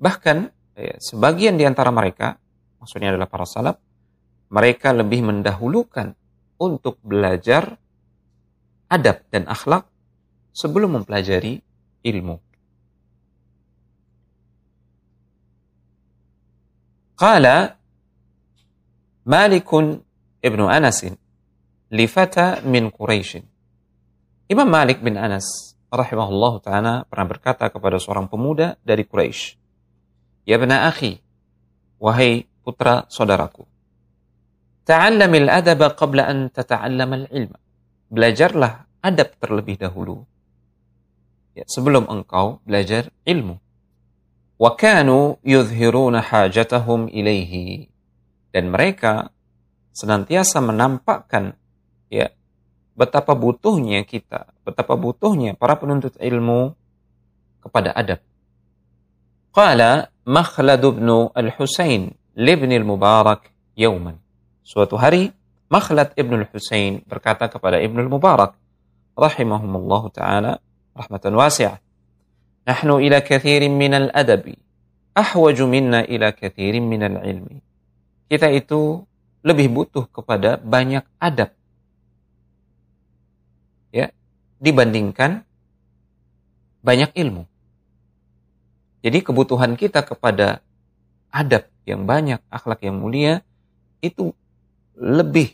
Bahkan 0.00 0.36
ya, 0.80 0.96
sebagian 0.96 1.60
di 1.60 1.68
antara 1.68 1.92
mereka, 1.92 2.40
maksudnya 2.80 3.12
adalah 3.12 3.28
para 3.28 3.44
salaf, 3.44 3.76
mereka 4.48 4.96
lebih 4.96 5.20
mendahulukan 5.28 6.16
untuk 6.56 6.96
belajar 7.04 7.76
adab 8.88 9.20
dan 9.28 9.44
akhlak 9.44 9.84
sebelum 10.56 10.96
mempelajari 11.00 11.60
ilmu. 12.00 12.40
Qala 17.14 17.78
Malik 19.24 19.70
ibnu 20.44 20.64
Anas 20.68 21.06
lifata 21.88 22.60
min 22.66 22.90
Quraisy. 22.90 23.40
Imam 24.50 24.68
Malik 24.68 25.00
bin 25.00 25.16
Anas 25.16 25.73
rahimahullah 25.94 26.52
ta'ala 26.60 26.94
pernah 27.06 27.26
berkata 27.30 27.70
kepada 27.70 28.02
seorang 28.02 28.26
pemuda 28.26 28.74
dari 28.82 29.06
Quraisy, 29.06 29.56
Ya 30.44 30.60
bena 30.60 30.90
akhi, 30.90 31.22
wahai 32.02 32.44
putra 32.66 33.06
saudaraku, 33.08 33.64
ta'allamil 34.84 35.48
adaba 35.48 35.94
qabla 35.96 36.28
an 36.28 36.52
tata'allamal 36.52 37.30
ilma. 37.32 37.58
Belajarlah 38.12 39.00
adab 39.00 39.32
terlebih 39.40 39.80
dahulu. 39.80 40.22
Ya, 41.54 41.64
sebelum 41.70 42.10
engkau 42.10 42.60
belajar 42.66 43.08
ilmu. 43.24 43.62
Wa 44.58 44.74
kanu 44.78 45.38
yudhiruna 45.42 46.22
hajatahum 46.22 47.10
ilaihi 47.10 47.90
dan 48.54 48.70
mereka 48.70 49.34
senantiasa 49.94 50.62
menampakkan 50.62 51.58
ya 52.06 52.30
betapa 52.94 53.34
butuhnya 53.34 54.06
kita, 54.06 54.50
betapa 54.62 54.94
butuhnya 54.94 55.58
para 55.58 55.74
penuntut 55.78 56.14
ilmu 56.18 56.74
kepada 57.62 57.92
adab. 57.94 58.22
Qala 59.54 60.10
Makhlad 60.24 60.80
bin 60.80 61.30
al-Husain 61.30 62.16
libn 62.34 62.70
al-Mubarak 62.72 63.52
yawman. 63.76 64.18
Suatu 64.64 64.96
hari 64.96 65.30
Makhlad 65.68 66.16
ibn 66.16 66.40
al-Husain 66.40 67.04
berkata 67.04 67.50
kepada 67.52 67.82
Ibn 67.82 67.98
al-Mubarak 68.08 68.56
rahimahumullah 69.14 70.02
taala 70.14 70.52
rahmatan 70.96 71.36
wasi'ah. 71.36 71.76
Nahnu 72.64 73.04
ila 73.04 73.20
kathirin 73.20 73.76
min 73.76 73.92
al-adabi 73.92 74.56
ahwaju 75.12 75.64
minna 75.68 76.00
ila 76.08 76.32
kathirin 76.32 76.88
min 76.88 77.04
al-ilmi 77.04 77.60
kita 78.28 78.50
itu 78.50 79.04
lebih 79.44 79.68
butuh 79.68 80.08
kepada 80.08 80.56
banyak 80.56 81.04
adab. 81.20 81.52
Ya, 83.92 84.10
dibandingkan 84.64 85.44
banyak 86.80 87.12
ilmu. 87.12 87.44
Jadi 89.04 89.20
kebutuhan 89.20 89.76
kita 89.76 90.00
kepada 90.00 90.64
adab 91.28 91.68
yang 91.84 92.08
banyak, 92.08 92.40
akhlak 92.48 92.80
yang 92.80 92.96
mulia 92.96 93.44
itu 94.00 94.32
lebih 94.96 95.52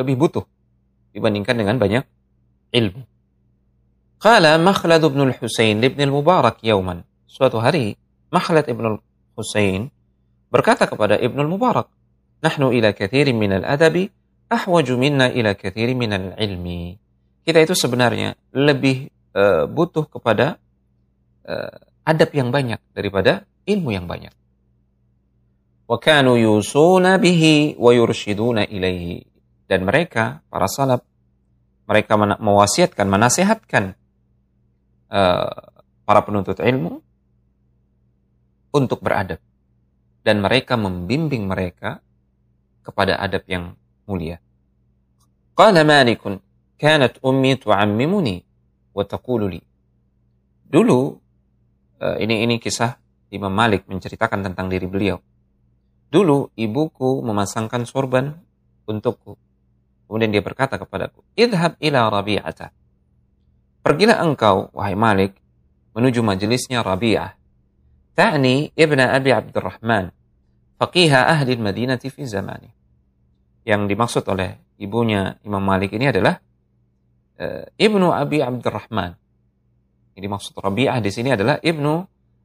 lebih 0.00 0.16
butuh 0.16 0.44
dibandingkan 1.12 1.60
dengan 1.60 1.76
banyak 1.76 2.04
ilmu. 2.72 3.04
Qala 4.20 4.56
Makhlad 4.56 5.04
bin 5.12 5.28
al-Husain 5.28 5.76
ibn 5.84 6.00
al-Mubarak 6.00 6.64
yauman. 6.64 7.04
Suatu 7.28 7.60
hari 7.60 8.00
Makhlad 8.32 8.68
ibn 8.72 8.96
al-Husain 8.96 9.92
berkata 10.48 10.88
kepada 10.88 11.20
Ibnul 11.20 11.52
Mubarak, 11.52 11.92
"Nahnu 12.40 12.72
ila 12.72 12.96
kathirin 12.96 13.36
minal 13.36 13.64
adabi 13.68 14.08
ahwaju 14.48 14.96
minna 14.96 15.28
ila 15.28 15.52
kathirin 15.52 15.96
minal 16.00 16.32
ilmi." 16.40 17.09
Kita 17.40 17.58
itu 17.58 17.74
sebenarnya 17.74 18.36
lebih 18.52 19.08
uh, 19.34 19.64
butuh 19.66 20.06
kepada 20.06 20.60
uh, 21.48 21.76
adab 22.04 22.30
yang 22.36 22.52
banyak 22.52 22.80
daripada 22.92 23.48
ilmu 23.64 23.90
yang 23.94 24.04
banyak. 24.04 24.32
Yusuna 25.90 27.18
bihi 27.18 27.74
wa 27.74 27.90
yurshiduna 27.90 28.68
ilaihi. 28.70 29.26
Dan 29.66 29.86
mereka, 29.86 30.42
para 30.50 30.66
salaf, 30.66 31.02
mereka 31.86 32.14
mewasiatkan, 32.18 33.06
menasihatkan 33.06 33.94
uh, 35.10 35.50
para 36.06 36.20
penuntut 36.22 36.58
ilmu 36.62 37.02
untuk 38.70 39.02
beradab 39.02 39.42
dan 40.22 40.38
mereka 40.38 40.78
membimbing 40.78 41.48
mereka 41.48 41.98
kepada 42.84 43.18
adab 43.18 43.42
yang 43.50 43.74
mulia. 44.06 44.38
Qala 45.54 45.82
Malikun, 45.82 46.38
Kanat 46.80 47.20
ummi 47.20 47.60
tu'ammimuni 47.60 48.40
wa 48.96 49.04
taqulu 49.04 49.52
li. 49.52 49.60
Dulu 50.64 51.00
ini 52.00 52.40
ini 52.48 52.56
kisah 52.56 52.96
Imam 53.28 53.52
Malik 53.52 53.84
menceritakan 53.84 54.48
tentang 54.48 54.72
diri 54.72 54.88
beliau. 54.88 55.20
Dulu 56.08 56.56
ibuku 56.56 57.20
memasangkan 57.20 57.84
sorban 57.84 58.32
untukku. 58.88 59.36
Kemudian 60.08 60.32
dia 60.32 60.40
berkata 60.40 60.80
kepadaku, 60.80 61.20
"Idhab 61.36 61.76
ila 61.78 62.08
Rabi'ata." 62.08 62.72
Pergilah 63.84 64.24
engkau, 64.24 64.72
wahai 64.74 64.96
Malik, 64.96 65.36
menuju 65.94 66.24
majelisnya 66.24 66.82
Rabi'ah. 66.82 67.36
Ta'ni 68.16 68.74
ibna 68.74 69.14
Abi 69.14 69.30
Abdurrahman, 69.30 70.10
faqiha 70.80 71.30
ahli 71.30 71.54
Madinati 71.60 72.10
fi 72.10 72.26
zamani. 72.26 72.72
Yang 73.62 73.82
dimaksud 73.86 74.24
oleh 74.32 74.58
ibunya 74.80 75.38
Imam 75.46 75.62
Malik 75.62 75.94
ini 75.94 76.10
adalah 76.10 76.40
Ibnu 77.80 78.12
Abi 78.12 78.44
Abdurrahman. 78.44 79.16
Ini 80.12 80.20
dimaksud 80.28 80.52
Rabi'ah 80.60 81.00
di 81.00 81.08
sini 81.08 81.32
adalah 81.32 81.56
Ibnu 81.56 81.92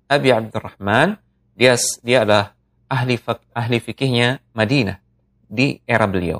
Abi 0.07 0.29
Abdurrahman. 0.31 1.19
Dia 1.51 1.75
dia 1.99 2.23
adalah 2.23 2.55
ahli 2.87 3.19
ahli 3.51 3.77
fikihnya 3.83 4.39
Madinah 4.55 4.95
di 5.51 5.83
era 5.83 6.07
beliau. 6.07 6.39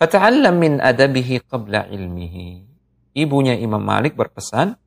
Fata'allam 0.00 0.56
min 0.56 0.72
adabihi 0.80 1.44
qabla 1.44 1.92
ilmihi. 1.92 2.64
Ibunya 3.10 3.58
Imam 3.58 3.82
Malik 3.82 4.16
berpesan, 4.16 4.78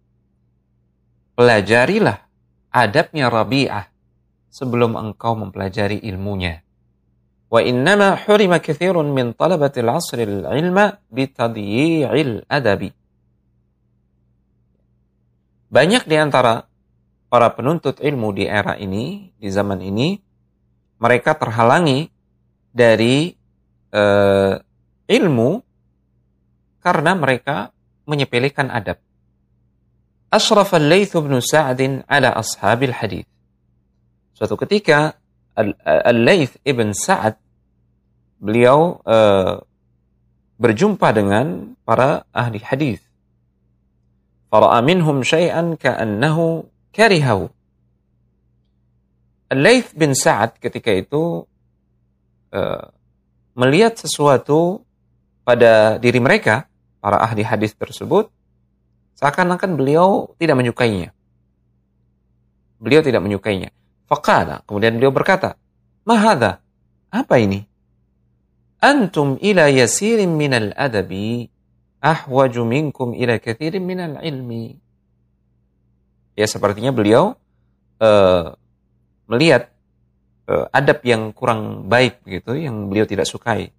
pelajarilah 1.37 2.25
adabnya 2.73 3.29
Rabi'ah 3.29 3.85
sebelum 4.49 4.97
engkau 4.97 5.37
mempelajari 5.37 6.01
ilmunya. 6.01 6.62
Innama 7.61 8.17
hurima 8.17 8.57
kathirun 8.57 9.13
min 9.13 9.37
talabatil 9.37 9.85
asril 9.85 10.41
ilma 10.49 10.97
bitadyi'il 11.13 12.49
adabi. 12.49 12.89
banyak 15.73 16.05
di 16.05 16.15
antara 16.21 16.69
para 17.33 17.49
penuntut 17.57 17.97
ilmu 17.97 18.29
di 18.37 18.45
era 18.45 18.77
ini, 18.77 19.33
di 19.33 19.49
zaman 19.49 19.81
ini, 19.81 20.21
mereka 21.01 21.33
terhalangi 21.33 22.13
dari 22.69 23.33
uh, 23.89 24.53
ilmu 25.09 25.51
karena 26.77 27.17
mereka 27.17 27.73
menyepelekan 28.05 28.69
adab. 28.69 29.01
Ashraf 30.29 30.77
al-Layth 30.77 31.17
bin 31.17 31.41
Sa'd 31.41 31.81
ala 32.05 32.29
ashabil 32.37 32.93
hadith. 32.93 33.29
Suatu 34.37 34.53
ketika 34.61 35.17
Al-Layth 35.85 36.57
ibn 36.65 36.93
Sa'ad 36.93 37.37
beliau 38.43 38.99
uh, 39.07 39.63
berjumpa 40.59 41.15
dengan 41.15 41.79
para 41.87 42.27
ahli 42.35 42.59
hadis. 42.59 42.99
Fara'a 44.51 44.83
minhum 44.83 45.23
syai'an 45.23 45.79
ka'annahu 45.79 46.67
karihahu. 46.91 47.47
Al-Layth 49.47 49.95
bin 49.95 50.11
Sa'ad 50.11 50.59
ketika 50.59 50.91
itu 50.91 51.47
uh, 52.51 52.85
melihat 53.55 53.95
sesuatu 53.95 54.83
pada 55.47 55.97
diri 55.97 56.19
mereka, 56.19 56.67
para 56.99 57.23
ahli 57.23 57.47
hadis 57.47 57.71
tersebut, 57.73 58.27
seakan-akan 59.17 59.79
beliau 59.79 60.35
tidak 60.35 60.59
menyukainya. 60.59 61.15
Beliau 62.77 62.99
tidak 62.99 63.23
menyukainya. 63.23 63.71
Faqala, 64.11 64.67
kemudian 64.67 64.99
beliau 64.99 65.15
berkata, 65.15 65.55
Mahada, 66.03 66.59
apa 67.07 67.39
ini? 67.39 67.72
Antum 68.83 69.39
ila 69.39 69.71
yasirin 69.71 70.35
minal 70.35 70.75
adabi 70.75 71.47
ahwaju 72.03 72.67
minkum 72.67 73.15
ila 73.15 73.39
kathirin 73.39 73.79
minal 73.79 74.19
ilmi. 74.19 74.75
Ya 76.35 76.43
sepertinya 76.43 76.91
beliau 76.91 77.39
uh, 78.03 78.45
melihat 79.31 79.71
uh, 80.51 80.67
adab 80.75 80.99
yang 81.07 81.31
kurang 81.31 81.87
baik 81.87 82.19
begitu 82.27 82.59
yang 82.59 82.91
beliau 82.91 83.07
tidak 83.07 83.23
sukai. 83.23 83.71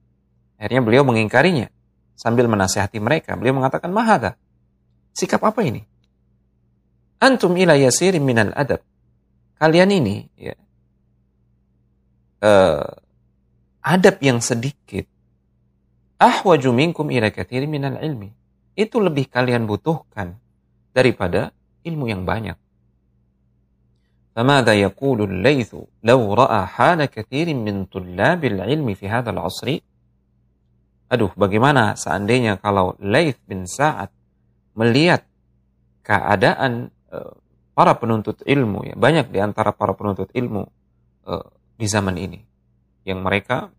Akhirnya 0.56 0.80
beliau 0.80 1.04
mengingkarinya 1.04 1.68
sambil 2.16 2.48
menasehati 2.48 2.96
mereka. 2.96 3.36
Beliau 3.36 3.60
mengatakan, 3.60 3.92
"Mahada? 3.92 4.40
Sikap 5.12 5.44
apa 5.44 5.60
ini?" 5.60 5.84
Antum 7.20 7.52
ila 7.60 7.76
yasirin 7.76 8.24
minal 8.24 8.56
adab 8.56 8.80
kalian 9.64 9.90
ini 9.96 10.16
ya 10.36 10.54
uh, 12.42 12.84
adab 13.83 14.19
yang 14.19 14.43
sedikit 14.43 15.07
ahwaju 16.19 16.69
minkum 16.75 17.07
ila 17.09 17.31
katsirin 17.31 17.71
minal 17.71 17.97
ilmi 17.99 18.31
itu 18.75 18.99
lebih 18.99 19.27
kalian 19.31 19.67
butuhkan 19.67 20.39
daripada 20.95 21.51
ilmu 21.83 22.07
yang 22.11 22.23
banyak 22.23 22.59
فماذا 24.39 24.71
يقول 24.71 25.19
الليث 25.27 25.75
لو 26.07 26.19
رأى 26.31 26.61
حال 26.65 26.99
كثير 27.11 27.51
من 27.59 27.91
طلاب 27.91 28.39
العلم 28.39 28.87
في 28.95 29.11
هذا 29.11 29.35
العصر 29.35 29.83
Aduh, 31.09 31.33
bagaimana 31.33 31.97
seandainya 31.97 32.61
kalau 32.61 32.93
Laith 33.01 33.41
bin 33.49 33.65
Sa'ad 33.65 34.13
melihat 34.77 35.25
keadaan 36.05 36.93
uh, 37.09 37.33
para 37.73 37.97
penuntut 37.97 38.45
ilmu 38.45 38.85
ya 38.85 38.93
banyak 38.93 39.33
di 39.33 39.41
antara 39.41 39.73
para 39.73 39.97
penuntut 39.97 40.29
ilmu 40.37 40.69
uh, 41.25 41.45
di 41.81 41.89
zaman 41.89 42.13
ini 42.13 42.45
yang 43.04 43.20
mereka 43.20 43.72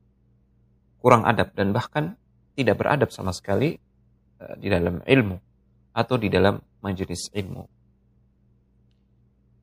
kurang 1.02 1.26
adab 1.26 1.54
dan 1.54 1.70
bahkan 1.74 2.18
tidak 2.56 2.82
beradab 2.82 3.10
sama 3.14 3.36
sekali 3.36 3.78
uh, 4.42 4.56
di 4.58 4.72
dalam 4.72 5.02
ilmu 5.06 5.38
atau 5.94 6.16
di 6.18 6.32
dalam 6.32 6.58
majelis 6.82 7.30
ilmu. 7.34 7.64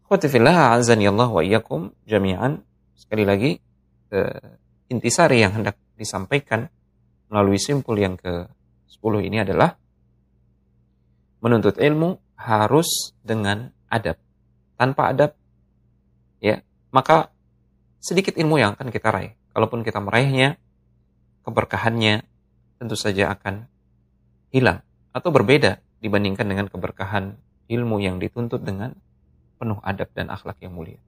Khotifillah 0.06 0.76
azani 0.76 1.08
Allah 1.08 1.30
wa 1.30 1.40
iyyakum 1.40 1.94
jami'an. 2.04 2.60
Sekali 2.92 3.24
lagi 3.24 3.50
uh, 4.12 4.38
intisari 4.92 5.40
yang 5.40 5.56
hendak 5.56 5.80
disampaikan 5.96 6.68
melalui 7.32 7.56
simpul 7.56 7.96
yang 7.96 8.20
ke-10 8.20 9.12
ini 9.24 9.40
adalah 9.40 9.72
menuntut 11.40 11.80
ilmu 11.80 12.20
harus 12.36 13.16
dengan 13.24 13.72
adab. 13.88 14.20
Tanpa 14.76 15.10
adab, 15.10 15.32
ya, 16.38 16.60
maka 16.92 17.32
sedikit 17.98 18.36
ilmu 18.36 18.60
yang 18.60 18.76
akan 18.76 18.92
kita 18.92 19.08
raih 19.08 19.32
Kalaupun 19.51 19.81
kita 19.81 19.97
meraihnya, 19.97 20.61
keberkahannya 21.41 22.21
tentu 22.77 22.93
saja 22.93 23.33
akan 23.33 23.65
hilang 24.53 24.85
atau 25.11 25.33
berbeda 25.33 25.81
dibandingkan 25.97 26.45
dengan 26.45 26.69
keberkahan 26.69 27.33
ilmu 27.67 27.97
yang 27.99 28.21
dituntut 28.21 28.61
dengan 28.61 28.93
penuh 29.57 29.81
adab 29.81 30.13
dan 30.13 30.29
akhlak 30.29 30.61
yang 30.61 30.77
mulia. 30.77 31.01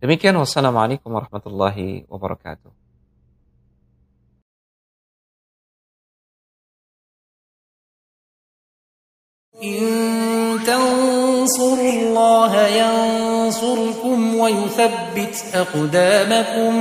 Demikian 0.00 0.36
wassalamualaikum 0.40 1.12
warahmatullahi 1.12 2.08
wabarakatuh. 2.08 2.72
إن 9.56 10.60
تنصروا 10.68 11.92
الله 11.92 12.52
ينصركم 12.66 14.18
ويثبت 14.36 15.34
أقدامكم 15.54 16.72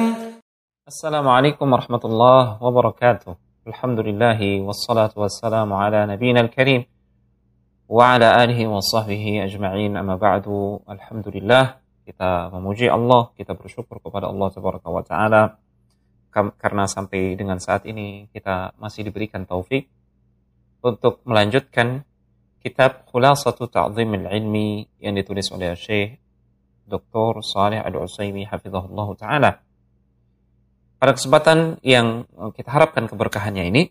Assalamualaikum 0.91 1.70
warahmatullahi 1.70 2.59
wabarakatuh. 2.59 3.39
Alhamdulillahi 3.62 4.59
wassalatu 4.59 5.23
wassalamu 5.23 5.78
ala 5.78 6.02
nabiyina 6.02 6.43
al-karim 6.43 6.83
wa 7.86 8.19
ala 8.19 8.35
alihi 8.35 8.67
wa 8.67 8.83
sahbihi 8.83 9.39
ajma'in 9.47 9.94
amma 9.94 10.19
ba'du. 10.19 10.83
Alhamdulillah 10.91 11.78
kita 12.02 12.51
memuji 12.51 12.91
Allah, 12.91 13.31
kita 13.39 13.55
bersyukur 13.55 14.02
kepada 14.02 14.35
Allah 14.35 14.51
tabaraka 14.51 14.91
wa 14.91 15.07
taala 15.07 15.62
karena 16.35 16.91
sampai 16.91 17.39
dengan 17.39 17.62
saat 17.62 17.86
ini 17.86 18.27
kita 18.35 18.75
masih 18.75 19.07
diberikan 19.07 19.47
taufik 19.47 19.86
untuk 20.83 21.23
melanjutkan 21.23 22.02
kitab 22.67 23.07
Khulasatu 23.07 23.70
Ta'zimil 23.70 24.27
Ilmi 24.27 24.91
yang 24.99 25.15
ditulis 25.15 25.55
oleh 25.55 25.70
Syekh 25.78 26.19
Dr. 26.83 27.47
Saleh 27.47 27.78
Al-Utsaimin 27.78 28.51
hafizahullah 28.51 29.09
taala. 29.15 29.70
Pada 31.01 31.17
kesempatan 31.17 31.81
yang 31.81 32.29
kita 32.53 32.69
harapkan 32.69 33.09
keberkahannya 33.09 33.73
ini, 33.73 33.89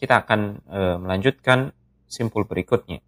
kita 0.00 0.24
akan 0.24 0.64
e, 0.64 0.80
melanjutkan 0.96 1.76
simpul 2.08 2.48
berikutnya. 2.48 3.04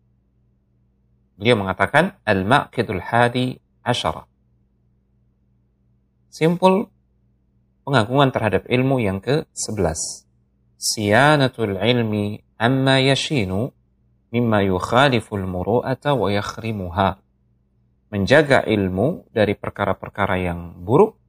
Beliau 1.40 1.56
mengatakan 1.56 2.20
Al-Maqidul 2.28 3.00
Hadi 3.00 3.56
Asyara. 3.80 4.28
Simpul 6.28 6.92
pengagungan 7.88 8.36
terhadap 8.36 8.68
ilmu 8.68 9.00
yang 9.00 9.24
ke-11. 9.24 10.28
Siyanatul 10.76 11.80
ilmi 11.80 12.36
amma 12.60 13.00
yashinu 13.00 13.72
mimma 14.28 14.60
yukhaliful 14.68 15.40
muru'ata 15.48 16.12
wa 16.12 16.28
yakhrimuha. 16.28 17.16
Menjaga 18.12 18.60
ilmu 18.68 19.24
dari 19.32 19.56
perkara-perkara 19.56 20.36
yang 20.36 20.76
buruk 20.84 21.21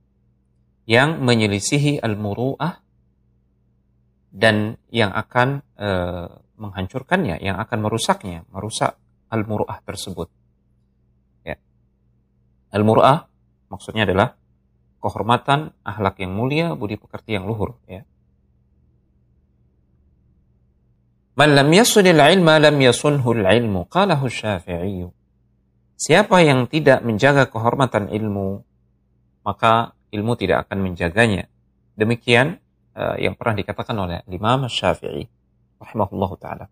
yang 0.83 1.23
menyelisihi 1.23 2.03
al-muru'ah 2.03 2.83
dan 4.33 4.81
yang 4.89 5.13
akan 5.13 5.61
e, 5.77 5.89
menghancurkannya, 6.59 7.39
yang 7.39 7.55
akan 7.61 7.79
merusaknya, 7.85 8.43
merusak 8.51 8.99
al-muru'ah 9.31 9.79
tersebut. 9.85 10.27
Ya. 11.47 11.55
Al-muru'ah 12.73 13.29
maksudnya 13.71 14.03
adalah 14.03 14.35
kehormatan, 14.99 15.75
akhlak 15.83 16.19
yang 16.19 16.33
mulia, 16.35 16.73
budi 16.75 16.99
pekerti 16.99 17.35
yang 17.35 17.45
luhur, 17.47 17.79
ya. 17.87 18.03
Man 21.33 21.57
lam 21.57 21.65
yasunil 21.73 22.21
ilma 22.21 22.61
lam 22.61 22.77
yasunhul 22.77 23.41
ilmu. 23.41 23.89
Qalahu 23.89 24.29
syafi'i. 24.29 25.09
Siapa 25.97 26.45
yang 26.45 26.69
tidak 26.69 27.01
menjaga 27.01 27.49
kehormatan 27.49 28.13
ilmu, 28.13 28.61
maka 29.41 29.97
ilmu 30.14 30.38
tidak 30.38 30.69
akan 30.69 30.85
menjaganya. 30.85 31.50
Demikian 31.98 32.61
uh, 32.93 33.17
yang 33.17 33.33
pernah 33.33 33.58
dikatakan 33.58 33.98
oleh 33.98 34.22
Imam 34.30 34.69
Syafi'i 34.69 35.25
rahimahullahu 35.82 36.35
taala. 36.38 36.69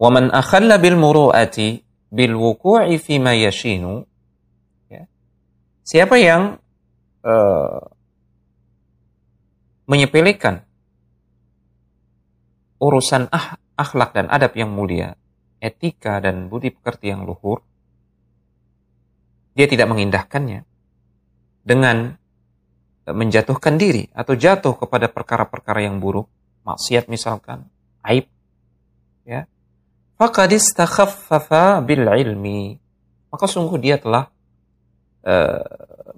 Wa 0.00 0.08
man 0.08 0.32
akhalla 0.32 0.80
bil 0.80 0.96
muru'ati 0.96 1.84
bil 2.08 2.34
wuku'i 2.34 2.96
fi 2.96 3.20
ma 3.20 3.36
yashinu 3.36 4.02
ya. 4.88 5.04
Siapa 5.84 6.16
yang 6.16 6.56
uh, 7.22 7.80
menyepelekan 9.86 10.64
urusan 12.82 13.30
ah, 13.30 13.60
akhlak 13.78 14.16
dan 14.16 14.26
adab 14.26 14.58
yang 14.58 14.74
mulia, 14.74 15.14
etika 15.62 16.18
dan 16.18 16.50
budi 16.50 16.74
pekerti 16.74 17.14
yang 17.14 17.22
luhur, 17.22 17.62
dia 19.54 19.68
tidak 19.68 19.86
mengindahkannya 19.92 20.66
dengan 21.62 22.18
menjatuhkan 23.06 23.78
diri 23.78 24.06
atau 24.14 24.38
jatuh 24.38 24.78
kepada 24.78 25.10
perkara-perkara 25.10 25.82
yang 25.82 25.98
buruk, 25.98 26.30
maksiat 26.62 27.10
misalkan, 27.10 27.66
aib, 28.06 28.30
ya. 29.26 29.50
faqad 30.18 30.54
istakhaffafa 30.54 31.82
bil 31.82 32.06
ilmi. 32.06 32.78
Maka 33.32 33.48
sungguh 33.48 33.80
dia 33.80 33.96
telah 33.98 34.28
uh, 35.24 35.64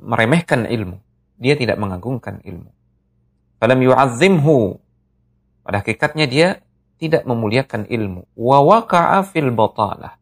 meremehkan 0.03 0.67
ilmu. 0.69 0.99
Dia 1.41 1.55
tidak 1.55 1.79
mengagungkan 1.79 2.43
ilmu. 2.43 2.69
Falam 3.63 3.81
yu'azzimhu. 3.81 4.77
Pada 5.65 5.81
hakikatnya 5.81 6.27
dia 6.29 6.49
tidak 7.01 7.25
memuliakan 7.25 7.89
ilmu. 7.89 8.29
Wa 8.37 8.61
waqa'a 8.61 9.25
fil 9.25 9.55
batalah. 9.55 10.21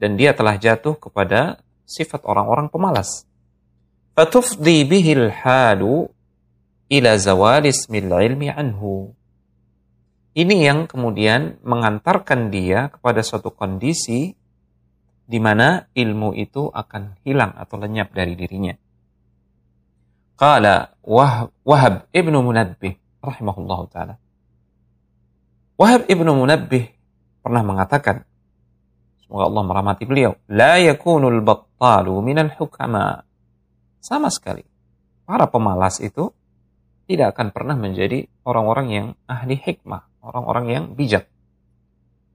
Dan 0.00 0.18
dia 0.18 0.34
telah 0.34 0.58
jatuh 0.58 0.98
kepada 0.98 1.62
sifat 1.86 2.26
orang-orang 2.26 2.66
pemalas 2.72 3.28
fatufdi 4.12 4.84
bihil 4.84 5.32
halu 5.32 6.08
ila 6.92 7.10
zawal 7.16 7.64
ismil 7.64 8.12
ilmi 8.12 8.52
anhu 8.52 9.16
ini 10.32 10.64
yang 10.64 10.88
kemudian 10.88 11.60
mengantarkan 11.60 12.48
dia 12.48 12.88
kepada 12.88 13.20
suatu 13.20 13.52
kondisi 13.52 14.32
di 15.28 15.38
mana 15.40 15.88
ilmu 15.92 16.32
itu 16.32 16.72
akan 16.72 17.20
hilang 17.20 17.52
atau 17.52 17.76
lenyap 17.76 18.16
dari 18.16 18.32
dirinya. 18.32 18.72
Qala 20.36 20.96
Wahab 21.04 22.08
ibnu 22.16 22.40
Munabbih 22.40 22.96
rahimahullah 23.20 23.80
ta'ala. 23.92 24.14
Wahab 25.76 26.08
ibnu 26.08 26.32
Munabbih 26.32 26.90
pernah 27.44 27.60
mengatakan, 27.60 28.24
semoga 29.20 29.52
Allah 29.52 29.64
merahmati 29.68 30.04
beliau, 30.08 30.32
La 30.48 30.80
yakunul 30.80 31.44
battalu 31.44 32.18
minal 32.24 32.50
hukama. 32.56 33.20
Sama 34.01 34.31
sekali. 34.31 34.63
Para 35.27 35.49
pemalas 35.51 35.99
itu 35.99 36.31
tidak 37.07 37.35
akan 37.35 37.51
pernah 37.55 37.75
menjadi 37.79 38.27
orang-orang 38.43 38.87
yang 38.91 39.07
ahli 39.27 39.55
hikmah, 39.59 40.07
orang-orang 40.23 40.65
yang 40.67 40.85
bijak. 40.95 41.27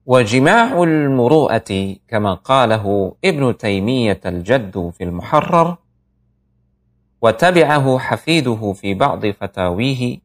وجماع 0.03 0.83
المروءة 0.83 1.71
كما 2.07 2.33
قاله 2.33 3.15
ابن 3.25 3.57
تيمية 3.57 4.19
الجد 4.25 4.75
في 4.97 5.03
المحرر 5.03 5.77
وتبعه 7.21 7.99
حفيده 7.99 8.61
في 8.73 8.93
بعض 8.93 9.25
فتاويه 9.25 10.19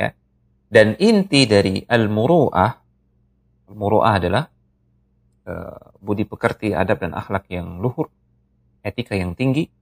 ya. 0.00 0.08
dan 0.72 0.96
inti 0.96 1.44
dari 1.44 1.84
al-muru'ah 1.84 2.72
al-muru'ah 3.68 4.12
adalah 4.16 4.48
uh, 5.44 6.00
budi 6.00 6.24
pekerti 6.24 6.72
adab 6.72 7.04
dan 7.04 7.12
akhlak 7.12 7.44
yang 7.52 7.76
luhur 7.84 8.08
etika 8.80 9.20
yang 9.20 9.36
tinggi 9.36 9.68
ya. 9.68 9.72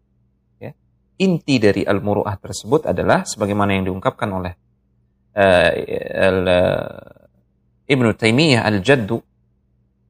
inti 1.19 1.61
dari 1.61 1.85
al-muru'ah 1.85 2.35
tersebut 2.42 2.90
adalah 2.90 3.25
sebagaimana 3.27 3.77
yang 3.77 3.90
diungkapkan 3.92 4.30
oleh 4.33 4.53
uh, 5.38 5.69
al, 6.17 6.40
uh, 6.45 7.90
Ibnu 7.90 8.09
Taimiyah 8.16 8.66
Al-Jaddu 8.66 9.19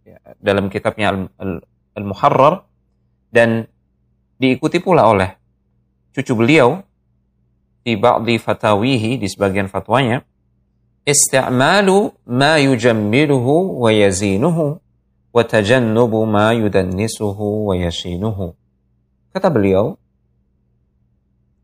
ya, 0.06 0.18
dalam 0.40 0.70
kitabnya 0.72 1.12
Al-Muharrar 1.96 2.64
dan 3.34 3.66
diikuti 4.38 4.78
pula 4.80 5.10
oleh 5.10 5.30
cucu 6.14 6.38
beliau 6.38 6.80
di 7.84 8.00
ba'di 8.00 8.40
fatawihi 8.40 9.20
di 9.20 9.28
sebagian 9.28 9.68
fatwanya 9.68 10.24
isti'malu 11.04 12.16
ma 12.32 12.56
yujammiluhu 12.62 13.84
wa 13.84 13.92
yazinuhu 13.92 14.80
wa 15.34 15.42
tajannubu 15.44 16.24
ma 16.30 16.54
yudannisuhu 16.54 17.68
wa 17.68 17.76
yashinuhu. 17.76 18.54
Kata 19.34 19.50
beliau 19.50 19.98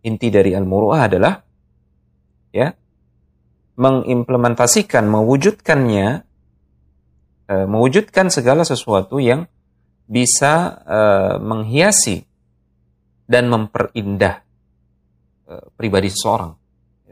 inti 0.03 0.27
dari 0.31 0.55
al-muru'ah 0.55 1.01
adalah 1.05 1.33
ya 2.55 2.71
mengimplementasikan, 3.79 5.07
mewujudkannya, 5.07 6.07
e, 7.47 7.55
mewujudkan 7.63 8.27
segala 8.27 8.67
sesuatu 8.67 9.23
yang 9.23 9.47
bisa 10.03 10.83
e, 10.83 10.99
menghiasi 11.39 12.27
dan 13.23 13.47
memperindah 13.47 14.43
e, 15.47 15.53
pribadi 15.79 16.11
seseorang, 16.11 16.51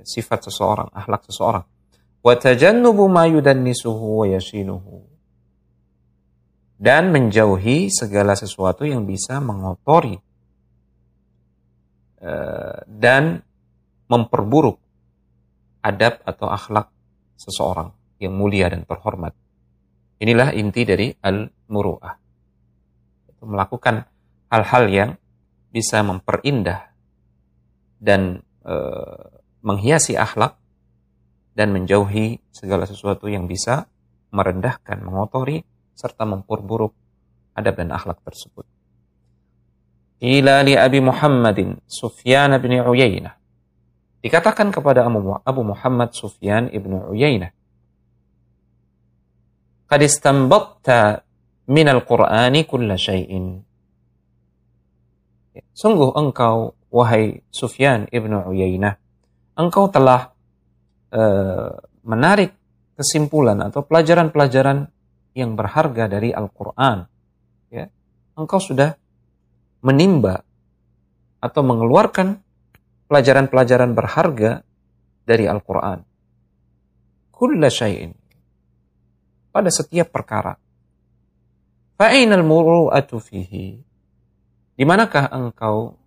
sifat 0.03 0.51
seseorang, 0.51 0.91
akhlak 0.91 1.24
seseorang. 1.32 1.64
Watajannubu 2.19 3.07
ma 3.07 3.24
yudannisuhu 3.32 4.27
wa. 4.27 4.27
Dan 6.77 7.09
menjauhi 7.09 7.88
segala 7.90 8.35
sesuatu 8.35 8.83
yang 8.83 9.07
bisa 9.07 9.40
mengotori 9.40 10.19
dan 12.87 13.45
memperburuk 14.09 14.81
adab 15.85 16.19
atau 16.25 16.47
akhlak 16.49 16.89
seseorang 17.37 17.93
yang 18.17 18.33
mulia 18.33 18.67
dan 18.67 18.83
terhormat. 18.83 19.31
Inilah 20.17 20.51
inti 20.57 20.81
dari 20.81 21.13
al-muru'ah. 21.13 22.13
Melakukan 23.45 24.01
hal-hal 24.49 24.83
yang 24.89 25.09
bisa 25.69 26.01
memperindah 26.01 26.89
dan 28.01 28.41
e, 28.65 28.75
menghiasi 29.61 30.17
akhlak 30.17 30.57
dan 31.53 31.69
menjauhi 31.69 32.41
segala 32.49 32.89
sesuatu 32.89 33.29
yang 33.29 33.45
bisa 33.45 33.85
merendahkan, 34.33 34.97
mengotori, 35.05 35.61
serta 35.93 36.25
memperburuk 36.25 36.93
adab 37.53 37.77
dan 37.77 37.93
akhlak 37.93 38.21
tersebut. 38.25 38.65
Ila 40.17 40.65
li 40.65 40.73
Abi 40.73 40.97
Muhammadin 40.97 41.77
Sufyan 41.85 42.53
bin 42.57 42.73
Uyainah 42.81 43.37
Dikatakan 44.27 44.73
kepada 44.73 45.05
Abu 45.45 45.61
Muhammad 45.61 46.11
Sufyan 46.11 46.73
ibnu 46.73 47.13
Uyainah. 47.13 47.53
Qad 49.87 50.01
istambatta 50.03 51.23
min 51.69 51.87
al-Qur'ani 51.87 52.67
kulla 52.67 52.99
syai'in. 52.99 53.61
Ya, 55.55 55.63
sungguh 55.71 56.11
engkau, 56.17 56.75
wahai 56.91 57.39
Sufyan 57.53 58.11
ibnu 58.11 58.51
Uyainah, 58.51 58.99
engkau 59.55 59.87
telah 59.87 60.33
uh, 61.15 61.71
menarik 62.03 62.51
kesimpulan 62.99 63.63
atau 63.63 63.85
pelajaran-pelajaran 63.85 64.91
yang 65.39 65.55
berharga 65.55 66.09
dari 66.09 66.33
Al-Quran. 66.33 67.07
Ya, 67.71 67.87
engkau 68.35 68.59
sudah 68.59 68.99
menimba 69.81 70.41
atau 71.38 71.61
mengeluarkan 71.61 72.41
pelajaran-pelajaran 73.07 73.91
berharga 73.95 74.51
dari 75.23 75.45
Al-Quran. 75.47 75.99
Kulla 77.31 77.69
syai'in. 77.69 78.11
Pada 79.53 79.69
setiap 79.69 80.09
perkara. 80.09 80.53
Fa'inal 81.97 82.45
muru'atu 82.45 83.17
fihi. 83.17 83.81
Di 84.77 84.83
manakah 84.85 85.33
engkau 85.33 85.97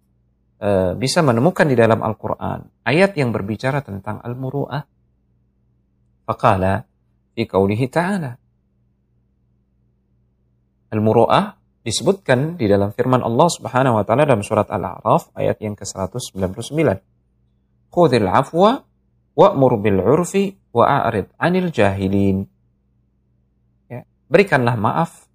uh, 0.62 0.92
bisa 0.94 1.20
menemukan 1.26 1.66
di 1.66 1.74
dalam 1.74 1.98
Al-Quran 2.06 2.86
ayat 2.86 3.18
yang 3.18 3.34
berbicara 3.34 3.82
tentang 3.82 4.22
al-muru'ah? 4.22 4.86
Faqala 6.30 6.86
fi 7.34 7.42
ta'ala. 7.90 8.32
Al-muru'ah 10.90 11.59
disebutkan 11.80 12.60
di 12.60 12.68
dalam 12.68 12.92
firman 12.92 13.24
Allah 13.24 13.48
Subhanahu 13.48 13.96
wa 14.00 14.04
taala 14.04 14.28
dalam 14.28 14.44
surat 14.44 14.68
Al-A'raf 14.68 15.32
ayat 15.32 15.60
yang 15.64 15.72
ke-199. 15.76 17.00
Khudhil 17.90 18.28
afwa 18.28 18.84
wa'mur 19.34 19.72
bil 19.80 19.98
'urfi 19.98 20.54
wa'arid 20.70 21.32
'anil 21.40 21.72
jahilin. 21.72 22.44
Ya, 23.88 24.04
berikanlah 24.28 24.76
maaf. 24.76 25.26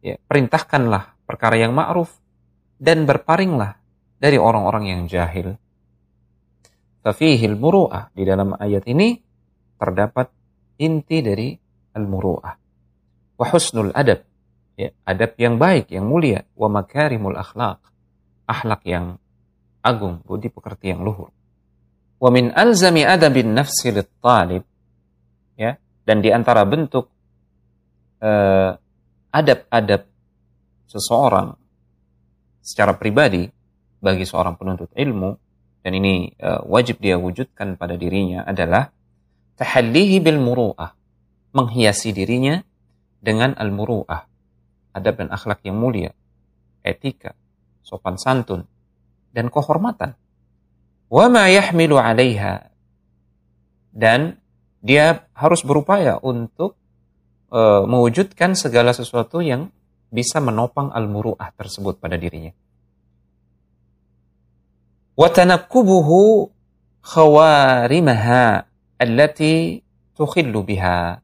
Ya, 0.00 0.16
perintahkanlah 0.24 1.18
perkara 1.28 1.60
yang 1.60 1.76
ma'ruf 1.76 2.16
dan 2.80 3.04
berparinglah 3.04 3.76
dari 4.16 4.40
orang-orang 4.40 4.84
yang 4.88 5.02
jahil. 5.10 5.60
Fafihil 7.04 7.54
muru'ah. 7.54 8.10
Di 8.10 8.24
dalam 8.26 8.56
ayat 8.56 8.88
ini 8.88 9.14
terdapat 9.76 10.32
inti 10.80 11.20
dari 11.20 11.54
al-muru'ah. 11.94 12.54
Wa 13.36 13.46
husnul 13.52 13.92
adab 13.92 14.24
ya, 14.76 14.92
adab 15.08 15.34
yang 15.40 15.56
baik, 15.56 15.90
yang 15.90 16.04
mulia, 16.06 16.44
wa 16.52 16.68
makarimul 16.68 17.34
akhlak, 17.34 17.80
akhlak 18.44 18.84
yang 18.84 19.16
agung, 19.80 20.20
budi 20.22 20.52
pekerti 20.52 20.92
yang 20.92 21.02
luhur. 21.02 21.32
Wa 22.20 22.28
min 22.28 22.52
alzami 22.52 23.02
adabin 23.02 23.56
nafsi 23.56 23.90
talib, 24.20 24.62
ya, 25.56 25.80
dan 26.04 26.20
di 26.20 26.30
antara 26.30 26.62
bentuk 26.68 27.08
eh, 28.20 28.72
adab-adab 29.32 30.02
seseorang 30.86 31.56
secara 32.62 32.94
pribadi 32.96 33.48
bagi 34.00 34.24
seorang 34.24 34.54
penuntut 34.54 34.92
ilmu 34.94 35.34
dan 35.86 35.92
ini 35.94 36.34
uh, 36.42 36.66
wajib 36.66 36.98
dia 36.98 37.14
wujudkan 37.14 37.78
pada 37.78 37.94
dirinya 37.94 38.42
adalah 38.42 38.90
tahallihi 39.54 40.18
bil 40.18 40.42
muru'ah. 40.42 40.98
Menghiasi 41.54 42.10
dirinya 42.10 42.58
dengan 43.22 43.54
al 43.54 43.70
muru'ah 43.70 44.35
adab 44.95 45.23
dan 45.23 45.29
akhlak 45.31 45.63
yang 45.63 45.79
mulia, 45.79 46.11
etika, 46.83 47.33
sopan 47.81 48.19
santun, 48.19 48.67
dan 49.31 49.47
kehormatan. 49.47 50.15
Wa 51.11 51.27
ma 51.27 51.51
yahmilu 51.51 51.99
'alaiha 51.99 52.71
dan 53.91 54.39
dia 54.79 55.27
harus 55.35 55.61
berupaya 55.67 56.17
untuk 56.23 56.79
e, 57.51 57.59
mewujudkan 57.85 58.55
segala 58.55 58.95
sesuatu 58.95 59.43
yang 59.43 59.67
bisa 60.11 60.39
menopang 60.39 60.91
al-muru'ah 60.91 61.51
tersebut 61.55 61.99
pada 61.99 62.15
dirinya. 62.15 62.55
وتنكبه 65.11 66.09
خوارمها 67.01 68.65
التي 69.01 69.83
تخل 70.15 70.53
بها 70.63 71.21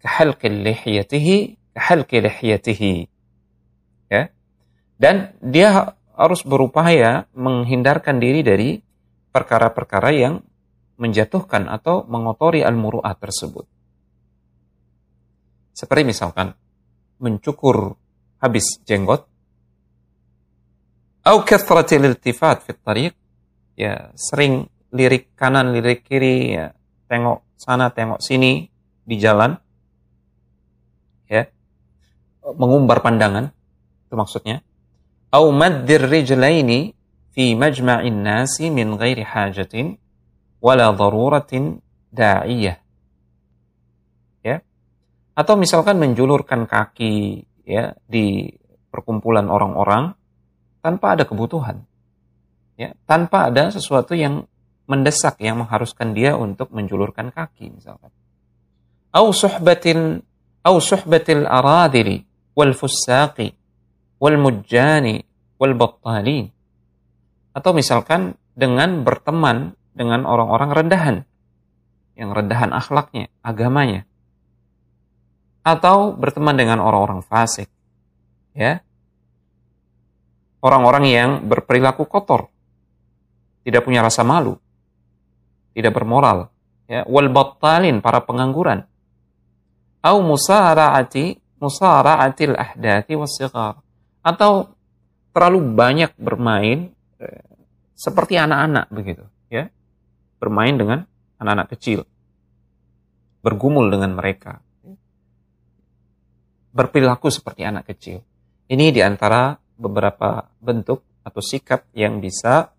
كحلق 0.00 0.46
لحيته 0.46 1.56
kehalki 1.73 2.23
lihiyatihi. 2.23 2.93
Ya. 4.09 4.33
Dan 4.99 5.37
dia 5.39 5.95
harus 6.17 6.41
berupaya 6.43 7.29
menghindarkan 7.31 8.19
diri 8.19 8.43
dari 8.43 8.69
perkara-perkara 9.31 10.09
yang 10.11 10.43
menjatuhkan 10.99 11.71
atau 11.71 12.03
mengotori 12.03 12.59
al-muru'ah 12.59 13.15
tersebut. 13.15 13.63
Seperti 15.71 16.03
misalkan 16.03 16.51
mencukur 17.23 17.95
habis 18.43 18.83
jenggot 18.83 19.23
atau 21.23 21.39
kathratil 21.43 22.03
iltifat 22.09 22.67
fit 22.67 22.79
tariq 22.83 23.13
ya 23.79 24.11
sering 24.15 24.65
lirik 24.95 25.35
kanan 25.37 25.71
lirik 25.75 26.07
kiri 26.07 26.57
ya 26.57 26.73
tengok 27.05 27.45
sana 27.59 27.91
tengok 27.93 28.17
sini 28.23 28.65
di 29.03 29.15
jalan 29.19 29.53
mengumbar 32.55 33.03
pandangan 33.03 33.51
itu 34.09 34.15
maksudnya 34.15 34.65
au 35.29 35.53
maddir 35.53 36.05
rijlaini 36.05 36.95
fi 37.35 37.53
majma'in 37.53 38.25
nasi 38.25 38.73
min 38.73 38.97
ghairi 38.97 39.21
hajatin 39.21 39.99
wala 40.63 40.89
daruratin 40.95 41.83
da'iyah 42.09 42.77
ya 44.41 44.57
atau 45.37 45.53
misalkan 45.59 46.01
menjulurkan 46.01 46.65
kaki 46.65 47.45
ya 47.69 47.93
di 48.09 48.49
perkumpulan 48.89 49.45
orang-orang 49.47 50.17
tanpa 50.81 51.15
ada 51.15 51.23
kebutuhan. 51.23 51.85
Ya, 52.79 52.95
tanpa 53.05 53.51
ada 53.51 53.69
sesuatu 53.69 54.15
yang 54.15 54.47
mendesak 54.89 55.37
yang 55.43 55.61
mengharuskan 55.61 56.17
dia 56.17 56.33
untuk 56.33 56.73
menjulurkan 56.73 57.29
kaki 57.29 57.69
misalkan. 57.75 58.09
Au 59.13 59.29
suhbatil 59.29 60.25
au 60.65 60.75
suhbatil 60.79 61.45
aradili 61.45 62.25
wal 62.59 62.75
fusaqi 62.75 63.55
wal 64.19 64.35
mujjani 64.35 65.23
wal 65.55 65.79
battalin. 65.79 66.51
Atau 67.55 67.71
misalkan 67.71 68.35
dengan 68.51 69.07
berteman 69.07 69.79
dengan 69.95 70.27
orang-orang 70.27 70.75
rendahan 70.75 71.15
yang 72.19 72.35
rendahan 72.35 72.75
akhlaknya, 72.75 73.31
agamanya. 73.39 74.03
Atau 75.63 76.11
berteman 76.19 76.59
dengan 76.59 76.83
orang-orang 76.83 77.23
fasik. 77.23 77.71
Ya, 78.51 78.83
orang-orang 80.59 81.05
yang 81.07 81.29
berperilaku 81.47 82.03
kotor, 82.03 82.51
tidak 83.63 83.87
punya 83.87 84.03
rasa 84.03 84.27
malu, 84.27 84.59
tidak 85.71 85.95
bermoral, 85.95 86.51
ya, 86.91 87.07
wal 87.07 87.31
battalin 87.31 88.03
para 88.03 88.23
pengangguran. 88.23 88.83
Au 90.03 90.23
musara'ati 90.23 91.39
musara'atil 91.59 92.55
ahdati 92.55 93.13
wasighar 93.19 93.79
atau 94.23 94.71
terlalu 95.35 95.75
banyak 95.75 96.11
bermain 96.15 96.91
eh, 97.19 97.43
seperti 97.99 98.39
anak-anak 98.39 98.87
begitu, 98.89 99.27
ya. 99.51 99.67
Bermain 100.39 100.75
dengan 100.79 101.03
anak-anak 101.35 101.67
kecil. 101.75 102.07
Bergumul 103.43 103.91
dengan 103.91 104.15
mereka. 104.15 104.63
Berperilaku 106.71 107.27
seperti 107.27 107.67
anak 107.67 107.91
kecil. 107.91 108.23
Ini 108.71 108.95
di 108.95 109.03
antara 109.03 109.51
beberapa 109.75 110.47
bentuk 110.63 111.03
atau 111.27 111.41
sikap 111.43 111.91
yang 111.91 112.23
bisa 112.23 112.71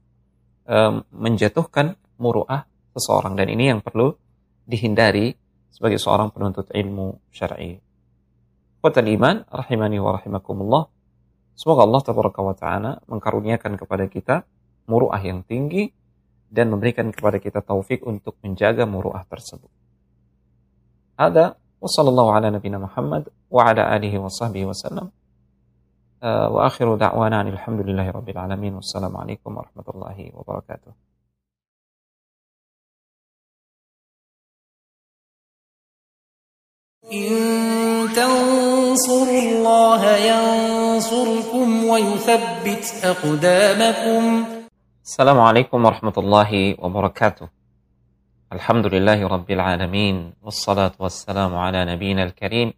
um, 0.65 1.05
menjatuhkan 1.12 1.97
muruah 2.17 2.65
seseorang 2.97 3.36
dan 3.36 3.52
ini 3.52 3.73
yang 3.76 3.81
perlu 3.84 4.12
dihindari 4.65 5.36
sebagai 5.68 6.00
seorang 6.00 6.33
penuntut 6.33 6.73
ilmu 6.73 7.28
syar'i. 7.28 7.90
Kuatan 8.81 9.07
iman, 9.12 9.36
rahimani 9.44 10.00
wa 10.00 10.17
rahimakumullah. 10.17 10.89
Semoga 11.52 11.84
Allah 11.84 12.00
tabaraka 12.00 12.41
wa 12.41 12.57
ta'ala 12.57 12.92
mengkaruniakan 13.05 13.76
kepada 13.76 14.09
kita 14.09 14.49
muruah 14.89 15.20
yang 15.20 15.44
tinggi 15.44 15.92
dan 16.49 16.73
memberikan 16.73 17.12
kepada 17.12 17.36
kita 17.36 17.60
taufik 17.60 18.00
untuk 18.09 18.41
menjaga 18.41 18.89
muruah 18.89 19.28
tersebut. 19.28 19.68
Ada 21.20 21.60
wa 21.60 21.89
sallallahu 21.89 22.33
ala 22.33 22.49
nabina 22.49 22.81
Muhammad 22.81 23.28
wa 23.52 23.68
ala 23.68 23.92
alihi 23.92 24.17
wa 24.17 24.33
sahbihi 24.33 24.65
wa 24.65 24.73
sallam. 24.73 25.12
Eh, 26.25 26.49
wa 26.49 26.65
akhiru 26.65 26.97
da'wana 26.97 27.44
alhamdulillahi 27.44 28.09
rabbil 28.09 28.41
alamin. 28.41 28.81
Wassalamualaikum 28.81 29.52
warahmatullahi 29.52 30.33
wabarakatuh. 30.33 31.10
إن 37.10 37.80
تنصروا 38.09 39.43
الله 39.43 40.03
ينصركم 40.17 41.85
ويثبت 41.85 42.85
أقدامكم. 43.05 44.23
السلام 45.05 45.39
عليكم 45.41 45.79
ورحمة 45.85 46.17
الله 46.19 46.51
وبركاته. 46.79 47.49
الحمد 48.53 48.87
لله 48.87 49.29
رب 49.29 49.51
العالمين 49.51 50.33
والصلاة 50.43 50.93
والسلام 50.99 51.57
على 51.57 51.85
نبينا 51.85 52.23
الكريم 52.23 52.73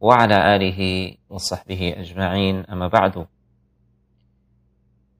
وعلى 0.00 0.56
آله 0.56 0.80
وصحبه 1.30 1.94
أجمعين. 1.98 2.64
أما 2.70 2.88
بعد 2.88 3.26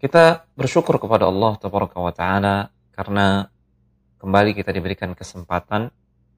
Kita 0.05 0.45
bersyukur 0.53 1.01
kepada 1.01 1.25
Allah 1.25 1.57
Tabaraka 1.57 1.97
wa 1.97 2.13
Ta'ala 2.13 2.69
karena 2.93 3.49
kembali 4.21 4.53
kita 4.53 4.69
diberikan 4.69 5.17
kesempatan, 5.17 5.89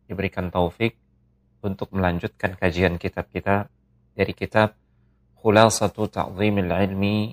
diberikan 0.07 0.55
taufik 0.55 0.95
untuk 1.65 1.93
melanjutkan 1.95 2.57
kajian 2.59 3.01
kitab 3.01 3.29
kita 3.33 3.71
dari 4.17 4.33
kitab 4.33 4.77
Khulasatu 5.41 6.09
Ta'zimil 6.11 6.73
Ilmi 6.73 7.31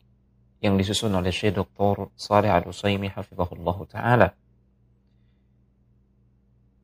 yang 0.63 0.79
disusun 0.79 1.11
oleh 1.15 1.33
Syekh 1.33 1.59
Dr. 1.59 2.13
Salih 2.15 2.51
Al-Usaimi 2.51 3.11
hafizahullah 3.11 3.77
taala. 3.89 4.29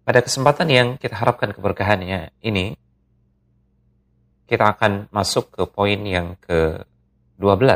Pada 0.04 0.20
kesempatan 0.26 0.68
yang 0.68 0.88
kita 0.98 1.16
harapkan 1.16 1.54
keberkahannya 1.54 2.34
ini 2.42 2.74
kita 4.50 4.74
akan 4.74 5.08
masuk 5.14 5.54
ke 5.54 5.64
poin 5.70 6.02
yang 6.02 6.34
ke-12. 6.42 7.70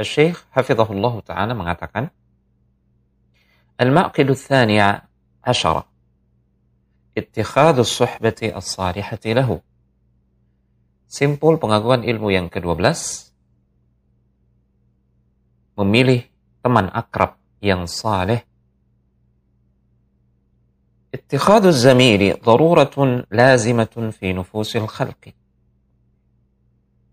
Syekh 0.00 0.40
Hafizahullah 0.56 1.20
Ta'ala 1.20 1.52
mengatakan, 1.52 2.08
Al-Maqidu 3.76 4.32
Thani'a 4.32 5.04
Ashara 5.44 5.84
Ittikhadu 7.14 7.86
suhbati 7.86 8.50
as-salihati 8.50 9.38
lahu. 9.38 9.62
Simpul 11.06 11.62
pengakuan 11.62 12.02
ilmu 12.02 12.34
yang 12.34 12.50
ke-12. 12.50 12.82
Memilih 15.78 16.26
teman 16.58 16.90
akrab 16.90 17.38
yang 17.62 17.86
saleh. 17.86 18.42
Ittikhadu 21.14 21.70
الزميل 21.70 22.42
daruratun 22.42 23.30
lazimatun 23.30 24.10
fi 24.10 24.34
nufusil 24.34 24.90
khalqi. 24.90 25.30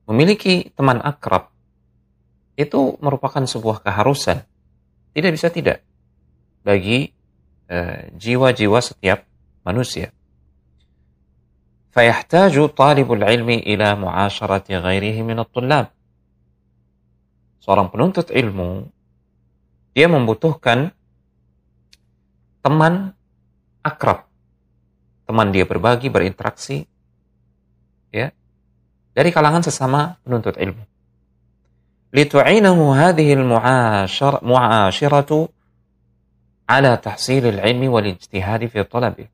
Memiliki 0.09 0.73
teman 0.73 0.97
akrab 0.97 1.53
itu 2.57 2.97
merupakan 2.97 3.45
sebuah 3.45 3.85
keharusan. 3.85 4.41
Tidak 5.13 5.29
bisa 5.29 5.53
tidak 5.53 5.85
bagi 6.65 7.13
eh, 7.69 8.09
jiwa-jiwa 8.17 8.49
uh, 8.49 8.57
jiwa 8.57 8.79
-jiwa 8.79 8.79
setiap 8.81 9.30
manusia. 9.64 10.12
فيحتاج 11.96 12.76
طالب 12.76 13.08
العلم 13.08 13.64
إلى 13.64 13.96
معاشرة 13.96 14.68
غيره 14.68 15.16
من 15.24 15.40
الطلاب. 15.40 15.88
Seorang 17.64 17.88
penuntut 17.88 18.28
ilmu, 18.28 18.84
dia 19.96 20.04
membutuhkan 20.04 20.92
teman 22.60 23.16
akrab. 23.80 24.28
Teman 25.24 25.56
dia 25.56 25.64
berbagi, 25.64 26.12
berinteraksi. 26.12 26.84
Ya. 28.12 28.36
Dari 29.16 29.32
kalangan 29.32 29.64
sesama 29.64 30.20
penuntut 30.20 30.60
ilmu. 30.60 30.84
Litu'inahu 32.12 32.92
hadhihi 32.92 33.40
al-mu'ashiratu 33.40 35.48
ala 36.68 36.92
tahsil 37.00 37.56
al-ilmi 37.56 37.88
wal 37.88 38.04
ijtihadi 38.04 38.68
fi 38.68 38.84
talabih. 38.84 39.32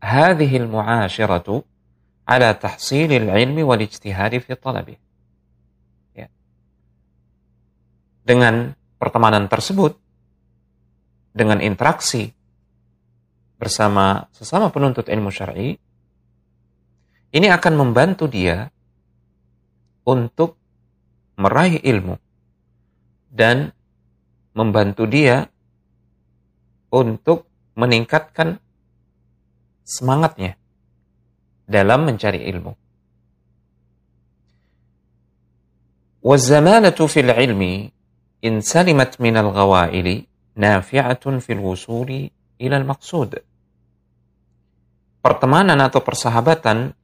Hadhihi 0.00 0.56
al-mu'ashiratu 0.64 1.60
ala 2.24 2.56
tahsil 2.56 3.10
al-ilmi 3.12 3.60
wal 3.60 3.84
ijtihadi 3.84 4.40
fi 4.40 4.56
talabih. 4.56 4.96
Ya. 6.16 6.32
Dengan 8.24 8.72
pertemanan 8.96 9.44
tersebut, 9.52 10.00
dengan 11.36 11.60
interaksi 11.60 12.32
bersama 13.60 14.24
sesama 14.32 14.72
penuntut 14.72 15.06
ilmu 15.12 15.28
syar'i 15.28 15.76
ini 17.30 17.46
akan 17.52 17.74
membantu 17.76 18.24
dia 18.26 18.72
untuk 20.08 20.56
meraih 21.36 21.76
ilmu 21.76 22.16
dan 23.30 23.70
membantu 24.56 25.04
dia 25.06 25.46
untuk 26.90 27.46
meningkatkan 27.76 28.58
semangatnya 29.89 30.57
dalam 31.65 32.05
mencari 32.05 32.45
ilmu. 32.49 32.73
والزمانة 36.25 36.97
في 37.05 37.19
العلم 37.21 37.61
إن 38.41 38.53
سلمت 38.61 39.21
من 39.21 39.37
الغوائل 39.37 40.25
نافعة 40.57 41.25
في 41.37 41.51
الوصول 41.53 42.09
إلى 42.61 42.75
المقصود. 42.77 43.45
Pertemanan 45.21 45.77
atau 45.85 46.01
persahabatan 46.01 46.97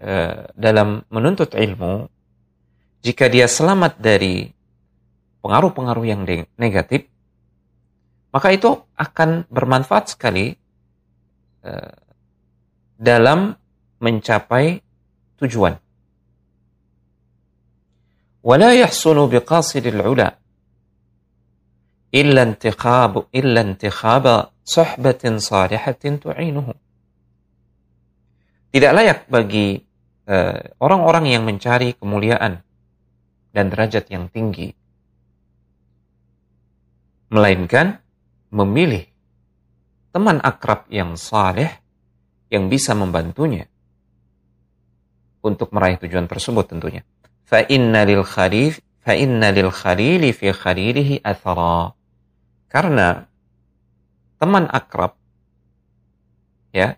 uh, 0.00 0.52
dalam 0.52 1.00
menuntut 1.08 1.56
ilmu, 1.56 2.12
jika 3.00 3.28
dia 3.32 3.48
selamat 3.48 3.96
dari 4.00 4.52
pengaruh-pengaruh 5.40 6.04
yang 6.04 6.28
negatif, 6.60 7.08
maka 8.32 8.52
itu 8.52 8.84
akan 9.00 9.48
bermanfaat 9.48 10.12
sekali 10.12 10.52
uh, 11.64 11.92
dalam 13.02 13.54
mencapai 14.02 14.82
tujuan. 15.38 15.78
ولا 18.48 18.70
يحسن 18.80 19.18
بقاصد 19.28 19.86
العلا 19.86 20.38
إلا 22.14 22.42
انتخاب 22.42 23.12
إلا 23.34 23.60
انتخاب 23.60 24.24
صحبة 24.64 25.22
صالحة 25.36 26.02
تعينه. 26.24 26.66
Tidak 28.68 28.92
layak 28.92 29.32
bagi 29.32 29.80
eh, 30.28 30.60
orang-orang 30.80 31.24
uh, 31.28 31.32
yang 31.32 31.44
mencari 31.48 31.96
kemuliaan 31.96 32.60
dan 33.52 33.64
derajat 33.72 34.12
yang 34.12 34.28
tinggi, 34.28 34.68
melainkan 37.32 37.96
memilih 38.52 39.08
teman 40.12 40.40
akrab 40.44 40.84
yang 40.92 41.16
saleh 41.16 41.80
yang 42.53 42.69
bisa 42.69 42.93
membantunya 42.93 43.65
untuk 45.41 45.73
meraih 45.73 45.97
tujuan 45.97 46.29
tersebut 46.29 46.69
tentunya. 46.69 47.01
Fa 47.49 47.65
inna 47.65 48.05
lil 48.05 48.21
khalif 48.21 48.77
fa 49.01 49.17
lil 49.17 49.73
khalili 49.73 50.29
fi 50.29 50.53
khalilihi 50.53 51.25
athara. 51.25 51.97
Karena 52.69 53.25
teman 54.37 54.69
akrab 54.69 55.17
ya 56.73 56.97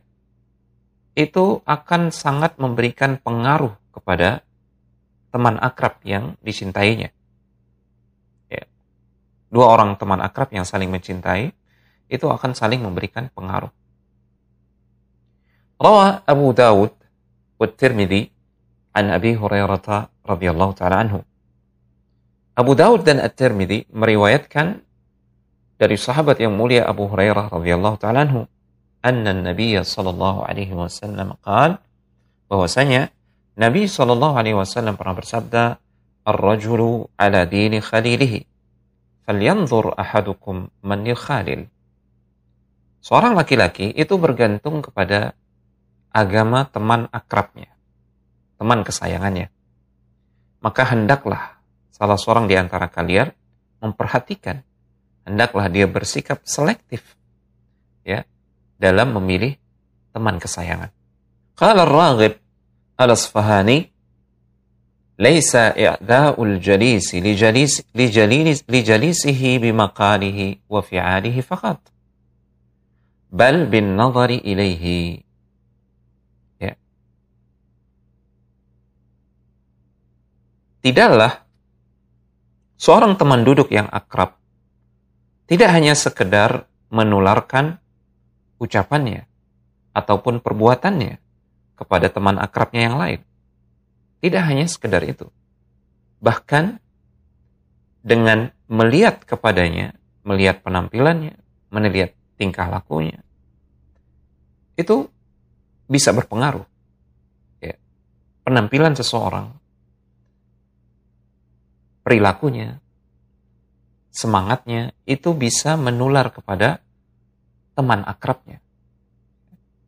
itu 1.16 1.64
akan 1.64 2.12
sangat 2.12 2.60
memberikan 2.60 3.16
pengaruh 3.16 3.72
kepada 3.96 4.44
teman 5.32 5.56
akrab 5.60 6.04
yang 6.04 6.36
dicintainya. 6.44 7.16
Ya. 8.52 8.64
Dua 9.48 9.72
orang 9.72 9.96
teman 9.96 10.20
akrab 10.20 10.52
yang 10.52 10.68
saling 10.68 10.92
mencintai 10.92 11.56
itu 12.12 12.26
akan 12.28 12.52
saling 12.52 12.84
memberikan 12.84 13.32
pengaruh. 13.32 13.72
Rawa 15.76 16.24
Abu 16.24 16.56
Dawud 16.56 16.96
wa 17.60 17.68
Tirmidzi 17.68 18.32
an 18.96 19.12
Abi 19.12 19.36
Hurairah 19.36 20.08
radhiyallahu 20.24 20.72
taala 20.72 21.04
anhu. 21.04 21.20
Abu 22.56 22.72
Dawud 22.80 23.04
dan 23.04 23.20
At-Tirmidzi 23.20 23.92
meriwayatkan 23.92 24.80
dari 25.76 26.00
sahabat 26.00 26.40
yang 26.40 26.56
mulia 26.56 26.88
Abu 26.88 27.12
Hurairah 27.12 27.52
radhiyallahu 27.52 28.00
taala 28.00 28.24
anhu, 28.24 28.48
anna 29.04 29.36
Nabi 29.36 29.76
sallallahu 29.76 30.48
alaihi 30.48 30.72
wasallam 30.72 31.36
qaal 31.44 31.84
bahwasanya 32.48 33.12
Nabi 33.60 33.92
sallallahu 33.92 34.40
alaihi 34.40 34.56
wasallam 34.56 34.96
pernah 34.96 35.20
bersabda, 35.20 35.64
"Ar-rajulu 36.24 37.12
ala 37.20 37.44
dini 37.44 37.84
khalilihi, 37.84 38.48
falyanzur 39.28 39.92
ahadukum 40.00 40.72
man 40.88 41.04
yukhalil." 41.04 41.68
Seorang 43.04 43.36
laki-laki 43.36 43.92
itu 43.92 44.16
bergantung 44.16 44.80
kepada 44.80 45.36
agama 46.16 46.64
teman 46.72 47.12
akrabnya, 47.12 47.68
teman 48.56 48.88
kesayangannya. 48.88 49.52
Maka 50.64 50.96
hendaklah 50.96 51.60
salah 51.92 52.16
seorang 52.16 52.48
di 52.48 52.56
antara 52.56 52.88
kalian 52.88 53.36
memperhatikan, 53.84 54.64
hendaklah 55.28 55.68
dia 55.68 55.92
bersikap 55.92 56.40
selektif 56.48 57.04
ya 58.08 58.24
dalam 58.80 59.12
memilih 59.20 59.60
teman 60.16 60.40
kesayangan. 60.40 60.96
Qala 61.60 61.84
Raghib 61.84 62.40
Al-Asfahani 62.96 63.92
laisa 65.20 65.76
i'da'ul 65.76 66.64
jalisi 66.64 67.20
li 67.20 67.36
jalis 67.36 67.84
li 67.92 68.08
jalis 68.08 68.64
li 68.68 68.80
jalisihi 68.84 69.60
bimaqalihi 69.60 70.68
wa 70.68 70.80
fi'alihi 70.80 71.40
faqat 71.44 71.80
bal 73.32 73.68
bin 73.68 73.96
nadhari 74.00 74.40
ilaihi 74.44 75.25
Tidaklah 80.86 81.42
seorang 82.78 83.18
teman 83.18 83.42
duduk 83.42 83.74
yang 83.74 83.90
akrab 83.90 84.38
tidak 85.50 85.74
hanya 85.74 85.98
sekedar 85.98 86.70
menularkan 86.94 87.82
ucapannya 88.62 89.26
ataupun 89.98 90.46
perbuatannya 90.46 91.18
kepada 91.74 92.14
teman 92.14 92.38
akrabnya 92.38 92.86
yang 92.86 93.02
lain. 93.02 93.22
Tidak 94.22 94.44
hanya 94.46 94.70
sekedar 94.70 95.02
itu. 95.02 95.34
Bahkan 96.22 96.78
dengan 98.06 98.54
melihat 98.70 99.26
kepadanya, 99.26 99.98
melihat 100.22 100.62
penampilannya, 100.62 101.34
melihat 101.74 102.14
tingkah 102.38 102.70
lakunya, 102.70 103.26
itu 104.78 105.10
bisa 105.90 106.14
berpengaruh. 106.14 106.70
Ya. 107.58 107.74
Penampilan 108.46 108.94
seseorang 108.94 109.65
perilakunya, 112.06 112.78
semangatnya 114.14 114.94
itu 115.10 115.34
bisa 115.34 115.74
menular 115.74 116.30
kepada 116.30 116.86
teman 117.74 118.06
akrabnya. 118.06 118.62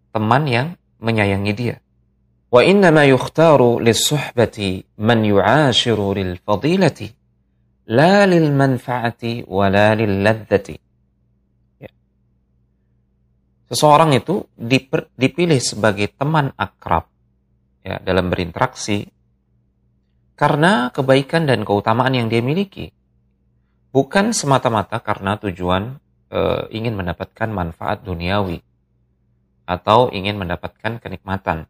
Teman 0.10 0.50
yang 0.50 0.68
menyayangi 0.98 1.54
dia. 1.54 1.78
Wa 2.50 2.66
inna 2.66 2.90
ma 2.90 3.06
yukhtaru 3.06 3.78
lis-suhbati 3.84 4.98
man 5.04 5.22
yu'ashiru 5.22 6.18
lil-fadilati 6.18 7.08
la 7.94 8.26
lil-manfa'ati 8.26 9.46
wa 9.46 9.68
la 9.70 9.94
lil-ladzati. 9.94 10.76
Ya. 11.80 11.92
Seseorang 13.72 14.16
itu 14.18 14.48
dipilih 15.16 15.60
sebagai 15.62 16.12
teman 16.18 16.52
akrab 16.56 17.08
ya, 17.84 18.00
dalam 18.04 18.28
berinteraksi 18.28 19.08
karena 20.36 20.91
kebaikan 20.91 21.47
dan 21.47 21.62
keutamaan 21.62 22.15
yang 22.17 22.26
dia 22.26 22.42
miliki. 22.42 22.91
Bukan 23.92 24.33
semata-mata 24.33 24.99
karena 25.05 25.36
tujuan 25.36 26.01
e, 26.33 26.41
ingin 26.73 26.97
mendapatkan 26.97 27.52
manfaat 27.52 28.01
duniawi 28.02 28.65
atau 29.68 30.09
ingin 30.10 30.41
mendapatkan 30.41 30.99
kenikmatan. 30.99 31.68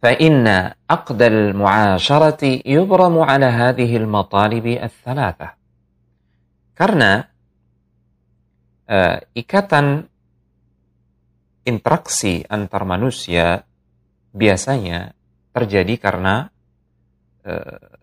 فإن 0.00 0.48
عقد 0.90 1.20
المعاشرة 1.22 2.42
يبرم 2.64 3.16
على 3.20 3.48
هذه 3.52 3.90
المطالب 4.00 4.66
الثلاثة. 4.66 5.48
Karena 6.72 7.28
uh, 8.88 9.20
ikatan 9.36 10.08
interaksi 11.68 12.40
antar 12.48 12.88
manusia 12.88 13.68
biasanya 14.35 15.15
terjadi 15.55 15.95
karena 15.95 16.51
eh, 17.47 17.95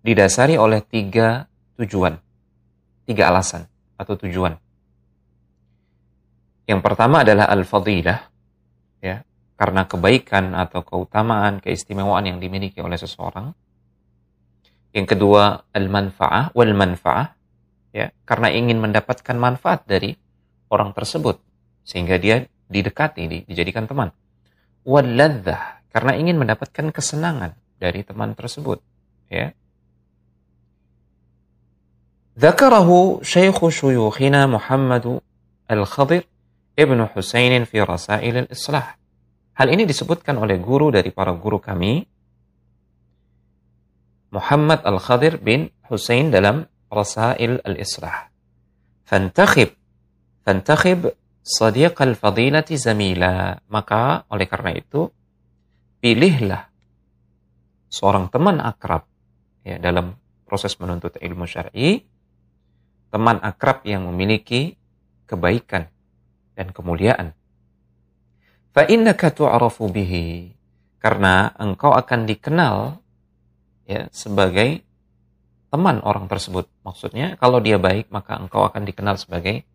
didasari 0.00 0.56
oleh 0.56 0.80
tiga 0.80 1.44
tujuan, 1.76 2.16
tiga 3.04 3.28
alasan 3.28 3.68
atau 4.00 4.16
tujuan. 4.16 4.56
Yang 6.64 6.80
pertama 6.80 7.24
adalah 7.24 7.52
al-fadilah, 7.52 8.20
ya, 9.04 9.20
karena 9.60 9.84
kebaikan 9.84 10.56
atau 10.56 10.80
keutamaan, 10.84 11.60
keistimewaan 11.60 12.24
yang 12.24 12.40
dimiliki 12.40 12.80
oleh 12.80 12.96
seseorang. 12.96 13.52
Yang 14.96 15.16
kedua 15.16 15.68
al-manfaah 15.76 16.56
wal 16.56 16.72
manfaah, 16.72 17.36
ya, 17.92 18.08
karena 18.24 18.48
ingin 18.52 18.80
mendapatkan 18.80 19.36
manfaat 19.36 19.84
dari 19.84 20.16
orang 20.72 20.96
tersebut 20.96 21.40
sehingga 21.84 22.20
dia 22.20 22.44
didekati, 22.68 23.48
dijadikan 23.48 23.88
teman 23.88 24.12
waladzah 24.87 25.83
karena 25.93 26.13
ingin 26.17 26.39
mendapatkan 26.39 26.91
kesenangan 26.91 27.55
dari 27.79 28.03
teman 28.03 28.35
tersebut 28.37 28.79
ya 29.31 29.51
ذكره 32.33 32.89
شيخ 33.21 33.69
شيوخنا 33.69 34.49
محمد 34.49 35.21
الخضر 35.71 36.21
ابن 36.79 36.99
حسين 37.05 37.53
في 37.69 37.77
رسائل 37.81 38.37
الإصلاح 38.37 38.97
Hal 39.53 39.69
ini 39.69 39.85
disebutkan 39.85 40.41
oleh 40.41 40.57
guru 40.57 40.89
dari 40.89 41.13
para 41.13 41.29
guru 41.37 41.61
kami, 41.61 42.01
Muhammad 44.33 44.81
Al-Khadir 44.81 45.37
bin 45.37 45.69
Hussein 45.85 46.33
dalam 46.33 46.65
Rasail 46.89 47.61
Al-Islah. 47.61 48.33
Fantakhib, 49.05 49.77
fantakhib 50.41 51.13
sadiq 51.48 51.96
al-fadilati 51.96 52.76
zamila. 52.76 53.56
Maka 53.72 54.28
oleh 54.28 54.44
karena 54.44 54.76
itu, 54.76 55.08
pilihlah 56.04 56.68
seorang 57.88 58.28
teman 58.28 58.60
akrab 58.60 59.08
ya, 59.64 59.80
dalam 59.80 60.12
proses 60.44 60.76
menuntut 60.76 61.16
ilmu 61.16 61.48
syar'i, 61.48 62.04
teman 63.08 63.40
akrab 63.40 63.80
yang 63.88 64.04
memiliki 64.04 64.76
kebaikan 65.24 65.88
dan 66.52 66.68
kemuliaan 66.76 67.32
Fa'innaka 68.78 69.34
tu'arafu 69.34 69.90
bihi. 69.90 70.54
Karena 71.02 71.50
engkau 71.58 71.94
akan 71.94 72.30
dikenal 72.30 73.02
ya 73.90 74.06
sebagai 74.14 74.86
teman 75.66 75.98
orang 76.06 76.30
tersebut. 76.30 76.70
Maksudnya 76.86 77.34
kalau 77.42 77.58
dia 77.58 77.82
baik 77.82 78.06
maka 78.14 78.38
engkau 78.38 78.62
akan 78.62 78.86
dikenal 78.86 79.18
sebagai 79.18 79.66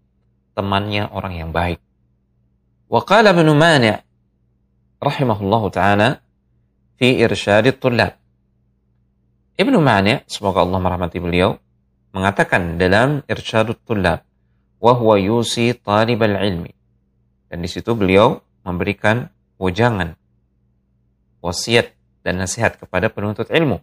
temannya 0.53 1.09
orang 1.09 1.33
yang 1.37 1.49
baik. 1.49 1.81
Wa 2.89 3.01
qala 3.01 3.33
Ibn 3.33 3.49
Mani' 3.53 3.97
rahimahullahu 5.01 5.67
taala 5.73 6.23
fi 6.97 7.19
irsyadit 7.19 7.81
tullab. 7.81 8.15
Ibnu 9.53 9.77
Mani' 9.77 10.25
semoga 10.25 10.65
Allah 10.65 10.79
merahmati 10.81 11.21
beliau 11.21 11.53
mengatakan 12.13 12.77
dalam 12.81 13.21
irsyadut 13.29 13.77
tullab 13.85 14.25
wa 14.81 14.93
huwa 14.97 15.21
yusi 15.21 15.77
talibal 15.77 16.37
ilmi. 16.41 16.73
Dan 17.49 17.61
di 17.61 17.69
situ 17.69 17.93
beliau 17.93 18.41
memberikan 18.65 19.29
wejangan, 19.61 20.17
wasiat 21.43 21.93
dan 22.25 22.41
nasihat 22.41 22.81
kepada 22.81 23.13
penuntut 23.13 23.53
ilmu. 23.53 23.77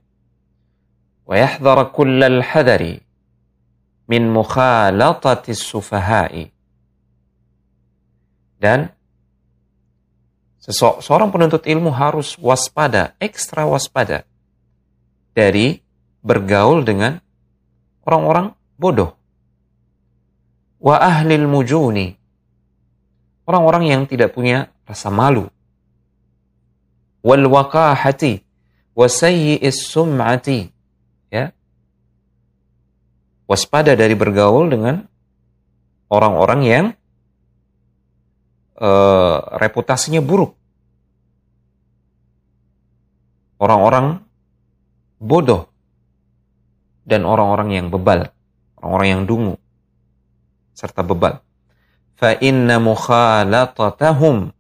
Wa 1.22 1.34
yahdhara 1.38 1.94
kullal 1.94 2.42
hadari 2.42 2.98
min 4.10 4.26
mukhalatati 4.26 5.54
sufahai. 5.54 6.50
Dan 8.60 8.92
seorang 10.60 11.32
penuntut 11.32 11.64
ilmu 11.64 11.88
harus 11.88 12.36
waspada, 12.36 13.16
ekstra 13.16 13.64
waspada 13.64 14.28
dari 15.32 15.80
bergaul 16.20 16.84
dengan 16.84 17.24
orang-orang 18.04 18.52
bodoh. 18.76 19.16
Wa 20.76 21.00
ahlil 21.00 21.48
mujuni 21.48 22.20
orang-orang 23.48 23.84
yang 23.90 24.02
tidak 24.06 24.36
punya 24.36 24.68
rasa 24.84 25.08
malu. 25.08 25.48
Wal 27.20 27.44
waqahati 27.48 28.40
wa 28.96 29.08
sayyi'is 29.08 29.88
sum'ati. 29.88 30.72
Ya. 31.32 31.52
Waspada 33.50 33.98
dari 33.98 34.14
bergaul 34.14 34.70
dengan 34.70 35.04
orang-orang 36.06 36.60
yang 36.62 36.86
uh, 38.80 39.60
reputasinya 39.60 40.24
buruk. 40.24 40.56
Orang-orang 43.60 44.24
bodoh 45.20 45.68
dan 47.04 47.28
orang-orang 47.28 47.76
yang 47.76 47.86
bebal, 47.92 48.32
orang-orang 48.80 49.08
yang 49.12 49.22
dungu 49.28 49.54
serta 50.72 51.04
bebal 51.04 51.44
fa 52.20 52.36
inna 52.36 52.76
mukhalatatahum 52.76 54.52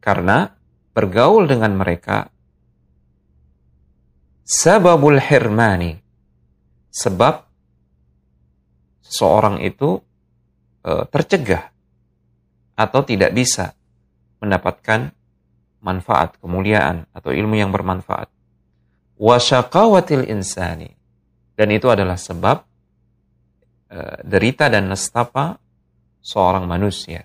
karena 0.00 0.56
bergaul 0.96 1.44
dengan 1.44 1.76
mereka 1.76 2.32
sababul 4.40 5.20
hirmani 5.20 6.00
sebab 6.88 7.44
seorang 9.04 9.60
itu 9.60 10.00
e, 10.80 11.04
tercegah 11.12 11.68
atau 12.80 13.04
tidak 13.04 13.36
bisa 13.36 13.76
mendapatkan 14.40 15.12
manfaat 15.84 16.40
kemuliaan 16.40 17.04
atau 17.12 17.28
ilmu 17.36 17.60
yang 17.60 17.68
bermanfaat 17.68 18.32
wasyaqawatil 19.20 20.24
insani 20.32 20.96
dan 21.52 21.68
itu 21.68 21.92
adalah 21.92 22.16
sebab 22.16 22.64
e, 23.92 23.98
derita 24.24 24.72
dan 24.72 24.88
nestapa 24.88 25.60
seorang 26.24 26.64
manusia. 26.68 27.24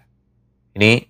Ini 0.75 1.03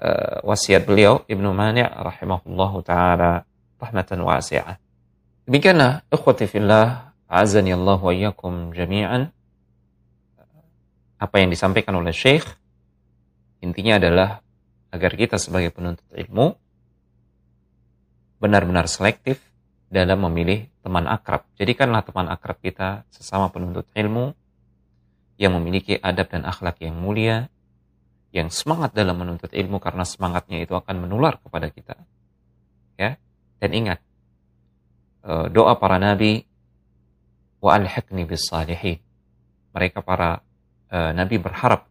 uh, 0.00 0.44
wasiat 0.44 0.84
beliau 0.88 1.24
Ibnu 1.28 1.52
Mani' 1.52 1.84
rahimahullahu 1.84 2.80
taala 2.84 3.44
rahmatan 3.76 4.24
wasi'ah. 4.24 4.76
Demikianlah 5.44 6.08
ikhwati 6.08 6.48
fillah 6.48 7.12
azani 7.28 7.76
Allah 7.76 8.00
wa 8.00 8.12
jami'an 8.72 9.28
apa 11.20 11.36
yang 11.36 11.48
disampaikan 11.52 11.96
oleh 11.96 12.12
Syekh 12.12 12.44
intinya 13.64 13.96
adalah 13.96 14.44
agar 14.92 15.12
kita 15.16 15.40
sebagai 15.40 15.72
penuntut 15.72 16.04
ilmu 16.12 16.52
benar-benar 18.38 18.84
selektif 18.84 19.40
dalam 19.88 20.28
memilih 20.28 20.68
teman 20.84 21.08
akrab. 21.08 21.48
Jadikanlah 21.56 22.04
teman 22.04 22.28
akrab 22.28 22.60
kita 22.60 23.08
sesama 23.08 23.48
penuntut 23.48 23.88
ilmu 23.96 24.36
yang 25.40 25.56
memiliki 25.56 25.96
adab 25.96 26.28
dan 26.28 26.44
akhlak 26.44 26.78
yang 26.84 26.94
mulia, 26.94 27.48
yang 28.30 28.52
semangat 28.52 28.92
dalam 28.92 29.16
menuntut 29.16 29.48
ilmu 29.50 29.80
karena 29.80 30.04
semangatnya 30.04 30.60
itu 30.60 30.76
akan 30.76 31.08
menular 31.08 31.40
kepada 31.40 31.72
kita. 31.72 31.96
Ya, 33.00 33.18
dan 33.58 33.70
ingat 33.74 33.98
eh, 35.26 35.46
doa 35.50 35.74
para 35.80 35.98
nabi 35.98 36.46
wa 37.64 37.80
alhiqni 37.80 38.28
bis 38.28 38.44
salihin. 38.44 39.00
Mereka 39.74 40.06
para 40.06 40.38
uh, 40.94 41.10
nabi 41.10 41.34
berharap 41.40 41.90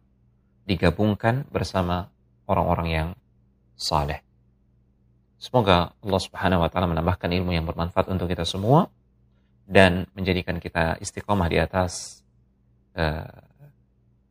digabungkan 0.64 1.44
bersama 1.48 2.08
orang-orang 2.48 2.88
yang 2.88 3.08
saleh. 3.76 4.20
Semoga 5.36 5.92
Allah 6.00 6.20
Subhanahu 6.20 6.64
wa 6.64 6.68
taala 6.72 6.88
menambahkan 6.88 7.28
ilmu 7.28 7.52
yang 7.52 7.68
bermanfaat 7.68 8.08
untuk 8.08 8.32
kita 8.32 8.48
semua 8.48 8.88
dan 9.68 10.08
menjadikan 10.16 10.56
kita 10.56 10.96
istiqomah 11.00 11.48
di 11.52 11.60
atas 11.60 12.24
uh, 12.96 13.28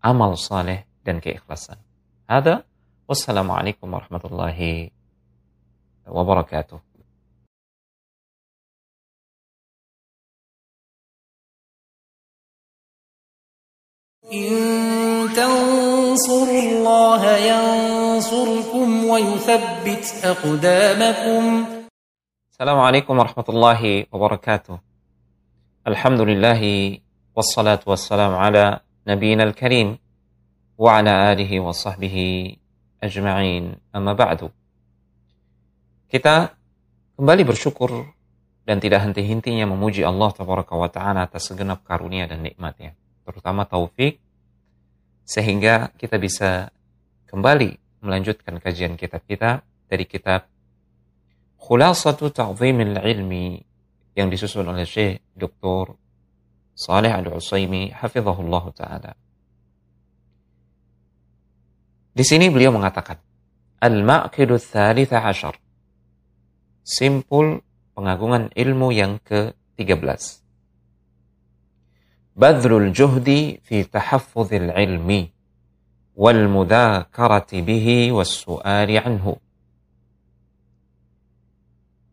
amal 0.01 0.33
saleh 0.37 0.89
dan 1.05 1.21
keikhlasan. 1.21 1.77
Ada 2.25 2.65
wassalamualaikum 3.05 3.85
warahmatullahi 3.85 4.89
wabarakatuh. 6.09 6.93
إن 14.33 16.02
تنصروا 16.14 16.61
الله 16.69 17.24
ينصركم 17.50 18.88
ويثبت 19.11 20.06
أقدامكم. 20.22 21.42
السلام 22.53 22.80
عليكم 22.80 23.14
ورحمة 23.19 23.48
الله 23.50 23.82
وبركاته. 24.14 24.77
الحمد 25.90 26.22
لله 26.22 26.61
والصلاة 27.33 27.82
والسلام 27.90 28.30
على 28.30 28.85
نبينا 29.09 29.43
الكريم 29.43 29.98
وعلى 30.77 31.33
آله 31.33 31.51
وصحبه 31.59 32.17
أجمعين. 33.03 33.64
أما 33.98 34.14
بعد 34.14 34.53
kita 36.14 36.53
kembali 37.17 37.42
bersyukur 37.42 37.90
dan 38.69 38.77
tidak 38.77 39.01
henti-hentinya 39.01 39.66
memuji 39.66 40.06
Allah 40.06 40.30
Tabaraka 40.30 40.77
wa 40.77 40.93
Ta'ala 40.93 41.25
atas 41.25 41.50
segenap 41.50 41.82
karunia 41.82 42.30
dan 42.30 42.45
nikmatnya. 42.45 42.93
Terutama 43.25 43.66
taufik 43.66 44.22
sehingga 45.24 45.95
kita 45.95 46.19
bisa 46.19 46.68
kembali 47.32 48.03
melanjutkan 48.03 48.60
kajian 48.60 49.00
kitab 49.00 49.24
kita 49.24 49.64
dari 49.88 50.03
kitab 50.03 50.52
Khulasatu 51.64 52.27
Ta'zimil 52.27 53.00
Ilmi 53.00 53.56
yang 54.19 54.27
disusun 54.27 54.68
oleh 54.68 54.84
Syekh 54.84 55.24
Dr. 55.32 55.95
Saleh 56.76 57.16
Al-Utsaimin 57.16 57.95
hafizahullah 57.95 58.66
taala. 58.76 59.14
Di 62.14 62.22
sini 62.22 62.52
beliau 62.52 62.76
mengatakan, 62.76 63.18
Al-Maqidu 63.80 64.60
Thalitha 64.60 65.24
Ashar. 65.24 65.58
Simpul 66.84 67.64
pengagungan 67.95 68.52
ilmu 68.53 68.92
yang 68.92 69.18
ke-13. 69.24 70.42
Fi 73.63 73.77
tahaffuzil 73.85 74.73
ilmi 74.73 75.29
wal 76.17 76.45
mudhakarati 76.49 77.61
bihi 77.61 78.09
was 78.13 78.45
su'ali 78.45 78.97
anhu. 78.97 79.37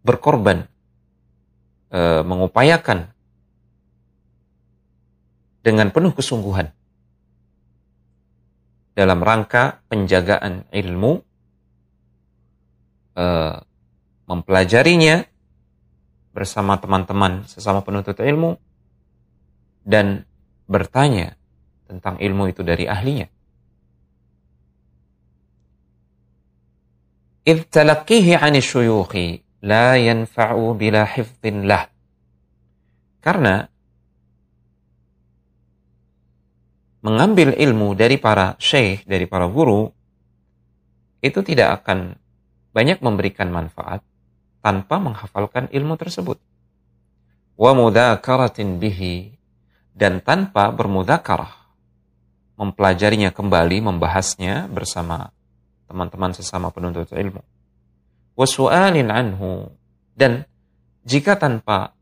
Berkorban, 0.00 0.64
e, 1.92 2.00
mengupayakan 2.24 3.12
dengan 5.60 5.92
penuh 5.92 6.16
kesungguhan 6.16 6.72
dalam 8.96 9.20
rangka 9.24 9.80
penjagaan 9.88 10.68
ilmu, 10.68 11.24
uh, 13.16 13.56
mempelajarinya 14.28 15.24
bersama 16.36 16.76
teman-teman 16.76 17.48
sesama 17.48 17.80
penuntut 17.80 18.18
ilmu, 18.20 18.60
dan 19.89 20.25
bertanya 20.65 21.37
tentang 21.85 22.17
ilmu 22.17 22.49
itu 22.49 22.65
dari 22.65 22.89
ahlinya. 22.89 23.29
إذ 27.45 27.69
تلقيه 27.69 28.41
عن 28.41 28.57
الشيوخ 28.57 29.13
لا 29.61 29.87
ينفع 30.01 30.49
بلا 30.81 31.05
حفظ 31.05 31.45
له 31.45 31.83
karena 33.21 33.69
mengambil 37.05 37.53
ilmu 37.53 37.93
dari 37.93 38.17
para 38.17 38.57
syekh, 38.57 39.05
dari 39.05 39.29
para 39.29 39.45
guru, 39.45 39.93
itu 41.21 41.41
tidak 41.45 41.81
akan 41.81 42.17
banyak 42.73 43.01
memberikan 43.01 43.53
manfaat 43.53 44.01
tanpa 44.65 44.97
menghafalkan 44.97 45.69
ilmu 45.69 45.97
tersebut. 46.01 46.41
Wa 47.57 47.77
mudakaratin 47.77 48.81
bihi 48.81 49.37
dan 50.00 50.24
tanpa 50.24 50.72
bermudakarah 50.72 51.60
mempelajarinya 52.56 53.36
kembali, 53.36 53.84
membahasnya 53.84 54.64
bersama 54.72 55.28
teman-teman 55.84 56.32
sesama 56.32 56.72
penuntut 56.72 57.12
ilmu. 57.12 57.44
Wasu'alin 58.32 59.12
anhu 59.12 59.68
dan 60.16 60.48
jika 61.04 61.36
tanpa 61.36 61.92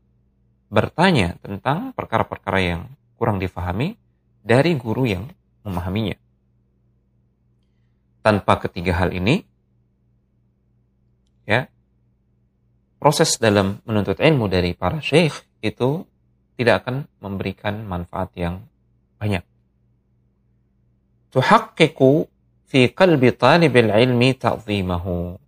bertanya 0.71 1.35
tentang 1.43 1.91
perkara-perkara 1.91 2.59
yang 2.63 2.81
kurang 3.19 3.43
difahami 3.43 3.99
dari 4.39 4.79
guru 4.79 5.03
yang 5.03 5.27
memahaminya. 5.67 6.15
Tanpa 8.23 8.63
ketiga 8.63 8.95
hal 8.99 9.11
ini, 9.11 9.43
ya, 11.43 11.67
proses 12.95 13.35
dalam 13.39 13.83
menuntut 13.83 14.19
ilmu 14.23 14.47
dari 14.47 14.71
para 14.71 15.03
syekh 15.03 15.43
itu 15.59 16.07
tidak 16.59 16.83
akan 16.83 17.07
memberikan 17.23 17.87
manfaat 17.87 18.35
yang 18.35 18.59
banyak. 19.15 19.47
Tuhaqqiqu 21.31 22.27
fi 22.67 22.91
qalbi 22.91 23.31
talibil 23.31 23.87
ilmi 23.95 24.35
ta'zimahu. 24.35 25.39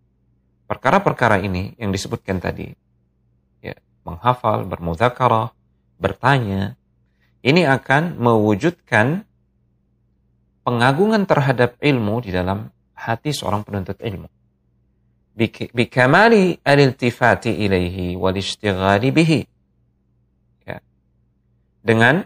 Perkara-perkara 0.71 1.43
ini 1.43 1.75
yang 1.75 1.91
disebutkan 1.91 2.39
tadi 2.39 2.71
menghafal, 4.05 4.65
bermudzakarah, 4.65 5.53
bertanya, 6.01 6.77
ini 7.41 7.65
akan 7.65 8.17
mewujudkan 8.17 9.25
pengagungan 10.61 11.25
terhadap 11.25 11.77
ilmu 11.81 12.21
di 12.21 12.31
dalam 12.33 12.69
hati 12.93 13.33
seorang 13.33 13.65
penuntut 13.65 13.97
ilmu. 14.01 14.29
Bikamali 15.73 16.61
al-iltifati 16.61 17.65
ilaihi 17.65 18.13
wal 18.13 18.37
bihi. 19.09 19.39
Dengan 21.81 22.21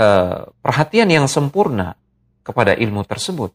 uh, 0.00 0.48
perhatian 0.64 1.08
yang 1.12 1.28
sempurna 1.28 1.94
kepada 2.44 2.72
ilmu 2.76 3.04
tersebut. 3.04 3.52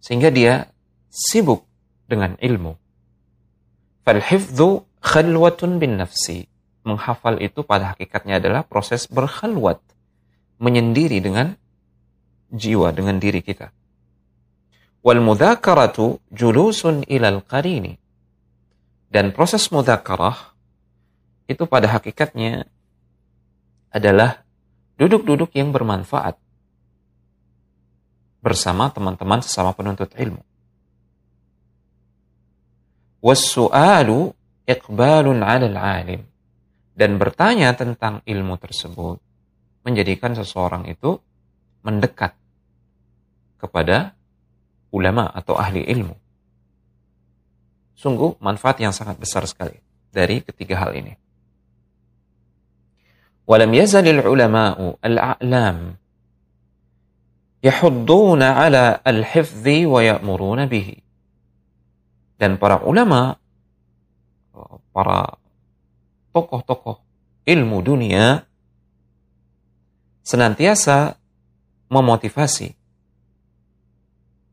Sehingga 0.00 0.30
dia 0.32 0.70
sibuk 1.10 1.66
dengan 2.06 2.38
ilmu. 2.38 2.78
Falhifdhu 4.06 4.86
Khalwatun 5.02 5.78
bin 5.78 5.98
nafsi. 5.98 6.46
Menghafal 6.80 7.38
itu 7.44 7.60
pada 7.60 7.92
hakikatnya 7.92 8.40
adalah 8.40 8.64
proses 8.64 9.04
berkhalwat. 9.06 9.78
Menyendiri 10.60 11.20
dengan 11.20 11.56
jiwa, 12.50 12.92
dengan 12.92 13.16
diri 13.20 13.40
kita. 13.40 13.72
Wal 15.00 15.20
mudhakaratu 15.24 16.20
julusun 16.28 17.04
ilal 17.08 17.40
qarini. 17.44 17.96
Dan 19.10 19.32
proses 19.32 19.66
mudhakarah 19.72 20.54
itu 21.50 21.66
pada 21.66 21.90
hakikatnya 21.90 22.68
adalah 23.90 24.42
duduk-duduk 24.96 25.54
yang 25.54 25.74
bermanfaat 25.74 26.38
bersama 28.40 28.88
teman-teman 28.88 29.44
sesama 29.44 29.76
penuntut 29.76 30.10
ilmu. 30.16 30.40
Wassu'alu 33.20 34.32
iqbalun 34.64 35.44
'alal 35.44 35.76
'alim 35.76 36.24
dan 36.96 37.20
bertanya 37.20 37.76
tentang 37.76 38.24
ilmu 38.24 38.56
tersebut 38.56 39.20
menjadikan 39.84 40.32
seseorang 40.32 40.88
itu 40.88 41.20
mendekat 41.84 42.36
kepada 43.60 44.16
ulama 44.92 45.28
atau 45.28 45.56
ahli 45.56 45.84
ilmu. 45.84 46.16
Sungguh 47.96 48.40
manfaat 48.40 48.80
yang 48.80 48.96
sangat 48.96 49.20
besar 49.20 49.44
sekali 49.44 49.76
dari 50.08 50.40
ketiga 50.40 50.80
hal 50.80 50.96
ini. 50.96 51.12
Yazalil 53.58 54.22
ulama'u 54.22 55.02
al-a'lam 55.02 55.98
yahudduna 57.60 58.62
ala 58.62 59.02
al-hifzi 59.02 59.90
wa 59.90 60.00
ya'muruna 60.00 60.70
bihi. 60.70 61.02
Dan 62.38 62.56
para 62.56 62.80
ulama 62.86 63.36
para 64.94 65.38
tokoh-tokoh 66.30 67.02
ilmu 67.44 67.78
dunia 67.82 68.46
senantiasa 70.22 71.18
memotivasi 71.90 72.74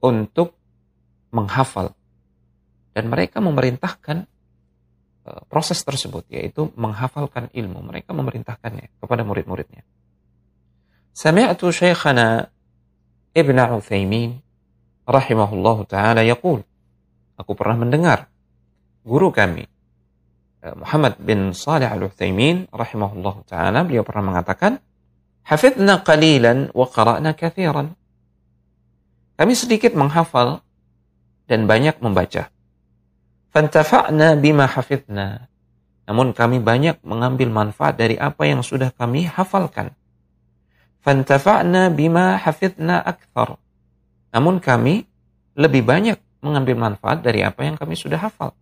untuk 0.02 0.58
menghafal 1.30 1.94
dan 2.98 3.14
mereka 3.14 3.38
memerintahkan 3.44 4.26
proses 5.48 5.82
tersebut 5.84 6.28
yaitu 6.32 6.70
menghafalkan 6.76 7.52
ilmu. 7.52 7.84
Mereka 7.86 8.12
memerintahkannya 8.12 9.02
kepada 9.02 9.22
murid-muridnya. 9.28 9.84
Sami'tu 11.16 11.74
Syekhana 11.74 12.50
Ibn 13.34 13.58
Uthaymin 13.78 14.38
rahimahullahu 15.08 15.88
taala 15.90 16.22
yaqul 16.22 16.62
Aku 17.38 17.54
pernah 17.54 17.78
mendengar 17.78 18.30
guru 19.06 19.30
kami 19.30 19.70
Eh, 20.58 20.74
Muhammad 20.74 21.22
bin 21.22 21.54
Salih 21.54 21.86
al-Uthaymin 21.86 22.74
rahimahullah 22.74 23.36
ta'ala 23.46 23.86
beliau 23.86 24.02
pernah 24.02 24.34
mengatakan 24.34 24.82
hafidna 25.46 26.02
qalilan 26.02 26.74
wa 26.74 26.90
qara'na 26.90 27.38
kathiran. 27.38 27.94
Kami 29.38 29.54
sedikit 29.54 29.94
menghafal 29.94 30.66
dan 31.46 31.70
banyak 31.70 32.02
membaca 32.02 32.50
fantafa'na 33.58 34.38
bima 34.38 34.70
hafidna 34.70 35.50
namun 36.06 36.38
kami 36.38 36.62
banyak 36.62 37.02
mengambil 37.02 37.50
manfaat 37.50 37.98
dari 37.98 38.14
apa 38.22 38.46
yang 38.46 38.62
sudah 38.62 38.94
kami 38.94 39.26
hafalkan 39.26 39.98
fantafa'na 41.02 41.90
bima 41.90 42.38
hafidna 42.38 43.02
akthar 43.02 43.58
namun 44.30 44.62
kami 44.62 45.10
lebih 45.58 45.82
banyak 45.82 46.22
mengambil 46.46 46.78
manfaat 46.78 47.26
dari 47.26 47.42
apa 47.42 47.66
yang 47.66 47.74
kami 47.74 47.98
sudah 47.98 48.22
hafal 48.22 48.54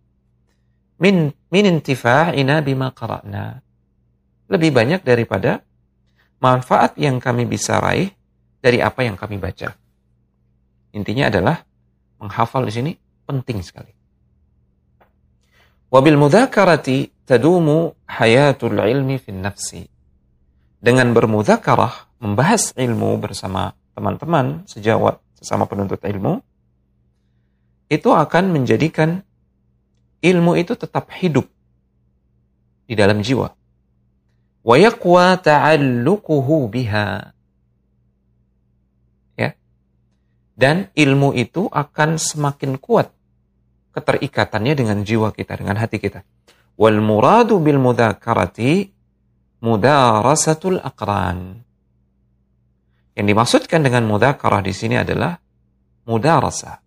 min 1.00 1.32
min 1.52 1.64
intifa'ina 1.64 2.64
bima 2.64 2.92
qara'na. 2.92 3.60
Lebih 4.46 4.70
banyak 4.72 5.00
daripada 5.02 5.60
manfaat 6.38 6.94
yang 6.96 7.18
kami 7.18 7.44
bisa 7.48 7.82
raih 7.82 8.12
dari 8.62 8.78
apa 8.78 9.02
yang 9.02 9.18
kami 9.18 9.36
baca. 9.36 9.74
Intinya 10.94 11.28
adalah 11.28 11.66
menghafal 12.22 12.64
di 12.64 12.72
sini 12.72 12.92
penting 13.26 13.60
sekali. 13.60 13.95
Wabil 15.86 16.18
mudzakarati 16.18 17.14
tadumu 17.22 17.94
hayatul 18.10 18.74
ilmi 18.74 19.22
fin 19.22 19.38
nafsi. 19.38 19.86
Dengan 20.82 21.14
bermudzakarah, 21.14 22.18
membahas 22.18 22.74
ilmu 22.74 23.18
bersama 23.22 23.74
teman-teman 23.94 24.66
sejawat 24.66 25.22
sesama 25.38 25.64
penuntut 25.70 26.02
ilmu, 26.02 26.42
itu 27.86 28.10
akan 28.10 28.50
menjadikan 28.50 29.22
ilmu 30.20 30.58
itu 30.58 30.74
tetap 30.74 31.06
hidup 31.14 31.46
di 32.86 32.94
dalam 32.98 33.22
jiwa. 33.22 33.54
Wa 34.66 34.76
yaqwa 34.76 35.38
ta'alluquhu 35.38 36.66
biha. 36.66 37.30
Ya. 39.38 39.54
Dan 40.58 40.90
ilmu 40.98 41.30
itu 41.38 41.70
akan 41.70 42.18
semakin 42.18 42.74
kuat 42.82 43.15
keterikatannya 43.96 44.76
dengan 44.76 45.00
jiwa 45.00 45.32
kita, 45.32 45.56
dengan 45.56 45.80
hati 45.80 45.96
kita. 45.96 46.20
Wal 46.76 47.00
muradu 47.00 47.56
bil 47.56 47.80
mudzakarati 47.80 48.92
mudarasatul 49.64 50.84
aqran. 50.84 51.64
Yang 53.16 53.26
dimaksudkan 53.32 53.80
dengan 53.80 54.04
mudzakarah 54.04 54.60
di 54.60 54.76
sini 54.76 55.00
adalah 55.00 55.40
mudarasa. 56.04 56.84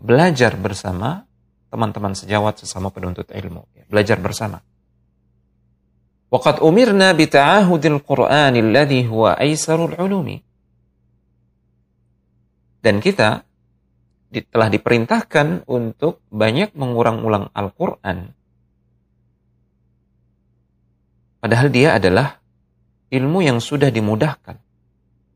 Belajar 0.00 0.56
bersama 0.56 1.28
teman-teman 1.68 2.16
sejawat 2.16 2.64
sesama 2.64 2.88
penuntut 2.88 3.28
ilmu. 3.28 3.68
Belajar 3.92 4.16
bersama. 4.16 4.64
Waqad 6.28 6.64
umirna 6.64 7.12
bita'ahudil 7.12 8.00
Qur'an 8.04 8.56
alladhi 8.56 9.04
huwa 9.04 9.36
aisarul 9.36 9.96
ulumi. 9.96 10.40
Dan 12.80 13.00
kita 13.04 13.47
telah 14.28 14.68
diperintahkan 14.68 15.64
untuk 15.64 16.20
banyak 16.28 16.76
mengulang-ulang 16.76 17.48
Al-Quran. 17.56 18.36
Padahal 21.38 21.68
dia 21.72 21.96
adalah 21.96 22.36
ilmu 23.08 23.40
yang 23.40 23.62
sudah 23.62 23.88
dimudahkan 23.88 24.56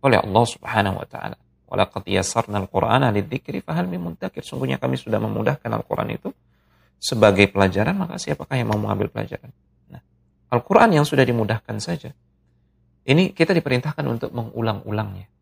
oleh 0.02 0.18
Allah 0.20 0.44
Subhanahu 0.44 1.00
wa 1.00 1.06
taala. 1.08 1.36
Walaqad 1.72 2.04
yassarna 2.04 2.60
al-Qur'ana 2.60 3.08
lidzikri 3.08 3.64
fahal 3.64 3.88
min 3.88 4.04
muntakir. 4.04 4.44
Sungguhnya 4.44 4.76
kami 4.76 5.00
sudah 5.00 5.16
memudahkan 5.16 5.72
Al-Qur'an 5.72 6.12
itu 6.12 6.28
sebagai 7.00 7.48
pelajaran, 7.48 7.96
maka 7.96 8.20
siapakah 8.20 8.60
yang 8.60 8.68
mau 8.68 8.76
mengambil 8.76 9.08
pelajaran? 9.08 9.48
Nah, 9.88 10.04
Al-Qur'an 10.52 10.92
yang 10.92 11.08
sudah 11.08 11.24
dimudahkan 11.24 11.80
saja. 11.80 12.12
Ini 13.08 13.32
kita 13.32 13.56
diperintahkan 13.56 14.04
untuk 14.04 14.36
mengulang-ulangnya. 14.36 15.32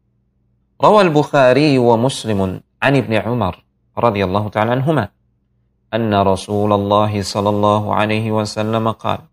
Rawal 0.81 1.13
Bukhari 1.13 1.77
wa 1.77 1.99
Muslimun 1.99 2.70
an 2.81 2.93
Ibnu 2.97 3.17
Umar 3.29 3.61
radhiyallahu 3.95 4.49
ta'ala 4.49 4.81
anhuma 4.81 5.13
anna 5.93 6.19
Rasulullah 6.25 7.13
sallallahu 7.13 7.93
alaihi 7.93 8.33
wasallam 8.33 8.91
qala 8.97 9.29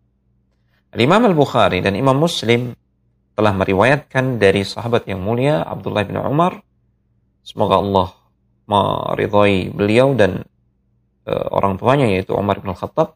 Imam 0.98 1.24
Al-Bukhari 1.24 1.84
dan 1.84 1.94
Imam 1.94 2.18
Muslim 2.18 2.74
telah 3.38 3.54
meriwayatkan 3.54 4.42
dari 4.42 4.66
sahabat 4.66 5.06
yang 5.06 5.22
mulia 5.22 5.62
Abdullah 5.62 6.02
bin 6.10 6.18
Umar. 6.18 6.58
Semoga 7.46 7.78
Allah 7.78 8.10
meridhai 8.66 9.70
beliau 9.70 10.18
dan 10.18 10.42
uh, 11.30 11.46
orang 11.54 11.78
tuanya 11.78 12.10
yaitu 12.10 12.34
Umar 12.34 12.58
bin 12.60 12.74
Khattab 12.74 13.14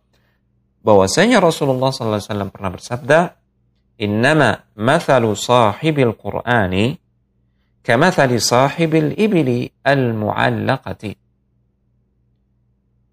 bahwasanya 0.85 1.41
Rasulullah 1.41 1.89
sallallahu 1.89 2.21
alaihi 2.21 2.29
wasallam 2.29 2.51
pernah 2.53 2.71
bersabda 2.71 3.19
innama 3.97 4.61
mathalu 4.77 5.33
sahibil 5.33 6.13
qur'ani 6.13 7.01
kamathali 7.81 8.37
sahibil 8.37 9.13
ibili 9.17 9.69
al-mu'allaqati. 9.85 11.17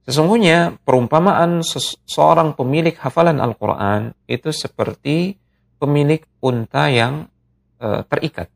Sesungguhnya 0.08 0.80
perumpamaan 0.88 1.60
seorang 2.08 2.56
pemilik 2.56 2.96
hafalan 2.96 3.44
Al-Quran 3.44 4.16
itu 4.24 4.48
seperti 4.48 5.36
pemilik 5.76 6.24
unta 6.40 6.88
yang 6.88 7.28
uh, 7.76 8.00
terikat. 8.08 8.48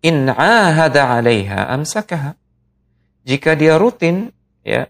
In 0.00 0.32
ahada 0.32 1.12
'alaiha 1.12 1.68
amsakaha. 1.68 2.32
Jika 3.28 3.60
dia 3.60 3.76
rutin 3.76 4.32
ya 4.64 4.88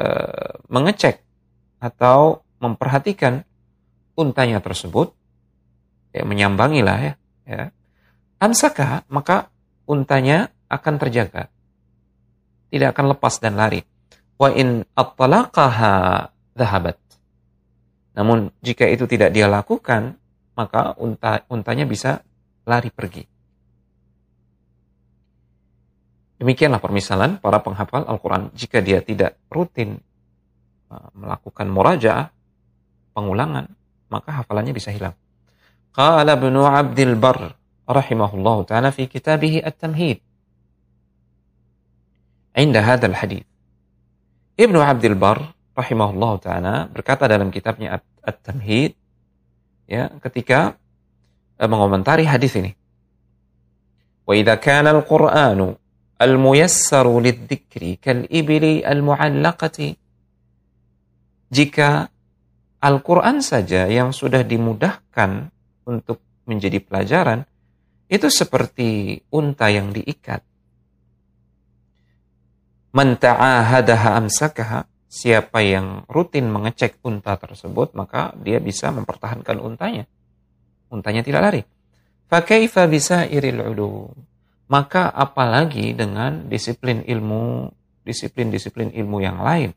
uh, 0.00 0.56
mengecek 0.72 1.20
atau 1.84 2.40
memperhatikan 2.64 3.44
untanya 4.16 4.64
tersebut 4.64 5.12
ya 6.16 6.24
menyambangilah 6.24 6.96
ya 6.96 7.12
ya 7.44 7.62
amsakaha 8.44 9.08
maka 9.08 9.48
untanya 9.88 10.52
akan 10.68 10.94
terjaga 11.00 11.48
tidak 12.68 12.92
akan 12.92 13.16
lepas 13.16 13.40
dan 13.40 13.56
lari 13.56 13.80
wa 14.36 14.52
in 14.52 14.84
attalaqaha 14.92 16.28
dhahabat 16.52 17.00
namun 18.14 18.52
jika 18.60 18.84
itu 18.86 19.08
tidak 19.08 19.32
dia 19.32 19.48
lakukan 19.48 20.20
maka 20.54 20.94
unta 21.00 21.42
untanya 21.50 21.88
bisa 21.88 22.22
lari 22.68 22.92
pergi 22.92 23.24
Demikianlah 26.44 26.76
permisalan 26.76 27.40
para 27.40 27.62
penghafal 27.64 28.04
Al-Quran. 28.04 28.52
Jika 28.52 28.84
dia 28.84 29.00
tidak 29.00 29.40
rutin 29.48 29.96
uh, 30.92 31.08
melakukan 31.16 31.72
murajaah, 31.72 32.28
pengulangan, 33.16 33.70
maka 34.12 34.44
hafalannya 34.44 34.76
bisa 34.76 34.92
hilang. 34.92 35.16
Qala 35.94 36.36
Ibnu 36.36 36.60
Abdul 36.66 37.16
Bar 37.16 37.54
rahimahullah 37.84 38.64
taala 38.68 38.88
fi 38.90 39.08
kitabih 39.08 39.60
At-Tamhid. 39.64 40.20
Inda 42.54 42.80
hadzal 42.84 43.16
hadis. 43.16 43.44
Ibnu 44.54 44.78
Abdul 44.78 45.18
Bar 45.18 45.54
rahimahullah 45.74 46.32
taala 46.40 46.74
berkata 46.88 47.26
dalam 47.26 47.50
kitabnya 47.50 48.00
At-Tamhid 48.22 48.94
ya 49.90 50.08
ketika 50.22 50.78
uh, 51.60 51.68
mengomentari 51.68 52.24
hadis 52.24 52.54
ini. 52.56 52.72
Wa 54.24 54.32
idza 54.32 54.56
kana 54.56 54.94
al-Qur'anu 54.94 55.76
al-muyassaru 56.16 57.20
lidzikri 57.20 58.00
kal-ibli 58.00 58.80
al-mu'allaqati 58.80 60.00
jika 61.52 62.08
Al-Quran 62.84 63.40
saja 63.40 63.88
yang 63.88 64.12
sudah 64.12 64.44
dimudahkan 64.44 65.48
untuk 65.88 66.20
menjadi 66.44 66.84
pelajaran, 66.84 67.48
itu 68.14 68.30
seperti 68.30 69.18
unta 69.34 69.66
yang 69.74 69.90
diikat. 69.90 70.40
Menta'ahadaha 72.94 74.14
amsakaha, 74.22 74.86
siapa 75.10 75.58
yang 75.66 76.06
rutin 76.06 76.46
mengecek 76.46 77.02
unta 77.02 77.34
tersebut, 77.34 77.90
maka 77.98 78.30
dia 78.38 78.62
bisa 78.62 78.94
mempertahankan 78.94 79.58
untanya. 79.58 80.06
Untanya 80.94 81.26
tidak 81.26 81.42
lari. 81.42 81.62
Fakaifa 82.30 82.86
bisa 82.86 83.26
iril 83.26 83.66
ulum 83.66 84.14
maka 84.68 85.12
apalagi 85.12 85.92
dengan 85.92 86.48
disiplin 86.48 87.04
ilmu, 87.04 87.68
disiplin-disiplin 88.04 88.92
ilmu 88.96 89.18
yang 89.20 89.38
lain. 89.44 89.70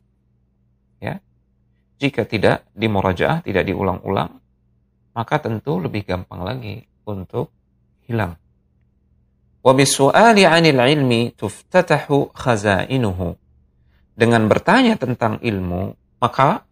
Ya. 1.04 1.20
Jika 2.00 2.24
tidak 2.24 2.64
dimurajaah, 2.78 3.44
tidak 3.44 3.68
diulang-ulang, 3.68 4.40
maka 5.18 5.36
tentu 5.42 5.82
lebih 5.82 6.06
gampang 6.06 6.46
lagi 6.46 6.86
untuk 7.04 7.52
hilang. 8.08 8.40
Wa 9.62 9.72
bisu'ali 9.76 10.48
'anil 10.48 10.80
ilmi 10.80 11.36
tuftatahu 11.36 12.32
khazainuhu. 12.32 13.36
Dengan 14.18 14.50
bertanya 14.50 14.98
tentang 14.98 15.38
ilmu, 15.44 15.94
maka 16.24 16.66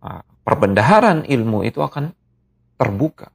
ah, 0.00 0.24
perbendaharan 0.46 1.28
ilmu 1.28 1.66
itu 1.66 1.84
akan 1.84 2.16
terbuka 2.80 3.28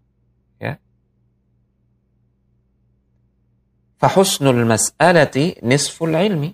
Fahusnul 3.97 4.61
mas'alati 4.61 5.57
nisful 5.65 6.13
ilmi. 6.13 6.53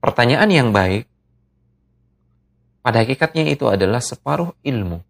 Pertanyaan 0.00 0.48
yang 0.48 0.68
baik 0.72 1.04
pada 2.80 3.04
hakikatnya 3.04 3.52
itu 3.52 3.68
adalah 3.68 4.00
separuh 4.00 4.56
ilmu. 4.64 5.04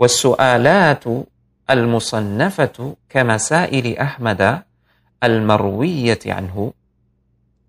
Wasu'alatu 0.00 1.28
al-musannafatu 1.66 2.98
kamasaili 3.06 3.94
Ahmada 3.98 4.66
al-marwiyati 5.22 6.34
anhu. 6.34 6.74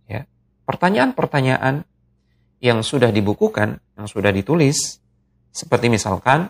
Ya. 0.09 0.25
Pertanyaan-pertanyaan 0.65 1.85
yang 2.63 2.79
sudah 2.81 3.11
dibukukan, 3.11 3.77
yang 3.99 4.07
sudah 4.07 4.31
ditulis, 4.33 5.03
seperti 5.53 5.91
misalkan 5.91 6.49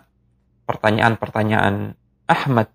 pertanyaan-pertanyaan 0.63 1.97
Ahmad 2.23 2.71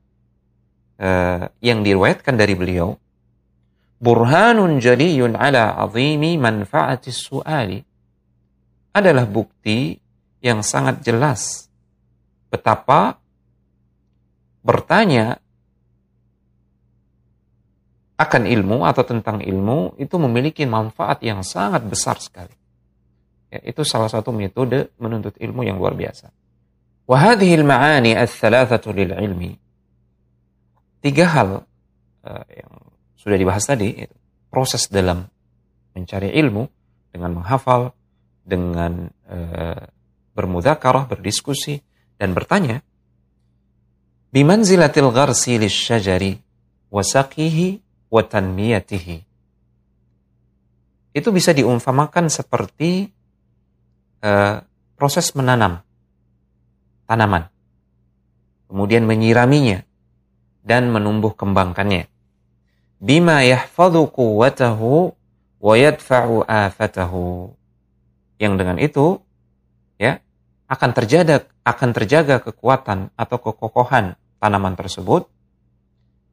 uh, 1.01 1.49
yang 1.65 1.81
diriwayatkan 1.81 2.37
dari 2.37 2.53
beliau 2.53 3.01
burhanun 3.99 4.79
jaliyun 4.79 5.35
ala 5.35 5.75
azimi 5.83 6.39
manfaati 6.39 7.11
su'ali 7.11 7.81
adalah 8.95 9.27
bukti 9.27 9.99
yang 10.39 10.63
sangat 10.63 11.03
jelas 11.03 11.67
betapa 12.53 13.19
bertanya 14.69 15.41
akan 18.21 18.45
ilmu 18.45 18.85
atau 18.85 19.07
tentang 19.07 19.41
ilmu 19.41 19.97
itu 19.97 20.21
memiliki 20.21 20.69
manfaat 20.69 21.25
yang 21.25 21.41
sangat 21.41 21.89
besar 21.89 22.21
sekali. 22.21 22.53
Ya, 23.49 23.65
itu 23.65 23.81
salah 23.81 24.13
satu 24.13 24.29
metode 24.29 24.93
menuntut 25.01 25.41
ilmu 25.41 25.65
yang 25.65 25.81
luar 25.81 25.97
biasa. 25.97 26.29
Wahadihil 27.09 27.65
ma'ani 27.65 28.13
al-thalathatu 28.13 28.93
tiga 31.01 31.25
hal 31.33 31.65
uh, 32.29 32.45
yang 32.53 32.73
sudah 33.17 33.41
dibahas 33.41 33.65
tadi, 33.65 34.05
proses 34.53 34.93
dalam 34.93 35.25
mencari 35.97 36.37
ilmu 36.37 36.69
dengan 37.09 37.41
menghafal, 37.41 37.97
dengan 38.45 39.09
uh, 39.31 39.83
bermudakarah, 40.37 41.09
berdiskusi, 41.09 41.81
dan 42.21 42.37
bertanya. 42.37 42.85
Bimanzilatil 44.29 45.09
gharsi 45.09 45.57
lisyajari 45.57 46.37
wasaqihi 46.93 47.81
wa 48.13 48.21
tanmiyatihi. 48.21 49.25
Itu 51.17 51.33
bisa 51.33 51.57
diumpamakan 51.57 52.29
seperti 52.29 53.09
uh, 54.21 54.61
proses 55.01 55.33
menanam 55.33 55.81
tanaman. 57.09 57.49
Kemudian 58.69 59.09
menyiraminya, 59.09 59.89
dan 60.69 60.93
menumbuh 60.93 61.33
kembangkannya. 61.33 62.13
Bima 63.01 63.41
yahfadhu 63.41 64.13
quwwatahu 64.13 65.17
wa 65.65 65.75
yadfa'u 65.81 66.45
afatahu. 66.45 67.57
Yang 68.37 68.53
dengan 68.61 68.77
itu 68.77 69.25
ya 69.97 70.21
akan 70.69 70.91
terjaga 70.93 71.49
akan 71.65 71.91
terjaga 71.97 72.45
kekuatan 72.45 73.09
atau 73.17 73.39
kekokohan 73.41 74.18
tanaman 74.39 74.75
tersebut 74.79 75.27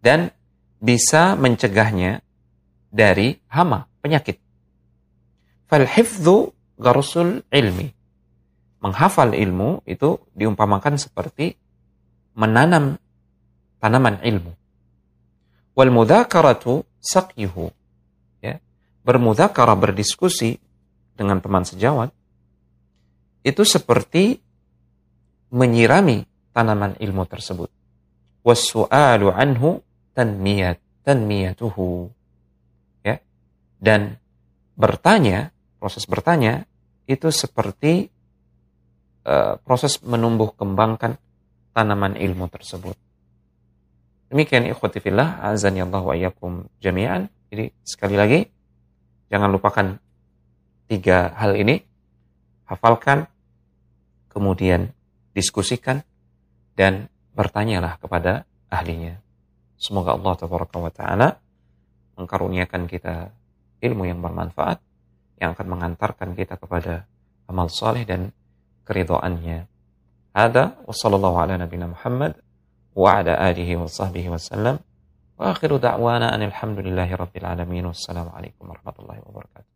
dan 0.01 0.29
bisa 0.81 1.33
mencegahnya 1.33 2.21
dari 2.93 3.41
hama, 3.49 3.89
penyakit. 3.99 4.39
Fal 5.65 5.83
hifdzu 5.83 6.53
gharsul 6.77 7.43
ilmi. 7.49 7.91
Menghafal 8.79 9.33
ilmu 9.33 9.81
itu 9.89 10.21
diumpamakan 10.37 11.01
seperti 11.01 11.57
menanam 12.37 13.01
tanaman 13.81 14.21
ilmu. 14.21 14.53
Wal 15.73 15.89
mudzakaratu 15.89 16.85
saqyuhu. 17.01 17.73
Ya. 18.45 18.61
Bermudzakarah 19.01 19.75
berdiskusi 19.75 20.61
dengan 21.17 21.41
teman 21.41 21.65
sejawat 21.65 22.13
itu 23.45 23.61
seperti 23.61 24.41
menyirami 25.53 26.25
tanaman 26.55 26.97
ilmu 26.97 27.23
tersebut. 27.29 27.74
Wasu'alu 28.45 29.33
anhu 29.33 29.81
tanmiyat 30.13 30.77
tanmiyatuhu 31.01 32.13
dan 33.85 34.17
bertanya, 34.73 35.53
proses 35.77 36.09
bertanya 36.09 36.65
itu 37.05 37.29
seperti 37.29 38.09
uh, 39.27 39.61
proses 39.61 40.01
menumbuh 40.01 40.57
kembangkan 40.57 41.21
tanaman 41.75 42.17
ilmu 42.17 42.49
tersebut. 42.49 42.97
Demikian 44.33 44.65
ikhwati 44.65 44.97
fillah, 45.03 45.37
azan 45.45 45.77
Allah 45.77 46.01
wa 46.01 46.17
iyyakum 46.17 46.65
jami'an. 46.81 47.29
Jadi 47.53 47.69
sekali 47.85 48.17
lagi 48.17 48.41
jangan 49.29 49.53
lupakan 49.53 50.01
tiga 50.89 51.29
hal 51.37 51.53
ini. 51.53 51.77
Hafalkan, 52.65 53.29
kemudian 54.33 54.89
diskusikan 55.37 56.01
dan 56.73 57.13
bertanyalah 57.35 57.99
kepada 57.99 58.47
ahlinya. 58.71 59.19
Semoga 59.75 60.15
Allah 60.15 60.33
taala 60.89 61.27
mengkaruniakan 62.15 62.87
kita 62.87 63.29
ilmu 63.83 64.07
yang 64.07 64.23
bermanfaat 64.23 64.79
yang 65.37 65.51
akan 65.51 65.67
mengantarkan 65.67 66.31
kita 66.31 66.55
kepada 66.55 67.03
amal 67.51 67.67
saleh 67.67 68.07
dan 68.07 68.31
keridhaannya. 68.87 69.67
Ada 70.31 70.79
wa 70.79 70.95
sallallahu 70.95 71.37
ala 71.39 71.59
nabiyina 71.59 71.91
Muhammad 71.91 72.39
wa 72.95 73.19
ala 73.19 73.35
alihi 73.35 73.75
wa 73.75 73.91
sahbihi 73.91 74.31
wasallam. 74.31 74.79
Wa 75.35 75.51
akhiru 75.51 75.75
da'wana 75.83 76.31
anil 76.31 76.55
hamdulillahi 76.55 77.11
rabbil 77.11 77.43
alamin. 77.43 77.91
Wassalamualaikum 77.91 78.71
warahmatullahi 78.71 79.19
wabarakatuh. 79.27 79.74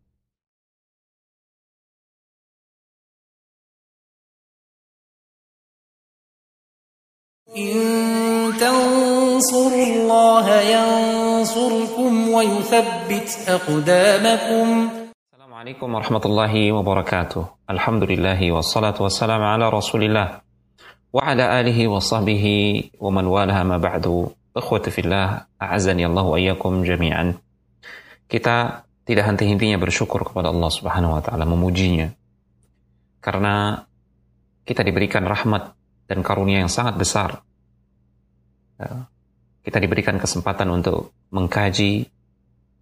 إن 7.50 8.54
تنصروا 8.62 9.86
الله 9.86 10.46
ينصركم 10.70 12.12
ويثبت 12.30 13.28
أقدامكم. 13.48 14.66
السلام 15.34 15.52
عليكم 15.54 15.88
ورحمة 15.94 16.24
الله 16.30 16.54
وبركاته. 16.72 17.42
الحمد 17.70 18.02
لله 18.06 18.38
والصلاة 18.38 18.94
والسلام 19.02 19.42
على 19.42 19.66
رسول 19.66 20.02
الله 20.06 20.28
وعلى 21.10 21.44
آله 21.60 21.78
وصحبه 21.90 22.46
ومن 23.02 23.26
والها 23.26 23.62
ما 23.66 23.82
بعد. 23.82 24.30
إخوة 24.56 24.84
في 24.86 25.00
الله 25.02 25.42
أعزني 25.62 26.06
الله 26.06 26.22
وإياكم 26.22 26.72
جميعا. 26.86 27.34
Kita 28.30 28.86
tidak 29.02 29.26
henti-hentinya 29.26 29.82
bersyukur 29.82 30.22
kepada 30.22 30.54
Allah 30.54 30.70
Subhanahu 30.70 31.18
wa 31.18 31.22
taala 31.22 31.50
memujinya. 31.50 32.14
Karena 33.18 33.82
kita 34.62 34.86
diberikan 34.86 35.26
rahmat 35.26 35.74
dan 36.10 36.26
karunia 36.26 36.58
yang 36.58 36.72
sangat 36.72 36.98
besar. 36.98 37.38
Ya. 38.82 39.06
Kita 39.62 39.78
diberikan 39.78 40.18
kesempatan 40.18 40.66
untuk 40.74 41.14
mengkaji 41.30 42.10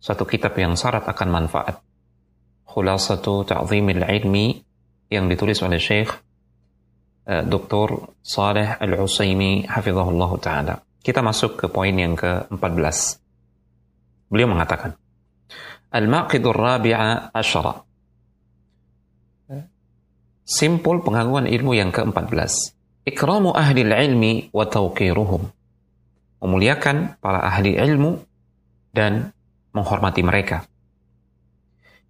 suatu 0.00 0.24
kitab 0.24 0.56
yang 0.56 0.72
syarat 0.80 1.04
akan 1.04 1.28
manfaat. 1.28 1.84
Khulasatu 2.64 3.44
Ta'zimil 3.44 4.00
Ilmi 4.00 4.56
yang 5.12 5.28
ditulis 5.28 5.60
oleh 5.60 5.76
Syekh 5.76 6.08
uh, 7.28 7.44
Dr. 7.44 8.16
Saleh 8.24 8.80
Al-Usaimi 8.80 9.68
hafizahullah 9.68 10.32
taala. 10.40 10.74
Kita 11.04 11.20
masuk 11.20 11.60
ke 11.60 11.66
poin 11.68 11.92
yang 11.92 12.16
ke-14. 12.16 12.96
Beliau 14.32 14.48
mengatakan, 14.48 14.96
Al-Maqidur 15.92 16.56
Rabi'a 16.56 17.32
Asyara. 17.32 17.84
Simpul 20.48 21.04
pengakuan 21.04 21.44
ilmu 21.44 21.76
yang 21.76 21.92
ke-14 21.92 22.77
ikramu 23.08 23.56
ahli 23.56 23.88
ilmi 23.88 24.52
wa 24.52 24.68
tawqiruhum. 24.68 25.42
Memuliakan 26.38 27.18
para 27.18 27.42
ahli 27.42 27.74
ilmu 27.74 28.20
dan 28.94 29.34
menghormati 29.74 30.22
mereka. 30.22 30.62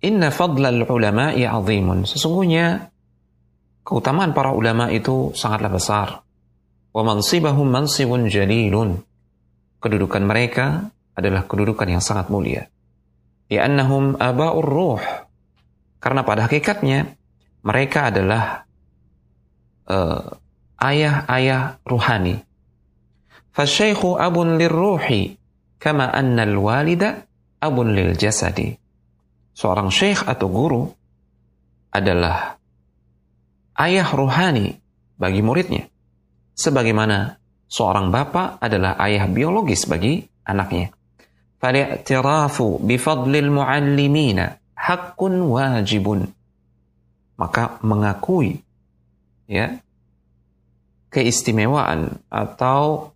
Inna 0.05 0.31
fadlal 0.31 0.87
ulama'i 0.87 1.43
azimun. 1.43 2.07
Sesungguhnya 2.07 2.93
keutamaan 3.83 4.37
para 4.37 4.55
ulama 4.55 4.93
itu 4.93 5.35
sangatlah 5.35 5.73
besar. 5.73 6.09
Wa 6.95 7.03
mansibahum 7.03 7.67
mansibun 7.67 8.31
jalilun. 8.31 9.01
Kedudukan 9.79 10.23
mereka 10.27 10.91
adalah 11.15 11.47
kedudukan 11.47 11.87
yang 11.87 12.03
sangat 12.03 12.31
mulia. 12.31 12.67
Li'annahum 13.51 14.19
aba'ur 14.19 14.67
ruh. 14.67 15.03
Karena 15.99 16.23
pada 16.23 16.47
hakikatnya 16.47 17.19
mereka 17.67 18.15
adalah 18.15 18.63
uh, 19.91 20.23
ayah-ayah 20.79 21.83
ruhani. 21.85 22.43
Fasyaikhu 23.53 24.15
abun 24.19 24.55
lirruhi 24.57 25.35
kama 25.83 26.07
anna 26.11 26.47
walida 26.55 27.27
abun 27.59 27.95
lil 27.95 28.15
jasadi. 28.15 28.79
Seorang 29.59 29.91
syekh 29.91 30.23
atau 30.23 30.47
guru 30.47 30.87
adalah 31.91 32.55
ayah 33.83 34.09
ruhani 34.15 34.79
bagi 35.19 35.43
muridnya. 35.43 35.91
Sebagaimana 36.55 37.39
seorang 37.67 38.15
bapak 38.15 38.63
adalah 38.63 38.95
ayah 39.03 39.27
biologis 39.27 39.87
bagi 39.91 40.23
anaknya. 40.47 40.95
Fali'tirafu 41.59 42.79
bifadlil 42.79 43.51
muallimina 43.51 44.63
haqqun 44.79 45.43
wajibun. 45.43 46.31
Maka 47.35 47.83
mengakui 47.83 48.63
ya 49.51 49.83
keistimewaan 51.14 52.18
atau 52.32 53.14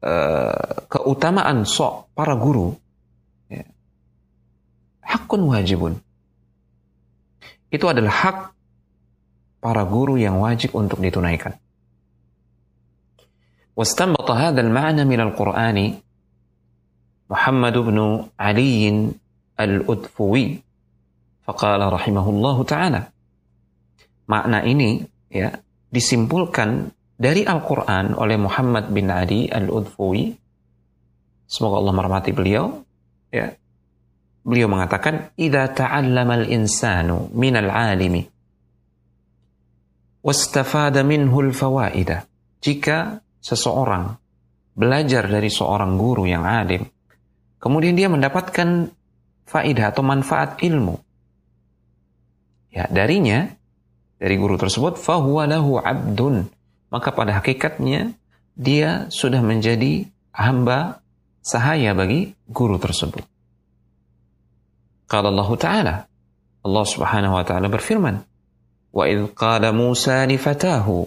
uh, 0.00 0.72
keutamaan 0.88 1.68
sok 1.68 2.08
para 2.16 2.32
guru 2.36 2.72
ya, 3.52 3.64
hakun 5.04 5.44
wajibun 5.52 6.00
itu 7.70 7.84
adalah 7.86 8.10
hak 8.10 8.38
para 9.60 9.84
guru 9.84 10.16
yang 10.16 10.40
wajib 10.40 10.72
untuk 10.76 11.00
ditunaikan 11.04 11.56
واستنبط 13.80 14.28
هذا 14.30 14.60
المعنى 14.60 15.08
من 15.08 15.20
القرآن 15.20 15.78
محمد 17.30 17.76
بن 17.78 18.28
علي 18.40 19.08
الأدفوي 19.60 20.46
فقال 21.48 21.80
رحمه 21.92 22.26
الله 22.30 22.56
تعالى 22.64 23.00
makna 24.28 24.62
ini 24.62 25.02
ya 25.29 25.55
disimpulkan 25.89 26.91
dari 27.15 27.47
Al-Quran 27.47 28.19
oleh 28.19 28.35
Muhammad 28.35 28.91
bin 28.91 29.07
Adi 29.07 29.47
Al-Udfui. 29.47 30.35
Semoga 31.47 31.79
Allah 31.79 31.93
merahmati 31.95 32.31
beliau. 32.35 32.83
Ya. 33.31 33.55
Beliau 34.45 34.69
mengatakan, 34.69 35.33
"Idza 35.39 35.73
ta'allama 35.73 36.45
al-insanu 36.45 37.33
min 37.33 37.57
al-alimi 37.57 38.21
wastafada 40.21 41.01
minhu 41.01 41.49
al-fawaida." 41.49 42.29
Jika 42.61 43.21
seseorang 43.41 44.17
belajar 44.75 45.25
dari 45.25 45.49
seorang 45.49 45.97
guru 45.97 46.29
yang 46.29 46.45
alim, 46.45 46.85
kemudian 47.57 47.95
dia 47.97 48.11
mendapatkan 48.11 48.91
faidah 49.47 49.93
atau 49.93 50.03
manfaat 50.03 50.61
ilmu. 50.61 50.97
Ya, 52.75 52.85
darinya 52.91 53.55
dari 54.19 54.35
guru 54.39 54.55
tersebut 54.55 54.99
fahuwa 54.99 55.47
lahu 55.47 55.79
abdun. 55.79 56.47
Maka 56.89 57.11
pada 57.11 57.41
hakikatnya 57.41 58.15
dia 58.55 59.11
sudah 59.11 59.43
menjadi 59.43 60.07
hamba 60.31 61.03
sahaya 61.43 61.91
bagi 61.91 62.33
guru 62.47 62.79
tersebut. 62.79 63.23
Qala 65.05 65.29
Allah 65.29 65.49
Ta'ala. 65.59 65.95
Allah 66.65 66.85
Subhanahu 66.89 67.37
wa 67.37 67.45
taala 67.45 67.69
berfirman 67.69 68.25
Wa 68.89 69.05
idh 69.05 69.37
qala 69.37 69.69
Musa 69.69 70.25
li 70.25 70.39
fatahu. 70.39 71.05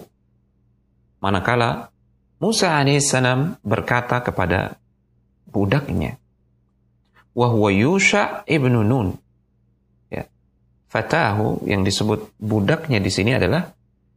Manakala 1.19 1.91
Musa 2.39 2.79
alaihissalam 2.79 3.59
berkata 3.59 4.23
kepada 4.23 4.79
budaknya 5.51 6.15
wa 7.35 7.47
huwa 7.51 7.69
Yusha 7.73 8.47
ibnu 8.47 8.85
Nun 8.85 9.17
fatahu 10.89 11.63
yang 11.69 11.85
disebut 11.85 12.33
budaknya 12.41 12.97
di 12.99 13.13
sini 13.13 13.37
adalah 13.37 13.69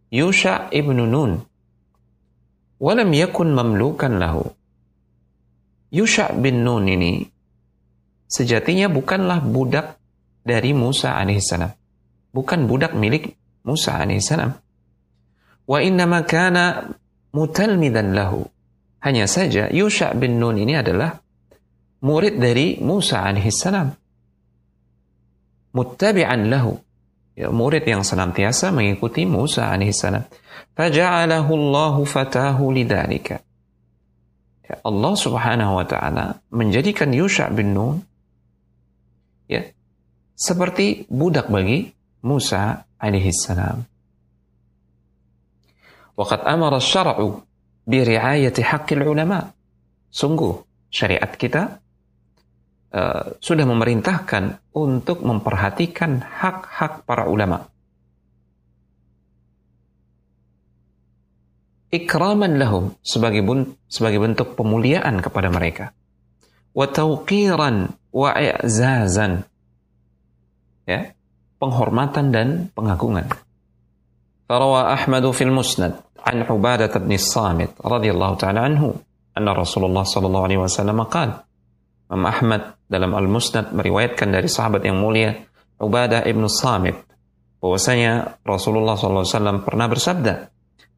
Yusha 0.09 0.73
ibnu 0.73 1.05
Nun. 1.05 1.39
Walam 2.83 3.15
yakun 3.15 3.55
mamlukan 3.55 4.19
lahu. 4.19 4.43
Yusha 5.93 6.33
bin 6.35 6.65
Nun 6.65 6.89
ini 6.89 7.23
sejatinya 8.27 8.89
bukanlah 8.89 9.45
budak 9.45 10.01
dari 10.43 10.73
Musa 10.75 11.15
alaihissalam. 11.15 11.71
Bukan 12.33 12.65
budak 12.67 12.97
milik 12.97 13.37
Musa 13.63 14.01
alaihissalam. 14.01 14.51
Wa 15.69 15.79
innama 15.79 16.27
kana 16.27 16.91
mutalmidan 17.31 18.17
lahu. 18.17 18.43
Hanya 19.05 19.29
saja 19.29 19.69
Yusha 19.71 20.17
bin 20.17 20.41
Nun 20.43 20.59
ini 20.59 20.75
adalah 20.75 21.23
murid 22.03 22.41
dari 22.41 22.83
Musa 22.83 23.23
alaihissalam. 23.23 24.02
Muttabi'an 25.73 26.49
lahu. 26.53 26.77
Ya, 27.33 27.49
murid 27.49 27.89
yang 27.89 28.05
senantiasa 28.05 28.69
mengikuti 28.77 29.25
Musa 29.25 29.73
alaihissalam. 29.73 30.29
Faja'alahu 30.77 31.51
Allah 31.57 31.97
fatahu 32.05 32.69
lidhalika. 32.77 33.41
Ya, 34.69 34.77
Allah 34.85 35.13
subhanahu 35.17 35.81
wa 35.81 35.87
ta'ala 35.89 36.45
menjadikan 36.53 37.09
Yusha 37.13 37.49
bin 37.49 37.73
Nun 37.73 38.05
ya, 39.49 39.65
seperti 40.37 41.09
budak 41.09 41.49
bagi 41.49 41.89
Musa 42.21 42.85
alaihissalam. 43.01 43.89
Waqad 46.13 46.45
amara 46.45 46.79
syara'u 46.85 47.41
biriayati 47.89 48.61
haqqil 48.61 49.09
ulama. 49.09 49.57
Sungguh 50.13 50.61
syariat 50.93 51.33
kita 51.33 51.81
uh, 52.93 53.35
sudah 53.41 53.65
memerintahkan 53.65 54.61
untuk 54.77 55.25
memperhatikan 55.25 56.23
hak-hak 56.23 57.03
para 57.09 57.27
ulama. 57.27 57.67
Ikraman 61.93 62.57
lahum 62.57 62.97
sebagai, 63.05 63.45
bun, 63.45 63.77
sebagai 63.85 64.17
bentuk 64.17 64.57
pemuliaan 64.57 65.21
kepada 65.21 65.53
mereka. 65.53 65.93
Wa 66.73 66.89
tauqiran 66.89 67.93
wa 68.17 68.31
i'zazan. 68.33 69.45
Ya, 70.89 71.13
penghormatan 71.61 72.33
dan 72.33 72.49
pengagungan. 72.73 73.29
Farawa 74.49 74.93
Ahmad 74.97 75.25
fil 75.37 75.53
Musnad 75.53 76.01
an 76.23 76.49
Ubadah 76.49 76.93
bin 77.03 77.19
Samit 77.21 77.77
radhiyallahu 77.83 78.35
taala 78.41 78.67
anhu 78.67 78.95
anna 79.37 79.53
Rasulullah 79.53 80.07
sallallahu 80.07 80.45
alaihi 80.49 80.61
wasallam 80.63 81.03
qala 81.11 81.45
Imam 82.13 82.29
Ahmad 82.29 82.77
dalam 82.85 83.17
Al-Musnad 83.17 83.73
meriwayatkan 83.73 84.29
dari 84.29 84.45
sahabat 84.45 84.85
yang 84.85 85.01
mulia 85.01 85.33
Ubadah 85.81 86.29
ibnu 86.29 86.45
Samit 86.45 87.01
bahwasanya 87.57 88.37
Rasulullah 88.45 89.01
SAW 89.01 89.65
pernah 89.65 89.89
bersabda 89.89 90.53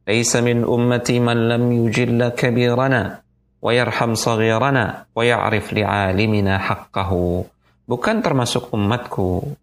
Laisa 0.05 0.43
min 0.43 0.61
ummati 0.61 1.17
man 1.17 1.49
lam 1.49 1.71
yujilla 1.71 2.35
kabirana 2.35 3.25
wa 3.57 3.71
yarham 3.73 4.13
saghirana 4.13 5.09
wa 5.09 5.21
ya'rif 5.25 5.73
li'alimina 5.73 6.61
haqqahu. 6.61 7.41
Bukan 7.89 8.21
termasuk 8.21 8.69
umatku. 8.69 9.57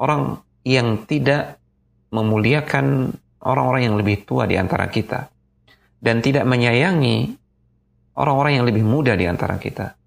Orang 0.00 0.40
yang 0.64 1.04
tidak 1.04 1.60
memuliakan 2.16 3.12
orang-orang 3.44 3.92
yang 3.92 3.96
lebih 4.00 4.24
tua 4.24 4.48
di 4.48 4.56
antara 4.56 4.88
kita 4.88 5.28
dan 6.00 6.24
tidak 6.24 6.48
menyayangi 6.48 7.36
orang-orang 8.16 8.52
yang 8.56 8.66
lebih 8.66 8.84
muda 8.88 9.12
di 9.18 9.28
antara 9.28 9.60
kita 9.60 10.01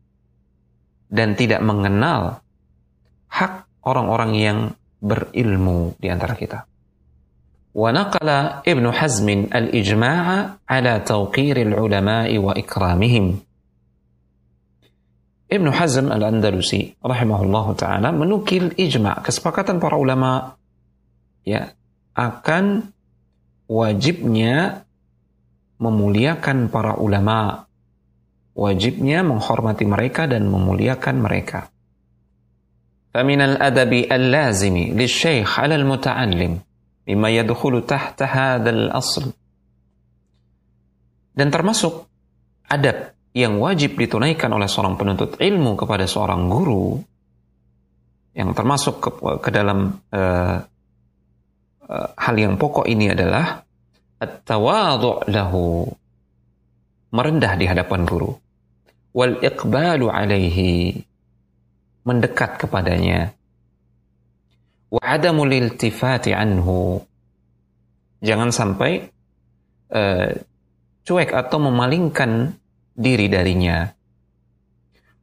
dan 1.15 1.34
tidak 1.34 1.60
mengenal 1.62 2.42
hak 3.31 3.67
orang-orang 3.83 4.33
yang 4.39 4.59
berilmu 5.02 5.94
di 5.99 6.09
antara 6.10 6.36
kita. 6.36 6.67
ونقل 7.70 8.28
ابن 8.67 8.86
حزم 8.91 9.28
الإجماع 9.55 10.26
على 10.67 10.92
توقير 11.07 11.57
العلماء 11.70 12.31
وإكرامهم 12.34 13.26
Ibnu 15.50 15.70
Hazm 15.75 16.15
al-Andalusi 16.15 16.94
rahimahullahu 17.02 17.75
taala 17.75 18.15
menukil 18.15 18.70
ijma 18.75 19.18
kesepakatan 19.18 19.83
para 19.83 19.99
ulama 19.99 20.55
ya 21.42 21.75
akan 22.15 22.94
wajibnya 23.67 24.86
memuliakan 25.81 26.68
para 26.70 26.94
ulama, 27.00 27.64
wajibnya 28.55 29.23
menghormati 29.23 29.84
mereka 29.89 30.26
dan 30.31 30.47
memuliakan 30.50 31.17
mereka. 31.20 31.70
فمن 33.10 33.41
الأدب 33.41 33.92
اللازم 34.07 34.76
للشيخ 34.94 35.60
على 35.60 35.75
المتعلم 35.83 36.52
مما 37.09 37.28
يدخل 37.31 37.75
تحت 37.86 38.23
هذا 38.23 38.70
الأصل 38.70 39.25
dan 41.31 41.49
termasuk 41.50 42.10
adab 42.67 43.15
yang 43.34 43.62
wajib 43.62 43.94
ditunaikan 43.94 44.50
oleh 44.50 44.67
seorang 44.67 44.99
penuntut 44.99 45.39
ilmu 45.39 45.78
kepada 45.78 46.07
seorang 46.07 46.50
guru 46.50 46.99
yang 48.34 48.50
termasuk 48.55 48.99
ke, 48.99 49.10
ke 49.39 49.50
dalam 49.50 49.94
uh, 50.10 50.57
uh, 51.86 52.09
hal 52.15 52.34
yang 52.39 52.59
pokok 52.59 52.86
ini 52.86 53.15
adalah 53.15 53.62
at-tawadhu' 54.18 55.31
lahu 55.31 55.86
merendah 57.15 57.55
di 57.59 57.67
hadapan 57.67 58.07
guru 58.07 58.34
wal 59.16 59.40
iqbalu 59.40 60.11
alaihi. 60.11 61.00
Mendekat 62.06 62.61
kepadanya. 62.61 63.34
Wa 64.92 65.02
adamul 65.02 65.50
iltifati 65.50 66.35
anhu. 66.35 67.02
Jangan 68.22 68.53
sampai 68.53 69.10
uh, 69.90 70.30
cuek 71.02 71.32
atau 71.34 71.58
memalingkan 71.64 72.53
diri 72.94 73.26
darinya. 73.32 73.90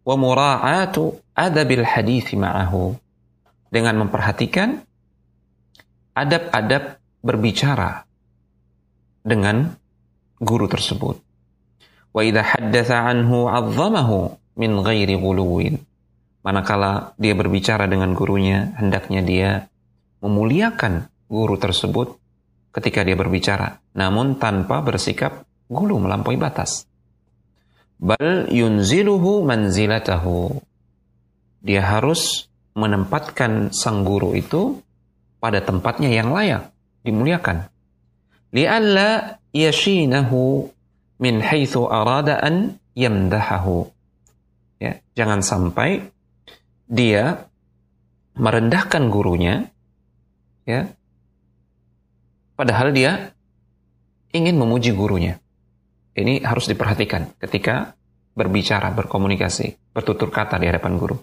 Wa 0.03 0.15
mura'atu 0.19 1.23
adabil 1.39 1.87
hadis 1.87 2.35
ma'ahu. 2.35 2.99
Dengan 3.71 4.03
memperhatikan 4.03 4.83
adab-adab 6.13 6.99
berbicara 7.23 8.05
dengan 9.23 9.79
guru 10.43 10.67
tersebut. 10.67 11.32
Wa 12.13 12.21
idza 12.21 12.45
haddatsa 12.45 13.09
anhu 13.09 13.49
'azzamahu 13.49 14.37
min 14.61 14.77
ghairi. 14.85 15.17
Manakala 16.43 17.17
dia 17.17 17.33
berbicara 17.33 17.89
dengan 17.89 18.13
gurunya, 18.13 18.75
hendaknya 18.77 19.21
dia 19.23 19.51
memuliakan 20.21 21.09
guru 21.31 21.57
tersebut 21.57 22.19
ketika 22.75 23.07
dia 23.07 23.15
berbicara, 23.15 23.81
namun 23.97 24.37
tanpa 24.37 24.83
bersikap 24.83 25.47
gulu 25.71 26.03
melampaui 26.03 26.37
batas. 26.37 26.85
Bal 28.03 28.51
yunziluhu 28.51 29.47
manzilatahu. 29.47 30.59
Dia 31.63 31.87
harus 31.87 32.51
menempatkan 32.75 33.71
sang 33.71 34.03
guru 34.03 34.35
itu 34.35 34.83
pada 35.39 35.63
tempatnya 35.63 36.11
yang 36.11 36.35
layak, 36.35 36.75
dimuliakan. 37.07 37.71
Li'alla 38.51 39.39
yashinahu 39.55 40.67
min 41.23 41.39
haitsu 41.39 41.87
arada 41.87 42.43
an 42.43 42.83
yamdahahu. 42.99 43.87
Ya, 44.83 44.99
jangan 45.15 45.47
sampai 45.47 46.11
dia 46.91 47.47
merendahkan 48.35 49.07
gurunya 49.07 49.71
ya 50.67 50.91
padahal 52.59 52.91
dia 52.91 53.31
ingin 54.35 54.59
memuji 54.59 54.91
gurunya. 54.91 55.39
Ini 56.13 56.45
harus 56.45 56.69
diperhatikan 56.69 57.39
ketika 57.41 57.97
berbicara, 58.37 58.93
berkomunikasi, 58.93 59.97
bertutur 59.97 60.29
kata 60.29 60.61
di 60.61 60.69
hadapan 60.69 61.01
guru. 61.01 61.17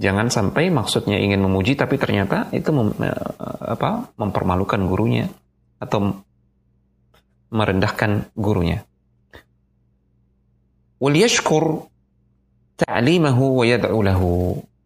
Jangan 0.00 0.32
sampai 0.32 0.72
maksudnya 0.72 1.20
ingin 1.20 1.44
memuji 1.44 1.76
tapi 1.76 2.00
ternyata 2.00 2.48
itu 2.56 2.72
mem, 2.72 2.96
eh, 3.04 3.30
apa, 3.70 4.10
mempermalukan 4.16 4.80
gurunya 4.88 5.28
atau 5.76 6.24
merendahkan 7.50 8.30
gurunya. 8.38 8.86
Waliyashkur 11.00 11.90
ta'limahu 12.80 13.60
wa 13.60 13.64
yad'u 13.66 14.00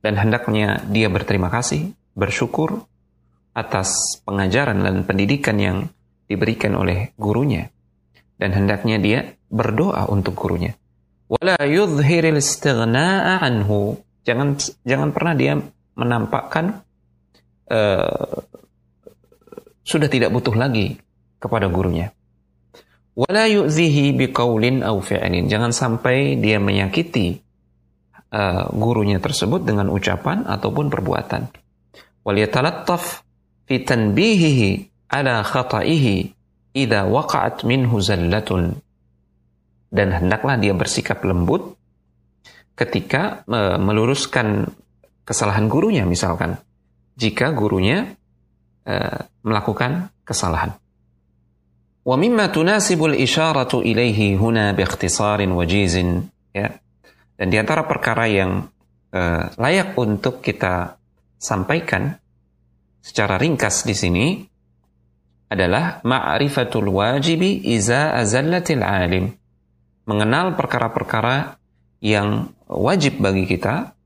dan 0.04 0.14
hendaknya 0.20 0.84
dia 0.88 1.08
berterima 1.08 1.48
kasih, 1.48 1.92
bersyukur 2.12 2.84
atas 3.54 4.20
pengajaran 4.26 4.82
dan 4.82 5.06
pendidikan 5.06 5.56
yang 5.60 5.78
diberikan 6.26 6.74
oleh 6.74 7.14
gurunya 7.14 7.70
dan 8.40 8.50
hendaknya 8.50 8.98
dia 8.98 9.20
berdoa 9.46 10.10
untuk 10.10 10.34
gurunya. 10.34 10.74
Wala 11.30 11.56
yudhhiril 11.62 12.36
istighna'a 12.42 13.40
anhu 13.40 13.96
Jangan 14.24 14.56
jangan 14.88 15.12
pernah 15.12 15.36
dia 15.36 15.52
menampakkan 15.94 16.80
uh, 17.68 18.40
sudah 19.84 20.08
tidak 20.08 20.32
butuh 20.32 20.56
lagi 20.56 20.96
kepada 21.36 21.68
gurunya. 21.68 22.08
Wala 23.14 23.46
yu'zihi 23.46 24.10
biqaulin 24.18 24.82
aw 24.82 24.98
fi'lin. 24.98 25.46
Jangan 25.46 25.70
sampai 25.70 26.34
dia 26.34 26.58
menyakiti 26.58 27.38
uh, 28.34 28.66
gurunya 28.74 29.22
tersebut 29.22 29.62
dengan 29.62 29.86
ucapan 29.86 30.42
ataupun 30.42 30.90
perbuatan. 30.90 31.46
Waliyatalattaf 32.26 33.22
fi 33.70 33.86
tanbihihi 33.86 34.70
ala 35.14 35.46
khata'ihi 35.46 36.14
idza 36.74 37.06
waqa'at 37.06 37.62
minhu 37.62 38.02
zallatun. 38.02 38.82
Dan 39.94 40.10
hendaklah 40.10 40.58
dia 40.58 40.74
bersikap 40.74 41.22
lembut 41.22 41.78
ketika 42.74 43.46
meluruskan 43.78 44.74
kesalahan 45.22 45.70
gurunya 45.70 46.02
misalkan. 46.02 46.58
Jika 47.14 47.54
gurunya 47.54 48.18
uh, 48.90 49.18
melakukan 49.46 50.10
kesalahan. 50.26 50.74
Mimma 52.04 52.52
tunasibul 52.52 53.16
isyaratu 53.16 53.80
ilaihi 53.80 54.36
huna 54.36 54.76
biikhtisarin 54.76 55.48
wajizin 55.56 56.28
ya. 56.52 56.68
Dan 57.40 57.48
di 57.48 57.56
antara 57.56 57.88
perkara 57.88 58.28
yang 58.28 58.68
uh, 59.16 59.44
layak 59.56 59.96
untuk 59.96 60.44
kita 60.44 61.00
sampaikan 61.40 62.20
secara 63.00 63.40
ringkas 63.40 63.88
di 63.88 63.96
sini 63.96 64.26
adalah 65.48 66.04
ma'rifatul 66.04 66.92
wajibi 66.92 67.72
iza 67.72 68.12
azallatil 68.12 68.84
alim. 68.84 69.32
Mengenal 70.04 70.52
perkara-perkara 70.60 71.56
yang 72.04 72.52
wajib 72.68 73.16
bagi 73.16 73.48
kita 73.48 73.96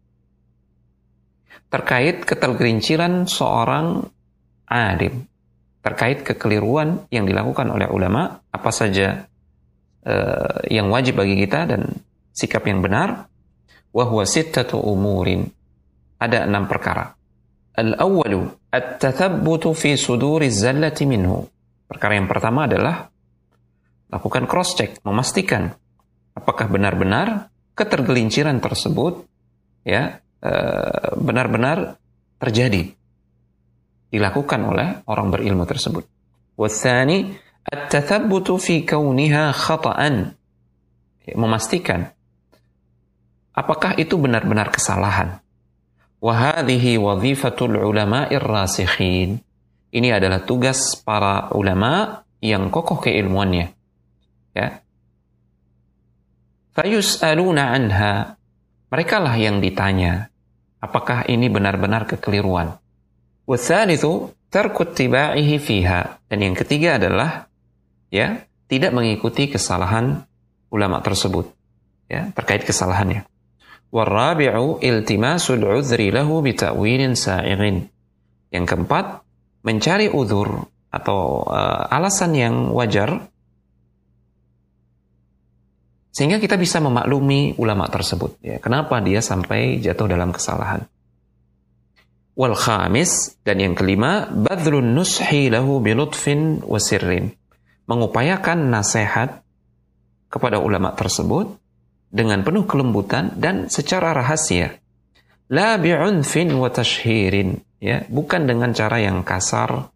terkait 1.67 2.23
ketergelinciran 2.23 3.27
seorang 3.27 4.07
alim 4.70 5.27
terkait 5.83 6.27
kekeliruan 6.27 7.07
yang 7.09 7.25
dilakukan 7.25 7.71
oleh 7.71 7.87
ulama, 7.89 8.43
apa 8.51 8.71
saja 8.75 9.27
uh, 10.05 10.59
yang 10.69 10.91
wajib 10.91 11.19
bagi 11.19 11.39
kita 11.39 11.71
dan 11.71 12.03
sikap 12.35 12.67
yang 12.67 12.83
benar, 12.83 13.31
wahwa 13.95 14.25
sittatu 14.27 14.79
umurin. 14.79 15.49
Ada 16.19 16.51
enam 16.51 16.67
perkara. 16.67 17.15
Al-awwalu, 17.79 18.51
at-tathabbutu 18.75 19.71
fi 19.71 19.95
suduri 19.95 20.51
zallati 20.51 21.07
minhu. 21.07 21.47
Perkara 21.87 22.19
yang 22.19 22.27
pertama 22.27 22.67
adalah 22.67 23.07
lakukan 24.11 24.51
cross-check, 24.51 24.99
memastikan 25.07 25.79
apakah 26.39 26.71
benar-benar 26.71 27.51
ketergelinciran 27.75 28.63
tersebut 28.63 29.27
ya 29.83 30.23
eh, 30.43 31.09
benar-benar 31.19 31.99
terjadi 32.39 32.95
dilakukan 34.09 34.61
oleh 34.65 34.89
orang 35.09 35.28
berilmu 35.33 35.69
tersebut. 35.69 36.05
Wathani 36.59 37.37
at-tathabbutu 37.65 38.57
fi 38.57 38.83
kauniha 38.83 39.53
khata'an. 39.53 40.35
Memastikan 41.28 42.09
apakah 43.59 43.99
itu 43.99 44.15
benar-benar 44.17 44.70
kesalahan. 44.70 45.43
Wa 46.23 46.35
hadhihi 46.35 46.97
wadhifatul 46.97 47.77
ulama'ir 47.83 48.43
rasikhin. 48.43 49.43
Ini 49.89 50.20
adalah 50.20 50.45
tugas 50.45 50.97
para 51.01 51.51
ulama 51.53 52.23
yang 52.41 52.70
kokoh 52.70 53.03
keilmuannya. 53.03 53.67
Ya. 54.55 54.85
Fayus'aluna 56.78 57.75
anha. 57.75 58.39
Mereka 58.89 59.20
lah 59.20 59.37
yang 59.37 59.61
ditanya, 59.61 60.33
apakah 60.81 61.28
ini 61.28 61.53
benar-benar 61.53 62.09
kekeliruan. 62.09 62.81
Wathalithu 63.49 64.36
tarku 64.52 64.85
tibaihi 64.85 65.57
fiha. 65.57 66.20
Dan 66.28 66.44
yang 66.44 66.52
ketiga 66.52 67.01
adalah 67.01 67.49
ya, 68.12 68.44
tidak 68.68 68.93
mengikuti 68.93 69.49
kesalahan 69.49 70.28
ulama 70.68 71.01
tersebut 71.01 71.49
ya, 72.12 72.28
terkait 72.36 72.68
kesalahannya. 72.68 73.25
Warabi'u 73.89 74.85
iltimasul 74.85 75.65
udhri 75.65 76.12
lahu 76.12 76.44
bita'wilin 76.44 77.17
sa'irin. 77.17 77.89
Yang 78.52 78.65
keempat, 78.68 79.25
mencari 79.65 80.12
udur 80.12 80.68
atau 80.89 81.44
uh, 81.44 81.85
alasan 81.89 82.33
yang 82.33 82.55
wajar 82.73 83.28
sehingga 86.09 86.41
kita 86.41 86.57
bisa 86.57 86.81
memaklumi 86.81 87.55
ulama 87.60 87.85
tersebut 87.93 88.41
ya 88.41 88.57
kenapa 88.57 88.99
dia 89.05 89.20
sampai 89.20 89.78
jatuh 89.85 90.09
dalam 90.09 90.33
kesalahan 90.33 90.89
Wal 92.39 92.55
khamis 92.55 93.34
dan 93.42 93.58
yang 93.58 93.75
kelima 93.75 94.31
badlun 94.31 94.94
nushi 94.94 95.50
lahu 95.50 95.83
bilutfin 95.83 96.62
wasirrin. 96.62 97.34
Mengupayakan 97.91 98.70
nasihat 98.70 99.42
kepada 100.31 100.62
ulama 100.62 100.94
tersebut 100.94 101.58
dengan 102.15 102.47
penuh 102.47 102.62
kelembutan 102.62 103.34
dan 103.34 103.67
secara 103.67 104.15
rahasia. 104.15 104.78
La 105.50 105.81
bi'unfin 105.81 106.55
wa 106.55 106.70
ya, 107.81 108.07
bukan 108.07 108.42
dengan 108.47 108.70
cara 108.70 109.00
yang 109.00 109.25
kasar, 109.25 109.89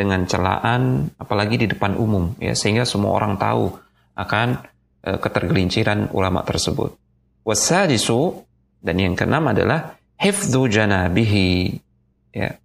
dengan 0.00 0.24
celaan 0.24 1.12
apalagi 1.20 1.60
di 1.60 1.66
depan 1.68 2.00
umum 2.00 2.32
ya 2.40 2.56
sehingga 2.56 2.88
semua 2.88 3.20
orang 3.20 3.36
tahu 3.36 3.68
akan 4.16 4.64
uh, 5.04 5.18
ketergelinciran 5.20 6.08
ulama 6.16 6.40
tersebut. 6.40 6.96
Wasadisu 7.44 8.40
dan 8.80 8.96
yang 8.96 9.12
keenam 9.12 9.44
adalah 9.52 9.99
hifdhu 10.20 10.68
janabihi. 10.68 11.80
Ya. 12.36 12.60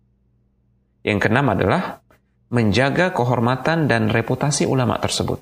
Yang 1.08 1.18
keenam 1.26 1.48
adalah 1.56 2.04
menjaga 2.52 3.16
kehormatan 3.16 3.88
dan 3.88 4.12
reputasi 4.12 4.68
ulama 4.68 5.00
tersebut. 5.00 5.42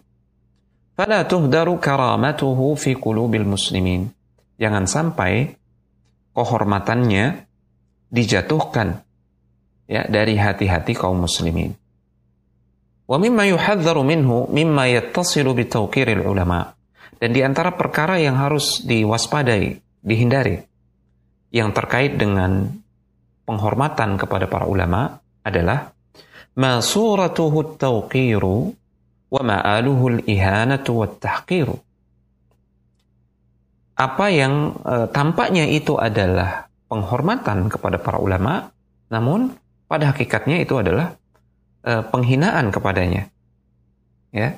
Fala 0.93 1.25
tuhdaru 1.25 1.81
karamatuhu 1.81 2.77
fi 2.77 2.93
qulubil 2.93 3.49
muslimin. 3.49 4.13
Jangan 4.61 4.85
sampai 4.85 5.57
kehormatannya 6.37 7.49
dijatuhkan 8.13 9.01
ya 9.89 10.05
dari 10.05 10.37
hati-hati 10.37 10.93
kaum 10.93 11.25
muslimin. 11.25 11.73
Wa 13.09 13.17
mimma 13.17 13.49
yuhadzaru 13.49 14.05
minhu 14.05 14.47
mimma 14.53 14.87
yattasilu 14.93 15.57
bitawqiril 15.57 16.23
ulama. 16.23 16.77
Dan 17.17 17.33
di 17.33 17.41
antara 17.41 17.73
perkara 17.73 18.19
yang 18.19 18.35
harus 18.35 18.83
diwaspadai, 18.83 19.79
dihindari 20.03 20.72
yang 21.53 21.69
terkait 21.69 22.17
dengan 22.17 22.65
penghormatan 23.45 24.17
kepada 24.17 24.49
para 24.49 24.65
ulama 24.65 25.21
adalah 25.45 25.93
masuratuhu 26.57 27.77
tawqiru 27.77 28.73
wa 29.29 29.41
ma'aluhu 29.45 30.17
al-ihanatu 30.17 30.91
wa 30.97 31.05
tahqiru. 31.05 31.77
Apa 33.93 34.25
yang 34.33 34.81
e, 34.81 34.95
tampaknya 35.13 35.69
itu 35.69 35.93
adalah 36.01 36.65
penghormatan 36.89 37.69
kepada 37.69 38.01
para 38.01 38.17
ulama, 38.17 38.73
namun 39.13 39.53
pada 39.85 40.09
hakikatnya 40.09 40.65
itu 40.65 40.81
adalah 40.81 41.13
e, 41.85 42.01
penghinaan 42.01 42.73
kepadanya. 42.73 43.29
Ya. 44.33 44.57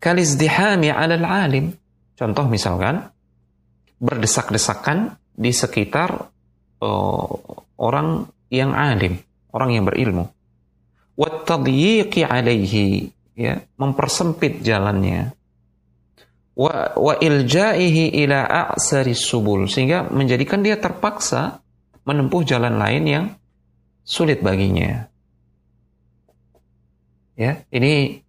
Kalizdihami 0.00 0.88
'alal 0.88 1.28
alim. 1.28 1.76
Contoh 2.16 2.48
misalkan 2.48 3.12
berdesak-desakan 3.96 5.16
di 5.36 5.52
sekitar 5.52 6.28
uh, 6.80 7.30
orang 7.76 8.28
yang 8.52 8.72
alim, 8.72 9.20
orang 9.52 9.70
yang 9.76 9.84
berilmu. 9.84 10.28
Wattadyiqi 11.16 12.24
alaihi, 12.24 13.08
ya, 13.36 13.64
mempersempit 13.80 14.60
jalannya. 14.60 15.32
Wa, 16.56 16.96
wa 16.96 17.14
iljaihi 17.20 18.16
ila 18.24 18.44
a'sari 18.48 19.12
subul, 19.12 19.68
sehingga 19.68 20.08
menjadikan 20.08 20.64
dia 20.64 20.80
terpaksa 20.80 21.60
menempuh 22.08 22.44
jalan 22.48 22.80
lain 22.80 23.04
yang 23.04 23.26
sulit 24.04 24.40
baginya. 24.40 25.08
Ya, 27.36 27.60
ini 27.68 28.24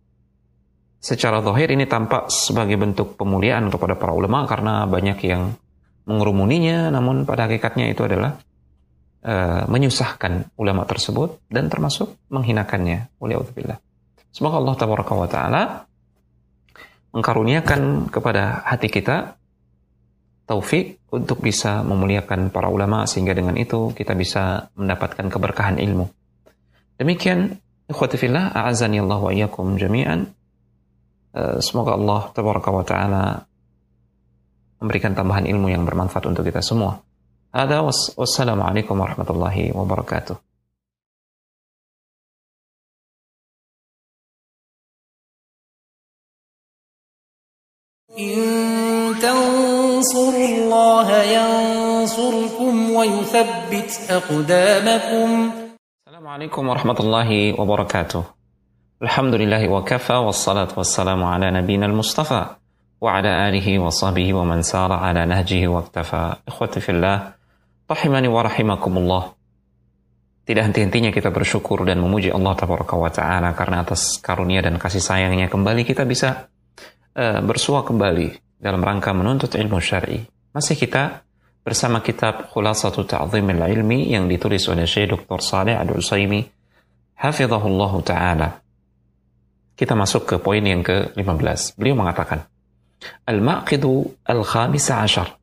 secara 1.07 1.39
zahir 1.39 1.71
ini 1.71 1.87
tampak 1.87 2.27
sebagai 2.27 2.75
bentuk 2.75 3.15
pemuliaan 3.15 3.71
kepada 3.71 3.95
para 3.95 4.11
ulama 4.11 4.43
karena 4.43 4.83
banyak 4.83 5.23
yang 5.23 5.55
mengerumuninya. 6.03 6.91
Namun 6.91 7.23
pada 7.23 7.47
hakikatnya 7.47 7.87
itu 7.87 8.03
adalah 8.03 8.35
uh, 9.23 9.63
menyusahkan 9.71 10.51
ulama 10.59 10.83
tersebut 10.83 11.47
dan 11.47 11.71
termasuk 11.71 12.11
menghinakannya. 12.27 13.07
Waliyadzubillah 13.23 13.79
semoga 14.37 14.61
Allah 14.61 14.75
tabaraka 14.75 15.13
wa 15.17 15.29
taala 15.31 15.63
mengkaruniakan 17.15 18.13
kepada 18.13 18.61
hati 18.67 18.91
kita 18.91 19.33
taufik 20.45 21.01
untuk 21.09 21.41
bisa 21.41 21.81
memuliakan 21.81 22.53
para 22.53 22.69
ulama 22.69 23.09
sehingga 23.09 23.33
dengan 23.33 23.57
itu 23.57 23.95
kita 23.97 24.13
bisa 24.13 24.69
mendapatkan 24.77 25.25
keberkahan 25.25 25.81
ilmu. 25.81 26.05
Demikian 27.01 27.57
ikhwati 27.89 28.15
fillah 28.21 28.53
a'azani 28.53 29.01
Allah 29.01 29.19
wa 29.19 29.31
iyyakum 29.33 29.75
jami'an 29.81 30.36
semoga 31.64 31.96
Allah 31.96 32.28
tabaraka 32.34 32.70
wa 32.70 32.84
taala 32.84 33.24
memberikan 34.82 35.14
tambahan 35.14 35.46
ilmu 35.46 35.70
yang 35.70 35.86
bermanfaat 35.86 36.26
untuk 36.26 36.44
kita 36.44 36.60
semua. 36.60 37.00
Ada 37.52 37.84
wassalamualaikum 38.16 38.96
warahmatullahi 38.96 39.70
wabarakatuh. 39.76 40.40
إن 48.12 49.16
تنصروا 49.24 50.48
الله 50.48 51.08
ينصركم 51.22 52.90
ويثبت 52.90 53.90
أقدامكم 54.10 55.28
السلام 56.04 56.26
عليكم 56.28 56.62
ورحمة 56.68 56.98
الله 57.00 57.60
وبركاته 57.60 58.22
Alhamdulillahi 58.97 59.69
wa 59.69 59.85
kafa 59.85 60.25
wa 60.25 60.33
salamu 60.33 61.29
ala 61.29 61.53
nabina 61.53 61.85
al-mustafa 61.85 62.57
wa 62.97 63.13
ala 63.13 63.45
alihi 63.45 63.77
wa 63.77 63.93
sahbihi 63.93 64.33
wa 64.33 64.41
man 64.41 64.65
sara 64.65 64.97
ala 65.05 65.21
nahjihi 65.21 65.69
wa 65.69 65.85
iktafa. 65.85 66.41
Ikhwati 66.49 66.81
fillah, 66.81 67.37
rahimani 67.85 68.25
wa 68.25 68.41
rahimakumullah. 68.41 69.37
Tidak 70.49 70.63
henti-hentinya 70.65 71.13
kita 71.13 71.29
bersyukur 71.29 71.85
dan 71.85 72.01
memuji 72.01 72.33
Allah 72.33 72.57
Tabaraka 72.57 72.97
wa 72.97 73.13
Ta'ala 73.13 73.53
karena 73.53 73.85
atas 73.85 74.17
karunia 74.17 74.65
dan 74.65 74.81
kasih 74.81 75.05
sayangnya 75.05 75.45
kembali 75.45 75.85
kita 75.85 76.01
bisa 76.01 76.49
uh, 77.13 77.37
bersua 77.45 77.85
kembali 77.85 78.57
dalam 78.57 78.81
rangka 78.81 79.13
menuntut 79.13 79.53
ilmu 79.53 79.77
syar'i. 79.77 80.25
Masih 80.57 80.73
kita 80.73 81.21
bersama 81.61 82.01
kitab 82.01 82.49
Khulasatu 82.49 83.05
Ta'zimil 83.05 83.61
Ilmi 83.61 84.09
yang 84.09 84.25
ditulis 84.25 84.65
oleh 84.73 84.89
Syekh 84.89 85.13
Dr. 85.13 85.37
Saleh 85.37 85.77
Al-Usaimi 85.77 86.41
hafizahullahu 87.13 88.01
ta'ala. 88.01 88.66
Kita 89.76 89.96
masuk 89.96 90.28
ke 90.28 90.36
poin 90.38 90.62
yang 90.62 90.84
ke-15. 90.84 91.80
Beliau 91.80 91.96
mengatakan, 91.96 92.44
Al-maqidu 93.26 94.14
al-khamisa 94.22 95.02
ashar. 95.02 95.34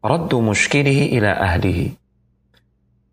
Raddu 0.00 0.40
mushkilihi 0.44 1.16
ila 1.16 1.36
ahlihi. 1.36 1.92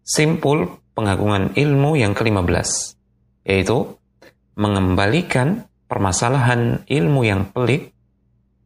Simpul 0.03 0.67
pengagungan 0.95 1.55
ilmu 1.55 1.99
yang 1.99 2.15
ke-15, 2.15 2.95
yaitu 3.43 3.95
mengembalikan 4.55 5.67
permasalahan 5.87 6.83
ilmu 6.87 7.21
yang 7.27 7.47
pelik 7.51 7.91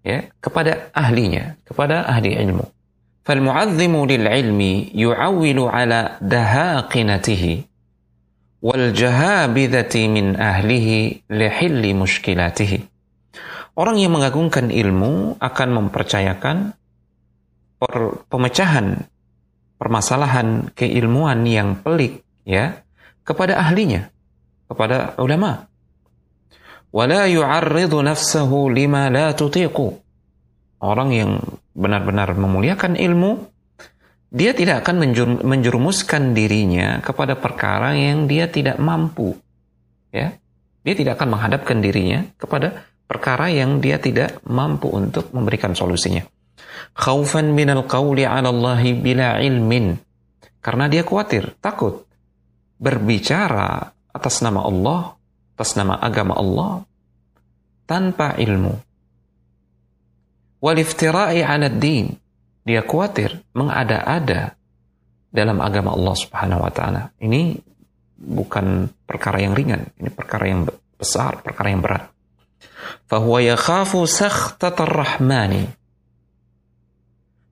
ya, 0.05 0.29
kepada 0.41 0.89
ahlinya, 0.93 1.57
kepada 1.65 2.05
ahli 2.05 2.37
ilmu. 2.37 2.65
فالمعظم 3.21 3.93
للعلم 4.05 4.61
يعول 4.97 5.59
على 5.59 5.99
دهاقنته 6.21 7.43
wal 8.60 8.92
min 10.10 10.26
ahlihi 10.36 11.26
lihilli 11.28 11.90
mushkilatihi. 11.92 12.78
Orang 13.76 14.00
yang 14.00 14.16
mengagungkan 14.16 14.72
ilmu 14.72 15.36
akan 15.36 15.68
mempercayakan 15.68 16.72
per 17.76 17.94
pemecahan 18.32 19.04
permasalahan 19.76 20.72
keilmuan 20.72 21.44
yang 21.44 21.76
pelik 21.84 22.24
ya 22.48 22.80
kepada 23.20 23.60
ahlinya, 23.60 24.08
kepada 24.64 25.12
ulama. 25.20 25.68
Wala 26.88 27.28
yu'arridu 27.28 28.00
nafsahu 28.00 28.72
lima 28.72 29.12
la 29.12 29.36
tutiqu. 29.36 30.00
Orang 30.80 31.12
yang 31.12 31.40
benar-benar 31.76 32.32
memuliakan 32.32 32.96
ilmu 32.96 33.44
dia 34.30 34.52
tidak 34.52 34.82
akan 34.82 35.06
menjerumuskan 35.44 36.34
dirinya 36.34 36.98
kepada 37.00 37.38
perkara 37.38 37.94
yang 37.94 38.26
dia 38.26 38.50
tidak 38.50 38.76
mampu. 38.82 39.38
Ya. 40.10 40.34
Dia 40.82 40.94
tidak 40.94 41.18
akan 41.18 41.34
menghadapkan 41.34 41.78
dirinya 41.82 42.26
kepada 42.38 42.86
perkara 43.06 43.50
yang 43.50 43.82
dia 43.82 43.98
tidak 43.98 44.38
mampu 44.46 44.90
untuk 44.90 45.30
memberikan 45.34 45.74
solusinya 45.74 46.26
khaufan 46.96 47.52
'ala 47.52 48.48
Allah 48.48 48.80
bila 48.96 49.38
ilmin. 49.44 50.00
Karena 50.64 50.90
dia 50.90 51.06
khawatir, 51.06 51.54
takut 51.62 52.08
berbicara 52.80 53.94
atas 54.10 54.42
nama 54.42 54.66
Allah, 54.66 55.14
atas 55.54 55.78
nama 55.78 55.94
agama 56.00 56.34
Allah 56.34 56.72
tanpa 57.86 58.34
ilmu. 58.34 58.74
Wal 60.58 60.78
iftira'i 60.82 61.44
'ala 61.44 61.70
din. 61.70 62.10
Dia 62.66 62.82
khawatir 62.82 63.46
mengada-ada 63.54 64.58
dalam 65.30 65.62
agama 65.62 65.94
Allah 65.94 66.16
Subhanahu 66.18 66.66
wa 66.66 66.72
taala. 66.74 67.14
Ini 67.22 67.54
bukan 68.18 68.90
perkara 69.06 69.38
yang 69.38 69.54
ringan, 69.54 69.94
ini 70.02 70.10
perkara 70.10 70.50
yang 70.50 70.66
besar, 70.98 71.40
perkara 71.46 71.70
yang 71.70 71.80
berat. 71.80 72.10
Fahuwa 73.06 73.38
yakhafu 73.38 74.02
sakhtatar 74.10 74.90
rahmani 74.90 75.70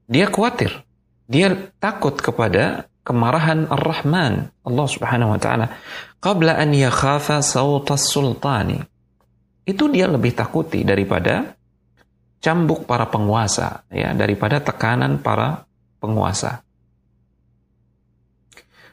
dia 0.05 0.28
khawatir, 0.28 0.84
dia 1.25 1.73
takut 1.81 2.12
kepada 2.20 2.93
kemarahan 3.09 3.65
Ar-Rahman, 3.73 4.52
Allah 4.60 4.86
Subhanahu 4.89 5.33
wa 5.33 5.41
taala. 5.41 5.67
Qabla 6.20 6.60
an 6.60 6.76
yakhafa 6.76 7.41
sautas 7.41 8.12
sultani. 8.12 8.84
Itu 9.65 9.89
dia 9.89 10.05
lebih 10.05 10.36
takuti 10.36 10.84
daripada 10.84 11.57
cambuk 12.45 12.85
para 12.85 13.09
penguasa, 13.09 13.89
ya, 13.89 14.13
daripada 14.13 14.61
tekanan 14.61 15.25
para 15.25 15.65
penguasa. 15.97 16.61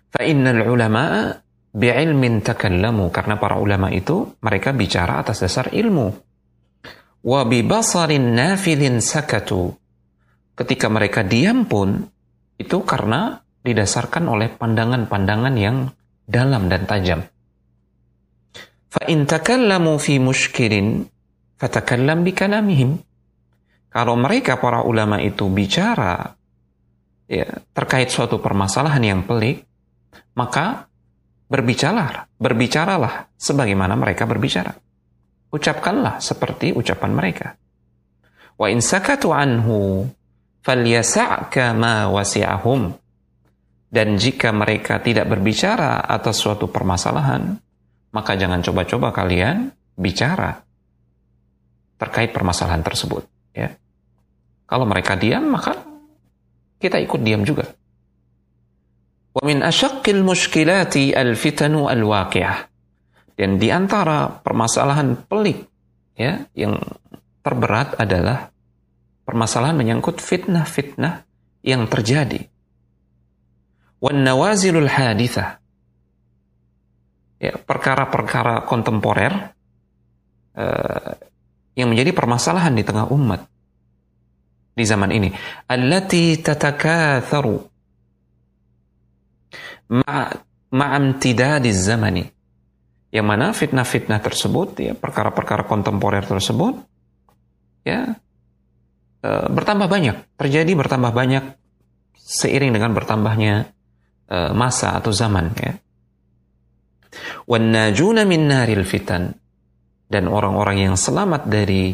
Fa 0.07 0.23
innal 0.23 0.63
ulama 0.71 1.35
bi'ilmin 1.75 2.39
takallamu 2.39 3.11
karena 3.11 3.35
para 3.35 3.59
ulama 3.59 3.91
itu 3.91 4.39
mereka 4.39 4.71
bicara 4.71 5.19
atas 5.19 5.43
dasar 5.43 5.67
ilmu. 5.75 6.15
Wa 7.27 7.43
bi 7.43 7.59
basarin 7.63 8.31
nafilin 8.31 9.03
sakatu 9.03 9.75
ketika 10.55 10.87
mereka 10.87 11.27
diam 11.27 11.67
pun 11.67 12.07
itu 12.55 12.77
karena 12.87 13.43
didasarkan 13.61 14.31
oleh 14.31 14.51
pandangan-pandangan 14.55 15.55
yang 15.59 15.91
dalam 16.25 16.71
dan 16.71 16.87
tajam. 16.87 17.21
Fa 18.91 19.03
in 19.07 19.23
takallamu 19.23 19.95
fi 19.99 20.19
mushkilin 20.19 21.07
fatakallam 21.55 22.23
bikalamihim. 22.27 23.10
Kalau 23.91 24.15
mereka 24.15 24.55
para 24.55 24.87
ulama 24.87 25.19
itu 25.19 25.51
bicara 25.51 26.31
ya, 27.27 27.47
terkait 27.75 28.07
suatu 28.07 28.39
permasalahan 28.39 29.03
yang 29.03 29.21
pelik, 29.27 29.67
maka 30.39 30.87
berbicaralah, 31.51 32.31
berbicaralah 32.39 33.35
sebagaimana 33.35 33.99
mereka 33.99 34.23
berbicara. 34.23 34.71
Ucapkanlah 35.51 36.23
seperti 36.23 36.71
ucapan 36.71 37.11
mereka. 37.11 37.47
Wa 38.55 38.71
in 38.71 38.79
sakatu 38.79 39.35
anhu 39.35 40.07
falyasa'ka 40.63 41.75
ma 41.75 42.07
wasi'ahum 42.07 42.95
dan 43.91 44.15
jika 44.15 44.55
mereka 44.55 45.03
tidak 45.03 45.27
berbicara 45.27 45.99
atas 46.07 46.39
suatu 46.39 46.71
permasalahan 46.71 47.59
maka 48.15 48.31
jangan 48.39 48.63
coba-coba 48.63 49.11
kalian 49.11 49.73
bicara 49.97 50.63
terkait 51.99 52.31
permasalahan 52.31 52.85
tersebut 52.85 53.25
ya 53.51 53.73
kalau 54.71 54.87
mereka 54.87 55.19
diam 55.19 55.51
maka 55.51 55.75
kita 56.79 56.95
ikut 57.03 57.19
diam 57.19 57.43
juga 57.43 57.67
wa 59.35 59.43
min 59.43 59.59
asyaqqil 59.59 60.23
mushkilati 60.23 61.11
al-fitanu 61.11 61.91
dan 63.35 63.59
di 63.59 63.67
antara 63.67 64.31
permasalahan 64.31 65.27
pelik 65.27 65.67
ya 66.15 66.47
yang 66.55 66.79
terberat 67.41 67.97
adalah 67.97 68.53
permasalahan 69.25 69.77
menyangkut 69.77 70.21
fitnah-fitnah 70.21 71.25
yang 71.65 71.85
terjadi. 71.89 72.45
Wan. 74.01 74.25
Ya, 77.41 77.57
perkara-perkara 77.57 78.69
kontemporer 78.69 79.33
uh, 80.53 81.11
yang 81.73 81.89
menjadi 81.89 82.13
permasalahan 82.13 82.77
di 82.77 82.85
tengah 82.85 83.09
umat 83.09 83.41
di 84.81 84.85
zaman 84.89 85.13
ini. 85.13 85.29
Allati 85.69 86.41
tatakatharu 86.41 87.55
ma'amtidadi 90.73 91.69
zamani. 91.69 92.25
Yang 93.11 93.27
mana 93.27 93.51
fitnah-fitnah 93.51 94.23
tersebut, 94.23 94.79
ya 94.79 94.93
perkara-perkara 94.95 95.67
kontemporer 95.67 96.23
tersebut, 96.23 96.79
ya 97.83 98.15
Eh, 99.21 99.47
bertambah 99.53 99.85
banyak, 99.85 100.33
terjadi 100.33 100.73
bertambah 100.73 101.13
banyak 101.13 101.53
seiring 102.17 102.73
dengan 102.73 102.95
bertambahnya 102.97 103.69
uh, 104.31 104.49
masa 104.55 104.97
atau 104.97 105.13
zaman 105.13 105.53
ya. 105.53 105.77
Wan 107.45 107.69
najuna 107.69 108.25
min 108.25 108.49
naril 108.49 108.81
fitan 108.81 109.35
dan 110.09 110.25
orang-orang 110.25 110.89
yang 110.89 110.95
selamat 110.97 111.45
dari 111.51 111.93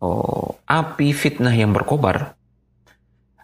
oh, 0.00 0.58
api 0.66 1.12
fitnah 1.12 1.52
yang 1.52 1.72
berkobar 1.76 2.36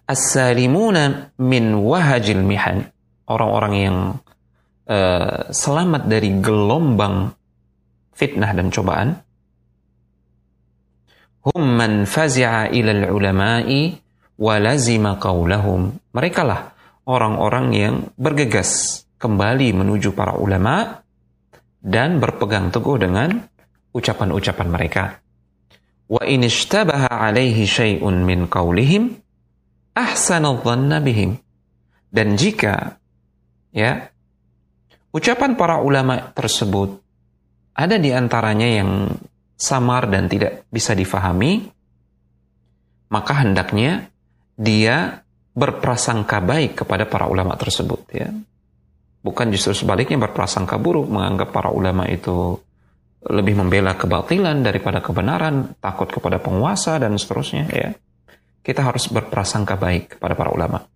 as-salimuna 0.09 1.33
min 1.41 1.79
wahajil 1.79 2.43
mihan 2.43 2.91
orang-orang 3.29 3.75
yang 3.79 3.97
uh, 4.91 5.49
selamat 5.49 6.11
dari 6.11 6.37
gelombang 6.43 7.33
fitnah 8.13 8.53
dan 8.53 8.69
cobaan 8.69 9.17
hum 11.43 11.65
man 11.65 12.07
fazi'a 12.07 12.71
ilal 12.71 13.11
ulama'i 13.11 13.99
wa 14.39 14.55
lazima 14.59 15.19
qaulahum. 15.19 15.95
Mereka 16.15 16.43
lah 16.47 16.73
orang-orang 17.07 17.67
yang 17.75 17.95
bergegas 18.15 19.03
kembali 19.19 19.75
menuju 19.75 20.15
para 20.15 20.39
ulama 20.39 21.03
dan 21.83 22.23
berpegang 22.23 22.71
teguh 22.71 22.99
dengan 22.99 23.43
ucapan-ucapan 23.95 24.69
mereka. 24.71 25.03
Wa 26.13 26.29
in 26.29 26.45
ishtabaha 26.45 27.09
alaihi 27.09 27.65
syai'un 27.65 28.21
min 28.21 28.45
qaulihim 28.45 29.17
ahsana 29.97 30.53
dhanna 30.61 31.01
bihim. 31.01 31.41
Dan 32.13 32.37
jika 32.37 33.01
ya 33.73 34.13
ucapan 35.17 35.57
para 35.57 35.81
ulama 35.81 36.29
tersebut 36.37 37.01
ada 37.73 37.97
di 37.97 38.13
antaranya 38.13 38.69
yang 38.69 39.09
samar 39.57 40.13
dan 40.13 40.29
tidak 40.29 40.69
bisa 40.69 40.93
difahami, 40.93 41.65
maka 43.09 43.33
hendaknya 43.41 44.13
dia 44.53 45.25
berprasangka 45.57 46.45
baik 46.45 46.85
kepada 46.85 47.09
para 47.09 47.25
ulama 47.25 47.57
tersebut 47.57 48.05
ya. 48.13 48.29
Bukan 49.25 49.49
justru 49.49 49.73
sebaliknya 49.73 50.21
berprasangka 50.29 50.77
buruk 50.77 51.09
menganggap 51.09 51.55
para 51.57 51.73
ulama 51.73 52.05
itu 52.05 52.61
lebih 53.23 53.55
membela 53.55 53.95
kebatilan 53.95 54.67
daripada 54.67 54.99
kebenaran, 54.99 55.79
takut 55.79 56.11
kepada 56.11 56.43
penguasa 56.43 56.99
dan 56.99 57.15
seterusnya 57.15 57.65
ya. 57.71 57.91
Kita 58.63 58.83
harus 58.83 59.11
berprasangka 59.11 59.75
baik 59.75 60.19
kepada 60.19 60.35
para 60.39 60.51
ulama. 60.55 60.87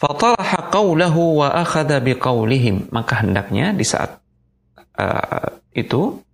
Fataraha 0.00 0.72
qawlahu 0.72 1.44
wa 1.44 1.48
akhadha 1.52 2.00
biqawlihim. 2.00 2.88
Maka 2.88 3.20
hendaknya 3.20 3.76
di 3.76 3.84
saat 3.84 4.16
uh, 4.96 5.60
itu 5.76 6.24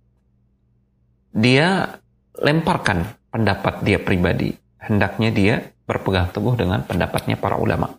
dia 1.35 1.99
lemparkan 2.39 3.11
pendapat 3.27 3.83
dia 3.83 3.99
pribadi. 3.99 4.55
Hendaknya 4.79 5.29
dia 5.35 5.55
berpegang 5.83 6.31
teguh 6.31 6.55
dengan 6.55 6.83
pendapatnya 6.87 7.35
para 7.35 7.59
ulama. 7.59 7.91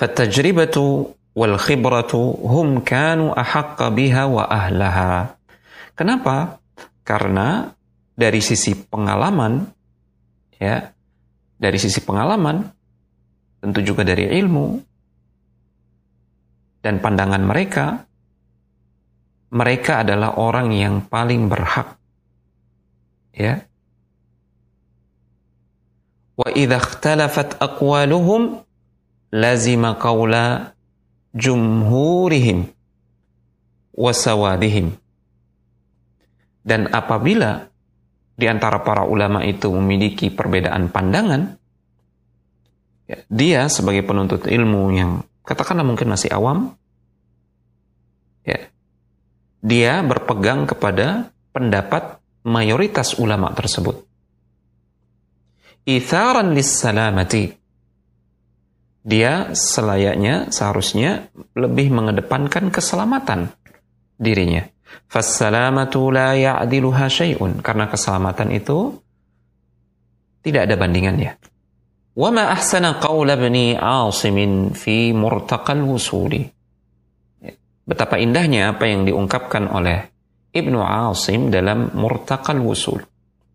Fatajribatu 0.00 1.12
wal 1.34 1.56
khibratu 1.56 2.40
hum 2.42 2.82
kanu 2.82 3.30
ahaqqa 3.34 3.90
biha 3.94 4.26
wa 4.26 4.44
ahlaha. 4.46 5.36
Kenapa? 5.94 6.58
Karena 7.06 7.70
dari 8.14 8.40
sisi 8.42 8.74
pengalaman 8.76 9.66
ya, 10.58 10.90
dari 11.60 11.78
sisi 11.80 12.00
pengalaman 12.00 12.64
tentu 13.60 13.84
juga 13.84 14.02
dari 14.02 14.24
ilmu 14.40 14.80
dan 16.80 16.96
pandangan 16.98 17.44
mereka 17.44 18.08
mereka 19.52 20.00
adalah 20.00 20.40
orang 20.40 20.72
yang 20.72 21.04
paling 21.04 21.52
berhak 21.52 22.00
ya 23.36 23.60
wa 26.40 26.48
idza 26.56 26.80
ikhtalafat 26.80 27.60
aqwaluhum 27.60 28.64
lazima 29.28 30.00
qawla 30.00 30.72
jumhurihim 31.34 32.70
wasawadihim. 33.94 34.96
Dan 36.60 36.92
apabila 36.92 37.70
di 38.36 38.46
antara 38.48 38.80
para 38.80 39.04
ulama 39.04 39.44
itu 39.44 39.68
memiliki 39.72 40.32
perbedaan 40.32 40.88
pandangan, 40.88 41.56
ya, 43.08 43.18
dia 43.28 43.60
sebagai 43.68 44.04
penuntut 44.04 44.48
ilmu 44.48 44.82
yang 44.96 45.24
katakanlah 45.44 45.84
mungkin 45.84 46.12
masih 46.12 46.32
awam, 46.32 46.76
ya, 48.44 48.60
dia 49.60 50.00
berpegang 50.04 50.64
kepada 50.64 51.32
pendapat 51.52 52.20
mayoritas 52.44 53.20
ulama 53.20 53.52
tersebut. 53.52 54.08
Itharan 55.84 56.52
lis 56.52 56.70
salamati 56.70 57.59
dia 59.00 59.56
selayaknya 59.56 60.52
seharusnya 60.52 61.32
lebih 61.56 61.88
mengedepankan 61.92 62.68
keselamatan 62.68 63.48
dirinya. 64.20 64.68
Fassalamatu 65.10 66.12
la 66.12 66.36
ya'diluha 66.36 67.06
syai'un. 67.08 67.64
Karena 67.64 67.88
keselamatan 67.88 68.52
itu 68.52 68.94
tidak 70.44 70.68
ada 70.68 70.74
bandingannya. 70.76 71.30
Wa 72.14 72.28
ma 72.28 72.52
ahsana 72.52 73.00
qawla 73.00 73.38
bani 73.38 73.78
Asim 73.78 74.36
fi 74.76 75.16
murtaqal 75.16 75.80
wusuli. 75.80 76.44
Betapa 77.90 78.20
indahnya 78.22 78.76
apa 78.76 78.86
yang 78.86 79.02
diungkapkan 79.02 79.66
oleh 79.66 80.10
Ibnu 80.50 80.82
Asim 80.82 81.50
dalam 81.50 81.94
Murtaqal 81.94 82.58
Wusul. 82.58 83.02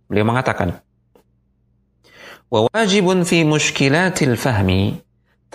Beliau 0.08 0.28
mengatakan, 0.28 0.80
"Wa 2.48 2.68
wajibun 2.72 3.28
fi 3.28 3.44
mushkilatil 3.44 4.40
fahmi 4.40 5.05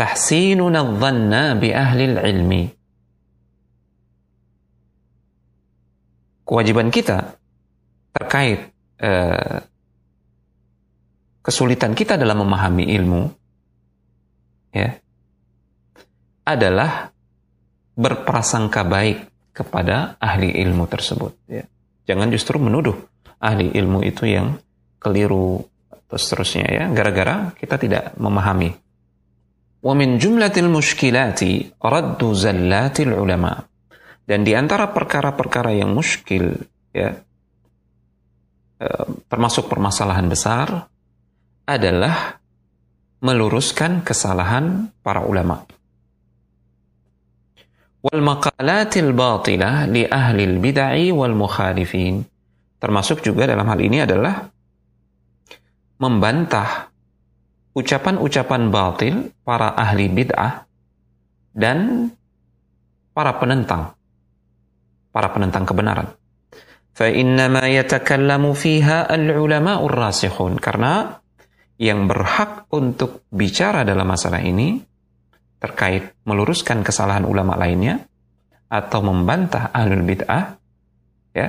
tahsinuna 0.00 0.80
dhanna 0.96 1.60
bi 1.60 1.76
ahli 1.76 2.04
ilmi. 2.08 2.64
Kewajiban 6.48 6.88
kita 6.88 7.36
terkait 8.16 8.72
uh, 9.04 9.60
kesulitan 11.44 11.92
kita 11.92 12.16
dalam 12.16 12.42
memahami 12.42 12.90
ilmu 12.96 13.22
ya 14.72 14.88
adalah 16.48 17.12
berprasangka 17.94 18.82
baik 18.82 19.52
kepada 19.52 20.16
ahli 20.16 20.48
ilmu 20.64 20.88
tersebut 20.88 21.36
ya. 21.44 21.68
Jangan 22.08 22.32
justru 22.32 22.56
menuduh 22.56 22.96
ahli 23.38 23.70
ilmu 23.76 24.00
itu 24.02 24.24
yang 24.26 24.56
keliru 24.96 25.60
terus 26.10 26.26
seterusnya 26.26 26.66
ya 26.66 26.84
gara-gara 26.90 27.54
kita 27.54 27.78
tidak 27.78 28.04
memahami 28.18 28.74
Min 29.80 30.20
jumlatil 30.20 30.68
muskilati 30.68 31.72
raddu 31.80 32.36
zallatil 32.36 33.16
ulama. 33.16 33.56
Dan 34.28 34.44
di 34.44 34.52
antara 34.52 34.92
perkara-perkara 34.92 35.72
yang 35.72 35.96
muskil, 35.96 36.52
ya, 36.92 37.16
eh, 38.78 39.06
termasuk 39.26 39.66
permasalahan 39.66 40.28
besar, 40.28 40.86
adalah 41.64 42.36
meluruskan 43.24 44.04
kesalahan 44.04 44.92
para 45.00 45.24
ulama. 45.24 45.64
Wal 48.00 48.22
maqalatil 48.24 49.12
batilah 49.12 49.88
li 49.88 50.08
ahli 50.08 50.44
bid'ah 50.56 50.96
wal 51.12 51.36
mukhalifin. 51.36 52.24
Termasuk 52.80 53.20
juga 53.20 53.44
dalam 53.44 53.68
hal 53.68 53.80
ini 53.80 54.00
adalah 54.00 54.48
membantah 56.00 56.89
ucapan-ucapan 57.79 58.61
batil 58.71 59.15
para 59.43 59.75
ahli 59.75 60.07
bid'ah 60.07 60.63
dan 61.51 62.09
para 63.11 63.35
penentang 63.35 63.95
para 65.11 65.31
penentang 65.31 65.63
kebenaran. 65.63 66.09
فإنما 66.95 67.67
يتكلم 67.75 68.43
فيها 68.55 69.11
العلماء 69.11 69.79
الراسخون 69.83 70.63
karena 70.63 71.19
yang 71.75 72.07
berhak 72.07 72.71
untuk 72.71 73.27
bicara 73.27 73.83
dalam 73.83 74.07
masalah 74.07 74.39
ini 74.39 74.79
terkait 75.59 76.15
meluruskan 76.23 76.87
kesalahan 76.87 77.27
ulama 77.27 77.59
lainnya 77.59 77.99
atau 78.71 79.03
membantah 79.03 79.75
ahlul 79.75 80.07
bid'ah 80.07 80.55
ya 81.35 81.47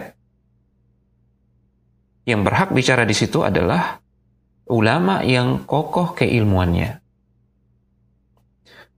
yang 2.26 2.42
berhak 2.42 2.74
bicara 2.74 3.06
di 3.06 3.14
situ 3.14 3.46
adalah 3.46 4.02
ulama 4.71 5.19
yang 5.27 5.67
kokoh 5.67 6.15
keilmuannya. 6.15 7.03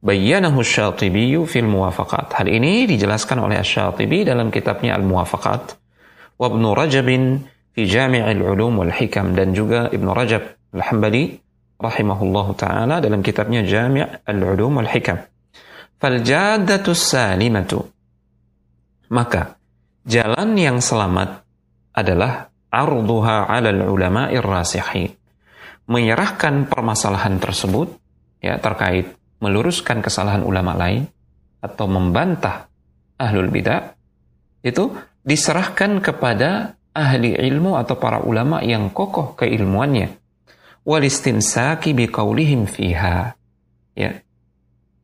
Bayyanahu 0.04 0.62
Syatibi 0.62 1.34
fil 1.50 1.66
Muwafaqat. 1.66 2.36
Hal 2.38 2.48
ini 2.52 2.86
dijelaskan 2.86 3.42
oleh 3.42 3.58
Syatibi 3.64 4.28
dalam 4.28 4.54
kitabnya 4.54 4.94
Al-Muwafaqat. 5.00 5.64
Wa 6.38 6.48
Ibnu 6.52 6.76
Rajab 6.76 7.08
fi 7.74 7.82
Jami'il 7.88 8.44
Ulum 8.44 8.84
wal 8.84 8.94
Hikam 8.94 9.34
dan 9.34 9.56
juga 9.56 9.88
Ibnu 9.90 10.12
Rajab 10.12 10.44
Al-Hambali 10.76 11.40
rahimahullah 11.80 12.48
taala 12.60 12.96
dalam 13.00 13.24
kitabnya 13.24 13.64
Jami' 13.64 14.28
Al-Ulum 14.28 14.84
wal 14.84 14.92
Hikam. 14.92 15.24
Fal 15.98 16.20
jaddatu 16.20 16.92
salimatu. 16.92 17.80
Maka 19.08 19.56
jalan 20.04 20.52
yang 20.60 20.84
selamat 20.84 21.48
adalah 21.96 22.52
arduha 22.68 23.48
'ala 23.48 23.72
al-ulama'ir 23.72 24.44
rasihin 24.44 25.23
menyerahkan 25.88 26.72
permasalahan 26.72 27.40
tersebut 27.40 28.00
ya 28.40 28.60
terkait 28.60 29.16
meluruskan 29.44 30.00
kesalahan 30.00 30.44
ulama 30.44 30.76
lain 30.76 31.08
atau 31.60 31.86
membantah 31.88 32.72
ahlul 33.20 33.52
bidah 33.52 33.96
itu 34.64 34.96
diserahkan 35.24 36.00
kepada 36.00 36.80
ahli 36.96 37.36
ilmu 37.36 37.76
atau 37.76 38.00
para 38.00 38.24
ulama 38.24 38.64
yang 38.64 38.94
kokoh 38.94 39.36
keilmuannya. 39.36 40.20
Walistinsaki 40.84 41.96
biqaulihim 41.96 42.68
fiha. 42.68 43.36
Ya. 43.96 44.12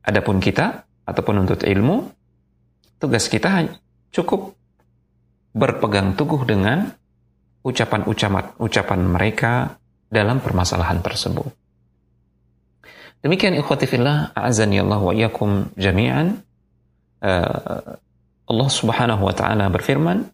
Adapun 0.04 0.44
kita 0.44 0.88
atau 1.08 1.22
penuntut 1.24 1.64
ilmu 1.64 2.12
tugas 3.00 3.32
kita 3.32 3.68
cukup 4.12 4.54
berpegang 5.56 6.14
teguh 6.14 6.44
dengan 6.46 6.94
ucapan-ucapan 7.64 8.60
ucapan 8.60 9.00
mereka 9.08 9.79
dalam 10.10 10.42
permasalahan 10.42 11.00
tersebut. 11.00 11.48
Demikian 13.20 13.56
ikhwati 13.56 13.86
fillah, 13.86 14.34
a'azani 14.34 14.82
Allah 14.82 15.00
wa 15.00 15.14
iyakum 15.14 15.70
jami'an. 15.78 16.40
Uh, 17.20 18.00
Allah 18.50 18.70
Subhanahu 18.72 19.28
wa 19.28 19.36
taala 19.36 19.70
berfirman, 19.70 20.26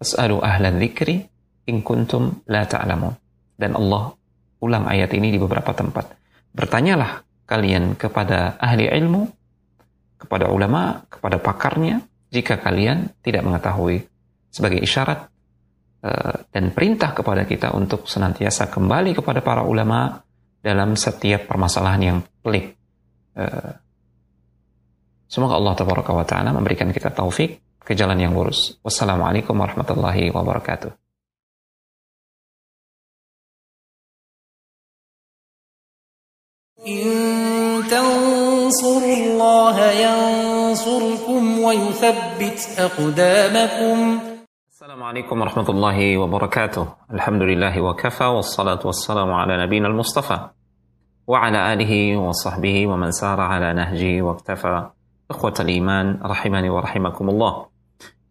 "As'alu 0.00 0.40
ahlan 0.40 0.80
dzikri 0.80 1.26
in 1.68 1.84
kuntum 1.84 2.40
la 2.48 2.64
ta'lamun." 2.64 3.12
Dan 3.60 3.76
Allah 3.76 4.16
ulang 4.64 4.88
ayat 4.88 5.12
ini 5.12 5.34
di 5.34 5.38
beberapa 5.42 5.76
tempat. 5.76 6.16
Bertanyalah 6.56 7.20
kalian 7.44 7.98
kepada 7.98 8.56
ahli 8.56 8.88
ilmu, 8.88 9.26
kepada 10.22 10.48
ulama, 10.48 11.02
kepada 11.10 11.42
pakarnya, 11.42 12.00
jika 12.30 12.62
kalian 12.62 13.10
tidak 13.26 13.42
mengetahui 13.42 14.06
sebagai 14.54 14.78
isyarat 14.78 15.26
dan 16.53 16.69
perintah 16.69 17.17
kepada 17.17 17.49
kita 17.49 17.73
untuk 17.73 18.05
senantiasa 18.05 18.69
kembali 18.69 19.17
kepada 19.17 19.41
para 19.41 19.65
ulama 19.65 20.21
dalam 20.61 20.93
setiap 20.93 21.49
permasalahan 21.49 22.01
yang 22.01 22.17
pelik. 22.41 22.77
Uh, 23.33 23.73
semoga 25.25 25.57
Allah 25.57 25.73
Taala 26.25 26.49
memberikan 26.53 26.93
kita 26.93 27.09
taufik 27.09 27.81
ke 27.81 27.97
jalan 27.97 28.21
yang 28.21 28.37
lurus. 28.37 28.77
Wassalamualaikum 28.85 29.57
warahmatullahi 29.57 30.29
wabarakatuh. 30.29 30.93
إن 36.85 37.89
تنصروا 37.89 39.17
الله 39.17 39.77
ينصركم 40.05 41.59
ويثبت 41.59 42.59
أقدامكم 42.77 44.28
السلام 44.89 45.03
عليكم 45.03 45.41
ورحمة 45.41 45.69
الله 45.69 46.17
وبركاته 46.17 46.85
الحمد 47.13 47.41
لله 47.41 47.81
وكفى 47.81 48.23
والصلاة 48.23 48.81
والسلام 48.85 49.29
على 49.31 49.53
نبينا 49.63 49.87
المصطفى 49.87 50.39
وعلى 51.27 51.73
آله 51.73 52.17
وصحبه 52.17 52.87
ومن 52.87 53.11
سار 53.11 53.41
على 53.41 53.73
نهجه 53.73 54.21
واكتفى 54.21 54.89
إخوة 55.31 55.53
الإيمان 55.59 56.19
رحمني 56.25 56.69
ورحمكم 56.69 57.25
الله 57.29 57.53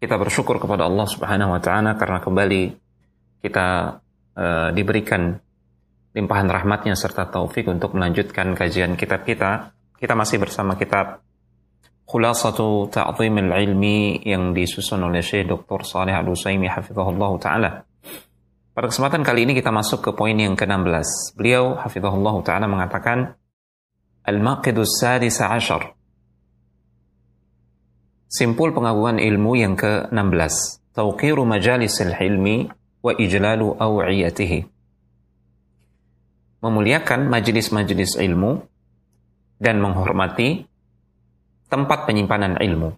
kita 0.03 0.15
bersyukur 0.19 0.59
kepada 0.59 0.83
Allah 0.83 1.07
Subhanahu 1.07 1.55
wa 1.55 1.61
taala 1.63 1.95
karena 1.95 2.19
kembali 2.19 2.63
kita 3.39 3.67
uh, 4.35 4.69
diberikan 4.75 5.39
limpahan 6.11 6.51
rahmatnya 6.51 6.99
serta 6.99 7.31
taufik 7.31 7.63
untuk 7.71 7.95
melanjutkan 7.95 8.53
kajian 8.53 8.99
kitab 8.99 9.23
kita. 9.23 9.71
Kita 9.95 10.13
masih 10.13 10.43
bersama 10.43 10.75
kitab 10.75 11.23
Khulasatu 12.10 12.90
Ta'zimil 12.90 13.54
Ilmi 13.54 14.26
yang 14.26 14.50
disusun 14.50 15.06
oleh 15.06 15.22
Syekh 15.22 15.46
Dr. 15.46 15.86
Saleh 15.86 16.10
Al-Usaimi 16.10 16.66
hafizahullah 16.66 17.30
taala. 17.38 17.70
Pada 18.74 18.90
kesempatan 18.90 19.22
kali 19.22 19.46
ini 19.46 19.54
kita 19.54 19.70
masuk 19.70 20.02
ke 20.02 20.10
poin 20.18 20.34
yang 20.34 20.58
ke-16. 20.58 21.38
Beliau 21.38 21.78
hafizahullah 21.78 22.34
taala 22.42 22.66
mengatakan 22.66 23.38
Al-Maqidus 24.26 24.98
Sadis 24.98 25.38
Ashar. 25.38 25.94
Simpul 28.26 28.74
pengagungan 28.74 29.22
ilmu 29.22 29.54
yang 29.54 29.78
ke-16. 29.78 30.82
Tawqiru 30.90 31.46
majalisil 31.46 32.18
ilmi 32.18 32.66
wa 33.06 33.14
ijlalu 33.14 33.78
aw'iyatihi 33.78 34.80
memuliakan 36.60 37.28
majelis-majelis 37.28 38.20
ilmu 38.20 38.60
dan 39.60 39.80
menghormati 39.80 40.69
tempat 41.70 42.04
penyimpanan 42.04 42.58
ilmu. 42.58 42.90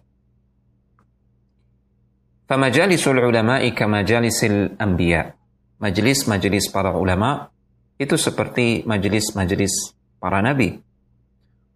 Famajalisul 2.49 3.21
ulama'i 3.21 3.71
kamajalisil 3.71 4.75
anbiya. 4.81 5.31
Majelis-majelis 5.79 6.73
para 6.73 6.91
ulama 6.97 7.53
itu 7.95 8.17
seperti 8.17 8.83
majelis-majelis 8.83 9.93
para 10.17 10.41
nabi. 10.41 10.81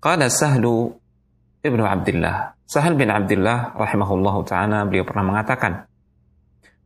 Qala 0.02 0.28
Sahlu 0.28 0.92
Ibnu 1.64 1.84
Abdullah. 1.86 2.58
Sahal 2.68 3.00
bin 3.00 3.08
Abdullah 3.08 3.78
rahimahullahu 3.80 4.44
taala 4.44 4.84
beliau 4.84 5.08
pernah 5.08 5.24
mengatakan, 5.24 5.88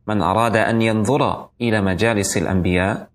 "Man 0.06 0.22
arada 0.22 0.70
an 0.70 0.78
yanzura 0.78 1.50
ila 1.58 1.78
majalisil 1.82 2.46
anbiya" 2.46 3.10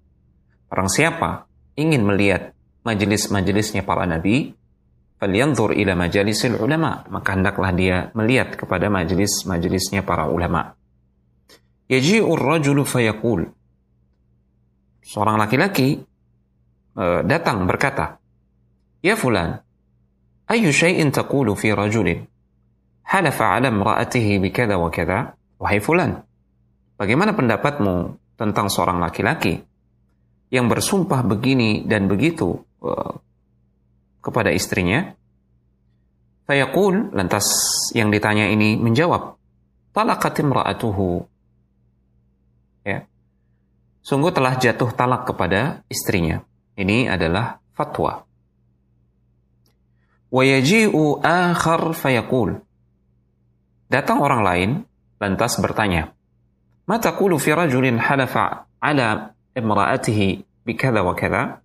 Orang 0.68 0.92
siapa 0.92 1.48
ingin 1.80 2.04
melihat 2.04 2.52
majelis-majelisnya 2.84 3.88
para 3.88 4.04
nabi, 4.04 4.52
falyanzur 5.18 5.74
ila 5.74 5.94
majalisil 5.98 6.58
ulama, 6.62 7.06
maka 7.10 7.34
hendaklah 7.34 7.74
dia 7.74 8.10
melihat 8.14 8.54
kepada 8.54 8.88
majelis-majelisnya 8.94 10.06
para 10.06 10.30
ulama. 10.30 10.78
Yaji'ur 11.90 12.38
rajulu 12.38 12.86
fayaqul. 12.86 13.50
Seorang 15.02 15.40
laki-laki 15.40 15.98
uh, 17.00 17.24
datang 17.26 17.66
berkata, 17.66 18.20
"Ya 19.02 19.16
fulan, 19.16 19.64
ayu 20.52 20.70
syai'in 20.70 21.10
taqulu 21.16 21.56
fi 21.56 21.72
rajulin 21.72 22.28
halafa 23.08 23.56
'ala 23.56 23.72
imra'atihi 23.72 24.44
bikadha 24.44 24.76
wa 24.76 24.92
kadha?" 24.92 25.34
Wahai 25.58 25.82
fulan, 25.82 26.22
bagaimana 27.02 27.34
pendapatmu 27.34 28.22
tentang 28.38 28.70
seorang 28.70 29.02
laki-laki 29.02 29.58
yang 30.54 30.70
bersumpah 30.70 31.26
begini 31.26 31.82
dan 31.90 32.06
begitu 32.06 32.62
uh, 32.86 33.18
kepada 34.28 34.52
istrinya. 34.52 35.16
Fayaqul, 36.44 37.16
lantas 37.16 37.48
yang 37.96 38.12
ditanya 38.12 38.52
ini 38.52 38.76
menjawab, 38.76 39.40
Talaqat 39.96 40.44
imra'atuhu. 40.44 41.26
Ya. 42.86 43.08
Sungguh 44.06 44.30
telah 44.30 44.60
jatuh 44.60 44.94
talak 44.94 45.26
kepada 45.26 45.82
istrinya. 45.90 46.46
Ini 46.78 47.10
adalah 47.10 47.58
fatwa. 47.74 48.28
Wa 50.30 50.44
yaji'u 50.46 51.24
akhar 51.26 51.98
fayaqul. 51.98 52.62
Datang 53.90 54.22
orang 54.22 54.42
lain, 54.46 54.70
lantas 55.18 55.58
bertanya, 55.58 56.14
Mata 56.88 57.12
qulu 57.12 57.36
fi 57.36 57.52
rajulin 57.52 58.00
halafa 58.00 58.64
ala 58.80 59.36
imra'atihi 59.52 60.64
bikada 60.64 61.04
wa 61.04 61.12
kada. 61.20 61.60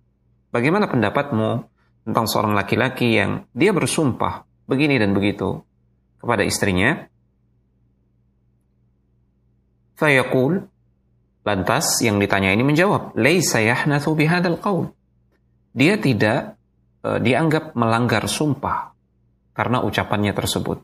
Bagaimana 0.51 0.91
pendapatmu 0.91 1.63
tentang 2.03 2.27
seorang 2.27 2.53
laki-laki 2.55 3.15
yang 3.15 3.47
dia 3.55 3.71
bersumpah 3.71 4.43
begini 4.67 4.99
dan 4.99 5.15
begitu 5.15 5.63
kepada 6.19 6.43
istrinya? 6.43 7.07
Fayaqul 9.95 10.63
lantas 11.43 11.99
yang 12.03 12.19
ditanya 12.19 12.51
ini 12.51 12.63
menjawab, 12.63 13.15
"Laisa 13.15 13.63
yahnathu 13.63 14.15
bihadzal 14.15 14.59
qaul." 14.59 14.91
Dia 15.73 15.97
tidak 15.97 16.59
uh, 17.03 17.19
dianggap 17.19 17.73
melanggar 17.73 18.27
sumpah 18.29 18.93
karena 19.53 19.81
ucapannya 19.81 20.33
tersebut. 20.33 20.81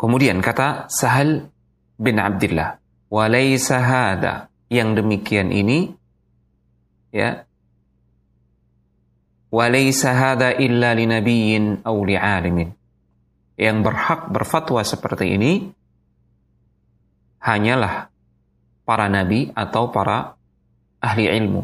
Kemudian 0.00 0.40
kata 0.40 0.88
Sahal 0.88 1.52
bin 2.00 2.16
Abdullah, 2.16 2.80
"Wa 3.12 3.28
laisa 3.28 3.84
hadha 3.84 4.48
yang 4.72 4.96
demikian 4.96 5.52
ini 5.52 5.92
ya 7.12 7.42
walaysa 9.50 10.14
hadha 10.14 10.54
illa 10.56 10.94
linabiyyin 10.94 11.82
aw 11.82 11.96
li'alimin 12.06 12.70
yang 13.60 13.84
berhak 13.84 14.30
berfatwa 14.32 14.80
seperti 14.80 15.36
ini 15.36 15.52
hanyalah 17.44 18.08
para 18.88 19.06
nabi 19.12 19.52
atau 19.52 19.92
para 19.92 20.40
ahli 21.00 21.28
ilmu. 21.28 21.62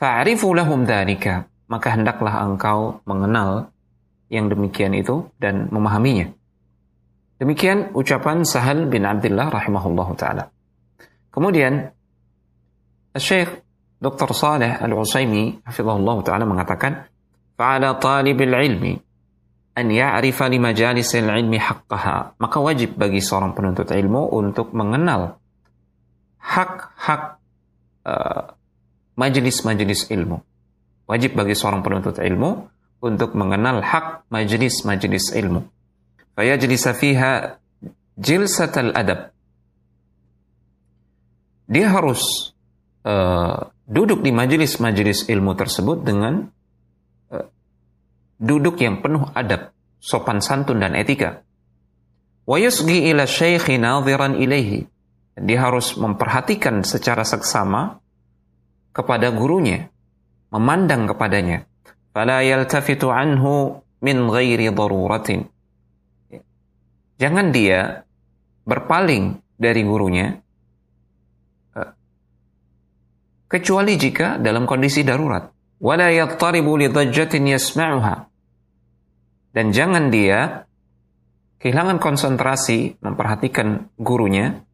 Fa'rifu 0.00 0.52
lahum 0.56 0.88
dhalika. 0.88 1.48
Maka 1.70 1.96
hendaklah 1.96 2.44
engkau 2.44 3.00
mengenal 3.08 3.72
yang 4.28 4.52
demikian 4.52 4.92
itu 4.92 5.32
dan 5.40 5.72
memahaminya. 5.72 6.28
Demikian 7.40 7.96
ucapan 7.96 8.44
Sahal 8.44 8.84
bin 8.92 9.08
Abdullah 9.08 9.48
rahimahullahu 9.48 10.12
taala. 10.20 10.52
Kemudian 11.32 11.88
Syekh 13.16 13.64
Dr. 14.02 14.34
Saleh 14.34 14.82
Al-Usaimi 14.82 15.62
hafizahullah 15.62 16.16
taala 16.26 16.42
mengatakan 16.42 17.06
fa'ala 17.54 18.02
talibil 18.02 18.50
ilmi 18.50 18.98
an 19.78 19.86
ya'rifa 19.86 20.50
li 20.50 20.58
majalisil 20.58 21.30
ilmi 21.30 21.62
haqqaha. 21.62 22.36
Maka 22.42 22.58
wajib 22.58 22.98
bagi 22.98 23.22
seorang 23.22 23.54
penuntut 23.54 23.94
ilmu 23.94 24.34
untuk 24.34 24.74
mengenal 24.74 25.38
hak-hak 26.42 27.38
uh, 28.04 28.58
majelis-majelis 29.14 30.10
ilmu. 30.10 30.42
Wajib 31.06 31.38
bagi 31.38 31.54
seorang 31.54 31.86
penuntut 31.86 32.18
ilmu 32.18 32.50
untuk 33.02 33.38
mengenal 33.38 33.80
hak 33.86 34.26
majelis-majelis 34.34 35.30
ilmu. 35.34 35.62
Fayajlisa 36.34 36.90
fiha 36.96 37.62
jilsatal 38.18 38.92
adab. 38.92 39.30
Dia 41.70 41.88
harus 41.88 42.52
uh, 43.08 43.71
duduk 43.86 44.22
di 44.22 44.30
majelis-majelis 44.30 45.26
ilmu 45.28 45.52
tersebut 45.58 46.02
dengan 46.06 46.46
uh, 47.32 47.46
duduk 48.38 48.78
yang 48.82 49.02
penuh 49.02 49.26
adab, 49.34 49.74
sopan 49.98 50.38
santun 50.42 50.82
dan 50.82 50.94
etika. 50.94 51.42
Wa 52.42 52.58
yusgi 52.58 53.10
ila 53.10 53.26
syaikhi 53.26 53.78
nadhiran 53.78 54.38
ilaihi. 54.38 54.86
Dia 55.32 55.64
harus 55.64 55.96
memperhatikan 55.96 56.84
secara 56.84 57.24
seksama 57.24 58.02
kepada 58.92 59.32
gurunya, 59.32 59.88
memandang 60.52 61.08
kepadanya. 61.08 61.64
Fala 62.12 62.44
yaltafitu 62.44 63.08
anhu 63.08 63.80
min 64.04 64.28
ghairi 64.28 64.68
daruratin. 64.68 65.48
Jangan 67.16 67.54
dia 67.54 68.04
berpaling 68.68 69.40
dari 69.56 69.80
gurunya 69.86 70.42
kecuali 73.52 74.00
jika 74.00 74.40
dalam 74.40 74.64
kondisi 74.64 75.04
darurat. 75.04 75.52
dan 79.52 79.76
jangan 79.76 80.08
dia 80.08 80.64
kehilangan 81.60 82.00
konsentrasi 82.00 82.96
memperhatikan 83.04 83.92
gurunya 84.00 84.64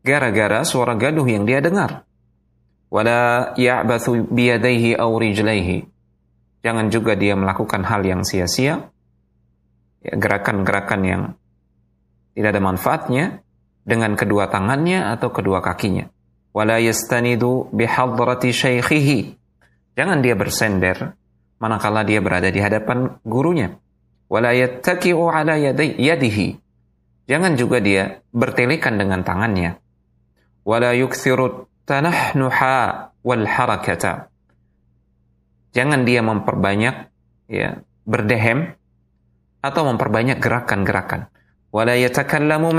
gara-gara 0.00 0.64
suara 0.64 0.96
gaduh 0.96 1.28
yang 1.28 1.44
dia 1.44 1.60
dengar. 1.60 2.08
Jangan 6.64 6.88
juga 6.88 7.12
dia 7.18 7.36
melakukan 7.36 7.84
hal 7.84 8.06
yang 8.06 8.24
sia-sia. 8.24 8.88
Ya, 10.02 10.14
gerakan-gerakan 10.16 11.00
yang 11.04 11.22
tidak 12.32 12.56
ada 12.56 12.62
manfaatnya 12.64 13.24
dengan 13.84 14.16
kedua 14.16 14.48
tangannya 14.48 15.10
atau 15.14 15.30
kedua 15.34 15.60
kakinya 15.60 16.08
wala 16.52 16.78
yastanidu 16.78 17.72
bihadrati 17.72 18.52
syaikhihi 18.52 19.18
jangan 19.96 20.20
dia 20.20 20.36
bersender 20.36 21.16
manakala 21.58 22.04
dia 22.04 22.20
berada 22.20 22.48
di 22.52 22.60
hadapan 22.60 23.18
gurunya 23.26 23.82
wala 24.32 24.56
yattaki'u 24.56 25.28
ala 25.28 25.60
yadihi. 25.60 26.56
Jangan 27.28 27.52
juga 27.60 27.84
dia 27.84 28.24
bertelekan 28.32 28.96
dengan 28.96 29.20
tangannya. 29.20 29.76
Wala 30.64 30.96
yukthiru 30.96 31.68
tanahnuha 31.84 33.12
wal 33.20 33.44
harakata. 33.44 34.32
Jangan 35.76 36.08
dia 36.08 36.24
memperbanyak 36.24 37.12
ya 37.52 37.84
berdehem 38.08 38.72
atau 39.60 39.82
memperbanyak 39.92 40.40
gerakan-gerakan. 40.40 41.28
Wala 41.68 41.96
yatakallamu. 42.00 42.72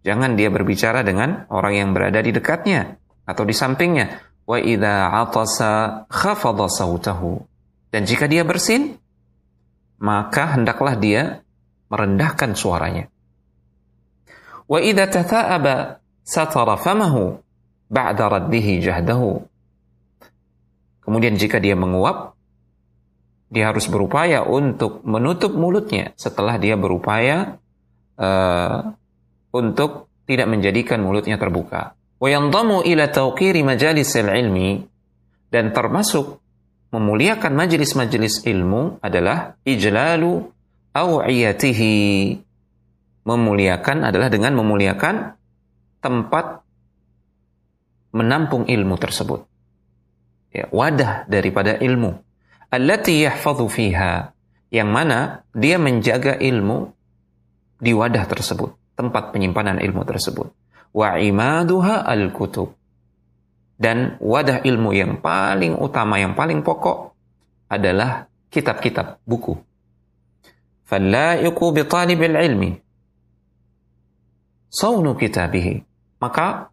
Jangan 0.00 0.32
dia 0.32 0.48
berbicara 0.48 1.04
dengan 1.04 1.44
orang 1.52 1.74
yang 1.76 1.88
berada 1.92 2.24
di 2.24 2.32
dekatnya 2.32 2.96
atau 3.28 3.44
di 3.44 3.52
sampingnya. 3.52 4.16
Wa 4.48 4.56
idza. 4.56 5.12
Dan 7.90 8.02
jika 8.06 8.24
dia 8.30 8.42
bersin, 8.42 8.96
maka 10.00 10.56
hendaklah 10.56 10.96
dia 10.96 11.44
merendahkan 11.92 12.56
suaranya. 12.56 13.12
Wa 14.64 14.78
idza 14.80 15.06
tatha'aba 15.10 16.00
satara 16.24 16.80
famahu 16.80 17.36
ba'da 17.92 18.24
raddihi. 18.40 18.80
Kemudian 21.04 21.34
jika 21.36 21.60
dia 21.60 21.76
menguap, 21.76 22.38
dia 23.50 23.66
harus 23.68 23.90
berupaya 23.90 24.46
untuk 24.46 25.02
menutup 25.02 25.50
mulutnya 25.58 26.14
setelah 26.14 26.54
dia 26.54 26.78
berupaya 26.78 27.58
uh, 28.14 28.94
untuk 29.50 30.10
tidak 30.26 30.46
menjadikan 30.46 31.02
mulutnya 31.02 31.36
terbuka. 31.36 31.98
Wa 32.20 32.28
yandamu 32.28 32.86
ila 32.86 33.10
tawqiri 33.10 33.64
majalisil 33.66 34.30
ilmi 34.30 34.84
dan 35.50 35.74
termasuk 35.74 36.38
memuliakan 36.94 37.52
majelis-majelis 37.54 38.46
ilmu 38.46 39.02
adalah 39.02 39.58
ijlalu 39.66 40.46
aw'iyatihi. 40.94 41.94
Memuliakan 43.20 44.08
adalah 44.08 44.32
dengan 44.32 44.56
memuliakan 44.56 45.36
tempat 46.00 46.64
menampung 48.16 48.66
ilmu 48.66 48.96
tersebut. 48.96 49.44
Ya, 50.50 50.66
wadah 50.72 51.30
daripada 51.30 51.78
ilmu. 51.78 52.18
Allati 52.72 53.22
yahfadhu 53.22 53.70
fiha. 53.70 54.34
Yang 54.70 54.90
mana 54.90 55.18
dia 55.54 55.78
menjaga 55.78 56.38
ilmu 56.38 56.90
di 57.78 57.92
wadah 57.94 58.24
tersebut 58.26 58.79
tempat 58.98 59.32
penyimpanan 59.34 59.78
ilmu 59.80 60.02
tersebut. 60.06 60.50
Wa 60.90 61.18
imaduha 61.18 62.02
al-kutub. 62.04 62.74
Dan 63.80 64.20
wadah 64.20 64.60
ilmu 64.60 64.92
yang 64.92 65.24
paling 65.24 65.72
utama, 65.80 66.20
yang 66.20 66.36
paling 66.36 66.60
pokok 66.60 67.16
adalah 67.72 68.28
kitab-kitab, 68.52 69.24
buku. 69.24 69.56
Fallaiku 70.84 71.72
bi 71.72 71.82
talibil 71.88 72.36
ilmi. 72.36 72.70
Saunu 74.68 75.16
kitabihi. 75.16 75.80
Maka 76.20 76.68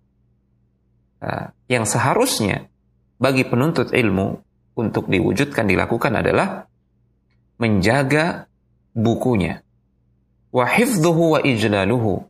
uh, 1.23 1.45
yang 1.71 1.87
seharusnya 1.87 2.67
bagi 3.15 3.47
penuntut 3.47 3.95
ilmu 3.95 4.43
untuk 4.75 5.07
diwujudkan 5.07 5.63
dilakukan 5.65 6.11
adalah 6.11 6.67
menjaga 7.57 8.45
bukunya 8.93 9.65
wa 10.51 10.65
hifdhuhu 10.65 11.37
wa 11.37 11.39
ijlaluhu. 11.43 12.25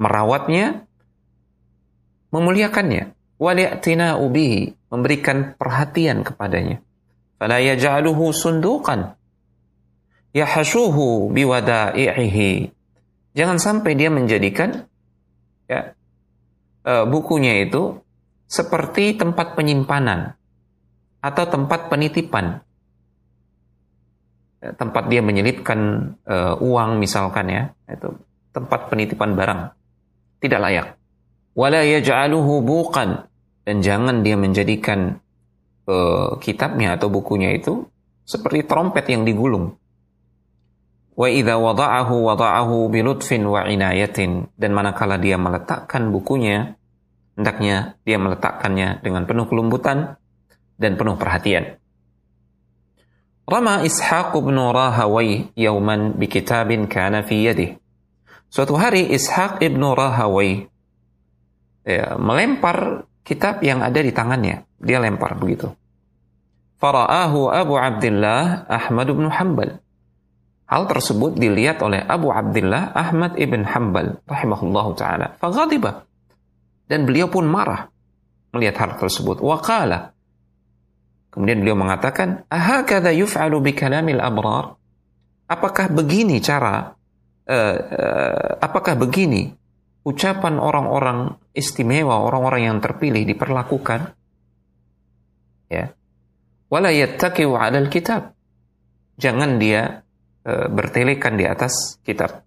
Merawatnya, 0.00 0.88
memuliakannya, 2.32 3.12
wali'tina'u 3.36 4.24
bihi, 4.32 4.76
memberikan 4.88 5.54
perhatian 5.56 6.24
kepadanya. 6.24 6.80
Fala 7.40 7.60
yaj'aluhu 7.60 8.32
sunduqan 8.36 9.16
yahashuhu 10.36 11.32
biwada'ihi. 11.32 12.52
Jangan 13.34 13.58
sampai 13.62 13.94
dia 13.94 14.10
menjadikan 14.10 14.90
ya 15.70 15.94
e, 16.82 16.92
bukunya 17.06 17.62
itu 17.62 18.02
seperti 18.50 19.14
tempat 19.14 19.54
penyimpanan 19.54 20.34
atau 21.22 21.44
tempat 21.46 21.86
penitipan 21.92 22.66
Tempat 24.60 25.08
dia 25.08 25.24
menyelipkan 25.24 26.12
uh, 26.28 26.60
uang 26.60 27.00
misalkan 27.00 27.48
ya, 27.48 27.62
itu 27.88 28.12
tempat 28.52 28.92
penitipan 28.92 29.32
barang. 29.32 29.72
Tidak 30.36 30.60
layak. 30.60 31.00
Wala 31.56 31.80
yaj'aluhu 31.80 32.60
buqan 32.60 33.24
dan 33.64 33.76
jangan 33.80 34.20
dia 34.20 34.36
menjadikan 34.36 35.16
uh, 35.88 36.36
kitabnya 36.36 37.00
atau 37.00 37.08
bukunya 37.08 37.56
itu 37.56 37.88
seperti 38.28 38.68
trompet 38.68 39.08
yang 39.08 39.24
digulung. 39.24 39.80
Wa 41.16 41.28
idza 41.32 41.56
wada'ahu 41.56 42.14
wada'ahu 42.28 42.92
bilutfin 42.92 43.48
wa 43.48 43.64
inayatin 43.64 44.52
dan 44.60 44.70
manakala 44.76 45.16
dia 45.16 45.40
meletakkan 45.40 46.12
bukunya 46.12 46.76
hendaknya 47.40 47.96
dia 48.04 48.20
meletakkannya 48.20 49.00
dengan 49.00 49.24
penuh 49.24 49.48
kelembutan 49.48 50.20
dan 50.76 51.00
penuh 51.00 51.16
perhatian. 51.16 51.79
Rama 53.50 53.82
Ishaq 53.82 54.30
bin 54.38 54.54
Rahawai 54.54 55.50
yauman 55.58 56.14
bi 56.14 56.30
kitabin 56.30 56.86
kana 56.86 57.26
fi 57.26 57.50
yadihi. 57.50 57.74
Suatu 58.46 58.78
hari 58.78 59.10
Ishaq 59.10 59.58
ibn 59.62 59.82
Rahawai 59.82 60.70
ya, 61.82 62.14
melempar 62.14 63.10
kitab 63.26 63.58
yang 63.66 63.82
ada 63.82 63.98
di 63.98 64.14
tangannya. 64.14 64.66
Dia 64.78 65.02
lempar 65.02 65.34
begitu. 65.34 65.70
Fara'ahu 66.78 67.50
Abu 67.50 67.74
Abdullah 67.74 68.70
Ahmad 68.70 69.10
bin 69.10 69.26
Hanbal. 69.26 69.82
Hal 70.70 70.86
tersebut 70.86 71.34
dilihat 71.34 71.82
oleh 71.82 71.98
Abu 72.06 72.30
Abdullah 72.30 72.94
Ahmad 72.94 73.34
ibn 73.34 73.66
Hanbal 73.66 74.22
rahimahullah 74.30 74.86
taala. 74.94 75.26
Faghadiba. 75.42 76.06
Dan 76.86 77.02
beliau 77.02 77.26
pun 77.26 77.50
marah 77.50 77.90
melihat 78.54 78.78
hal 78.86 78.90
tersebut. 78.94 79.42
Waqala. 79.42 80.14
Kemudian 81.30 81.62
beliau 81.62 81.78
mengatakan, 81.78 82.42
"Ahakadha 82.50 83.14
yuf'alu 83.14 83.62
bi 83.62 83.72
kalamil 83.74 84.18
abrar?" 84.18 84.74
Apakah 85.50 85.90
begini 85.90 86.38
cara 86.38 86.94
uh, 87.50 87.76
uh, 87.78 88.50
apakah 88.62 88.94
begini 88.94 89.50
ucapan 90.04 90.56
orang-orang 90.56 91.36
istimewa, 91.52 92.24
orang-orang 92.24 92.62
yang 92.72 92.78
terpilih 92.80 93.24
diperlakukan. 93.28 94.16
Ya. 95.68 95.92
Wala 96.70 96.90
yattaqiu 96.94 97.54
'alal 97.54 97.90
kitab. 97.92 98.32
Jangan 99.20 99.60
dia 99.60 100.00
e, 100.40 100.52
bertelekan 100.70 101.36
di 101.36 101.44
atas 101.44 102.00
kitab. 102.06 102.40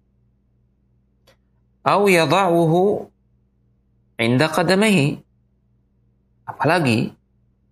Au 1.84 2.08
yadha'uhu 2.08 3.06
'inda 4.18 4.50
qadamaihi. 4.50 5.22
Apalagi 6.44 7.14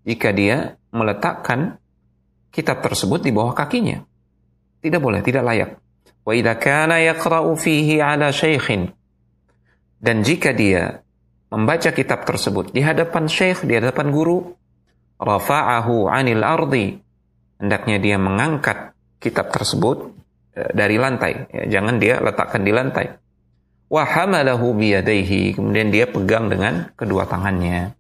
jika 0.07 0.33
dia 0.33 0.81
meletakkan 0.93 1.81
kitab 2.53 2.85
tersebut 2.85 3.25
di 3.25 3.33
bawah 3.33 3.57
kakinya. 3.57 4.05
Tidak 4.79 5.01
boleh, 5.01 5.25
tidak 5.25 5.43
layak. 5.43 5.71
Wa 6.23 6.33
idza 6.37 6.55
kana 6.61 7.03
yaqra'u 7.03 7.57
fihi 7.59 7.99
'ala 7.99 8.31
syaikhin 8.31 8.93
dan 10.03 10.27
jika 10.27 10.51
dia 10.51 11.07
membaca 11.47 11.95
kitab 11.95 12.27
tersebut 12.27 12.75
di 12.75 12.83
hadapan 12.83 13.31
syekh, 13.31 13.63
di 13.63 13.79
hadapan 13.79 14.11
guru, 14.11 14.51
rafa'ahu 15.23 16.11
'anil 16.11 16.43
ardi. 16.43 16.99
Hendaknya 17.63 18.03
dia 18.03 18.19
mengangkat 18.19 18.99
kitab 19.23 19.55
tersebut 19.55 20.11
eh, 20.59 20.75
dari 20.75 20.99
lantai, 20.99 21.47
ya, 21.55 21.79
jangan 21.79 22.03
dia 22.03 22.19
letakkan 22.19 22.67
di 22.67 22.75
lantai. 22.75 23.15
Wa 23.87 24.03
hamalahu 24.03 24.75
biyadaihi, 24.75 25.55
kemudian 25.55 25.95
dia 25.95 26.11
pegang 26.11 26.51
dengan 26.51 26.91
kedua 26.99 27.31
tangannya. 27.31 27.95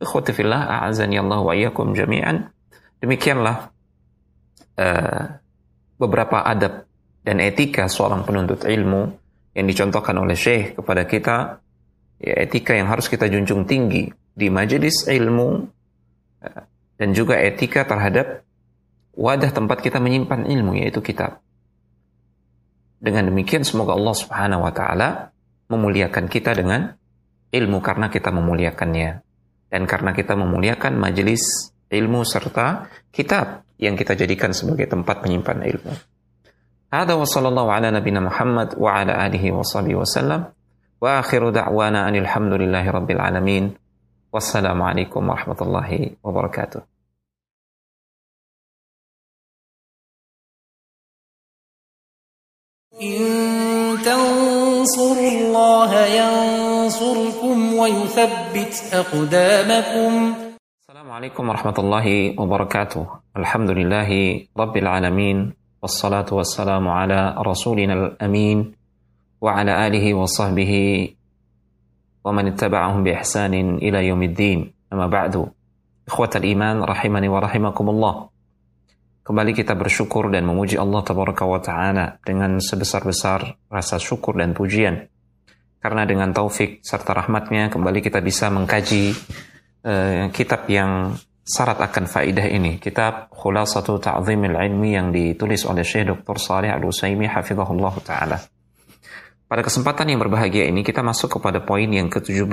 Ikhwati 0.00 0.32
a'azani 0.48 1.20
Allah 1.20 1.40
wa 1.44 1.52
iyyakum 1.52 1.92
jami'an. 1.92 2.48
Demikianlah 3.00 3.68
uh, 4.80 5.22
beberapa 6.00 6.40
adab 6.40 6.88
dan 7.20 7.36
etika 7.44 7.84
seorang 7.84 8.24
penuntut 8.24 8.64
ilmu 8.64 9.12
yang 9.52 9.66
dicontohkan 9.68 10.16
oleh 10.16 10.32
Syekh 10.32 10.80
kepada 10.80 11.04
kita 11.04 11.36
ya 12.20 12.34
etika 12.40 12.72
yang 12.72 12.88
harus 12.88 13.12
kita 13.12 13.28
junjung 13.28 13.68
tinggi 13.68 14.08
di 14.32 14.48
majelis 14.48 15.04
ilmu 15.04 15.68
dan 17.00 17.08
juga 17.16 17.40
etika 17.40 17.84
terhadap 17.84 18.44
wadah 19.16 19.52
tempat 19.52 19.80
kita 19.84 20.00
menyimpan 20.00 20.48
ilmu 20.48 20.80
yaitu 20.80 21.00
kitab. 21.00 21.40
Dengan 23.00 23.32
demikian 23.32 23.64
semoga 23.64 23.96
Allah 23.96 24.16
Subhanahu 24.16 24.64
wa 24.64 24.72
taala 24.72 25.32
memuliakan 25.72 26.28
kita 26.28 26.52
dengan 26.52 26.92
ilmu 27.52 27.80
karena 27.80 28.12
kita 28.12 28.28
memuliakannya 28.28 29.24
dan 29.69 29.83
karena 29.89 30.15
kita 30.15 30.37
memuliakan 30.37 30.95
majelis 30.95 31.73
ilmu 31.89 32.23
serta 32.23 32.89
kitab 33.11 33.67
yang 33.75 33.99
kita 33.99 34.15
jadikan 34.15 34.55
sebagai 34.55 34.87
tempat 34.87 35.21
menyimpan 35.25 35.67
ilmu. 35.67 35.93
Hada 36.91 37.19
wa 37.19 37.27
sallallahu 37.27 37.69
ala 37.69 37.91
nabina 37.91 38.23
Muhammad 38.23 38.79
wa 38.79 38.95
ala 38.95 39.19
alihi 39.19 39.51
wa 39.51 39.65
sahbihi 39.65 39.97
wa 39.99 40.07
sallam. 40.07 40.41
Wa 40.95 41.19
akhiru 41.19 41.51
da'wana 41.51 42.07
anil 42.07 42.23
hamdulillahi 42.23 42.87
rabbil 42.87 43.19
alamin. 43.19 43.75
Wassalamualaikum 44.31 45.23
warahmatullahi 45.23 46.19
wabarakatuh. 46.23 46.95
إن 52.95 53.99
تنصروا 54.07 55.31
الله 55.31 55.91
ينصركم 56.05 57.28
ويثبت 57.80 58.92
أقدامكم. 58.92 60.12
السلام 60.84 61.08
عليكم 61.10 61.42
ورحمة 61.48 61.76
الله 61.78 62.06
وبركاته. 62.36 63.04
الحمد 63.40 63.70
لله 63.70 64.10
رب 64.52 64.74
العالمين 64.76 65.38
والصلاة 65.80 66.28
والسلام 66.28 66.84
على 66.88 67.20
رسولنا 67.40 67.94
الأمين 67.94 68.58
وعلى 69.40 69.72
آله 69.86 70.06
وصحبه 70.14 70.72
ومن 72.24 72.44
اتبعهم 72.52 73.00
بإحسان 73.00 73.54
إلى 73.80 73.98
يوم 74.12 74.22
الدين. 74.22 74.58
أما 74.92 75.06
بعد 75.08 75.34
إخوة 76.08 76.32
الإيمان 76.36 76.84
رحمني 76.84 77.28
ورحمكم 77.32 77.86
الله. 77.88 78.14
Kembali 79.24 79.52
kita 79.56 79.72
bersyukur 79.78 80.28
dan 80.28 80.44
memuji 80.44 80.76
Allah 80.76 81.00
Tabaraka 81.00 81.48
wa 81.48 81.60
Ta'ala 81.62 82.18
dengan 82.28 82.60
sebesar-besar 82.60 83.56
rasa 83.72 83.96
syukur 83.96 84.36
dan 84.36 84.52
pujian. 84.52 85.06
Karena 85.80 86.04
dengan 86.04 86.30
taufik 86.36 86.84
serta 86.84 87.16
rahmatnya 87.16 87.72
kembali 87.72 88.04
kita 88.04 88.20
bisa 88.20 88.52
mengkaji 88.52 89.16
uh, 89.88 90.28
kitab 90.28 90.68
yang 90.68 91.16
syarat 91.40 91.80
akan 91.80 92.04
faidah 92.04 92.46
ini. 92.46 92.76
Kitab 92.76 93.32
Khulasatu 93.32 93.96
Ta'zimil 93.96 94.54
Ilmi 94.54 94.92
yang 94.92 95.08
ditulis 95.10 95.64
oleh 95.64 95.82
Syekh 95.82 96.12
Dr. 96.12 96.36
Salih 96.36 96.70
Al-Usaimi 96.70 97.26
Hafizahullah 97.26 97.94
Ta'ala. 98.04 98.38
Pada 99.50 99.66
kesempatan 99.66 100.06
yang 100.06 100.22
berbahagia 100.22 100.70
ini 100.70 100.86
kita 100.86 101.02
masuk 101.02 101.40
kepada 101.40 101.58
poin 101.66 101.90
yang 101.90 102.06
ke-17. 102.06 102.46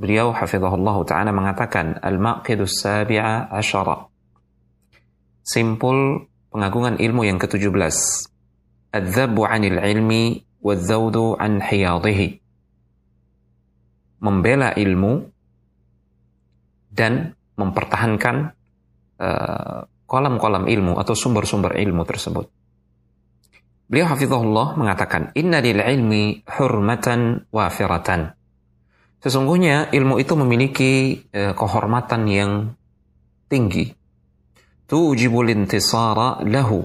Beliau 0.00 0.32
Hafizahullah 0.32 0.96
Ta'ala 1.04 1.28
mengatakan 1.28 2.00
Al-Maqidus 2.00 2.80
Sabi'a 2.80 3.52
Asyara 3.52 4.08
Simpul 5.42 6.30
pengagungan 6.54 7.02
ilmu 7.02 7.26
yang 7.26 7.42
ke-17. 7.42 7.74
Adzabu 8.94 9.42
'anil 9.42 9.82
ilmi 9.82 10.46
wadzaudu 10.62 11.34
'an 11.34 11.58
hiyadhihi 11.58 12.41
membela 14.22 14.70
ilmu 14.78 15.26
dan 16.92 17.34
mempertahankan 17.58 18.36
eh, 19.18 19.80
kolam-kolam 20.06 20.64
uh, 20.68 20.72
ilmu 20.72 20.92
atau 21.00 21.16
sumber-sumber 21.16 21.76
ilmu 21.76 22.02
tersebut. 22.06 22.46
Beliau 23.90 24.08
hafizahullah 24.08 24.78
mengatakan, 24.78 25.34
Inna 25.36 25.60
lil 25.60 25.80
ilmi 25.80 26.44
hurmatan 26.48 27.48
wafiratan. 27.52 28.32
Sesungguhnya 29.20 29.92
ilmu 29.92 30.16
itu 30.22 30.32
memiliki 30.38 30.92
uh, 31.34 31.52
kehormatan 31.52 32.22
yang 32.28 32.52
tinggi. 33.50 33.92
Tujibul 34.88 35.48
intisara 35.48 36.40
lahu. 36.44 36.84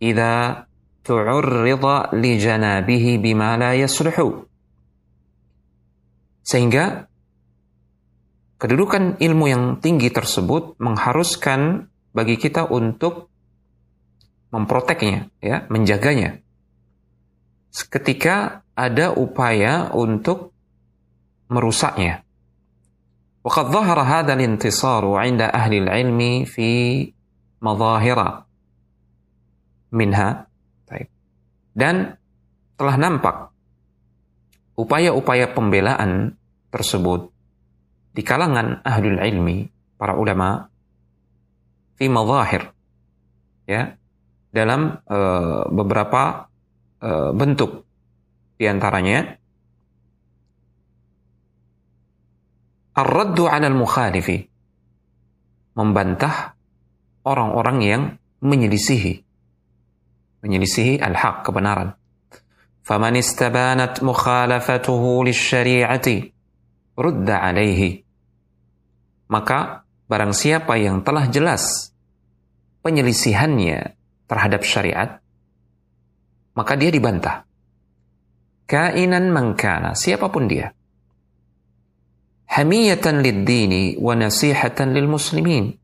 Ida 0.00 0.64
tu'urrida 1.04 2.12
li 2.16 2.40
janabihi 2.40 3.20
bima 3.20 3.56
la 3.60 3.76
yasluhu. 3.76 4.51
Sehingga 6.42 7.06
kedudukan 8.58 9.18
ilmu 9.18 9.46
yang 9.50 9.64
tinggi 9.78 10.10
tersebut 10.10 10.78
mengharuskan 10.78 11.90
bagi 12.12 12.36
kita 12.38 12.68
untuk 12.68 13.32
memproteknya, 14.52 15.32
ya, 15.40 15.64
menjaganya. 15.72 16.44
Ketika 17.72 18.66
ada 18.76 19.16
upaya 19.16 19.88
untuk 19.96 20.52
merusaknya. 21.48 22.24
Waqad 23.42 23.72
dhahara 23.72 24.04
hadha 24.04 24.32
al-intisaru 24.36 25.16
'inda 25.18 25.50
ahli 25.50 25.82
al-'ilmi 25.82 26.44
fi 26.46 27.08
madahira 27.64 28.44
minha. 29.92 30.48
Dan 31.72 32.20
telah 32.76 32.96
nampak 33.00 33.51
upaya-upaya 34.82 35.54
pembelaan 35.54 36.34
tersebut 36.74 37.30
di 38.10 38.26
kalangan 38.26 38.82
ahlul 38.82 39.22
ilmi 39.22 39.70
para 39.94 40.18
ulama 40.18 40.66
fi 41.94 42.10
mazahir 42.10 42.66
ya 43.70 43.94
dalam 44.50 44.98
uh, 45.06 45.70
beberapa 45.70 46.50
uh, 46.98 47.30
bentuk 47.30 47.86
di 48.58 48.66
antaranya 48.66 49.38
Ar-raddu 52.92 53.48
'alal 53.48 53.72
mukhalifi. 53.72 54.44
Membantah 55.72 56.52
orang-orang 57.24 57.78
yang 57.80 58.02
menyelisihi. 58.44 59.24
Menyelisihi 60.44 61.00
al-haq, 61.00 61.40
kebenaran. 61.48 61.96
Faman 62.92 63.16
istabanat 63.16 64.04
mukhalafatuhu 64.04 65.24
lisyari'ati 65.24 66.28
rudda 66.92 67.40
'alaihi. 67.40 68.04
Maka 69.32 69.88
barang 70.12 70.36
siapa 70.36 70.76
yang 70.76 71.00
telah 71.00 71.24
jelas 71.32 71.88
penyelisihannya 72.84 73.96
terhadap 74.28 74.60
syariat, 74.68 75.24
maka 76.52 76.76
dia 76.76 76.92
dibantah. 76.92 77.48
Kainan 78.68 79.32
mengkana, 79.32 79.96
siapa 79.96 80.28
pun 80.28 80.52
dia 80.52 80.76
hamiyatan 82.52 83.24
lid-dini 83.24 83.96
wa 83.96 84.12
nasihatan 84.12 84.92
lil 84.92 85.08
muslimin 85.08 85.80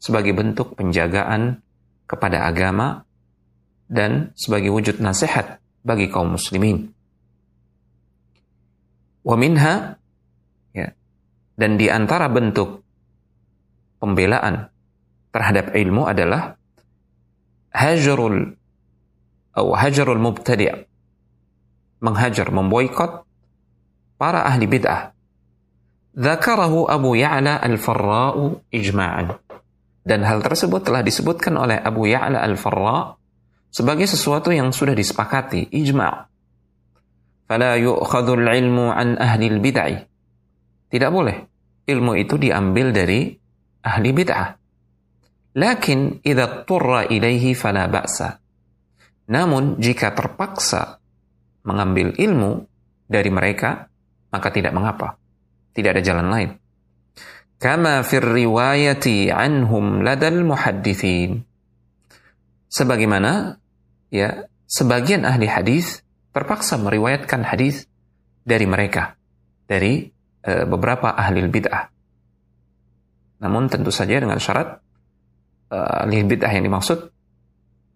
sebagai 0.00 0.32
bentuk 0.32 0.72
penjagaan 0.72 1.60
kepada 2.08 2.48
agama 2.48 3.04
dan 3.92 4.32
sebagai 4.32 4.72
wujud 4.72 5.04
nasihat 5.04 5.60
bagi 5.86 6.10
kaum 6.10 6.34
muslimin. 6.34 6.90
Wa 9.22 9.38
minha 9.38 9.94
ya, 10.74 10.88
dan 11.54 11.78
di 11.78 11.86
antara 11.86 12.26
bentuk 12.26 12.82
pembelaan 14.02 14.66
terhadap 15.30 15.70
ilmu 15.78 16.10
adalah 16.10 16.58
hajarul 17.70 18.58
atau 19.54 19.72
hajarul 19.72 20.20
mubtadi' 20.20 20.84
menghajar, 22.04 22.52
memboikot 22.52 23.24
para 24.20 24.44
ahli 24.44 24.68
bid'ah 24.68 25.16
Dzakarahu 26.16 26.88
Abu 26.88 27.12
Ya'la 27.20 27.60
Al-Farra'u 27.60 28.64
ijma'an. 28.72 29.36
Dan 30.00 30.24
hal 30.24 30.40
tersebut 30.40 30.80
telah 30.80 31.04
disebutkan 31.04 31.52
oleh 31.60 31.76
Abu 31.76 32.08
Ya'la 32.08 32.40
Al-Farra' 32.40 33.15
sebagai 33.76 34.08
sesuatu 34.08 34.48
yang 34.48 34.72
sudah 34.72 34.96
disepakati, 34.96 35.68
ijma'. 35.68 36.32
Fala 37.44 37.76
yu'khadhul 37.76 38.48
ilmu 38.48 38.88
an 38.88 39.20
ahli 39.20 39.52
bid'ah. 39.52 40.00
Tidak 40.88 41.10
boleh. 41.12 41.36
Ilmu 41.84 42.16
itu 42.16 42.40
diambil 42.40 42.96
dari 42.96 43.36
ahli 43.84 44.10
bid'ah. 44.16 44.48
Lakin 45.60 46.24
idza 46.24 46.64
turra 46.64 47.04
ilaihi 47.04 47.52
fala 47.52 47.84
ba'sa. 47.84 48.40
Namun 49.28 49.76
jika 49.76 50.16
terpaksa 50.16 50.96
mengambil 51.68 52.16
ilmu 52.16 52.64
dari 53.04 53.28
mereka, 53.28 53.92
maka 54.32 54.48
tidak 54.56 54.72
mengapa. 54.72 55.20
Tidak 55.76 55.92
ada 55.92 56.00
jalan 56.00 56.32
lain. 56.32 56.50
Kama 57.60 58.00
fir 58.08 58.24
riwayati 58.24 59.28
anhum 59.28 60.00
ladal 60.00 60.48
muhaddithin. 60.48 61.44
Sebagaimana 62.72 63.60
ya 64.10 64.46
sebagian 64.66 65.26
ahli 65.26 65.46
hadis 65.46 66.02
terpaksa 66.34 66.76
meriwayatkan 66.76 67.46
hadis 67.46 67.88
dari 68.44 68.68
mereka, 68.68 69.16
dari 69.64 70.06
e, 70.44 70.52
beberapa 70.68 71.16
ahli 71.16 71.42
bid'ah. 71.48 71.88
Namun 73.42 73.72
tentu 73.72 73.88
saja 73.88 74.20
dengan 74.20 74.36
syarat 74.36 74.78
e, 75.72 75.76
ahli 75.76 76.22
bid'ah 76.28 76.52
yang 76.52 76.68
dimaksud 76.68 76.98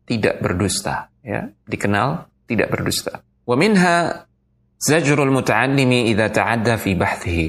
tidak 0.08 0.42
berdusta, 0.42 1.12
ya, 1.22 1.52
dikenal 1.68 2.26
tidak 2.50 2.72
berdusta. 2.72 3.22
Wa 3.46 3.54
minha 3.54 4.26
zajrul 4.80 5.30
muta'allimi 5.30 6.08
idza 6.10 6.32
ta'adda 6.32 6.74
fi 6.80 6.96
bahthihi. 6.96 7.46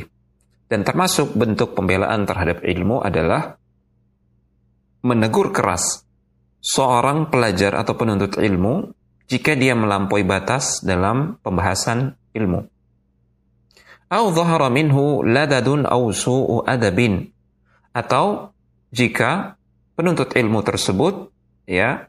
Dan 0.72 0.88
termasuk 0.88 1.36
bentuk 1.36 1.76
pembelaan 1.76 2.24
terhadap 2.24 2.64
ilmu 2.64 3.04
adalah 3.04 3.60
menegur 5.04 5.52
keras 5.52 6.08
seorang 6.62 7.28
pelajar 7.34 7.74
atau 7.74 7.98
penuntut 7.98 8.38
ilmu 8.38 8.94
jika 9.26 9.58
dia 9.58 9.74
melampaui 9.74 10.22
batas 10.22 10.86
dalam 10.86 11.42
pembahasan 11.42 12.14
ilmu. 12.38 12.70
Au 14.12 14.26
dhahara 14.30 14.70
minhu 14.70 15.26
ladadun 15.26 15.90
au 15.90 16.14
su'u 16.14 16.62
adabin. 16.68 17.32
Atau 17.92 18.56
jika 18.94 19.56
penuntut 19.98 20.36
ilmu 20.38 20.64
tersebut 20.64 21.32
ya 21.68 22.08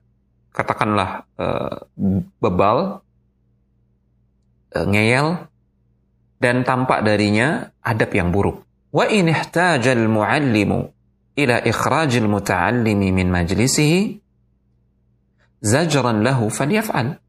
katakanlah 0.52 1.26
uh, 1.38 1.88
bebal 2.38 3.02
uh, 4.74 4.86
ngeyel 4.86 5.48
dan 6.42 6.66
tampak 6.66 7.06
darinya 7.06 7.70
adab 7.82 8.10
yang 8.14 8.34
buruk. 8.34 8.66
Wa 8.90 9.06
in 9.06 9.30
ihtajal 9.30 10.10
muallimu 10.10 10.90
ila 11.38 11.56
ikhrajil 11.62 12.26
muta'allimi 12.26 13.14
min 13.14 13.30
majlisihi 13.30 14.21
zajran 15.62 16.26
lahu 16.26 16.50
falyaf'al. 16.50 17.22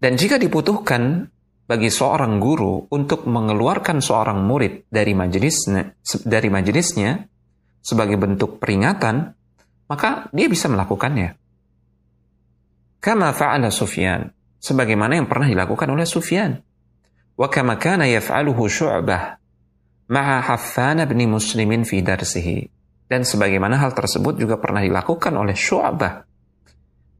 Dan 0.00 0.12
jika 0.16 0.36
dibutuhkan 0.36 1.28
bagi 1.64 1.88
seorang 1.88 2.36
guru 2.38 2.86
untuk 2.92 3.24
mengeluarkan 3.24 4.04
seorang 4.04 4.44
murid 4.44 4.88
dari 4.92 5.16
majelisnya, 5.16 5.96
dari 6.24 6.48
majelisnya 6.52 7.24
sebagai 7.80 8.20
bentuk 8.20 8.60
peringatan, 8.60 9.32
maka 9.88 10.28
dia 10.30 10.46
bisa 10.46 10.68
melakukannya. 10.68 11.36
Kama 13.00 13.32
fa'ala 13.32 13.72
Sufyan, 13.72 14.28
sebagaimana 14.60 15.16
yang 15.16 15.26
pernah 15.26 15.48
dilakukan 15.48 15.88
oleh 15.88 16.04
Sufyan. 16.04 16.60
Wa 17.40 17.48
kama 17.48 17.80
kana 17.80 18.04
yaf'aluhu 18.04 18.68
Syu'bah 18.68 19.40
ma'a 20.12 20.38
Haffan 20.44 21.00
bin 21.08 21.24
Muslimin 21.32 21.88
fi 21.88 22.04
darsihi. 22.04 22.68
Dan 23.10 23.26
sebagaimana 23.26 23.80
hal 23.80 23.90
tersebut 23.90 24.38
juga 24.38 24.60
pernah 24.60 24.84
dilakukan 24.84 25.34
oleh 25.34 25.56
Syu'bah 25.56 26.29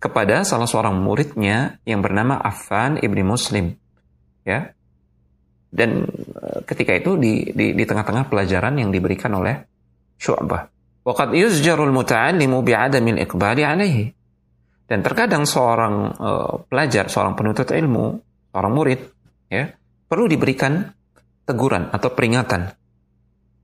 kepada 0.01 0.43
salah 0.49 0.65
seorang 0.65 0.97
muridnya 0.97 1.77
yang 1.85 2.01
bernama 2.01 2.41
Affan 2.41 2.97
ibni 2.97 3.21
Muslim. 3.21 3.77
Ya. 4.49 4.73
Dan 5.71 6.09
e, 6.11 6.65
ketika 6.65 6.97
itu 6.97 7.21
di, 7.21 7.53
di, 7.53 7.77
di 7.77 7.85
tengah-tengah 7.85 8.27
pelajaran 8.27 8.81
yang 8.81 8.91
diberikan 8.91 9.31
oleh 9.37 9.61
Syu'bah. 10.17 10.67
Waqad 11.05 11.37
yuzjarul 11.37 11.93
muta'allimu 11.93 12.65
bi'adamil 12.65 13.21
iqbali 13.25 13.63
alaihi. 13.63 14.05
Dan 14.91 15.07
terkadang 15.07 15.47
seorang 15.47 16.19
uh, 16.19 16.67
pelajar, 16.67 17.07
seorang 17.07 17.39
penuntut 17.39 17.71
ilmu, 17.71 18.19
seorang 18.51 18.73
murid, 18.75 19.01
ya, 19.47 19.71
perlu 20.11 20.27
diberikan 20.27 20.83
teguran 21.47 21.95
atau 21.95 22.11
peringatan 22.11 22.75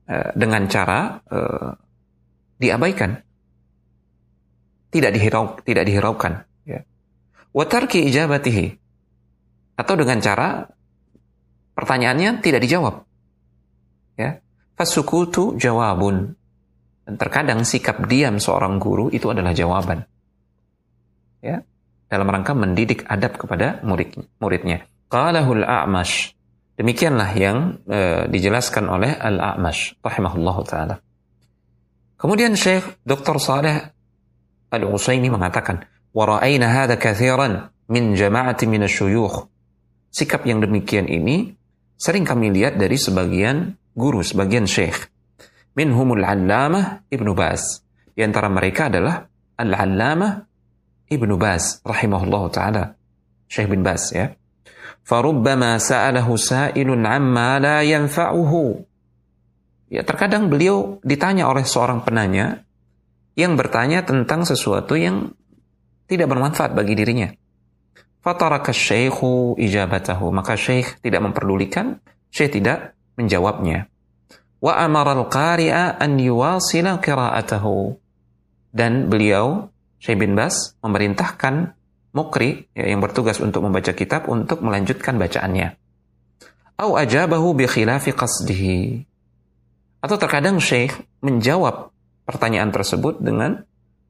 uh, 0.07 0.29
dengan 0.39 0.63
cara 0.71 1.19
uh, 1.19 1.75
diabaikan 2.55 3.26
tidak 4.93 5.11
dihirau 5.15 5.59
tidak 5.63 5.83
dihiraukan 5.87 6.47
ya. 6.63 6.83
Watarki 7.51 8.07
ijabatihi. 8.07 8.67
Atau 9.77 9.93
dengan 9.93 10.17
cara 10.17 10.65
pertanyaannya 11.77 12.41
tidak 12.41 12.61
dijawab 12.65 13.05
ya. 14.17 14.41
Fasukutu 14.77 15.57
jawabun. 15.57 16.33
Dan 17.07 17.15
terkadang 17.15 17.63
sikap 17.63 18.03
diam 18.11 18.35
seorang 18.35 18.83
guru 18.83 19.07
itu 19.07 19.31
adalah 19.31 19.55
jawaban 19.55 20.03
ya. 21.39 21.63
Dalam 22.07 22.27
rangka 22.31 22.55
mendidik 22.55 23.03
adab 23.07 23.35
kepada 23.35 23.83
murid 23.83 24.15
muridnya. 24.39 24.87
Qalahul 25.11 25.63
a'mash. 25.63 26.35
Demikianlah 26.77 27.31
yang 27.35 27.83
e, 27.83 28.29
dijelaskan 28.31 28.87
oleh 28.87 29.11
al-a'mash 29.11 29.99
rahimahullahu 29.99 30.61
taala. 30.63 31.03
Kemudian 32.15 32.55
Syekh 32.55 33.01
Dr. 33.03 33.41
Saleh 33.43 33.96
Al-Usaimi 34.67 35.31
mengatakan, 35.31 35.87
"Wara'aina 36.11 36.67
hadha 36.67 36.99
kathiran 36.99 37.71
min 37.87 38.13
jama'ati 38.13 38.67
min 38.67 38.83
asyuyukh." 38.83 39.47
Sikap 40.11 40.43
yang 40.43 40.59
demikian 40.59 41.07
ini 41.07 41.55
sering 41.95 42.27
kami 42.27 42.51
lihat 42.51 42.75
dari 42.75 42.99
sebagian 42.99 43.75
guru, 43.95 44.21
sebagian 44.21 44.67
syekh. 44.67 45.07
Minhumul 45.77 46.25
'Allamah 46.25 47.07
Ibnu 47.07 47.31
Baz. 47.37 47.85
Di 48.17 48.25
antara 48.25 48.49
mereka 48.49 48.89
adalah 48.89 49.29
Al-'Allamah 49.57 50.43
Ibnu 51.07 51.37
Baz 51.39 51.79
rahimahullah 51.85 52.43
taala. 52.51 52.83
Syekh 53.47 53.71
bin 53.71 53.85
Baz 53.85 54.11
ya. 54.11 54.35
Farubbama 55.07 55.79
sa'alahu 55.79 56.35
sa'ilun 56.35 57.07
'amma 57.07 57.63
la 57.63 57.79
yanfa'uhu. 57.87 58.83
Ya, 59.87 60.03
terkadang 60.03 60.51
beliau 60.51 60.99
ditanya 61.07 61.47
oleh 61.47 61.63
seorang 61.63 62.03
penanya 62.03 62.66
yang 63.37 63.53
bertanya 63.53 64.01
tentang 64.01 64.49
sesuatu 64.49 64.97
yang 64.97 65.29
tidak 66.09 66.25
bermanfaat 66.33 66.73
bagi 66.73 66.97
dirinya. 66.97 67.29
Fataraka 68.25 68.73
syekhu 68.73 69.53
ijabatahu. 69.61 70.33
Maka 70.33 70.57
syekh 70.57 70.97
tidak 71.05 71.21
memperdulikan, 71.21 72.01
syekh 72.33 72.57
tidak 72.57 72.97
menjawabnya. 73.13 73.87
Wa 74.57 74.81
amara 74.81 75.13
al-qari'a 75.13 76.01
an 76.01 76.17
yuwasila 76.17 76.97
qira'atahu. 76.97 77.93
Dan 78.73 79.05
beliau, 79.07 79.69
Syekh 80.01 80.17
bin 80.17 80.33
Bas, 80.33 80.73
memerintahkan 80.81 81.77
mukri 82.13 82.65
ya, 82.73 82.89
yang 82.89 83.01
bertugas 83.01 83.37
untuk 83.37 83.65
membaca 83.65 83.93
kitab 83.93 84.25
untuk 84.29 84.65
melanjutkan 84.65 85.17
bacaannya. 85.21 85.77
Au 86.77 86.97
ajabahu 86.97 87.57
bi 87.57 87.65
khilafi 87.69 88.13
qasdihi. 88.13 89.05
Atau 90.01 90.17
terkadang 90.21 90.61
Syekh 90.61 90.93
menjawab 91.25 91.93
pertanyaan 92.27 92.75
tersebut 92.75 93.23
dengan 93.23 93.63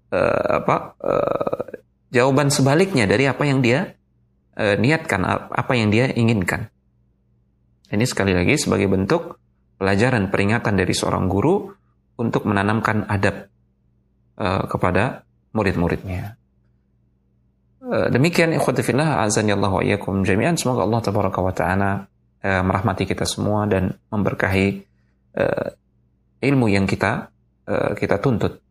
uh, 0.10 0.48
apa 0.66 0.98
uh, 0.98 1.64
jawaban 2.10 2.50
sebaliknya 2.50 3.06
dari 3.06 3.30
apa 3.30 3.46
yang 3.46 3.62
dia 3.62 3.94
uh, 4.58 4.76
niatkan, 4.82 5.22
apa 5.54 5.72
yang 5.78 5.94
dia 5.94 6.10
inginkan. 6.10 6.74
Ini 7.88 8.04
sekali 8.10 8.34
lagi 8.34 8.58
sebagai 8.58 8.90
bentuk 8.90 9.38
pelajaran 9.78 10.34
peringatan 10.34 10.76
dari 10.76 10.92
seorang 10.92 11.30
guru 11.30 11.70
untuk 12.18 12.50
menanamkan 12.50 13.06
adab 13.06 13.48
uh, 14.42 14.66
kepada 14.66 15.22
murid-muridnya. 15.54 16.36
demikian 17.88 18.52
ikhwati 18.52 18.84
fillah 18.84 19.24
azan 19.24 19.48
Allah 19.48 19.72
wa 19.72 19.80
iyyakum 19.80 20.28
jami'an 20.28 20.60
semoga 20.60 20.84
Allah 20.84 21.00
tabaraka 21.00 21.40
wa 21.40 21.54
taala 21.56 21.92
merahmati 22.44 23.08
kita 23.08 23.24
semua 23.24 23.64
dan 23.64 23.96
memberkahi 24.12 24.84
ilmu 26.44 26.68
yang 26.68 26.84
kita 26.84 27.32
kita 28.00 28.18
tuntut. 28.24 28.64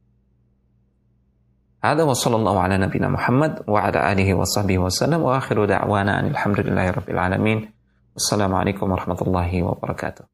هذا 1.85 2.03
وصلى 2.03 2.37
الله 2.37 2.61
على 2.61 2.79
نبينا 2.79 3.09
محمد 3.09 3.69
وعلى 3.69 4.13
آله 4.13 4.35
وصحبه 4.35 4.79
وسلم. 4.79 5.23
وآخر 5.23 5.65
دعوانا 5.65 6.21
أن 6.21 6.27
الحمد 6.35 6.61
لله 6.61 6.91
رب 6.91 7.09
العالمين. 7.11 7.59
والسلام 8.17 8.55
عليكم 8.55 8.91
ورحمة 8.91 9.21
الله 9.23 9.63
وبركاته. 9.63 10.25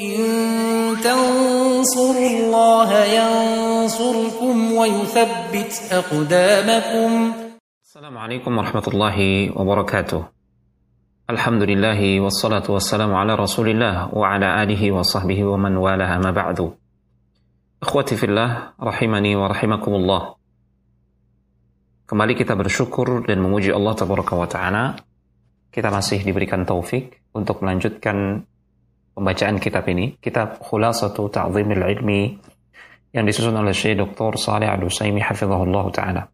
إن 0.00 0.96
تنصروا 1.04 2.30
الله 2.32 2.90
ينصركم 3.04 4.72
ويثبت 4.72 5.72
أقدامكم. 5.92 7.10
السلام 7.84 8.18
عليكم 8.18 8.58
ورحمة 8.58 8.86
الله 8.88 9.18
وبركاته. 9.60 10.41
Alhamdulillah 11.32 11.96
wassalatu 12.20 12.76
wassalamu 12.76 13.16
ala 13.16 13.32
Rasulillah 13.40 14.12
wa 14.12 14.36
ala 14.36 14.60
alihi 14.60 14.92
wa 14.92 15.00
sahbihi 15.00 15.48
wa 15.48 15.56
man 15.56 15.80
walaha 15.80 16.20
ma 16.20 16.28
ba'du. 16.28 16.68
Akhwati 17.80 18.20
fillah 18.20 18.76
rahimani 18.76 19.32
wa 19.32 19.48
rahimakumullah. 19.48 20.36
Kembali 22.04 22.36
kita 22.36 22.52
bersyukur 22.52 23.24
dan 23.24 23.40
memuji 23.40 23.72
Allah 23.72 23.96
tabaraka 23.96 24.36
wa 24.36 24.44
taala. 24.44 24.92
Kita 25.72 25.88
masih 25.88 26.20
diberikan 26.20 26.68
taufik 26.68 27.32
untuk 27.32 27.64
melanjutkan 27.64 28.44
pembacaan 29.16 29.56
kitab 29.56 29.88
ini, 29.88 30.20
kitab 30.20 30.60
Khulasatu 30.60 31.32
Ta'zimil 31.32 31.80
Ilmi 31.80 32.22
yang 33.16 33.24
disusun 33.24 33.56
oleh 33.56 33.72
Syekh 33.72 33.96
Dr. 33.96 34.36
Saleh 34.36 34.68
Al-Utsaimin 34.68 35.24
hafizahullah 35.24 35.84
taala. 35.96 36.28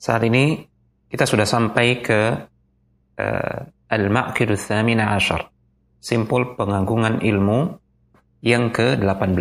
Saat 0.00 0.24
ini 0.24 0.56
kita 1.12 1.28
sudah 1.28 1.44
sampai 1.44 2.00
ke 2.00 2.55
uh, 3.18 3.68
Al-Ma'kid 3.90 4.54
Thamina 4.56 5.14
Ashar. 5.16 5.48
Simpul 6.00 6.54
pengagungan 6.54 7.20
ilmu 7.20 7.80
yang 8.44 8.70
ke-18. 8.70 9.36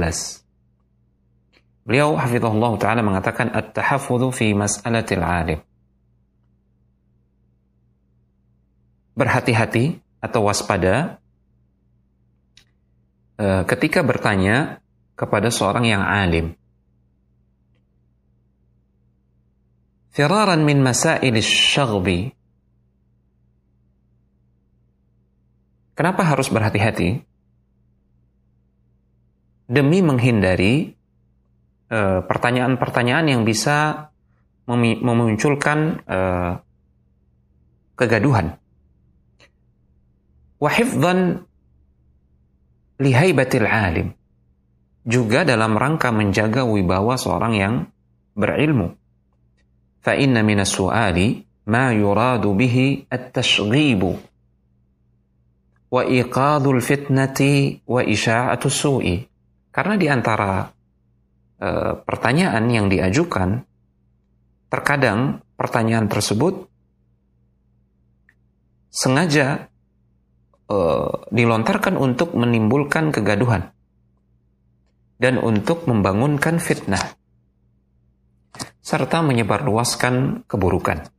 Beliau 1.86 2.18
hafizahullah 2.18 2.74
taala 2.82 3.06
mengatakan 3.06 3.54
at-tahaffudhu 3.54 4.34
fi 4.34 4.58
mas'alatil 4.58 5.22
alim. 5.22 5.60
Berhati-hati 9.14 10.02
atau 10.20 10.50
waspada 10.50 11.22
uh, 13.38 13.64
ketika 13.70 14.02
bertanya 14.02 14.82
kepada 15.16 15.48
seorang 15.54 15.86
yang 15.88 16.04
alim. 16.04 16.58
Firaran 20.12 20.64
min 20.64 20.84
masail 20.84 21.36
syaghbi 21.40 22.34
Kenapa 25.95 26.27
harus 26.27 26.51
berhati-hati? 26.51 27.24
Demi 29.65 30.03
menghindari 30.03 30.91
eh, 31.90 32.19
pertanyaan-pertanyaan 32.22 33.32
yang 33.32 33.41
bisa 33.48 34.11
memunculkan 34.65 36.01
uh, 36.09 36.57
kegaduhan. 37.93 38.57
Wahifdhan 40.57 41.45
lihaibatil 42.98 43.69
alim. 43.69 44.17
Juga 45.06 45.45
dalam 45.45 45.77
rangka 45.77 46.09
menjaga 46.09 46.65
wibawa 46.65 47.14
seorang 47.14 47.53
yang 47.53 47.74
berilmu. 48.33 48.98
Fa 50.01 50.17
inna 50.17 50.41
minas 50.41 50.74
su'ali 50.74 51.45
ma 51.69 51.93
yuradu 51.93 52.57
bihi 52.57 53.06
at-tashghibu 53.06 54.17
wa 55.95 56.03
iqadul 56.03 56.83
fitnati 56.83 57.80
wa 57.88 58.03
isya'atu 58.03 58.67
su'i. 58.67 59.24
Karena 59.72 59.95
di 59.95 60.11
antara 60.11 60.67
e, 61.56 61.69
pertanyaan 62.03 62.67
yang 62.67 62.91
diajukan, 62.91 63.64
terkadang 64.67 65.40
pertanyaan 65.56 66.11
tersebut 66.11 66.67
sengaja 68.91 69.72
e, 70.67 70.77
dilontarkan 71.32 71.95
untuk 71.95 72.35
menimbulkan 72.35 73.15
kegaduhan 73.15 73.72
dan 75.15 75.40
untuk 75.40 75.88
membangunkan 75.88 76.59
fitnah 76.59 77.15
serta 78.83 79.24
menyebarluaskan 79.24 80.43
keburukan. 80.43 81.15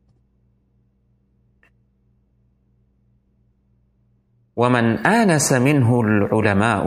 ومن 4.55 4.85
آنس 5.07 5.47
منه 5.53 5.89
العلماء 6.01 6.85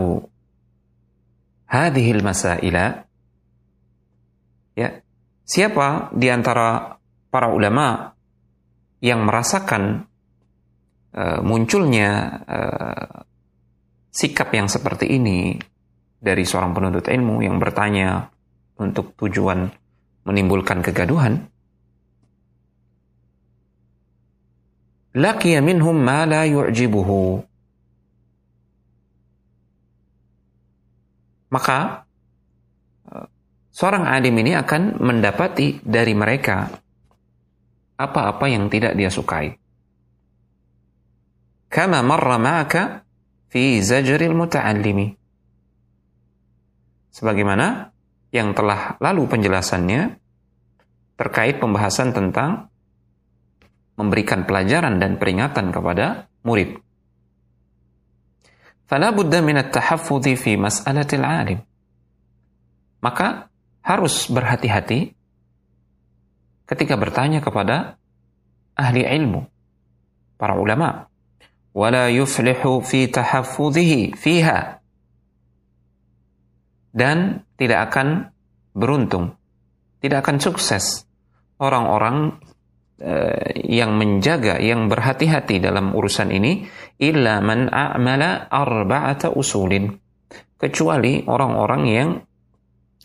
هذه 1.66 2.06
المسائل 2.12 2.76
ya 4.74 4.90
siapa 5.46 6.10
di 6.10 6.26
antara 6.28 6.98
para 7.30 7.46
ulama 7.50 8.10
yang 8.98 9.22
merasakan 9.22 10.02
uh, 11.14 11.40
munculnya 11.46 12.10
uh, 12.42 13.22
sikap 14.10 14.50
yang 14.50 14.66
seperti 14.66 15.14
ini 15.14 15.54
dari 16.18 16.42
seorang 16.42 16.74
penuntut 16.74 17.06
ilmu 17.06 17.42
yang 17.46 17.62
bertanya 17.62 18.30
untuk 18.82 19.14
tujuan 19.14 19.70
menimbulkan 20.26 20.82
kegaduhan 20.82 21.46
laqiya 25.14 25.62
minhum 25.62 25.94
ma 25.94 26.26
la 26.26 26.42
yu'jibuhu 26.42 27.47
Maka 31.49 32.05
eh, 33.09 33.27
seorang 33.73 34.05
alim 34.05 34.33
ini 34.39 34.57
akan 34.57 35.01
mendapati 35.01 35.81
dari 35.81 36.13
mereka 36.13 36.69
apa-apa 37.99 38.45
yang 38.47 38.71
tidak 38.71 38.95
dia 38.95 39.11
sukai. 39.11 39.59
Kama 41.69 42.01
marra 42.01 42.41
ma'aka 42.41 43.05
fi 43.51 43.77
zajril 43.83 44.33
muta'allimi. 44.33 45.13
Sebagaimana 47.13 47.93
yang 48.31 48.55
telah 48.55 48.95
lalu 49.03 49.27
penjelasannya 49.27 50.17
terkait 51.19 51.59
pembahasan 51.59 52.15
tentang 52.15 52.71
memberikan 53.99 54.47
pelajaran 54.47 54.97
dan 55.03 55.19
peringatan 55.19 55.75
kepada 55.75 56.31
murid. 56.47 56.79
فلا 58.89 59.09
بد 59.13 59.33
من 59.45 59.57
التحفظ 59.57 60.25
في 60.41 60.57
مسألة 60.57 61.09
العالم. 61.13 61.59
Maka 62.99 63.47
harus 63.85 64.27
berhati-hati 64.27 65.13
ketika 66.67 66.97
bertanya 66.99 67.39
kepada 67.39 67.95
ahli 68.75 69.05
ilmu, 69.05 69.45
para 70.35 70.57
ulama. 70.57 71.05
ولا 71.69 72.09
يفلح 72.09 72.65
في 72.81 73.07
تحفظه 73.13 73.93
فيها 74.17 74.81
Dan 76.89 77.45
tidak 77.53 77.93
akan 77.93 78.33
beruntung, 78.73 79.37
tidak 80.01 80.25
akan 80.25 80.41
sukses 80.41 81.05
orang-orang 81.61 82.41
yang 83.63 83.95
menjaga, 83.95 84.59
yang 84.59 84.91
berhati-hati 84.91 85.63
dalam 85.63 85.95
urusan 85.95 86.35
ini, 86.35 86.67
illa 86.99 87.39
man 87.39 87.71
a'mala 87.71 88.51
arba'ata 88.51 89.31
usulin. 89.31 89.87
Kecuali 90.59 91.23
orang-orang 91.23 91.81
yang 91.87 92.09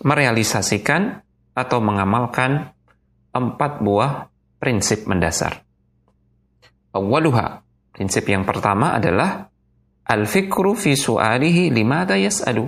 merealisasikan 0.02 1.22
atau 1.54 1.78
mengamalkan 1.78 2.74
empat 3.30 3.72
buah 3.78 4.26
prinsip 4.58 5.06
mendasar. 5.06 5.62
Awaluha, 6.90 7.62
prinsip 7.94 8.26
yang 8.26 8.42
pertama 8.42 8.98
adalah 8.98 9.46
al-fikru 10.10 10.74
fi 10.74 10.98
su'alihi 10.98 11.70
limada 11.70 12.18
yas'alu. 12.18 12.66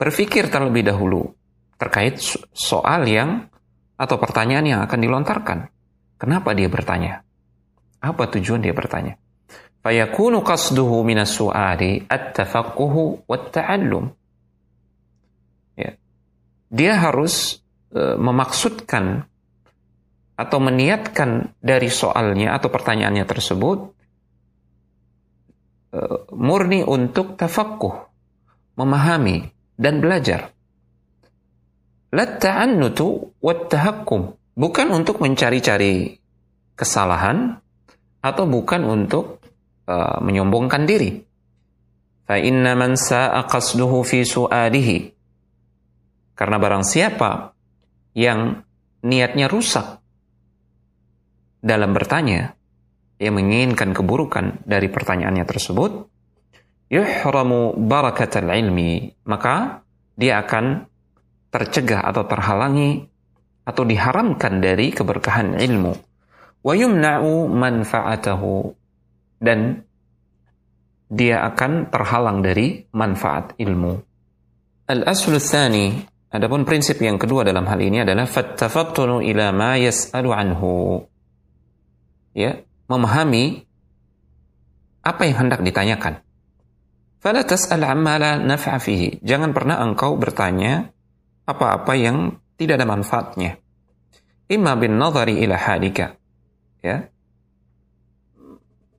Berfikir 0.00 0.48
terlebih 0.48 0.88
dahulu 0.88 1.28
terkait 1.76 2.16
soal 2.56 3.04
yang 3.04 3.52
atau 4.00 4.16
pertanyaan 4.16 4.66
yang 4.66 4.80
akan 4.80 4.98
dilontarkan. 4.98 5.58
Kenapa 6.22 6.54
dia 6.54 6.70
bertanya? 6.70 7.26
Apa 7.98 8.30
tujuan 8.30 8.62
dia 8.62 8.70
bertanya? 8.70 9.18
Fayakunu 9.82 10.46
qasduhu 10.46 11.02
minas 11.02 11.34
su'ali 11.34 12.06
at-tafaqquhu 12.06 13.26
wat-ta'allum. 13.26 14.06
Ya. 15.74 15.98
Dia 16.70 17.02
harus 17.02 17.58
uh, 17.90 18.14
memaksudkan 18.14 19.26
atau 20.38 20.58
meniatkan 20.62 21.58
dari 21.58 21.90
soalnya 21.90 22.54
atau 22.54 22.70
pertanyaannya 22.70 23.26
tersebut 23.26 23.78
uh, 25.90 26.18
murni 26.38 26.86
untuk 26.86 27.34
tafaqquh, 27.34 27.98
memahami 28.78 29.50
dan 29.74 29.98
belajar. 29.98 30.54
La 32.14 32.38
wat-tahakkum 33.42 34.41
bukan 34.52 34.88
untuk 34.92 35.20
mencari-cari 35.20 36.16
kesalahan 36.76 37.60
atau 38.22 38.44
bukan 38.46 38.82
untuk 38.86 39.42
uh, 39.88 40.18
menyombongkan 40.22 40.82
diri. 40.86 41.20
Fa 42.22 42.38
inna 42.38 42.78
man 42.78 42.94
fi 42.96 44.18
su'alihi. 44.22 44.98
Karena 46.32 46.56
barang 46.56 46.84
siapa 46.86 47.52
yang 48.16 48.62
niatnya 49.04 49.46
rusak 49.50 50.00
dalam 51.62 51.94
bertanya, 51.94 52.56
yang 53.22 53.38
menginginkan 53.38 53.94
keburukan 53.94 54.64
dari 54.66 54.90
pertanyaannya 54.90 55.44
tersebut, 55.46 55.92
yuhramu 56.90 57.78
barakatal 57.78 58.50
ilmi, 58.50 59.14
maka 59.28 59.86
dia 60.18 60.42
akan 60.42 60.88
tercegah 61.52 62.02
atau 62.02 62.24
terhalangi 62.26 63.11
atau 63.62 63.82
diharamkan 63.86 64.58
dari 64.58 64.90
keberkahan 64.90 65.58
ilmu 65.58 65.92
wa 66.62 66.72
yumna'u 66.74 67.50
manfa'atahu 67.50 68.54
dan 69.42 69.82
dia 71.12 71.44
akan 71.44 71.92
terhalang 71.92 72.40
dari 72.40 72.88
manfaat 72.96 73.52
ilmu. 73.60 74.00
Al-aslu 74.88 75.36
tsani, 75.36 75.92
adapun 76.32 76.64
prinsip 76.64 76.96
yang 77.04 77.20
kedua 77.20 77.44
dalam 77.44 77.68
hal 77.68 77.76
ini 77.84 78.00
adalah 78.00 78.24
fattafattunu 78.24 79.20
ila 79.20 79.52
ma 79.52 79.76
yas'alu 79.76 80.30
anhu. 80.32 81.04
Ya, 82.32 82.64
memahami 82.88 83.60
apa 85.04 85.28
yang 85.28 85.46
hendak 85.46 85.60
ditanyakan. 85.60 86.24
Fala 87.20 87.44
tas'al 87.44 87.84
amma 87.84 88.16
la 88.16 88.32
naf'a 88.40 88.80
fihi. 88.80 89.20
Jangan 89.20 89.52
pernah 89.52 89.84
engkau 89.84 90.16
bertanya 90.16 90.88
apa-apa 91.44 91.92
yang 91.92 92.40
tidak 92.64 92.78
ada 92.78 92.88
manfaatnya. 92.88 93.58
Imma 94.52 94.76
bin 94.76 95.00
nazari 95.00 95.40
ila 95.42 95.56
halika. 95.56 96.14
Ya. 96.82 97.08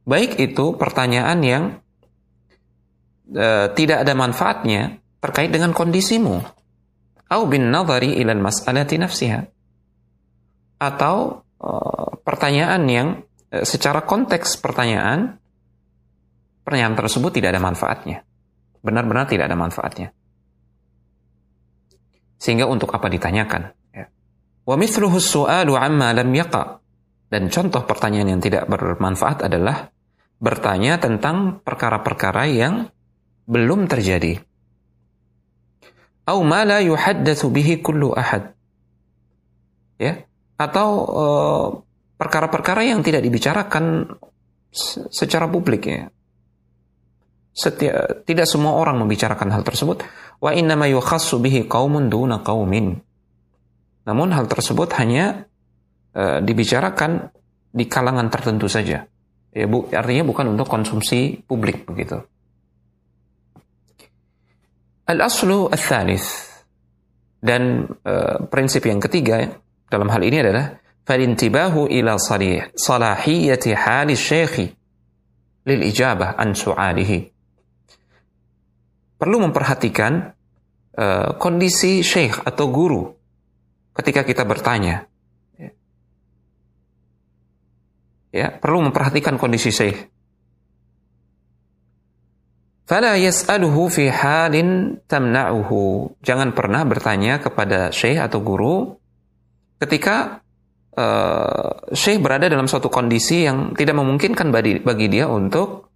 Baik 0.04 0.40
itu 0.40 0.76
pertanyaan 0.76 1.40
yang 1.44 1.64
uh, 3.32 3.68
tidak 3.72 4.04
ada 4.04 4.14
manfaatnya 4.18 5.00
terkait 5.24 5.54
dengan 5.54 5.72
kondisimu. 5.72 6.42
Au 7.32 7.42
bin 7.48 7.72
nazari 7.72 8.20
ila 8.20 8.36
mas'alati 8.36 9.00
nafsiha. 9.00 9.42
Atau 10.82 11.46
uh, 11.62 12.10
pertanyaan 12.24 12.84
yang 12.90 13.08
uh, 13.54 13.64
secara 13.64 14.04
konteks 14.04 14.60
pertanyaan 14.60 15.40
pertanyaan 16.64 16.96
tersebut 16.96 17.32
tidak 17.36 17.56
ada 17.56 17.62
manfaatnya. 17.64 18.24
Benar-benar 18.84 19.28
tidak 19.28 19.48
ada 19.48 19.56
manfaatnya. 19.60 20.12
Sehingga 22.44 22.68
untuk 22.68 22.92
apa 22.92 23.08
ditanyakan? 23.08 23.72
Ya. 23.96 24.12
Wa 24.68 24.76
mithluhu 24.76 25.16
su'alu 25.16 25.80
amma 25.80 26.12
lam 26.12 26.28
yaqa. 26.36 26.84
Dan 27.32 27.48
contoh 27.48 27.88
pertanyaan 27.88 28.36
yang 28.36 28.42
tidak 28.44 28.68
bermanfaat 28.68 29.48
adalah 29.48 29.88
bertanya 30.44 31.00
tentang 31.00 31.64
perkara-perkara 31.64 32.52
yang 32.52 32.92
belum 33.48 33.88
terjadi. 33.88 34.44
Au 36.28 36.44
ma 36.44 36.68
la 36.68 36.84
yuhaddatsu 36.84 37.48
bihi 37.48 37.80
kullu 37.80 38.12
ahad. 38.12 38.52
Ya, 39.96 40.28
atau 40.60 40.90
uh, 41.08 41.66
perkara-perkara 42.20 42.84
yang 42.84 43.00
tidak 43.00 43.24
dibicarakan 43.24 44.08
secara 45.12 45.48
publik 45.48 45.88
ya. 45.88 46.12
Setia, 47.54 48.26
tidak 48.26 48.50
semua 48.50 48.74
orang 48.82 48.98
membicarakan 48.98 49.54
hal 49.54 49.62
tersebut 49.62 50.02
wa 50.44 50.52
innama 50.52 50.92
yukhassu 50.92 51.40
bihi 51.40 51.72
qaumun 51.72 52.12
duna 52.12 52.44
qaumin. 52.44 53.00
Namun 54.04 54.36
hal 54.36 54.52
tersebut 54.52 54.92
hanya 55.00 55.48
uh, 56.12 56.44
dibicarakan 56.44 57.32
di 57.72 57.88
kalangan 57.88 58.28
tertentu 58.28 58.68
saja. 58.68 59.08
Ya, 59.56 59.66
bu, 59.72 59.88
artinya 59.96 60.28
bukan 60.28 60.52
untuk 60.52 60.68
konsumsi 60.68 61.40
publik 61.48 61.88
begitu. 61.88 62.20
Al-aslu 65.08 65.72
al-thalith. 65.72 66.52
Dan 67.44 67.88
uh, 68.04 68.44
prinsip 68.48 68.84
yang 68.88 69.00
ketiga 69.00 69.48
dalam 69.88 70.08
hal 70.12 70.24
ini 70.24 70.44
adalah 70.44 70.80
falintibahu 71.04 71.92
ila 71.92 72.16
salih, 72.16 72.72
salahiyati 72.72 73.76
hali 73.76 74.16
syekhi 74.16 74.72
lil 75.68 75.82
ijabah 75.88 76.36
an 76.36 76.56
su'alihi 76.56 77.33
perlu 79.24 79.40
memperhatikan 79.48 80.36
uh, 81.00 81.40
kondisi 81.40 82.04
syekh 82.04 82.44
atau 82.44 82.68
guru 82.68 83.08
ketika 83.96 84.28
kita 84.28 84.44
bertanya. 84.44 85.08
Ya, 88.36 88.52
perlu 88.52 88.84
memperhatikan 88.84 89.40
kondisi 89.40 89.72
syekh. 89.72 90.12
Fala 92.84 93.16
yas'aluhu 93.16 93.88
fi 93.88 94.12
halin 94.12 95.00
tamna'uhu. 95.08 96.20
Jangan 96.20 96.52
pernah 96.52 96.84
bertanya 96.84 97.40
kepada 97.40 97.96
syekh 97.96 98.20
atau 98.20 98.44
guru 98.44 99.00
ketika 99.80 100.44
uh, 101.00 101.96
Syekh 101.96 102.20
berada 102.20 102.52
dalam 102.52 102.68
suatu 102.68 102.92
kondisi 102.92 103.48
yang 103.48 103.72
tidak 103.72 103.96
memungkinkan 103.96 104.52
bagi, 104.52 104.84
bagi 104.84 105.08
dia 105.08 105.32
untuk 105.32 105.94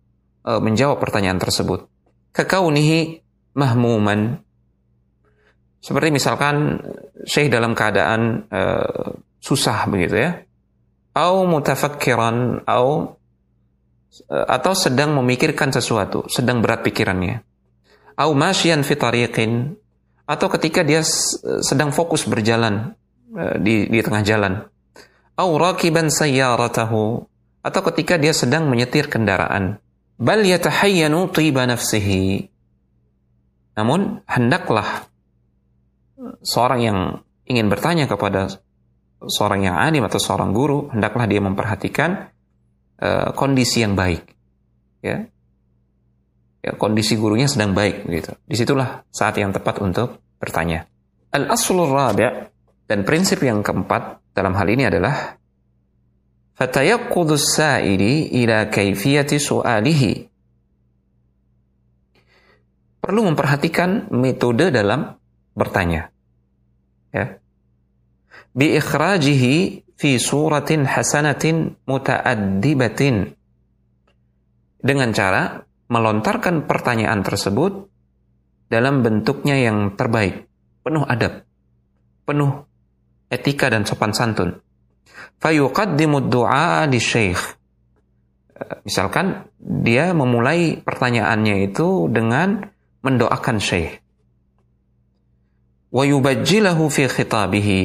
uh, 0.47 0.61
menjawab 0.63 1.01
pertanyaan 1.01 1.41
tersebut. 1.41 1.96
Kekaunihi 2.33 3.21
mahmuman. 3.57 4.39
Seperti 5.77 6.09
misalkan 6.11 6.81
Syekh 7.23 7.53
dalam 7.53 7.73
keadaan 7.77 8.45
uh, 8.49 9.15
susah 9.39 9.87
begitu 9.89 10.15
ya. 10.19 10.31
Au 11.17 11.49
mutafakkiran 11.49 12.67
au 12.69 13.17
atau 14.27 14.73
sedang 14.73 15.17
memikirkan 15.19 15.69
sesuatu, 15.73 16.25
sedang 16.29 16.61
berat 16.61 16.85
pikirannya. 16.85 17.41
Au 18.17 18.33
masyian 18.33 18.81
fi 18.81 18.97
atau 20.27 20.47
ketika 20.57 20.81
dia 20.83 21.01
sedang 21.63 21.95
fokus 21.95 22.27
berjalan 22.27 22.93
di 23.61 23.87
di 23.87 23.99
tengah 24.03 24.23
jalan 24.25 24.53
au 25.37 25.55
rakiban 25.55 26.09
sayyaratahu 26.09 27.03
atau 27.61 27.81
ketika 27.93 28.17
dia 28.17 28.33
sedang 28.33 28.65
menyetir 28.67 29.07
kendaraan 29.07 29.77
bal 30.17 30.41
yatahayyanu 30.41 31.29
tiba 31.31 31.63
nafsihi. 31.69 32.49
Namun 33.77 34.25
hendaklah 34.25 35.05
seorang 36.41 36.81
yang 36.81 36.99
ingin 37.45 37.69
bertanya 37.69 38.09
kepada 38.09 38.49
seorang 39.21 39.69
yang 39.69 39.77
alim 39.77 40.05
atau 40.05 40.17
seorang 40.17 40.53
guru 40.53 40.89
hendaklah 40.89 41.29
dia 41.29 41.41
memperhatikan 41.41 42.33
uh, 43.01 43.29
kondisi 43.37 43.85
yang 43.85 43.93
baik 43.93 44.25
ya. 45.05 45.29
Ya 46.65 46.71
kondisi 46.73 47.15
gurunya 47.15 47.45
sedang 47.45 47.77
baik 47.77 48.09
begitu. 48.09 48.33
Di 48.43 48.57
situlah 48.57 49.05
saat 49.13 49.37
yang 49.37 49.53
tepat 49.53 49.77
untuk 49.79 50.19
bertanya. 50.41 50.89
Al 51.29 51.53
aslul 51.53 51.85
rabi' 51.85 52.49
dan 52.89 53.05
prinsip 53.05 53.45
yang 53.45 53.61
keempat 53.61 54.33
dalam 54.33 54.57
hal 54.57 54.67
ini 54.67 54.89
adalah 54.89 55.37
fatayaqqudus 56.57 57.55
sa'ili 57.55 58.33
ila 58.43 58.67
kaifiyati 58.67 59.37
su'alihi. 59.37 60.13
Perlu 62.97 63.21
memperhatikan 63.31 64.11
metode 64.11 64.73
dalam 64.73 65.15
bertanya. 65.53 66.11
Ya. 67.13 67.39
Bi 68.51 68.75
ikhrajihi 68.75 69.85
fi 69.95 70.11
suratin 70.19 70.83
hasanatin 70.83 71.77
muta'addibatin. 71.87 73.37
Dengan 74.77 75.09
cara 75.15 75.63
melontarkan 75.87 76.67
pertanyaan 76.67 77.23
tersebut 77.23 77.87
dalam 78.67 79.01
bentuknya 79.01 79.55
yang 79.55 79.95
terbaik, 79.95 80.45
penuh 80.83 81.07
adab, 81.07 81.47
penuh 82.27 82.67
etika 83.31 83.71
dan 83.71 83.87
sopan 83.87 84.11
santun. 84.11 84.66
Fayuqaddimu 85.37 86.27
du'a 86.31 86.89
di 86.89 86.97
syekh. 86.97 87.41
Eh, 88.57 88.81
misalkan 88.87 89.45
dia 89.57 90.15
memulai 90.15 90.81
pertanyaannya 90.81 91.69
itu 91.69 92.09
dengan 92.09 92.65
mendoakan 93.05 93.57
syekh. 93.61 94.01
Wa 95.93 96.03
yubajjilahu 96.07 96.83
fi 96.89 97.03
khitabihi. 97.05 97.81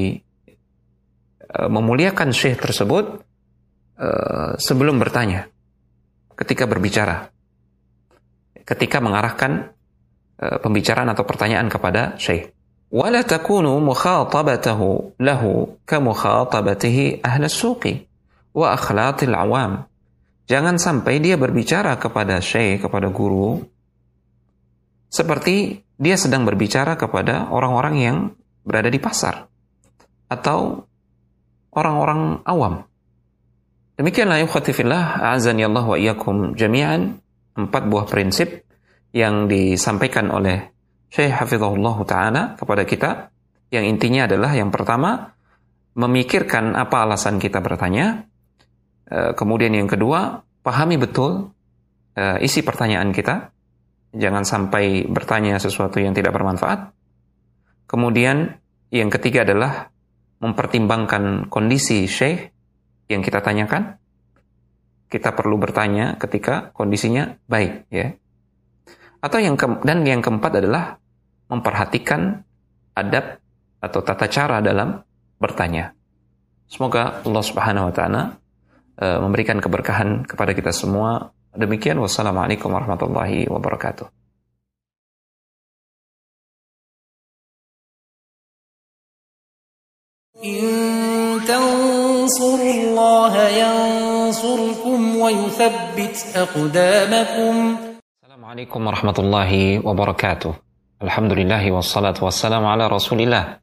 Eh, 1.43 1.69
memuliakan 1.69 2.33
syekh 2.33 2.65
tersebut 2.65 3.21
uh, 4.01 4.57
sebelum 4.57 4.97
bertanya. 4.97 5.53
Ketika 6.33 6.65
berbicara. 6.65 7.29
Ketika 8.65 9.03
mengarahkan 9.03 9.75
pembicaraan 10.43 11.07
atau 11.07 11.23
pertanyaan 11.23 11.71
kepada 11.71 12.19
syekh. 12.19 12.51
ولا 12.92 13.22
تكون 13.22 13.68
مخاطبته 13.84 14.82
له 15.20 15.68
كمخاطبته 15.88 16.98
أهل 17.26 17.44
السوق 17.44 17.84
وأخلاط 18.56 19.20
العوام 19.24 19.74
Jangan 20.48 20.80
sampai 20.80 21.20
dia 21.20 21.36
berbicara 21.36 22.00
kepada 22.00 22.40
syekh, 22.40 22.88
kepada 22.88 23.12
guru, 23.12 23.60
seperti 25.12 25.84
dia 26.00 26.16
sedang 26.16 26.48
berbicara 26.48 26.96
kepada 26.96 27.52
orang-orang 27.52 27.96
yang 28.00 28.18
berada 28.64 28.88
di 28.88 28.96
pasar 28.96 29.52
atau 30.32 30.88
orang-orang 31.76 32.48
awam. 32.48 32.88
Demikianlah 34.00 34.48
ikhwatifillah, 34.48 35.36
azani 35.36 35.68
Allah 35.68 35.84
wa 35.84 36.00
iyyakum 36.00 36.56
jami'an, 36.56 37.20
empat 37.60 37.84
buah 37.92 38.08
prinsip 38.08 38.64
yang 39.12 39.52
disampaikan 39.52 40.32
oleh 40.32 40.71
Syekh 41.13 41.29
Hafizahullah 41.37 41.97
Ta'ala 42.09 42.43
kepada 42.57 42.89
kita 42.89 43.29
yang 43.69 43.85
intinya 43.85 44.25
adalah 44.25 44.57
yang 44.57 44.73
pertama 44.73 45.37
memikirkan 45.93 46.73
apa 46.73 47.05
alasan 47.05 47.37
kita 47.37 47.61
bertanya 47.61 48.25
e, 49.05 49.37
kemudian 49.37 49.77
yang 49.77 49.85
kedua 49.85 50.41
pahami 50.65 50.97
betul 50.97 51.53
e, 52.17 52.41
isi 52.41 52.65
pertanyaan 52.65 53.13
kita. 53.13 53.53
Jangan 54.13 54.45
sampai 54.45 55.05
bertanya 55.05 55.61
sesuatu 55.61 56.01
yang 56.01 56.17
tidak 56.17 56.33
bermanfaat. 56.33 56.97
Kemudian 57.85 58.57
yang 58.89 59.13
ketiga 59.13 59.45
adalah 59.45 59.93
mempertimbangkan 60.41 61.53
kondisi 61.53 62.09
syekh 62.09 62.57
yang 63.13 63.21
kita 63.21 63.45
tanyakan. 63.45 64.01
Kita 65.13 65.37
perlu 65.37 65.61
bertanya 65.61 66.17
ketika 66.17 66.73
kondisinya 66.73 67.37
baik 67.45 67.85
ya. 67.93 68.17
Atau 69.21 69.45
yang 69.45 69.61
ke, 69.61 69.69
dan 69.85 70.05
yang 70.09 70.25
keempat 70.25 70.61
adalah 70.61 71.02
memperhatikan 71.52 72.44
adab 72.98 73.40
atau 73.80 74.00
tata 74.04 74.28
cara 74.28 74.60
dalam 74.60 75.00
bertanya. 75.38 75.94
Semoga 76.68 77.24
Allah 77.24 77.44
Subhanahu 77.46 77.88
wa 77.88 77.94
taala 77.96 78.22
uh, 79.00 79.20
memberikan 79.24 79.62
keberkahan 79.64 80.28
kepada 80.28 80.52
kita 80.52 80.76
semua. 80.76 81.32
Demikian 81.56 81.98
wassalamualaikum 82.04 82.70
warahmatullahi 82.70 83.48
wabarakatuh. 83.48 84.12
إن 90.38 91.42
تنصروا 91.50 92.74
الله 92.74 93.34
ينصركم 93.50 95.00
ويثبت 95.18 96.16
أقدامكم 96.36 97.54
السلام 98.22 98.46
عليكم 98.46 98.80
ورحمة 98.88 99.18
الله 99.18 99.52
وبركاته 99.82 100.54
Alhamdulillah 101.03 101.67
wassalatu 101.75 102.31
wassalamu 102.31 102.71
ala 102.71 102.87
rasulillah 102.87 103.59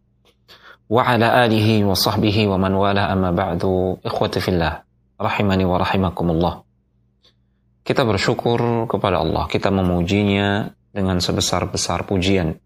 wa 0.91 1.01
ala 1.07 1.47
alihi 1.47 1.87
wa 1.87 1.95
sahbihi 1.95 2.51
wa 2.51 2.59
man 2.59 2.75
wala 2.75 3.07
amma 3.07 3.31
ba'du 3.31 4.03
ikhwati 4.03 4.43
fillah 4.43 4.83
rahimani 5.15 5.63
wa 5.63 5.79
rahimakumullah 5.79 6.67
kita 7.87 8.03
bersyukur 8.03 8.91
kepada 8.91 9.23
Allah 9.23 9.47
kita 9.47 9.71
memujinya 9.71 10.67
dengan 10.91 11.23
sebesar-besar 11.23 12.03
pujian 12.03 12.59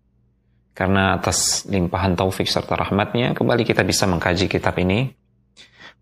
karena 0.74 1.22
atas 1.22 1.70
limpahan 1.70 2.18
taufik 2.18 2.50
serta 2.50 2.74
rahmatnya 2.74 3.38
kembali 3.38 3.62
kita 3.62 3.86
bisa 3.86 4.10
mengkaji 4.10 4.50
kitab 4.50 4.74
ini 4.82 5.14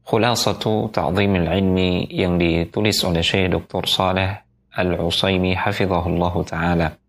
Khulasatu 0.01 0.89
Ta'zimil 0.95 1.51
Ilmi 1.51 2.07
yang 2.07 2.39
ditulis 2.39 3.03
oleh 3.03 3.19
Syekh 3.19 3.51
Dr. 3.51 3.83
Saleh 3.85 4.31
Al-Usaimi 4.71 5.53
hafizahullah 5.53 6.33
taala. 6.41 7.00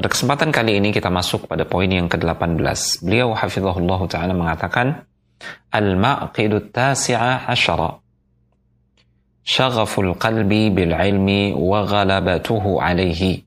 Pada 0.00 0.16
kesempatan 0.16 0.48
kali 0.48 0.80
ini 0.80 0.96
kita 0.96 1.12
masuk 1.12 1.44
pada 1.44 1.68
poin 1.68 1.84
yang 1.84 2.08
ke-18. 2.08 3.04
Beliau 3.04 3.36
hafizahullah 3.36 4.00
taala 4.08 4.32
mengatakan 4.32 5.04
Al-Maqidu 5.68 6.72
Tasi'a 6.72 7.44
Asyara. 7.44 8.00
Syaghaful 9.44 10.16
qalbi 10.16 10.72
bil 10.72 10.96
ilmi 10.96 11.52
wa 11.52 11.84
ghalabatuhu 11.84 12.80
alaihi 12.80 13.44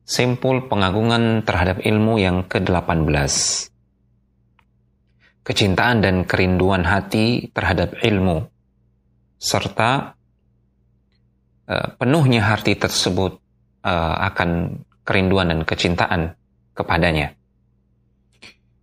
Simpul 0.00 0.64
pengagungan 0.72 1.44
terhadap 1.44 1.84
ilmu 1.84 2.16
yang 2.16 2.48
ke-18 2.48 3.12
kecintaan 5.44 6.00
dan 6.00 6.24
kerinduan 6.24 6.88
hati 6.88 7.52
terhadap 7.52 8.00
ilmu, 8.00 8.48
serta 9.36 10.16
uh, 11.68 11.86
penuhnya 12.00 12.48
hati 12.48 12.80
tersebut 12.80 13.36
uh, 13.84 14.16
akan 14.32 14.80
kerinduan 15.02 15.50
dan 15.50 15.60
kecintaan 15.66 16.34
kepadanya. 16.72 17.34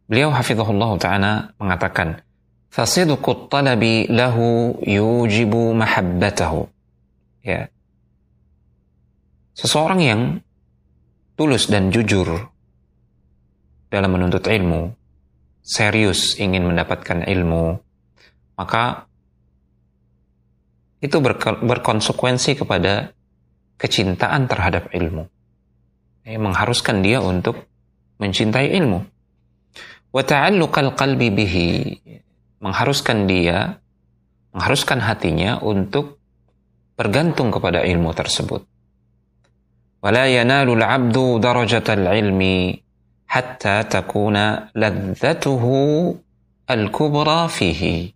Beliau 0.09 0.33
hafizahullah 0.33 0.91
ta'ala 0.97 1.33
mengatakan, 1.61 2.25
Fasidukut 2.69 3.49
talabi 3.49 4.05
lahu 4.05 4.77
yujibu 4.85 5.73
mahabbatahu. 5.73 6.69
Ya. 7.41 7.73
Seseorang 9.57 9.99
yang 10.05 10.21
tulus 11.33 11.65
dan 11.65 11.89
jujur 11.89 12.29
dalam 13.89 14.09
menuntut 14.13 14.45
ilmu, 14.45 14.93
serius 15.65 16.37
ingin 16.37 16.69
mendapatkan 16.69 17.25
ilmu, 17.25 17.81
maka 18.53 19.09
itu 21.01 21.17
berkonsekuensi 21.63 22.59
kepada 22.59 23.15
kecintaan 23.81 24.45
terhadap 24.45 24.93
ilmu. 24.93 25.25
Eh, 26.29 26.37
mengharuskan 26.37 27.01
dia 27.01 27.25
untuk 27.25 27.65
mencintai 28.21 28.77
ilmu. 28.77 29.01
Wa 30.13 30.21
ta'alluqal 30.21 30.93
qalbi 30.93 31.33
bihi 31.33 31.69
mengharuskan 32.61 33.25
dia 33.25 33.81
mengharuskan 34.53 35.01
hatinya 35.01 35.57
untuk 35.57 36.21
bergantung 36.93 37.49
kepada 37.49 37.81
ilmu 37.81 38.13
tersebut. 38.13 38.61
Wala 40.05 40.29
yanalu 40.29 40.77
al-'abdu 40.77 41.41
darajatal 41.41 42.13
ilmi 42.13 42.77
hatta 43.25 43.89
takuna 43.89 44.69
ladzatuhu 44.77 46.13
al-kubra 46.69 47.49
fihi. 47.49 48.13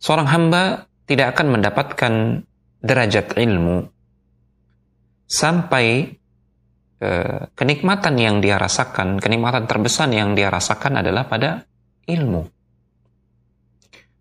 Seorang 0.00 0.28
hamba 0.32 0.88
tidak 1.04 1.36
akan 1.36 1.60
mendapatkan 1.60 2.12
derajat 2.80 3.36
ilmu 3.36 3.89
sampai 5.30 6.10
eh, 6.98 7.40
kenikmatan 7.54 8.18
yang 8.18 8.42
dia 8.42 8.58
rasakan, 8.58 9.22
kenikmatan 9.22 9.70
terbesar 9.70 10.10
yang 10.10 10.34
dia 10.34 10.50
rasakan 10.50 10.98
adalah 10.98 11.30
pada 11.30 11.62
ilmu. 12.10 12.42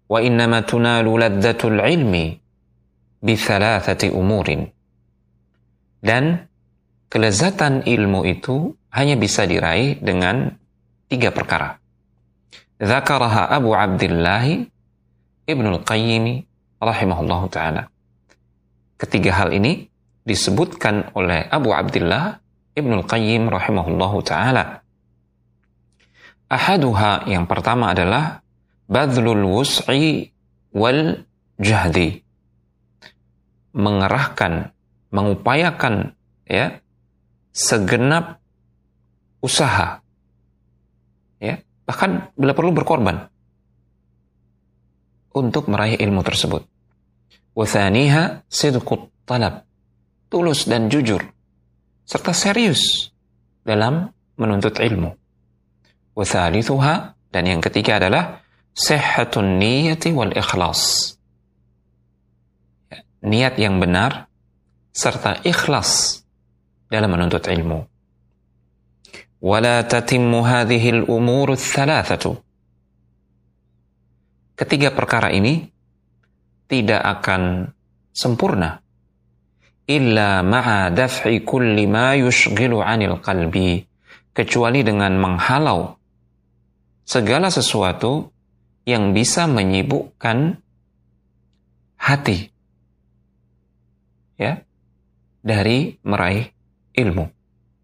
Wa 0.09 0.21
innama 0.21 0.61
tunalu 0.61 1.17
ladzatul 1.17 1.81
ilmi 1.81 2.37
bi 3.19 3.35
umurin. 4.13 4.69
Dan 5.99 6.47
kelezatan 7.11 7.83
ilmu 7.83 8.23
itu 8.23 8.77
hanya 8.93 9.19
bisa 9.19 9.43
diraih 9.43 9.99
dengan 9.99 10.55
tiga 11.11 11.33
perkara. 11.33 11.77
Zakaraha 12.79 13.51
Abu 13.51 13.75
Abdullah 13.75 14.47
Ibnul 15.43 15.83
Qayyim 15.83 16.25
rahimahullahu 16.79 17.51
taala. 17.51 17.91
Ketiga 18.95 19.43
hal 19.43 19.51
ini 19.51 19.89
disebutkan 20.23 21.11
oleh 21.15 21.47
Abu 21.47 21.71
Abdullah 21.71 22.39
Ibnul 22.75 23.05
Qayyim 23.07 23.51
rahimahullahu 23.51 24.23
taala. 24.23 24.83
Ahaduha 26.49 27.29
yang 27.29 27.45
pertama 27.45 27.93
adalah 27.93 28.41
badlul 28.89 29.45
wus'i 29.45 30.33
wal 30.73 31.23
jahdi. 31.61 32.25
Mengerahkan, 33.75 34.73
mengupayakan 35.13 36.17
ya 36.49 36.81
segenap 37.53 38.41
usaha 39.39 40.03
ya 41.39 41.63
bahkan 41.87 42.33
bila 42.35 42.51
perlu 42.51 42.75
berkorban 42.75 43.31
untuk 45.31 45.71
meraih 45.71 45.95
ilmu 45.95 46.25
tersebut 46.25 46.67
wathaniha 47.55 48.43
sidqut 48.51 49.07
talab 49.23 49.68
tulus 50.29 50.69
dan 50.69 50.87
jujur 50.87 51.21
serta 52.05 52.31
serius 52.33 53.11
dalam 53.65 54.09
menuntut 54.37 54.77
ilmu 54.79 55.13
wathalithuha 56.15 57.17
dan 57.29 57.43
yang 57.45 57.61
ketiga 57.61 58.01
adalah 58.01 58.41
sehatun 58.73 59.59
niyati 59.59 60.13
wal 60.15 60.33
ikhlas 60.33 61.13
ya, 62.89 63.03
niat 63.25 63.57
yang 63.57 63.77
benar 63.77 64.29
serta 64.99 65.39
ikhlas 65.45 66.21
dalam 66.89 67.13
menuntut 67.13 67.45
ilmu. 67.45 67.85
Wala 69.39 69.87
tatimmu 69.87 70.43
hadhihi 70.43 70.99
al-umur 70.99 71.55
thalathatu. 71.55 72.35
Ketiga 74.59 74.91
perkara 74.91 75.31
ini 75.31 75.63
tidak 76.67 76.99
akan 76.99 77.71
sempurna 78.11 78.83
illa 79.89 80.45
ma'a 80.45 80.93
daf'i 80.93 81.41
kulli 81.41 81.89
ma 81.89 82.13
yushghilu 82.13 82.85
'anil 82.85 83.17
qalbi 83.25 83.81
kecuali 84.29 84.85
dengan 84.85 85.17
menghalau 85.17 85.97
segala 87.09 87.49
sesuatu 87.49 88.29
yang 88.85 89.17
bisa 89.17 89.49
menyibukkan 89.49 90.61
hati 91.97 92.53
ya 94.37 94.61
dari 95.41 95.97
meraih 96.05 96.47
ilmu. 96.93 97.25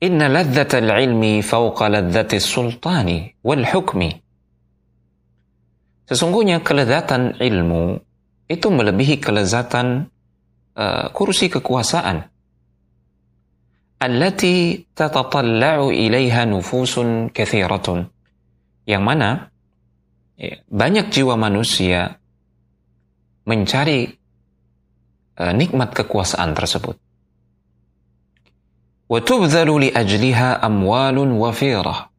Inna 0.05 0.29
ladzatal 0.29 0.91
ilmi 1.01 1.41
fauqa 1.41 1.89
ladzati 1.89 2.37
sultani 2.37 3.41
wal 3.41 3.65
hukmi. 3.65 4.13
Sesungguhnya 6.05 6.61
kelezatan 6.61 7.41
ilmu 7.41 7.97
itu 8.45 8.67
melebihi 8.69 9.17
kelezatan 9.17 10.13
Eh, 10.75 11.07
kursi 11.15 11.47
kekuasaan. 11.47 12.27
Allati 14.03 14.83
tatatalla'u 14.91 15.87
ilaiha 15.87 16.43
nufusun 16.43 17.31
kathiratun. 17.31 18.11
Yang 18.83 19.03
mana 19.07 19.29
ya, 20.35 20.59
banyak 20.67 21.15
jiwa 21.15 21.39
manusia 21.39 22.19
mencari 23.47 24.19
eh, 25.39 25.53
nikmat 25.55 25.95
kekuasaan 25.95 26.51
tersebut. 26.51 26.99
Wa 29.07 29.19
tubdhalu 29.23 29.87
li 29.87 29.89
ajliha 29.95 30.59
amwalun 30.59 31.39
wafirah 31.39 32.11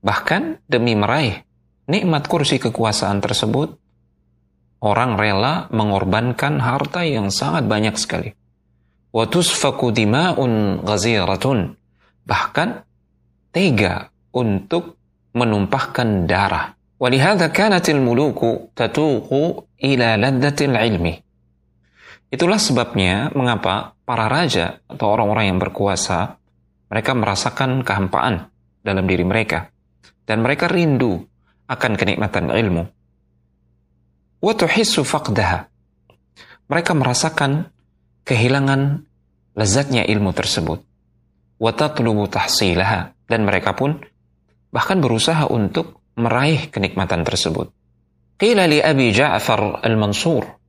bahkan 0.00 0.58
demi 0.64 0.96
meraih 0.96 1.44
nikmat 1.86 2.24
kursi 2.24 2.56
kekuasaan 2.56 3.20
tersebut 3.20 3.79
orang 4.80 5.20
rela 5.20 5.68
mengorbankan 5.68 6.58
harta 6.60 7.04
yang 7.04 7.28
sangat 7.28 7.68
banyak 7.68 7.96
sekali. 8.00 8.32
watus 9.10 9.50
fakudima 9.50 10.38
un 10.38 10.80
gaziratun. 10.86 11.74
Bahkan 12.24 12.68
tega 13.50 14.06
untuk 14.30 14.96
menumpahkan 15.34 16.30
darah. 16.30 16.78
Walihada 17.00 17.50
kanatil 17.50 17.98
muluku 17.98 18.70
tatuqu 18.76 19.66
ila 19.82 20.08
laddatil 20.14 20.76
ilmi. 20.76 21.14
Itulah 22.30 22.62
sebabnya 22.62 23.34
mengapa 23.34 23.98
para 24.06 24.30
raja 24.30 24.78
atau 24.86 25.10
orang-orang 25.10 25.50
yang 25.50 25.58
berkuasa, 25.58 26.38
mereka 26.86 27.10
merasakan 27.18 27.82
kehampaan 27.82 28.46
dalam 28.86 29.02
diri 29.10 29.26
mereka. 29.26 29.74
Dan 30.22 30.46
mereka 30.46 30.70
rindu 30.70 31.18
akan 31.66 31.98
kenikmatan 31.98 32.54
ilmu 32.54 32.99
Faqdaha. 34.40 35.68
Mereka 36.70 36.92
merasakan 36.96 37.68
kehilangan 38.24 39.04
lezatnya 39.54 40.06
ilmu 40.08 40.32
tersebut. 40.32 40.80
Wa 41.60 41.72
tatlubu 41.76 42.24
tahsilaha 42.30 43.12
dan 43.28 43.44
mereka 43.44 43.76
pun 43.76 44.00
bahkan 44.72 44.98
berusaha 45.02 45.44
untuk 45.50 46.00
meraih 46.16 46.72
kenikmatan 46.72 47.20
tersebut. 47.22 47.68
Qila 48.40 48.64
li 48.64 48.80
Abi 48.80 49.12
Ja'far 49.12 49.84
al-Mansur 49.84 50.60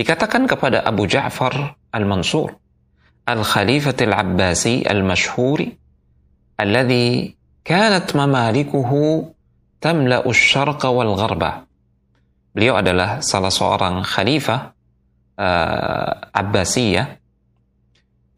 Dikatakan 0.00 0.48
kepada 0.48 0.80
Abu 0.80 1.04
Ja'far 1.04 1.76
Al-Mansur, 1.92 2.56
Al-Khalifatil 3.28 4.16
Abbasi 4.16 4.88
Al-Mashhuri, 4.88 5.68
alladhi 6.56 7.36
kanat 7.60 8.16
mamalikuhu 8.16 9.28
tamla'u 9.76 10.32
syarqa 10.32 10.88
wal 10.88 11.12
gharba. 11.20 11.68
Beliau 12.50 12.82
adalah 12.82 13.22
salah 13.22 13.52
seorang 13.54 14.02
khalifah 14.02 14.74
uh, 15.38 16.12
Abbasiyah 16.34 17.06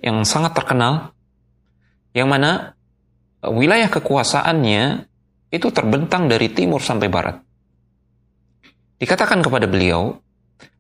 yang 0.03 0.27
sangat 0.29 0.53
terkenal 0.53 1.17
yang 2.13 2.29
mana 2.29 2.77
wilayah 3.41 3.89
kekuasaannya 3.89 5.09
itu 5.49 5.69
terbentang 5.73 6.29
dari 6.29 6.53
timur 6.53 6.85
sampai 6.85 7.09
barat. 7.09 7.37
Dikatakan 9.01 9.41
kepada 9.41 9.65
beliau, 9.67 10.21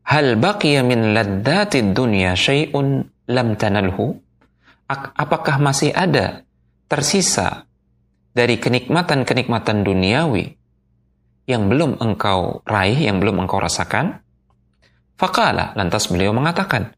"Hal 0.06 0.36
baqiya 0.36 0.84
min 0.84 1.16
laddatid 1.16 1.96
dunya 1.96 2.36
syai'un 2.36 3.02
lam 3.32 3.48
tanalhu?" 3.56 4.20
Apakah 4.92 5.56
masih 5.56 5.88
ada 5.96 6.44
tersisa 6.84 7.64
dari 8.36 8.60
kenikmatan-kenikmatan 8.60 9.80
duniawi 9.80 10.61
yang 11.46 11.66
belum 11.66 11.98
engkau 11.98 12.62
raih, 12.66 12.98
yang 12.98 13.18
belum 13.18 13.42
engkau 13.42 13.58
rasakan? 13.58 14.22
Fakala, 15.18 15.74
lantas 15.78 16.10
beliau 16.10 16.34
mengatakan, 16.34 16.94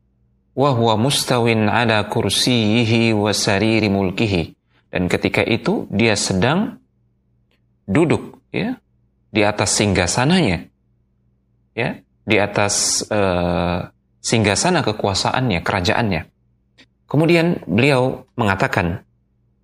huwa 0.54 0.94
mustawin 0.96 1.68
ala 1.68 2.06
kursiyihi 2.08 3.12
wa 3.12 3.32
sariri 3.34 3.90
mulkihi. 3.90 4.54
Dan 4.88 5.10
ketika 5.10 5.42
itu 5.42 5.90
dia 5.90 6.14
sedang 6.14 6.78
duduk 7.84 8.38
ya 8.54 8.78
di 9.34 9.42
atas 9.42 9.74
singgasananya. 9.74 10.70
Ya, 11.74 11.98
di 12.22 12.36
atas 12.38 13.02
uh, 13.10 13.90
singgasana 14.22 14.86
kekuasaannya, 14.86 15.58
kerajaannya. 15.66 16.22
Kemudian 17.10 17.66
beliau 17.66 18.30
mengatakan, 18.38 19.02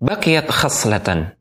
Bakiyat 0.03 0.51
khaslatan, 0.51 1.39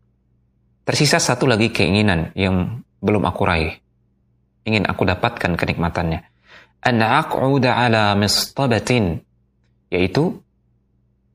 Tersisa 0.91 1.23
satu 1.23 1.47
lagi 1.47 1.71
keinginan 1.71 2.35
yang 2.35 2.83
belum 3.01 3.25
aku 3.27 3.43
raih. 3.45 3.75
Ingin 4.65 4.85
aku 4.85 5.09
dapatkan 5.09 5.57
kenikmatannya. 5.57 6.21
An 6.85 6.97
aq'uda 7.01 7.77
ala 7.77 8.13
mistabatin. 8.17 9.21
Yaitu, 9.91 10.39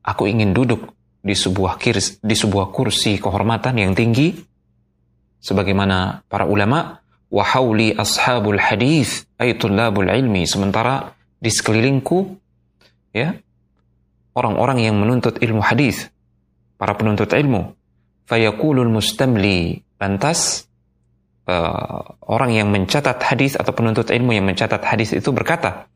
aku 0.06 0.30
ingin 0.30 0.54
duduk 0.56 0.96
di 1.26 1.34
sebuah 1.34 1.82
kirs, 1.82 2.22
di 2.22 2.38
sebuah 2.38 2.70
kursi 2.70 3.18
kehormatan 3.18 3.82
yang 3.82 3.98
tinggi 3.98 4.38
sebagaimana 5.46 6.26
para 6.26 6.50
ulama 6.50 7.02
wa 7.30 7.44
hauli 7.46 7.94
ashabul 7.94 8.58
hadis 8.58 9.30
ay 9.38 9.58
tullabul 9.58 10.10
ilmi 10.10 10.46
sementara 10.50 11.14
di 11.38 11.50
sekelilingku 11.54 12.38
ya 13.14 13.38
orang-orang 14.34 14.86
yang 14.86 14.98
menuntut 14.98 15.38
ilmu 15.42 15.62
hadis 15.62 16.10
para 16.82 16.98
penuntut 16.98 17.30
ilmu 17.34 17.78
fayaqulul 18.26 18.90
mustamli 18.90 19.86
lantas 20.02 20.65
uh, 21.50 22.02
orang 22.26 22.52
yang 22.54 22.68
mencatat 22.70 23.22
hadis 23.22 23.58
atau 23.58 23.72
penuntut 23.72 24.10
ilmu 24.10 24.34
yang 24.36 24.46
mencatat 24.46 24.82
hadis 24.82 25.14
itu 25.14 25.30
berkata 25.34 25.90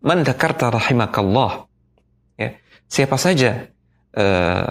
man 0.00 0.24
rahimakallah 0.24 1.68
ya 2.40 2.56
siapa 2.88 3.16
saja 3.20 3.68
uh, 4.16 4.66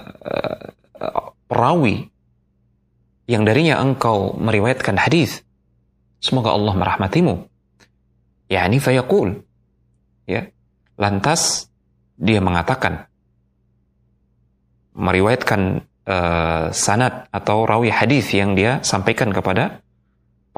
uh, 1.04 1.30
perawi 1.50 2.10
yang 3.30 3.46
darinya 3.46 3.78
engkau 3.78 4.34
meriwayatkan 4.42 4.98
hadis 4.98 5.46
semoga 6.18 6.50
Allah 6.54 6.74
merahmatimu. 6.74 7.46
Yakni 8.50 8.82
fayaqul 8.82 9.46
ya 10.26 10.50
lantas 10.98 11.70
dia 12.18 12.42
mengatakan 12.42 13.06
meriwayatkan 14.98 15.86
uh, 16.10 16.74
sanad 16.74 17.30
atau 17.30 17.70
rawi 17.70 17.94
hadis 17.94 18.34
yang 18.34 18.58
dia 18.58 18.82
sampaikan 18.82 19.30
kepada 19.30 19.86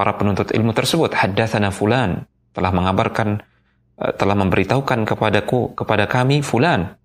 para 0.02 0.18
penuntut 0.18 0.50
ilmu 0.50 0.74
tersebut. 0.74 1.14
Haddatsana 1.14 1.70
fulan 1.70 2.26
telah 2.58 2.74
mengabarkan 2.74 3.46
uh, 4.02 4.12
telah 4.18 4.34
memberitahukan 4.34 5.06
kepadaku 5.06 5.78
kepada 5.78 6.10
kami 6.10 6.42
fulan. 6.42 6.98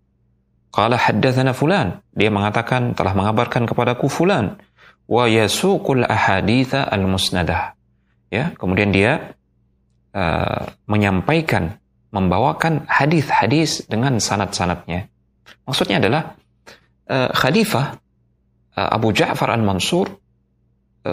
Qala 0.72 0.96
haddatsana 0.96 1.52
fulan. 1.52 2.00
Dia 2.16 2.32
mengatakan 2.32 2.96
telah 2.96 3.12
mengabarkan 3.12 3.68
kepadaku 3.68 4.08
fulan. 4.08 4.56
Wa 5.04 5.28
yasuqul 5.28 6.08
ahaditha 6.08 6.88
al-musnadah. 6.88 7.76
Ya, 8.32 8.56
kemudian 8.56 8.96
dia 8.96 9.36
uh, 10.16 10.72
menyampaikan 10.88 11.76
membawakan 12.16 12.88
hadis-hadis 12.88 13.84
dengan 13.84 14.16
sanad-sanadnya. 14.16 15.12
Maksudnya 15.68 16.00
adalah 16.00 16.32
uh, 17.12 17.28
khalifah 17.36 18.00
Eh, 18.76 18.84
Abu 18.84 19.08
Ja'far 19.16 19.48
al-Mansur 19.56 20.04
eh, 20.12 20.25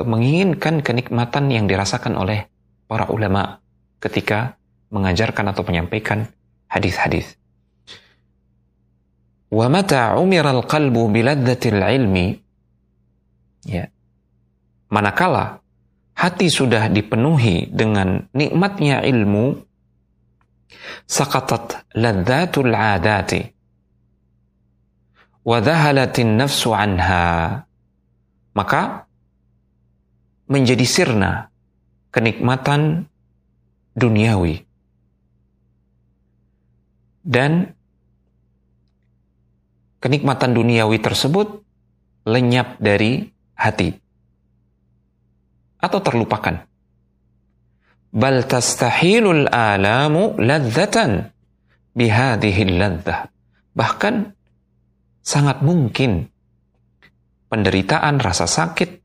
menginginkan 0.01 0.81
kenikmatan 0.81 1.53
yang 1.53 1.69
dirasakan 1.69 2.17
oleh 2.17 2.49
para 2.89 3.05
ulama 3.13 3.61
ketika 4.01 4.57
mengajarkan 4.89 5.53
atau 5.53 5.61
menyampaikan 5.61 6.25
hadis-hadis. 6.65 7.37
Wa 9.53 9.69
mata 9.69 10.17
umira 10.17 10.49
al-qalbu 10.49 11.13
biladzatil 11.13 11.77
ilmi 11.77 12.33
ya. 13.69 13.85
Manakala 14.89 15.61
hati 16.17 16.49
sudah 16.49 16.89
dipenuhi 16.89 17.69
dengan 17.69 18.29
nikmatnya 18.33 19.01
ilmu 19.05 19.57
sakatat 21.09 21.93
ladzatul 21.97 22.73
adati 22.73 23.41
wadhahalatin 25.43 26.37
nafsu 26.37 26.71
anha 26.73 27.61
maka 28.53 29.09
menjadi 30.47 30.85
sirna 30.85 31.53
kenikmatan 32.13 33.09
duniawi. 33.97 34.63
Dan 37.23 37.71
kenikmatan 40.03 40.51
duniawi 40.51 40.99
tersebut 40.99 41.63
lenyap 42.27 42.75
dari 42.83 43.31
hati 43.55 43.95
atau 45.79 45.99
terlupakan. 46.03 46.63
Bal 48.13 48.45
tastahilul 48.45 49.47
alamu 49.49 50.35
ladzatan 50.37 51.31
bihadhihi 51.95 52.63
ladzah. 52.75 53.31
Bahkan 53.73 54.15
sangat 55.23 55.65
mungkin 55.65 56.29
penderitaan, 57.47 58.19
rasa 58.19 58.45
sakit 58.45 59.02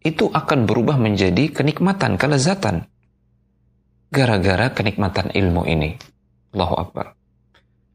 itu 0.00 0.32
akan 0.32 0.64
berubah 0.64 0.96
menjadi 0.96 1.52
kenikmatan, 1.52 2.16
kelezatan. 2.16 2.88
Gara-gara 4.10 4.72
kenikmatan 4.74 5.30
ilmu 5.30 5.68
ini. 5.68 5.94
Allahu 6.56 6.74
Akbar. 6.82 7.14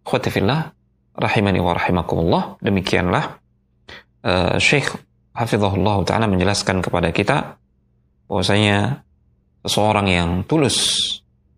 Khawatifillah, 0.06 0.72
rahimani 1.18 1.60
wa 1.60 1.76
rahimakumullah. 1.76 2.44
Demikianlah 2.64 3.42
uh, 4.24 4.56
Syekh 4.62 4.96
Hafizahullah 5.36 6.08
Ta'ala 6.08 6.32
menjelaskan 6.32 6.80
kepada 6.80 7.12
kita 7.12 7.60
bahwasanya 8.32 9.04
seseorang 9.68 10.08
yang 10.08 10.30
tulus 10.48 11.04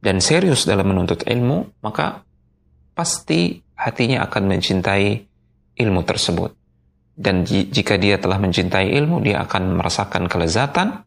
dan 0.01 0.17
serius 0.17 0.65
dalam 0.65 0.89
menuntut 0.89 1.21
ilmu, 1.27 1.77
maka 1.85 2.25
pasti 2.97 3.61
hatinya 3.77 4.25
akan 4.25 4.43
mencintai 4.57 5.21
ilmu 5.77 6.01
tersebut. 6.01 6.56
Dan 7.17 7.41
jika 7.49 7.97
dia 7.97 8.21
telah 8.21 8.37
mencintai 8.37 8.93
ilmu, 8.93 9.25
dia 9.25 9.41
akan 9.41 9.81
merasakan 9.81 10.29
kelezatan 10.29 11.01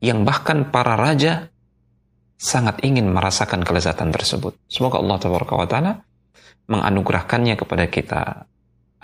yang 0.00 0.24
bahkan 0.24 0.72
para 0.72 0.96
raja 0.96 1.52
sangat 2.40 2.80
ingin 2.80 3.12
merasakan 3.12 3.60
kelezatan 3.60 4.08
tersebut. 4.08 4.56
Semoga 4.72 4.98
Allah 4.98 5.20
Taala 5.20 5.92
menganugerahkannya 6.64 7.54
kepada 7.60 7.84
kita. 7.92 8.48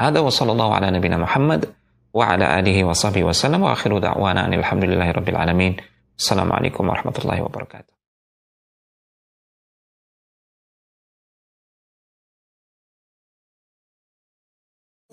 Ada 0.01 0.25
wa 0.25 0.33
sallallahu 0.33 0.73
ala 0.73 0.89
nabiyina 0.89 1.21
Muhammad 1.21 1.69
wa 2.17 2.25
ala 2.25 2.57
alihi 2.57 2.89
wa 2.89 2.97
sahbihi 2.97 3.29
wa 3.29 3.37
sallam 3.37 3.69
wa 3.69 3.77
akhiru 3.77 4.01
da'wana 4.01 4.49
alhamdulillahi 4.49 5.13
rabbil 5.13 5.39
alamin. 5.39 5.77
Assalamualaikum 6.17 6.89
warahmatullahi 6.89 7.45
wabarakatuh. 7.45 7.99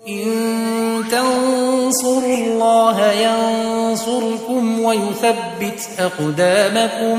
إن 0.06 0.65
ويثبت 4.85 5.79
أقدامكم 5.99 7.17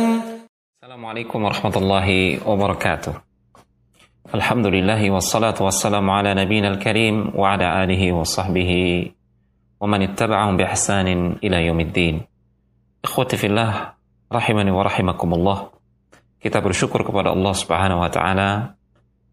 السلام 0.83 1.07
عليكم 1.07 1.39
ورحمة 1.45 1.77
الله 1.77 2.09
وبركاته 2.49 3.15
الحمد 4.35 4.67
لله 4.67 5.11
والصلاة 5.11 5.59
والسلام 5.61 6.11
على 6.11 6.35
نبينا 6.35 6.69
الكريم 6.69 7.33
وعلى 7.35 7.85
آله 7.85 8.13
وصحبه 8.13 8.71
ومن 9.81 10.03
اتبعهم 10.03 10.57
بإحسان 10.57 11.09
إلى 11.45 11.67
يوم 11.67 11.81
الدين 11.81 12.17
إخوتي 13.05 13.37
في 13.37 13.47
الله 13.47 13.93
rahimani 14.33 14.73
wa 14.73 14.83
rahimakumullah. 14.89 15.59
Kita 16.41 16.59
bersyukur 16.65 17.05
kepada 17.07 17.31
Allah 17.31 17.55
Subhanahu 17.55 18.01
wa 18.03 18.11
taala 18.11 18.51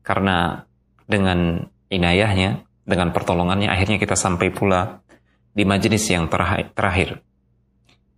karena 0.03 0.67
dengan 1.09 1.65
inayahnya 1.89 2.67
dengan 2.85 3.09
pertolongannya 3.15 3.71
akhirnya 3.71 3.97
kita 3.97 4.13
sampai 4.13 4.53
pula 4.53 5.01
di 5.55 5.65
majelis 5.65 6.05
yang 6.11 6.29
terakhir. 6.29 7.23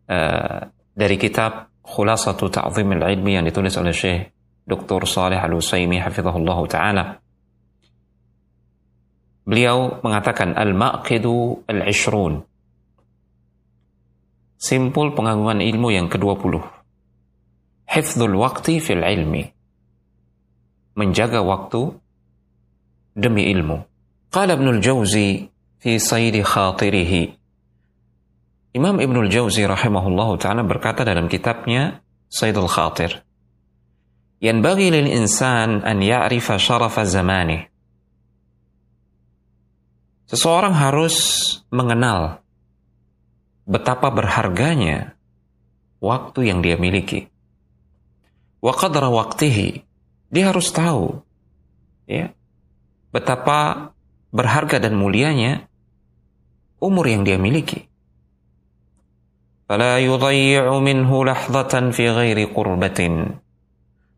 Uh, 0.07 0.71
dari 0.95 1.19
kitab 1.19 1.69
Khulasatu 1.83 2.47
Ta'zim 2.47 2.89
al-Ilmi 2.95 3.39
yang 3.39 3.45
ditulis 3.47 3.75
oleh 3.75 3.91
Syekh 3.91 4.31
Dr. 4.67 5.07
Saleh 5.07 5.39
Al-Usaimi 5.39 6.03
hafizahullah 6.03 6.59
taala. 6.67 7.05
Beliau 9.47 10.03
mengatakan 10.03 10.59
al-maqidu 10.59 11.63
al-ishrun. 11.71 12.43
Simpul 14.59 15.15
pengagungan 15.15 15.63
ilmu 15.63 15.95
yang 15.95 16.11
ke-20. 16.11 16.59
Hifdzul 17.87 18.35
waqti 18.35 18.83
fil 18.83 19.07
ilmi. 19.07 19.47
Menjaga 20.99 21.47
waktu 21.47 21.95
demi 23.15 23.47
ilmu. 23.55 23.87
Qala 24.35 24.59
Ibnul 24.59 24.83
Jauzi 24.83 25.47
fi 25.79 25.93
saydi 26.03 26.43
khatirihi. 26.43 27.46
Imam 28.77 29.01
Ibnul 29.01 29.33
Jauzi 29.33 29.65
rahimahullahu 29.65 30.37
taala 30.37 30.61
berkata 30.61 31.01
dalam 31.01 31.33
kitabnya 31.33 32.05
Sayyidul 32.29 32.69
Khatir. 32.69 33.25
Yanbaghi 34.37 34.93
lil 34.93 35.09
insan 35.17 35.81
an 35.81 36.05
ya'rifa 36.05 36.61
syarafa 36.61 37.09
zamanih 37.09 37.73
Seseorang 40.29 40.77
harus 40.77 41.17
mengenal 41.73 42.45
betapa 43.65 44.13
berharganya 44.13 45.17
waktu 46.05 46.53
yang 46.53 46.61
dia 46.61 46.77
miliki. 46.77 47.33
Wa 48.61 48.77
qadra 48.77 49.09
waqtihi. 49.09 49.89
Dia 50.29 50.53
harus 50.53 50.69
tahu 50.69 51.25
ya 52.05 52.29
betapa 53.09 53.95
berharga 54.37 54.85
dan 54.85 55.01
mulianya 55.01 55.65
umur 56.77 57.09
yang 57.09 57.25
dia 57.25 57.41
miliki. 57.41 57.96
Fala 59.67 59.99
yudayyi'u 59.99 60.79
minhu 60.79 61.27
lahdatan 61.27 61.91
fi 61.91 62.07
ghairi 62.07 62.47
qurbatin. 62.55 63.35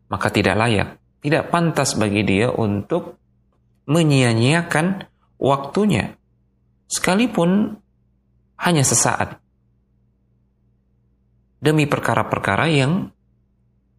Maka 0.09 0.29
tidak 0.29 0.55
layak, 0.57 1.01
tidak 1.25 1.49
pantas 1.49 1.97
bagi 1.97 2.21
dia 2.21 2.53
untuk 2.53 3.17
menyia-nyiakan 3.89 5.09
waktunya, 5.41 6.13
sekalipun 6.85 7.81
hanya 8.61 8.85
sesaat, 8.85 9.41
demi 11.57 11.89
perkara-perkara 11.89 12.69
yang 12.69 13.09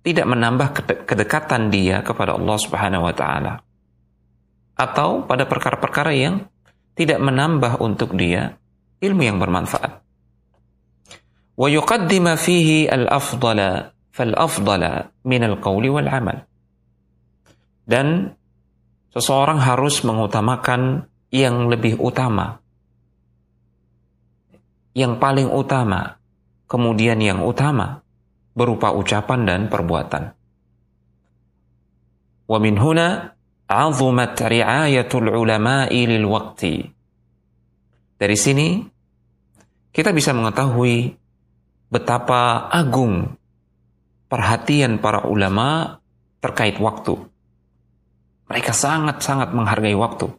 tidak 0.01 0.27
menambah 0.31 0.69
kedekatan 1.05 1.69
dia 1.69 2.01
kepada 2.01 2.39
Allah 2.39 2.57
Subhanahu 2.57 3.05
wa 3.05 3.15
taala 3.15 3.55
atau 4.81 5.29
pada 5.29 5.45
perkara-perkara 5.45 6.13
yang 6.17 6.49
tidak 6.97 7.21
menambah 7.21 7.85
untuk 7.85 8.17
dia 8.17 8.57
ilmu 9.05 9.23
yang 9.29 9.37
bermanfaat. 9.37 10.00
Fihi 11.61 12.89
al-afdala 12.89 13.93
fal-afdala 14.17 15.13
min 15.29 15.45
al-qawli 15.45 15.93
wal 15.93 16.09
amal. 16.09 16.49
Dan 17.85 18.33
seseorang 19.13 19.61
harus 19.61 20.01
mengutamakan 20.01 21.05
yang 21.29 21.69
lebih 21.69 22.01
utama, 22.01 22.65
yang 24.97 25.21
paling 25.21 25.53
utama, 25.53 26.17
kemudian 26.65 27.21
yang 27.21 27.45
utama 27.45 28.01
berupa 28.57 28.97
ucapan 28.97 29.41
dan 29.45 29.61
perbuatan. 29.69 30.33
Wa 32.51 32.59
min 32.59 32.75
huna 32.81 33.37
'azumat 33.69 34.35
ri'ayatul 34.35 35.31
ulama'i 35.31 36.09
lil 36.09 36.27
waqti. 36.27 36.83
Dari 38.19 38.37
sini 38.37 38.83
kita 39.95 40.11
bisa 40.11 40.35
mengetahui 40.35 41.20
betapa 41.91 42.71
agung 42.71 43.35
perhatian 44.31 45.03
para 45.03 45.27
ulama 45.27 45.99
terkait 46.39 46.79
waktu. 46.79 47.19
Mereka 48.47 48.71
sangat-sangat 48.71 49.51
menghargai 49.53 49.95
waktu. 49.99 50.31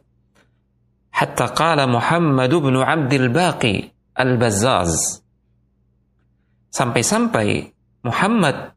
Hatta 1.12 1.52
qala 1.52 1.84
Muhammad 1.84 2.48
bin 2.48 2.76
Abdul 2.80 3.28
Baqi 3.28 3.92
Al-Bazzaz. 4.16 5.20
Sampai-sampai 6.72 7.68
Muhammad 8.04 8.72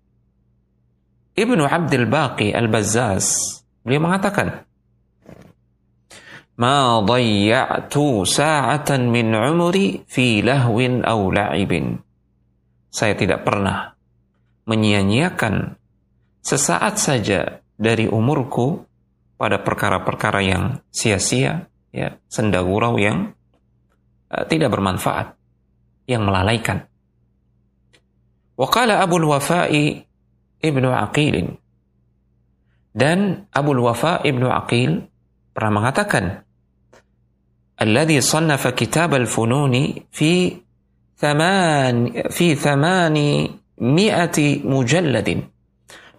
Ibnu 1.36 1.64
Abdul 1.64 2.08
Baqi 2.08 2.52
Al-Bazzaz 2.52 3.60
beliau 3.84 4.04
mengatakan 4.04 4.68
Ma 6.56 7.04
dhayya'tu 7.04 8.24
sa'atan 8.24 9.12
min 9.12 9.36
umri 9.36 10.08
fi 10.08 10.40
lahwin 10.40 11.04
aw 11.04 11.20
la'ibin. 11.28 12.05
Saya 12.96 13.12
tidak 13.20 13.44
pernah 13.44 13.92
menyia-nyiakan 14.64 15.76
sesaat 16.40 16.96
saja 16.96 17.60
dari 17.76 18.08
umurku 18.08 18.88
pada 19.36 19.60
perkara-perkara 19.60 20.40
yang 20.40 20.80
sia-sia 20.96 21.68
ya 21.92 22.16
senda 22.32 22.64
gurau 22.64 22.96
yang 22.96 23.36
uh, 24.32 24.44
tidak 24.48 24.72
bermanfaat 24.72 25.36
yang 26.08 26.24
melalaikan. 26.24 26.88
Waqala 28.56 29.04
Abu 29.04 29.20
Wafa'i 29.20 30.00
Ibnu 30.64 30.90
Aqil. 30.96 31.60
Dan 32.96 33.52
Abu 33.52 33.76
Wafa 33.76 34.24
Ibnu 34.24 34.48
Aqil 34.48 35.04
pernah 35.52 35.84
mengatakan 35.84 36.48
Alladhi 37.76 38.24
sannafa 38.24 38.72
kitab 38.72 39.12
al-fununi 39.20 40.08
fi 40.08 40.56
thaman 41.16 42.12
fi 42.32 42.56
thamani 42.56 43.48
mi'ati 43.80 44.64
mujalladin 44.64 45.44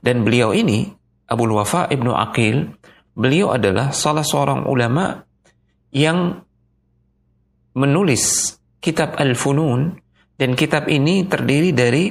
dan 0.00 0.16
beliau 0.22 0.52
ini 0.52 0.86
Abu 1.26 1.50
Wafa 1.50 1.90
Ibnu 1.90 2.12
Aqil 2.14 2.70
beliau 3.16 3.56
adalah 3.56 3.90
salah 3.90 4.22
seorang 4.22 4.68
ulama 4.68 5.24
yang 5.90 6.44
menulis 7.76 8.56
kitab 8.78 9.16
Al-Funun 9.18 9.96
dan 10.36 10.52
kitab 10.52 10.86
ini 10.92 11.24
terdiri 11.24 11.70
dari 11.72 12.04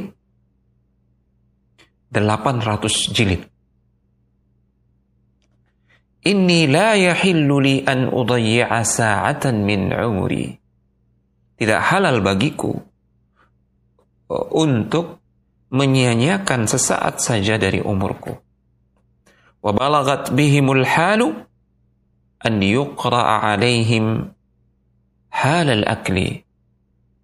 800 2.10 3.12
jilid. 3.12 3.42
Inni 6.26 6.66
la 6.66 6.98
yahillu 6.98 7.56
li 7.62 7.76
an 7.86 8.10
udayyi'a 8.10 8.82
sa'atan 8.82 9.62
min 9.62 9.94
umri. 9.94 10.58
Tidak 11.56 11.80
halal 11.80 12.20
bagiku 12.20 12.76
untuk 14.52 15.24
menyia-nyiakan 15.72 16.68
sesaat 16.68 17.24
saja 17.24 17.56
dari 17.56 17.80
umurku. 17.80 18.36
Wa 19.64 19.72
bihimul 20.36 20.86
halu 20.86 21.34
an 22.44 22.56
yuqra'a 22.62 23.56
alaihim 23.56 24.36
halal 25.34 25.84
akli 25.88 26.46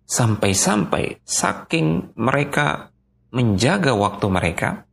sampai-sampai 0.09 1.23
saking 1.23 2.11
mereka 2.19 2.91
menjaga 3.31 3.95
waktu 3.95 4.27
mereka 4.27 4.83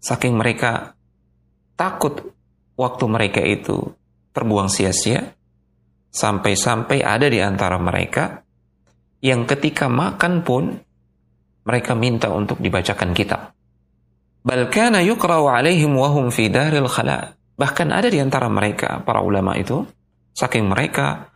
saking 0.00 0.34
mereka 0.34 0.96
takut 1.76 2.32
waktu 2.74 3.04
mereka 3.06 3.44
itu 3.44 3.92
terbuang 4.32 4.72
sia-sia 4.72 5.36
sampai-sampai 6.12 7.00
ada 7.00 7.26
di 7.26 7.40
antara 7.40 7.80
mereka 7.80 8.44
yang 9.24 9.48
ketika 9.48 9.88
makan 9.88 10.44
pun 10.44 10.76
mereka 11.64 11.96
minta 11.96 12.28
untuk 12.28 12.60
dibacakan 12.60 13.16
kitab. 13.16 13.56
Balkana 14.42 15.00
yukra'u 15.00 15.48
alaihim 15.48 15.94
wahum 15.96 16.28
fi 16.28 16.50
daril 16.50 16.90
khala' 16.90 17.42
Bahkan 17.62 17.88
ada 17.92 18.08
di 18.08 18.18
antara 18.18 18.48
mereka, 18.48 19.04
para 19.04 19.20
ulama 19.20 19.54
itu, 19.54 19.84
saking 20.32 20.66
mereka 20.66 21.30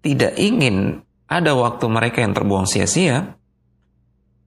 tidak 0.00 0.32
ingin 0.40 1.02
ada 1.28 1.52
waktu 1.52 1.84
mereka 1.90 2.22
yang 2.22 2.32
terbuang 2.32 2.64
sia-sia, 2.64 3.36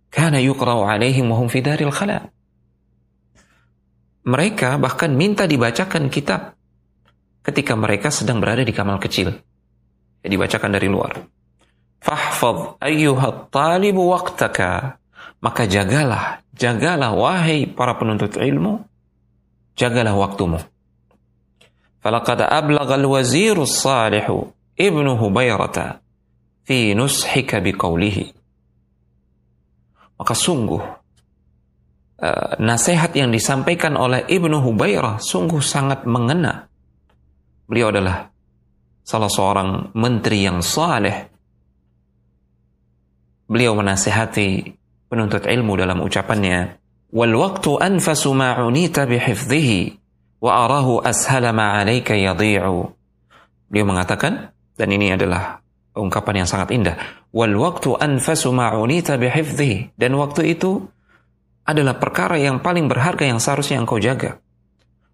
karena 0.09 0.39
yukra'u 0.41 0.89
alaihim 0.89 1.29
wahum 1.29 1.53
fidaril 1.53 1.93
khala. 1.93 2.33
Mereka 4.23 4.79
bahkan 4.79 5.11
minta 5.13 5.43
dibacakan 5.43 6.07
kitab 6.07 6.55
ketika 7.43 7.75
mereka 7.75 8.07
sedang 8.07 8.39
berada 8.39 8.63
di 8.65 8.71
kamal 8.71 8.97
kecil. 8.97 9.35
Ya, 10.23 10.27
dibacakan 10.31 10.71
dari 10.71 10.87
luar. 10.87 11.27
Fahfad 11.99 12.79
ayyuhat 12.79 13.51
talibu 13.51 14.07
waktaka. 14.09 14.97
Maka 15.43 15.67
jagalah, 15.67 16.39
jagalah 16.55 17.11
wahai 17.11 17.67
para 17.67 17.99
penuntut 17.99 18.39
ilmu, 18.39 18.79
jagalah 19.75 20.15
waktumu. 20.15 20.63
Falaqad 21.99 22.47
ablagal 22.47 23.03
waziru 23.03 23.67
salihu 23.67 24.55
ibnu 24.79 25.19
Hubayrata 25.19 25.99
fi 26.63 26.95
nushika 26.95 27.59
biqaulihi. 27.59 28.31
Maka 30.19 30.33
sungguh 30.35 30.83
eh, 32.23 32.51
nasihat 32.63 33.11
yang 33.11 33.29
disampaikan 33.31 33.99
oleh 33.99 34.23
Ibnu 34.23 34.63
Hubairah 34.63 35.19
sungguh 35.19 35.59
sangat 35.59 36.07
mengena. 36.07 36.71
Beliau 37.67 37.91
adalah 37.91 38.32
salah 39.03 39.29
seorang 39.29 39.91
menteri 39.93 40.47
yang 40.47 40.63
saleh. 40.63 41.33
beliau 43.53 43.77
menasihati 43.77 44.73
penuntut 45.11 45.45
ilmu 45.45 45.77
dalam 45.77 46.01
ucapannya, 46.01 46.81
"Wal 47.13 47.37
waktu 47.37 47.77
anfasu 47.77 48.33
ma 48.33 48.57
unita 48.65 49.05
bihifdhihi 49.05 50.01
wa 50.41 50.65
arahu 50.65 51.05
ashala 51.05 51.53
ma 51.53 51.77
'alaika 51.77 52.17
yadhi'u." 52.17 52.89
Beliau 53.69 53.85
mengatakan 53.85 54.49
dan 54.73 54.89
ini 54.89 55.13
adalah 55.13 55.61
ungkapan 55.93 56.41
yang 56.41 56.49
sangat 56.49 56.73
indah, 56.73 56.97
"Wal 57.29 57.53
waktu 57.53 57.93
anfasu 57.93 58.49
ma 58.49 58.73
unita 58.73 59.21
bihifdhihi." 59.21 59.93
Dan 59.93 60.17
waktu 60.17 60.57
itu 60.57 60.81
adalah 61.63 62.01
perkara 62.01 62.41
yang 62.41 62.59
paling 62.59 62.89
berharga 62.89 63.29
yang 63.29 63.37
seharusnya 63.37 63.77
engkau 63.79 64.01
jaga. 64.01 64.41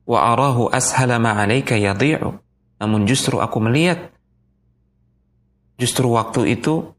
Wa 0.08 0.32
arahu 0.34 0.72
ashala 0.72 1.19
ma 1.19 1.35
'alaika 1.35 1.76
yadhi'u. 1.76 2.48
Namun 2.80 3.03
justru 3.03 3.43
aku 3.43 3.59
melihat 3.59 4.11
justru 5.75 6.08
waktu 6.11 6.56
itu 6.56 6.95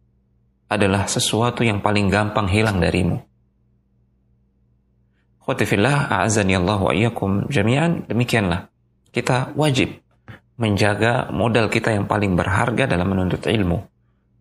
adalah 0.70 1.10
sesuatu 1.10 1.66
yang 1.66 1.82
paling 1.82 2.06
gampang 2.12 2.46
hilang 2.46 2.78
darimu. 2.78 3.18
Khotifillah, 5.42 6.14
a'azani 6.14 6.54
Allah 6.54 6.78
wa 6.78 6.92
iyyakum 6.94 7.50
jami'an, 7.50 8.06
demikianlah. 8.06 8.70
Kita 9.10 9.50
wajib 9.58 9.98
menjaga 10.60 11.32
modal 11.34 11.66
kita 11.66 11.90
yang 11.90 12.06
paling 12.06 12.38
berharga 12.38 12.86
dalam 12.86 13.10
menuntut 13.10 13.48
ilmu 13.48 13.82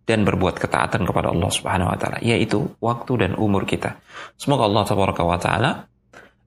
dan 0.06 0.22
berbuat 0.28 0.60
ketaatan 0.62 1.08
kepada 1.08 1.34
Allah 1.34 1.50
Subhanahu 1.50 1.90
wa 1.90 1.98
taala, 1.98 2.18
yaitu 2.22 2.78
waktu 2.78 3.26
dan 3.26 3.32
umur 3.40 3.66
kita. 3.66 3.98
Semoga 4.38 4.70
Allah 4.70 4.84
tabaraka 4.86 5.24
wa 5.26 5.40
taala 5.42 5.72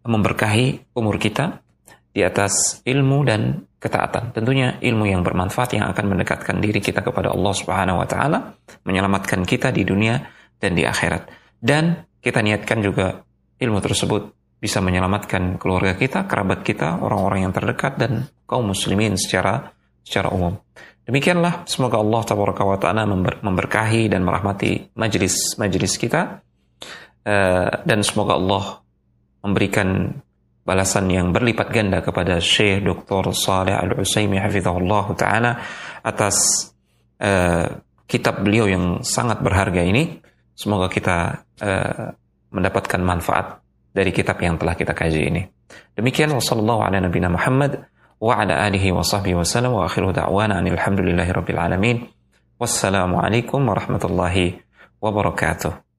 memberkahi 0.06 0.94
umur 0.94 1.18
kita 1.18 1.58
di 2.12 2.20
atas 2.22 2.84
ilmu 2.86 3.24
dan 3.26 3.66
ketaatan. 3.82 4.30
Tentunya 4.30 4.78
ilmu 4.78 5.10
yang 5.10 5.26
bermanfaat 5.26 5.74
yang 5.74 5.90
akan 5.90 6.14
mendekatkan 6.14 6.62
diri 6.62 6.78
kita 6.78 7.02
kepada 7.02 7.34
Allah 7.34 7.50
Subhanahu 7.50 7.98
wa 7.98 8.06
taala, 8.06 8.54
menyelamatkan 8.86 9.42
kita 9.42 9.74
di 9.74 9.82
dunia 9.82 10.22
dan 10.62 10.78
di 10.78 10.86
akhirat. 10.86 11.26
Dan 11.58 12.06
kita 12.22 12.38
niatkan 12.38 12.78
juga 12.78 13.26
ilmu 13.58 13.82
tersebut 13.82 14.22
bisa 14.62 14.78
menyelamatkan 14.78 15.58
keluarga 15.58 15.98
kita, 15.98 16.30
kerabat 16.30 16.62
kita, 16.62 17.02
orang-orang 17.02 17.50
yang 17.50 17.52
terdekat 17.52 17.98
dan 17.98 18.30
kaum 18.46 18.70
muslimin 18.70 19.18
secara 19.18 19.74
secara 20.06 20.30
umum. 20.30 20.54
Demikianlah 21.02 21.66
semoga 21.66 21.98
Allah 21.98 22.22
tabaraka 22.22 22.62
wa 22.62 22.78
taala 22.78 23.02
memberkahi 23.42 24.06
dan 24.06 24.22
merahmati 24.22 24.94
majelis-majelis 24.94 25.98
kita 25.98 26.38
eh, 27.26 27.70
dan 27.82 27.98
semoga 28.06 28.38
Allah 28.38 28.86
memberikan 29.42 30.14
balasan 30.62 31.10
yang 31.10 31.34
berlipat 31.34 31.74
ganda 31.74 31.98
kepada 32.00 32.38
Syekh 32.38 32.86
Dr. 32.86 33.34
Saleh 33.34 33.74
Al-Utsaimin 33.74 34.38
hafizahullah 34.38 35.06
taala 35.18 35.58
atas 36.02 36.70
uh, 37.18 37.66
kitab 38.06 38.46
beliau 38.46 38.70
yang 38.70 38.84
sangat 39.02 39.42
berharga 39.42 39.82
ini. 39.82 40.22
Semoga 40.54 40.86
kita 40.86 41.48
uh, 41.58 42.14
mendapatkan 42.52 43.00
manfaat 43.02 43.58
dari 43.90 44.14
kitab 44.14 44.38
yang 44.40 44.56
telah 44.56 44.78
kita 44.78 44.94
kaji 44.94 45.20
ini. 45.28 45.42
Demikian. 45.98 46.30
Wassalamualaikum 52.62 53.58
warahmatullahi 53.66 54.62
wabarakatuh. 55.02 55.91